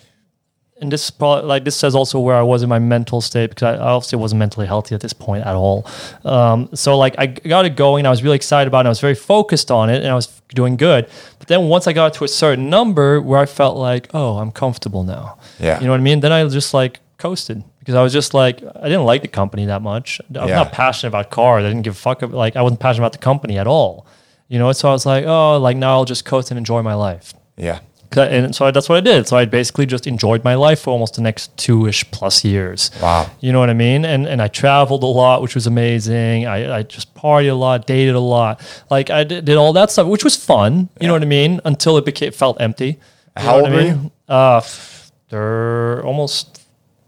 and 0.82 0.92
this 0.92 1.10
probably 1.12 1.46
like 1.48 1.64
this 1.64 1.76
says 1.76 1.96
also 1.96 2.20
where 2.20 2.36
I 2.36 2.42
was 2.42 2.64
in 2.64 2.70
my 2.70 2.80
mental 2.80 3.22
state 3.22 3.50
because 3.52 3.80
I 3.80 3.82
obviously 3.84 4.18
wasn't 4.20 4.40
mentally 4.40 4.68
healthy 4.68 4.96
at 4.96 5.02
this 5.02 5.14
point 5.14 5.46
at 5.46 5.56
all. 5.56 5.86
Um, 6.26 6.70
so 6.74 6.98
like 6.98 7.16
I 7.18 7.28
got 7.28 7.66
it 7.66 7.76
going, 7.76 8.06
I 8.06 8.10
was 8.10 8.24
really 8.24 8.36
excited 8.36 8.68
about 8.68 8.86
it. 8.86 8.88
I 8.88 8.90
was 8.90 9.00
very 9.00 9.16
focused 9.16 9.72
on 9.72 9.90
it, 9.90 9.98
and 10.04 10.08
I 10.08 10.16
was 10.16 10.28
doing 10.50 10.76
good. 10.76 11.08
But 11.40 11.48
then 11.48 11.70
once 11.70 11.88
I 11.88 11.94
got 11.94 12.14
to 12.16 12.24
a 12.24 12.28
certain 12.28 12.70
number 12.70 13.22
where 13.22 13.40
I 13.40 13.46
felt 13.46 13.78
like, 13.78 14.10
oh, 14.14 14.38
I'm 14.40 14.52
comfortable 14.52 15.04
now. 15.04 15.38
Yeah. 15.60 15.80
you 15.80 15.86
know 15.86 15.92
what 15.92 16.00
I 16.00 16.04
mean. 16.04 16.20
Then 16.22 16.32
I 16.32 16.46
just 16.48 16.74
like 16.74 17.00
coasted 17.18 17.64
because 17.80 17.96
I 17.96 18.02
was 18.04 18.12
just 18.12 18.34
like 18.34 18.62
I 18.64 18.84
didn't 18.90 19.06
like 19.06 19.22
the 19.22 19.28
company 19.30 19.66
that 19.68 19.82
much. 19.82 20.20
I'm 20.36 20.50
Yeah. 20.50 20.56
not 20.56 20.72
passionate 20.74 21.10
about 21.10 21.30
cars. 21.32 21.64
I 21.64 21.68
didn't 21.70 21.84
give 21.84 21.94
a 21.94 21.98
fuck. 21.98 22.24
ab- 22.24 22.34
Like 22.34 22.56
I 22.58 22.62
wasn't 22.62 22.80
passionate 22.82 23.04
about 23.06 23.12
the 23.14 23.20
company 23.20 23.58
at 23.58 23.68
all. 23.68 24.06
You 24.50 24.60
know, 24.60 24.72
so 24.74 24.90
I 24.90 24.92
was 24.92 25.06
like, 25.06 25.26
oh, 25.26 25.58
like 25.60 25.78
now 25.78 25.94
I'll 25.94 26.06
just 26.06 26.26
coast 26.26 26.52
and 26.52 26.58
enjoy 26.58 26.82
my 26.82 26.94
life. 26.94 27.34
Yeah. 27.58 27.80
And 28.16 28.56
so 28.56 28.70
that's 28.72 28.90
what 28.90 28.98
I 28.98 29.02
did. 29.02 29.28
So 29.28 29.38
I 29.38 29.46
basically 29.46 29.86
just 29.86 30.06
enjoyed 30.06 30.44
my 30.44 30.56
life 30.56 30.82
for 30.82 30.92
almost 30.92 31.16
the 31.16 31.22
next 31.22 31.56
two 31.58 31.88
ish 31.88 32.10
plus 32.12 32.44
years. 32.44 32.92
Wow. 33.02 33.32
You 33.40 33.52
know 33.52 33.60
what 33.60 33.70
I 33.70 33.74
mean? 33.74 34.06
And 34.06 34.28
and 34.28 34.42
I 34.42 34.48
traveled 34.48 35.04
a 35.04 35.08
lot, 35.08 35.42
which 35.42 35.56
was 35.56 35.68
amazing. 35.68 36.46
I, 36.46 36.78
I 36.78 36.84
just 36.84 37.14
partied 37.16 37.50
a 37.50 37.56
lot, 37.56 37.88
dated 37.88 38.16
a 38.16 38.20
lot. 38.20 38.62
Like 38.92 39.10
I 39.10 39.24
did, 39.24 39.46
did 39.46 39.58
all 39.58 39.74
that 39.74 39.92
stuff, 39.92 40.08
which 40.08 40.24
was 40.24 40.36
fun. 40.36 40.90
You 41.00 41.08
know 41.08 41.14
what 41.14 41.24
I 41.24 41.26
mean? 41.26 41.60
Until 41.66 41.98
it 41.98 42.06
became 42.06 42.32
felt 42.32 42.62
empty. 42.62 42.86
You 42.88 42.98
How 43.44 43.56
old 43.56 43.72
were 43.72 43.78
mean? 43.78 44.12
Uh, 44.28 44.62
they're 45.30 46.04
almost. 46.06 46.60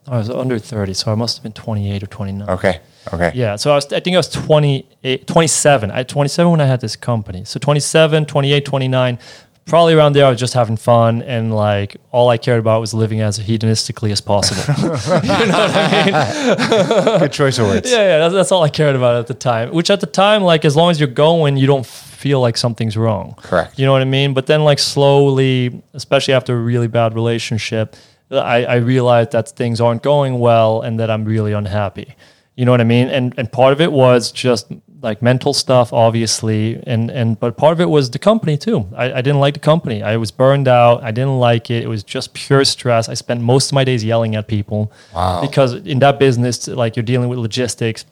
I 0.07 0.17
was 0.17 0.29
under 0.29 0.59
30, 0.59 0.93
so 0.93 1.11
I 1.11 1.15
must 1.15 1.37
have 1.37 1.43
been 1.43 1.53
28 1.53 2.03
or 2.03 2.05
29. 2.07 2.49
Okay. 2.49 2.79
Okay. 3.13 3.31
Yeah, 3.35 3.55
so 3.55 3.71
I, 3.71 3.75
was, 3.75 3.91
I 3.93 3.99
think 3.99 4.15
I 4.15 4.17
was 4.17 4.29
28, 4.29 5.27
27. 5.27 5.91
I 5.91 6.03
27 6.03 6.51
when 6.51 6.61
I 6.61 6.65
had 6.65 6.81
this 6.81 6.95
company. 6.95 7.43
So 7.45 7.59
27, 7.59 8.25
28, 8.25 8.65
29, 8.65 9.19
probably 9.65 9.93
around 9.93 10.13
there 10.13 10.25
I 10.25 10.29
was 10.29 10.39
just 10.39 10.53
having 10.53 10.77
fun 10.77 11.21
and 11.23 11.53
like 11.53 11.97
all 12.11 12.29
I 12.29 12.37
cared 12.37 12.59
about 12.59 12.81
was 12.81 12.93
living 12.93 13.21
as 13.21 13.39
hedonistically 13.39 14.11
as 14.11 14.21
possible. 14.21 14.61
you 14.77 14.89
know 14.89 15.57
what 15.57 15.71
I 15.73 16.05
mean? 16.05 17.19
Good 17.19 17.33
choice 17.33 17.57
of 17.57 17.67
words. 17.67 17.89
Yeah, 17.89 17.97
yeah, 17.97 18.17
that's, 18.19 18.33
that's 18.33 18.51
all 18.51 18.63
I 18.63 18.69
cared 18.69 18.95
about 18.95 19.15
at 19.15 19.27
the 19.27 19.33
time. 19.33 19.71
Which 19.71 19.89
at 19.89 20.01
the 20.01 20.07
time, 20.07 20.43
like 20.43 20.65
as 20.65 20.75
long 20.75 20.91
as 20.91 20.99
you're 20.99 21.07
going, 21.07 21.57
you 21.57 21.67
don't 21.67 21.85
feel 21.85 22.41
like 22.41 22.57
something's 22.57 22.95
wrong. 22.95 23.35
Correct. 23.37 23.77
You 23.79 23.85
know 23.85 23.91
what 23.91 24.01
I 24.01 24.05
mean? 24.05 24.33
But 24.33 24.45
then 24.45 24.63
like 24.63 24.79
slowly, 24.79 25.81
especially 25.93 26.35
after 26.35 26.55
a 26.55 26.59
really 26.59 26.87
bad 26.87 27.15
relationship, 27.15 27.95
I, 28.31 28.65
I 28.65 28.75
realized 28.75 29.31
that 29.31 29.49
things 29.49 29.81
aren't 29.81 30.03
going 30.03 30.39
well 30.39 30.81
and 30.81 30.99
that 30.99 31.09
I'm 31.09 31.25
really 31.25 31.53
unhappy. 31.53 32.15
You 32.55 32.65
know 32.65 32.71
what 32.71 32.81
I 32.81 32.85
mean? 32.85 33.09
And 33.09 33.33
and 33.37 33.51
part 33.51 33.73
of 33.73 33.81
it 33.81 33.91
was 33.91 34.31
just 34.31 34.71
like 35.05 35.21
mental 35.21 35.53
stuff, 35.53 35.93
obviously, 35.93 36.81
and 36.85 37.09
and 37.09 37.39
but 37.39 37.55
part 37.55 37.71
of 37.71 37.79
it 37.79 37.89
was 37.89 38.09
the 38.09 38.19
company 38.19 38.57
too. 38.57 38.79
I, 38.95 39.05
I 39.19 39.21
didn't 39.21 39.39
like 39.45 39.53
the 39.53 39.65
company. 39.73 40.03
I 40.03 40.17
was 40.17 40.31
burned 40.31 40.67
out. 40.67 41.01
I 41.03 41.11
didn't 41.11 41.39
like 41.39 41.71
it. 41.71 41.83
It 41.83 41.87
was 41.87 42.03
just 42.03 42.33
pure 42.33 42.65
stress. 42.65 43.07
I 43.07 43.13
spent 43.15 43.39
most 43.41 43.65
of 43.71 43.73
my 43.73 43.83
days 43.85 44.03
yelling 44.03 44.35
at 44.35 44.47
people 44.47 44.91
Wow. 45.13 45.39
because 45.47 45.73
in 45.73 45.99
that 45.99 46.19
business, 46.19 46.67
like 46.67 46.95
you're 46.97 47.09
dealing 47.13 47.29
with 47.29 47.39
logistics 47.39 48.03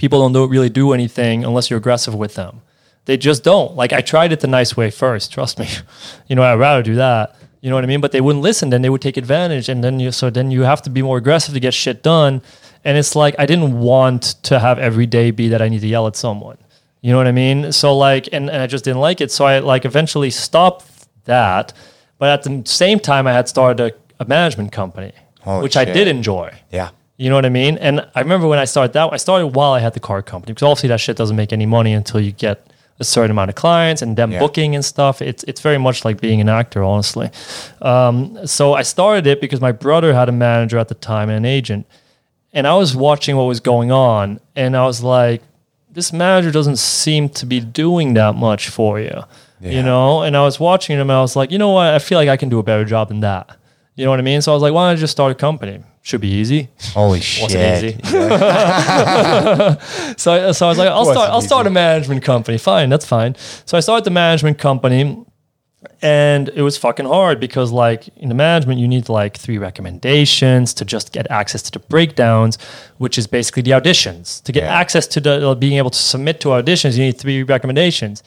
people 0.00 0.18
don't 0.20 0.32
do, 0.32 0.46
really 0.48 0.70
do 0.70 0.92
anything 0.94 1.44
unless 1.44 1.68
you're 1.68 1.76
aggressive 1.76 2.14
with 2.14 2.34
them. 2.34 2.62
They 3.04 3.18
just 3.18 3.44
don't. 3.44 3.76
Like 3.76 3.92
I 3.92 4.00
tried 4.00 4.32
it 4.32 4.40
the 4.40 4.46
nice 4.46 4.74
way 4.74 4.90
first. 4.90 5.30
Trust 5.32 5.58
me. 5.58 5.68
You 6.28 6.36
know, 6.36 6.42
I'd 6.42 6.58
rather 6.58 6.82
do 6.82 6.94
that. 6.94 7.36
You 7.60 7.68
know 7.68 7.76
what 7.76 7.84
I 7.84 7.86
mean? 7.88 8.00
But 8.00 8.12
they 8.12 8.20
wouldn't 8.22 8.42
listen. 8.42 8.70
Then 8.70 8.82
they 8.82 8.88
would 8.88 9.02
take 9.02 9.18
advantage, 9.18 9.68
and 9.68 9.82
then 9.84 10.00
you 10.00 10.10
so 10.12 10.30
then 10.30 10.50
you 10.50 10.62
have 10.62 10.80
to 10.82 10.90
be 10.90 11.02
more 11.02 11.18
aggressive 11.18 11.52
to 11.54 11.60
get 11.60 11.74
shit 11.74 12.02
done. 12.02 12.40
And 12.84 12.96
it's 12.96 13.14
like 13.14 13.34
I 13.38 13.46
didn't 13.46 13.78
want 13.78 14.22
to 14.44 14.58
have 14.58 14.78
every 14.78 15.06
day 15.06 15.30
be 15.30 15.48
that 15.48 15.60
I 15.62 15.68
need 15.68 15.80
to 15.80 15.86
yell 15.88 16.06
at 16.06 16.16
someone. 16.16 16.56
You 17.02 17.12
know 17.12 17.18
what 17.18 17.26
I 17.26 17.32
mean? 17.32 17.72
So 17.72 17.96
like, 17.96 18.28
and, 18.32 18.50
and 18.50 18.62
I 18.62 18.66
just 18.66 18.84
didn't 18.84 19.00
like 19.00 19.20
it. 19.20 19.30
So 19.30 19.44
I 19.46 19.58
like 19.60 19.84
eventually 19.84 20.30
stopped 20.30 20.84
that. 21.24 21.72
But 22.18 22.28
at 22.30 22.42
the 22.42 22.62
same 22.66 22.98
time, 23.00 23.26
I 23.26 23.32
had 23.32 23.48
started 23.48 23.80
a, 24.18 24.22
a 24.22 24.26
management 24.26 24.72
company, 24.72 25.12
Holy 25.40 25.62
which 25.62 25.76
I 25.76 25.84
did 25.86 26.06
enjoy. 26.08 26.52
Yeah. 26.70 26.90
You 27.16 27.28
know 27.30 27.34
what 27.34 27.46
I 27.46 27.50
mean? 27.50 27.76
And 27.78 28.06
I 28.14 28.20
remember 28.20 28.46
when 28.48 28.58
I 28.58 28.64
started 28.66 28.92
that, 28.94 29.12
I 29.12 29.16
started 29.18 29.48
while 29.48 29.72
I 29.72 29.78
had 29.80 29.92
the 29.94 30.00
car 30.00 30.22
company 30.22 30.52
because 30.52 30.62
obviously 30.62 30.88
that 30.88 31.00
shit 31.00 31.16
doesn't 31.16 31.36
make 31.36 31.52
any 31.52 31.66
money 31.66 31.92
until 31.94 32.20
you 32.20 32.32
get 32.32 32.66
a 32.98 33.04
certain 33.04 33.30
amount 33.30 33.48
of 33.48 33.56
clients 33.56 34.02
and 34.02 34.16
them 34.16 34.32
Yeah. 34.32 34.38
booking 34.40 34.74
and 34.74 34.84
stuff. 34.84 35.22
It's 35.22 35.42
it's 35.44 35.60
very 35.62 35.78
much 35.78 36.04
like 36.04 36.20
being 36.20 36.40
an 36.42 36.48
actor, 36.50 36.82
honestly. 36.82 37.30
Um, 37.80 38.46
so 38.46 38.74
I 38.74 38.82
started 38.82 39.26
it 39.26 39.40
because 39.40 39.60
my 39.60 39.72
brother 39.72 40.12
had 40.12 40.28
a 40.28 40.32
manager 40.32 40.76
at 40.78 40.88
the 40.88 40.94
time 40.94 41.28
and 41.30 41.36
an 41.38 41.44
agent, 41.46 41.86
and 42.52 42.66
I 42.66 42.74
was 42.76 42.96
watching 42.96 43.36
what 43.36 43.44
was 43.44 43.60
going 43.60 43.92
on, 43.92 44.40
and 44.56 44.76
I 44.76 44.84
was 44.84 45.02
like, 45.02 45.42
this 45.92 46.12
manager 46.12 46.50
doesn't 46.50 46.76
seem 46.78 47.28
to 47.30 47.46
be 47.46 47.60
doing 47.60 48.14
that 48.14 48.34
much 48.36 48.68
for 48.68 49.00
you, 49.00 49.22
Yeah. 49.60 49.70
you 49.72 49.82
know. 49.82 50.22
And 50.22 50.36
I 50.36 50.42
was 50.42 50.58
watching 50.60 50.96
him, 50.96 51.10
and 51.10 51.16
I 51.16 51.20
was 51.20 51.36
like, 51.36 51.50
you 51.50 51.58
know 51.58 51.70
what? 51.70 51.88
I 51.94 51.98
feel 51.98 52.18
like 52.18 52.28
I 52.28 52.36
can 52.36 52.48
do 52.48 52.58
a 52.58 52.62
better 52.62 52.84
job 52.84 53.08
than 53.08 53.20
that. 53.20 53.56
You 53.96 54.04
know 54.04 54.10
what 54.10 54.20
I 54.20 54.22
mean? 54.22 54.40
So 54.40 54.52
I 54.52 54.54
was 54.54 54.62
like, 54.62 54.72
why 54.72 54.88
don't 54.88 54.96
I 54.96 55.00
just 55.00 55.10
start 55.12 55.32
a 55.32 55.34
company? 55.34 55.80
Should 56.02 56.22
be 56.22 56.28
easy. 56.30 56.68
Holy 56.94 57.20
shit. 57.30 57.42
Wasn't 57.42 57.84
easy. 57.84 58.00
So, 60.16 60.32
I- 60.32 60.52
so 60.52 60.66
I 60.66 60.68
was 60.68 60.78
like, 60.78 60.88
I'll 60.88 61.04
start. 61.04 61.30
I'll 61.30 61.40
start 61.42 61.66
a 61.66 61.70
management 61.70 62.22
company. 62.22 62.58
Fine, 62.58 62.88
that's 62.90 63.04
fine. 63.04 63.34
So 63.64 63.76
I 63.76 63.80
started 63.80 64.04
the 64.04 64.10
management 64.10 64.58
company, 64.58 65.24
and 66.02 66.48
it 66.54 66.62
was 66.62 66.76
fucking 66.76 67.06
hard 67.06 67.40
because, 67.40 67.72
like, 67.72 68.08
in 68.16 68.28
the 68.28 68.34
management, 68.34 68.80
you 68.80 68.88
need 68.88 69.08
like 69.08 69.36
three 69.38 69.58
recommendations 69.58 70.74
to 70.74 70.84
just 70.84 71.12
get 71.12 71.30
access 71.30 71.62
to 71.62 71.70
the 71.72 71.78
breakdowns, 71.78 72.58
which 72.98 73.16
is 73.18 73.26
basically 73.26 73.62
the 73.62 73.70
auditions. 73.72 74.42
To 74.44 74.52
get 74.52 74.64
Yeah. 74.64 74.74
access 74.78 75.06
to 75.08 75.20
the 75.20 75.48
uh, 75.50 75.54
being 75.54 75.78
able 75.78 75.90
to 75.90 75.98
submit 75.98 76.40
to 76.40 76.48
auditions, 76.48 76.96
you 76.98 77.04
need 77.04 77.18
three 77.18 77.42
recommendations. 77.42 78.22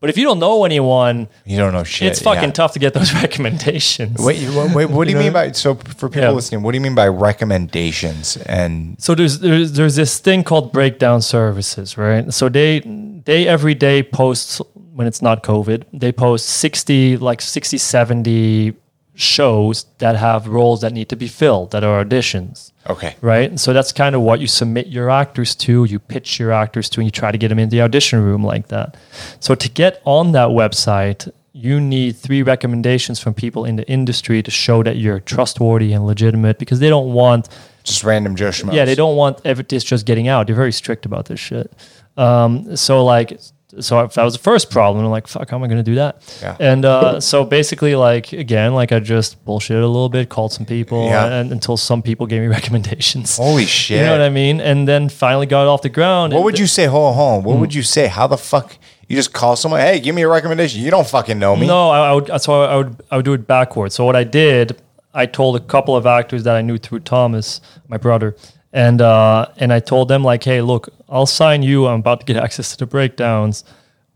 But 0.00 0.08
if 0.08 0.16
you 0.16 0.24
don't 0.24 0.38
know 0.38 0.64
anyone, 0.64 1.28
You 1.44 1.58
don't 1.58 1.74
know 1.74 1.84
shit. 1.84 2.08
it's 2.08 2.22
fucking 2.22 2.42
yeah. 2.42 2.52
tough 2.52 2.72
to 2.72 2.78
get 2.78 2.94
those 2.94 3.12
recommendations. 3.22 4.18
Wait, 4.18 4.40
wait, 4.48 4.74
wait, 4.74 4.86
what 4.90 5.04
do 5.06 5.10
you 5.12 5.18
mean 5.18 5.32
by 5.34 5.52
so 5.52 5.74
for 5.74 6.08
people 6.08 6.22
Yeah. 6.22 6.30
listening? 6.30 6.62
What 6.62 6.72
do 6.72 6.76
you 6.76 6.80
mean 6.80 6.94
by 6.94 7.08
recommendations? 7.08 8.38
And 8.46 8.96
So 8.98 9.14
there's, 9.14 9.40
there's 9.40 9.72
there's 9.72 9.96
this 9.96 10.18
thing 10.18 10.42
called 10.44 10.72
breakdown 10.72 11.20
services, 11.22 11.98
right? 11.98 12.32
So 12.32 12.48
they 12.48 12.80
they 13.26 13.46
every 13.46 13.74
day 13.74 14.02
post 14.02 14.62
when 14.94 15.06
it's 15.06 15.22
not 15.22 15.42
COVID, 15.42 15.84
they 15.92 16.12
post 16.12 16.48
60 16.48 17.16
like 17.18 17.40
60 17.40 17.78
70 17.78 18.74
shows 19.14 19.84
that 19.98 20.16
have 20.16 20.48
roles 20.48 20.80
that 20.80 20.92
need 20.92 21.08
to 21.10 21.16
be 21.16 21.28
filled 21.28 21.72
that 21.72 21.84
are 21.84 22.02
auditions. 22.04 22.72
okay, 22.88 23.16
Right. 23.20 23.58
So 23.60 23.72
that's 23.72 23.92
kind 23.92 24.14
of 24.14 24.22
what 24.22 24.40
you 24.40 24.46
submit 24.46 24.86
your 24.86 25.10
actors 25.10 25.54
to, 25.56 25.84
you 25.84 25.98
pitch 25.98 26.38
your 26.38 26.52
actors 26.52 26.88
to, 26.90 27.00
and 27.00 27.06
you 27.06 27.10
try 27.10 27.30
to 27.30 27.38
get 27.38 27.48
them 27.48 27.58
in 27.58 27.68
the 27.68 27.82
audition 27.82 28.22
room 28.22 28.42
like 28.42 28.68
that. 28.68 28.96
So 29.40 29.54
to 29.54 29.68
get 29.68 30.00
on 30.04 30.32
that 30.32 30.48
website, 30.48 31.30
you 31.52 31.80
need 31.80 32.16
three 32.16 32.42
recommendations 32.42 33.20
from 33.20 33.34
people 33.34 33.64
in 33.64 33.76
the 33.76 33.86
industry 33.88 34.42
to 34.42 34.50
show 34.50 34.82
that 34.82 34.96
you're 34.96 35.20
trustworthy 35.20 35.92
and 35.92 36.06
legitimate 36.06 36.58
because 36.58 36.78
they 36.80 36.88
don't 36.88 37.12
want 37.12 37.48
just 37.82 38.04
random 38.04 38.36
Joe 38.36 38.50
Schmoes. 38.50 38.74
yeah, 38.74 38.84
they 38.84 38.94
don't 38.94 39.16
want 39.16 39.40
every, 39.44 39.64
this 39.64 39.82
just 39.82 40.06
getting 40.06 40.28
out. 40.28 40.46
They're 40.46 40.56
very 40.56 40.72
strict 40.72 41.06
about 41.06 41.26
this 41.26 41.40
shit. 41.40 41.72
Um, 42.16 42.76
so 42.76 43.04
like, 43.04 43.38
so 43.78 44.00
if 44.00 44.14
that 44.14 44.24
was 44.24 44.32
the 44.34 44.40
first 44.40 44.70
problem. 44.70 45.04
I'm 45.04 45.10
like, 45.10 45.26
fuck, 45.28 45.50
how 45.50 45.56
am 45.56 45.62
I 45.62 45.66
going 45.68 45.78
to 45.78 45.82
do 45.82 45.94
that? 45.96 46.22
Yeah. 46.42 46.56
And 46.58 46.84
uh, 46.84 47.20
so 47.20 47.44
basically, 47.44 47.94
like 47.94 48.32
again, 48.32 48.74
like 48.74 48.90
I 48.92 48.98
just 49.00 49.44
bullshitted 49.44 49.82
a 49.82 49.86
little 49.86 50.08
bit, 50.08 50.28
called 50.28 50.52
some 50.52 50.66
people, 50.66 51.06
Yeah. 51.06 51.26
and, 51.26 51.52
until 51.52 51.76
some 51.76 52.02
people 52.02 52.26
gave 52.26 52.40
me 52.42 52.48
recommendations. 52.58 53.36
Holy 53.36 53.66
shit! 53.66 53.98
You 53.98 54.04
know 54.06 54.12
what 54.12 54.20
I 54.22 54.28
mean? 54.30 54.60
And 54.60 54.88
then 54.88 55.08
finally 55.08 55.46
got 55.46 55.62
it 55.62 55.68
off 55.68 55.82
the 55.82 55.88
ground. 55.88 56.32
What 56.32 56.42
would 56.44 56.58
you 56.58 56.66
say? 56.66 56.86
Hold 56.86 57.10
on, 57.10 57.14
hold 57.14 57.38
on. 57.38 57.44
What 57.44 57.58
would 57.60 57.74
you 57.74 57.82
say? 57.82 58.08
How 58.08 58.26
the 58.26 58.36
fuck? 58.38 58.76
You 59.08 59.16
just 59.16 59.32
call 59.32 59.56
someone? 59.56 59.80
Hey, 59.80 59.98
give 59.98 60.14
me 60.14 60.22
a 60.22 60.28
recommendation. 60.28 60.82
You 60.82 60.90
don't 60.90 61.06
fucking 61.06 61.38
know 61.38 61.56
me. 61.56 61.66
No, 61.66 61.90
I, 61.90 62.10
I 62.10 62.12
would. 62.12 62.40
So 62.40 62.62
I 62.62 62.76
would. 62.76 63.02
I 63.10 63.16
would 63.16 63.24
do 63.24 63.32
it 63.32 63.46
backwards. 63.46 63.94
So 63.94 64.04
what 64.04 64.14
I 64.16 64.24
did, 64.24 64.80
I 65.12 65.26
told 65.26 65.56
a 65.56 65.60
couple 65.60 65.96
of 65.96 66.06
actors 66.06 66.44
that 66.44 66.54
I 66.56 66.62
knew 66.62 66.78
through 66.78 67.00
Thomas, 67.00 67.60
my 67.88 67.96
brother, 67.96 68.36
and 68.72 69.00
uh, 69.00 69.46
and 69.56 69.72
I 69.72 69.80
told 69.80 70.08
them 70.08 70.22
like, 70.22 70.44
hey, 70.44 70.60
look, 70.62 70.88
I'll 71.08 71.26
sign 71.26 71.62
you. 71.62 71.86
I'm 71.86 72.00
about 72.00 72.20
to 72.20 72.26
get 72.26 72.36
access 72.36 72.70
to 72.72 72.78
the 72.78 72.86
breakdowns. 72.86 73.64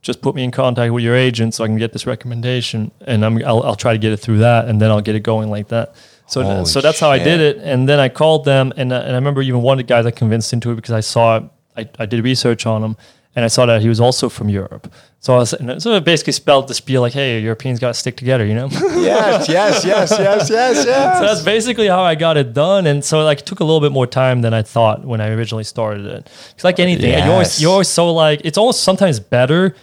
Just 0.02 0.20
put 0.20 0.35
me 0.35 0.44
in 0.44 0.51
contact 0.51 0.93
with 0.93 1.02
your 1.02 1.16
agent 1.16 1.55
so 1.55 1.64
I 1.64 1.66
can 1.66 1.78
get 1.78 1.93
this 1.93 2.06
recommendation, 2.06 2.90
and 3.06 3.24
I'm 3.24 3.44
I'll, 3.44 3.62
I'll 3.62 3.76
try 3.76 3.93
to 3.93 3.98
get 3.98 4.12
it 4.12 4.18
through 4.18 4.39
that, 4.39 4.68
and 4.68 4.81
then 4.81 4.90
I'll 4.90 5.01
get 5.01 5.14
it 5.14 5.20
going 5.20 5.51
like 5.51 5.68
that. 5.68 5.94
So 6.26 6.43
Holy 6.43 6.64
so 6.66 6.81
that's 6.81 7.01
how 7.01 7.10
I 7.10 7.18
did 7.18 7.40
it, 7.40 7.56
and 7.59 7.89
then 7.89 7.98
I 7.98 8.09
called 8.09 8.44
them, 8.44 8.72
and 8.76 8.93
uh, 8.93 8.97
and 8.97 9.12
I 9.12 9.14
remember 9.14 9.43
even 9.43 9.62
one 9.62 9.78
of 9.81 9.86
the 9.86 9.89
guys 9.89 10.06
I 10.06 10.10
convinced 10.10 10.52
into 10.52 10.70
it 10.70 10.76
because 10.76 10.93
I 10.93 11.01
saw 11.01 11.48
I, 11.76 11.89
I 11.98 12.06
did 12.06 12.22
research 12.22 12.66
on 12.66 12.82
him, 12.82 12.97
and 13.36 13.44
I 13.44 13.48
saw 13.48 13.66
that 13.66 13.82
he 13.82 13.89
was 13.89 14.01
also 14.01 14.28
from 14.28 14.48
Europe. 14.48 14.93
So 15.20 15.35
I 15.35 15.39
was 15.39 15.52
and 15.55 15.82
so 15.82 15.93
it 15.94 16.05
basically 16.05 16.35
spelled 16.35 16.69
the 16.69 16.74
spiel 16.74 17.01
like, 17.01 17.15
hey, 17.15 17.40
Europeans 17.40 17.81
got 17.81 17.89
to 17.89 17.94
stick 17.94 18.16
together, 18.16 18.44
you 18.44 18.55
know. 18.55 18.69
Yes, 18.70 19.48
yes, 19.59 19.85
yes, 19.85 20.11
yes, 20.11 20.51
yes, 20.51 20.85
yes. 20.86 21.19
So 21.19 21.24
that's 21.24 21.43
basically 21.43 21.89
how 21.89 22.02
I 22.02 22.15
got 22.15 22.36
it 22.36 22.52
done, 22.52 22.86
and 22.86 23.02
so 23.05 23.24
like 23.24 23.40
it 23.40 23.47
took 23.47 23.61
a 23.61 23.65
little 23.65 23.81
bit 23.81 23.93
more 23.93 24.06
time 24.06 24.43
than 24.43 24.52
I 24.52 24.62
thought 24.62 25.05
when 25.05 25.20
I 25.20 25.28
originally 25.31 25.65
started 25.65 26.05
it. 26.06 26.31
It's 26.55 26.65
like 26.65 26.78
anything, 26.78 27.12
you 27.24 27.31
always 27.31 27.48
Yes. 27.55 27.61
you're 27.61 27.70
always 27.73 27.89
so 27.89 28.12
like 28.12 28.43
it's 28.44 28.59
almost 28.59 28.82
sometimes 28.82 29.19
better 29.20 29.74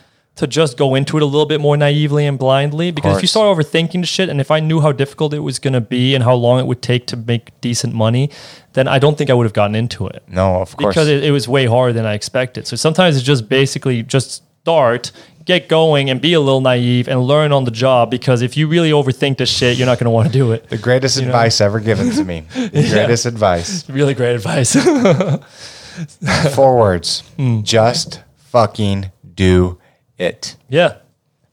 to 0.42 0.48
just 0.48 0.76
go 0.76 0.96
into 0.96 1.18
it 1.18 1.24
a 1.24 1.26
little 1.26 1.46
bit 1.46 1.62
more 1.62 1.78
naively 1.78 2.26
and 2.26 2.38
blindly 2.38 2.92
because 2.92 3.16
if 3.18 3.22
you 3.22 3.28
start 3.28 3.56
overthinking 3.56 4.02
the 4.02 4.08
shit, 4.08 4.28
and 4.28 4.42
if 4.42 4.52
I 4.52 4.60
knew 4.60 4.82
how 4.82 4.92
difficult 4.92 5.34
it 5.34 5.40
was 5.40 5.60
going 5.60 5.74
to 5.74 5.82
be 5.82 6.16
and 6.16 6.24
how 6.24 6.34
long 6.34 6.60
it 6.60 6.66
would 6.66 6.82
take 6.82 7.08
to 7.08 7.16
make 7.16 7.60
decent 7.62 7.94
money, 7.94 8.30
then 8.74 8.88
I 8.88 9.00
don't 9.00 9.18
think 9.18 9.30
I 9.30 9.34
would 9.34 9.46
have 9.46 9.54
gotten 9.54 9.76
into 9.76 10.08
it 10.08 10.24
no, 10.28 10.62
of 10.62 10.76
course. 10.76 10.94
because 10.94 11.08
it, 11.08 11.24
it 11.24 11.32
was 11.32 11.48
way 11.48 11.66
harder 11.68 11.94
than 11.94 12.06
I 12.06 12.14
expected. 12.14 12.68
So 12.68 12.76
sometimes 12.76 13.16
it's 13.16 13.26
just 13.26 13.48
basically 13.48 14.02
just 14.04 14.44
start, 14.62 15.12
get 15.46 15.68
going, 15.70 16.10
and 16.10 16.20
be 16.22 16.34
a 16.34 16.40
little 16.40 16.62
naive 16.62 17.08
and 17.08 17.22
learn 17.22 17.52
on 17.52 17.66
the 17.66 17.72
job. 17.72 18.10
Because 18.10 18.42
if 18.42 18.58
you 18.58 18.68
really 18.68 18.92
overthink 18.92 19.38
this 19.38 19.50
shit, 19.50 19.78
you're 19.78 19.86
not 19.88 20.00
going 20.00 20.06
to 20.06 20.12
want 20.12 20.28
to 20.28 20.34
do 20.34 20.52
it. 20.54 20.70
the 20.70 20.78
greatest 20.78 21.18
advice 21.20 21.62
ever 21.62 21.80
given 21.80 22.12
to 22.12 22.24
me. 22.24 22.46
The 22.56 22.90
greatest 22.90 23.26
advice. 23.26 23.88
Really 23.90 24.14
great 24.14 24.36
advice. 24.36 24.74
Four 26.56 26.78
words. 26.78 27.22
Hmm. 27.38 27.62
Just 27.62 28.22
fucking 28.38 29.12
do 29.36 29.81
it. 30.22 30.56
yeah. 30.70 30.98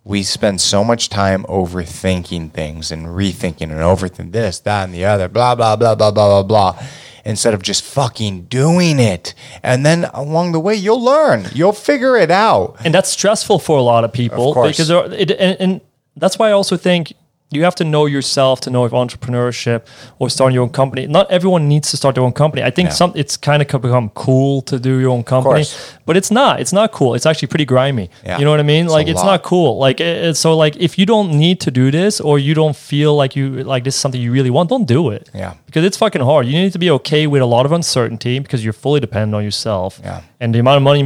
we 0.04 0.22
spend 0.22 0.60
so 0.60 0.82
much 0.82 1.08
time 1.08 1.44
overthinking 1.44 2.50
things 2.52 2.90
and 2.90 3.06
rethinking 3.06 3.70
and 3.70 3.72
overthinking 3.72 4.32
this, 4.32 4.58
that, 4.60 4.84
and 4.84 4.94
the 4.94 5.04
other, 5.04 5.28
blah, 5.28 5.54
blah, 5.54 5.76
blah, 5.76 5.94
blah, 5.94 6.10
blah, 6.10 6.42
blah, 6.42 6.42
blah, 6.42 6.82
instead 7.24 7.52
of 7.52 7.62
just 7.62 7.84
fucking 7.84 8.44
doing 8.44 8.98
it. 8.98 9.34
And 9.62 9.84
then 9.84 10.04
along 10.14 10.52
the 10.52 10.60
way, 10.60 10.74
you'll 10.74 11.02
learn, 11.02 11.46
you'll 11.52 11.72
figure 11.72 12.16
it 12.16 12.30
out. 12.30 12.76
And 12.84 12.94
that's 12.94 13.10
stressful 13.10 13.58
for 13.58 13.76
a 13.78 13.82
lot 13.82 14.04
of 14.04 14.12
people 14.12 14.48
Of 14.48 14.54
course. 14.54 14.76
because 14.76 14.90
it, 14.90 15.30
and, 15.32 15.56
and 15.60 15.80
that's 16.16 16.38
why 16.38 16.48
I 16.48 16.52
also 16.52 16.76
think 16.76 17.12
you 17.50 17.64
have 17.64 17.74
to 17.76 17.84
know 17.84 18.04
yourself 18.06 18.60
to 18.60 18.70
know 18.70 18.84
if 18.84 18.92
entrepreneurship 18.92 19.86
or 20.18 20.28
starting 20.28 20.54
your 20.54 20.62
own 20.64 20.68
company. 20.70 21.06
Not 21.06 21.30
everyone 21.30 21.66
needs 21.66 21.90
to 21.90 21.96
start 21.96 22.14
their 22.14 22.24
own 22.24 22.32
company. 22.32 22.62
I 22.62 22.70
think 22.70 22.88
Yeah. 22.88 22.94
some 22.94 23.12
it's 23.14 23.36
kind 23.38 23.62
of 23.62 23.68
become 23.80 24.10
cool 24.14 24.60
to 24.62 24.78
do 24.78 24.98
your 24.98 25.10
own 25.10 25.24
company, 25.24 25.64
but 26.04 26.16
it's 26.16 26.30
not. 26.30 26.60
It's 26.60 26.72
not 26.72 26.92
cool. 26.92 27.14
It's 27.14 27.24
actually 27.24 27.48
pretty 27.48 27.64
grimy. 27.64 28.10
Yeah. 28.24 28.38
You 28.38 28.44
know 28.44 28.50
what 28.50 28.60
I 28.60 28.64
mean? 28.64 28.84
It's 28.84 28.92
like 28.94 29.08
it's 29.08 29.20
lot. 29.24 29.26
not 29.32 29.42
cool. 29.42 29.78
Like 29.78 29.98
it, 30.00 30.36
so 30.36 30.56
like 30.56 30.76
if 30.76 30.98
you 30.98 31.06
don't 31.06 31.30
need 31.32 31.58
to 31.60 31.70
do 31.70 31.90
this 31.90 32.20
or 32.20 32.38
you 32.38 32.52
don't 32.54 32.76
feel 32.76 33.16
like 33.16 33.34
you 33.34 33.64
like 33.64 33.82
this 33.84 33.94
is 33.94 34.00
something 34.00 34.20
you 34.20 34.32
really 34.32 34.50
want, 34.50 34.68
don't 34.68 34.86
do 34.86 35.10
it. 35.10 35.30
Yeah. 35.34 35.54
Because 35.66 35.84
it's 35.84 35.96
fucking 35.96 36.22
hard. 36.22 36.46
You 36.46 36.52
need 36.52 36.72
to 36.72 36.78
be 36.78 36.90
okay 36.90 37.26
with 37.26 37.40
a 37.40 37.46
lot 37.46 37.64
of 37.64 37.72
uncertainty 37.72 38.38
because 38.40 38.62
you're 38.62 38.74
fully 38.84 39.00
dependent 39.00 39.34
on 39.34 39.42
yourself. 39.42 40.00
Yeah. 40.04 40.20
And 40.40 40.54
the 40.54 40.58
amount 40.58 40.76
of 40.76 40.82
money 40.82 41.02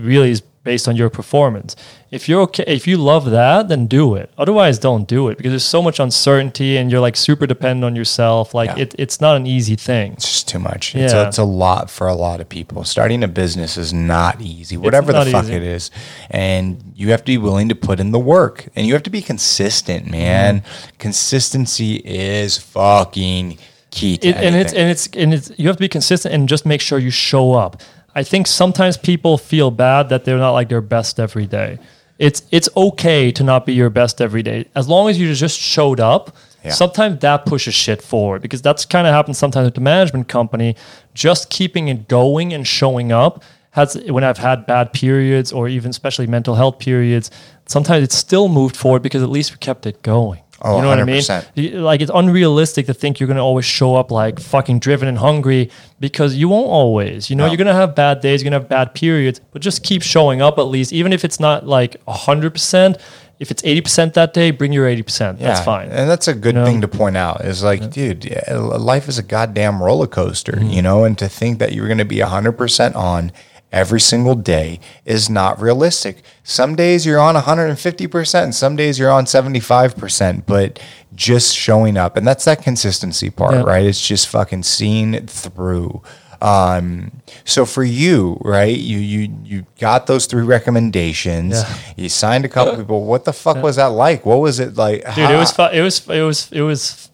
really 0.00 0.30
is 0.30 0.42
based 0.64 0.88
on 0.88 0.96
your 0.96 1.10
performance. 1.10 1.76
If 2.10 2.28
you're 2.28 2.40
okay, 2.42 2.64
if 2.66 2.86
you 2.86 2.96
love 2.96 3.30
that, 3.30 3.68
then 3.68 3.86
do 3.86 4.14
it. 4.14 4.30
Otherwise, 4.38 4.78
don't 4.78 5.06
do 5.06 5.28
it 5.28 5.36
because 5.36 5.50
there's 5.52 5.64
so 5.64 5.82
much 5.82 6.00
uncertainty 6.00 6.76
and 6.78 6.90
you're 6.90 7.00
like 7.00 7.16
super 7.16 7.46
dependent 7.46 7.84
on 7.84 7.94
yourself. 7.94 8.54
Like 8.54 8.70
Yeah. 8.70 8.84
it, 8.84 8.94
it's 8.98 9.20
not 9.20 9.36
an 9.36 9.46
easy 9.46 9.76
thing. 9.76 10.12
It's 10.14 10.28
just 10.28 10.48
too 10.48 10.58
much. 10.58 10.94
It's, 10.94 11.12
a, 11.12 11.16
Yeah. 11.16 11.28
it's 11.28 11.38
a 11.38 11.44
lot 11.44 11.90
for 11.90 12.06
a 12.08 12.14
lot 12.14 12.40
of 12.40 12.48
people. 12.48 12.84
Starting 12.84 13.22
a 13.22 13.28
business 13.28 13.76
is 13.76 13.92
not 13.92 14.40
easy, 14.40 14.76
whatever 14.76 15.12
the 15.12 15.26
fuck 15.26 15.44
easy. 15.44 15.54
it 15.54 15.62
is. 15.62 15.90
And 16.30 16.92
you 16.96 17.10
have 17.10 17.20
to 17.20 17.26
be 17.32 17.38
willing 17.38 17.68
to 17.68 17.74
put 17.74 18.00
in 18.00 18.10
the 18.12 18.18
work 18.18 18.68
and 18.74 18.86
you 18.86 18.94
have 18.94 19.02
to 19.04 19.10
be 19.10 19.20
consistent, 19.22 20.10
man. 20.10 20.60
Mm-hmm. 20.60 20.96
Consistency 20.98 21.96
is 21.96 22.56
fucking 22.58 23.58
key 23.90 24.16
to 24.18 24.28
It, 24.28 24.36
and 24.36 24.54
it's 24.56 24.72
and 24.72 24.90
it's 24.90 25.08
and 25.14 25.34
it's 25.34 25.52
you 25.56 25.68
have 25.68 25.76
to 25.76 25.80
be 25.80 25.88
consistent 25.88 26.34
and 26.34 26.48
just 26.48 26.64
make 26.66 26.80
sure 26.80 26.98
you 26.98 27.10
show 27.10 27.52
up. 27.52 27.80
I 28.14 28.22
think 28.22 28.46
sometimes 28.46 28.96
people 28.96 29.38
feel 29.38 29.70
bad 29.70 30.08
that 30.08 30.24
they're 30.24 30.38
not 30.38 30.52
like 30.52 30.68
their 30.68 30.80
best 30.80 31.18
every 31.18 31.46
day. 31.46 31.78
It's 32.18 32.42
it's 32.52 32.68
okay 32.76 33.32
to 33.32 33.42
not 33.42 33.66
be 33.66 33.74
your 33.74 33.90
best 33.90 34.20
every 34.20 34.42
day 34.42 34.66
as 34.76 34.88
long 34.88 35.08
as 35.08 35.18
you 35.18 35.34
just 35.34 35.58
showed 35.58 35.98
up. 35.98 36.36
Yeah. 36.64 36.70
Sometimes 36.70 37.20
that 37.20 37.44
pushes 37.44 37.74
shit 37.74 38.00
forward 38.00 38.40
because 38.40 38.62
that's 38.62 38.86
kind 38.86 39.06
of 39.06 39.12
happens 39.12 39.36
sometimes 39.36 39.66
with 39.66 39.74
the 39.74 39.80
management 39.80 40.28
company. 40.28 40.76
Just 41.12 41.50
keeping 41.50 41.88
it 41.88 42.08
going 42.08 42.52
and 42.54 42.66
showing 42.66 43.10
up 43.10 43.42
has 43.72 43.96
when 44.06 44.22
I've 44.22 44.38
had 44.38 44.66
bad 44.66 44.92
periods 44.92 45.52
or 45.52 45.68
even 45.68 45.90
especially 45.90 46.28
mental 46.28 46.54
health 46.54 46.78
periods, 46.78 47.32
sometimes 47.66 48.04
it's 48.04 48.16
still 48.16 48.48
moved 48.48 48.76
forward 48.76 49.02
because 49.02 49.22
at 49.22 49.28
least 49.28 49.50
we 49.50 49.58
kept 49.58 49.84
it 49.84 50.00
going. 50.02 50.43
Oh, 50.62 50.76
you 50.76 50.82
know 50.82 50.88
what 50.88 50.98
I 51.00 51.04
mean? 51.04 51.82
Like 51.82 52.00
it's 52.00 52.10
unrealistic 52.14 52.86
to 52.86 52.94
think 52.94 53.20
you're 53.20 53.26
going 53.26 53.36
to 53.36 53.42
always 53.42 53.64
show 53.66 53.96
up 53.96 54.10
like 54.10 54.38
fucking 54.40 54.78
driven 54.78 55.08
and 55.08 55.18
hungry 55.18 55.70
because 56.00 56.34
you 56.36 56.48
won't 56.48 56.68
always. 56.68 57.28
You 57.28 57.36
know, 57.36 57.44
No. 57.44 57.50
you're 57.50 57.58
going 57.58 57.66
to 57.66 57.74
have 57.74 57.94
bad 57.94 58.20
days, 58.20 58.42
you're 58.42 58.50
going 58.50 58.60
to 58.60 58.64
have 58.64 58.68
bad 58.68 58.94
periods, 58.94 59.40
but 59.52 59.60
just 59.60 59.82
keep 59.82 60.02
showing 60.02 60.40
up 60.40 60.58
at 60.58 60.62
least 60.62 60.92
even 60.92 61.12
if 61.12 61.24
it's 61.24 61.38
not 61.40 61.66
like 61.66 62.02
100%, 62.06 62.98
if 63.40 63.50
it's 63.50 63.62
80% 63.62 64.14
that 64.14 64.32
day, 64.32 64.52
bring 64.52 64.72
your 64.72 64.86
80%. 64.88 65.38
That's 65.38 65.60
fine. 65.64 65.88
And 65.90 66.08
that's 66.08 66.28
a 66.28 66.34
good 66.34 66.54
You 66.54 66.60
know? 66.60 66.66
thing 66.66 66.80
to 66.82 66.88
point 66.88 67.16
out. 67.16 67.44
Is 67.44 67.62
like, 67.62 67.90
dude, 67.90 68.32
life 68.50 69.08
is 69.08 69.18
a 69.18 69.22
goddamn 69.22 69.82
roller 69.82 70.06
coaster, 70.06 70.52
Mm-hmm. 70.52 70.70
you 70.70 70.82
know, 70.82 71.04
and 71.04 71.18
to 71.18 71.28
think 71.28 71.58
that 71.58 71.72
you're 71.72 71.88
going 71.88 71.98
to 71.98 72.04
be 72.04 72.18
100% 72.18 72.94
on 72.94 73.32
every 73.74 74.00
single 74.00 74.36
day 74.36 74.78
is 75.04 75.28
not 75.28 75.60
realistic. 75.60 76.22
Some 76.44 76.76
days 76.76 77.04
you're 77.04 77.18
on 77.20 77.34
150%, 77.34 78.54
some 78.54 78.76
days 78.76 78.98
you're 78.98 79.10
on 79.10 79.24
75%, 79.24 80.46
but 80.46 80.78
just 81.14 81.54
showing 81.56 81.96
up. 81.96 82.16
And 82.16 82.26
that's 82.26 82.44
that 82.44 82.62
consistency 82.62 83.30
part, 83.30 83.54
Yeah. 83.54 83.62
right? 83.62 83.84
It's 83.84 84.06
just 84.06 84.28
fucking 84.28 84.62
seeing 84.62 85.12
it 85.12 85.28
through. 85.28 86.02
Um, 86.40 87.10
so 87.44 87.64
for 87.64 87.82
you, 87.84 88.38
right, 88.42 88.76
you 88.76 88.98
you 88.98 89.34
you 89.44 89.66
got 89.80 90.06
those 90.06 90.26
three 90.26 90.42
recommendations. 90.42 91.54
Yeah. 91.54 91.74
You 91.96 92.08
signed 92.10 92.44
a 92.44 92.48
couple 92.48 92.76
people. 92.76 93.04
What 93.04 93.24
the 93.24 93.32
fuck 93.32 93.62
was 93.62 93.76
that 93.76 93.86
like? 93.92 94.26
What 94.26 94.40
was 94.40 94.60
it 94.60 94.76
like? 94.76 95.02
dude 95.14 95.30
it 95.30 95.36
was 95.38 95.52
fu- 95.52 95.72
it 95.72 95.80
was 95.80 96.06
it 96.08 96.20
was 96.20 96.48
it 96.52 96.60
was 96.60 97.08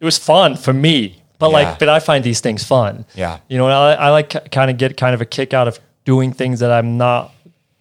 it 0.00 0.04
was 0.04 0.18
fun 0.18 0.56
for 0.56 0.72
me 0.72 1.22
but 1.38 1.48
Yeah. 1.50 1.52
like 1.58 1.78
but 1.78 1.88
i 1.88 1.98
find 2.00 2.22
these 2.24 2.40
things 2.40 2.64
fun 2.64 3.04
Yeah. 3.14 3.38
you 3.48 3.58
know 3.58 3.66
i, 3.68 3.92
I 3.94 4.10
like 4.10 4.50
kind 4.50 4.70
of 4.70 4.76
get 4.78 4.96
kind 4.96 5.14
of 5.14 5.20
a 5.20 5.24
kick 5.26 5.52
out 5.54 5.68
of 5.68 5.78
doing 6.04 6.32
things 6.32 6.60
that 6.60 6.70
i'm 6.70 6.96
not 6.96 7.32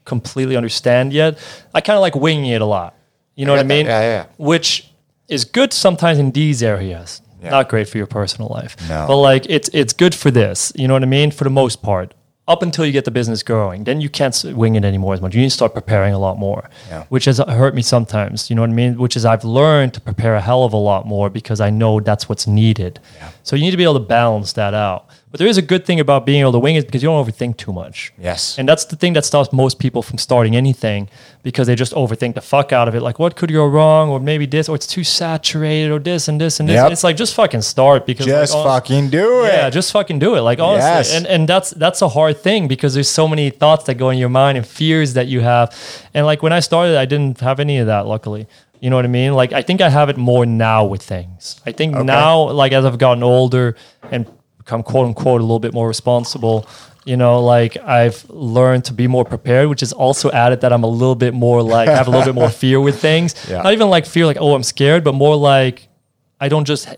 completely 0.06 0.56
understand 0.56 1.12
yet 1.14 1.38
i 1.74 1.82
kind 1.82 1.96
of 1.98 2.02
like 2.02 2.16
winging 2.16 2.52
it 2.52 2.62
a 2.62 2.66
lot 2.66 2.94
you 3.36 3.46
know 3.46 3.52
what 3.54 3.60
i 3.60 3.64
get 3.64 3.68
that. 3.68 3.74
mean 3.76 3.86
Yeah, 3.86 4.02
yeah. 4.02 4.26
which 4.38 4.90
is 5.28 5.44
good 5.46 5.74
sometimes 5.74 6.18
in 6.20 6.32
these 6.32 6.64
areas 6.64 7.22
Yeah. 7.44 7.50
not 7.52 7.70
great 7.70 7.88
for 7.90 7.98
your 7.98 8.08
personal 8.08 8.50
life 8.50 8.76
No. 8.90 9.06
but 9.08 9.18
like 9.18 9.46
it's 9.50 9.70
it's 9.74 9.94
good 9.94 10.16
for 10.16 10.32
this 10.32 10.72
you 10.76 10.88
know 10.88 10.94
what 10.94 11.04
i 11.04 11.08
mean 11.08 11.32
for 11.32 11.44
the 11.44 11.50
most 11.64 11.82
part 11.82 12.14
up 12.48 12.62
until 12.64 12.86
you 12.86 12.92
get 12.94 13.04
the 13.06 13.12
business 13.12 13.44
growing 13.44 13.84
then 13.84 14.00
you 14.00 14.10
can't 14.10 14.44
wing 14.56 14.76
it 14.76 14.86
anymore 14.86 15.14
as 15.14 15.22
much. 15.22 15.36
You 15.36 15.42
need 15.42 15.50
to 15.50 15.60
start 15.62 15.74
preparing 15.74 16.14
a 16.14 16.20
lot 16.20 16.38
more 16.38 16.70
Yeah. 16.90 17.04
which 17.10 17.26
has 17.26 17.38
hurt 17.40 17.76
me 17.76 17.82
sometimes 17.82 18.50
you 18.50 18.56
know 18.56 18.62
what 18.62 18.70
i 18.70 18.74
mean? 18.74 18.98
Which 18.98 19.16
is 19.18 19.26
i've 19.26 19.44
learned 19.44 19.94
to 19.96 20.02
prepare 20.02 20.36
a 20.36 20.42
hell 20.42 20.64
of 20.64 20.74
a 20.74 20.78
lot 20.92 21.06
more 21.06 21.30
because 21.30 21.60
i 21.60 21.70
know 21.70 22.00
that's 22.00 22.30
what's 22.30 22.48
needed. 22.48 23.00
So 23.44 23.56
you 23.56 23.64
need 23.64 23.72
to 23.72 23.78
be 23.78 23.84
able 23.84 24.00
to 24.04 24.08
balance 24.20 24.54
that 24.54 24.74
out 24.74 25.10
but 25.30 25.40
there 25.40 25.48
is 25.48 25.58
a 25.58 25.62
good 25.62 25.86
thing 25.86 26.00
about 26.00 26.26
being 26.26 26.40
able 26.42 26.54
to 26.54 26.60
wing 26.60 26.76
it 26.76 26.86
because 26.86 27.04
you 27.04 27.10
don't 27.10 27.26
overthink 27.26 27.58
too 27.58 27.74
much 27.74 28.14
Yes. 28.18 28.58
and 28.58 28.68
that's 28.70 28.86
the 28.86 28.96
thing 28.96 29.14
that 29.14 29.26
stops 29.26 29.52
most 29.52 29.78
people 29.80 30.02
from 30.02 30.18
starting 30.18 30.56
anything 30.56 31.10
because 31.44 31.68
they 31.68 31.76
just 31.76 31.94
overthink 31.94 32.34
the 32.36 32.42
fuck 32.42 32.74
out 32.74 32.88
of 32.90 32.96
it. 32.96 33.02
Like, 33.02 33.20
what 33.20 33.38
could 33.38 33.52
go 33.54 33.66
wrong? 33.66 34.10
Or 34.10 34.20
maybe 34.20 34.46
this, 34.46 34.68
or 34.68 34.76
it's 34.76 34.88
too 34.88 35.04
saturated, 35.06 35.92
or 35.92 36.00
this 36.00 36.28
and 36.28 36.42
this 36.42 36.60
and 36.60 36.68
this. 36.68 36.76
Yep. 36.76 36.92
It's 36.92 37.04
like, 37.06 37.16
just 37.16 37.36
fucking 37.36 37.62
start 37.62 38.06
because 38.06 38.26
just 38.26 38.54
like, 38.54 38.64
hon- 38.64 38.74
fucking 38.82 39.10
do 39.12 39.46
it. 39.46 39.54
yeah, 39.54 39.70
just 39.70 39.92
fucking 39.94 40.20
do 40.20 40.36
it. 40.36 40.42
Like 40.42 40.60
honestly, 40.60 40.90
Yes. 40.90 41.14
and 41.16 41.26
and 41.26 41.48
that's 41.48 41.70
that's 41.72 42.02
a 42.02 42.10
hard 42.10 42.38
thing 42.40 42.68
because 42.68 42.94
there's 42.96 43.10
so 43.10 43.28
many 43.30 43.50
thoughts 43.50 43.86
that 43.86 43.96
go 43.96 44.10
in 44.10 44.18
your 44.18 44.30
mind 44.30 44.58
and 44.58 44.68
fears 44.68 45.14
that 45.14 45.28
you 45.28 45.40
have. 45.42 45.74
And 46.14 46.26
like 46.26 46.44
when 46.44 46.52
I 46.52 46.60
started, 46.60 46.98
I 46.98 47.06
didn't 47.06 47.40
have 47.40 47.60
any 47.62 47.78
of 47.78 47.88
that. 47.88 48.08
Luckily, 48.08 48.46
you 48.82 48.90
know 48.90 48.98
what 48.98 49.06
I 49.06 49.10
mean. 49.10 49.34
Like 49.34 49.54
I 49.54 49.62
think 49.62 49.80
I 49.80 49.90
have 49.90 50.10
it 50.10 50.18
more 50.18 50.46
now 50.46 50.84
with 50.84 51.02
things. 51.02 51.62
I 51.66 51.72
think 51.72 51.96
now, 51.96 52.50
like 52.52 52.74
as 52.74 52.84
I've 52.84 52.98
gotten 52.98 53.24
older 53.24 53.76
and 54.12 54.26
become 54.68 54.84
quote 54.84 55.08
unquote 55.08 55.40
a 55.40 55.44
little 55.44 55.60
bit 55.60 55.74
more 55.74 55.88
responsible. 55.88 56.68
You 57.06 57.16
know, 57.16 57.42
like 57.42 57.78
I've 57.78 58.30
learned 58.30 58.84
to 58.86 58.94
be 58.94 59.08
more 59.08 59.24
prepared, 59.24 59.70
which 59.70 59.82
is 59.82 59.94
also 59.94 60.30
added 60.32 60.60
that 60.62 60.74
I'm 60.74 60.84
a 60.84 60.90
little 61.02 61.16
bit 61.16 61.34
more 61.34 61.64
like 61.64 61.88
I 61.88 61.96
have 61.96 62.08
a 62.08 62.12
little 62.12 62.26
bit 62.26 62.36
more 62.36 62.50
fear 62.64 62.82
with 62.82 63.00
things. 63.00 63.34
Yeah. 63.50 63.62
Not 63.62 63.72
even 63.72 63.90
like 63.90 64.06
fear, 64.06 64.26
like 64.26 64.38
oh 64.42 64.54
I'm 64.54 64.64
scared, 64.64 65.06
but 65.06 65.14
more 65.14 65.38
like 65.38 65.88
I 66.42 66.50
don't 66.50 66.66
just 66.66 66.94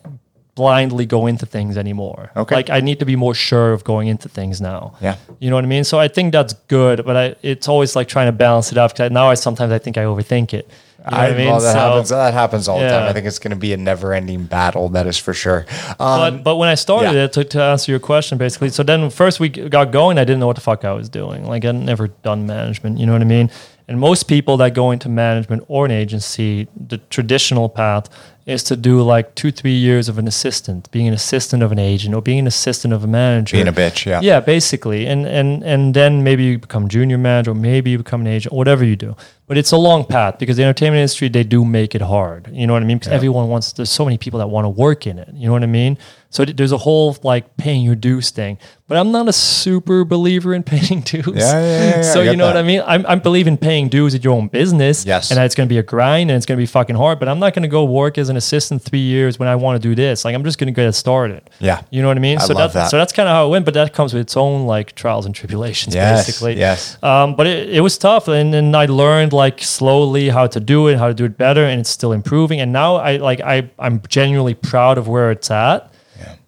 blindly 0.56 1.06
go 1.06 1.28
into 1.28 1.46
things 1.46 1.78
anymore. 1.78 2.32
Okay. 2.36 2.56
Like 2.56 2.70
I 2.72 2.80
need 2.80 3.00
to 3.00 3.06
be 3.06 3.16
more 3.16 3.36
sure 3.36 3.72
of 3.72 3.84
going 3.84 4.08
into 4.08 4.28
things 4.28 4.60
now. 4.60 4.96
Yeah. 5.00 5.16
You 5.40 5.52
know 5.52 5.56
what 5.56 5.64
I 5.64 5.68
mean? 5.68 5.84
So 5.84 6.00
I 6.00 6.08
think 6.08 6.34
that's 6.34 6.54
good, 6.68 7.06
but 7.06 7.16
I 7.16 7.36
it's 7.44 7.68
always 7.68 7.96
like 7.96 8.08
trying 8.08 8.28
to 8.28 8.38
balance 8.46 8.72
it 8.72 8.80
out 8.80 8.92
because 8.94 9.12
now 9.12 9.30
I 9.30 9.36
sometimes 9.36 9.72
I 9.72 9.78
think 9.78 9.96
I 9.96 10.06
overthink 10.06 10.56
it. 10.56 10.68
You 11.06 11.12
know 11.12 11.18
I, 11.18 11.28
I 11.28 11.34
mean? 11.38 11.48
well, 11.48 11.60
that 11.62 11.74
So- 11.74 11.80
happens. 11.80 12.10
That 12.10 12.34
happens 12.34 12.68
all 12.68 12.80
the 12.80 12.90
time. 12.90 13.08
I 13.08 13.14
think 13.14 13.26
it's 13.26 13.40
going 13.40 13.52
to 13.52 13.58
be 13.58 13.74
a 13.74 13.78
never-ending 13.78 14.46
battle. 14.46 14.90
That 14.90 15.08
is 15.08 15.18
for 15.18 15.34
sure. 15.34 15.66
Um, 16.00 16.20
but 16.20 16.44
but 16.44 16.56
when 16.58 16.70
I 16.70 16.76
started 16.76 17.14
yeah. 17.14 17.26
it 17.26 17.34
to, 17.34 17.44
to 17.44 17.62
answer 17.64 17.92
your 17.92 18.00
question 18.00 18.38
basically, 18.38 18.70
so 18.70 18.84
then 18.84 19.10
first 19.10 19.40
we 19.40 19.50
got 19.50 19.92
going, 19.92 20.18
I 20.18 20.24
didn't 20.24 20.40
know 20.40 20.48
what 20.48 20.56
the 20.56 20.62
fuck 20.62 20.84
I 20.86 20.92
was 20.94 21.10
doing. 21.10 21.46
Like 21.46 21.66
I'd 21.66 21.76
never 21.76 22.08
done 22.08 22.46
management, 22.46 23.00
you 23.00 23.06
know 23.06 23.14
what 23.14 23.22
I 23.22 23.26
mean? 23.26 23.50
And 23.88 24.00
most 24.00 24.24
people 24.24 24.56
that 24.58 24.76
go 24.76 24.92
into 24.92 25.10
management 25.10 25.64
or 25.68 25.86
an 25.86 25.92
agency, 25.92 26.68
the 26.76 27.00
traditional 27.10 27.70
path 27.70 28.08
is 28.50 28.64
to 28.64 28.76
do 28.76 29.02
like 29.02 29.36
two, 29.36 29.52
three 29.52 29.74
years 29.74 30.10
of 30.10 30.18
an 30.18 30.28
assistant, 30.28 30.90
being 30.92 31.08
an 31.08 31.14
assistant 31.14 31.62
of 31.64 31.72
an 31.72 31.80
agent 31.80 32.16
or 32.16 32.22
being 32.22 32.40
an 32.40 32.48
assistant 32.48 32.94
of 32.94 33.04
a 33.04 33.08
manager. 33.08 33.56
being 33.58 33.68
a 33.68 33.74
bitch. 33.74 34.06
Yeah. 34.06 34.20
Yeah, 34.22 34.40
basically, 34.40 35.06
and 35.06 35.26
and 35.26 35.64
and 35.64 35.94
then 35.94 36.24
maybe 36.24 36.44
you 36.44 36.58
become 36.58 36.88
junior 36.88 37.18
manager, 37.18 37.52
or 37.52 37.56
maybe 37.56 37.92
you 37.92 37.98
become 37.98 38.22
an 38.22 38.28
agent, 38.28 38.54
whatever 38.54 38.84
you 38.84 38.96
do. 38.96 39.16
But 39.50 39.58
it's 39.58 39.72
a 39.72 39.78
long 39.78 40.06
path 40.06 40.38
because 40.38 40.58
the 40.58 40.64
entertainment 40.64 41.00
industry 41.00 41.28
they 41.28 41.44
do 41.44 41.66
make 41.66 41.96
it 41.96 42.02
hard. 42.02 42.50
You 42.54 42.68
know 42.68 42.74
what 42.74 42.84
I 42.84 42.86
mean? 42.86 43.00
Because 43.00 43.12
everyone 43.12 43.48
wants. 43.48 43.74
There's 43.74 43.90
so 43.90 44.06
many 44.06 44.18
people 44.18 44.38
that 44.40 44.48
want 44.48 44.66
to 44.66 44.70
work 44.70 45.08
in 45.08 45.18
it. 45.18 45.30
You 45.34 45.48
know 45.48 45.54
what 45.54 45.64
I 45.64 45.68
mean? 45.68 45.98
So 46.30 46.46
there's 46.46 46.72
a 46.72 46.78
whole 46.78 47.18
like 47.24 47.58
paying 47.58 47.84
your 47.84 47.96
dues 47.96 48.30
thing. 48.30 48.60
But 48.88 48.98
I'm 48.98 49.12
not 49.12 49.28
a 49.28 49.34
super 49.34 50.06
believer 50.06 50.54
in 50.54 50.62
paying 50.74 51.02
dues. 51.02 51.26
Yeah, 51.26 51.34
yeah, 51.34 51.62
yeah, 51.62 51.96
yeah, 51.96 52.02
so 52.14 52.22
you 52.22 52.36
know 52.36 52.46
what. 52.46 52.58
I 52.58 52.62
mean? 52.62 52.84
I'm, 52.86 53.06
I'm 53.08 53.20
believing 53.20 53.58
paying 53.58 53.90
dues 53.90 54.14
at 54.14 54.24
your 54.24 54.36
own 54.36 54.50
business. 54.50 55.06
Yes. 55.06 55.32
And 55.32 55.38
that 55.38 55.46
it's 55.46 55.56
going 55.56 55.68
to 55.68 55.74
be 55.74 55.80
a 55.80 55.84
grind 55.84 56.30
and 56.30 56.38
it's 56.38 56.46
going 56.46 56.58
to 56.58 56.62
be 56.62 56.68
fucking 56.68 56.96
hard. 56.96 57.18
But 57.20 57.28
I'm 57.28 57.40
not 57.40 57.56
going 57.56 57.64
to 57.64 57.70
go 57.70 57.84
work 57.86 58.20
as 58.20 58.30
an 58.30 58.38
assistant 58.40 58.82
three 58.82 59.00
years 59.16 59.38
when 59.40 59.48
I 59.48 59.56
want 59.56 59.82
to 59.82 59.88
do 59.90 59.94
this. 59.94 60.26
Like 60.26 60.34
I'm 60.36 60.44
just 60.44 60.58
going 60.58 60.74
to 60.74 60.76
get 60.76 60.92
started. 60.96 61.48
Yeah. 61.60 61.82
You 61.92 62.02
know 62.02 62.08
what 62.08 62.18
I 62.18 62.20
mean? 62.20 62.38
I 62.40 62.42
so 62.42 62.54
love 62.54 62.74
that, 62.74 62.80
that. 62.86 62.90
so 62.92 62.98
that's 62.98 63.14
kind 63.14 63.30
of 63.30 63.34
how 63.34 63.46
it 63.46 63.50
went, 63.50 63.66
but 63.66 63.74
that 63.76 63.94
comes 63.94 64.14
with 64.14 64.22
its 64.22 64.36
own 64.36 64.66
like 64.66 64.96
trials 64.96 65.26
and 65.28 65.36
tribulations, 65.36 65.94
Yes, 65.94 66.26
basically. 66.26 66.58
yes. 66.58 66.98
Um, 67.04 67.36
but 67.36 67.46
it, 67.46 67.70
it 67.70 67.82
was 67.82 67.98
tough, 67.98 68.28
and 68.28 68.52
then 68.54 68.74
I 68.74 68.86
learned 68.88 69.32
like 69.34 69.62
slowly 69.62 70.30
how 70.30 70.48
to 70.48 70.60
do 70.60 70.88
it, 70.88 70.98
how 70.98 71.08
to 71.10 71.14
do 71.14 71.26
it 71.26 71.38
better, 71.38 71.64
and 71.64 71.80
it's 71.80 71.90
still 71.90 72.12
improving. 72.14 72.60
And 72.62 72.72
now 72.74 72.96
I 72.96 73.18
like 73.18 73.40
I 73.42 73.70
I'm 73.78 74.02
genuinely 74.08 74.56
proud 74.56 74.98
of 74.98 75.08
where 75.08 75.30
it's 75.32 75.52
at. 75.52 75.94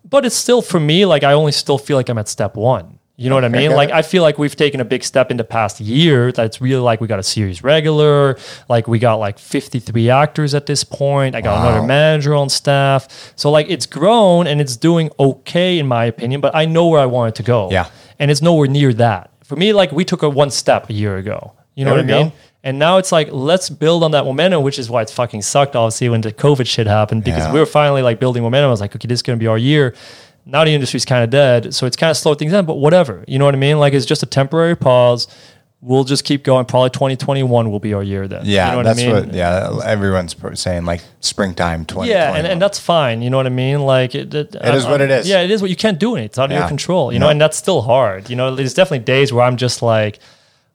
But 0.03 0.25
it's 0.25 0.35
still 0.35 0.61
for 0.61 0.77
me 0.79 1.05
like 1.05 1.23
I 1.23 1.31
only 1.31 1.53
still 1.53 1.77
feel 1.77 1.95
like 1.95 2.09
I'm 2.09 2.17
at 2.17 2.27
step 2.27 2.57
one. 2.57 2.99
You 3.17 3.29
know 3.29 3.35
what 3.35 3.45
I 3.45 3.49
mean? 3.49 3.71
Like 3.71 3.91
I 3.91 4.01
feel 4.01 4.23
like 4.23 4.39
we've 4.39 4.55
taken 4.55 4.79
a 4.81 4.85
big 4.85 5.03
step 5.03 5.29
in 5.29 5.37
the 5.37 5.43
past 5.43 5.79
year. 5.79 6.31
That's 6.31 6.59
really 6.59 6.81
like 6.81 7.01
we 7.01 7.07
got 7.07 7.19
a 7.19 7.23
series 7.23 7.63
regular, 7.63 8.37
like 8.67 8.87
we 8.87 8.97
got 8.97 9.15
like 9.15 9.37
53 9.37 10.09
actors 10.09 10.55
at 10.55 10.65
this 10.65 10.83
point. 10.83 11.35
I 11.35 11.41
got 11.41 11.61
another 11.67 11.85
manager 11.85 12.33
on 12.33 12.49
staff. 12.49 13.33
So 13.35 13.51
like 13.51 13.67
it's 13.69 13.85
grown 13.85 14.47
and 14.47 14.59
it's 14.59 14.75
doing 14.75 15.11
okay 15.19 15.77
in 15.77 15.87
my 15.87 16.05
opinion, 16.05 16.41
but 16.41 16.55
I 16.55 16.65
know 16.65 16.87
where 16.87 16.99
I 16.99 17.05
want 17.05 17.29
it 17.29 17.35
to 17.35 17.43
go. 17.43 17.69
Yeah. 17.69 17.89
And 18.17 18.31
it's 18.31 18.41
nowhere 18.41 18.67
near 18.67 18.91
that. 18.93 19.29
For 19.43 19.55
me, 19.55 19.71
like 19.73 19.91
we 19.91 20.03
took 20.03 20.23
a 20.23 20.29
one 20.29 20.49
step 20.49 20.89
a 20.89 20.93
year 20.93 21.17
ago. 21.17 21.53
You 21.75 21.85
know 21.85 21.95
There 21.95 22.03
what 22.03 22.13
I 22.13 22.17
mean? 22.23 22.29
go. 22.29 22.35
And 22.63 22.79
now 22.79 22.97
it's 22.97 23.11
like 23.11 23.29
let's 23.31 23.69
build 23.69 24.03
on 24.03 24.11
that 24.11 24.23
momentum, 24.25 24.63
which 24.63 24.79
is 24.79 24.89
why 24.89 25.01
it's 25.03 25.11
fucking 25.11 25.41
sucked 25.43 25.75
obviously 25.75 26.09
when 26.09 26.21
the 26.21 26.31
COVID 26.31 26.65
shit 26.67 26.87
happened 26.87 27.23
because 27.23 27.43
Yeah. 27.43 27.53
we 27.53 27.59
were 27.59 27.65
finally 27.67 28.01
like 28.01 28.19
building 28.19 28.41
momentum. 28.41 28.67
I 28.67 28.71
was 28.71 28.81
like, 28.81 28.95
okay, 28.95 29.07
this 29.07 29.17
is 29.19 29.23
gonna 29.23 29.37
be 29.37 29.47
our 29.47 29.57
year. 29.57 29.93
Now 30.45 30.63
the 30.65 30.71
industry's 30.73 31.05
kind 31.05 31.23
of 31.23 31.29
dead, 31.29 31.73
so 31.73 31.85
it's 31.85 31.95
kind 31.95 32.09
of 32.11 32.17
slowed 32.17 32.39
things 32.39 32.51
down. 32.51 32.65
But 32.65 32.75
whatever, 32.75 33.23
you 33.27 33.37
know 33.39 33.45
what 33.45 33.53
I 33.55 33.59
mean? 33.59 33.79
Like 33.79 33.93
it's 33.93 34.05
just 34.05 34.23
a 34.23 34.25
temporary 34.25 34.75
pause. 34.75 35.27
We'll 35.83 36.03
just 36.03 36.25
keep 36.25 36.43
going. 36.43 36.65
Probably 36.65 36.91
2021 36.91 37.71
will 37.71 37.79
be 37.79 37.93
our 37.95 38.03
year 38.03 38.27
then. 38.27 38.43
Yeah, 38.45 38.65
you 38.67 38.71
know 38.71 38.77
what 38.77 38.83
that's 38.83 38.99
I 39.01 39.05
mean? 39.05 39.15
what. 39.27 39.33
Yeah, 39.33 39.79
everyone's 39.83 40.35
saying 40.59 40.85
like 40.85 41.01
springtime 41.21 41.85
twenty. 41.85 42.11
Yeah, 42.11 42.35
and, 42.35 42.45
and 42.45 42.61
that's 42.61 42.77
fine. 42.79 43.23
You 43.23 43.31
know 43.31 43.37
what 43.37 43.47
I 43.47 43.49
mean? 43.49 43.81
Like 43.81 44.13
it, 44.13 44.31
it, 44.33 44.53
It 44.55 44.75
is 44.75 44.85
what 44.85 45.01
it 45.01 45.09
is. 45.09 45.27
Yeah, 45.27 45.41
it 45.41 45.49
is 45.49 45.59
what 45.61 45.71
you 45.71 45.75
can't 45.75 45.99
do 45.99 46.15
it. 46.15 46.23
It's 46.23 46.37
out 46.37 46.45
of 46.45 46.51
Yeah. 46.51 46.59
your 46.59 46.67
control. 46.67 47.11
You 47.11 47.17
know, 47.17 47.25
No. 47.25 47.31
and 47.31 47.41
that's 47.41 47.57
still 47.57 47.81
hard. 47.81 48.29
You 48.29 48.35
know, 48.35 48.53
there's 48.55 48.75
definitely 48.75 49.05
days 49.05 49.33
where 49.33 49.43
I'm 49.43 49.57
just 49.57 49.81
like, 49.81 50.19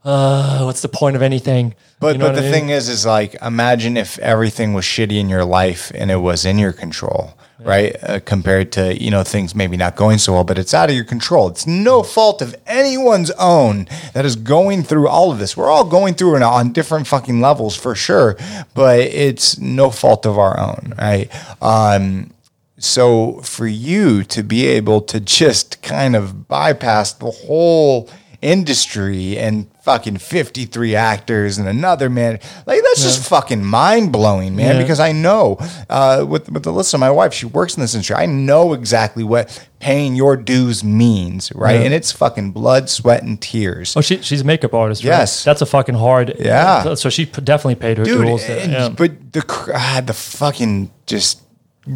uh, 0.04 0.62
what's 0.64 0.82
the 0.82 0.88
point 0.88 1.14
of 1.16 1.22
anything? 1.22 1.74
But 2.00 2.14
You 2.14 2.18
know 2.18 2.26
but 2.26 2.34
the 2.34 2.40
I 2.40 2.42
mean? 2.44 2.52
thing 2.52 2.68
is, 2.70 2.88
is 2.88 3.06
like 3.06 3.36
imagine 3.42 3.96
if 3.96 4.18
everything 4.18 4.72
was 4.74 4.84
shitty 4.84 5.18
in 5.20 5.28
your 5.28 5.44
life 5.44 5.92
and 5.94 6.10
it 6.10 6.16
was 6.16 6.44
in 6.44 6.58
your 6.58 6.72
control, 6.72 7.34
right? 7.60 7.96
Uh, 8.02 8.20
compared 8.20 8.72
to 8.72 9.02
you 9.02 9.10
know 9.10 9.22
things 9.22 9.54
maybe 9.54 9.76
not 9.76 9.96
going 9.96 10.18
so 10.18 10.34
well, 10.34 10.44
but 10.44 10.58
it's 10.58 10.74
out 10.74 10.90
of 10.90 10.96
your 10.96 11.04
control. 11.04 11.48
It's 11.48 11.66
no 11.66 12.02
fault 12.02 12.42
of 12.42 12.54
anyone's 12.66 13.30
own 13.32 13.88
that 14.14 14.24
is 14.24 14.36
going 14.36 14.82
through 14.82 15.08
all 15.08 15.32
of 15.32 15.38
this. 15.38 15.56
We're 15.56 15.70
all 15.70 15.84
going 15.84 16.14
through 16.14 16.36
it 16.36 16.42
on 16.42 16.72
different 16.72 17.06
fucking 17.06 17.40
levels 17.40 17.76
for 17.76 17.94
sure, 17.94 18.36
but 18.74 19.00
it's 19.00 19.58
no 19.58 19.90
fault 19.90 20.26
of 20.26 20.38
our 20.38 20.58
own, 20.58 20.94
right? 20.98 21.30
Um, 21.62 22.32
so 22.78 23.40
for 23.40 23.66
you 23.66 24.22
to 24.24 24.42
be 24.42 24.66
able 24.66 25.00
to 25.02 25.18
just 25.18 25.82
kind 25.82 26.14
of 26.14 26.46
bypass 26.46 27.12
the 27.12 27.30
whole 27.30 28.10
industry 28.42 29.38
and 29.38 29.66
fucking 29.86 30.16
53 30.16 30.96
actors 30.96 31.58
and 31.58 31.68
another 31.68 32.10
man. 32.10 32.40
Like 32.66 32.82
that's 32.82 33.04
just 33.04 33.28
fucking 33.28 33.64
mind 33.64 34.10
blowing, 34.10 34.56
man. 34.56 34.74
Yeah. 34.74 34.82
Because 34.82 34.98
I 34.98 35.12
know 35.12 35.58
uh, 35.88 36.26
with 36.28 36.50
with 36.50 36.66
of 36.66 36.98
my 36.98 37.10
wife, 37.10 37.32
she 37.32 37.46
works 37.46 37.76
in 37.76 37.82
this 37.82 37.94
industry. 37.94 38.16
I 38.16 38.26
know 38.26 38.72
exactly 38.72 39.22
what 39.22 39.64
paying 39.78 40.16
your 40.16 40.36
dues 40.36 40.82
means, 40.82 41.52
right? 41.54 41.76
Yeah. 41.76 41.82
And 41.82 41.94
it's 41.94 42.10
fucking 42.10 42.50
blood, 42.50 42.90
sweat, 42.90 43.22
and 43.22 43.40
tears. 43.40 43.96
Oh, 43.96 44.00
she, 44.00 44.20
she's 44.22 44.40
a 44.40 44.44
makeup 44.44 44.74
artist. 44.74 45.04
Right? 45.04 45.10
Yes. 45.10 45.44
that's 45.44 45.62
a 45.62 45.66
fucking 45.66 45.94
hard. 45.94 46.34
Yeah. 46.40 46.94
So 46.94 47.08
she 47.08 47.24
definitely 47.26 47.76
paid 47.76 47.98
her 47.98 48.04
dude. 48.04 48.26
dues. 48.26 48.42
and- 48.48 48.72
yeah. 48.72 48.88
But 48.88 49.32
the 49.32 49.44
ah, 49.72 50.02
the 50.04 50.14
fucking 50.14 50.90
just 51.06 51.45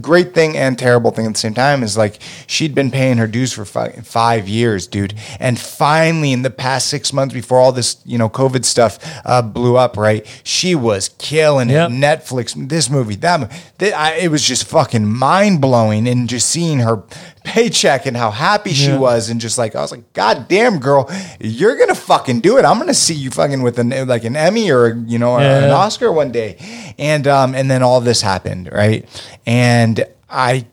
great 0.00 0.34
thing 0.34 0.56
and 0.56 0.78
terrible 0.78 1.10
thing 1.10 1.26
at 1.26 1.32
the 1.32 1.38
same 1.38 1.54
time 1.54 1.82
is 1.82 1.96
like 1.96 2.20
she'd 2.46 2.74
been 2.74 2.90
paying 2.90 3.16
her 3.18 3.26
dues 3.26 3.52
for 3.52 3.64
fi- 3.64 3.90
five 4.02 4.48
years, 4.48 4.86
dude, 4.86 5.14
and 5.38 5.58
finally 5.58 6.32
in 6.32 6.42
the 6.42 6.50
past 6.50 6.88
six 6.88 7.12
months 7.12 7.34
before 7.34 7.58
all 7.58 7.72
this 7.72 7.96
you 8.04 8.16
know 8.18 8.28
COVID 8.28 8.64
stuff 8.64 8.98
uh, 9.24 9.42
blew 9.42 9.76
up, 9.76 9.96
right? 9.96 10.24
She 10.44 10.74
was 10.74 11.08
killing 11.18 11.68
Yep. 11.70 11.90
it. 11.90 11.92
Netflix, 11.94 12.68
this 12.68 12.88
movie, 12.88 13.16
that, 13.16 13.40
mo- 13.40 13.48
th- 13.78 13.92
I, 13.92 14.14
it 14.14 14.28
was 14.30 14.42
just 14.44 14.64
fucking 14.64 15.06
mind 15.06 15.60
blowing, 15.60 16.06
and 16.08 16.28
just 16.28 16.48
seeing 16.48 16.78
her 16.80 17.02
paycheck 17.44 18.06
and 18.06 18.16
how 18.16 18.30
happy 18.30 18.72
she 18.72 18.88
Yeah. 18.90 18.98
was, 18.98 19.30
and 19.30 19.40
just 19.40 19.58
like 19.58 19.74
I 19.76 19.80
was 19.80 19.90
like, 19.90 20.12
God 20.12 20.46
damn, 20.48 20.78
girl, 20.78 21.10
you're 21.40 21.76
gonna 21.76 21.94
fucking 21.94 22.40
do 22.40 22.58
it. 22.58 22.64
I'm 22.64 22.78
gonna 22.78 22.94
see 22.94 23.14
you 23.14 23.30
fucking 23.30 23.62
with 23.62 23.78
an 23.78 23.90
like 24.06 24.24
an 24.24 24.36
Emmy 24.36 24.70
or 24.70 24.94
you 25.06 25.18
know 25.18 25.38
Yeah. 25.38 25.64
an 25.64 25.70
Oscar 25.70 26.12
one 26.12 26.30
day, 26.32 26.56
and 26.98 27.26
um 27.26 27.54
and 27.54 27.70
then 27.70 27.82
all 27.82 28.00
this 28.00 28.22
happened, 28.22 28.70
right? 28.72 29.06
And 29.46 30.04
I, 30.28 30.66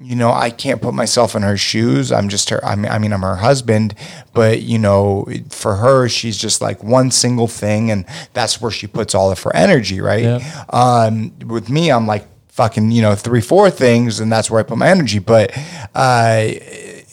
you 0.00 0.16
know, 0.16 0.32
I 0.32 0.50
can't 0.50 0.82
put 0.82 0.94
myself 0.94 1.34
in 1.36 1.42
her 1.42 1.56
shoes. 1.56 2.10
I'm 2.12 2.28
just 2.28 2.50
her. 2.50 2.64
I 2.64 2.74
mean, 2.74 2.90
I 2.90 2.98
mean, 2.98 3.12
I'm 3.12 3.22
her 3.22 3.36
husband, 3.36 3.94
but 4.32 4.62
you 4.62 4.78
know, 4.78 5.26
for 5.50 5.76
her, 5.76 6.08
she's 6.08 6.36
just 6.36 6.60
like 6.60 6.82
one 6.82 7.10
single 7.10 7.46
thing, 7.48 7.90
and 7.90 8.04
that's 8.32 8.60
where 8.60 8.70
she 8.72 8.86
puts 8.86 9.14
all 9.14 9.30
of 9.30 9.40
her 9.44 9.54
energy, 9.54 10.00
right? 10.00 10.24
Yeah. 10.24 10.64
Um, 10.70 11.32
with 11.46 11.70
me, 11.70 11.90
I'm 11.90 12.06
like 12.06 12.26
fucking, 12.52 12.90
you 12.92 13.02
know, 13.02 13.14
three, 13.14 13.40
four 13.40 13.70
things, 13.70 14.20
and 14.20 14.30
that's 14.30 14.50
where 14.50 14.60
I 14.60 14.62
put 14.62 14.78
my 14.78 14.88
energy. 14.88 15.18
But, 15.18 15.52
uh, 15.94 16.50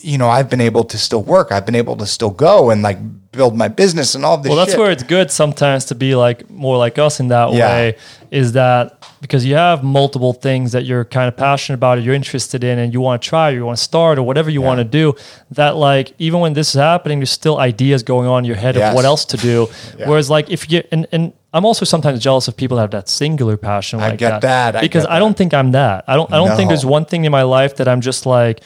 you 0.01 0.17
know, 0.17 0.29
I've 0.29 0.49
been 0.49 0.61
able 0.61 0.83
to 0.85 0.97
still 0.97 1.23
work. 1.23 1.51
I've 1.51 1.65
been 1.65 1.75
able 1.75 1.95
to 1.97 2.05
still 2.05 2.29
go 2.29 2.69
and 2.69 2.81
like 2.81 2.97
build 3.31 3.55
my 3.55 3.67
business 3.67 4.15
and 4.15 4.25
all 4.25 4.37
this. 4.37 4.49
Well, 4.49 4.57
that's 4.57 4.71
shit. 4.71 4.79
where 4.79 4.91
it's 4.91 5.03
good 5.03 5.29
sometimes 5.31 5.85
to 5.85 5.95
be 5.95 6.15
like 6.15 6.49
more 6.49 6.77
like 6.77 6.97
us 6.97 7.19
in 7.19 7.27
that 7.29 7.53
Yeah. 7.53 7.67
way. 7.69 7.95
Is 8.31 8.53
that 8.53 9.03
because 9.21 9.45
you 9.45 9.55
have 9.55 9.83
multiple 9.83 10.33
things 10.33 10.71
that 10.71 10.85
you're 10.85 11.03
kind 11.05 11.27
of 11.27 11.35
passionate 11.35 11.75
about, 11.75 11.97
or 11.97 12.01
you're 12.01 12.13
interested 12.15 12.63
in, 12.63 12.79
and 12.79 12.93
you 12.93 13.01
want 13.01 13.21
to 13.21 13.27
try, 13.27 13.49
or 13.51 13.53
you 13.55 13.65
want 13.65 13.77
to 13.77 13.83
start, 13.83 14.17
or 14.19 14.23
whatever 14.23 14.49
you 14.49 14.61
want 14.61 14.77
to 14.79 14.83
do. 14.83 15.15
That 15.51 15.75
like 15.75 16.13
even 16.19 16.39
when 16.39 16.53
this 16.53 16.69
is 16.69 16.75
happening, 16.75 17.19
there's 17.19 17.31
still 17.31 17.57
ideas 17.59 18.03
going 18.03 18.27
on 18.27 18.39
in 18.39 18.45
your 18.45 18.55
head 18.57 18.75
Yes. 18.75 18.89
of 18.89 18.95
what 18.95 19.05
else 19.05 19.25
to 19.25 19.37
do. 19.37 19.67
Yeah. 19.99 20.07
Whereas 20.09 20.29
like 20.29 20.49
if 20.49 20.71
you 20.71 20.83
and 20.91 21.07
and 21.11 21.33
I'm 21.53 21.65
also 21.65 21.83
sometimes 21.85 22.19
jealous 22.19 22.47
of 22.47 22.55
people 22.55 22.77
that 22.77 22.81
have 22.81 22.91
that 22.91 23.09
singular 23.09 23.57
passion. 23.57 23.99
I 23.99 24.09
Like 24.09 24.19
get 24.19 24.41
that, 24.41 24.75
I 24.75 24.81
because 24.81 25.03
get 25.03 25.11
I 25.11 25.19
don't 25.19 25.35
think 25.35 25.53
I'm 25.53 25.71
that. 25.71 26.03
I 26.07 26.15
don't. 26.15 26.31
I 26.31 26.37
don't 26.37 26.55
think 26.55 26.69
there's 26.69 26.85
one 26.85 27.05
thing 27.05 27.25
in 27.25 27.31
my 27.31 27.41
life 27.43 27.75
that 27.77 27.87
I'm 27.87 28.01
just 28.01 28.25
like, 28.25 28.61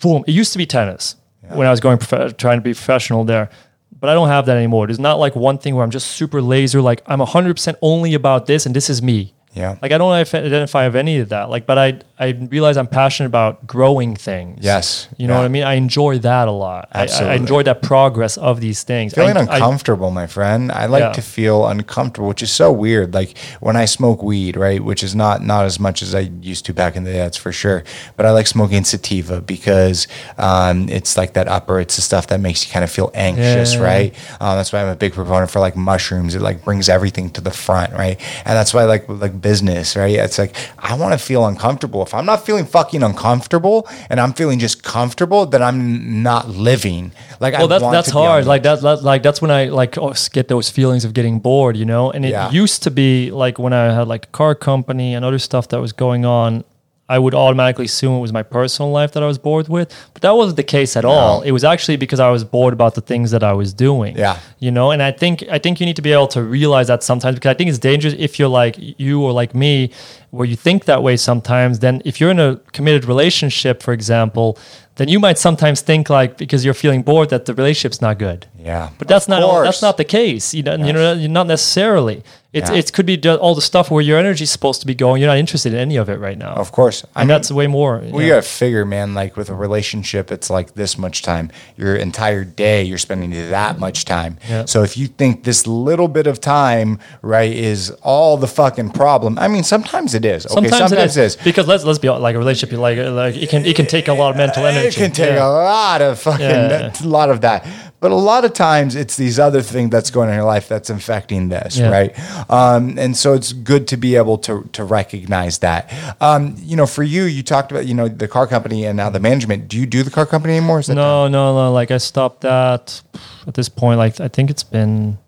boom. 0.00 0.22
It 0.26 0.32
used 0.32 0.52
to 0.52 0.58
be 0.58 0.66
tennis 0.66 1.16
when 1.42 1.66
I 1.66 1.70
was 1.70 1.80
going 1.80 1.98
prof- 1.98 2.36
trying 2.36 2.58
to 2.58 2.62
be 2.62 2.74
professional 2.74 3.24
there, 3.24 3.50
but 3.98 4.08
I 4.10 4.14
don't 4.14 4.28
have 4.28 4.46
that 4.46 4.56
anymore. 4.56 4.86
There's 4.86 5.00
not 5.00 5.18
like 5.18 5.34
one 5.34 5.58
thing 5.58 5.74
where 5.74 5.82
I'm 5.84 5.90
just 5.90 6.08
super 6.12 6.40
laser. 6.40 6.80
Like 6.80 7.02
I'm 7.06 7.18
100 7.18 7.54
percent 7.54 7.76
only 7.82 8.14
about 8.14 8.46
this, 8.46 8.66
and 8.66 8.74
this 8.76 8.88
is 8.88 9.02
me. 9.02 9.34
Yeah. 9.54 9.76
Like 9.82 9.92
I 9.92 9.98
don't 9.98 10.12
identify 10.12 10.84
of 10.84 10.94
any 10.94 11.18
of 11.18 11.30
that. 11.30 11.50
Like, 11.50 11.66
but 11.66 11.78
I 11.78 12.00
I 12.20 12.30
realize 12.50 12.76
I'm 12.76 12.86
passionate 12.86 13.28
about 13.28 13.66
growing 13.66 14.14
things. 14.16 14.58
Yes. 14.64 15.08
You 15.16 15.26
know 15.26 15.34
Yeah. 15.34 15.38
what 15.40 15.44
I 15.44 15.48
mean? 15.48 15.62
I 15.64 15.74
enjoy 15.74 16.18
that 16.18 16.48
a 16.48 16.52
lot. 16.52 16.88
I- 16.92 17.06
I, 17.06 17.24
I 17.30 17.34
enjoy 17.34 17.62
that 17.62 17.80
progress 17.80 18.36
of 18.36 18.60
these 18.60 18.82
things. 18.82 19.14
feeling 19.14 19.36
I- 19.36 19.40
I- 19.40 19.54
uncomfortable, 19.56 20.10
my 20.10 20.26
friend. 20.26 20.70
I 20.72 20.86
like 20.86 21.00
Yeah. 21.02 21.12
to 21.12 21.22
feel 21.22 21.66
uncomfortable, 21.66 22.28
which 22.28 22.42
is 22.42 22.50
so 22.50 22.70
weird. 22.72 23.14
Like 23.14 23.38
when 23.60 23.76
I 23.76 23.84
smoke 23.86 24.22
weed, 24.22 24.56
right, 24.56 24.82
which 24.82 25.02
is 25.02 25.14
not 25.14 25.42
not 25.44 25.64
as 25.64 25.78
much 25.80 26.02
as 26.02 26.14
I 26.14 26.30
used 26.42 26.66
to 26.66 26.74
back 26.74 26.94
in 26.96 27.04
the 27.04 27.12
day, 27.12 27.18
that's 27.18 27.36
for 27.36 27.52
sure. 27.52 27.84
But 28.16 28.26
I 28.26 28.30
like 28.32 28.46
smoking 28.48 28.84
sativa 28.84 29.40
because 29.40 30.06
um, 30.38 30.88
it's 30.88 31.16
like 31.16 31.32
that 31.34 31.48
upper. 31.48 31.80
It's 31.80 31.96
the 31.96 32.02
stuff 32.02 32.26
that 32.28 32.40
makes 32.40 32.66
you 32.66 32.72
kind 32.72 32.84
of 32.84 32.90
feel 32.90 33.10
anxious, 33.14 33.74
Yeah. 33.74 33.80
right? 33.82 34.14
Um, 34.40 34.56
that's 34.56 34.72
why 34.72 34.82
I'm 34.82 34.88
a 34.88 34.96
big 34.96 35.14
proponent 35.14 35.50
for 35.50 35.60
like 35.60 35.76
mushrooms. 35.76 36.34
It 36.34 36.42
like 36.42 36.64
brings 36.64 36.88
everything 36.88 37.30
to 37.30 37.40
the 37.40 37.50
front, 37.52 37.92
right? 37.92 38.20
And 38.44 38.56
that's 38.56 38.74
why 38.74 38.82
I 38.82 38.84
like 38.84 39.04
like 39.08 39.37
business, 39.38 39.96
right? 39.96 40.14
It's 40.16 40.38
like 40.38 40.54
I 40.78 40.94
want 40.94 41.12
to 41.12 41.18
feel 41.18 41.46
uncomfortable. 41.46 42.02
If 42.02 42.12
I'm 42.14 42.26
not 42.26 42.44
feeling 42.44 42.66
fucking 42.66 43.02
uncomfortable 43.02 43.88
and 44.10 44.20
I'm 44.20 44.32
feeling 44.32 44.58
just 44.58 44.82
comfortable, 44.82 45.46
then 45.46 45.62
I'm 45.62 46.22
not 46.22 46.48
living. 46.48 47.12
Like 47.40 47.54
I 47.54 47.58
well, 47.58 47.68
that's 47.68 47.82
want 47.82 47.92
that's 47.94 48.08
to 48.08 48.14
hard. 48.14 48.46
Like 48.46 48.62
that, 48.64 48.80
that, 48.82 49.02
like 49.02 49.22
that's 49.22 49.40
when 49.40 49.50
I 49.50 49.66
like 49.66 49.96
oh, 49.98 50.14
get 50.32 50.48
those 50.48 50.70
feelings 50.70 51.04
of 51.04 51.14
getting 51.14 51.38
bored, 51.40 51.76
you 51.76 51.84
know. 51.84 52.10
And 52.10 52.24
it 52.24 52.30
Yeah. 52.30 52.50
used 52.50 52.82
to 52.84 52.90
be 52.90 53.30
like 53.30 53.58
when 53.58 53.72
I 53.72 53.92
had 53.94 54.08
like 54.08 54.24
a 54.26 54.30
car 54.30 54.54
company 54.54 55.14
and 55.14 55.24
other 55.24 55.38
stuff 55.38 55.68
that 55.68 55.80
was 55.80 55.92
going 55.92 56.24
on. 56.24 56.64
I 57.10 57.18
would 57.18 57.34
automatically 57.34 57.86
assume 57.86 58.16
it 58.16 58.20
was 58.20 58.32
my 58.34 58.42
personal 58.42 58.90
life 58.90 59.12
that 59.12 59.22
I 59.22 59.26
was 59.26 59.38
bored 59.38 59.68
with, 59.68 59.88
but 60.12 60.20
that 60.22 60.32
wasn't 60.32 60.56
the 60.56 60.62
case 60.62 60.94
at 60.96 61.04
all. 61.06 61.40
It 61.42 61.52
was 61.52 61.64
actually 61.64 61.96
because 61.96 62.20
I 62.20 62.30
was 62.30 62.44
bored 62.44 62.74
about 62.74 62.94
the 62.96 63.00
things 63.00 63.30
that 63.30 63.42
I 63.42 63.54
was 63.54 63.72
doing. 63.72 64.16
Yeah. 64.16 64.38
you 64.58 64.70
know. 64.70 64.90
And 64.90 65.02
I 65.02 65.12
think 65.12 65.42
I 65.50 65.58
think 65.58 65.80
you 65.80 65.86
need 65.86 65.96
to 65.96 66.02
be 66.02 66.12
able 66.12 66.28
to 66.28 66.42
realize 66.42 66.88
that 66.88 67.02
sometimes 67.02 67.36
because 67.36 67.50
I 67.50 67.54
think 67.54 67.70
it's 67.70 67.78
dangerous 67.78 68.14
if 68.18 68.38
you're 68.38 68.48
like 68.62 68.76
you 68.78 69.22
or 69.22 69.32
like 69.32 69.54
me, 69.54 69.90
where 70.30 70.46
you 70.46 70.56
think 70.56 70.84
that 70.84 71.02
way 71.02 71.16
sometimes. 71.16 71.78
Then 71.78 72.02
if 72.04 72.20
you're 72.20 72.30
in 72.30 72.40
a 72.40 72.56
committed 72.72 73.06
relationship, 73.06 73.82
for 73.82 73.92
example, 73.94 74.58
then 74.96 75.08
you 75.08 75.18
might 75.18 75.38
sometimes 75.38 75.80
think 75.80 76.10
like 76.10 76.36
because 76.36 76.64
you're 76.64 76.74
feeling 76.74 77.02
bored 77.02 77.30
that 77.30 77.46
the 77.46 77.54
relationship's 77.54 78.02
not 78.02 78.18
good. 78.18 78.46
Yeah, 78.58 78.90
But 78.98 79.08
that's 79.08 79.28
not 79.28 79.42
course. 79.42 79.66
that's 79.66 79.80
not 79.80 79.96
the 79.96 80.04
case. 80.04 80.52
You 80.52 80.62
know, 80.64 80.74
you 80.76 80.92
know, 80.92 81.14
not 81.28 81.46
necessarily. 81.46 82.22
It's 82.50 82.70
Yeah. 82.70 82.76
it 82.78 82.92
could 82.94 83.04
be 83.04 83.20
all 83.28 83.54
the 83.54 83.60
stuff 83.60 83.90
where 83.90 84.00
your 84.02 84.18
energy's 84.18 84.50
supposed 84.50 84.80
to 84.80 84.86
be 84.86 84.94
going. 84.94 85.20
You're 85.20 85.28
not 85.30 85.36
interested 85.36 85.74
in 85.74 85.78
any 85.78 85.96
of 85.96 86.08
it 86.08 86.18
right 86.18 86.38
now. 86.38 86.54
Of 86.54 86.72
course. 86.72 87.04
I 87.14 87.20
and 87.20 87.28
mean, 87.28 87.34
that's 87.34 87.50
way 87.52 87.66
more. 87.66 87.98
we 88.10 88.22
yeah. 88.24 88.36
gotta 88.36 88.42
figure, 88.42 88.86
man. 88.86 89.12
Like 89.12 89.36
with 89.36 89.50
a 89.50 89.54
relationship, 89.54 90.32
it's 90.32 90.48
like 90.48 90.72
this 90.72 90.96
much 90.96 91.20
time. 91.20 91.50
Your 91.76 91.94
entire 91.94 92.44
day, 92.44 92.82
you're 92.84 92.96
spending 92.96 93.32
that 93.50 93.78
much 93.78 94.06
time. 94.06 94.38
Yeah. 94.48 94.64
So 94.64 94.82
if 94.82 94.96
you 94.96 95.08
think 95.08 95.44
this 95.44 95.66
little 95.66 96.08
bit 96.08 96.26
of 96.26 96.40
time, 96.40 97.00
right, 97.20 97.52
is 97.52 97.90
all 98.02 98.38
the 98.38 98.48
fucking 98.48 98.90
problem, 98.92 99.38
I 99.38 99.48
mean, 99.48 99.62
sometimes 99.62 100.14
it 100.14 100.24
is. 100.24 100.46
Okay, 100.46 100.54
Sometimes, 100.54 100.78
sometimes 100.90 101.16
it 101.18 101.24
is 101.24 101.36
because 101.36 101.66
let's 101.66 101.84
let's 101.84 101.98
be 101.98 102.08
honest, 102.08 102.22
like 102.22 102.34
a 102.34 102.38
relationship. 102.38 102.72
you 102.72 102.78
Like 102.78 102.96
like 102.96 103.36
it 103.36 103.50
can 103.50 103.66
it 103.66 103.76
can 103.76 103.84
take 103.84 104.08
a 104.08 104.14
lot 104.14 104.30
of 104.30 104.36
mental 104.38 104.64
energy. 104.64 104.88
It 104.88 104.94
can 104.94 105.12
take 105.12 105.34
Yeah. 105.34 105.46
a 105.46 105.52
lot 105.52 106.00
of 106.00 106.18
fucking 106.18 106.46
a 106.46 106.92
lot 107.02 107.28
of 107.28 107.42
that. 107.42 107.66
But 108.00 108.12
a 108.12 108.14
lot 108.14 108.44
of 108.44 108.52
times 108.52 108.94
it's 108.94 109.16
these 109.16 109.40
other 109.40 109.60
things 109.60 109.90
that's 109.90 110.10
going 110.12 110.28
on 110.28 110.34
in 110.34 110.38
your 110.38 110.46
life 110.46 110.68
that's 110.68 110.88
infecting 110.88 111.48
this, 111.48 111.76
Yeah. 111.76 111.90
right? 111.90 112.14
Um, 112.48 112.98
and 112.98 113.16
so 113.16 113.34
it's 113.34 113.52
good 113.52 113.88
to 113.88 113.96
be 113.96 114.16
able 114.16 114.38
to 114.38 114.68
to 114.72 114.84
recognize 114.84 115.58
that. 115.58 115.92
Um, 116.20 116.54
you 116.58 116.76
know, 116.76 116.86
for 116.86 117.02
you, 117.02 117.24
you 117.24 117.42
talked 117.42 117.70
about 117.70 117.86
you 117.86 117.94
know 117.94 118.08
the 118.08 118.28
car 118.28 118.46
company 118.46 118.84
and 118.84 118.96
now 118.96 119.10
the 119.10 119.20
management. 119.20 119.68
Do 119.68 119.78
you 119.78 119.86
do 119.86 120.02
the 120.02 120.10
car 120.10 120.26
company 120.26 120.56
anymore? 120.56 120.82
No, 120.88 121.28
no, 121.28 121.54
no. 121.54 121.72
Like 121.72 121.90
I 121.90 121.98
stopped 121.98 122.42
that 122.42 123.02
at 123.46 123.54
this 123.54 123.68
point. 123.68 123.98
Like 123.98 124.20
I 124.20 124.28
think 124.28 124.50
it's 124.50 124.62
been 124.62 125.18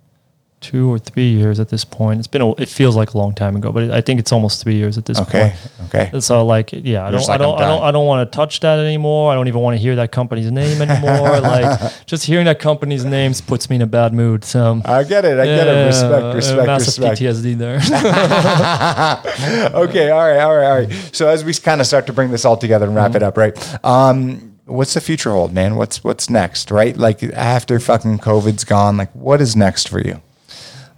two 0.61 0.93
or 0.93 0.99
three 0.99 1.31
years 1.31 1.59
at 1.59 1.70
this 1.70 1.85
point. 1.85 2.19
It's 2.19 2.28
been 2.28 2.43
a, 2.43 2.53
it 2.61 2.69
feels 2.69 2.95
like 2.95 3.15
a 3.15 3.19
long 3.19 3.35
time 3.35 3.57
ago, 3.57 3.73
but 3.73 3.91
I 3.91 4.01
think 4.01 4.20
it's 4.20 4.31
almost 4.31 4.62
three 4.62 4.74
years 4.74 4.99
at 4.99 5.07
this 5.07 5.19
okay? 5.20 5.55
point. 5.55 5.89
Okay. 5.89 6.09
Okay. 6.09 6.20
So 6.20 6.45
like 6.45 6.73
yeah, 6.73 7.07
I 7.07 7.11
don't, 7.11 7.28
I 7.28 7.39
don't, 7.39 7.55
I'm 7.55 7.61
don't. 7.61 7.82
I 7.82 7.91
don't 7.91 8.07
want 8.07 8.31
to 8.31 8.37
touch 8.37 8.61
that 8.61 8.78
anymore. 8.78 9.32
I 9.32 9.35
don't 9.35 9.49
even 9.49 9.61
want 9.61 9.77
to 9.77 9.82
hear 9.82 9.97
that 9.97 10.12
company's 10.12 10.51
name 10.51 10.82
anymore. 10.82 11.41
like 11.41 12.07
just 12.07 12.24
hearing 12.27 12.45
that 12.45 12.59
company's 12.59 13.05
names 13.05 13.41
puts 13.41 13.70
me 13.70 13.77
in 13.77 13.82
a 13.82 13.87
bad 13.87 14.12
mood. 14.12 14.45
So 14.45 14.82
I 14.85 15.05
get 15.05 15.24
it. 15.24 15.39
I 15.39 15.47
get 15.47 15.66
it. 15.66 15.87
Respect, 15.87 16.35
respect, 16.35 16.66
massive 16.66 17.03
respect. 17.05 17.20
PTSD 17.20 17.59
there. 17.59 17.77
okay, 19.74 20.11
all 20.11 20.28
right, 20.28 20.41
all 20.41 20.57
right, 20.57 20.66
all 20.66 20.78
right. 20.81 20.93
So 21.12 21.28
as 21.28 21.45
we 21.45 21.55
kind 21.55 21.81
of 21.81 21.87
start 21.87 22.07
to 22.07 22.12
bring 22.12 22.31
this 22.31 22.45
all 22.45 22.57
together 22.57 22.87
and 22.87 22.95
wrap 22.95 23.15
it 23.15 23.23
up, 23.23 23.37
right? 23.37 23.57
Um, 23.85 24.59
what's 24.66 24.95
the 24.95 25.01
future 25.01 25.31
hold, 25.31 25.53
man? 25.53 25.77
What's 25.77 26.05
what's 26.05 26.31
next, 26.31 26.70
right? 26.70 26.97
Like 26.97 27.23
after 27.23 27.81
fucking 27.81 28.19
COVID's 28.19 28.65
gone, 28.65 28.97
like 28.97 29.12
what 29.15 29.41
is 29.41 29.57
next 29.57 29.89
for 29.89 30.01
you? 30.01 30.20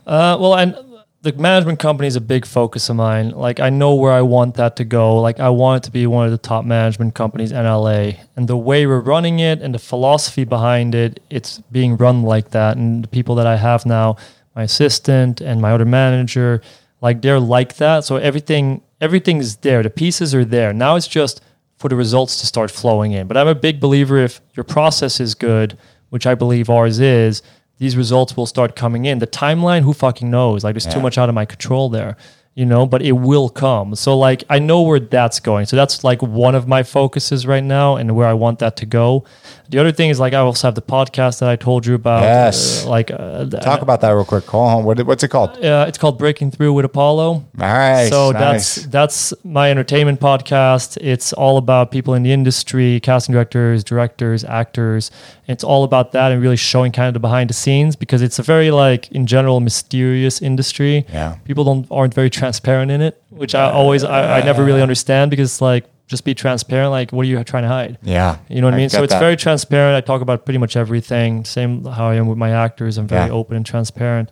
Uh, 0.07 0.37
well, 0.41 0.55
and 0.55 0.77
the 1.23 1.33
management 1.35 1.79
company 1.79 2.09
is 2.09 2.17
a 2.17 2.21
big 2.21 2.45
focus 2.45 2.89
of 2.89 2.97
mine. 2.97 3.31
Like, 3.31 3.61
I 3.61 3.71
know 3.71 3.95
where 3.95 4.13
I 4.13 4.23
want 4.23 4.57
that 4.57 4.75
to 4.77 4.85
go. 4.85 5.21
Like, 5.21 5.39
I 5.39 5.51
want 5.51 5.83
it 5.83 5.87
to 5.87 5.93
be 5.93 6.07
one 6.07 6.27
of 6.27 6.33
the 6.33 6.39
top 6.39 6.65
management 6.65 7.15
companies 7.15 7.53
in 7.53 7.65
LA. 7.65 8.13
And 8.35 8.49
the 8.49 8.57
way 8.57 8.87
we're 8.87 9.01
running 9.01 9.39
it 9.39 9.63
and 9.63 9.73
the 9.73 9.79
philosophy 9.79 10.43
behind 10.45 10.97
it, 10.97 11.23
it's 11.31 11.59
being 11.71 11.97
run 11.97 12.23
like 12.23 12.51
that. 12.51 12.77
And 12.77 13.05
the 13.05 13.09
people 13.09 13.37
that 13.37 13.47
I 13.47 13.57
have 13.57 13.87
now, 13.87 14.17
my 14.57 14.65
assistant 14.65 15.41
and 15.41 15.61
my 15.61 15.73
other 15.73 15.85
manager, 15.85 16.61
like 17.01 17.23
they're 17.23 17.41
like 17.41 17.77
that. 17.77 18.05
So 18.05 18.17
everything, 18.17 18.83
everything's 19.01 19.57
there. 19.57 19.85
The 19.85 19.91
pieces 19.91 20.35
are 20.35 20.45
there. 20.45 20.73
Now 20.73 20.97
it's 20.97 21.09
just 21.09 21.41
for 21.77 21.89
the 21.89 21.97
results 21.97 22.41
to 22.41 22.47
start 22.47 22.71
flowing 22.71 23.13
in. 23.13 23.29
But 23.29 23.37
I'm 23.37 23.49
a 23.49 23.55
big 23.55 23.79
believer 23.79 24.19
if 24.19 24.41
your 24.55 24.65
process 24.65 25.21
is 25.21 25.37
good, 25.37 25.79
which 26.11 26.27
I 26.27 26.35
believe 26.35 26.69
ours 26.69 26.99
is, 26.99 27.43
these 27.83 27.97
results 27.97 28.37
will 28.37 28.47
start 28.47 28.77
coming 28.77 29.07
in. 29.07 29.19
The 29.19 29.27
timeline, 29.27 29.83
who 29.83 29.93
fucking 29.93 30.31
knows? 30.31 30.63
Like 30.63 30.75
there's 30.75 30.87
too 30.87 31.01
much 31.01 31.19
out 31.19 31.29
of 31.29 31.35
my 31.35 31.45
control 31.45 31.89
there, 31.89 32.17
you 32.55 32.65
know, 32.65 32.87
but 32.87 33.03
it 33.03 33.11
will 33.11 33.49
come. 33.49 33.97
So 33.97 34.17
like 34.17 34.45
I 34.49 34.61
know 34.61 34.83
where 34.83 35.01
that's 35.01 35.41
going. 35.41 35.67
So 35.67 35.75
that's 35.75 36.05
like 36.05 36.23
one 36.23 36.55
of 36.55 36.69
my 36.69 36.85
focuses 36.85 37.45
right 37.45 37.65
now 37.65 37.97
and 37.97 38.15
where 38.15 38.29
I 38.29 38.35
want 38.35 38.61
that 38.61 38.77
to 38.77 38.87
go. 38.87 39.25
The 39.73 39.79
other 39.79 39.91
thing 39.91 40.11
is 40.11 40.21
like 40.21 40.35
I 40.35 40.39
also 40.39 40.67
have 40.67 40.75
the 40.75 40.83
podcast 40.83 41.41
that 41.41 41.49
I 41.49 41.57
told 41.57 41.87
you 41.87 41.95
about. 41.95 42.23
Yes. 42.23 42.85
uh, 42.85 42.91
like 42.91 43.11
uh, 43.11 43.47
Talk 43.47 43.81
about 43.81 44.03
that 44.03 44.11
real 44.11 44.27
quick. 44.27 44.45
Hold 44.45 44.69
on. 44.69 44.85
What, 44.85 45.03
what's 45.07 45.25
it 45.25 45.29
called? 45.29 45.53
uh, 45.65 45.87
it's 45.89 45.97
called 45.97 46.19
Breaking 46.19 46.51
Through 46.51 46.75
with 46.75 46.85
Apollo. 46.85 47.45
Nice. 47.57 48.11
so 48.11 48.31
nice. 48.33 48.75
that's 48.75 48.87
that's 48.87 49.35
my 49.45 49.71
entertainment 49.71 50.21
podcast. 50.21 50.99
It's 51.01 51.33
all 51.33 51.57
about 51.57 51.91
people 51.91 52.13
in 52.13 52.23
the 52.23 52.33
industry, 52.33 53.01
casting 53.01 53.33
directors, 53.33 53.83
directors, 53.83 54.45
actors. 54.45 55.11
It's 55.49 55.65
all 55.65 55.85
about 55.85 56.13
that 56.13 56.33
and 56.33 56.43
really 56.43 56.57
showing 56.57 56.93
kind 56.93 57.09
of 57.09 57.15
the 57.15 57.21
behind 57.21 57.49
the 57.49 57.55
scenes 57.55 57.97
because 57.97 58.21
it's 58.21 58.39
a 58.39 58.43
very 58.43 58.71
like 58.71 59.11
in 59.11 59.27
general 59.27 59.61
mysterious 59.61 60.43
industry. 60.43 61.07
Yeah. 61.11 61.37
People 61.45 61.65
don't 61.65 61.87
aren't 61.91 62.13
very 62.13 62.29
transparent 62.31 62.91
in 62.91 63.01
it, 63.01 63.23
which 63.31 63.55
I 63.55 63.71
always 63.71 64.05
I, 64.05 64.41
I 64.41 64.45
never 64.45 64.63
really 64.63 64.83
understand 64.83 65.31
because 65.31 65.63
like 65.63 65.87
just 66.13 66.25
be 66.25 66.35
transparent. 66.35 66.91
Like 66.93 67.11
what 67.11 67.23
are 67.25 67.29
you 67.29 67.43
trying 67.43 67.65
to 67.65 67.69
hide? 67.69 67.99
yeah. 68.03 68.37
You 68.49 68.61
know 68.61 68.69
what 68.69 68.75
I, 68.75 68.77
mean? 68.77 68.89
So 68.91 69.03
it's 69.03 69.13
that. 69.13 69.19
very 69.19 69.37
transparent. 69.37 69.97
I 69.97 70.01
talk 70.07 70.21
about 70.23 70.45
pretty 70.45 70.59
much 70.59 70.77
everything. 70.77 71.45
Same 71.45 71.85
how 71.85 72.07
I 72.13 72.15
am 72.15 72.27
with 72.29 72.39
my 72.39 72.51
actors. 72.51 72.99
I'm 72.99 73.09
very 73.09 73.27
Yeah. 73.27 73.33
open 73.41 73.57
and 73.57 73.67
transparent. 73.67 74.31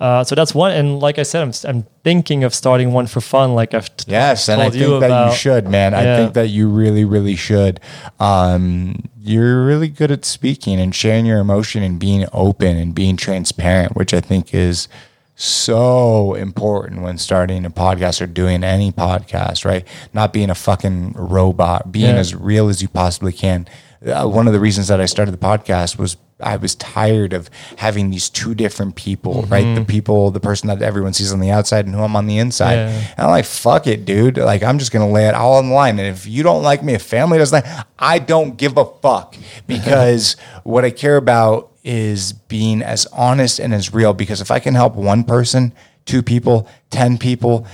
Uh, 0.00 0.22
so 0.24 0.34
that's 0.34 0.54
one. 0.54 0.72
And 0.72 1.00
like 1.00 1.18
I 1.18 1.24
said, 1.24 1.42
I'm, 1.42 1.52
I'm 1.70 1.86
thinking 2.04 2.44
of 2.44 2.54
starting 2.54 2.92
one 2.92 3.06
for 3.06 3.20
fun. 3.20 3.54
Like 3.54 3.74
I've 3.74 3.94
t- 3.96 4.10
Yes, 4.12 4.48
and 4.48 4.60
I 4.62 4.70
think 4.70 4.82
you 4.82 5.00
that 5.00 5.06
about. 5.06 5.30
you 5.32 5.36
should, 5.36 5.68
man. 5.68 5.92
I 5.94 6.04
think 6.16 6.34
that 6.34 6.48
you 6.48 6.68
really, 6.68 7.04
really 7.04 7.36
should. 7.36 7.80
Um, 8.20 9.08
you're 9.20 9.64
really 9.66 9.88
good 9.88 10.10
at 10.10 10.24
speaking 10.24 10.78
and 10.80 10.94
sharing 10.94 11.26
your 11.26 11.40
emotion 11.40 11.82
and 11.82 11.98
being 11.98 12.26
open 12.32 12.76
and 12.76 12.94
being 12.94 13.16
transparent, 13.16 13.96
which 13.96 14.14
I 14.14 14.20
think 14.20 14.54
is 14.54 14.88
so 15.36 16.34
important 16.34 17.02
when 17.02 17.18
starting 17.18 17.64
a 17.64 17.70
podcast 17.70 18.20
or 18.20 18.26
doing 18.26 18.64
any 18.64 18.90
podcast, 18.90 19.64
right? 19.64 19.86
Not 20.12 20.32
being 20.32 20.50
a 20.50 20.54
fucking 20.54 21.12
robot, 21.12 21.92
being 21.92 22.14
Yeah. 22.14 22.20
as 22.20 22.34
real 22.34 22.68
as 22.68 22.80
you 22.82 22.88
possibly 22.88 23.32
can. 23.32 23.68
Uh, 24.04 24.26
one 24.26 24.46
of 24.46 24.52
the 24.52 24.60
reasons 24.60 24.88
that 24.88 25.00
I 25.00 25.04
started 25.06 25.32
the 25.32 25.38
podcast 25.38 25.98
was 25.98 26.16
I 26.40 26.56
was 26.56 26.74
tired 26.74 27.32
of 27.32 27.48
having 27.76 28.10
these 28.10 28.28
two 28.28 28.54
different 28.54 28.94
people, 28.94 29.42
right? 29.44 29.62
The 29.62 29.80
mm-hmm. 29.80 29.84
people, 29.84 30.30
the 30.30 30.40
person 30.40 30.68
that 30.68 30.82
everyone 30.82 31.14
sees 31.14 31.32
on 31.32 31.40
the 31.40 31.50
outside 31.50 31.86
and 31.86 31.94
who 31.94 32.02
I'm 32.02 32.14
on 32.14 32.26
the 32.26 32.36
inside. 32.36 32.74
Yeah. 32.74 32.88
And 33.16 33.20
I'm 33.20 33.30
like, 33.30 33.46
fuck 33.46 33.86
it, 33.86 34.04
dude. 34.04 34.36
Like, 34.36 34.62
I'm 34.62 34.78
just 34.78 34.92
gonna 34.92 35.10
lay 35.10 35.26
it 35.26 35.34
all 35.34 35.54
on 35.54 35.70
the 35.70 35.74
line. 35.74 35.98
And 35.98 36.08
if 36.08 36.26
you 36.26 36.42
don't 36.42 36.62
like 36.62 36.82
me, 36.82 36.92
if 36.92 37.02
family 37.02 37.38
doesn't 37.38 37.64
like, 37.64 37.86
I 37.98 38.18
don't 38.18 38.56
give 38.56 38.76
a 38.76 38.84
fuck 38.84 39.34
because 39.66 40.36
what 40.62 40.84
I 40.84 40.90
care 40.90 41.16
about 41.16 41.72
is 41.84 42.34
being 42.34 42.82
as 42.82 43.06
honest 43.06 43.58
and 43.58 43.72
as 43.72 43.94
real. 43.94 44.12
Because 44.12 44.42
if 44.42 44.50
I 44.50 44.58
can 44.58 44.74
help 44.74 44.94
one 44.94 45.24
person, 45.24 45.72
two 46.04 46.22
people, 46.22 46.68
ten 46.90 47.16
people 47.16 47.66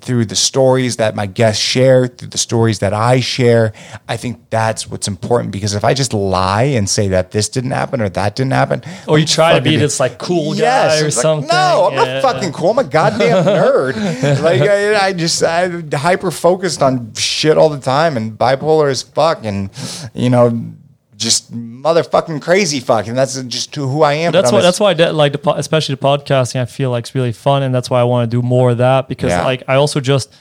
through 0.00 0.24
the 0.26 0.36
stories 0.36 0.96
that 0.96 1.14
my 1.14 1.26
guests 1.26 1.62
share, 1.62 2.06
through 2.06 2.28
the 2.28 2.38
stories 2.38 2.78
that 2.80 2.92
I 2.92 3.20
share, 3.20 3.72
I 4.08 4.16
think 4.16 4.50
that's 4.50 4.88
what's 4.88 5.06
important. 5.08 5.52
Because 5.52 5.74
if 5.74 5.84
I 5.84 5.94
just 5.94 6.12
lie 6.12 6.64
and 6.64 6.88
say 6.88 7.08
that 7.08 7.30
this 7.30 7.48
didn't 7.48 7.70
happen 7.72 8.00
or 8.00 8.08
that 8.08 8.36
didn't 8.36 8.52
happen, 8.52 8.82
or 9.06 9.18
you 9.18 9.26
try 9.26 9.54
to 9.54 9.60
be 9.62 9.76
this 9.76 10.00
like 10.00 10.18
cool 10.18 10.54
guy 10.54 11.00
or 11.00 11.06
it's 11.06 11.16
like, 11.16 11.22
something. 11.22 11.48
no, 11.48 11.88
I'm 11.90 11.94
Yeah. 11.94 12.20
not 12.20 12.22
fucking 12.22 12.52
cool. 12.52 12.70
I'm 12.70 12.78
a 12.78 12.84
goddamn 12.84 13.44
nerd. 13.44 14.42
like 14.42 14.60
I, 14.62 15.06
I 15.08 15.12
just 15.12 15.42
I'm 15.42 15.90
hyper 15.90 16.30
focused 16.30 16.82
on 16.82 17.12
shit 17.14 17.56
all 17.58 17.68
the 17.70 17.80
time 17.80 18.16
and 18.16 18.32
bipolar 18.38 18.90
as 18.90 19.02
fuck 19.02 19.44
and 19.44 19.70
you 20.14 20.30
know 20.30 20.72
just 21.18 21.52
motherfucking 21.52 22.40
crazy 22.40 22.78
fuck 22.80 23.08
and 23.08 23.18
that's 23.18 23.42
just 23.42 23.74
who 23.74 24.02
I 24.02 24.14
am. 24.14 24.32
That's 24.32 24.50
but 24.50 24.58
why. 24.58 24.62
That's 24.62 24.80
why. 24.80 24.90
I 24.90 24.94
did, 24.94 25.12
like 25.12 25.32
the 25.32 25.52
especially 25.54 25.96
the 25.96 26.00
podcasting, 26.00 26.60
I 26.62 26.64
feel 26.64 26.90
like 26.90 27.02
it's 27.04 27.14
really 27.14 27.32
fun, 27.32 27.62
and 27.64 27.74
that's 27.74 27.90
why 27.90 28.00
I 28.00 28.04
want 28.04 28.30
to 28.30 28.36
do 28.36 28.40
more 28.40 28.70
of 28.70 28.78
that 28.78 29.08
because 29.08 29.30
Yeah. 29.30 29.44
like 29.44 29.64
I 29.68 29.74
also 29.74 30.00
just 30.00 30.32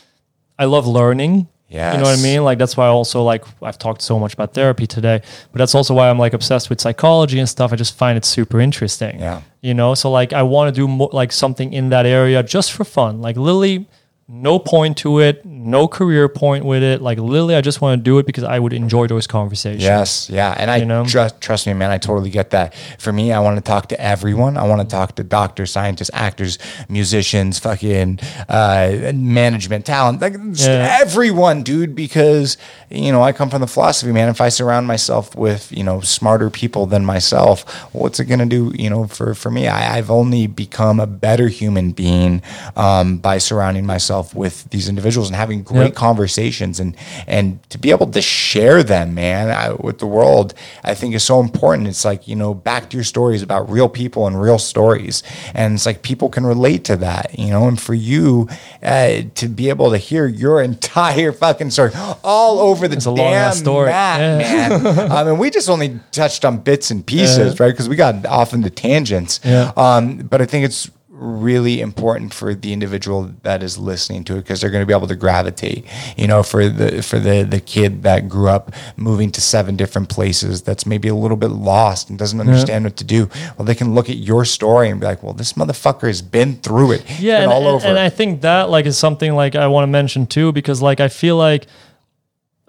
I 0.57 0.65
love 0.65 0.87
learning. 0.87 1.47
Yeah, 1.69 1.91
You 1.91 1.97
know 1.97 2.05
what 2.05 2.17
I 2.17 2.21
mean? 2.21 2.45
Like 2.45 2.59
that's 2.59 2.77
why 2.77 2.85
I 2.85 2.89
also 2.89 3.23
like 3.23 3.43
I've 3.61 3.77
talked 3.77 4.01
so 4.01 4.17
much 4.19 4.33
about 4.33 4.53
therapy 4.53 4.87
today, 4.87 5.21
but 5.51 5.57
that's 5.57 5.75
also 5.75 5.93
why 5.93 6.09
I'm 6.09 6.17
like 6.17 6.33
obsessed 6.33 6.69
with 6.69 6.79
psychology 6.79 7.39
and 7.39 7.49
stuff. 7.49 7.73
I 7.73 7.75
just 7.75 7.97
find 7.97 8.15
it 8.17 8.23
super 8.23 8.61
interesting. 8.61 9.19
Yeah. 9.19 9.41
You 9.61 9.73
know, 9.73 9.93
so 9.93 10.09
like 10.09 10.31
I 10.31 10.43
want 10.43 10.73
to 10.73 10.81
do 10.81 10.87
more 10.87 11.09
like 11.11 11.33
something 11.33 11.73
in 11.73 11.89
that 11.89 12.05
area 12.05 12.41
just 12.41 12.71
for 12.71 12.85
fun. 12.85 13.19
Like 13.21 13.35
literally 13.35 13.85
no 14.29 14.59
point 14.59 14.97
to 14.97 15.19
it, 15.19 15.45
no 15.45 15.87
career 15.87 16.27
point 16.27 16.65
with 16.65 16.83
it. 16.83 17.01
Like 17.01 17.17
literally 17.17 17.55
I 17.55 17.61
just 17.61 17.79
want 17.79 17.97
to 17.99 18.03
do 18.03 18.19
it 18.19 18.25
because 18.25 18.43
I 18.43 18.59
would 18.59 18.73
enjoy 18.73 19.07
those 19.07 19.25
conversations. 19.25 19.83
Yes, 19.83 20.29
yeah, 20.29 20.53
and 20.57 20.69
I 20.69 20.77
You 20.77 20.85
know? 20.85 21.05
trust 21.05 21.39
trust 21.39 21.65
me, 21.65 21.73
man. 21.73 21.91
I 21.91 21.97
totally 21.97 22.29
get 22.29 22.49
that. 22.49 22.73
For 22.99 23.13
me, 23.13 23.31
I 23.31 23.39
want 23.39 23.55
to 23.55 23.61
talk 23.61 23.87
to 23.89 24.01
everyone. 24.01 24.57
I 24.57 24.63
want 24.67 24.81
to 24.81 24.87
talk 24.87 25.15
to 25.15 25.23
doctors, 25.23 25.71
scientists, 25.71 26.11
actors, 26.13 26.57
musicians, 26.89 27.57
fucking 27.59 28.19
uh, 28.49 29.11
management, 29.15 29.85
talent, 29.85 30.21
like 30.21 30.35
Yeah. 30.55 30.97
everyone, 30.99 31.63
dude. 31.63 31.95
Because 31.95 32.57
you 32.89 33.13
know, 33.13 33.21
I 33.21 33.31
come 33.31 33.49
from 33.49 33.61
the 33.61 33.67
philosophy, 33.67 34.11
man. 34.11 34.27
If 34.27 34.41
I 34.41 34.49
surround 34.49 34.87
myself 34.87 35.35
with 35.35 35.71
you 35.71 35.83
know 35.85 36.01
smarter 36.01 36.49
people 36.49 36.85
than 36.85 37.05
myself, 37.05 37.63
what's 37.93 38.19
it 38.19 38.25
gonna 38.25 38.45
do? 38.45 38.73
You 38.75 38.89
know, 38.89 39.07
for 39.07 39.33
for 39.35 39.51
me, 39.51 39.69
I, 39.69 39.97
I've 39.97 40.11
only 40.11 40.47
become 40.47 40.99
a 40.99 41.07
better 41.07 41.47
human 41.47 41.91
being 41.91 42.41
um, 42.75 43.19
by 43.19 43.37
surrounding 43.37 43.85
myself 43.85 44.16
with 44.35 44.69
these 44.71 44.87
individuals 44.89 45.27
and 45.29 45.35
having 45.35 45.63
great 45.63 45.77
Yep. 45.87 45.95
conversations 45.95 46.79
and 46.79 46.95
and 47.27 47.59
to 47.69 47.77
be 47.77 47.91
able 47.91 48.07
to 48.07 48.21
share 48.21 48.83
them 48.83 49.13
man 49.13 49.49
I, 49.49 49.73
with 49.73 49.99
the 49.99 50.05
world 50.07 50.53
i 50.83 50.93
think 50.93 51.13
is 51.15 51.23
so 51.23 51.39
important 51.39 51.87
it's 51.87 52.03
like 52.03 52.27
you 52.27 52.35
know 52.35 52.53
back 52.53 52.89
to 52.89 52.97
your 52.97 53.03
stories 53.03 53.41
about 53.41 53.69
real 53.69 53.87
people 53.89 54.25
and 54.27 54.39
real 54.41 54.59
stories 54.59 55.23
and 55.53 55.75
it's 55.75 55.85
like 55.85 56.01
people 56.01 56.29
can 56.29 56.45
relate 56.45 56.83
to 56.85 56.95
that 56.97 57.37
you 57.37 57.49
know 57.49 57.67
and 57.67 57.79
for 57.79 57.93
you 57.93 58.47
uh, 58.83 59.21
to 59.35 59.47
be 59.47 59.69
able 59.69 59.91
to 59.91 59.97
hear 59.97 60.25
your 60.27 60.61
entire 60.71 61.31
fucking 61.31 61.69
story 61.71 61.91
all 62.23 62.59
over 62.59 62.87
the 62.87 62.97
a 62.97 63.09
long 63.09 63.17
damn 63.17 63.49
ass 63.49 63.59
story. 63.59 63.89
map, 63.89 64.19
Yeah. 64.19 64.67
man 64.77 65.11
i 65.19 65.23
mean 65.23 65.37
we 65.37 65.49
just 65.49 65.69
only 65.69 65.99
touched 66.11 66.43
on 66.43 66.57
bits 66.57 66.89
and 66.91 67.05
pieces 67.05 67.59
right 67.59 67.71
because 67.71 67.87
we 67.87 67.95
got 67.95 68.25
off 68.25 68.53
into 68.53 68.69
tangents 68.69 69.39
Yeah. 69.43 69.71
um, 69.77 70.17
but 70.17 70.41
i 70.41 70.45
think 70.45 70.65
it's 70.65 70.89
really 71.17 71.81
important 71.81 72.33
for 72.33 72.53
the 72.53 72.71
individual 72.71 73.33
that 73.43 73.63
is 73.63 73.77
listening 73.77 74.23
to 74.25 74.33
it 74.33 74.41
because 74.41 74.61
they're 74.61 74.69
going 74.69 74.81
to 74.81 74.85
be 74.85 74.93
able 74.93 75.07
to 75.07 75.15
gravitate. 75.15 75.85
You 76.15 76.27
know 76.27 76.43
for 76.43 76.69
the 76.69 77.01
for 77.01 77.19
the 77.19 77.43
the 77.43 77.59
kid 77.59 78.03
that 78.03 78.29
grew 78.29 78.49
up 78.49 78.73
moving 78.95 79.31
to 79.31 79.41
seven 79.41 79.75
different 79.75 80.09
places 80.09 80.61
that's 80.61 80.85
maybe 80.85 81.07
a 81.07 81.15
little 81.15 81.37
bit 81.37 81.49
lost 81.49 82.09
and 82.09 82.19
doesn't 82.19 82.39
understand 82.39 82.85
what 82.85 82.97
to 82.97 83.03
do 83.03 83.29
well 83.57 83.65
they 83.65 83.75
can 83.75 83.93
look 83.93 84.09
at 84.09 84.17
your 84.17 84.45
story 84.45 84.89
and 84.89 84.99
be 84.99 85.05
like 85.05 85.23
well 85.23 85.33
this 85.33 85.53
motherfucker 85.53 86.07
has 86.07 86.21
been 86.21 86.55
through 86.57 86.91
it. 86.91 87.19
Yeah 87.19 87.41
and, 87.43 87.51
all 87.51 87.67
over 87.67 87.85
and 87.85 87.97
i 87.97 88.09
think 88.09 88.41
that 88.41 88.69
like 88.69 88.85
is 88.85 88.97
something 88.97 89.33
like 89.33 89.55
i 89.55 89.67
want 89.67 89.83
to 89.83 89.87
mention 89.87 90.27
too 90.27 90.51
because 90.51 90.81
like 90.81 90.99
i 90.99 91.07
feel 91.07 91.37
like 91.37 91.67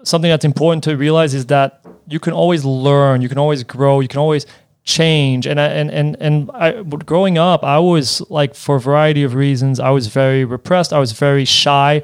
something 0.03 0.29
that's 0.29 0.45
important 0.45 0.83
to 0.85 0.95
realize 0.95 1.33
is 1.33 1.47
that 1.47 1.81
you 2.07 2.19
can 2.19 2.33
always 2.33 2.65
learn 2.65 3.21
you 3.21 3.29
can 3.29 3.37
always 3.37 3.63
grow 3.63 3.99
you 3.99 4.07
can 4.07 4.19
always 4.19 4.45
change. 4.89 5.45
And 5.45 5.59
I, 5.61 5.67
and 5.67 5.91
and 5.91 6.17
and 6.19 6.49
I 6.53 6.81
growing 6.83 7.37
up 7.37 7.63
I 7.63 7.79
was 7.79 8.21
like 8.29 8.55
for 8.55 8.75
a 8.75 8.79
variety 8.79 9.23
of 9.23 9.35
reasons 9.35 9.79
I 9.79 9.91
was 9.91 10.07
very 10.07 10.43
repressed. 10.43 10.91
I 10.91 10.99
was 10.99 11.11
very 11.11 11.45
shy. 11.45 12.01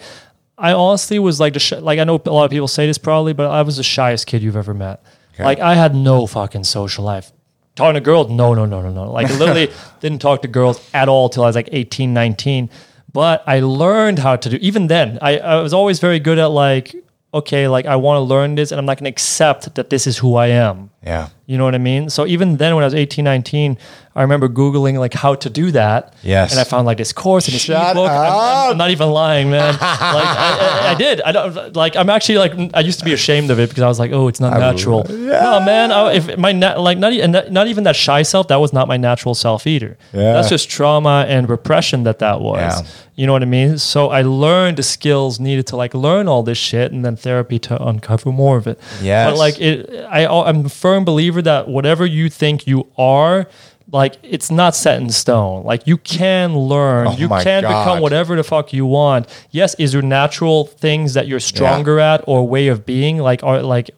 I 0.58 0.72
honestly 0.72 1.20
was 1.20 1.40
like 1.40 1.54
the 1.54 1.60
sh- 1.60 1.74
like 1.74 2.00
I 2.00 2.04
know 2.04 2.22
a 2.24 2.32
lot 2.32 2.46
of 2.46 2.52
people 2.52 2.68
say 2.68 2.86
this 2.88 2.98
probably 2.98 3.34
but 3.34 3.50
I 3.50 3.62
was 3.64 3.78
the 3.78 3.84
shyest 3.84 4.28
kid 4.28 4.42
you've 4.44 4.56
ever 4.56 4.74
met. 4.74 5.04
Like 5.38 5.60
I 5.60 5.74
had 5.74 5.94
no 5.94 6.28
fucking 6.28 6.64
social 6.64 7.04
life. 7.04 7.34
Talking 7.76 7.96
to 7.96 8.02
girls 8.02 8.30
no 8.30 8.54
no 8.54 8.66
no 8.66 8.82
no 8.82 8.92
no. 8.92 9.12
Like 9.12 9.30
literally 9.30 9.72
didn't 10.00 10.22
talk 10.22 10.44
to 10.44 10.48
girls 10.48 10.80
at 10.94 11.10
all 11.10 11.28
till 11.28 11.44
I 11.44 11.48
was 11.48 11.56
like 11.56 11.70
18 11.72 12.14
19 12.14 12.70
but 13.12 13.44
I 13.48 13.62
learned 13.62 14.20
how 14.20 14.36
to 14.36 14.50
do 14.50 14.58
even 14.62 14.88
then 14.88 15.18
I, 15.22 15.40
I 15.40 15.62
was 15.62 15.74
always 15.74 16.00
very 16.00 16.20
good 16.20 16.38
at 16.38 16.52
like 16.52 16.96
okay 17.36 17.68
like 17.68 17.86
I 17.86 17.96
want 17.96 18.18
to 18.18 18.22
learn 18.22 18.56
this 18.56 18.72
and 18.72 18.80
I'm 18.80 18.86
not 18.86 18.98
going 18.98 19.06
to 19.06 19.10
accept 19.10 19.76
that 19.76 19.90
this 19.90 20.08
is 20.08 20.18
who 20.18 20.36
I 20.36 20.48
am 20.48 20.90
yeah 21.04 21.30
you 21.48 21.58
know 21.58 21.64
what 21.64 21.76
I 21.76 21.80
mean? 21.80 22.10
So 22.10 22.26
even 22.26 22.58
then, 22.58 22.76
when 22.76 22.84
I 22.84 22.88
was 22.88 22.96
18, 22.96 23.24
19, 23.24 23.78
I 24.18 24.22
remember 24.22 24.48
Googling 24.48 24.98
like 24.98 25.14
how 25.14 25.36
to 25.36 25.50
do 25.50 25.72
that. 25.72 26.14
Yes. 26.24 26.52
And 26.52 26.60
I 26.60 26.64
found 26.64 26.86
like 26.86 26.98
this 26.98 27.12
course 27.12 27.48
and 27.48 27.54
this 27.56 27.64
Shut 27.64 27.92
ebook. 27.98 28.10
I'm, 28.10 28.18
I'm- 28.18 28.72
I'm 28.72 28.78
not 28.78 28.90
even 28.92 29.10
lying, 29.10 29.50
man. 29.50 29.74
like 29.74 29.82
I, 29.82 30.58
I, 30.88 30.92
I 30.92 30.96
did. 30.96 31.22
I 31.22 31.32
don't 31.34 31.76
like. 31.76 31.96
I'm 31.98 32.10
actually 32.10 32.38
like. 32.38 32.54
I 32.74 32.80
used 32.80 33.00
to 33.00 33.06
be 33.06 33.12
ashamed 33.14 33.52
of 33.52 33.60
it 33.60 33.68
because 33.70 33.84
I 33.84 33.88
was 33.88 34.00
like, 34.00 34.12
oh, 34.14 34.28
it's 34.30 34.40
not 34.40 34.58
natural. 34.58 35.04
No, 35.10 35.60
man. 35.60 35.92
I, 35.92 36.14
if 36.14 36.38
my 36.38 36.52
na- 36.54 36.80
like 36.80 36.98
not 36.98 37.12
e- 37.14 37.22
and 37.22 37.34
not 37.34 37.52
not 37.52 37.68
even 37.68 37.84
that 37.84 37.96
shy 37.98 38.22
self. 38.24 38.48
That 38.48 38.58
was 38.62 38.72
not 38.72 38.88
my 38.88 38.98
natural 38.98 39.36
self 39.36 39.68
either. 39.68 39.98
Yeah. 40.14 40.34
That's 40.34 40.50
just 40.50 40.70
trauma 40.70 41.26
and 41.28 41.50
repression 41.50 42.04
that 42.04 42.20
that 42.20 42.40
was. 42.42 42.60
Yeah. 42.82 42.88
You 43.16 43.26
know 43.28 43.34
what 43.34 43.44
I 43.44 43.46
mean? 43.46 43.78
So 43.78 44.10
I 44.10 44.22
learned 44.24 44.78
the 44.78 44.84
skills 44.84 45.40
needed 45.40 45.68
to 45.68 45.76
like 45.76 45.94
learn 45.94 46.28
all 46.28 46.42
this 46.44 46.58
shit, 46.58 46.92
and 46.92 47.04
then 47.06 47.16
therapy 47.18 47.60
to 47.60 47.82
uncover 47.86 48.32
more 48.32 48.58
of 48.58 48.66
it. 48.68 48.80
Yeah. 49.02 49.30
But 49.30 49.38
like 49.38 49.60
it, 49.62 49.90
I, 50.10 50.26
I'm 50.26 50.66
a 50.66 50.70
firm 50.70 51.04
believer 51.06 51.42
that 51.42 51.68
whatever 51.68 52.06
you 52.06 52.30
think 52.30 52.66
you 52.68 52.88
are, 52.98 53.48
like 53.96 54.18
it's 54.22 54.52
not 54.52 54.76
set 54.76 55.02
in 55.02 55.10
stone. 55.10 55.64
Like 55.64 55.88
you 55.88 55.98
can 55.98 56.56
learn, 56.58 57.08
Oh 57.08 57.12
you 57.18 57.30
can 57.30 57.64
God. 57.64 57.70
become 57.70 58.00
whatever 58.02 58.36
the 58.36 58.44
fuck 58.44 58.74
you 58.74 58.86
want. 58.86 59.28
Yes, 59.52 59.74
is 59.76 59.94
there 59.94 60.02
natural 60.02 60.66
things 60.66 61.14
that 61.16 61.28
you're 61.28 61.40
stronger 61.40 62.00
at 62.00 62.24
or 62.28 62.48
way 62.48 62.68
of 62.68 62.86
being? 62.86 63.18
Like 63.20 63.42
are 63.44 63.62
like 63.64 63.92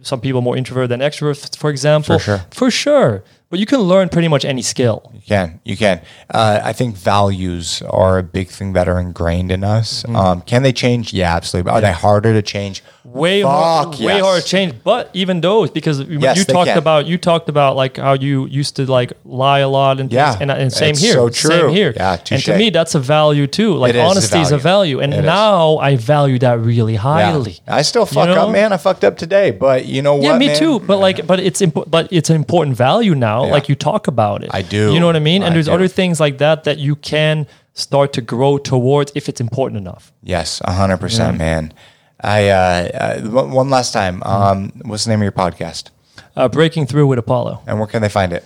some 0.00 0.20
people 0.20 0.40
more 0.40 0.56
introvert 0.56 0.88
than 0.88 1.00
extrovert, 1.00 1.56
for 1.56 1.70
example. 1.70 2.18
For 2.18 2.24
sure. 2.24 2.40
For 2.50 2.70
sure. 2.70 3.22
But 3.52 3.60
you 3.60 3.66
can 3.66 3.80
learn 3.80 4.08
pretty 4.08 4.28
much 4.28 4.46
any 4.46 4.62
skill. 4.62 5.12
You 5.14 5.20
can. 5.20 5.60
You 5.62 5.76
can. 5.76 6.00
Uh, 6.30 6.60
I 6.64 6.72
think 6.72 6.96
values 6.96 7.82
are 7.82 8.16
a 8.16 8.22
big 8.22 8.48
thing 8.48 8.72
that 8.72 8.88
are 8.88 8.98
ingrained 8.98 9.52
in 9.52 9.62
us. 9.62 10.02
Mm-hmm. 10.04 10.16
Um, 10.16 10.40
can 10.40 10.62
they 10.62 10.72
change? 10.72 11.12
Yeah, 11.12 11.36
absolutely. 11.36 11.70
Are 11.70 11.82
they 11.82 11.92
harder 11.92 12.32
to 12.32 12.40
change? 12.40 12.82
way 13.04 13.42
Fuck, 13.42 13.50
hard, 13.50 13.98
way 13.98 14.20
harder 14.20 14.40
to 14.40 14.46
change. 14.46 14.74
But 14.82 15.10
even 15.12 15.40
those, 15.42 15.70
because 15.70 16.00
you, 16.00 16.18
Yes, 16.20 16.38
you 16.38 16.44
talked 16.44 16.68
can. 16.68 16.78
about 16.78 17.06
you 17.06 17.18
talked 17.18 17.48
about 17.50 17.76
like 17.76 17.96
how 17.98 18.14
you 18.14 18.46
used 18.46 18.76
to 18.76 18.86
like 18.90 19.12
lie 19.24 19.58
a 19.58 19.68
lot 19.68 20.00
and 20.00 20.08
things, 20.08 20.14
Yeah, 20.16 20.36
and, 20.40 20.50
and 20.50 20.72
same 20.72 20.92
it's 20.92 21.02
here, 21.02 21.12
so 21.12 21.28
true. 21.28 21.50
same 21.50 21.68
here. 21.70 21.92
Yeah, 21.94 22.16
and 22.30 22.42
to 22.44 22.56
me, 22.56 22.70
that's 22.70 22.94
a 22.94 23.00
value 23.00 23.46
too. 23.46 23.74
Like 23.74 23.90
It 23.90 23.96
is 23.96 24.02
a 24.02 24.04
honesty 24.06 24.38
is 24.38 24.52
a 24.52 24.56
value. 24.56 24.96
value, 24.96 25.00
and 25.00 25.12
It 25.12 25.18
is. 25.18 25.24
now 25.24 25.76
I 25.78 25.96
value 25.96 26.38
that 26.38 26.58
really 26.60 26.94
highly. 26.94 27.60
Yeah. 27.66 27.76
I 27.76 27.82
still 27.82 28.06
fuck 28.06 28.28
know? 28.28 28.46
up, 28.46 28.50
man. 28.50 28.72
I 28.72 28.76
fucked 28.78 29.04
up 29.04 29.18
today, 29.18 29.50
but 29.50 29.84
you 29.84 30.00
know 30.00 30.14
what? 30.14 30.24
Yeah, 30.24 30.38
me 30.38 30.46
man? 30.48 30.56
too. 30.58 30.80
But 30.80 30.98
like, 30.98 31.26
but 31.26 31.38
it's 31.40 31.60
impo- 31.60 31.90
but 31.90 32.08
it's 32.10 32.30
an 32.30 32.36
important 32.36 32.76
value 32.76 33.14
now. 33.14 33.41
Yeah. 33.46 33.52
Like 33.52 33.68
you 33.68 33.74
talk 33.74 34.08
about 34.08 34.42
it. 34.44 34.50
I 34.52 34.62
do. 34.62 34.92
You 34.92 35.00
know 35.00 35.06
what 35.06 35.16
I 35.16 35.20
mean? 35.20 35.42
And 35.42 35.52
I 35.52 35.54
there's 35.54 35.66
do. 35.66 35.72
other 35.72 35.88
things 35.88 36.20
like 36.20 36.38
that 36.38 36.64
that 36.64 36.78
you 36.78 36.96
can 36.96 37.46
start 37.74 38.12
to 38.12 38.20
grow 38.20 38.58
towards 38.58 39.12
if 39.14 39.28
it's 39.28 39.40
important 39.40 39.78
enough. 39.78 40.12
Yes, 40.22 40.60
hundred 40.64 40.98
percent, 40.98 41.38
man. 41.38 41.72
I 42.20 42.48
uh, 42.48 42.88
uh, 42.94 43.20
one 43.30 43.50
one 43.50 43.70
last 43.70 43.92
time. 43.92 44.22
Um, 44.24 44.72
what's 44.84 45.04
the 45.04 45.10
name 45.10 45.20
of 45.20 45.24
your 45.24 45.32
podcast, 45.32 45.90
Uh, 46.36 46.48
breaking 46.48 46.86
through 46.86 47.06
with 47.06 47.18
Apollo. 47.18 47.60
and 47.66 47.78
where 47.78 47.88
can 47.88 48.00
they 48.02 48.08
find 48.08 48.32
it? 48.32 48.44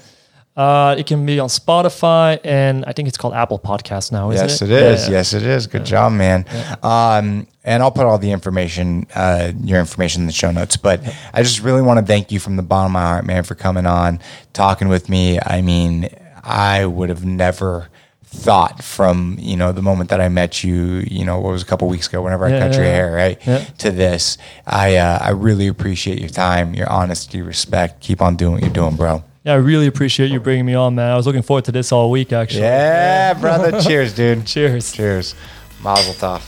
Uh, 0.57 0.94
it 0.97 1.07
can 1.07 1.26
be 1.26 1.39
on 1.39 1.49
Spotify 1.49 2.41
and 2.43 2.85
I 2.86 2.93
think 2.93 3.09
it's 3.09 3.18
called 3.18 3.35
Apple 3.35 3.59
Podcasts 3.59 4.10
now. 4.10 4.31
Isn't 4.31 4.49
Yes, 4.49 4.62
it, 4.62 4.70
it 4.70 4.83
is. 4.83 5.07
Yeah. 5.07 5.12
Yes, 5.12 5.33
it 5.35 5.43
is. 5.43 5.67
Good 5.67 5.85
job, 5.85 6.12
man. 6.12 6.47
Um, 6.83 7.47
and 7.62 7.83
I'll 7.83 7.91
put 7.91 8.07
all 8.07 8.17
the 8.17 8.31
information, 8.31 9.07
uh, 9.15 9.52
your 9.62 9.81
information 9.81 10.23
in 10.23 10.26
the 10.26 10.33
show 10.33 10.51
notes. 10.51 10.78
But 10.78 11.02
I 11.35 11.43
just 11.43 11.60
really 11.60 11.83
want 11.83 12.01
to 12.01 12.07
thank 12.07 12.33
you 12.33 12.41
from 12.41 12.57
the 12.57 12.62
bottom 12.62 12.86
of 12.86 12.93
my 12.93 13.02
heart, 13.02 13.26
man, 13.26 13.43
for 13.43 13.55
coming 13.55 13.85
on, 13.85 14.18
talking 14.55 14.89
with 14.89 15.10
me. 15.10 15.39
I 15.41 15.60
mean, 15.60 16.09
I 16.43 16.86
would 16.86 17.10
have 17.10 17.25
never 17.25 17.89
thought 18.25 18.85
from 18.85 19.36
you 19.39 19.57
know 19.57 19.73
the 19.73 19.83
moment 19.83 20.10
that 20.10 20.20
I 20.20 20.28
met 20.28 20.62
you, 20.62 21.05
you 21.07 21.25
know, 21.25 21.41
what 21.41 21.52
was 21.52 21.62
a 21.62 21.67
couple 21.67 21.89
weeks 21.89 22.07
ago, 22.07 22.23
whenever 22.23 22.44
I 22.44 22.51
cut 22.51 22.73
yeah, 22.73 22.76
your 22.76 22.85
yeah. 22.85 22.94
hair, 22.94 23.12
right, 23.12 23.47
Yeah. 23.47 23.65
to 23.78 23.91
this. 23.91 24.39
I 24.67 24.97
uh, 24.97 25.18
I 25.20 25.31
really 25.31 25.67
appreciate 25.67 26.18
your 26.18 26.28
time, 26.28 26.75
your 26.75 26.89
honesty, 26.91 27.43
respect. 27.43 28.01
Keep 28.01 28.23
on 28.23 28.36
doing 28.36 28.52
what 28.52 28.62
you're 28.62 28.73
doing, 28.73 28.97
bro. 28.97 29.25
Yeah, 29.47 29.52
I 29.52 29.57
really 29.57 29.86
appreciate 29.86 30.33
you 30.33 30.41
bringing 30.41 30.66
me 30.66 30.75
on, 30.75 30.97
man. 30.97 31.12
I 31.12 31.16
was 31.16 31.25
looking 31.25 31.42
forward 31.42 31.66
to 31.66 31.73
this 31.73 31.92
all 31.92 32.10
week, 32.10 32.33
actually. 32.33 32.62
Yeah, 32.62 33.33
brother. 33.34 33.81
Cheers, 33.81 34.12
dude. 34.12 34.44
Cheers. 34.44 34.92
Cheers. 34.92 35.36
Mazel 35.81 36.15
tov. 36.15 36.42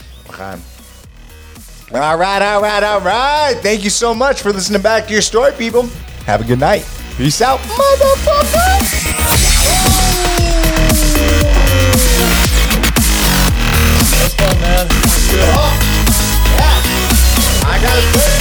All 1.95 2.19
right, 2.19 2.43
all 2.43 2.61
right, 2.61 2.83
all 2.83 3.01
right. 3.01 3.55
Thank 3.63 3.85
you 3.85 3.91
so 3.91 4.17
much 4.17 4.43
for 4.43 4.53
listening 4.53 4.83
back 4.83 5.07
to 5.07 5.13
your 5.13 5.23
story, 5.23 5.53
people. 5.53 5.85
Have 6.27 6.41
a 6.41 6.45
good 6.45 6.59
night. 6.59 6.85
Peace 7.17 7.41
out, 7.41 7.61
motherfucker. 7.61 8.59
Man. 14.61 14.89
Oh, 14.91 15.71
yeah. 16.57 16.83
I 17.65 17.79
got 17.81 17.97
it. 18.35 18.38